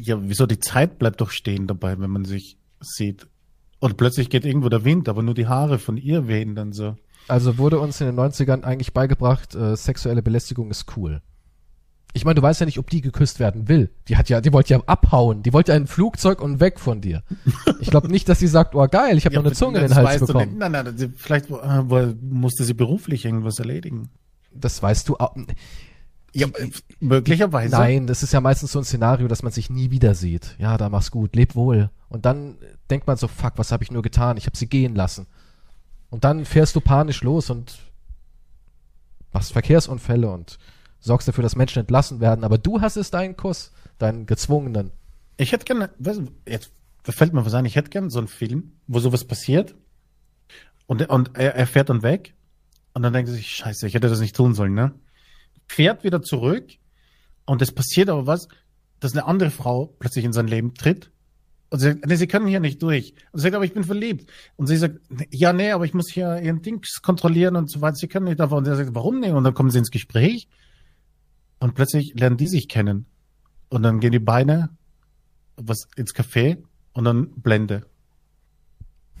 ja, 0.00 0.16
wieso 0.20 0.46
die 0.46 0.60
Zeit 0.60 0.98
bleibt 1.00 1.20
doch 1.20 1.30
stehen 1.30 1.66
dabei, 1.66 1.98
wenn 1.98 2.10
man 2.10 2.24
sich 2.24 2.56
sieht. 2.80 3.26
Und 3.78 3.96
plötzlich 3.96 4.30
geht 4.30 4.44
irgendwo 4.44 4.68
der 4.68 4.84
Wind, 4.84 5.08
aber 5.08 5.22
nur 5.22 5.34
die 5.34 5.46
Haare 5.46 5.78
von 5.78 5.96
ihr 5.96 6.28
wehen 6.28 6.54
dann 6.54 6.72
so. 6.72 6.96
Also 7.28 7.58
wurde 7.58 7.80
uns 7.80 8.00
in 8.00 8.06
den 8.06 8.18
90ern 8.18 8.62
eigentlich 8.62 8.92
beigebracht, 8.92 9.54
äh, 9.54 9.76
sexuelle 9.76 10.22
Belästigung 10.22 10.70
ist 10.70 10.96
cool. 10.96 11.20
Ich 12.12 12.24
meine, 12.24 12.36
du 12.36 12.42
weißt 12.42 12.60
ja 12.60 12.66
nicht, 12.66 12.78
ob 12.78 12.88
die 12.88 13.02
geküsst 13.02 13.40
werden 13.40 13.68
will. 13.68 13.90
Die 14.08 14.16
hat 14.16 14.30
ja, 14.30 14.40
die 14.40 14.50
wollte 14.52 14.72
ja 14.72 14.80
abhauen. 14.86 15.42
Die 15.42 15.52
wollte 15.52 15.72
ja 15.72 15.76
ein 15.76 15.86
Flugzeug 15.86 16.40
und 16.40 16.60
weg 16.60 16.80
von 16.80 17.02
dir. 17.02 17.22
Ich 17.78 17.90
glaube 17.90 18.08
nicht, 18.08 18.26
dass 18.30 18.38
sie 18.38 18.46
sagt, 18.46 18.74
oh 18.74 18.86
geil, 18.88 19.18
ich 19.18 19.26
habe 19.26 19.34
ja, 19.34 19.40
noch 19.42 19.46
eine 19.46 19.54
Zunge 19.54 19.80
in 19.80 19.88
den 19.88 19.94
Hals 19.94 20.08
weißt 20.08 20.22
du 20.22 20.26
bekommen. 20.28 20.48
nicht. 20.48 20.58
Nein, 20.58 20.72
nein, 20.72 21.14
vielleicht 21.14 21.50
äh, 21.50 22.14
musste 22.22 22.64
sie 22.64 22.72
beruflich 22.72 23.26
irgendwas 23.26 23.58
erledigen. 23.58 24.08
Das 24.54 24.82
weißt 24.82 25.10
du 25.10 25.16
auch. 25.18 25.36
Ja, 26.36 26.48
möglicherweise. 27.00 27.74
Nein, 27.74 28.06
das 28.06 28.22
ist 28.22 28.34
ja 28.34 28.42
meistens 28.42 28.72
so 28.72 28.78
ein 28.78 28.84
Szenario, 28.84 29.26
dass 29.26 29.42
man 29.42 29.52
sich 29.52 29.70
nie 29.70 29.90
wieder 29.90 30.14
sieht. 30.14 30.54
Ja, 30.58 30.76
da 30.76 30.90
mach's 30.90 31.10
gut, 31.10 31.34
leb 31.34 31.54
wohl. 31.54 31.88
Und 32.10 32.26
dann 32.26 32.58
denkt 32.90 33.06
man 33.06 33.16
so, 33.16 33.26
fuck, 33.26 33.54
was 33.56 33.72
habe 33.72 33.82
ich 33.84 33.90
nur 33.90 34.02
getan? 34.02 34.36
Ich 34.36 34.44
habe 34.44 34.56
sie 34.56 34.68
gehen 34.68 34.94
lassen. 34.94 35.26
Und 36.10 36.24
dann 36.24 36.44
fährst 36.44 36.76
du 36.76 36.82
panisch 36.82 37.22
los 37.22 37.48
und 37.48 37.78
machst 39.32 39.52
Verkehrsunfälle 39.52 40.28
und 40.28 40.58
sorgst 41.00 41.26
dafür, 41.26 41.42
dass 41.42 41.56
Menschen 41.56 41.80
entlassen 41.80 42.20
werden. 42.20 42.44
Aber 42.44 42.58
du 42.58 42.82
hast 42.82 42.96
es 42.96 43.10
deinen 43.10 43.36
Kuss, 43.38 43.72
deinen 43.98 44.26
gezwungenen. 44.26 44.90
Ich 45.38 45.52
hätte 45.52 45.64
gerne, 45.64 45.88
jetzt 46.46 46.70
fällt 47.02 47.32
mir 47.32 47.46
was 47.46 47.54
ein, 47.54 47.64
ich 47.64 47.76
hätte 47.76 47.88
gerne 47.90 48.10
so 48.10 48.18
einen 48.18 48.28
Film, 48.28 48.72
wo 48.86 48.98
sowas 49.00 49.24
passiert 49.24 49.74
und, 50.86 51.08
und 51.08 51.30
er, 51.38 51.54
er 51.54 51.66
fährt 51.66 51.88
dann 51.88 52.02
weg 52.02 52.34
und 52.92 53.02
dann 53.02 53.14
denkt 53.14 53.30
er 53.30 53.34
sich, 53.34 53.48
scheiße, 53.48 53.86
ich 53.86 53.94
hätte 53.94 54.08
das 54.08 54.20
nicht 54.20 54.36
tun 54.36 54.54
sollen, 54.54 54.74
ne? 54.74 54.92
Fährt 55.66 56.04
wieder 56.04 56.22
zurück 56.22 56.70
und 57.44 57.62
es 57.62 57.72
passiert 57.72 58.08
aber 58.08 58.26
was, 58.26 58.48
dass 59.00 59.12
eine 59.12 59.26
andere 59.26 59.50
Frau 59.50 59.94
plötzlich 59.98 60.24
in 60.24 60.32
sein 60.32 60.48
Leben 60.48 60.74
tritt 60.74 61.10
und 61.68 61.80
sie 61.80 61.88
sagt, 61.88 62.06
nee, 62.06 62.16
sie 62.16 62.28
können 62.28 62.46
hier 62.46 62.60
nicht 62.60 62.80
durch. 62.82 63.14
Und 63.32 63.40
sie 63.40 63.44
sagt, 63.44 63.54
aber 63.56 63.64
ich 63.64 63.74
bin 63.74 63.84
verliebt. 63.84 64.30
Und 64.56 64.68
sie 64.68 64.76
sagt, 64.76 65.00
ja, 65.30 65.52
nee, 65.52 65.72
aber 65.72 65.84
ich 65.84 65.94
muss 65.94 66.10
hier 66.10 66.40
ihren 66.40 66.62
Dings 66.62 67.02
kontrollieren 67.02 67.56
und 67.56 67.70
so 67.70 67.80
weiter. 67.80 67.96
Sie 67.96 68.06
können 68.06 68.26
nicht 68.26 68.38
davon. 68.38 68.58
Und 68.58 68.68
er 68.68 68.76
sagt, 68.76 68.94
warum 68.94 69.20
nicht? 69.20 69.32
Und 69.32 69.42
dann 69.44 69.54
kommen 69.54 69.70
sie 69.70 69.78
ins 69.78 69.90
Gespräch 69.90 70.48
und 71.58 71.74
plötzlich 71.74 72.14
lernen 72.14 72.36
die 72.36 72.46
sich 72.46 72.68
kennen. 72.68 73.06
Und 73.68 73.82
dann 73.82 73.98
gehen 73.98 74.12
die 74.12 74.20
Beine 74.20 74.70
was 75.56 75.88
ins 75.96 76.14
Café 76.14 76.58
und 76.92 77.04
dann 77.04 77.30
Blende. 77.30 77.86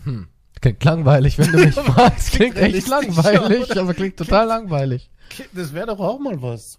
Hm. 0.04 0.28
Klingt 0.60 0.84
langweilig, 0.84 1.38
wenn 1.38 1.50
du 1.50 1.58
mich 1.58 1.74
fragst. 1.74 2.32
Klingt 2.32 2.56
echt 2.56 2.88
langweilig, 2.88 3.76
aber 3.76 3.92
klingt 3.92 4.16
total 4.16 4.46
langweilig. 4.46 5.10
Das 5.52 5.72
wäre 5.72 5.86
doch 5.86 6.00
auch 6.00 6.18
mal 6.18 6.40
was. 6.40 6.78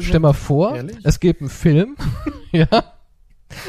Stell 0.00 0.20
mal 0.20 0.32
vor, 0.32 0.76
ehrlich? 0.76 0.98
es 1.02 1.20
gibt 1.20 1.40
einen 1.40 1.50
Film, 1.50 1.96
ja, 2.52 2.66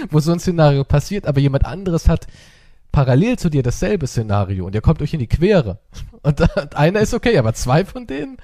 wo 0.09 0.19
so 0.19 0.31
ein 0.31 0.39
Szenario 0.39 0.83
passiert, 0.83 1.25
aber 1.25 1.39
jemand 1.39 1.65
anderes 1.65 2.07
hat 2.07 2.27
parallel 2.91 3.37
zu 3.37 3.49
dir 3.49 3.63
dasselbe 3.63 4.07
Szenario 4.07 4.65
und 4.65 4.75
ihr 4.75 4.81
kommt 4.81 5.01
euch 5.01 5.13
in 5.13 5.19
die 5.19 5.27
Quere. 5.27 5.79
Und 6.21 6.41
einer 6.75 6.99
ist 6.99 7.13
okay, 7.13 7.37
aber 7.37 7.53
zwei 7.53 7.85
von 7.85 8.07
denen, 8.07 8.37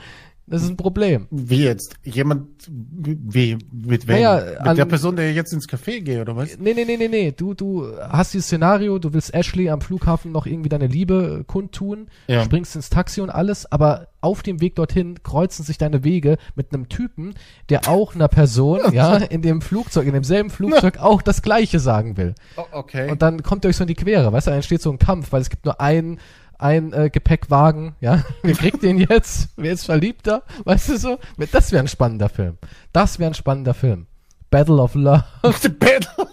das 0.48 0.62
ist 0.62 0.70
ein 0.70 0.78
Problem. 0.78 1.28
Wie 1.32 1.64
jetzt? 1.64 1.96
Jemand, 2.04 2.48
wie, 2.70 3.58
mit 3.72 4.08
wem? 4.08 4.16
Naja, 4.16 4.46
mit 4.46 4.60
an, 4.60 4.76
der 4.76 4.86
Person, 4.86 5.16
der 5.16 5.34
jetzt 5.34 5.52
ins 5.54 5.68
Café 5.68 6.02
geht, 6.02 6.20
oder 6.20 6.36
was? 6.36 6.60
Nee, 6.60 6.76
nee, 6.76 6.86
nee, 6.86 6.98
nee, 6.98 7.08
nee. 7.08 7.32
Du, 7.32 7.56
du 7.56 7.88
hast 8.00 8.34
dieses 8.34 8.46
Szenario, 8.46 9.00
du 9.00 9.12
willst 9.14 9.34
Ashley 9.34 9.70
am 9.72 9.82
Flughafen 9.82 10.32
noch 10.32 10.46
irgendwie 10.46 10.70
deine 10.70 10.86
Liebe 10.86 11.44
kundtun, 11.48 12.10
ja. 12.28 12.44
springst 12.44 12.76
ins 12.76 12.92
Taxi 12.92 13.22
und 13.22 13.32
alles, 13.32 13.72
aber 13.72 14.10
auf 14.22 14.44
dem 14.44 14.62
Weg 14.62 14.76
dorthin 14.76 15.22
kreuzen 15.24 15.64
sich 15.64 15.80
deine 15.80 16.04
Wege 16.04 16.38
mit 16.56 16.74
einem 16.74 16.90
Typen, 16.90 17.34
der 17.70 17.88
auch 17.88 18.14
einer 18.14 18.28
Person, 18.28 18.82
ja, 18.92 19.18
in 19.18 19.42
dem 19.42 19.62
Flugzeug, 19.62 20.06
in 20.06 20.14
demselben 20.14 20.52
Flugzeug 20.52 20.98
auch 21.00 21.24
das 21.24 21.42
Gleiche 21.42 21.80
sagen 21.80 22.18
will. 22.18 22.36
Oh, 22.58 22.66
okay. 22.72 23.10
Und 23.10 23.24
dann 23.24 23.42
kommt 23.42 23.66
ihr 23.66 23.70
euch 23.70 23.78
so 23.78 23.84
in 23.84 23.88
die 23.88 23.96
Quere, 23.96 24.32
weißt 24.32 24.46
du, 24.46 24.52
dann 24.52 24.58
entsteht 24.58 24.82
so 24.82 24.92
ein 24.92 25.00
Kampf, 25.00 25.32
weil 25.32 25.42
es 25.42 25.50
gibt 25.50 25.66
nur 25.66 25.82
einen, 25.82 26.20
ein 26.60 26.94
äh, 26.94 27.10
Gepäckwagen, 27.10 27.96
ja, 28.00 28.24
wer 28.44 28.54
kriegt 28.54 28.84
den 28.84 28.98
jetzt? 28.98 29.50
Wer 29.56 29.74
ist 29.74 29.86
verliebter? 29.86 30.44
Weißt 30.64 30.90
du 30.90 30.98
so? 30.98 31.20
Das 31.52 31.72
wäre 31.72 31.84
ein 31.84 31.88
spannender 31.88 32.30
Film. 32.30 32.58
Das 32.94 33.20
wäre 33.20 33.32
ein 33.32 33.36
spannender 33.36 33.74
Film. 33.74 34.08
Battle 34.50 34.82
of 34.82 34.96
Love. 34.96 35.24
The 35.62 35.70
Battle, 35.70 36.28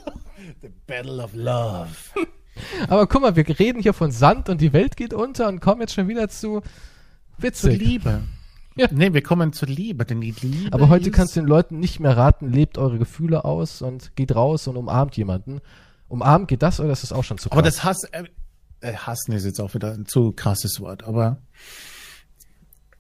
The 0.61 0.71
Battle 0.87 1.23
of 1.23 1.35
Love. 1.35 1.89
Aber 2.89 3.07
guck 3.07 3.23
mal, 3.23 3.37
wir 3.37 3.59
reden 3.59 3.81
hier 3.83 3.95
von 3.95 4.11
Sand 4.11 4.49
und 4.49 4.61
die 4.61 4.73
Welt 4.73 4.97
geht 4.97 5.15
unter 5.15 5.49
und 5.49 5.61
kommen 5.61 5.81
jetzt 5.81 5.95
schon 5.95 6.09
wieder 6.09 6.29
zu 6.29 6.63
witzig. 7.39 7.79
Zur 7.79 7.87
Liebe. 7.87 8.23
Ja. 8.75 8.89
Nee, 8.91 9.13
wir 9.13 9.23
kommen 9.23 9.53
zur 9.53 9.69
Liebe, 9.69 10.07
denn 10.07 10.23
die 10.23 10.35
Liebe. 10.41 10.73
Aber 10.73 10.89
heute 10.89 11.11
kannst 11.11 11.37
du 11.37 11.41
den 11.41 11.47
Leuten 11.47 11.79
nicht 11.79 12.01
mehr 12.01 12.17
raten, 12.17 12.51
lebt 12.51 12.79
eure 12.79 12.99
Gefühle 12.99 13.45
aus 13.45 13.83
und 13.83 14.17
geht 14.17 14.35
raus 14.35 14.67
und 14.67 14.79
umarmt 14.79 15.15
jemanden. 15.19 15.61
Umarmt 16.09 16.49
geht 16.49 16.63
das 16.63 16.81
oder 16.81 16.91
ist 16.91 17.03
das 17.03 17.13
auch 17.13 17.23
schon 17.23 17.37
zu 17.37 17.51
krass? 17.51 17.59
Aber 17.59 17.63
das 17.63 17.85
Hass, 17.85 18.05
äh, 18.05 18.23
äh, 18.23 18.25
hassen 18.83 19.33
ist 19.33 19.45
jetzt 19.45 19.61
auch 19.61 19.75
wieder 19.75 19.93
ein 19.93 20.07
zu 20.07 20.33
krasses 20.33 20.81
Wort, 20.81 21.05
aber 21.05 21.43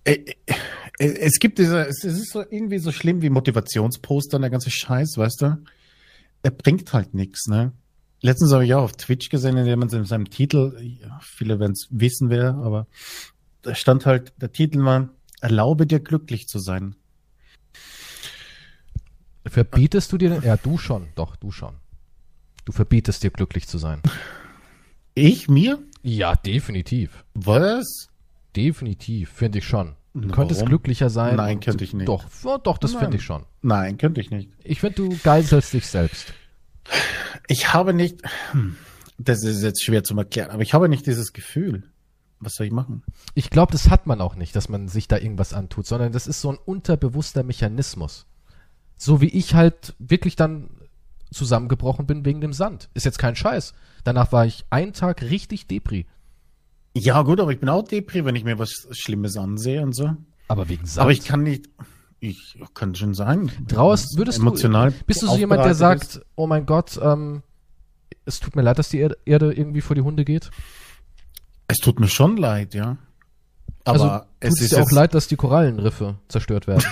äh, 0.04 0.14
äh, 0.16 0.54
es 0.98 1.38
gibt 1.38 1.58
diese, 1.58 1.86
es 1.86 2.04
ist 2.04 2.32
so 2.32 2.40
irgendwie 2.40 2.78
so 2.78 2.92
schlimm 2.92 3.22
wie 3.22 3.30
Motivationsposter 3.30 4.36
und 4.36 4.42
der 4.42 4.50
ganze 4.50 4.70
Scheiß, 4.70 5.16
weißt 5.16 5.42
du? 5.42 5.58
Er 6.42 6.50
bringt 6.50 6.92
halt 6.92 7.14
nichts, 7.14 7.46
ne? 7.46 7.72
Letztens 8.20 8.52
habe 8.52 8.64
ich 8.64 8.74
auch 8.74 8.82
auf 8.82 8.92
Twitch 8.92 9.30
gesehen, 9.30 9.56
in 9.56 9.66
dem 9.66 9.82
in 9.82 10.04
seinem 10.04 10.30
Titel, 10.30 10.78
ja, 10.80 11.18
viele 11.22 11.58
werden 11.58 11.72
es 11.72 11.88
wissen 11.90 12.30
wer, 12.30 12.54
aber 12.54 12.86
da 13.62 13.74
stand 13.74 14.06
halt, 14.06 14.32
der 14.40 14.52
Titel 14.52 14.84
war, 14.84 15.08
erlaube 15.40 15.86
dir 15.86 15.98
glücklich 15.98 16.46
zu 16.46 16.60
sein. 16.60 16.94
Verbietest 19.44 20.12
du 20.12 20.18
dir, 20.18 20.40
ja, 20.44 20.56
du 20.56 20.78
schon, 20.78 21.08
doch, 21.16 21.34
du 21.34 21.50
schon. 21.50 21.74
Du 22.64 22.70
verbietest 22.70 23.24
dir 23.24 23.30
glücklich 23.30 23.66
zu 23.66 23.78
sein. 23.78 24.00
Ich 25.14 25.48
mir? 25.48 25.78
Ja, 26.02 26.34
definitiv. 26.34 27.24
Was? 27.34 28.08
Definitiv, 28.56 29.30
finde 29.30 29.58
ich 29.58 29.66
schon. 29.66 29.94
Du 30.14 30.20
Warum? 30.20 30.32
könntest 30.32 30.66
glücklicher 30.66 31.10
sein. 31.10 31.36
Nein, 31.36 31.60
könnte 31.60 31.84
ich 31.84 31.94
nicht. 31.94 32.08
Doch, 32.08 32.24
oh, 32.44 32.58
doch, 32.62 32.78
das 32.78 32.94
finde 32.94 33.16
ich 33.16 33.24
schon. 33.24 33.44
Nein, 33.62 33.96
könnte 33.96 34.20
ich 34.20 34.30
nicht. 34.30 34.50
Ich 34.62 34.80
finde, 34.80 34.96
du 34.96 35.18
geiselst 35.22 35.72
dich 35.72 35.86
selbst. 35.86 36.34
Ich 37.48 37.72
habe 37.72 37.94
nicht, 37.94 38.20
hm, 38.50 38.76
das 39.18 39.42
ist 39.42 39.62
jetzt 39.62 39.82
schwer 39.82 40.04
zu 40.04 40.16
erklären, 40.16 40.50
aber 40.50 40.62
ich 40.62 40.74
habe 40.74 40.88
nicht 40.88 41.06
dieses 41.06 41.32
Gefühl. 41.32 41.84
Was 42.40 42.56
soll 42.56 42.66
ich 42.66 42.72
machen? 42.72 43.04
Ich 43.34 43.50
glaube, 43.50 43.72
das 43.72 43.88
hat 43.88 44.06
man 44.06 44.20
auch 44.20 44.34
nicht, 44.34 44.56
dass 44.56 44.68
man 44.68 44.88
sich 44.88 45.06
da 45.06 45.16
irgendwas 45.16 45.52
antut, 45.52 45.86
sondern 45.86 46.12
das 46.12 46.26
ist 46.26 46.40
so 46.40 46.50
ein 46.50 46.58
unterbewusster 46.58 47.44
Mechanismus. 47.44 48.26
So 48.96 49.20
wie 49.20 49.28
ich 49.28 49.54
halt 49.54 49.94
wirklich 49.98 50.36
dann 50.36 50.70
zusammengebrochen 51.30 52.06
bin 52.06 52.24
wegen 52.24 52.40
dem 52.40 52.52
Sand. 52.52 52.90
Ist 52.94 53.04
jetzt 53.04 53.18
kein 53.18 53.36
Scheiß. 53.36 53.74
Danach 54.04 54.32
war 54.32 54.46
ich 54.46 54.64
einen 54.70 54.92
Tag 54.92 55.22
richtig 55.22 55.66
Depri. 55.66 56.06
Ja, 56.94 57.22
gut, 57.22 57.40
aber 57.40 57.52
ich 57.52 57.60
bin 57.60 57.68
auch 57.68 57.82
Depri, 57.82 58.24
wenn 58.24 58.36
ich 58.36 58.44
mir 58.44 58.58
was 58.58 58.86
Schlimmes 58.90 59.36
ansehe 59.36 59.82
und 59.82 59.94
so. 59.94 60.14
Aber 60.48 60.68
wegen 60.68 60.84
Sand. 60.86 61.02
Aber 61.02 61.12
ich 61.12 61.24
kann 61.24 61.42
nicht. 61.42 61.70
Ich 62.20 62.58
kann 62.74 62.94
schon 62.94 63.14
sagen. 63.14 63.50
Draußen 63.66 64.16
würdest 64.16 64.38
emotional 64.38 64.92
du. 64.92 65.04
Bist 65.06 65.22
du 65.22 65.26
so 65.26 65.36
jemand, 65.36 65.64
der 65.64 65.74
sagt, 65.74 66.02
ist? 66.02 66.26
oh 66.36 66.46
mein 66.46 66.66
Gott, 66.66 67.00
ähm, 67.02 67.42
es 68.24 68.38
tut 68.38 68.54
mir 68.54 68.62
leid, 68.62 68.78
dass 68.78 68.90
die 68.90 68.98
Erde 68.98 69.52
irgendwie 69.52 69.80
vor 69.80 69.96
die 69.96 70.02
Hunde 70.02 70.24
geht? 70.24 70.50
Es 71.66 71.78
tut 71.78 71.98
mir 71.98 72.08
schon 72.08 72.36
leid, 72.36 72.74
ja. 72.74 72.98
Aber 73.84 74.12
also, 74.12 74.26
es 74.38 74.60
ist 74.60 74.72
dir 74.72 74.82
auch 74.82 74.90
leid, 74.92 75.14
dass 75.14 75.26
die 75.26 75.36
Korallenriffe 75.36 76.16
zerstört 76.28 76.68
werden. 76.68 76.84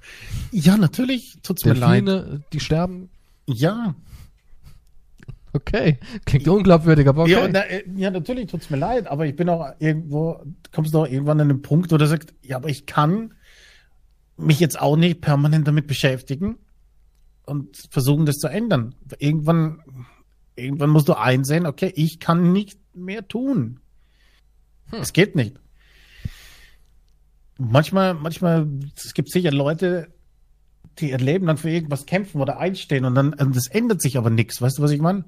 ja, 0.50 0.76
natürlich 0.76 1.38
tut's 1.42 1.64
mir 1.64 1.74
leid. 1.74 2.42
die 2.52 2.60
sterben. 2.60 3.10
Ja, 3.46 3.94
Okay, 5.54 5.98
klingt 6.24 6.48
unglaubwürdig, 6.48 7.06
aber 7.06 7.22
okay. 7.22 7.32
Ja, 7.32 7.48
na, 7.48 7.60
äh, 7.60 7.84
ja, 7.94 8.10
natürlich 8.10 8.46
tut's 8.46 8.70
mir 8.70 8.78
leid, 8.78 9.06
aber 9.06 9.26
ich 9.26 9.36
bin 9.36 9.50
auch 9.50 9.72
irgendwo, 9.78 10.40
kommst 10.72 10.94
du 10.94 11.00
auch 11.00 11.06
irgendwann 11.06 11.40
an 11.40 11.48
den 11.48 11.62
Punkt, 11.62 11.92
wo 11.92 11.98
du 11.98 12.06
sagst, 12.06 12.32
ja, 12.42 12.56
aber 12.56 12.70
ich 12.70 12.86
kann 12.86 13.34
mich 14.38 14.60
jetzt 14.60 14.80
auch 14.80 14.96
nicht 14.96 15.20
permanent 15.20 15.68
damit 15.68 15.86
beschäftigen 15.86 16.56
und 17.44 17.76
versuchen, 17.90 18.24
das 18.24 18.36
zu 18.36 18.48
ändern. 18.48 18.94
Irgendwann, 19.18 19.82
irgendwann 20.56 20.90
musst 20.90 21.08
du 21.08 21.14
einsehen, 21.14 21.66
okay, 21.66 21.92
ich 21.94 22.18
kann 22.18 22.52
nicht 22.52 22.78
mehr 22.94 23.28
tun. 23.28 23.80
Hm. 24.90 25.00
Es 25.00 25.12
geht 25.12 25.36
nicht. 25.36 25.56
Manchmal, 27.58 28.14
manchmal, 28.14 28.66
es 28.96 29.12
gibt 29.12 29.30
sicher 29.30 29.52
Leute, 29.52 30.08
die 30.98 31.10
ihr 31.10 31.18
Leben 31.18 31.46
dann 31.46 31.56
für 31.56 31.70
irgendwas 31.70 32.06
kämpfen 32.06 32.40
oder 32.40 32.58
einstehen 32.58 33.04
und 33.04 33.14
dann, 33.14 33.34
und 33.34 33.56
das 33.56 33.68
ändert 33.68 34.02
sich 34.02 34.18
aber 34.18 34.30
nichts, 34.30 34.60
weißt 34.60 34.78
du, 34.78 34.82
was 34.82 34.90
ich 34.90 35.00
meine? 35.00 35.24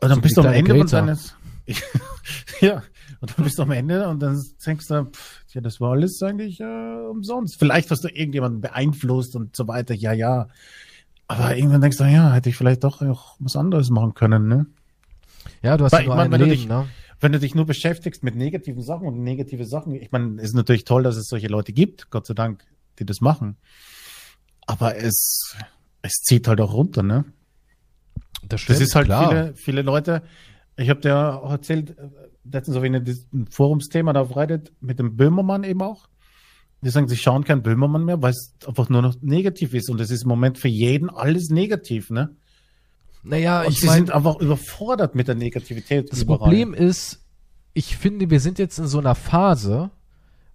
Und 0.00 0.08
dann 0.08 0.14
so 0.16 0.20
bist 0.20 0.36
du 0.36 0.42
am 0.42 0.52
Ende 0.52 0.74
und 0.74 0.92
dann 0.92 1.08
ist, 1.08 1.36
ja, 2.60 2.82
und 3.20 3.36
dann 3.36 3.44
bist 3.44 3.58
du 3.58 3.62
am 3.62 3.70
Ende 3.70 4.08
und 4.08 4.20
dann 4.20 4.42
denkst 4.66 4.86
du, 4.88 5.04
pff, 5.04 5.44
ja, 5.52 5.60
das 5.60 5.80
war 5.80 5.92
alles 5.92 6.22
eigentlich 6.22 6.60
äh, 6.60 7.08
umsonst. 7.10 7.58
Vielleicht 7.58 7.90
hast 7.90 8.04
du 8.04 8.08
irgendjemanden 8.08 8.60
beeinflusst 8.60 9.36
und 9.36 9.54
so 9.56 9.68
weiter, 9.68 9.94
ja, 9.94 10.12
ja. 10.12 10.48
Aber 11.26 11.56
irgendwann 11.56 11.80
denkst 11.80 11.98
du, 11.98 12.04
ja, 12.04 12.32
hätte 12.32 12.48
ich 12.48 12.56
vielleicht 12.56 12.82
doch 12.84 13.02
auch 13.02 13.36
was 13.38 13.56
anderes 13.56 13.90
machen 13.90 14.14
können, 14.14 14.48
ne? 14.48 14.66
Ja, 15.62 15.76
du 15.76 15.84
hast 15.84 15.92
Weil, 15.92 16.02
ja 16.02 16.06
nur 16.06 16.14
ich 16.14 16.30
mein, 16.30 16.34
ein 16.34 16.40
Leben, 16.40 16.50
dich, 16.50 16.68
ne? 16.68 16.88
Wenn 17.20 17.32
du 17.32 17.38
dich 17.38 17.54
nur 17.54 17.66
beschäftigst 17.66 18.22
mit 18.24 18.34
negativen 18.34 18.82
Sachen 18.82 19.06
und 19.06 19.22
negative 19.22 19.66
Sachen, 19.66 19.94
ich 19.94 20.10
meine, 20.10 20.36
es 20.38 20.48
ist 20.48 20.54
natürlich 20.54 20.84
toll, 20.84 21.02
dass 21.02 21.16
es 21.16 21.28
solche 21.28 21.48
Leute 21.48 21.72
gibt, 21.72 22.10
Gott 22.10 22.26
sei 22.26 22.34
Dank, 22.34 22.64
die 22.98 23.04
das 23.04 23.20
machen. 23.20 23.56
Aber 24.70 24.96
es, 24.96 25.56
es 26.02 26.12
zieht 26.22 26.48
halt 26.48 26.60
auch 26.60 26.72
runter, 26.72 27.02
ne? 27.02 27.24
Das, 28.48 28.60
stimmt, 28.60 28.78
das 28.78 28.86
ist 28.86 28.94
halt 28.94 29.06
klar. 29.06 29.28
viele, 29.28 29.54
viele 29.54 29.82
Leute. 29.82 30.22
Ich 30.76 30.88
habe 30.88 31.00
dir 31.00 31.42
auch 31.42 31.50
erzählt, 31.50 31.90
äh, 31.98 32.08
letztens 32.44 32.76
so 32.76 32.82
wie 32.82 32.88
ein 32.88 33.48
Forumsthema 33.50 34.12
da 34.12 34.22
auf 34.22 34.36
Reddit 34.36 34.72
mit 34.80 34.98
dem 34.98 35.16
Böhmermann 35.16 35.64
eben 35.64 35.82
auch. 35.82 36.08
Die 36.82 36.88
sagen, 36.88 37.08
sie 37.08 37.16
schauen 37.16 37.44
keinen 37.44 37.62
Böhmermann 37.62 38.04
mehr, 38.04 38.22
weil 38.22 38.30
es 38.30 38.54
einfach 38.66 38.88
nur 38.88 39.02
noch 39.02 39.14
negativ 39.20 39.74
ist. 39.74 39.90
Und 39.90 40.00
es 40.00 40.10
ist 40.10 40.22
im 40.22 40.28
Moment 40.28 40.56
für 40.56 40.68
jeden 40.68 41.10
alles 41.10 41.50
negativ, 41.50 42.08
ne? 42.08 42.34
Naja, 43.22 43.62
und 43.62 43.68
ich 43.68 43.80
sie 43.80 43.86
mein, 43.86 43.96
sind 43.96 44.12
einfach 44.12 44.40
überfordert 44.40 45.14
mit 45.14 45.28
der 45.28 45.34
Negativität. 45.34 46.10
Das 46.10 46.22
überall. 46.22 46.38
Problem 46.38 46.72
ist, 46.72 47.22
ich 47.74 47.96
finde, 47.96 48.30
wir 48.30 48.40
sind 48.40 48.58
jetzt 48.58 48.78
in 48.78 48.86
so 48.86 48.98
einer 48.98 49.14
Phase, 49.14 49.90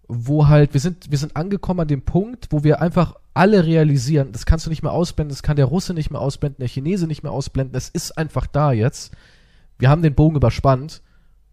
wo 0.07 0.47
halt, 0.47 0.73
wir 0.73 0.81
sind, 0.81 1.11
wir 1.11 1.17
sind 1.19 1.35
angekommen 1.35 1.81
an 1.81 1.87
dem 1.87 2.01
Punkt, 2.01 2.47
wo 2.49 2.63
wir 2.63 2.81
einfach 2.81 3.15
alle 3.35 3.65
realisieren, 3.65 4.31
das 4.31 4.45
kannst 4.45 4.65
du 4.65 4.69
nicht 4.71 4.81
mehr 4.81 4.93
ausblenden, 4.93 5.29
das 5.35 5.43
kann 5.43 5.57
der 5.57 5.65
Russe 5.65 5.93
nicht 5.93 6.09
mehr 6.09 6.21
ausblenden, 6.21 6.59
der 6.59 6.69
Chinese 6.69 7.05
nicht 7.05 7.21
mehr 7.21 7.31
ausblenden, 7.31 7.75
es 7.75 7.89
ist 7.89 8.17
einfach 8.17 8.47
da 8.47 8.71
jetzt. 8.71 9.13
Wir 9.77 9.89
haben 9.89 10.01
den 10.01 10.15
Bogen 10.15 10.37
überspannt 10.37 11.01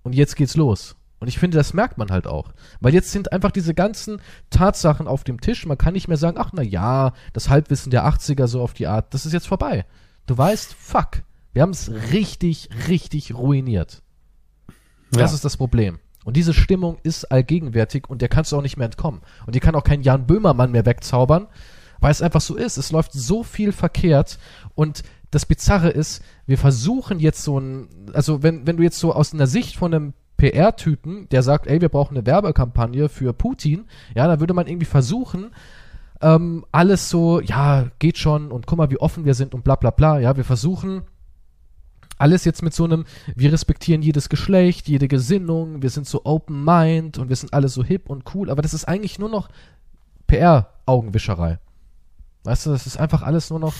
und 0.02 0.14
jetzt 0.14 0.36
geht's 0.36 0.56
los. 0.56 0.96
Und 1.18 1.28
ich 1.28 1.38
finde, 1.38 1.56
das 1.56 1.74
merkt 1.74 1.98
man 1.98 2.10
halt 2.10 2.26
auch. 2.26 2.52
Weil 2.80 2.94
jetzt 2.94 3.12
sind 3.12 3.32
einfach 3.32 3.50
diese 3.52 3.74
ganzen 3.74 4.20
Tatsachen 4.50 5.06
auf 5.06 5.22
dem 5.22 5.40
Tisch. 5.40 5.66
Man 5.66 5.78
kann 5.78 5.92
nicht 5.92 6.08
mehr 6.08 6.16
sagen, 6.16 6.36
ach 6.38 6.50
na 6.52 6.62
ja, 6.62 7.12
das 7.32 7.48
Halbwissen 7.48 7.90
der 7.90 8.04
80er 8.06 8.46
so 8.48 8.60
auf 8.60 8.72
die 8.74 8.88
Art, 8.88 9.12
das 9.14 9.26
ist 9.26 9.32
jetzt 9.32 9.46
vorbei. 9.46 9.84
Du 10.26 10.36
weißt, 10.36 10.74
fuck, 10.74 11.22
wir 11.52 11.62
haben 11.62 11.70
es 11.70 11.90
richtig, 12.12 12.70
richtig 12.88 13.34
ruiniert. 13.34 14.02
Das 15.12 15.30
Ja. 15.30 15.34
ist 15.36 15.44
das 15.44 15.56
Problem. 15.56 15.98
Und 16.24 16.36
diese 16.36 16.54
Stimmung 16.54 16.98
ist 17.02 17.24
allgegenwärtig 17.32 18.08
und 18.08 18.22
der 18.22 18.28
kannst 18.28 18.52
du 18.52 18.56
auch 18.56 18.62
nicht 18.62 18.76
mehr 18.76 18.84
entkommen. 18.86 19.22
Und 19.46 19.54
die 19.54 19.60
kann 19.60 19.74
auch 19.74 19.84
kein 19.84 20.02
Jan 20.02 20.26
Böhmermann 20.26 20.70
mehr 20.70 20.86
wegzaubern, 20.86 21.48
weil 22.02 22.10
es 22.10 22.20
einfach 22.20 22.40
so 22.40 22.56
ist. 22.56 22.76
Es 22.76 22.92
läuft 22.92 23.12
so 23.12 23.42
viel 23.42 23.72
verkehrt 23.72 24.38
und 24.74 25.02
das 25.30 25.46
Bizarre 25.46 25.88
ist, 25.88 26.22
wir 26.46 26.58
versuchen 26.58 27.18
jetzt 27.18 27.42
so 27.42 27.58
ein, 27.58 27.88
also 28.12 28.42
wenn, 28.42 28.66
wenn 28.66 28.76
du 28.76 28.82
jetzt 28.82 28.98
so 28.98 29.14
aus 29.14 29.32
einer 29.32 29.46
Sicht 29.46 29.76
von 29.76 29.94
einem 29.94 30.12
PR-Typen, 30.36 31.28
der 31.30 31.42
sagt, 31.42 31.66
ey, 31.66 31.80
wir 31.80 31.88
brauchen 31.88 32.16
eine 32.16 32.26
Werbekampagne 32.26 33.08
für 33.08 33.32
Putin, 33.32 33.86
ja, 34.14 34.26
dann 34.26 34.40
würde 34.40 34.52
man 34.52 34.66
irgendwie 34.66 34.86
versuchen, 34.86 35.52
ähm, 36.20 36.66
alles 36.70 37.08
so, 37.08 37.40
ja, 37.40 37.86
geht 37.98 38.18
schon 38.18 38.52
und 38.52 38.66
guck 38.66 38.76
mal, 38.76 38.90
wie 38.90 38.98
offen 38.98 39.24
wir 39.24 39.34
sind 39.34 39.54
und 39.54 39.64
bla 39.64 39.76
bla 39.76 39.90
bla, 39.90 40.18
ja, 40.18 40.36
wir 40.36 40.44
versuchen 40.44 41.02
alles 42.18 42.44
jetzt 42.44 42.62
mit 42.62 42.74
so 42.74 42.84
einem, 42.84 43.04
wir 43.34 43.52
respektieren 43.52 44.02
jedes 44.02 44.28
Geschlecht, 44.28 44.86
jede 44.86 45.08
Gesinnung, 45.08 45.82
wir 45.82 45.90
sind 45.90 46.06
so 46.06 46.22
open 46.24 46.62
mind 46.64 47.18
und 47.18 47.28
wir 47.30 47.36
sind 47.36 47.54
alle 47.54 47.68
so 47.68 47.82
hip 47.82 48.10
und 48.10 48.34
cool, 48.34 48.50
aber 48.50 48.60
das 48.60 48.74
ist 48.74 48.84
eigentlich 48.84 49.18
nur 49.18 49.30
noch 49.30 49.48
PR-Augenwischerei. 50.26 51.58
Weißt 52.44 52.66
du, 52.66 52.70
das 52.70 52.86
ist 52.86 52.98
einfach 52.98 53.22
alles 53.22 53.50
nur 53.50 53.58
noch 53.60 53.74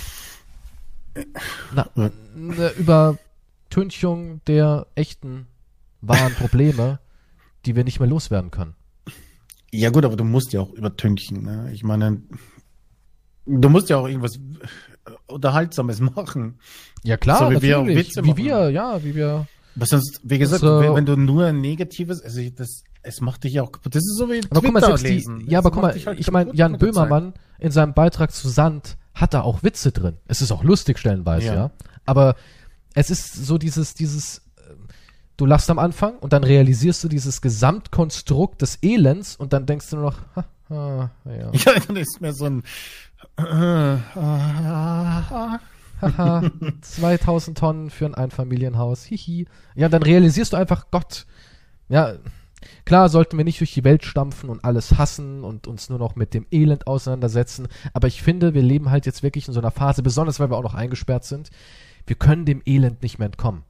na, 1.75 1.89
eine 1.95 2.71
Übertünchung 2.79 4.41
der 4.47 4.87
echten, 4.95 5.47
wahren 6.01 6.35
Probleme, 6.35 7.01
die 7.67 7.77
wir 7.77 7.85
nicht 7.85 8.01
mehr 8.01 8.09
loswerden 8.09 8.51
können. 8.51 8.75
Ja 9.73 9.91
gut, 9.91 10.05
aber 10.05 10.17
du 10.17 10.25
musst 10.25 10.53
ja 10.53 10.61
auch 10.61 10.73
übertünchen. 10.73 11.43
Ne? 11.43 11.71
Ich 11.73 11.83
meine, 11.83 12.23
du 13.47 13.69
musst 13.69 13.89
ja 13.89 13.97
auch 13.97 14.07
irgendwas 14.07 14.39
Unterhaltsames 15.27 16.01
machen. 16.15 16.59
Ja 17.03 17.17
klar, 17.17 17.39
So 17.39 17.51
wie 17.51 17.63
wir 17.63 17.79
auch 17.79 17.83
natürlich. 17.85 18.09
Witze 18.09 18.25
wie 18.25 18.37
wir, 18.37 18.71
ja, 18.71 19.03
wie 19.03 19.15
wir. 19.15 19.47
Was 19.75 19.89
sonst, 19.89 20.21
wie 20.23 20.39
gesagt, 20.39 20.63
Das, 20.63 20.71
äh, 20.85 20.89
wenn, 20.89 20.95
wenn 20.97 21.07
du 21.07 21.17
nur 21.17 21.47
ein 21.47 21.61
Negatives, 21.61 22.21
also 22.23 22.41
ich- 22.41 22.55
das, 22.55 22.85
es 23.03 23.21
macht 23.21 23.45
dich 23.45 23.55
ja 23.55 23.63
auch 23.63 23.73
kaputt. 23.73 23.95
Das 23.95 24.03
ist 24.03 24.17
so 24.17 24.31
wie 24.31 24.41
Aber 24.51 24.61
guck 24.61 24.73
mal, 24.73 24.81
Twitter 24.81 25.09
lesen. 25.09 25.41
die, 25.41 25.51
ja, 25.51 25.59
aber 25.59 25.71
guck 25.71 25.83
mal, 25.83 25.95
halt 25.95 26.21
ich 26.21 26.31
meine, 26.31 26.55
Jan. 26.55 26.79
Böhmermann 26.79 27.35
in 27.59 27.71
seinem 27.71 27.95
Beitrag 27.95 28.33
zu 28.33 28.49
Sand 28.49 28.97
hat 29.15 29.35
da 29.35 29.43
auch 29.43 29.63
Witze 29.63 29.93
drin. 29.93 30.17
Es 30.27 30.41
ist 30.41 30.53
auch 30.53 30.65
lustig 30.65 30.99
stellenweise, 30.99 31.47
ja. 31.47 31.55
Ja. 31.55 31.71
Aber 32.07 32.37
es 32.95 33.11
ist 33.11 33.35
so 33.35 33.59
dieses, 33.59 33.95
dieses, 33.95 34.39
äh, 34.57 34.75
du 35.37 35.47
lachst 35.47 35.71
am 35.71 35.79
Anfang 35.79 36.17
und 36.19 36.33
dann 36.33 36.45
realisierst 36.45 37.05
du 37.05 37.09
dieses 37.09 37.41
Gesamtkonstrukt 37.41 38.63
des 38.63 38.79
Elends 38.83 39.37
und 39.37 39.53
dann 39.53 39.67
denkst 39.67 39.91
du 39.91 39.97
nur 39.97 40.05
noch, 40.07 40.19
ha, 40.37 40.45
ha, 40.71 41.11
ja. 41.27 41.51
Ja, 41.65 41.73
dann 41.87 41.97
ist 41.97 42.21
mir 42.21 42.33
so 42.33 42.47
ein 42.47 42.63
Haha, 43.39 45.61
2000 46.81 47.59
Tonnen 47.59 47.91
für 47.91 48.07
ein 48.07 48.15
Einfamilienhaus. 48.15 49.05
Hihi. 49.05 49.47
Ja, 49.75 49.89
dann 49.89 50.03
realisierst 50.03 50.53
du 50.53 50.57
einfach, 50.57 50.87
Gott. 50.91 51.27
Ja, 51.89 52.15
klar 52.85 53.09
sollten 53.09 53.37
wir 53.37 53.45
nicht 53.45 53.61
durch 53.61 53.73
die 53.75 53.85
Welt 53.85 54.05
stampfen 54.05 54.49
und 54.51 54.65
alles 54.65 54.97
hassen 54.99 55.45
und 55.45 55.67
uns 55.67 55.89
nur 55.89 55.99
noch 55.99 56.17
mit 56.17 56.35
dem 56.35 56.47
Elend 56.51 56.87
auseinandersetzen. 56.87 57.69
Aber 57.93 58.09
ich 58.09 58.23
finde, 58.23 58.55
wir 58.55 58.63
leben 58.63 58.91
halt 58.91 59.07
jetzt 59.07 59.23
wirklich 59.23 59.47
in 59.49 59.55
so 59.55 59.61
einer 59.61 59.71
Phase, 59.71 60.03
besonders 60.03 60.41
weil 60.41 60.51
wir 60.51 60.57
auch 60.57 60.63
noch 60.63 60.75
eingesperrt 60.75 61.25
sind. 61.25 61.51
Wir 62.07 62.17
können 62.17 62.45
dem 62.47 62.63
Elend 62.67 63.03
nicht 63.03 63.19
mehr 63.19 63.27
entkommen. 63.27 63.63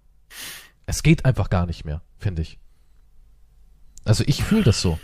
Es 0.86 1.02
geht 1.02 1.24
einfach 1.24 1.50
gar 1.50 1.66
nicht 1.66 1.84
mehr, 1.84 2.02
finde 2.18 2.42
ich. 2.42 2.58
Also 4.04 4.24
ich 4.26 4.42
fühle 4.42 4.64
das 4.64 4.80
so. 4.80 4.98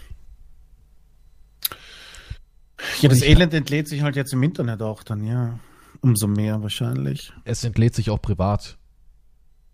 Ja, 3.01 3.09
das 3.09 3.23
Elend 3.23 3.52
entlädt 3.55 3.89
sich 3.89 4.02
halt 4.02 4.16
jetzt 4.16 4.32
im 4.32 4.43
Internet 4.43 4.82
auch 4.82 5.02
dann, 5.02 5.24
ja. 5.24 5.59
Umso 6.01 6.28
mehr 6.28 6.62
wahrscheinlich. 6.62 7.32
Es 7.44 7.65
entlädt 7.65 7.94
sich 7.94 8.10
auch 8.10 8.23
privat. 8.23 8.78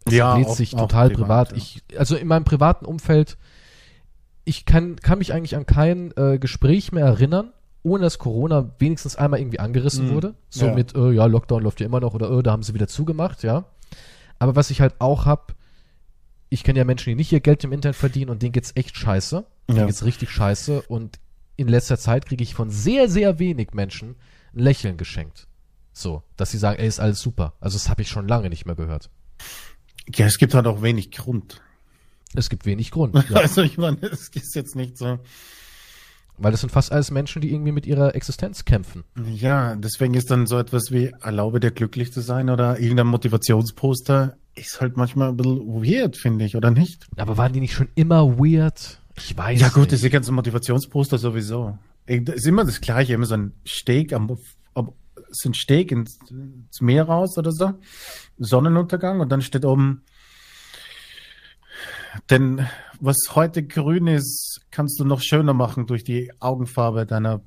Es 0.07 0.15
Ja, 0.15 0.31
entlädt 0.32 0.49
auch- 0.49 0.57
sich 0.57 0.70
total 0.70 1.11
privat. 1.11 1.49
privat, 1.51 1.53
ja. 1.53 1.57
Ich, 1.57 1.99
also 1.99 2.16
in 2.16 2.27
meinem 2.27 2.45
privaten 2.45 2.86
Umfeld, 2.86 3.36
ich 4.45 4.65
kann, 4.66 4.97
kann 4.97 5.19
mich 5.19 5.33
eigentlich 5.33 5.57
an 5.57 5.66
kein 5.66 6.12
äh, 6.16 6.39
Gespräch 6.39 6.93
mehr 6.93 7.07
erinnern, 7.07 7.53
ohne 7.83 8.03
dass 8.05 8.19
Corona 8.19 8.71
wenigstens 8.79 9.16
einmal 9.16 9.41
irgendwie 9.41 9.59
angerissen 9.61 10.07
Mhm. 10.07 10.11
wurde. 10.11 10.35
So 10.51 10.66
Ja. 10.66 10.75
mit, 10.75 10.95
äh, 10.95 11.11
ja, 11.12 11.27
Lockdown 11.27 11.62
läuft 11.62 11.81
ja 11.81 11.87
immer 11.87 12.01
noch 12.01 12.15
oder 12.15 12.31
äh, 12.31 12.43
da 12.43 12.53
haben 12.53 12.62
sie 12.62 12.75
wieder 12.75 12.89
zugemacht, 12.89 13.43
ja. 13.43 13.65
Aber 14.39 14.57
was 14.57 14.71
ich 14.71 14.81
halt 14.81 14.95
auch 15.01 15.27
hab, 15.27 15.55
ich 16.51 16.62
kenne 16.65 16.79
ja 16.79 16.85
Menschen, 16.85 17.11
die 17.11 17.15
nicht 17.15 17.33
ihr 17.33 17.41
Geld 17.41 17.65
im 17.65 17.73
Internet 17.73 17.97
verdienen 17.97 18.31
und 18.31 18.43
denen 18.43 18.53
geht's 18.53 18.73
echt 18.75 18.97
scheiße. 18.97 19.45
Denen 19.69 19.79
Ja. 19.79 19.87
geht's 19.87 20.05
richtig 20.05 20.31
scheiße 20.31 20.83
und 20.83 21.19
in 21.57 21.69
letzter 21.69 21.99
Zeit 21.99 22.27
kriege 22.27 22.43
ich 22.43 22.55
von 22.55 22.69
sehr, 22.71 23.09
sehr 23.09 23.39
wenig 23.39 23.73
Menschen 23.75 24.16
ein 24.55 24.59
Lächeln 24.61 24.97
geschenkt. 24.97 25.47
So, 25.93 26.23
dass 26.37 26.51
sie 26.51 26.59
sagen, 26.59 26.81
ey, 26.81 26.89
ist 26.89 27.01
alles 27.01 27.21
super. 27.21 27.55
Also 27.61 27.77
das 27.77 27.89
habe 27.89 28.03
ich 28.03 28.09
schon 28.09 28.27
lange 28.29 28.49
nicht 28.51 28.66
mehr 28.66 28.75
gehört. 28.75 29.09
Ja, 30.15 30.27
es 30.27 30.39
gibt 30.39 30.53
halt 30.55 30.66
auch 30.66 30.83
wenig 30.83 31.12
Grund. 31.12 31.62
Es 32.35 32.51
gibt 32.51 32.66
wenig 32.66 32.90
Grund. 32.90 33.15
Ja. 33.31 33.36
Also 33.36 33.62
ich 33.62 33.78
meine, 33.78 33.98
es 34.02 34.28
ist 34.28 34.55
jetzt 34.55 34.77
nicht 34.77 34.98
so. 34.98 35.19
Weil 36.36 36.51
das 36.51 36.61
sind 36.62 36.70
fast 36.70 36.90
alles 36.90 37.11
Menschen, 37.12 37.40
die 37.43 37.52
irgendwie 37.52 37.70
mit 37.70 37.86
ihrer 37.86 38.15
Existenz 38.16 38.65
kämpfen. 38.65 39.05
Ja, 39.32 39.77
deswegen 39.77 40.15
ist 40.15 40.31
dann 40.32 40.47
so 40.48 40.59
etwas 40.59 40.90
wie 40.90 41.12
erlaube 41.23 41.61
dir 41.61 41.70
glücklich 41.70 42.12
zu 42.12 42.20
sein 42.20 42.51
oder 42.51 42.81
irgendein 42.81 43.06
Motivationsposter 43.06 44.36
ist 44.56 44.81
halt 44.81 44.97
manchmal 44.97 45.28
ein 45.28 45.36
bisschen 45.36 45.59
weird, 45.66 46.16
finde 46.16 46.44
ich, 46.44 46.56
oder 46.56 46.70
nicht? 46.70 47.06
Aber 47.16 47.36
waren 47.36 47.52
die 47.52 47.61
nicht 47.61 47.74
schon 47.74 47.89
immer 47.94 48.39
weird? 48.39 49.01
Ich 49.16 49.36
weiß 49.36 49.61
Ja 49.61 49.69
gut, 49.69 49.82
nicht. 49.82 49.93
diese 49.93 50.11
ganzen 50.11 50.35
Motivationsposter 50.35 51.19
sowieso. 51.19 51.78
Das 52.06 52.35
ist 52.36 52.47
immer 52.47 52.65
das 52.65 52.81
Gleiche, 52.81 53.15
immer 53.15 53.27
so 53.27 53.35
ein 53.35 53.52
Steg 53.65 54.12
am, 54.12 54.36
am 54.74 54.93
so 55.31 55.48
ein 55.48 55.55
Steg 55.55 55.93
ins, 55.93 56.19
ins 56.31 56.81
Meer 56.81 57.05
raus 57.05 57.39
oder 57.39 57.52
so, 57.52 57.74
Sonnenuntergang 58.39 59.20
und 59.20 59.31
dann 59.31 59.40
steht 59.43 59.65
oben, 59.65 60.02
denn 62.31 62.66
was 63.01 63.16
heute 63.35 63.62
grün 63.62 64.07
ist, 64.07 64.61
kannst 64.70 64.99
du 65.01 65.05
noch 65.05 65.20
schöner 65.20 65.55
machen 65.55 65.86
durch 65.86 66.05
die 66.05 66.32
Augenfarbe 66.41 67.07
deiner 67.07 67.41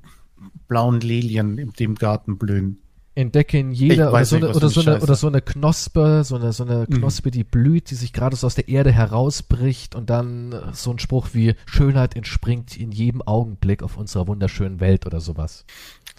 blauen 0.68 1.00
Lilien, 1.00 1.72
die 1.78 1.84
im 1.84 1.94
Garten 1.94 2.38
blühen. 2.38 2.82
Entdecke 3.14 3.58
in 3.58 3.72
jeder 3.72 4.12
oder 4.12 4.24
so, 4.24 4.36
nicht, 4.36 4.44
eine, 4.44 4.54
oder, 4.54 4.68
so 4.68 4.80
eine 4.80 5.00
oder 5.00 5.14
so 5.16 5.26
eine 5.26 5.42
Knospe, 5.42 6.22
so 6.22 6.36
eine, 6.36 6.52
so 6.52 6.64
eine 6.64 6.86
Mhm. 6.88 6.98
Knospe, 6.98 7.32
die 7.32 7.42
blüht, 7.42 7.90
die 7.90 7.96
sich 7.96 8.12
gerade 8.12 8.36
so 8.36 8.46
aus 8.46 8.54
der 8.54 8.68
Erde 8.68 8.92
herausbricht 8.92 9.96
und 9.96 10.08
dann 10.08 10.52
äh, 10.52 10.72
so 10.72 10.92
ein 10.92 11.00
Spruch 11.00 11.30
wie 11.32 11.56
Schönheit 11.66 12.14
entspringt 12.14 12.76
in 12.76 12.92
jedem 12.92 13.20
Augenblick 13.22 13.82
auf 13.82 13.96
unserer 13.96 14.28
wunderschönen 14.28 14.78
Welt 14.78 15.04
oder 15.04 15.20
sowas. 15.20 15.64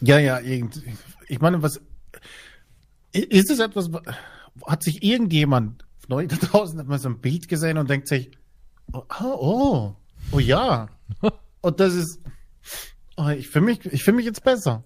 Ja, 0.02 0.20
ja, 0.20 0.40
irgend, 0.40 0.82
ich 1.30 1.40
meine, 1.40 1.62
was, 1.62 1.80
ist 3.14 3.50
es 3.50 3.60
etwas, 3.60 3.90
hat 4.66 4.84
sich 4.84 5.02
irgendjemand 5.02 5.86
euch 6.12 6.28
da 6.28 6.36
draußen 6.36 6.80
hat 6.80 6.88
mal 6.88 7.00
so 7.00 7.10
ein 7.10 7.20
Bild 7.20 7.48
gesehen 7.48 7.78
und 7.78 7.90
denkt 7.90 8.08
sich, 8.08 8.32
oh, 8.94 9.04
ah, 9.10 9.26
oh, 9.26 9.96
oh 10.32 10.40
ja. 10.40 10.88
Und 11.62 11.80
das 11.80 11.94
ist, 11.94 12.20
oh, 13.18 13.30
ich 13.30 13.50
fühle 13.50 13.66
mich, 13.66 13.86
ich 13.86 14.04
fühle 14.04 14.18
mich 14.18 14.26
jetzt 14.26 14.44
besser. 14.44 14.84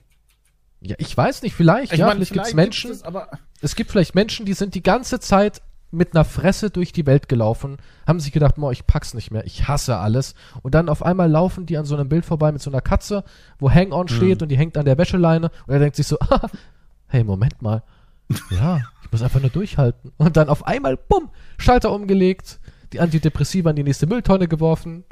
Ja, 0.81 0.95
ich 0.99 1.15
weiß 1.15 1.43
nicht, 1.43 1.55
vielleicht, 1.55 1.93
Ich 1.93 1.99
ja, 1.99 2.07
meine, 2.07 2.25
vielleicht 2.25 2.33
gibt's 2.33 2.49
gibt's 2.49 2.55
Menschen, 2.55 2.91
es, 2.91 3.03
aber 3.03 3.29
es 3.61 3.75
gibt 3.75 3.91
vielleicht 3.91 4.15
Menschen, 4.15 4.45
die 4.45 4.53
sind 4.53 4.75
die 4.75 4.83
ganze 4.83 5.19
Zeit 5.19 5.61
mit 5.93 6.13
einer 6.13 6.25
Fresse 6.25 6.69
durch 6.71 6.91
die 6.91 7.05
Welt 7.05 7.29
gelaufen, 7.29 7.77
haben 8.07 8.19
sich 8.19 8.31
gedacht, 8.31 8.55
boah, 8.55 8.71
ich 8.71 8.87
pack's 8.87 9.13
nicht 9.13 9.31
mehr, 9.31 9.45
ich 9.45 9.67
hasse 9.67 9.97
alles. 9.97 10.33
Und 10.63 10.73
dann 10.75 10.89
auf 10.89 11.03
einmal 11.03 11.29
laufen 11.29 11.65
die 11.65 11.77
an 11.77 11.85
so 11.85 11.95
einem 11.95 12.09
Bild 12.09 12.25
vorbei 12.25 12.51
mit 12.51 12.61
so 12.61 12.71
einer 12.71 12.81
Katze, 12.81 13.23
wo 13.59 13.69
Hang-On 13.69 14.07
steht 14.07 14.41
und 14.41 14.49
die 14.49 14.57
hängt 14.57 14.77
an 14.77 14.85
der 14.85 14.97
Wäscheleine 14.97 15.51
und 15.67 15.73
er 15.73 15.79
denkt 15.79 15.95
sich 15.95 16.07
so, 16.07 16.17
ah, 16.19 16.49
hey, 17.07 17.23
Moment 17.23 17.61
mal. 17.61 17.83
Ja, 18.49 18.81
ich 19.03 19.11
muss 19.11 19.21
einfach 19.21 19.41
nur 19.41 19.51
durchhalten. 19.51 20.11
Und 20.17 20.37
dann 20.37 20.49
auf 20.49 20.65
einmal, 20.65 20.97
bumm, 20.97 21.29
Schalter 21.57 21.91
umgelegt, 21.91 22.59
die 22.93 22.99
Antidepressiva 22.99 23.71
in 23.71 23.75
die 23.75 23.83
nächste 23.83 24.07
Mülltonne 24.07 24.47
geworfen 24.47 25.03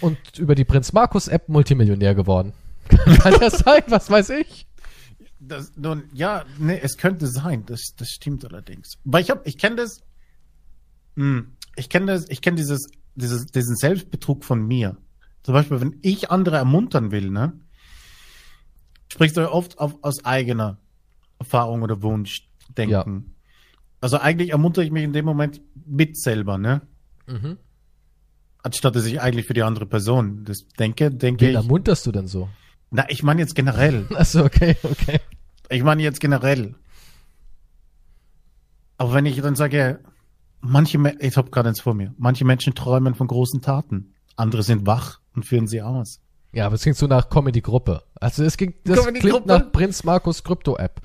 und 0.00 0.38
über 0.38 0.54
die 0.54 0.64
Prinz 0.64 0.92
Markus 0.92 1.28
App 1.28 1.48
Multimillionär 1.48 2.14
geworden. 2.14 2.52
Kann 2.88 3.34
ja 3.40 3.50
sein, 3.50 3.82
was 3.88 4.10
weiß 4.10 4.30
ich. 4.30 4.66
das, 5.40 5.72
nun, 5.76 6.04
ja, 6.12 6.44
nee, 6.58 6.78
es 6.82 6.96
könnte 6.96 7.26
sein, 7.26 7.64
das, 7.66 7.94
das 7.96 8.10
stimmt 8.10 8.44
allerdings. 8.44 8.98
Weil 9.04 9.22
ich 9.22 9.30
hab, 9.30 9.46
ich 9.46 9.58
kenne 9.58 9.76
das, 9.76 10.02
hm, 11.16 11.56
ich 11.76 11.88
kenne 11.88 12.06
das, 12.06 12.28
ich 12.28 12.42
kenne 12.42 12.56
dieses, 12.56 12.88
dieses, 13.14 13.46
diesen 13.46 13.76
Selbstbetrug 13.76 14.44
von 14.44 14.66
mir. 14.66 14.96
Zum 15.42 15.54
Beispiel, 15.54 15.80
wenn 15.80 15.98
ich 16.02 16.30
andere 16.30 16.56
ermuntern 16.56 17.10
will, 17.10 17.30
ne, 17.30 17.58
sprichst 19.12 19.36
du 19.36 19.42
ja 19.42 19.50
oft 19.50 19.78
auf, 19.78 19.96
aus 20.02 20.24
eigener 20.24 20.78
Erfahrung 21.38 21.82
oder 21.82 22.02
Wunsch 22.02 22.48
denken. 22.76 23.33
Also 24.04 24.18
eigentlich 24.18 24.50
ermuntere 24.50 24.84
ich 24.84 24.90
mich 24.90 25.02
in 25.02 25.14
dem 25.14 25.24
Moment 25.24 25.62
mit 25.86 26.18
selber, 26.18 26.58
ne? 26.58 26.82
Mhm. 27.26 27.56
anstatt 28.62 28.94
dass 28.94 29.06
ich 29.06 29.18
eigentlich 29.22 29.46
für 29.46 29.54
die 29.54 29.62
andere 29.62 29.86
Person 29.86 30.44
das 30.44 30.68
denke, 30.78 31.10
denke 31.10 31.40
Wen 31.40 31.48
ich. 31.48 31.56
ermunterst 31.56 32.04
du 32.04 32.12
denn 32.12 32.26
so? 32.26 32.50
Na, 32.90 33.06
ich 33.08 33.22
meine 33.22 33.40
jetzt 33.40 33.54
generell. 33.54 34.04
Achso, 34.14 34.44
okay, 34.44 34.76
okay. 34.82 35.20
Ich 35.70 35.82
meine 35.82 36.02
jetzt 36.02 36.20
generell. 36.20 36.74
Aber 38.98 39.14
wenn 39.14 39.24
ich 39.24 39.40
dann 39.40 39.56
sage, 39.56 40.00
manche, 40.60 40.98
ich 41.20 41.38
habe 41.38 41.50
gerade 41.50 41.70
eins 41.70 41.80
vor 41.80 41.94
mir, 41.94 42.12
manche 42.18 42.44
Menschen 42.44 42.74
träumen 42.74 43.14
von 43.14 43.26
großen 43.26 43.62
Taten, 43.62 44.12
andere 44.36 44.62
sind 44.62 44.86
wach 44.86 45.20
und 45.34 45.46
führen 45.46 45.66
sie 45.66 45.80
aus. 45.80 46.20
Ja, 46.52 46.66
aber 46.66 46.74
es 46.74 46.82
klingt 46.82 46.98
so 46.98 47.06
nach 47.06 47.30
Comedy-Gruppe. 47.30 48.02
Also 48.16 48.44
es 48.44 48.58
ging, 48.58 48.74
das 48.84 49.02
klingt 49.14 49.46
nach 49.46 49.72
Prinz 49.72 50.04
Markus 50.04 50.44
Krypto-App. 50.44 51.00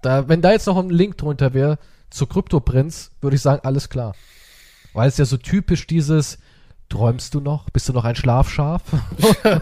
Da, 0.00 0.30
wenn 0.30 0.40
da 0.40 0.52
jetzt 0.52 0.66
noch 0.66 0.78
ein 0.78 0.88
Link 0.88 1.18
drunter 1.18 1.52
wäre 1.52 1.78
zu 2.10 2.26
Krypto-Prinz, 2.26 3.10
würde 3.20 3.36
ich 3.36 3.42
sagen, 3.42 3.60
alles 3.64 3.88
klar. 3.88 4.14
Weil 4.94 5.08
es 5.08 5.18
ja 5.18 5.24
so 5.24 5.36
typisch 5.36 5.86
dieses, 5.86 6.38
träumst 6.88 7.34
du 7.34 7.40
noch? 7.40 7.68
Bist 7.70 7.88
du 7.88 7.92
noch 7.92 8.04
ein 8.04 8.16
Schlafschaf? 8.16 8.82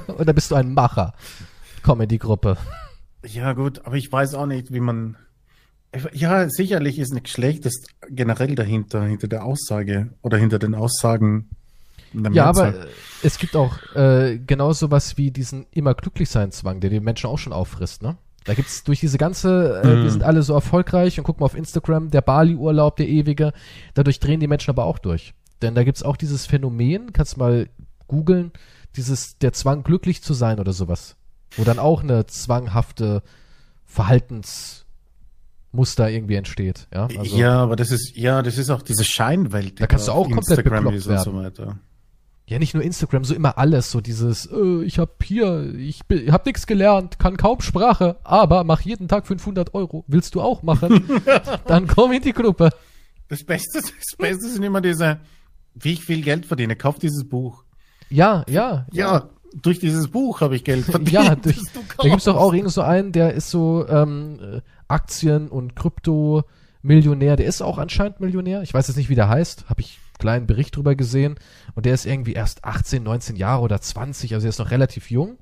Oder 0.19 0.33
bist 0.33 0.51
du 0.51 0.55
ein 0.55 0.73
Macher? 0.75 1.15
Comedy-Gruppe. 1.83 2.57
Ja, 3.25 3.53
gut, 3.53 3.85
aber 3.85 3.97
ich 3.97 4.11
weiß 4.11 4.35
auch 4.35 4.47
nicht, 4.47 4.73
wie 4.73 4.81
man. 4.81 5.17
Ja, 6.13 6.49
sicherlich 6.49 6.99
ist 6.99 7.13
nichts 7.15 7.31
Schlechtes 7.31 7.85
generell 8.11 8.55
dahinter, 8.55 9.05
hinter 9.05 9.29
der 9.29 9.45
Aussage 9.45 10.11
oder 10.23 10.37
hinter 10.37 10.59
den 10.59 10.75
Aussagen. 10.75 11.49
der 12.13 12.33
Ja, 12.33 12.45
aber 12.47 12.65
Mehrzahl. 12.73 12.87
äh, 12.89 12.91
es 13.23 13.39
gibt 13.39 13.57
auch 13.57 13.79
äh, 13.95 14.39
genau 14.39 14.73
sowas 14.73 15.17
wie 15.17 15.31
diesen 15.31 15.67
immer 15.71 15.95
glücklich 15.95 16.29
sein 16.29 16.53
Zwang, 16.53 16.81
der 16.81 16.91
die 16.91 17.01
Menschen 17.01 17.29
auch 17.31 17.39
schon 17.39 17.53
auffrisst, 17.53 18.03
ne? 18.03 18.17
Da 18.47 18.55
gibt's 18.55 18.85
durch 18.85 19.01
diese 19.01 19.19
ganze, 19.19 19.81
äh, 19.83 19.87
Mhm. 19.87 20.03
wir 20.05 20.11
sind 20.11 20.23
alle 20.23 20.43
so 20.43 20.55
erfolgreich 20.55 21.19
und 21.19 21.25
guck 21.25 21.41
mal 21.41 21.47
auf 21.47 21.57
Instagram, 21.57 22.11
der 22.11 22.21
Bali-Urlaub, 22.23 22.97
der 22.97 23.09
ewige, 23.09 23.53
dadurch 23.95 24.21
drehen 24.21 24.41
die 24.41 24.47
Menschen 24.47 24.71
aber 24.71 24.85
auch 24.85 24.99
durch. 24.99 25.35
Denn 25.63 25.75
da 25.75 25.85
gibt's 25.85 26.03
auch 26.03 26.17
dieses 26.17 26.47
Phänomen, 26.47 27.13
kannst 27.13 27.37
mal 27.39 27.69
googeln, 28.09 28.53
dieses, 28.95 29.39
der 29.39 29.53
Zwang 29.53 29.83
glücklich 29.83 30.23
zu 30.23 30.35
sein 30.35 30.61
oder 30.61 30.73
sowas. 30.73 31.17
Wo 31.57 31.65
dann 31.65 31.79
auch 31.79 32.03
eine 32.03 32.27
zwanghafte 32.27 33.23
Verhaltensmuster 33.85 36.11
irgendwie 36.11 36.35
entsteht, 36.35 36.89
ja? 36.93 37.09
Also, 37.19 37.37
ja, 37.37 37.59
aber 37.63 37.77
das 37.77 37.91
ist, 37.91 38.17
ja, 38.17 38.43
das 38.43 38.59
ist 38.59 38.71
auch 38.71 38.83
diese 38.83 39.05
Scheinwelt. 39.05 39.79
die 39.79 39.83
Da 39.83 39.87
kannst 39.87 40.09
du 40.09 40.13
auch 40.13 40.25
komplett 40.31 40.59
Instagram 40.59 40.85
bekloppt 40.85 41.07
und 41.07 41.21
so 41.25 41.35
weiter. 41.35 41.79
Ja, 42.49 42.61
nicht 42.61 42.75
nur 42.75 42.83
Instagram, 42.85 43.25
so 43.25 43.35
immer 43.35 43.59
alles, 43.59 43.91
so 43.91 44.01
dieses, 44.01 44.47
äh, 44.47 44.85
ich 44.85 45.01
hab 45.01 45.25
hier, 45.25 45.75
ich 45.75 46.01
hab 46.09 46.47
nix 46.47 46.69
gelernt, 46.69 47.19
kann 47.19 47.37
kaum 47.37 47.61
Sprache, 47.61 48.19
aber 48.23 48.63
mach 48.63 48.83
jeden 48.83 49.09
Tag 49.09 49.27
500 49.27 49.75
Euro. 49.75 50.05
Willst 50.07 50.37
du 50.37 50.41
auch 50.41 50.63
machen? 50.63 51.11
Dann 51.67 51.89
komm 51.89 52.13
in 52.13 52.23
die 52.23 52.33
Gruppe. 52.33 52.71
Das 53.29 53.43
Beste, 53.43 53.81
das 53.81 54.17
Beste 54.17 54.49
sind 54.49 54.63
immer 54.63 54.81
diese, 54.81 55.19
wie 55.75 55.95
ich 55.95 56.05
viel 56.05 56.23
Geld 56.23 56.47
verdiene. 56.47 56.77
Kauf 56.77 57.01
dieses 57.01 57.29
Buch. 57.29 57.65
Ja, 58.11 58.45
ja. 58.49 58.87
Ja, 58.93 59.29
durch 59.61 59.81
dieses 59.81 60.07
Buch 60.07 60.41
habe 60.41 60.55
ich 60.55 60.63
Geld 60.63 60.85
verdient. 60.85 61.11
Ja, 61.11 61.35
durch, 61.35 61.59
da 61.99 62.09
gibt's 62.09 62.25
doch 62.25 62.37
auch 62.37 62.55
irgend 62.55 62.71
so 62.71 62.83
einen, 62.83 63.11
der 63.11 63.35
ist 63.35 63.51
so 63.51 63.87
ähm, 63.89 64.39
äh, 64.41 64.61
Aktien- 64.87 65.49
und 65.49 65.75
Krypto-Millionär. 65.75 67.35
Der 67.35 67.47
ist 67.47 67.61
auch 67.61 67.79
anscheinend 67.79 68.21
Millionär. 68.21 68.63
Ich 68.63 68.73
weiß 68.73 68.87
jetzt 68.87 68.97
nicht, 68.97 69.09
wie 69.09 69.17
der 69.17 69.29
heißt. 69.29 69.69
Habe 69.69 69.81
ich 69.81 69.99
kleinen 70.19 70.47
Bericht 70.47 70.77
drüber 70.77 70.95
gesehen. 70.95 71.37
Und 71.75 71.87
der 71.87 71.95
ist 71.95 72.07
irgendwie 72.07 72.33
erst 72.33 72.65
18, 72.65 73.03
19 73.03 73.37
Jahre 73.37 73.63
oder 73.63 73.81
20. 73.81 74.35
Also 74.35 74.47
er 74.47 74.51
ist 74.51 74.59
noch 74.59 74.71
relativ 74.71 75.11
jung. 75.11 75.39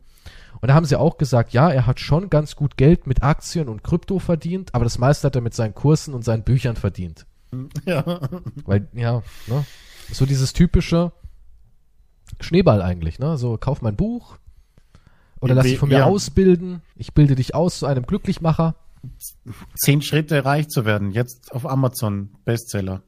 Und 0.60 0.68
da 0.68 0.74
haben 0.74 0.86
sie 0.86 0.98
auch 0.98 1.18
gesagt, 1.18 1.52
ja, 1.52 1.70
er 1.70 1.86
hat 1.86 2.00
schon 2.00 2.30
ganz 2.30 2.56
gut 2.56 2.76
Geld 2.76 3.06
mit 3.06 3.22
Aktien 3.22 3.68
und 3.68 3.82
Krypto 3.82 4.18
verdient, 4.18 4.74
aber 4.74 4.84
das 4.84 4.98
meiste 4.98 5.26
hat 5.26 5.36
er 5.36 5.42
mit 5.42 5.54
seinen 5.54 5.74
Kursen 5.74 6.14
und 6.14 6.24
seinen 6.24 6.42
Büchern 6.42 6.76
verdient. 6.76 7.26
Ja. 7.84 8.20
Weil, 8.64 8.88
ja, 8.94 9.22
ne? 9.46 9.64
So 10.10 10.26
dieses 10.26 10.52
typische 10.52 11.12
Schneeball 12.40 12.82
eigentlich, 12.82 13.18
ne? 13.18 13.38
So, 13.38 13.56
kauf 13.58 13.80
mein 13.80 13.94
Buch 13.94 14.38
oder 15.40 15.54
lass 15.54 15.66
dich 15.66 15.78
von 15.78 15.90
mir 15.90 15.98
ja. 15.98 16.04
ausbilden. 16.06 16.82
Ich 16.96 17.12
bilde 17.12 17.34
dich 17.34 17.54
aus 17.54 17.78
zu 17.78 17.86
einem 17.86 18.06
Glücklichmacher. 18.06 18.76
Zehn 19.76 20.00
Schritte 20.00 20.44
reich 20.44 20.68
zu 20.68 20.84
werden. 20.84 21.10
Jetzt 21.10 21.52
auf 21.52 21.66
Amazon 21.66 22.30
Bestseller. 22.44 23.02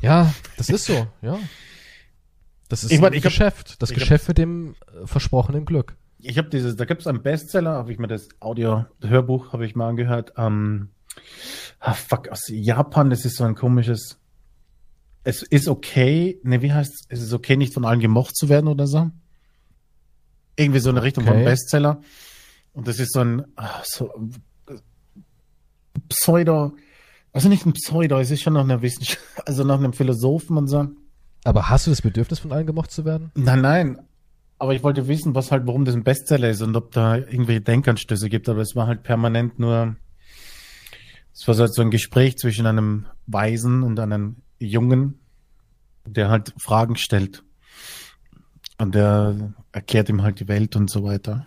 Ja, 0.00 0.32
das 0.56 0.68
ist 0.68 0.84
so, 0.84 1.06
ja. 1.22 1.38
Das 2.68 2.84
ist 2.84 2.92
Ich 2.92 3.00
mein, 3.00 3.12
ein 3.12 3.18
ich 3.18 3.24
hab- 3.24 3.30
Geschäft. 3.32 3.80
das 3.82 3.90
ich 3.90 3.96
hab- 3.96 4.00
Geschäft 4.00 4.28
mit 4.28 4.38
dem 4.38 4.74
äh, 5.02 5.06
versprochenen 5.06 5.64
Glück. 5.64 5.96
Ich 6.20 6.36
habe 6.38 6.48
dieses, 6.48 6.76
da 6.76 6.84
gibt 6.84 7.00
es 7.00 7.06
einen 7.06 7.22
Bestseller, 7.22 7.72
habe 7.72 7.92
ich 7.92 7.98
mir 7.98 8.08
das 8.08 8.28
Audio-Hörbuch 8.40 9.52
habe 9.52 9.64
ich 9.64 9.74
mal 9.76 9.88
angehört. 9.88 10.32
Ähm, 10.36 10.90
ah, 11.80 11.94
fuck, 11.94 12.28
aus 12.28 12.42
Japan, 12.48 13.08
das 13.10 13.24
ist 13.24 13.36
so 13.36 13.44
ein 13.44 13.54
komisches. 13.54 14.18
Es 15.24 15.42
ist 15.42 15.68
okay, 15.68 16.40
ne, 16.42 16.60
wie 16.62 16.72
heißt 16.72 17.06
es? 17.08 17.20
ist 17.20 17.32
okay, 17.32 17.56
nicht 17.56 17.72
von 17.74 17.84
allen 17.84 18.00
gemocht 18.00 18.36
zu 18.36 18.48
werden 18.48 18.66
oder 18.68 18.86
so. 18.86 19.10
Irgendwie 20.56 20.80
so 20.80 20.90
eine 20.90 21.02
Richtung 21.02 21.24
Okay. 21.24 21.34
von 21.34 21.44
Bestseller. 21.44 22.00
Und 22.72 22.88
das 22.88 22.98
ist 22.98 23.12
so 23.12 23.20
ein 23.20 23.44
ah, 23.56 23.80
so, 23.84 24.12
äh, 24.68 24.74
Pseudo, 26.08 26.74
also 27.32 27.48
nicht 27.48 27.66
ein 27.66 27.72
Pseudo, 27.72 28.18
es 28.18 28.30
ist 28.30 28.42
schon 28.42 28.54
noch 28.54 28.64
eine 28.64 28.82
Wissenschaft, 28.82 29.20
also 29.46 29.64
nach 29.64 29.78
einem 29.78 29.92
Philosophen 29.92 30.56
und 30.56 30.68
so. 30.68 30.88
Aber 31.44 31.68
hast 31.68 31.86
du 31.86 31.90
das 31.90 32.02
Bedürfnis, 32.02 32.40
von 32.40 32.52
allen 32.52 32.66
gemocht 32.66 32.90
zu 32.90 33.04
werden? 33.04 33.30
Nein, 33.34 33.60
nein. 33.60 33.98
Aber 34.58 34.74
ich 34.74 34.82
wollte 34.82 35.06
wissen, 35.06 35.34
was 35.34 35.52
halt, 35.52 35.66
warum 35.66 35.84
das 35.84 35.94
ein 35.94 36.02
Bestseller 36.02 36.50
ist 36.50 36.62
und 36.62 36.74
ob 36.74 36.90
da 36.90 37.16
irgendwelche 37.16 37.60
Denkanstöße 37.60 38.28
gibt. 38.28 38.48
Aber 38.48 38.60
es 38.60 38.74
war 38.74 38.88
halt 38.88 39.04
permanent 39.04 39.58
nur, 39.58 39.96
es 41.32 41.46
war 41.46 41.54
so 41.54 41.62
halt 41.62 41.74
so 41.74 41.82
ein 41.82 41.90
Gespräch 41.90 42.36
zwischen 42.38 42.66
einem 42.66 43.06
Weisen 43.26 43.84
und 43.84 44.00
einem 44.00 44.36
Jungen, 44.58 45.20
der 46.04 46.28
halt 46.28 46.54
Fragen 46.58 46.96
stellt. 46.96 47.44
Und 48.78 48.94
der 48.94 49.54
erklärt 49.70 50.08
ihm 50.08 50.22
halt 50.22 50.40
die 50.40 50.48
Welt 50.48 50.74
und 50.74 50.90
so 50.90 51.04
weiter. 51.04 51.46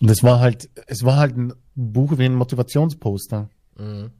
Und 0.00 0.10
es 0.10 0.22
war 0.22 0.40
halt, 0.40 0.68
es 0.86 1.04
war 1.04 1.16
halt 1.16 1.36
ein 1.36 1.52
Buch 1.74 2.18
wie 2.18 2.24
ein 2.24 2.34
Motivationsposter. 2.34 3.48
Mhm. 3.76 4.10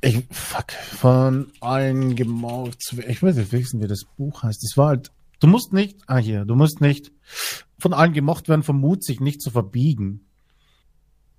Ich, 0.00 0.22
fuck, 0.30 0.72
von 0.72 1.50
allen 1.60 2.14
gemocht 2.14 2.82
zu. 2.82 3.00
Ich 3.00 3.22
weiß 3.22 3.36
nicht 3.36 3.52
wissen, 3.52 3.80
wie 3.80 3.86
das 3.86 4.04
Buch 4.18 4.42
heißt. 4.42 4.62
Es 4.62 4.76
war 4.76 4.88
halt, 4.88 5.10
du 5.40 5.46
musst 5.46 5.72
nicht, 5.72 5.96
ah 6.06 6.18
hier, 6.18 6.44
du 6.44 6.54
musst 6.54 6.82
nicht 6.82 7.10
von 7.78 7.94
allen 7.94 8.12
gemocht 8.12 8.48
werden, 8.48 8.62
vermut 8.62 9.02
sich 9.02 9.20
nicht 9.20 9.40
zu 9.40 9.50
verbiegen. 9.50 10.26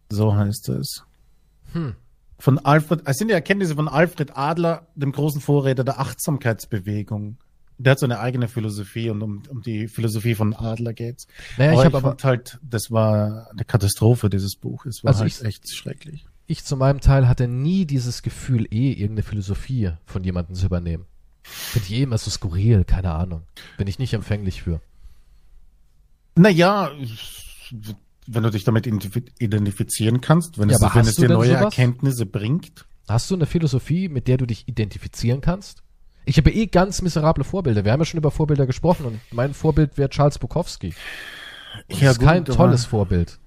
So 0.09 0.35
heißt 0.35 0.69
es. 0.69 1.03
Hm. 1.73 1.95
Von 2.39 2.59
Alfred, 2.59 3.03
es 3.05 3.17
sind 3.17 3.27
die 3.27 3.33
Erkenntnisse 3.33 3.75
von 3.75 3.87
Alfred 3.87 4.35
Adler, 4.35 4.87
dem 4.95 5.11
großen 5.11 5.41
Vorräter 5.41 5.83
der 5.83 5.99
Achtsamkeitsbewegung. 5.99 7.37
Der 7.77 7.91
hat 7.91 7.99
so 7.99 8.05
eine 8.05 8.19
eigene 8.19 8.47
Philosophie 8.47 9.09
und 9.09 9.21
um, 9.21 9.43
um 9.49 9.61
die 9.61 9.87
Philosophie 9.87 10.33
von 10.33 10.53
Adler 10.53 10.93
geht's. 10.93 11.27
Naja, 11.57 11.71
aber 11.71 11.79
ich 11.79 11.85
habe 11.85 11.97
aber, 11.97 12.17
halt, 12.23 12.57
das 12.63 12.89
war 12.89 13.51
eine 13.51 13.65
Katastrophe, 13.65 14.29
dieses 14.29 14.55
Buch. 14.55 14.85
Es 14.85 15.03
war 15.03 15.09
Also 15.09 15.21
halt 15.21 15.41
echt 15.43 15.69
schrecklich. 15.73 16.25
Ich 16.47 16.63
zu 16.63 16.77
meinem 16.77 16.99
Teil 17.01 17.27
hatte 17.27 17.47
nie 17.47 17.85
dieses 17.85 18.21
Gefühl, 18.21 18.65
eh 18.71 18.91
irgendeine 18.91 19.23
Philosophie 19.23 19.91
von 20.05 20.23
jemandem 20.23 20.55
zu 20.55 20.65
übernehmen. 20.65 21.05
Finde 21.43 21.87
ich 21.87 21.93
eh 21.93 22.03
immer 22.03 22.17
so 22.17 22.29
skurril, 22.31 22.83
keine 22.85 23.11
Ahnung. 23.11 23.43
Bin 23.77 23.87
ich 23.87 23.99
nicht 23.99 24.13
empfänglich 24.13 24.63
für. 24.63 24.81
Naja, 26.35 26.91
wenn 28.27 28.43
du 28.43 28.49
dich 28.49 28.63
damit 28.63 28.85
identif- 28.87 29.31
identifizieren 29.39 30.21
kannst, 30.21 30.57
wenn 30.57 30.69
Ja, 30.69 30.75
es, 30.77 30.95
wenn 30.95 31.05
es 31.05 31.15
dir 31.15 31.29
neue 31.29 31.49
sowas? 31.49 31.61
Erkenntnisse 31.77 32.25
bringt. 32.25 32.85
Hast 33.07 33.29
du 33.29 33.35
eine 33.35 33.45
Philosophie, 33.45 34.09
mit 34.09 34.27
der 34.27 34.37
du 34.37 34.45
dich 34.45 34.67
identifizieren 34.67 35.41
kannst? 35.41 35.83
Ich 36.25 36.37
habe 36.37 36.51
eh 36.51 36.65
ganz 36.65 37.03
miserable 37.03 37.43
Vorbilder. 37.43 37.85
Wir 37.85 37.91
haben 37.91 37.99
ja 38.01 38.05
schon 38.05 38.17
über 38.17 38.31
Vorbilder 38.31 38.65
gesprochen 38.65 39.05
und 39.05 39.19
mein 39.31 39.53
Vorbild 39.53 39.97
wäre 39.97 40.09
Charles 40.09 40.39
Bukowski. 40.39 40.93
Und 41.87 42.01
Ja, 42.01 42.07
das 42.07 42.17
ist 42.17 42.23
kein 42.23 42.39
gut, 42.43 42.49
aber- 42.49 42.57
tolles 42.57 42.85
Vorbild. 42.85 43.37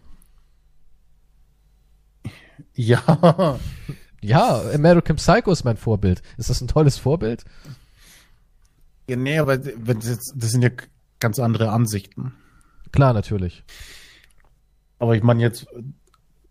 Ja, 2.74 3.58
Ja, 4.20 4.60
American 4.74 5.16
Psycho 5.16 5.50
ist 5.52 5.64
mein 5.64 5.76
Vorbild. 5.76 6.22
Ist 6.36 6.50
das 6.50 6.60
ein 6.60 6.68
tolles 6.68 6.98
Vorbild? 6.98 7.44
ja 9.08 9.16
nee, 9.16 9.38
aber 9.38 9.64
wenn 9.64 9.98
das, 10.00 10.08
jetzt, 10.08 10.34
das 10.36 10.50
sind 10.50 10.62
ja 10.62 10.70
ganz 11.20 11.38
andere 11.38 11.70
Ansichten. 11.70 12.32
Klar, 12.92 13.12
natürlich. 13.14 13.64
Aber 14.98 15.14
ich 15.16 15.22
meine 15.22 15.40
jetzt, 15.42 15.66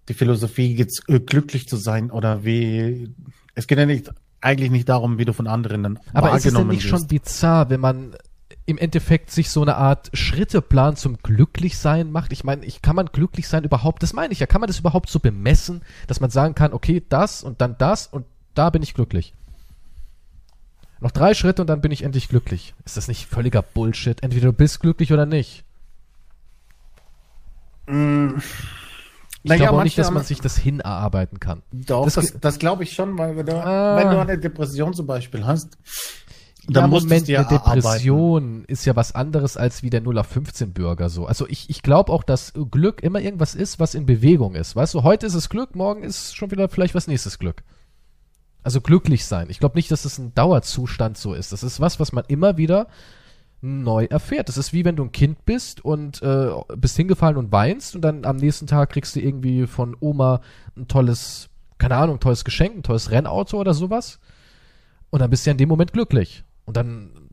die 0.08 0.14
Philosophie 0.14 0.76
geht's, 0.76 1.02
äh, 1.08 1.20
glücklich 1.20 1.68
zu 1.68 1.76
sein 1.76 2.10
oder 2.12 2.44
wie, 2.46 3.14
es 3.56 3.68
geht 3.68 3.78
ja 3.78 3.86
nicht, 3.86 4.12
eigentlich 4.40 4.72
nicht 4.72 4.88
darum, 4.88 5.18
wie 5.18 5.26
du 5.26 5.34
von 5.34 5.48
anderen 5.48 5.84
dann 5.84 6.00
Aber 6.14 6.30
ist 6.30 6.38
es 6.38 6.44
denn 6.44 6.54
wahrgenommen 6.54 6.70
nicht 6.76 6.88
schon 6.88 7.00
wirst. 7.00 7.10
bizarr, 7.10 7.70
wenn 7.70 7.80
man 7.82 8.16
im 8.68 8.77
Endeffekt 8.77 9.31
sich 9.31 9.49
so 9.49 9.61
eine 9.64 9.77
Art 9.77 10.10
Schritteplan 10.14 10.95
zum 10.95 11.18
Glücklichsein 11.18 12.11
macht? 12.11 12.31
Ich 12.31 12.44
meine, 12.44 12.64
ich, 12.65 12.84
kann 12.84 12.95
man 12.95 13.07
glücklich 13.07 13.48
sein 13.48 13.64
überhaupt, 13.64 14.03
das 14.03 14.14
meine 14.14 14.34
ich 14.34 14.39
ja, 14.39 14.45
kann 14.45 14.61
man 14.61 14.68
das 14.68 14.80
überhaupt 14.80 15.10
so 15.10 15.19
bemessen, 15.19 15.81
dass 16.06 16.19
man 16.19 16.30
sagen 16.30 16.53
kann, 16.53 16.73
okay, 16.73 17.02
das 17.10 17.41
und 17.44 17.61
dann 17.61 17.76
das 17.80 18.06
und 18.07 18.26
da 18.53 18.69
bin 18.69 18.84
ich 18.84 18.94
glücklich. 18.94 19.34
Noch 20.99 21.11
drei 21.11 21.34
Schritte 21.34 21.61
und 21.61 21.68
dann 21.68 21.81
bin 21.81 21.91
ich 21.91 22.03
endlich 22.03 22.27
glücklich. 22.27 22.73
Ist 22.84 22.98
das 22.98 23.07
nicht 23.07 23.27
völliger 23.27 23.61
Bullshit? 23.61 24.22
Entweder 24.22 24.48
du 24.48 24.53
bist 24.53 24.80
glücklich 24.80 25.14
oder 25.14 25.26
nicht. 25.26 25.64
Ich 27.88 27.94
Naja, 29.49 29.65
glaube 29.65 29.77
auch 29.80 29.84
nicht, 29.84 29.98
dass 29.98 30.11
man 30.11 30.23
sich 30.23 30.41
das 30.41 30.57
hinarbeiten 30.57 31.39
kann. 31.39 31.61
Doch, 31.72 32.03
Das 32.03 32.15
das, 32.15 32.34
das, 32.41 32.60
glaube 32.60 32.84
ich 32.84 32.91
schon, 32.94 33.18
weil 33.18 33.38
wenn 33.38 33.45
du, 33.45 33.53
Ah. 33.56 33.95
wenn 33.95 34.10
du 34.10 34.19
eine 34.19 34.38
Depression 34.38 34.94
zum 34.94 35.07
Beispiel 35.07 35.45
hast, 35.45 35.77
Dann 36.69 36.84
ja, 36.84 36.88
Moment, 36.88 37.27
dir 37.27 37.39
eine 37.39 37.48
Depression 37.48 38.65
ist 38.65 38.85
ja 38.85 38.95
was 38.95 39.15
anderes 39.15 39.56
als 39.56 39.84
wie 39.84 39.89
der 39.89 40.02
0 40.02 40.18
auf 40.18 40.27
15 40.27 40.73
Bürger 40.73 41.10
so. 41.10 41.26
Also 41.26 41.48
ich, 41.48 41.69
ich 41.69 41.81
glaube 41.81 42.11
auch, 42.11 42.23
dass 42.23 42.53
Glück 42.72 43.02
immer 43.02 43.22
irgendwas 43.22 43.56
ist, 43.56 43.80
was 43.80 43.95
in 43.95 44.06
Bewegung 44.06 44.53
ist. 44.53 44.76
Weißt 44.76 44.94
du, 44.94 45.03
heute 45.03 45.26
ist 45.26 45.34
es 45.34 45.48
Glück, 45.48 45.76
morgen 45.76 46.03
ist 46.03 46.35
schon 46.35 46.52
wieder 46.52 46.68
vielleicht 46.68 46.94
was 46.94 47.07
nächstes 47.07 47.39
Glück. 47.39 47.64
Also 48.64 48.81
glücklich 48.81 49.26
sein. 49.26 49.48
Ich 49.49 49.60
glaube 49.60 49.77
nicht, 49.77 49.89
dass 49.91 50.03
es 50.03 50.18
ein 50.18 50.34
Dauerzustand 50.34 51.18
so 51.18 51.34
ist. 51.34 51.53
Das 51.53 51.64
ist 51.64 51.80
was, 51.80 52.02
was 52.02 52.11
man 52.11 52.26
immer 52.27 52.57
wieder 52.57 52.88
neu 53.61 54.06
erfährt. 54.06 54.49
Das 54.49 54.57
ist 54.57 54.73
wie 54.73 54.84
wenn 54.84 54.98
du 54.98 55.03
ein 55.03 55.14
Kind 55.14 55.45
bist 55.45 55.85
und 55.85 56.22
äh, 56.22 56.49
bist 56.76 56.98
hingefallen 56.98 57.38
und 57.38 57.53
weinst 57.53 57.95
und 57.95 58.02
dann 58.02 58.26
am 58.26 58.35
nächsten 58.35 58.68
Tag 58.68 58.89
kriegst 58.89 59.15
du 59.15 59.22
irgendwie 59.22 59.68
von 59.68 59.95
Oma 60.02 60.41
ein 60.76 60.89
tolles, 60.89 61.48
keine 61.77 61.95
Ahnung, 61.95 62.18
ein 62.18 62.19
tolles 62.19 62.44
Geschenk, 62.44 62.76
ein 62.76 62.84
tolles 62.84 63.10
Rennauto 63.10 63.57
oder 63.57 63.73
sowas. 63.73 64.19
Und 65.10 65.22
dann 65.22 65.30
bist 65.30 65.45
du 65.45 65.49
ja 65.49 65.53
in 65.53 65.57
dem 65.57 65.69
Moment 65.69 65.94
glücklich. 65.94 66.44
Und 66.68 66.77
dann 66.77 67.30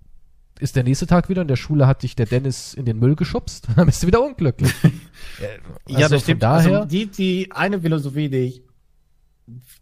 ist 0.60 0.76
der 0.76 0.84
nächste 0.84 1.06
Tag 1.06 1.28
wieder 1.28 1.42
in 1.42 1.48
der 1.48 1.56
Schule 1.56 1.86
hat 1.86 2.02
dich 2.04 2.14
der 2.16 2.26
Dennis 2.26 2.72
in 2.72 2.84
den 2.86 2.98
Müll 2.98 3.16
geschubst, 3.16 3.66
dann 3.76 3.84
bist 3.86 4.02
du 4.02 4.06
wieder 4.06 4.22
unglücklich. 4.24 4.72
ja, 5.88 5.96
Also 5.96 6.00
das 6.00 6.10
von 6.10 6.20
stimmt. 6.20 6.42
daher- 6.44 6.76
also 6.78 6.84
die, 6.88 7.06
die 7.06 7.50
eine 7.52 7.80
Philosophie, 7.80 8.28
die 8.30 8.36
ich, 8.38 8.62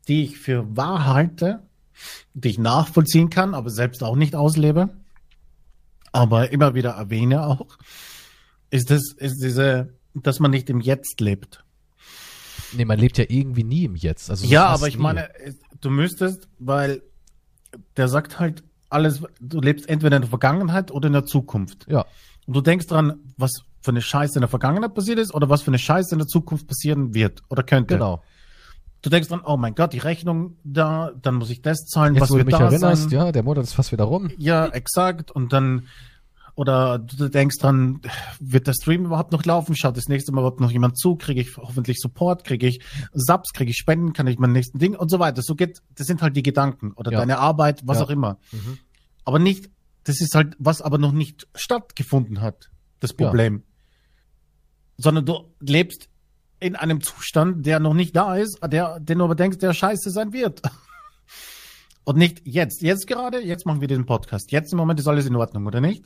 die 0.09 0.25
ich 0.25 0.39
für 0.39 0.75
wahr 0.77 1.07
halte, 1.07 1.63
die 2.35 2.49
ich 2.49 2.59
nachvollziehen 2.59 3.31
kann, 3.31 3.55
aber 3.55 3.71
selbst 3.71 4.03
auch 4.03 4.17
nicht 4.17 4.35
auslebe, 4.35 4.89
aber 6.11 6.51
immer 6.51 6.75
wieder 6.75 6.91
erwähne 6.93 7.47
auch, 7.47 7.79
ist 8.71 8.91
das, 8.91 9.13
ist 9.19 9.43
diese, 9.43 9.93
dass 10.15 10.41
man 10.41 10.51
nicht 10.51 10.69
im 10.71 10.81
Jetzt 10.81 11.21
lebt. 11.21 11.63
Nee, 12.73 12.87
man 12.87 12.99
lebt 12.99 13.19
ja 13.19 13.27
irgendwie 13.29 13.65
nie 13.65 13.85
im 13.85 13.95
Jetzt. 13.97 14.31
Also 14.31 14.47
Ja, 14.47 14.67
aber 14.67 14.89
ich 14.89 14.97
nie. 14.97 15.03
meine, 15.03 15.29
du 15.83 15.91
müsstest, 15.91 16.49
weil 16.59 17.03
der 17.99 18.09
sagt 18.09 18.41
halt 18.41 18.65
alles, 18.93 19.23
du 19.41 19.61
lebst 19.61 19.89
entweder 19.89 20.17
in 20.17 20.23
der 20.23 20.29
Vergangenheit 20.31 20.91
oder 20.91 21.07
in 21.09 21.13
der 21.13 21.25
Zukunft. 21.25 21.87
Ja, 21.89 22.05
Und 22.47 22.55
du 22.57 22.61
denkst 22.61 22.87
dran, 22.87 23.15
was 23.37 23.63
für 23.81 23.91
eine 23.91 24.03
Scheiße 24.03 24.35
in 24.37 24.41
der 24.43 24.49
Vergangenheit 24.49 24.95
passiert 24.95 25.19
ist 25.19 25.35
oder 25.35 25.49
was 25.49 25.63
für 25.63 25.71
eine 25.71 25.79
Scheiße 25.79 26.15
in 26.15 26.19
der 26.19 26.29
Zukunft 26.29 26.67
passieren 26.69 27.15
wird 27.15 27.43
oder 27.49 27.63
könnte. 27.63 27.95
genau. 27.95 28.23
Du 29.05 29.11
denkst 29.11 29.29
dran, 29.29 29.41
oh 29.45 29.57
mein 29.57 29.75
Gott, 29.75 29.93
die 29.95 29.99
Rechnung 29.99 30.57
da, 30.63 31.11
dann 31.21 31.35
muss 31.35 31.51
ich 31.51 31.61
das 31.61 31.87
zahlen, 31.87 32.15
Jetzt, 32.15 32.23
was 32.23 32.29
du 32.29 32.37
wird 32.37 32.47
mich 32.47 32.55
da 32.57 32.67
erinnerst, 32.67 33.11
sein. 33.11 33.19
ja, 33.19 33.33
der 33.33 33.43
Monat 33.43 33.65
ist 33.65 33.73
fast 33.73 33.91
wieder 33.91 34.05
rum. 34.05 34.31
Ja, 34.39 34.67
exakt. 34.67 35.33
Und 35.33 35.53
dann, 35.53 35.89
oder 36.55 36.99
du 36.99 37.29
denkst 37.29 37.57
dran, 37.59 38.01
wird 38.41 38.67
der 38.67 38.75
Stream 38.75 39.07
überhaupt 39.07 39.33
noch 39.33 39.45
laufen? 39.45 39.75
Schaut 39.75 39.97
das 39.97 40.09
nächste 40.09 40.33
Mal 40.33 40.41
überhaupt 40.43 40.61
noch 40.61 40.71
jemand 40.71 40.99
zu? 40.99 41.17
Kriege 41.17 41.41
ich 41.41 41.57
hoffentlich 41.57 41.99
Support? 42.01 42.45
Kriege 42.45 42.67
ich 42.67 42.81
Subs? 43.15 43.53
Kriege 43.53 43.71
ich 43.71 43.77
Spenden? 43.77 44.13
Kann 44.13 44.27
ich 44.27 44.39
mein 44.39 44.53
nächsten 44.53 44.79
Ding? 44.79 44.95
Und 44.95 45.11
so 45.11 45.19
weiter. 45.19 45.41
So 45.43 45.55
geht, 45.55 45.81
das 45.97 46.07
sind 46.07 46.21
halt 46.23 46.37
die 46.37 46.43
Gedanken 46.43 46.93
oder 46.93 47.11
Ja. 47.13 47.19
deine 47.21 47.39
Arbeit, 47.39 47.81
was 47.85 47.99
Ja. 47.99 48.05
auch 48.05 48.11
immer. 48.11 48.39
Mhm. 48.53 48.79
Aber 49.25 49.39
nicht, 49.39 49.71
das 50.05 50.21
ist 50.21 50.35
halt, 50.35 50.55
was 50.59 50.83
aber 50.83 50.99
noch 50.99 51.13
nicht 51.13 51.47
stattgefunden 51.55 52.41
hat, 52.41 52.71
das 53.01 53.13
Ja. 53.19 53.27
Problem. 53.29 53.63
Sondern 54.99 55.25
du 55.25 55.55
lebst 55.61 56.09
in 56.61 56.77
einem 56.77 57.01
Zustand, 57.01 57.65
der 57.67 57.81
noch 57.81 57.95
nicht 57.95 58.15
da 58.15 58.37
ist, 58.37 58.59
der, 58.65 59.01
den 59.01 59.19
du 59.19 59.25
aber 59.25 59.35
denkst, 59.35 59.59
der 59.59 59.73
scheiße 59.73 60.11
sein 60.11 60.33
wird. 60.33 60.63
Und 62.05 62.17
nicht 62.19 62.43
jetzt. 62.45 62.83
Jetzt 62.83 63.07
gerade, 63.07 63.41
jetzt 63.41 63.65
machen 63.65 63.81
wir 63.81 63.89
diesen 63.89 64.07
Podcast. 64.07 64.51
Jetzt 64.53 64.73
im 64.73 64.77
Moment 64.79 64.99
ist 65.01 65.07
alles 65.07 65.27
in 65.27 65.37
Ordnung, 65.37 65.67
oder 65.67 65.81
nicht? 65.81 66.05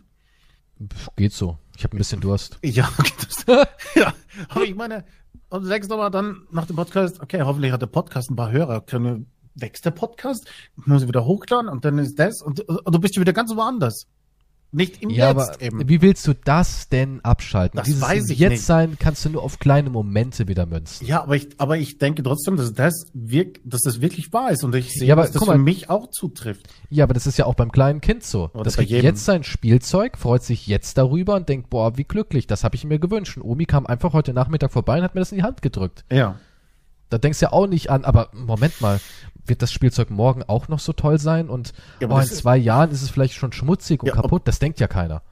Geht 1.17 1.33
so. 1.33 1.59
Ich 1.77 1.85
habe 1.85 1.97
ein 1.97 1.99
bisschen 1.99 2.21
Durst. 2.21 2.59
Ja, 2.65 2.89
das, 2.99 3.45
ja. 3.95 4.13
Aber 4.49 4.65
ich 4.65 4.75
meine, 4.75 5.05
und 5.49 5.65
du 5.65 5.69
denkst 5.69 5.91
aber 5.91 6.11
dann 6.11 6.47
nach 6.51 6.67
dem 6.67 6.77
Podcast, 6.77 7.21
okay, 7.21 7.43
hoffentlich 7.43 7.73
hat 7.73 7.83
der 7.83 7.87
Podcast 7.87 8.31
ein 8.31 8.37
paar 8.37 8.51
Hörer. 8.51 8.81
Können, 8.81 9.31
wächst 9.55 9.85
der 9.85 9.93
Podcast? 9.93 10.47
Muss 10.85 11.03
ich 11.03 11.09
wieder 11.09 11.25
hochladen 11.25 11.69
und 11.69 11.85
dann 11.85 11.99
ist 11.99 12.19
das 12.19 12.43
und, 12.43 12.61
und 12.61 12.95
du 12.95 12.99
bist 12.99 13.19
wieder 13.19 13.33
ganz 13.33 13.55
woanders. 13.55 14.07
Nicht 14.73 15.01
im 15.03 15.11
Ja, 15.11 15.29
Jetzt 15.31 15.39
aber 15.51 15.63
eben. 15.63 15.89
wie 15.89 16.03
willst 16.03 16.27
du 16.27 16.35
das 16.35 16.89
denn 16.89 17.25
abschalten? 17.25 17.77
Das 17.79 17.87
Dieses 17.87 18.03
weiß 18.03 18.29
ich 18.31 18.39
Jetzt 18.39 18.51
nicht. 18.51 18.65
sein 18.65 18.97
kannst 18.99 19.25
du 19.25 19.31
nur 19.31 19.43
auf 19.43 19.59
kleine 19.59 19.89
Momente 19.91 20.49
wieder 20.49 20.67
münzen. 20.67 21.07
Ja, 21.07 21.23
aber 21.23 21.37
ich, 21.37 21.49
aber 21.59 21.79
ich 21.79 21.99
denke 21.99 22.23
trotzdem, 22.23 22.57
dass 22.57 22.75
das 22.75 23.07
wirk, 23.15 23.61
dass 23.65 23.81
das 23.83 24.01
wirklich 24.01 24.33
wahr 24.33 24.51
ist 24.51 24.65
und 24.65 24.75
ich 24.75 24.93
sehe, 24.93 25.09
Ja, 25.09 25.15
aber 25.15 25.23
dass 25.23 25.33
das 25.33 25.41
guck 25.41 25.49
für 25.53 25.57
mal. 25.57 25.63
mich 25.63 25.89
auch 25.89 26.11
zutrifft. 26.11 26.67
Ja, 26.91 27.05
aber 27.05 27.15
das 27.15 27.27
ist 27.27 27.39
ja 27.39 27.47
auch 27.47 27.55
beim 27.55 27.73
kleinen 27.73 28.01
Kind 28.01 28.25
so. 28.25 28.51
Oder 28.53 28.65
das 28.65 28.77
kriegt 28.77 28.91
jedem. 28.91 29.05
jetzt 29.07 29.25
sein 29.25 29.45
Spielzeug, 29.45 30.19
freut 30.19 30.43
sich 30.43 30.67
jetzt 30.67 30.99
darüber 30.99 31.37
und 31.37 31.49
denkt, 31.49 31.71
boah, 31.71 31.97
wie 31.97 32.05
glücklich, 32.05 32.47
das 32.47 32.63
habe 32.65 32.75
ich 32.77 32.85
mir 32.85 32.99
gewünscht. 32.99 33.37
Und 33.37 33.45
Omi 33.45 33.65
kam 33.67 33.87
einfach 33.87 34.13
heute 34.13 34.33
Nachmittag 34.35 34.73
vorbei 34.73 34.99
und 34.99 35.05
hat 35.05 35.15
mir 35.15 35.21
das 35.21 35.33
in 35.33 35.39
die 35.39 35.45
Hand 35.45 35.63
gedrückt. 35.63 36.05
Ja. 36.11 36.39
Da 37.09 37.19
denkst 37.19 37.39
du 37.39 37.47
ja 37.47 37.53
auch 37.53 37.69
nicht 37.69 37.89
an, 37.91 38.05
aber 38.05 38.31
Moment 38.35 38.81
mal, 38.81 38.99
wird 39.49 39.63
das 39.63 39.73
Spielzeug 39.73 40.11
morgen 40.11 40.43
auch 40.45 40.69
noch 40.69 40.79
so 40.81 40.93
toll 40.93 41.19
sein? 41.19 41.49
Und 41.49 41.73
Ja, 42.01 42.09
oh, 42.09 42.13
in 42.13 42.17
das 42.19 42.37
zwei 42.37 42.57
Jahren 42.57 42.91
ist 42.91 43.03
es 43.03 43.11
vielleicht 43.11 43.35
schon 43.35 43.53
schmutzig 43.53 44.03
und 44.03 44.09
Ja, 44.09 44.15
ob- 44.17 44.23
kaputt. 44.23 44.43
Das 44.47 44.59
denkt 44.59 44.81
ja 44.81 44.89
keiner. 44.89 45.23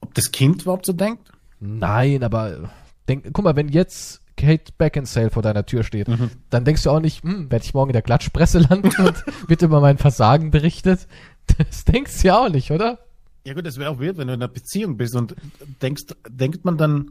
Ob 0.00 0.14
das 0.14 0.30
Kind 0.32 0.62
überhaupt 0.62 0.86
so 0.86 0.92
denkt? 0.92 1.30
Nein, 1.60 2.22
aber 2.24 2.70
denk, 3.08 3.28
guck 3.32 3.44
mal, 3.44 3.56
wenn 3.56 3.68
jetzt 3.68 4.20
Kate 4.36 4.72
Beckinsale 4.78 5.28
vor 5.30 5.42
deiner 5.42 5.66
Tür 5.66 5.84
steht, 5.84 6.08
Mhm. 6.08 6.30
dann 6.48 6.64
denkst 6.64 6.82
du 6.84 6.90
auch 6.90 7.00
nicht, 7.00 7.22
hm, 7.22 7.50
werde 7.50 7.64
ich 7.64 7.74
morgen 7.74 7.90
in 7.90 7.94
der 7.94 8.00
Klatschpresse 8.02 8.60
landen 8.60 8.88
und 9.04 9.24
wird 9.48 9.60
über 9.62 9.80
mein 9.80 9.98
Versagen 9.98 10.50
berichtet? 10.50 11.06
Das 11.58 11.84
denkst 11.84 12.22
du 12.22 12.28
ja 12.28 12.38
auch 12.38 12.48
nicht, 12.48 12.70
oder? 12.70 12.98
Ja 13.44 13.54
gut, 13.54 13.66
das 13.66 13.76
wäre 13.78 13.90
auch 13.90 13.98
weird, 14.00 14.16
wenn 14.16 14.28
du 14.28 14.34
in 14.34 14.40
einer 14.42 14.48
Beziehung 14.48 14.96
bist 14.96 15.14
und 15.14 15.34
denkst, 15.82 16.04
denkt 16.28 16.64
man 16.64 16.78
dann, 16.78 17.10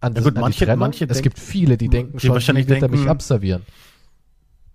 An, 0.00 0.14
Ja 0.14 0.22
gut, 0.22 0.36
an 0.36 0.42
manche- 0.42 0.76
manche 0.76 1.04
es 1.06 1.08
denk- 1.14 1.22
gibt 1.24 1.38
viele, 1.40 1.76
die 1.76 1.88
denken 1.88 2.18
die 2.18 2.26
schon, 2.26 2.34
wahrscheinlich 2.34 2.68
wird 2.68 2.82
er 2.82 2.88
mich 2.88 3.00
denken- 3.00 3.10
abservieren. 3.10 3.62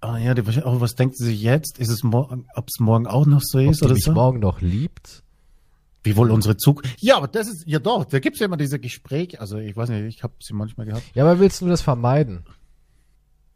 Ah 0.03 0.17
ja, 0.17 0.33
die, 0.33 0.41
oh, 0.63 0.81
was 0.81 0.95
denkt 0.95 1.17
sie 1.17 1.25
sich 1.25 1.41
jetzt? 1.41 1.79
Ist 1.79 1.89
es 1.89 2.03
morgen, 2.03 2.45
ob 2.55 2.67
es 2.67 2.79
morgen 2.79 3.07
auch 3.07 3.25
noch 3.25 3.41
so 3.41 3.57
Ob 3.59 3.69
ist 3.71 3.81
die 3.81 3.85
oder 3.85 3.93
mich 3.95 4.03
so? 4.03 4.11
morgen 4.11 4.39
noch 4.39 4.61
liebt? 4.61 5.23
Wie 6.03 6.17
wohl 6.17 6.31
unsere 6.31 6.57
Zukunft? 6.57 7.01
Ja, 7.01 7.15
aber 7.17 7.27
das 7.29 7.47
ist, 7.47 7.63
ja 7.65 7.79
doch, 7.79 8.03
da 8.05 8.19
gibt's 8.19 8.39
ja 8.39 8.45
immer 8.47 8.57
diese 8.57 8.77
Gespräche, 8.79 9.39
also 9.39 9.57
ich 9.57 9.75
weiß 9.75 9.89
nicht, 9.89 10.03
ich 10.17 10.23
habe 10.23 10.33
sie 10.41 10.53
manchmal 10.53 10.85
gehabt. 10.85 11.03
Ja, 11.15 11.23
aber 11.23 11.39
willst 11.39 11.61
du 11.61 11.67
das 11.67 11.81
vermeiden? 11.81 12.43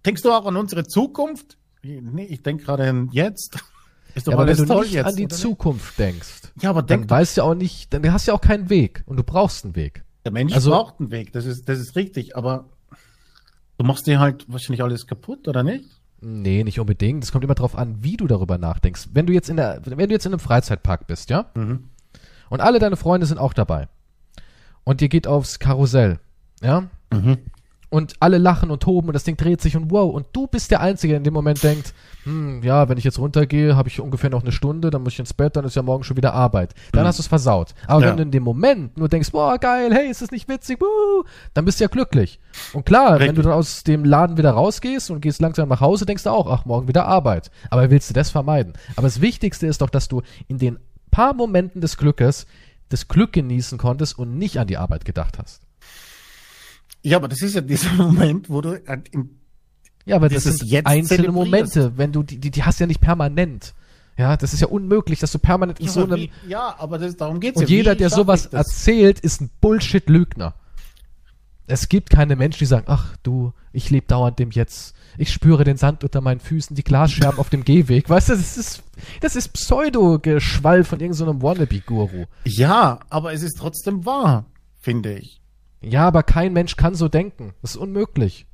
Denkst 0.05 0.21
du 0.21 0.31
auch 0.31 0.45
an 0.45 0.55
unsere 0.55 0.85
Zukunft? 0.85 1.57
Nee, 1.83 2.23
ich 2.25 2.41
denke 2.43 2.63
gerade 2.63 2.89
an 2.89 3.09
jetzt. 3.11 3.59
Ist 4.15 4.25
doch 4.25 4.31
Ja, 4.31 4.37
aber 4.39 4.47
wenn 4.47 4.65
du 4.65 4.79
nicht 4.81 4.93
jetzt. 4.93 5.05
an 5.05 5.15
die? 5.15 5.27
Zukunft 5.27 5.99
denkst, 5.99 6.41
Ja, 6.61 6.69
aber 6.71 6.81
dann 6.81 7.01
denk, 7.01 7.09
weißt 7.11 7.37
du 7.37 7.41
ja 7.41 7.45
auch 7.47 7.53
nicht, 7.53 7.93
dann 7.93 8.09
hast 8.11 8.27
du 8.27 8.31
ja 8.31 8.35
auch 8.37 8.41
keinen 8.41 8.69
Weg 8.69 9.03
und 9.05 9.17
du 9.17 9.23
brauchst 9.23 9.63
einen 9.65 9.75
Weg. 9.75 10.03
der 10.25 10.31
Mensch 10.31 10.53
also- 10.53 10.71
braucht 10.71 10.99
einen 10.99 11.11
Weg, 11.11 11.33
das 11.33 11.45
ist, 11.45 11.67
das 11.69 11.77
ist 11.79 11.95
richtig, 11.95 12.35
aber 12.35 12.69
du 13.77 13.85
machst 13.85 14.07
dir 14.07 14.19
halt 14.19 14.45
wahrscheinlich 14.51 14.81
alles 14.81 15.05
kaputt, 15.05 15.47
oder 15.47 15.61
nicht? 15.63 15.96
Nee, 16.19 16.63
nicht 16.63 16.79
unbedingt. 16.79 17.23
Es 17.23 17.31
kommt 17.31 17.43
immer 17.43 17.55
drauf 17.55 17.77
an, 17.77 18.03
wie 18.03 18.17
du 18.17 18.27
darüber 18.27 18.57
nachdenkst. 18.57 19.09
Wenn 19.13 19.27
du 19.27 19.33
jetzt 19.33 19.49
in 19.49 19.57
der, 19.57 19.81
wenn 19.85 20.09
du 20.09 20.13
jetzt 20.13 20.25
in 20.25 20.33
einem 20.33 20.39
Freizeitpark 20.39 21.07
bist, 21.07 21.29
ja? 21.29 21.45
Mhm. 21.53 21.89
Und 22.49 22.61
alle 22.61 22.79
deine 22.79 22.95
Freunde 22.95 23.27
sind 23.27 23.37
auch 23.37 23.53
dabei. 23.53 23.87
Und 24.83 25.01
ihr 25.01 25.09
geht 25.09 25.27
aufs 25.27 25.59
Karussell, 25.59 26.19
ja? 26.61 26.87
Mhm. 27.13 27.37
Und 27.89 28.15
alle 28.19 28.37
lachen 28.37 28.69
und 28.69 28.83
toben 28.83 29.07
und 29.07 29.13
das 29.13 29.23
Ding 29.23 29.37
dreht 29.37 29.61
sich 29.61 29.77
und 29.77 29.89
wow. 29.91 30.13
Und 30.13 30.27
du 30.33 30.45
bist 30.45 30.71
der 30.71 30.81
Einzige, 30.81 31.11
der 31.13 31.19
in 31.19 31.23
dem 31.23 31.33
Moment 31.33 31.63
denkt, 31.63 31.93
hm, 32.23 32.61
ja, 32.61 32.89
wenn 32.89 32.97
ich 32.97 33.05
jetzt 33.05 33.17
runtergehe, 33.17 33.77
habe 33.77 33.87
ich 33.87 34.01
ungefähr 34.01 34.29
noch 34.29 34.41
eine 34.41 34.51
Stunde, 34.51 34.89
dann 34.89 35.03
muss 35.03 35.13
ich 35.13 35.19
ins 35.19 35.33
Bett, 35.33 35.55
dann 35.55 35.63
ist 35.63 35.75
ja 35.77 35.81
morgen 35.81 36.03
schon 36.03 36.17
wieder 36.17 36.33
Arbeit. 36.33 36.73
Dann 36.91 37.03
Mhm. 37.03 37.07
hast 37.07 37.19
du 37.19 37.21
es 37.21 37.27
versaut. 37.27 37.73
Aber 37.87 38.01
Ja. 38.01 38.09
wenn 38.09 38.17
du 38.17 38.23
in 38.23 38.31
dem 38.31 38.43
Moment 38.43 38.97
nur 38.97 39.07
denkst, 39.07 39.31
boah, 39.31 39.57
geil, 39.57 39.93
hey, 39.93 40.09
ist 40.09 40.21
das 40.21 40.31
nicht 40.31 40.49
witzig, 40.49 40.81
wuh, 40.81 41.23
dann 41.53 41.63
bist 41.63 41.79
du 41.79 41.85
ja 41.85 41.87
glücklich. 41.87 42.41
Und 42.73 42.85
klar, 42.85 43.11
wenn 43.13 43.17
Richtig. 43.19 43.35
du 43.37 43.41
dann 43.43 43.53
aus 43.53 43.83
dem 43.85 44.03
Laden 44.03 44.37
wieder 44.37 44.51
rausgehst 44.51 45.09
und 45.09 45.21
gehst 45.21 45.39
langsam 45.39 45.69
nach 45.69 45.79
Hause, 45.79 46.05
denkst 46.05 46.23
du 46.23 46.29
auch, 46.31 46.47
ach, 46.51 46.65
morgen 46.65 46.89
wieder 46.89 47.05
Arbeit. 47.05 47.51
Aber 47.69 47.89
willst 47.89 48.09
du 48.09 48.13
das 48.13 48.29
vermeiden? 48.29 48.73
Aber 48.97 49.07
das 49.07 49.21
Wichtigste 49.21 49.65
ist 49.65 49.79
doch, 49.81 49.89
dass 49.89 50.09
du 50.09 50.23
in 50.49 50.57
den 50.57 50.77
paar 51.09 51.33
Momenten 51.33 51.79
des 51.79 51.95
Glückes 51.95 52.47
das 52.89 53.07
Glück 53.07 53.31
genießen 53.31 53.77
konntest 53.77 54.19
und 54.19 54.37
nicht 54.37 54.59
an 54.59 54.67
die 54.67 54.77
Arbeit 54.77 55.05
gedacht 55.05 55.37
hast. 55.39 55.61
Ja, 57.03 57.17
aber 57.17 57.27
das 57.27 57.41
ist 57.41 57.55
ja 57.55 57.61
dieser 57.61 57.93
Moment, 57.97 58.49
wo 58.49 58.61
du 58.61 58.81
an- 58.87 59.03
im 59.11 59.29
Ja, 60.05 60.15
aber 60.17 60.29
das 60.29 60.43
sind 60.43 60.63
Jetzt 60.63 60.87
einzelne. 60.87 61.31
Momente, 61.31 61.93
wenn 61.97 62.11
du 62.11 62.23
die, 62.23 62.39
die, 62.39 62.51
die 62.51 62.63
hast 62.63 62.79
ja 62.79 62.87
nicht 62.87 63.01
permanent. 63.01 63.73
Ja, 64.17 64.35
das 64.35 64.51
ist 64.53 64.61
ja 64.61 64.67
unmöglich, 64.67 65.19
dass 65.19 65.31
du 65.31 65.37
permanent 65.39 65.79
in 65.79 65.85
Ja, 65.85 65.91
so 65.91 66.03
einem 66.03 66.15
wie, 66.17 66.31
ja, 66.47 66.75
aber 66.79 66.97
das, 66.97 67.15
darum 67.15 67.39
geht's 67.39 67.57
und 67.57 67.69
ja. 67.69 67.75
jeder, 67.77 67.93
Wie 67.93 67.97
der 67.97 68.09
sowas 68.09 68.47
erzählt, 68.47 69.19
ist 69.19 69.41
ein 69.41 69.49
Bullshit-Lügner. 69.61 70.55
Es 71.67 71.89
gibt 71.89 72.09
keine 72.09 72.35
Menschen, 72.35 72.59
die 72.59 72.65
sagen, 72.65 72.85
ach 72.87 73.15
du, 73.23 73.53
ich 73.73 73.89
lebe 73.89 74.07
dauernd 74.07 74.39
dem 74.39 74.51
Jetzt. 74.51 74.95
Ich 75.19 75.31
spüre 75.33 75.63
den 75.65 75.77
Sand 75.77 76.03
unter 76.03 76.21
meinen 76.21 76.39
Füßen, 76.39 76.75
die 76.75 76.83
Glasscherben 76.83 77.39
auf 77.39 77.49
dem 77.49 77.63
Gehweg. 77.65 78.09
Weißt 78.09 78.29
du, 78.29 78.33
das 78.35 78.57
ist, 78.57 78.83
das 79.21 79.35
ist 79.35 79.49
Pseudo-Geschwall 79.49 80.83
von 80.83 80.99
irgendeinem 80.99 81.41
Wannabe-Guru. 81.41 82.25
Ja, 82.45 82.99
aber 83.09 83.33
es 83.33 83.43
ist 83.43 83.57
trotzdem 83.57 84.05
wahr, 84.05 84.45
finde 84.79 85.17
ich. 85.19 85.41
Ja, 85.81 86.07
aber 86.07 86.23
kein 86.23 86.53
Mensch 86.53 86.75
kann 86.75 86.95
so 86.95 87.07
denken. 87.07 87.53
Das 87.61 87.71
ist 87.71 87.77
unmöglich. 87.77 88.45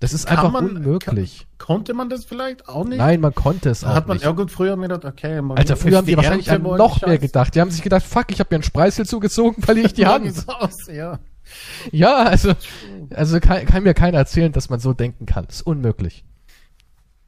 Das 0.00 0.12
ist 0.12 0.26
Kann 0.26 0.38
einfach 0.38 0.52
man- 0.52 0.64
unmöglich. 0.76 1.46
Konnte 1.56 1.94
man 1.94 2.10
das 2.10 2.24
vielleicht 2.24 2.68
auch 2.68 2.84
nicht? 2.84 2.98
Nein, 2.98 3.20
man 3.20 3.34
konnte 3.34 3.70
es 3.70 3.84
auch 3.84 3.94
Hat 3.94 4.06
man 4.06 4.16
nicht. 4.18 4.26
irgend 4.26 4.50
früher 4.50 4.76
mir 4.76 4.88
gedacht, 4.88 5.04
okay, 5.06 5.40
man 5.40 5.56
Alter, 5.56 5.76
früher 5.76 5.96
haben 5.98 6.04
die 6.04 6.12
die 6.12 6.16
wahrscheinlich 6.18 6.50
an 6.50 6.62
noch 6.62 7.00
mehr 7.06 7.18
gedacht. 7.18 7.54
Die 7.54 7.60
haben 7.60 7.70
sich 7.70 7.80
gedacht, 7.82 8.02
fuck, 8.02 8.26
ich 8.30 8.40
habe 8.40 8.48
mir 8.50 8.56
einen 8.56 8.62
Spreißel 8.64 9.06
zugezogen, 9.06 9.62
verliere 9.62 9.86
ich 9.86 9.92
die 9.94 10.06
Hand. 10.06 10.26
aus, 10.48 10.88
ja. 10.88 11.20
Ja, 11.90 12.24
also, 12.24 12.52
also 13.14 13.38
kann, 13.40 13.64
kann 13.66 13.82
mir 13.82 13.94
keiner 13.94 14.18
erzählen, 14.18 14.52
dass 14.52 14.68
man 14.68 14.80
so 14.80 14.92
denken 14.92 15.26
kann. 15.26 15.46
Das 15.46 15.56
ist 15.56 15.62
unmöglich. 15.62 16.24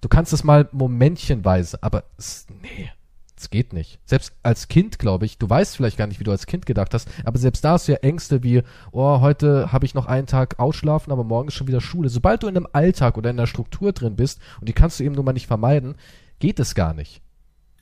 Du 0.03 0.09
kannst 0.09 0.33
es 0.33 0.45
mal 0.45 0.69
momentchenweise, 0.73 1.83
aber 1.83 2.05
es, 2.19 2.47
nee. 2.63 2.91
Das 3.37 3.51
geht 3.51 3.75
nicht. 3.75 4.01
Selbst 4.07 4.33
als 4.43 4.69
Kind, 4.69 4.99
glaube 4.99 5.27
ich, 5.27 5.37
du 5.37 5.49
weißt 5.49 5.77
vielleicht 5.77 5.99
gar 5.99 6.07
nicht, 6.07 6.19
wie 6.19 6.25
du 6.25 6.31
als 6.31 6.47
Kind 6.47 6.65
gedacht 6.65 6.95
hast, 6.95 7.09
aber 7.25 7.39
selbst 7.39 7.63
da 7.65 7.73
hast 7.73 7.87
du 7.87 7.93
ja 7.93 7.99
Ängste 7.99 8.43
wie, 8.43 8.63
oh, 8.93 9.21
heute 9.21 9.73
habe 9.73 9.85
ich 9.85 9.95
noch 9.95 10.07
einen 10.07 10.27
Tag 10.27 10.59
ausschlafen, 10.59 11.13
aber 11.13 11.23
morgen 11.23 11.49
ist 11.49 11.55
schon 11.55 11.69
wieder 11.69 11.83
Schule. 11.83 12.09
Sobald 12.09 12.43
du 12.43 12.49
in 12.49 12.57
einem 12.57 12.67
Alltag 12.73 13.19
oder 13.19 13.29
in 13.29 13.39
einer 13.39 13.47
Struktur 13.47 13.93
drin 13.93 14.17
bist, 14.17 14.41
und 14.61 14.69
die 14.69 14.73
kannst 14.73 14.99
du 14.99 15.05
eben 15.05 15.15
nur 15.15 15.25
mal 15.25 15.35
nicht 15.35 15.47
vermeiden, 15.47 15.97
geht 16.39 16.59
es 16.59 16.75
gar 16.75 16.95
nicht. 16.95 17.21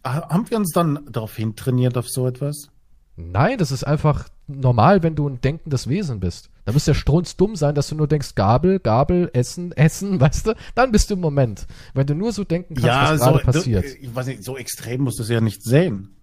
Haben 0.04 0.50
wir 0.50 0.58
uns 0.58 0.72
dann 0.72 1.06
darauf 1.08 1.36
hin 1.36 1.54
trainiert 1.54 1.96
auf 1.96 2.08
so 2.08 2.26
etwas? 2.26 2.68
Nein, 3.16 3.56
das 3.58 3.70
ist 3.70 3.84
einfach 3.84 4.28
normal, 4.48 5.04
wenn 5.04 5.14
du 5.14 5.28
ein 5.28 5.40
denkendes 5.40 5.88
Wesen 5.88 6.18
bist. 6.18 6.50
Da 6.64 6.72
müsst 6.72 6.88
ja 6.88 6.94
strunzdumm 6.94 7.56
sein, 7.56 7.74
dass 7.74 7.88
du 7.88 7.94
nur 7.94 8.08
denkst, 8.08 8.34
Gabel, 8.34 8.80
Gabel, 8.80 9.30
Essen, 9.32 9.72
Essen, 9.72 10.20
weißt 10.20 10.46
du? 10.46 10.54
Dann 10.74 10.92
bist 10.92 11.10
du 11.10 11.14
im 11.14 11.20
Moment. 11.20 11.66
Wenn 11.92 12.06
du 12.06 12.14
nur 12.14 12.32
so 12.32 12.44
denken 12.44 12.74
kannst, 12.74 12.86
ja, 12.86 13.12
was 13.12 13.20
so, 13.20 13.26
gerade 13.26 13.44
passiert. 13.44 13.84
Ich 14.00 14.14
weiß 14.14 14.26
nicht, 14.26 14.44
so 14.44 14.56
extrem 14.56 15.02
musst 15.02 15.18
du 15.18 15.22
es 15.22 15.28
ja 15.28 15.40
nicht 15.40 15.62
sehen. 15.62 16.16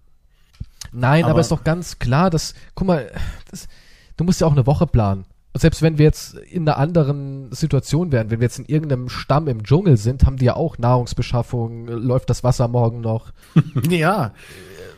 Nein, 0.92 1.24
aber, 1.24 1.32
aber 1.32 1.40
ist 1.40 1.52
doch 1.52 1.64
ganz 1.64 1.98
klar, 1.98 2.28
dass, 2.28 2.54
guck 2.74 2.88
mal, 2.88 3.10
das, 3.50 3.68
du 4.16 4.24
musst 4.24 4.40
ja 4.40 4.46
auch 4.46 4.52
eine 4.52 4.66
Woche 4.66 4.86
planen. 4.86 5.24
Und 5.54 5.60
selbst 5.60 5.82
wenn 5.82 5.98
wir 5.98 6.06
jetzt 6.06 6.34
in 6.34 6.66
einer 6.66 6.78
anderen 6.78 7.52
Situation 7.52 8.10
wären, 8.10 8.30
wenn 8.30 8.40
wir 8.40 8.46
jetzt 8.46 8.58
in 8.58 8.64
irgendeinem 8.64 9.10
Stamm 9.10 9.48
im 9.48 9.64
Dschungel 9.64 9.98
sind, 9.98 10.24
haben 10.24 10.38
die 10.38 10.46
ja 10.46 10.56
auch 10.56 10.78
Nahrungsbeschaffung, 10.78 11.88
läuft 11.88 12.30
das 12.30 12.42
Wasser 12.42 12.68
morgen 12.68 13.00
noch, 13.00 13.32
ja, 13.88 14.32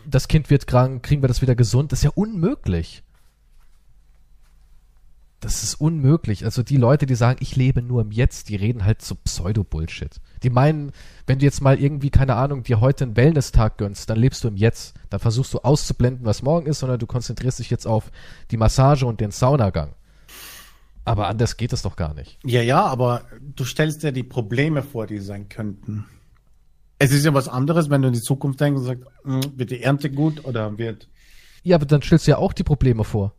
das 0.06 0.28
Kind 0.28 0.50
wird 0.50 0.66
krank, 0.66 1.02
kriegen 1.02 1.22
wir 1.22 1.28
das 1.28 1.42
wieder 1.42 1.56
gesund, 1.56 1.90
das 1.90 2.00
ist 2.00 2.04
ja 2.04 2.12
unmöglich. 2.14 3.02
Das 5.44 5.62
ist 5.62 5.74
unmöglich. 5.74 6.46
Also 6.46 6.62
die 6.62 6.78
Leute, 6.78 7.04
die 7.04 7.16
sagen, 7.16 7.36
ich 7.42 7.54
lebe 7.54 7.82
nur 7.82 8.00
im 8.00 8.12
Jetzt, 8.12 8.48
die 8.48 8.56
reden 8.56 8.86
halt 8.86 9.02
so 9.02 9.14
Pseudo-Bullshit. 9.14 10.18
Die 10.42 10.48
meinen, 10.48 10.90
wenn 11.26 11.38
du 11.38 11.44
jetzt 11.44 11.60
mal 11.60 11.78
irgendwie, 11.78 12.08
keine 12.08 12.36
Ahnung, 12.36 12.62
dir 12.62 12.80
heute 12.80 13.04
einen 13.04 13.14
Wellness-Tag 13.14 13.76
gönnst, 13.76 14.08
dann 14.08 14.18
lebst 14.18 14.42
du 14.42 14.48
im 14.48 14.56
Jetzt. 14.56 14.94
Dann 15.10 15.20
versuchst 15.20 15.52
du 15.52 15.58
auszublenden, 15.58 16.24
was 16.24 16.40
morgen 16.40 16.64
ist, 16.64 16.78
sondern 16.78 16.98
du 16.98 17.06
konzentrierst 17.06 17.58
dich 17.58 17.68
jetzt 17.68 17.86
auf 17.86 18.10
die 18.50 18.56
Massage 18.56 19.04
und 19.04 19.20
den 19.20 19.32
Saunagang. 19.32 19.92
Aber 21.04 21.28
anders 21.28 21.58
geht 21.58 21.74
es 21.74 21.82
doch 21.82 21.96
gar 21.96 22.14
nicht. 22.14 22.38
ja, 22.42 22.62
ja, 22.62 22.82
aber 22.82 23.26
du 23.54 23.66
stellst 23.66 24.02
dir 24.02 24.12
die 24.12 24.22
Probleme 24.22 24.82
vor, 24.82 25.06
die 25.06 25.18
sein 25.18 25.50
könnten. 25.50 26.06
Es 26.98 27.12
ist 27.12 27.26
ja 27.26 27.34
was 27.34 27.48
anderes, 27.48 27.90
wenn 27.90 28.00
du 28.00 28.08
in 28.08 28.14
die 28.14 28.22
Zukunft 28.22 28.62
denkst 28.62 28.78
und 28.78 28.86
sagst, 28.86 29.04
hm, 29.24 29.58
wird 29.58 29.70
die 29.70 29.82
Ernte 29.82 30.10
gut 30.10 30.42
oder 30.46 30.78
wird. 30.78 31.10
Ja, 31.62 31.76
aber 31.76 31.84
dann 31.84 32.00
stellst 32.00 32.26
du 32.26 32.30
ja 32.30 32.38
auch 32.38 32.54
die 32.54 32.64
Probleme 32.64 33.04
vor. 33.04 33.34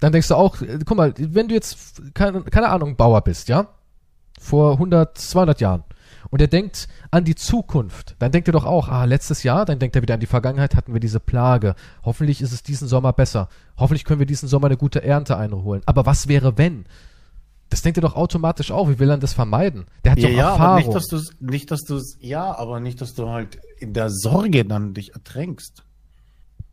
Dann 0.00 0.12
denkst 0.12 0.28
du 0.28 0.34
auch, 0.34 0.60
äh, 0.62 0.78
guck 0.84 0.96
mal, 0.96 1.14
wenn 1.16 1.48
du 1.48 1.54
jetzt, 1.54 2.14
keine, 2.14 2.42
keine 2.42 2.68
Ahnung, 2.70 2.96
Bauer 2.96 3.20
bist, 3.22 3.48
ja? 3.48 3.68
Vor 4.40 4.72
100, 4.72 5.16
200 5.18 5.60
Jahren. 5.60 5.84
Und 6.30 6.40
er 6.40 6.48
denkt 6.48 6.88
an 7.10 7.24
die 7.24 7.34
Zukunft. 7.34 8.14
Dann 8.18 8.30
denkt 8.32 8.48
er 8.48 8.52
doch 8.52 8.64
auch, 8.64 8.88
ah, 8.88 9.04
letztes 9.04 9.42
Jahr, 9.42 9.64
dann 9.64 9.78
denkt 9.78 9.96
er 9.96 10.02
wieder 10.02 10.14
an 10.14 10.20
die 10.20 10.26
Vergangenheit, 10.26 10.74
hatten 10.76 10.92
wir 10.92 11.00
diese 11.00 11.20
Plage. 11.20 11.74
Hoffentlich 12.04 12.40
ist 12.40 12.52
es 12.52 12.62
diesen 12.62 12.88
Sommer 12.88 13.12
besser. 13.12 13.48
Hoffentlich 13.76 14.04
können 14.04 14.20
wir 14.20 14.26
diesen 14.26 14.48
Sommer 14.48 14.66
eine 14.66 14.76
gute 14.76 15.02
Ernte 15.02 15.36
einholen. 15.36 15.82
Aber 15.86 16.06
was 16.06 16.28
wäre, 16.28 16.56
wenn? 16.56 16.84
Das 17.68 17.82
denkt 17.82 17.98
er 17.98 18.02
doch 18.02 18.16
automatisch 18.16 18.70
auch. 18.70 18.88
Wie 18.88 18.98
will 18.98 19.10
er 19.10 19.18
das 19.18 19.32
vermeiden? 19.32 19.86
Der 20.04 20.12
hat 20.12 20.18
Ja, 20.18 20.28
doch 20.28 20.36
ja, 20.36 20.50
Erfahrung. 20.52 20.64
aber 20.66 20.76
nicht, 20.78 20.94
dass 20.94 21.06
du 21.06 21.20
nicht, 21.40 21.70
dass 21.70 21.80
du 21.82 22.00
ja, 22.20 22.56
aber 22.56 22.80
nicht, 22.80 23.00
dass 23.00 23.14
du 23.14 23.28
halt 23.28 23.58
in 23.78 23.92
der 23.92 24.10
Sorge 24.10 24.64
dann 24.64 24.94
dich 24.94 25.14
ertränkst. 25.14 25.84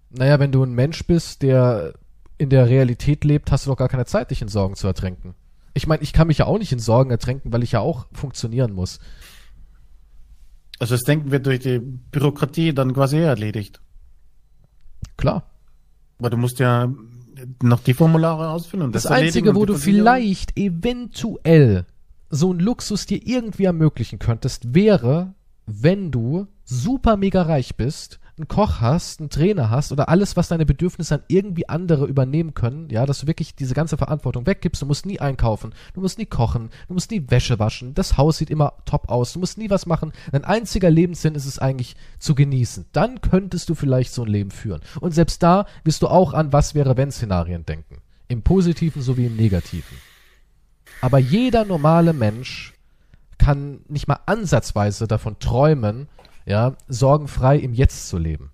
Naja, 0.09 0.39
wenn 0.39 0.51
du 0.51 0.63
ein 0.63 0.73
Mensch 0.73 1.05
bist, 1.05 1.41
der 1.41 1.93
in 2.37 2.49
der 2.49 2.67
Realität 2.67 3.23
lebt, 3.23 3.51
hast 3.51 3.65
du 3.65 3.71
doch 3.71 3.77
gar 3.77 3.89
keine 3.89 4.05
Zeit, 4.05 4.31
dich 4.31 4.41
in 4.41 4.47
Sorgen 4.47 4.75
zu 4.75 4.87
ertränken. 4.87 5.33
Ich 5.73 5.87
meine, 5.87 6.03
ich 6.03 6.13
kann 6.13 6.27
mich 6.27 6.39
ja 6.39 6.45
auch 6.45 6.57
nicht 6.57 6.71
in 6.71 6.79
Sorgen 6.79 7.11
ertränken, 7.11 7.51
weil 7.53 7.63
ich 7.63 7.73
ja 7.73 7.79
auch 7.79 8.07
funktionieren 8.11 8.73
muss. 8.73 8.99
Also 10.79 10.95
das 10.95 11.03
Denken 11.03 11.31
wird 11.31 11.45
durch 11.45 11.59
die 11.59 11.79
Bürokratie 11.79 12.73
dann 12.73 12.93
quasi 12.93 13.17
erledigt. 13.17 13.81
Klar. 15.17 15.43
Weil 16.19 16.29
du 16.29 16.37
musst 16.37 16.59
ja 16.59 16.91
noch 17.61 17.81
die 17.81 17.93
Formulare 17.93 18.49
ausfüllen. 18.49 18.91
Das, 18.91 19.05
erledigen 19.05 19.27
Einzige, 19.27 19.55
wo 19.55 19.65
du 19.65 19.75
vielleicht 19.75 20.57
eventuell 20.57 21.85
so 22.29 22.51
einen 22.51 22.59
Luxus 22.59 23.05
dir 23.05 23.25
irgendwie 23.25 23.65
ermöglichen 23.65 24.19
könntest, 24.19 24.73
wäre, 24.73 25.33
wenn 25.65 26.11
du 26.11 26.47
super 26.63 27.17
mega 27.17 27.43
reich 27.43 27.75
bist, 27.75 28.19
einen 28.37 28.47
Koch 28.47 28.81
hast, 28.81 29.19
einen 29.19 29.29
Trainer 29.29 29.69
hast 29.69 29.91
oder 29.91 30.09
alles, 30.09 30.37
was 30.37 30.47
deine 30.47 30.65
Bedürfnisse 30.65 31.15
an 31.15 31.23
irgendwie 31.27 31.67
andere 31.69 32.05
übernehmen 32.05 32.53
können, 32.53 32.89
ja, 32.89 33.05
dass 33.05 33.19
du 33.19 33.27
wirklich 33.27 33.55
diese 33.55 33.73
ganze 33.73 33.97
Verantwortung 33.97 34.45
weggibst, 34.45 34.81
du 34.81 34.85
musst 34.85 35.05
nie 35.05 35.19
einkaufen, 35.19 35.73
du 35.93 36.01
musst 36.01 36.19
nie 36.19 36.25
kochen, 36.25 36.69
du 36.87 36.93
musst 36.93 37.09
nie 37.09 37.23
Wäsche 37.29 37.57
waschen, 37.59 37.93
das 37.93 38.17
Haus 38.17 38.37
sieht 38.37 38.49
immer 38.49 38.73
top 38.85 39.09
aus, 39.09 39.33
du 39.33 39.39
musst 39.39 39.57
nie 39.57 39.69
was 39.69 39.85
machen. 39.85 40.11
Dein 40.31 40.45
einziger 40.45 40.89
Lebenssinn 40.89 41.35
ist 41.35 41.45
es 41.45 41.59
eigentlich 41.59 41.95
zu 42.19 42.35
genießen. 42.35 42.85
Dann 42.91 43.21
könntest 43.21 43.69
du 43.69 43.75
vielleicht 43.75 44.13
so 44.13 44.23
ein 44.23 44.29
Leben 44.29 44.51
führen. 44.51 44.81
Und 44.99 45.13
selbst 45.13 45.41
da 45.41 45.65
wirst 45.83 46.03
du 46.03 46.07
auch 46.07 46.33
an 46.33 46.53
was 46.53 46.75
wäre 46.75 46.97
wenn 46.97 47.11
Szenarien 47.11 47.65
denken. 47.65 48.01
Im 48.27 48.43
positiven 48.43 49.01
sowie 49.01 49.25
im 49.25 49.35
negativen. 49.35 49.97
Aber 51.01 51.17
jeder 51.17 51.65
normale 51.65 52.13
Mensch 52.13 52.73
kann 53.37 53.79
nicht 53.87 54.07
mal 54.07 54.19
ansatzweise 54.25 55.07
davon 55.07 55.39
träumen, 55.39 56.07
ja, 56.47 56.75
sorgenfrei 56.87 57.57
im 57.57 57.73
Jetzt 57.73 58.07
zu 58.09 58.17
leben. 58.17 58.51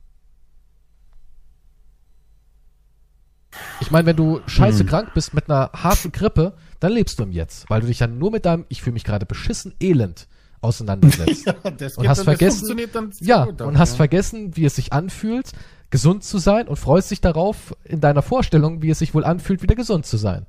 Ich 3.81 3.91
meine, 3.91 4.07
wenn 4.07 4.15
du 4.15 4.41
scheiße 4.47 4.79
Hm. 4.79 4.87
krank 4.87 5.11
bist 5.13 5.33
mit 5.33 5.49
einer 5.49 5.69
harten 5.73 6.11
Grippe, 6.11 6.53
dann 6.79 6.91
lebst 6.91 7.19
du 7.19 7.23
im 7.23 7.31
Jetzt, 7.31 7.69
weil 7.69 7.81
du 7.81 7.87
dich 7.87 7.99
dann 7.99 8.17
nur 8.17 8.31
mit 8.31 8.45
deinem, 8.45 8.65
ich 8.69 8.81
fühle 8.81 8.93
mich 8.93 9.03
gerade 9.03 9.25
beschissen, 9.25 9.75
Elend 9.79 10.27
auseinandersetzt. 10.61 11.45
Ja, 11.45 11.53
Und 11.97 12.07
hast 12.07 12.23
vergessen- 12.23 12.77
dann 12.91 13.11
sehr 13.11 13.27
Ja, 13.27 13.43
und 13.43 13.59
dann, 13.59 13.77
hast 13.77 13.91
ja. 13.91 13.95
vergessen, 13.97 14.55
wie 14.55 14.65
es 14.65 14.75
sich 14.75 14.91
anfühlt, 14.91 15.51
gesund 15.91 16.23
zu 16.23 16.39
sein 16.39 16.67
und 16.67 16.77
freust 16.77 17.11
dich 17.11 17.21
darauf 17.21 17.75
in 17.83 18.01
deiner 18.01 18.23
Vorstellung, 18.23 18.81
wie 18.81 18.89
es 18.89 18.99
sich 18.99 19.13
wohl 19.13 19.23
anfühlt, 19.25 19.61
wieder 19.61 19.75
gesund 19.75 20.05
zu 20.07 20.17
sein. 20.17 20.47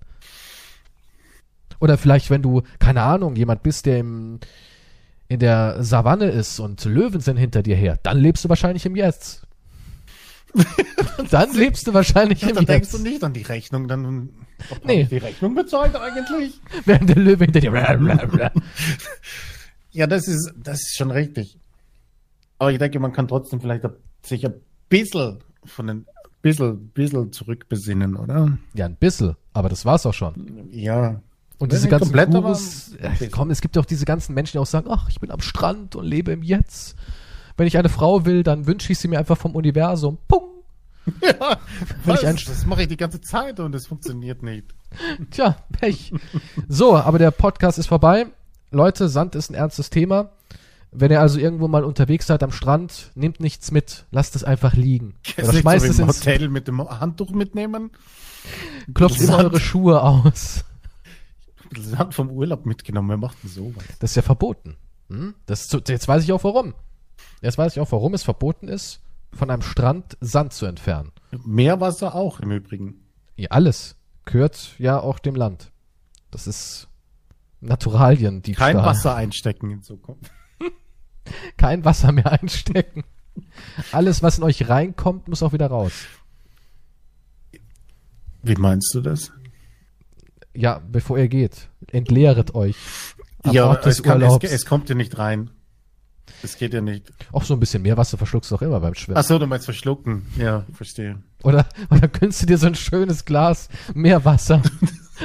Oder 1.80 1.98
vielleicht, 1.98 2.30
wenn 2.30 2.40
du, 2.40 2.62
keine 2.78 3.02
Ahnung, 3.02 3.36
jemand 3.36 3.62
bist, 3.62 3.84
der 3.84 3.98
im, 3.98 4.38
in 5.28 5.40
der 5.40 5.82
Savanne 5.82 6.26
ist 6.26 6.60
und 6.60 6.84
Löwen 6.84 7.20
sind 7.20 7.36
hinter 7.36 7.62
dir 7.62 7.76
her, 7.76 7.98
dann 8.02 8.18
lebst 8.18 8.44
du 8.44 8.48
wahrscheinlich 8.48 8.84
im 8.86 8.96
Jetzt. 8.96 9.42
dann 11.30 11.52
lebst 11.54 11.86
du 11.86 11.94
wahrscheinlich 11.94 12.42
Ja, 12.42 12.50
im 12.50 12.54
dann 12.56 12.66
denkst 12.66 12.92
Jetzt. 12.92 13.00
du 13.00 13.02
nicht 13.08 13.24
an 13.24 13.32
die 13.32 13.42
Rechnung, 13.42 13.88
dann 13.88 14.30
Nee. 14.84 15.04
die 15.04 15.16
Rechnung 15.18 15.54
bezahlt 15.54 15.96
eigentlich. 15.96 16.60
Während 16.84 17.08
der 17.08 17.16
Löwe 17.16 17.44
hinter 17.44 17.60
dir. 17.60 17.72
Ja, 19.90 20.08
das 20.08 20.26
ist, 20.26 20.52
das 20.56 20.80
ist 20.80 20.96
schon 20.96 21.12
richtig. 21.12 21.56
Aber 22.58 22.72
ich 22.72 22.78
denke, 22.78 22.98
man 22.98 23.12
kann 23.12 23.28
trotzdem 23.28 23.60
vielleicht 23.60 23.84
sich 24.22 24.44
ein 24.44 24.54
bisschen 24.88 25.38
von 25.64 25.86
den 25.86 26.06
bisschen, 26.42 26.88
bisschen 26.88 27.32
zurückbesinnen, 27.32 28.16
oder? 28.16 28.58
ja, 28.74 28.86
ein 28.86 28.96
bisschen, 28.96 29.36
aber 29.52 29.68
das 29.68 29.84
war's 29.84 30.04
auch 30.04 30.12
schon. 30.12 30.68
Ja. 30.72 31.20
Und 31.58 31.72
diese 31.72 31.88
ganzen 31.88 32.06
komplett, 32.06 32.30
Gurus, 32.30 32.92
komm, 33.30 33.50
es 33.50 33.60
gibt 33.60 33.76
ja 33.76 33.82
auch 33.82 33.86
diese 33.86 34.04
ganzen 34.04 34.34
Menschen, 34.34 34.52
die 34.52 34.58
auch 34.58 34.66
sagen, 34.66 34.88
ach, 34.90 35.08
ich 35.08 35.20
bin 35.20 35.30
am 35.30 35.40
Strand 35.40 35.94
und 35.96 36.04
lebe 36.04 36.32
im 36.32 36.42
Jetzt. 36.42 36.96
Wenn 37.56 37.66
ich 37.66 37.78
eine 37.78 37.88
Frau 37.88 38.24
will, 38.24 38.42
dann 38.42 38.66
wünsche 38.66 38.92
ich 38.92 38.98
sie 38.98 39.08
mir 39.08 39.18
einfach 39.18 39.38
vom 39.38 39.54
Universum. 39.54 40.18
Pung. 40.26 40.42
ja 41.22 41.58
Wenn 42.04 42.14
ich 42.16 42.26
ein- 42.26 42.36
das 42.36 42.66
mache 42.66 42.82
ich 42.82 42.88
die 42.88 42.96
ganze 42.96 43.20
Zeit 43.20 43.60
und 43.60 43.74
es 43.74 43.86
funktioniert 43.86 44.42
nicht. 44.42 44.74
Tja, 45.30 45.56
Pech. 45.72 46.12
so, 46.68 46.96
aber 46.96 47.18
der 47.18 47.30
Podcast 47.30 47.78
ist 47.78 47.86
vorbei. 47.86 48.26
Leute, 48.70 49.08
Sand 49.08 49.34
ist 49.34 49.50
ein 49.50 49.54
ernstes 49.54 49.90
Thema. 49.90 50.30
Wenn 50.90 51.10
ihr 51.10 51.20
also 51.20 51.38
irgendwo 51.38 51.66
mal 51.68 51.84
unterwegs 51.84 52.26
seid 52.26 52.42
am 52.42 52.52
Strand, 52.52 53.10
nehmt 53.14 53.40
nichts 53.40 53.70
mit. 53.70 54.04
Lasst 54.10 54.36
es 54.36 54.44
einfach 54.44 54.74
liegen. 54.74 55.14
Oder 55.38 55.52
schmeißt 55.52 55.84
so 55.86 55.90
es 55.90 55.98
ins, 55.98 56.20
Hotel 56.20 56.48
mit 56.48 56.68
dem 56.68 56.80
Handtuch 56.88 57.30
mitnehmen. 57.30 57.90
klopft 58.94 59.20
immer 59.20 59.38
eure 59.38 59.60
Schuhe 59.60 60.02
aus. 60.02 60.64
Sand 61.76 62.14
vom 62.14 62.30
Urlaub 62.30 62.66
mitgenommen. 62.66 63.08
Wer 63.08 63.16
macht 63.16 63.42
denn 63.42 63.50
sowas? 63.50 63.84
Das 64.00 64.10
ist 64.10 64.16
ja 64.16 64.22
verboten. 64.22 64.76
Hm? 65.08 65.34
Das 65.46 65.68
so- 65.68 65.80
jetzt 65.86 66.08
weiß 66.08 66.24
ich 66.24 66.32
auch 66.32 66.44
warum. 66.44 66.74
Jetzt 67.42 67.58
weiß 67.58 67.76
ich 67.76 67.80
auch, 67.80 67.92
warum 67.92 68.14
es 68.14 68.22
verboten 68.22 68.68
ist, 68.68 69.00
von 69.32 69.50
einem 69.50 69.62
Strand 69.62 70.16
Sand 70.20 70.52
zu 70.52 70.66
entfernen. 70.66 71.12
Meerwasser 71.44 72.14
auch 72.14 72.40
im 72.40 72.50
Übrigen. 72.50 73.00
Ja, 73.36 73.50
alles 73.50 73.96
gehört 74.24 74.74
ja 74.78 74.98
auch 75.00 75.18
dem 75.18 75.34
Land. 75.34 75.70
Das 76.30 76.46
ist 76.46 76.88
Naturalien, 77.60 78.42
die 78.42 78.52
Kein 78.52 78.76
Wasser 78.76 79.14
einstecken 79.14 79.70
in 79.70 79.82
Zukunft. 79.82 80.30
Kein 81.56 81.84
Wasser 81.84 82.12
mehr 82.12 82.30
einstecken. 82.32 83.04
Alles, 83.92 84.22
was 84.22 84.38
in 84.38 84.44
euch 84.44 84.68
reinkommt, 84.68 85.28
muss 85.28 85.42
auch 85.42 85.52
wieder 85.52 85.66
raus. 85.68 85.92
Wie 88.42 88.54
meinst 88.56 88.94
du 88.94 89.00
das? 89.00 89.32
Ja, 90.54 90.80
bevor 90.90 91.18
ihr 91.18 91.28
geht, 91.28 91.68
entleert 91.90 92.54
euch. 92.54 92.76
Am 93.42 93.52
ja, 93.52 93.74
es, 93.84 94.02
kann, 94.02 94.22
es, 94.22 94.42
es 94.44 94.66
kommt 94.66 94.88
ja 94.88 94.94
nicht 94.94 95.18
rein. 95.18 95.50
Es 96.42 96.56
geht 96.56 96.72
ja 96.72 96.80
nicht. 96.80 97.12
Auch 97.32 97.44
so 97.44 97.54
ein 97.54 97.60
bisschen 97.60 97.82
mehr 97.82 97.96
Wasser 97.96 98.16
verschluckst 98.16 98.50
du 98.50 98.54
doch 98.56 98.62
immer 98.62 98.80
beim 98.80 98.94
Schwimmen. 98.94 99.18
Ach 99.18 99.24
so, 99.24 99.38
du 99.38 99.46
meinst 99.46 99.66
verschlucken. 99.66 100.26
Ja, 100.38 100.64
verstehe. 100.72 101.22
Oder, 101.42 101.66
oder 101.90 102.08
gönnst 102.08 102.42
du 102.42 102.46
dir 102.46 102.58
so 102.58 102.66
ein 102.66 102.74
schönes 102.74 103.24
Glas 103.24 103.68
mehr 103.94 104.24
Wasser? 104.24 104.62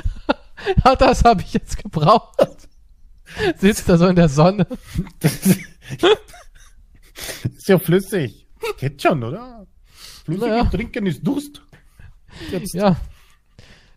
ja, 0.86 0.96
das 0.96 1.24
habe 1.24 1.42
ich 1.42 1.54
jetzt 1.54 1.78
gebraucht. 1.82 2.38
Sitzt 3.58 3.88
da 3.88 3.98
so 3.98 4.08
in 4.08 4.16
der 4.16 4.30
Sonne. 4.30 4.68
Ist 7.56 7.68
ja 7.68 7.78
flüssig. 7.80 8.48
Geht 8.80 9.02
schon, 9.02 9.24
oder? 9.24 9.68
Flüssig 10.26 10.48
Naja. 10.48 10.66
trinken 10.66 11.06
ist 11.06 11.26
Durst. 11.26 11.62
Jetzt. 12.52 12.74
Ja. 12.74 12.98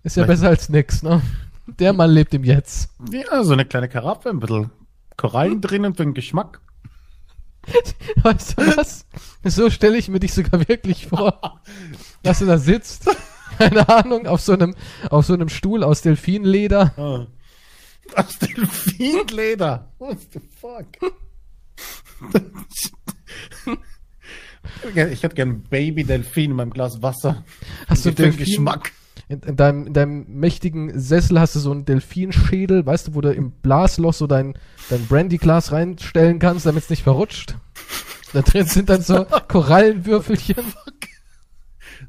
Ist 0.03 0.17
ja 0.17 0.25
Vielleicht- 0.25 0.41
besser 0.41 0.49
als 0.51 0.69
nix, 0.69 1.03
ne? 1.03 1.23
Der 1.79 1.93
Mann 1.93 2.11
lebt 2.11 2.35
im 2.35 2.43
Jetzt. 2.45 2.91
Ja, 3.11 3.45
so 3.45 3.53
eine 3.53 3.65
kleine 3.65 3.89
Karaffe, 3.89 4.31
ein 4.31 4.41
bisschen 4.41 4.71
Korallen 5.17 5.61
drinnen 5.61 5.95
für 5.95 6.03
den 6.03 6.15
Geschmack. 6.15 6.61
Weißt 8.23 8.59
du 8.59 8.77
was? 8.77 9.07
So 9.45 9.71
stelle 9.71 9.97
ich 9.97 10.09
mir 10.09 10.19
dich 10.19 10.35
sogar 10.35 10.67
wirklich 10.69 11.07
vor, 11.07 11.61
dass 12.25 12.41
du 12.41 12.47
da 12.47 12.59
sitzt, 12.59 13.09
keine 13.59 13.89
Ahnung, 13.89 14.27
auf 14.27 14.41
so 14.41 14.53
einem, 14.53 14.75
auf 15.11 15.25
so 15.27 15.35
einem 15.35 15.49
Stuhl 15.49 15.85
aus 15.85 16.03
Delfinleder. 16.03 16.93
Ah. 16.97 17.27
Aus 18.21 18.39
Delfinleder. 18.41 19.89
What 19.99 20.19
the 20.33 20.41
fuck? 20.61 20.87
Ich 25.13 25.23
hätte 25.23 25.35
gern 25.35 25.63
Baby-Delfin 25.63 26.51
in 26.51 26.57
meinem 26.57 26.71
Glas 26.71 27.01
Wasser. 27.03 27.45
Hast 27.89 28.05
du 28.05 28.11
Für 28.11 28.15
den 28.17 28.25
Delfin? 28.37 28.45
Geschmack. 28.45 28.93
In, 29.33 29.41
in, 29.41 29.57
deinem, 29.57 29.87
in 29.87 29.93
deinem 29.95 30.27
mächtigen 30.29 30.99
Sessel 31.01 31.41
hast 31.41 31.55
du 31.57 31.61
so 31.61 31.71
einen 31.71 31.87
Delfinschädel, 31.87 32.85
weißt 32.85 33.09
du, 33.09 33.15
wo 33.15 33.23
du 33.23 33.33
im 33.33 33.51
Blasloch 33.51 34.13
so 34.13 34.27
dein, 34.27 34.59
dein 34.91 35.07
Brandyglas 35.07 35.73
reinstellen 35.73 36.39
kannst, 36.39 36.67
damit 36.67 36.85
es 36.85 36.91
nicht 36.91 37.03
verrutscht. 37.03 37.57
Da 38.35 38.43
drin 38.43 38.67
sind 38.67 38.91
dann 38.91 39.01
so 39.01 39.25
Korallenwürfelchen. 39.49 40.57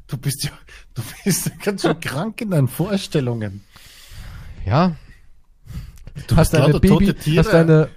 Du 0.06 0.18
bist 0.18 0.44
ja, 0.44 0.50
du 0.94 1.02
bist 1.24 1.50
ganz 1.62 1.82
schön 1.82 1.98
krank 1.98 2.42
in 2.42 2.50
deinen 2.50 2.68
Vorstellungen. 2.68 3.62
Ja, 4.66 4.96
Du 6.28 6.36
hast 6.36 6.52
deine 6.54 6.74
Baby, 6.74 6.88
tote 6.88 7.14
Tiere, 7.14 7.44
hast 7.44 7.52
deine, 7.52 7.88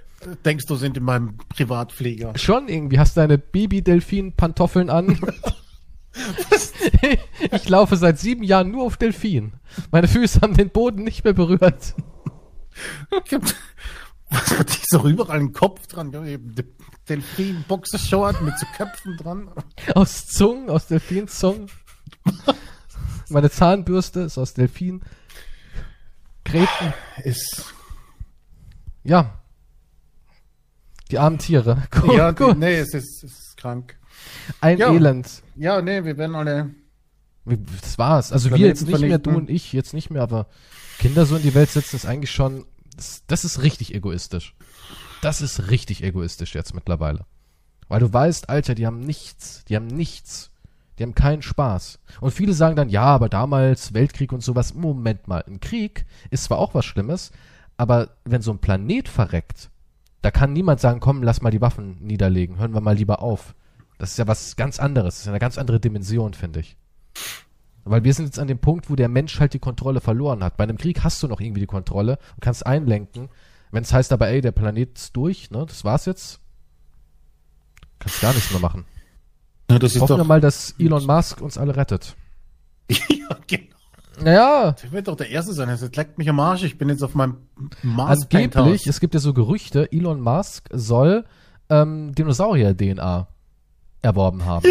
denkst 0.44 0.66
du 0.66 0.76
sind 0.76 0.96
in 0.96 1.04
meinem 1.04 1.36
Privatflieger. 1.48 2.32
schon 2.36 2.68
irgendwie, 2.68 2.98
hast 2.98 3.16
deine 3.16 3.38
Baby-Delfin-Pantoffeln 3.38 4.90
an. 4.90 5.18
ich 7.52 7.68
laufe 7.68 7.96
seit 7.96 8.18
sieben 8.18 8.42
Jahren 8.42 8.70
nur 8.70 8.84
auf 8.84 8.96
Delfin. 8.96 9.52
Meine 9.90 10.08
Füße 10.08 10.40
haben 10.40 10.54
den 10.54 10.70
Boden 10.70 11.04
nicht 11.04 11.24
mehr 11.24 11.32
berührt. 11.32 11.94
Was 14.30 14.58
hat 14.58 14.70
die 14.74 14.84
so 14.88 15.06
überall 15.06 15.38
einen 15.38 15.52
Kopf 15.52 15.86
dran? 15.86 16.12
Delfin 17.08 17.64
Boxershort 17.66 18.42
mit 18.42 18.58
so 18.58 18.66
Köpfen 18.76 19.16
dran. 19.16 19.50
Aus 19.94 20.26
Zungen, 20.26 20.68
aus 20.70 20.86
Delfinzungen. 20.86 21.70
Meine 23.30 23.50
Zahnbürste 23.50 24.20
ist 24.20 24.38
aus 24.38 24.54
Delfin. 24.54 25.02
Gräten. 26.44 26.94
Ist 27.24 27.74
Ja. 29.02 29.42
Die 31.10 31.18
armen 31.18 31.38
Tiere. 31.38 31.84
Gut, 31.90 32.14
ja, 32.14 32.30
gut. 32.32 32.58
nee, 32.58 32.76
es 32.76 32.92
ist, 32.92 33.24
es 33.24 33.32
ist 33.32 33.56
krank. 33.56 33.97
Ein 34.60 34.78
Ja. 34.78 34.92
Elend. 34.92 35.42
Ja, 35.56 35.82
nee, 35.82 36.04
wir 36.04 36.16
werden 36.16 36.36
alle. 36.36 36.70
Das 37.44 37.98
war's. 37.98 38.32
Also 38.32 38.50
wir 38.50 38.58
jetzt 38.58 38.86
nicht 38.86 39.00
mehr, 39.00 39.18
du 39.18 39.30
und 39.30 39.48
ich 39.48 39.72
jetzt 39.72 39.94
nicht 39.94 40.10
mehr, 40.10 40.22
aber 40.22 40.46
Kinder 40.98 41.24
so 41.24 41.36
in 41.36 41.42
die 41.42 41.54
Welt 41.54 41.70
setzen 41.70 41.96
ist 41.96 42.06
eigentlich 42.06 42.30
schon, 42.30 42.66
das, 42.96 43.22
das 43.26 43.44
ist 43.44 43.62
richtig 43.62 43.94
egoistisch. 43.94 44.54
Das 45.22 45.40
ist 45.40 45.70
richtig 45.70 46.02
egoistisch 46.02 46.54
jetzt 46.54 46.74
mittlerweile. 46.74 47.24
Weil 47.88 48.00
du 48.00 48.12
weißt, 48.12 48.50
Alter, 48.50 48.74
die 48.74 48.86
haben 48.86 49.00
nichts, 49.00 49.64
die 49.68 49.76
haben 49.76 49.86
nichts. 49.86 50.50
Die 50.98 51.04
haben 51.04 51.14
keinen 51.14 51.42
Spaß. 51.42 52.00
Und 52.20 52.32
viele 52.32 52.52
sagen 52.52 52.74
dann, 52.74 52.88
ja, 52.88 53.04
aber 53.04 53.28
damals 53.28 53.94
Weltkrieg 53.94 54.32
und 54.32 54.42
sowas. 54.42 54.74
Moment 54.74 55.28
mal, 55.28 55.44
ein 55.46 55.60
Krieg 55.60 56.04
ist 56.30 56.44
zwar 56.44 56.58
auch 56.58 56.74
was 56.74 56.84
Schlimmes, 56.84 57.30
aber 57.76 58.10
wenn 58.24 58.42
so 58.42 58.50
ein 58.50 58.58
Planet 58.58 59.08
verreckt, 59.08 59.70
da 60.22 60.32
kann 60.32 60.52
niemand 60.52 60.80
sagen, 60.80 60.98
komm, 60.98 61.22
lass 61.22 61.40
mal 61.40 61.52
die 61.52 61.60
Waffen 61.60 61.98
niederlegen, 62.00 62.58
hören 62.58 62.74
wir 62.74 62.80
mal 62.80 62.96
lieber 62.96 63.22
auf. 63.22 63.54
Das 63.98 64.12
ist 64.12 64.16
ja 64.18 64.26
was 64.26 64.56
ganz 64.56 64.78
anderes, 64.78 65.14
das 65.14 65.20
ist 65.20 65.26
ja 65.26 65.32
eine 65.32 65.40
ganz 65.40 65.58
andere 65.58 65.80
Dimension, 65.80 66.34
finde 66.34 66.60
ich. 66.60 66.76
Weil 67.84 68.04
wir 68.04 68.14
sind 68.14 68.26
jetzt 68.26 68.38
an 68.38 68.48
dem 68.48 68.58
Punkt, 68.58 68.90
wo 68.90 68.96
der 68.96 69.08
Mensch 69.08 69.40
halt 69.40 69.54
die 69.54 69.58
Kontrolle 69.58 70.00
verloren 70.00 70.44
hat. 70.44 70.56
Bei 70.56 70.64
einem 70.64 70.78
Krieg 70.78 71.02
hast 71.04 71.22
du 71.22 71.28
noch 71.28 71.40
irgendwie 71.40 71.60
die 71.60 71.66
Kontrolle 71.66 72.18
und 72.34 72.42
kannst 72.42 72.66
einlenken. 72.66 73.28
Wenn 73.70 73.82
es 73.82 73.92
heißt 73.92 74.12
aber, 74.12 74.28
ey, 74.28 74.40
der 74.40 74.52
Planet 74.52 74.96
ist 74.96 75.16
durch, 75.16 75.50
ne, 75.50 75.64
das 75.66 75.84
war's 75.84 76.06
jetzt, 76.06 76.40
kannst 77.98 78.20
gar 78.20 78.32
nichts 78.34 78.50
mehr 78.50 78.60
machen. 78.60 78.84
Ja, 79.70 79.78
das 79.78 79.94
ist 79.94 80.00
Hoffen 80.00 80.18
wir 80.18 80.24
mal, 80.24 80.40
dass 80.40 80.74
Elon 80.78 81.04
Musk 81.04 81.40
uns 81.40 81.58
alle 81.58 81.76
rettet. 81.76 82.16
ja, 82.90 83.36
genau. 83.46 83.76
Naja, 84.20 84.72
Der 84.72 84.92
wird 84.92 85.08
doch 85.08 85.16
der 85.16 85.30
Erste 85.30 85.52
sein. 85.52 85.68
Das 85.68 85.80
leckt 85.94 86.18
mich 86.18 86.28
am 86.28 86.40
Arsch. 86.40 86.64
Ich 86.64 86.78
bin 86.78 86.88
jetzt 86.88 87.02
auf 87.02 87.14
meinem 87.14 87.36
Mars 87.82 88.26
angeblich, 88.32 88.86
es 88.86 89.00
gibt 89.00 89.14
ja 89.14 89.20
so 89.20 89.32
Gerüchte, 89.32 89.92
Elon 89.92 90.20
Musk 90.20 90.68
soll 90.72 91.24
ähm, 91.68 92.14
Dinosaurier-DNA 92.14 93.28
erworben 94.02 94.44
haben. 94.44 94.70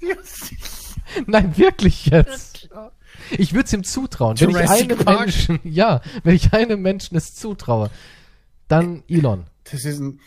Ja. 0.00 0.14
Nein, 1.26 1.56
wirklich 1.56 2.06
jetzt. 2.06 2.68
Ich 3.38 3.54
würde 3.54 3.64
es 3.64 3.72
ihm 3.72 3.84
zutrauen. 3.84 4.38
Wenn 4.38 4.50
ich 4.50 4.56
einem 4.56 4.98
Park. 4.98 5.20
Menschen, 5.20 5.60
ja, 5.64 6.00
wenn 6.22 6.34
ich 6.34 6.52
einem 6.52 6.82
Menschen 6.82 7.16
es 7.16 7.34
zutraue, 7.34 7.90
dann 8.68 9.02
Elon. 9.08 9.44
Das 9.64 9.84
ist 9.84 10.00
ein. 10.00 10.20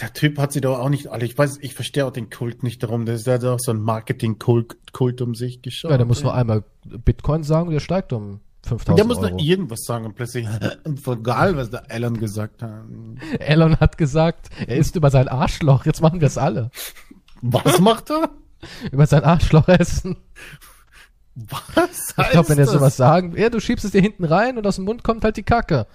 Der 0.00 0.12
Typ 0.12 0.38
hat 0.38 0.52
sie 0.52 0.60
doch 0.60 0.78
auch 0.78 0.88
nicht 0.88 1.08
alle. 1.08 1.24
Ich 1.24 1.36
weiß, 1.36 1.58
ich 1.60 1.74
verstehe 1.74 2.06
auch 2.06 2.12
den 2.12 2.30
Kult 2.30 2.62
nicht 2.62 2.82
darum. 2.84 3.04
Das 3.04 3.20
ist 3.20 3.26
ja 3.26 3.38
doch 3.38 3.58
so 3.58 3.72
ein 3.72 3.80
Marketing-Kult 3.80 4.92
Kult 4.92 5.20
um 5.20 5.34
sich 5.34 5.60
geschaut. 5.60 5.90
Ja, 5.90 5.96
der 5.96 6.06
muss 6.06 6.22
nur 6.22 6.34
einmal 6.34 6.62
Bitcoin 6.84 7.42
sagen 7.42 7.66
und 7.66 7.74
der 7.74 7.80
steigt 7.80 8.12
um 8.12 8.40
5000 8.64 8.98
Der 8.98 9.04
muss 9.06 9.18
Euro. 9.18 9.30
nur 9.30 9.40
irgendwas 9.40 9.80
sagen 9.84 10.04
und 10.06 10.14
plötzlich 10.14 10.46
egal, 11.06 11.56
was 11.56 11.70
der 11.70 11.90
Alan 11.90 12.18
gesagt 12.18 12.62
hat. 12.62 12.84
Elon 13.38 13.76
hat 13.78 13.96
gesagt, 13.98 14.50
er 14.66 14.76
ist 14.76 14.96
über 14.96 15.10
sein 15.10 15.28
Arschloch. 15.28 15.86
Jetzt 15.86 16.00
machen 16.02 16.20
wir 16.20 16.26
es 16.26 16.38
alle. 16.38 16.70
Was 17.40 17.78
macht 17.80 18.10
er? 18.10 18.30
Über 18.90 19.06
sein 19.06 19.22
Arschloch 19.22 19.68
essen. 19.68 20.16
Was? 21.36 22.14
Ich 22.18 22.30
glaube, 22.30 22.48
wenn 22.48 22.58
er 22.58 22.66
sowas 22.66 22.96
sagen, 22.96 23.36
ja, 23.36 23.48
du 23.50 23.60
schiebst 23.60 23.84
es 23.84 23.92
dir 23.92 24.00
hinten 24.00 24.24
rein 24.24 24.58
und 24.58 24.66
aus 24.66 24.74
dem 24.74 24.84
Mund 24.84 25.04
kommt 25.04 25.22
halt 25.22 25.36
die 25.36 25.44
Kacke. 25.44 25.86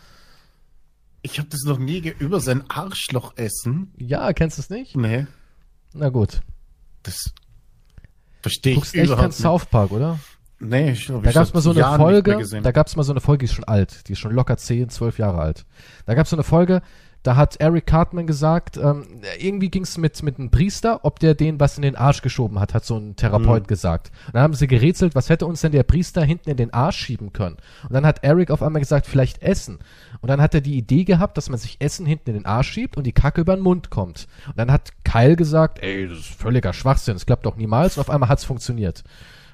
Ich 1.22 1.40
habe 1.40 1.50
das 1.50 1.64
noch 1.66 1.78
nie 1.78 2.00
ge 2.00 2.16
über 2.20 2.40
sein 2.40 2.64
Arschloch 2.70 3.34
essen. 3.36 3.94
Ja, 3.98 4.32
kennst 4.32 4.58
du 4.58 4.62
es 4.62 4.70
nicht? 4.70 4.96
Nee, 4.96 5.28
Na 5.94 6.08
gut. 6.08 6.40
das 7.04 7.34
verstehe 8.42 8.76
Du 8.76 8.80
ich 8.80 8.84
guckst 8.86 8.96
echt 8.96 9.02
kein 9.08 9.14
überhaupt 9.14 9.28
nicht. 9.34 9.42
South 9.42 9.66
Park, 9.66 9.92
oder? 9.92 10.20
Nee, 10.60 10.92
ich 10.92 11.10
hab 11.10 11.24
Da 11.24 11.32
gab's 11.32 11.48
seit 11.48 11.56
mal 11.56 11.62
so 11.62 11.72
eine 11.72 11.80
Jahren 11.80 12.00
Folge, 12.00 12.62
da 12.62 12.72
gab's 12.72 12.96
mal 12.96 13.04
so 13.04 13.12
eine 13.14 13.22
Folge, 13.22 13.40
die 13.40 13.46
ist 13.46 13.56
schon 13.56 13.66
alt, 13.66 14.08
die 14.08 14.14
ist 14.14 14.20
schon 14.20 14.32
locker 14.32 14.58
10, 14.58 14.90
12 14.90 15.20
Jahre 15.20 15.40
alt. 15.40 15.66
Da 16.06 16.14
gab's 16.14 16.30
so 16.30 16.36
eine 16.36 16.44
Folge, 16.44 16.82
da 17.24 17.38
hat 17.38 17.56
Eric 17.62 17.88
Cartman 17.88 18.28
gesagt, 18.28 18.76
ähm, 18.76 19.06
irgendwie 19.40 19.70
ging's 19.70 19.98
mit, 19.98 20.22
mit 20.24 20.38
einem 20.38 20.52
Priester, 20.52 21.06
ob 21.06 21.20
der 21.20 21.34
den 21.34 21.58
was 21.58 21.78
in 21.78 21.82
den 21.82 21.96
Arsch 21.96 22.22
geschoben 22.22 22.60
hat, 22.60 22.74
hat 22.74 22.84
so 22.84 22.98
ein 22.98 23.16
Therapeut 23.16 23.66
gesagt. 23.70 24.12
Und 24.28 24.36
dann 24.36 24.44
haben 24.44 24.54
sie 24.54 24.68
gerätselt, 24.68 25.16
was 25.16 25.30
hätte 25.30 25.46
uns 25.46 25.62
denn 25.62 25.72
der 25.72 25.84
Priester 25.84 26.24
hinten 26.24 26.50
in 26.50 26.58
den 26.58 26.74
Arsch 26.74 26.98
schieben 26.98 27.32
können? 27.32 27.56
Und 27.84 27.94
dann 27.94 28.06
hat 28.06 28.26
Eric 28.26 28.52
auf 28.52 28.62
einmal 28.62 28.82
gesagt, 28.82 29.08
vielleicht 29.08 29.42
Essen. 29.42 29.80
Und 30.20 30.30
dann 30.30 30.42
hat 30.42 30.54
er 30.54 30.60
die 30.60 30.78
Idee 30.78 31.06
gehabt, 31.06 31.38
dass 31.38 31.50
man 31.50 31.60
sich 31.60 31.78
Essen 31.80 32.06
hinten 32.06 32.32
in 32.32 32.36
den 32.36 32.46
Arsch 32.46 32.72
schiebt 32.72 32.98
und 32.98 33.08
die 33.08 33.14
Kacke 33.14 33.40
über 33.40 33.56
den 33.56 33.64
Mund 33.64 33.90
kommt. 33.90 34.28
Und 34.48 34.60
dann 34.60 34.70
hat 34.70 34.90
Kyle 35.06 35.38
gesagt, 35.38 35.82
ey, 35.82 36.10
das 36.10 36.20
ist 36.20 36.28
völliger 36.28 36.74
Schwachsinn, 36.74 37.16
das 37.16 37.26
klappt 37.26 37.46
doch 37.46 37.56
niemals. 37.56 37.96
Und 37.96 38.02
auf 38.02 38.10
einmal 38.10 38.28
hat's 38.28 38.44
funktioniert. 38.44 39.02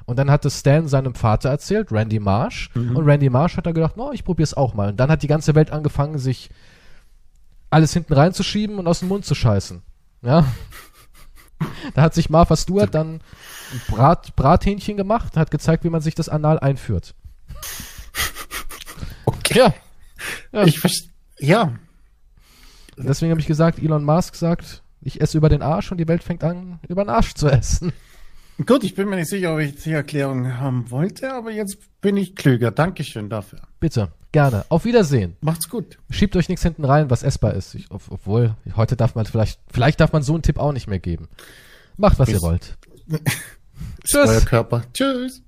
Und 0.09 0.15
dann 0.15 0.31
hat 0.31 0.43
es 0.43 0.61
Stan 0.61 0.87
seinem 0.87 1.13
Vater 1.13 1.49
erzählt, 1.49 1.91
Randy 1.91 2.19
Marsh. 2.19 2.71
Und 2.73 3.05
Randy 3.05 3.29
Marsh 3.29 3.57
hat 3.57 3.67
dann 3.67 3.75
gedacht, 3.75 3.95
no, 3.95 4.11
ich 4.11 4.23
probier's 4.23 4.55
auch 4.55 4.73
mal. 4.73 4.89
Und 4.89 4.99
dann 4.99 5.11
hat 5.11 5.21
die 5.21 5.27
ganze 5.27 5.53
Welt 5.53 5.69
angefangen, 5.69 6.17
sich 6.17 6.49
alles 7.69 7.93
hinten 7.93 8.13
reinzuschieben 8.13 8.79
und 8.79 8.87
aus 8.87 9.01
dem 9.01 9.09
Mund 9.09 9.23
zu 9.23 9.35
scheißen. 9.35 9.83
Ja. 10.23 10.45
Da 11.93 12.03
hat 12.03 12.13
sich 12.13 12.29
Martha 12.29 12.55
Stewart 12.55 12.95
dann 12.95 13.15
ein 13.15 13.81
Brat, 13.89 14.33
Brathähnchen 14.37 14.95
gemacht, 14.95 15.35
hat 15.35 15.51
gezeigt, 15.51 15.83
wie 15.83 15.89
man 15.89 15.99
sich 15.99 16.15
das 16.15 16.29
anal 16.29 16.59
einführt. 16.59 17.13
Okay. 19.25 19.59
Ja. 19.59 19.73
Ja. 20.51 20.63
Ich 20.63 20.79
verstehe. 20.79 21.11
Ja. 21.37 21.73
Deswegen 22.97 23.31
habe 23.31 23.41
ich 23.41 23.47
gesagt, 23.47 23.77
Elon 23.77 24.05
Musk 24.05 24.35
sagt, 24.35 24.81
ich 25.01 25.21
esse 25.21 25.37
über 25.37 25.49
den 25.49 25.61
Arsch 25.61 25.91
und 25.91 25.97
die 25.97 26.07
Welt 26.07 26.23
fängt 26.23 26.43
an, 26.43 26.79
über 26.87 27.03
den 27.03 27.09
Arsch 27.09 27.33
zu 27.33 27.47
essen. 27.47 27.93
Gut, 28.65 28.83
ich 28.83 28.93
bin 28.95 29.07
mir 29.09 29.15
nicht 29.15 29.29
sicher, 29.29 29.53
ob 29.53 29.59
ich 29.59 29.75
die 29.75 29.91
Erklärung 29.91 30.57
haben 30.57 30.91
wollte, 30.91 31.33
aber 31.33 31.51
jetzt 31.51 31.77
bin 32.01 32.17
ich 32.17 32.35
klüger. 32.35 32.71
Dankeschön 32.71 33.29
dafür. 33.29 33.59
Bitte, 33.79 34.11
gerne. 34.31 34.65
Auf 34.69 34.83
Wiedersehen. 34.85 35.37
Macht's 35.41 35.69
gut. 35.69 35.97
Schiebt 36.09 36.35
euch 36.35 36.49
nichts 36.49 36.63
hinten 36.63 36.83
rein, 36.83 37.09
was 37.09 37.23
essbar 37.23 37.53
ist. 37.53 37.75
Ich, 37.75 37.89
ob, 37.89 38.01
obwohl, 38.09 38.55
heute 38.75 38.95
darf 38.97 39.15
man 39.15 39.25
vielleicht, 39.25 39.59
vielleicht 39.71 39.99
darf 40.01 40.11
man 40.11 40.23
so 40.23 40.33
einen 40.33 40.41
Tipp 40.43 40.57
auch 40.59 40.73
nicht 40.73 40.87
mehr 40.87 40.99
geben. 40.99 41.29
Macht, 41.97 42.19
was 42.19 42.27
Bis- 42.27 42.35
ihr 42.35 42.41
wollt. 42.41 42.77
Ist 44.03 44.15
euer 44.15 44.25
Tschüss. 44.27 44.45
Körper. 44.45 44.83
Tschüss. 44.93 45.41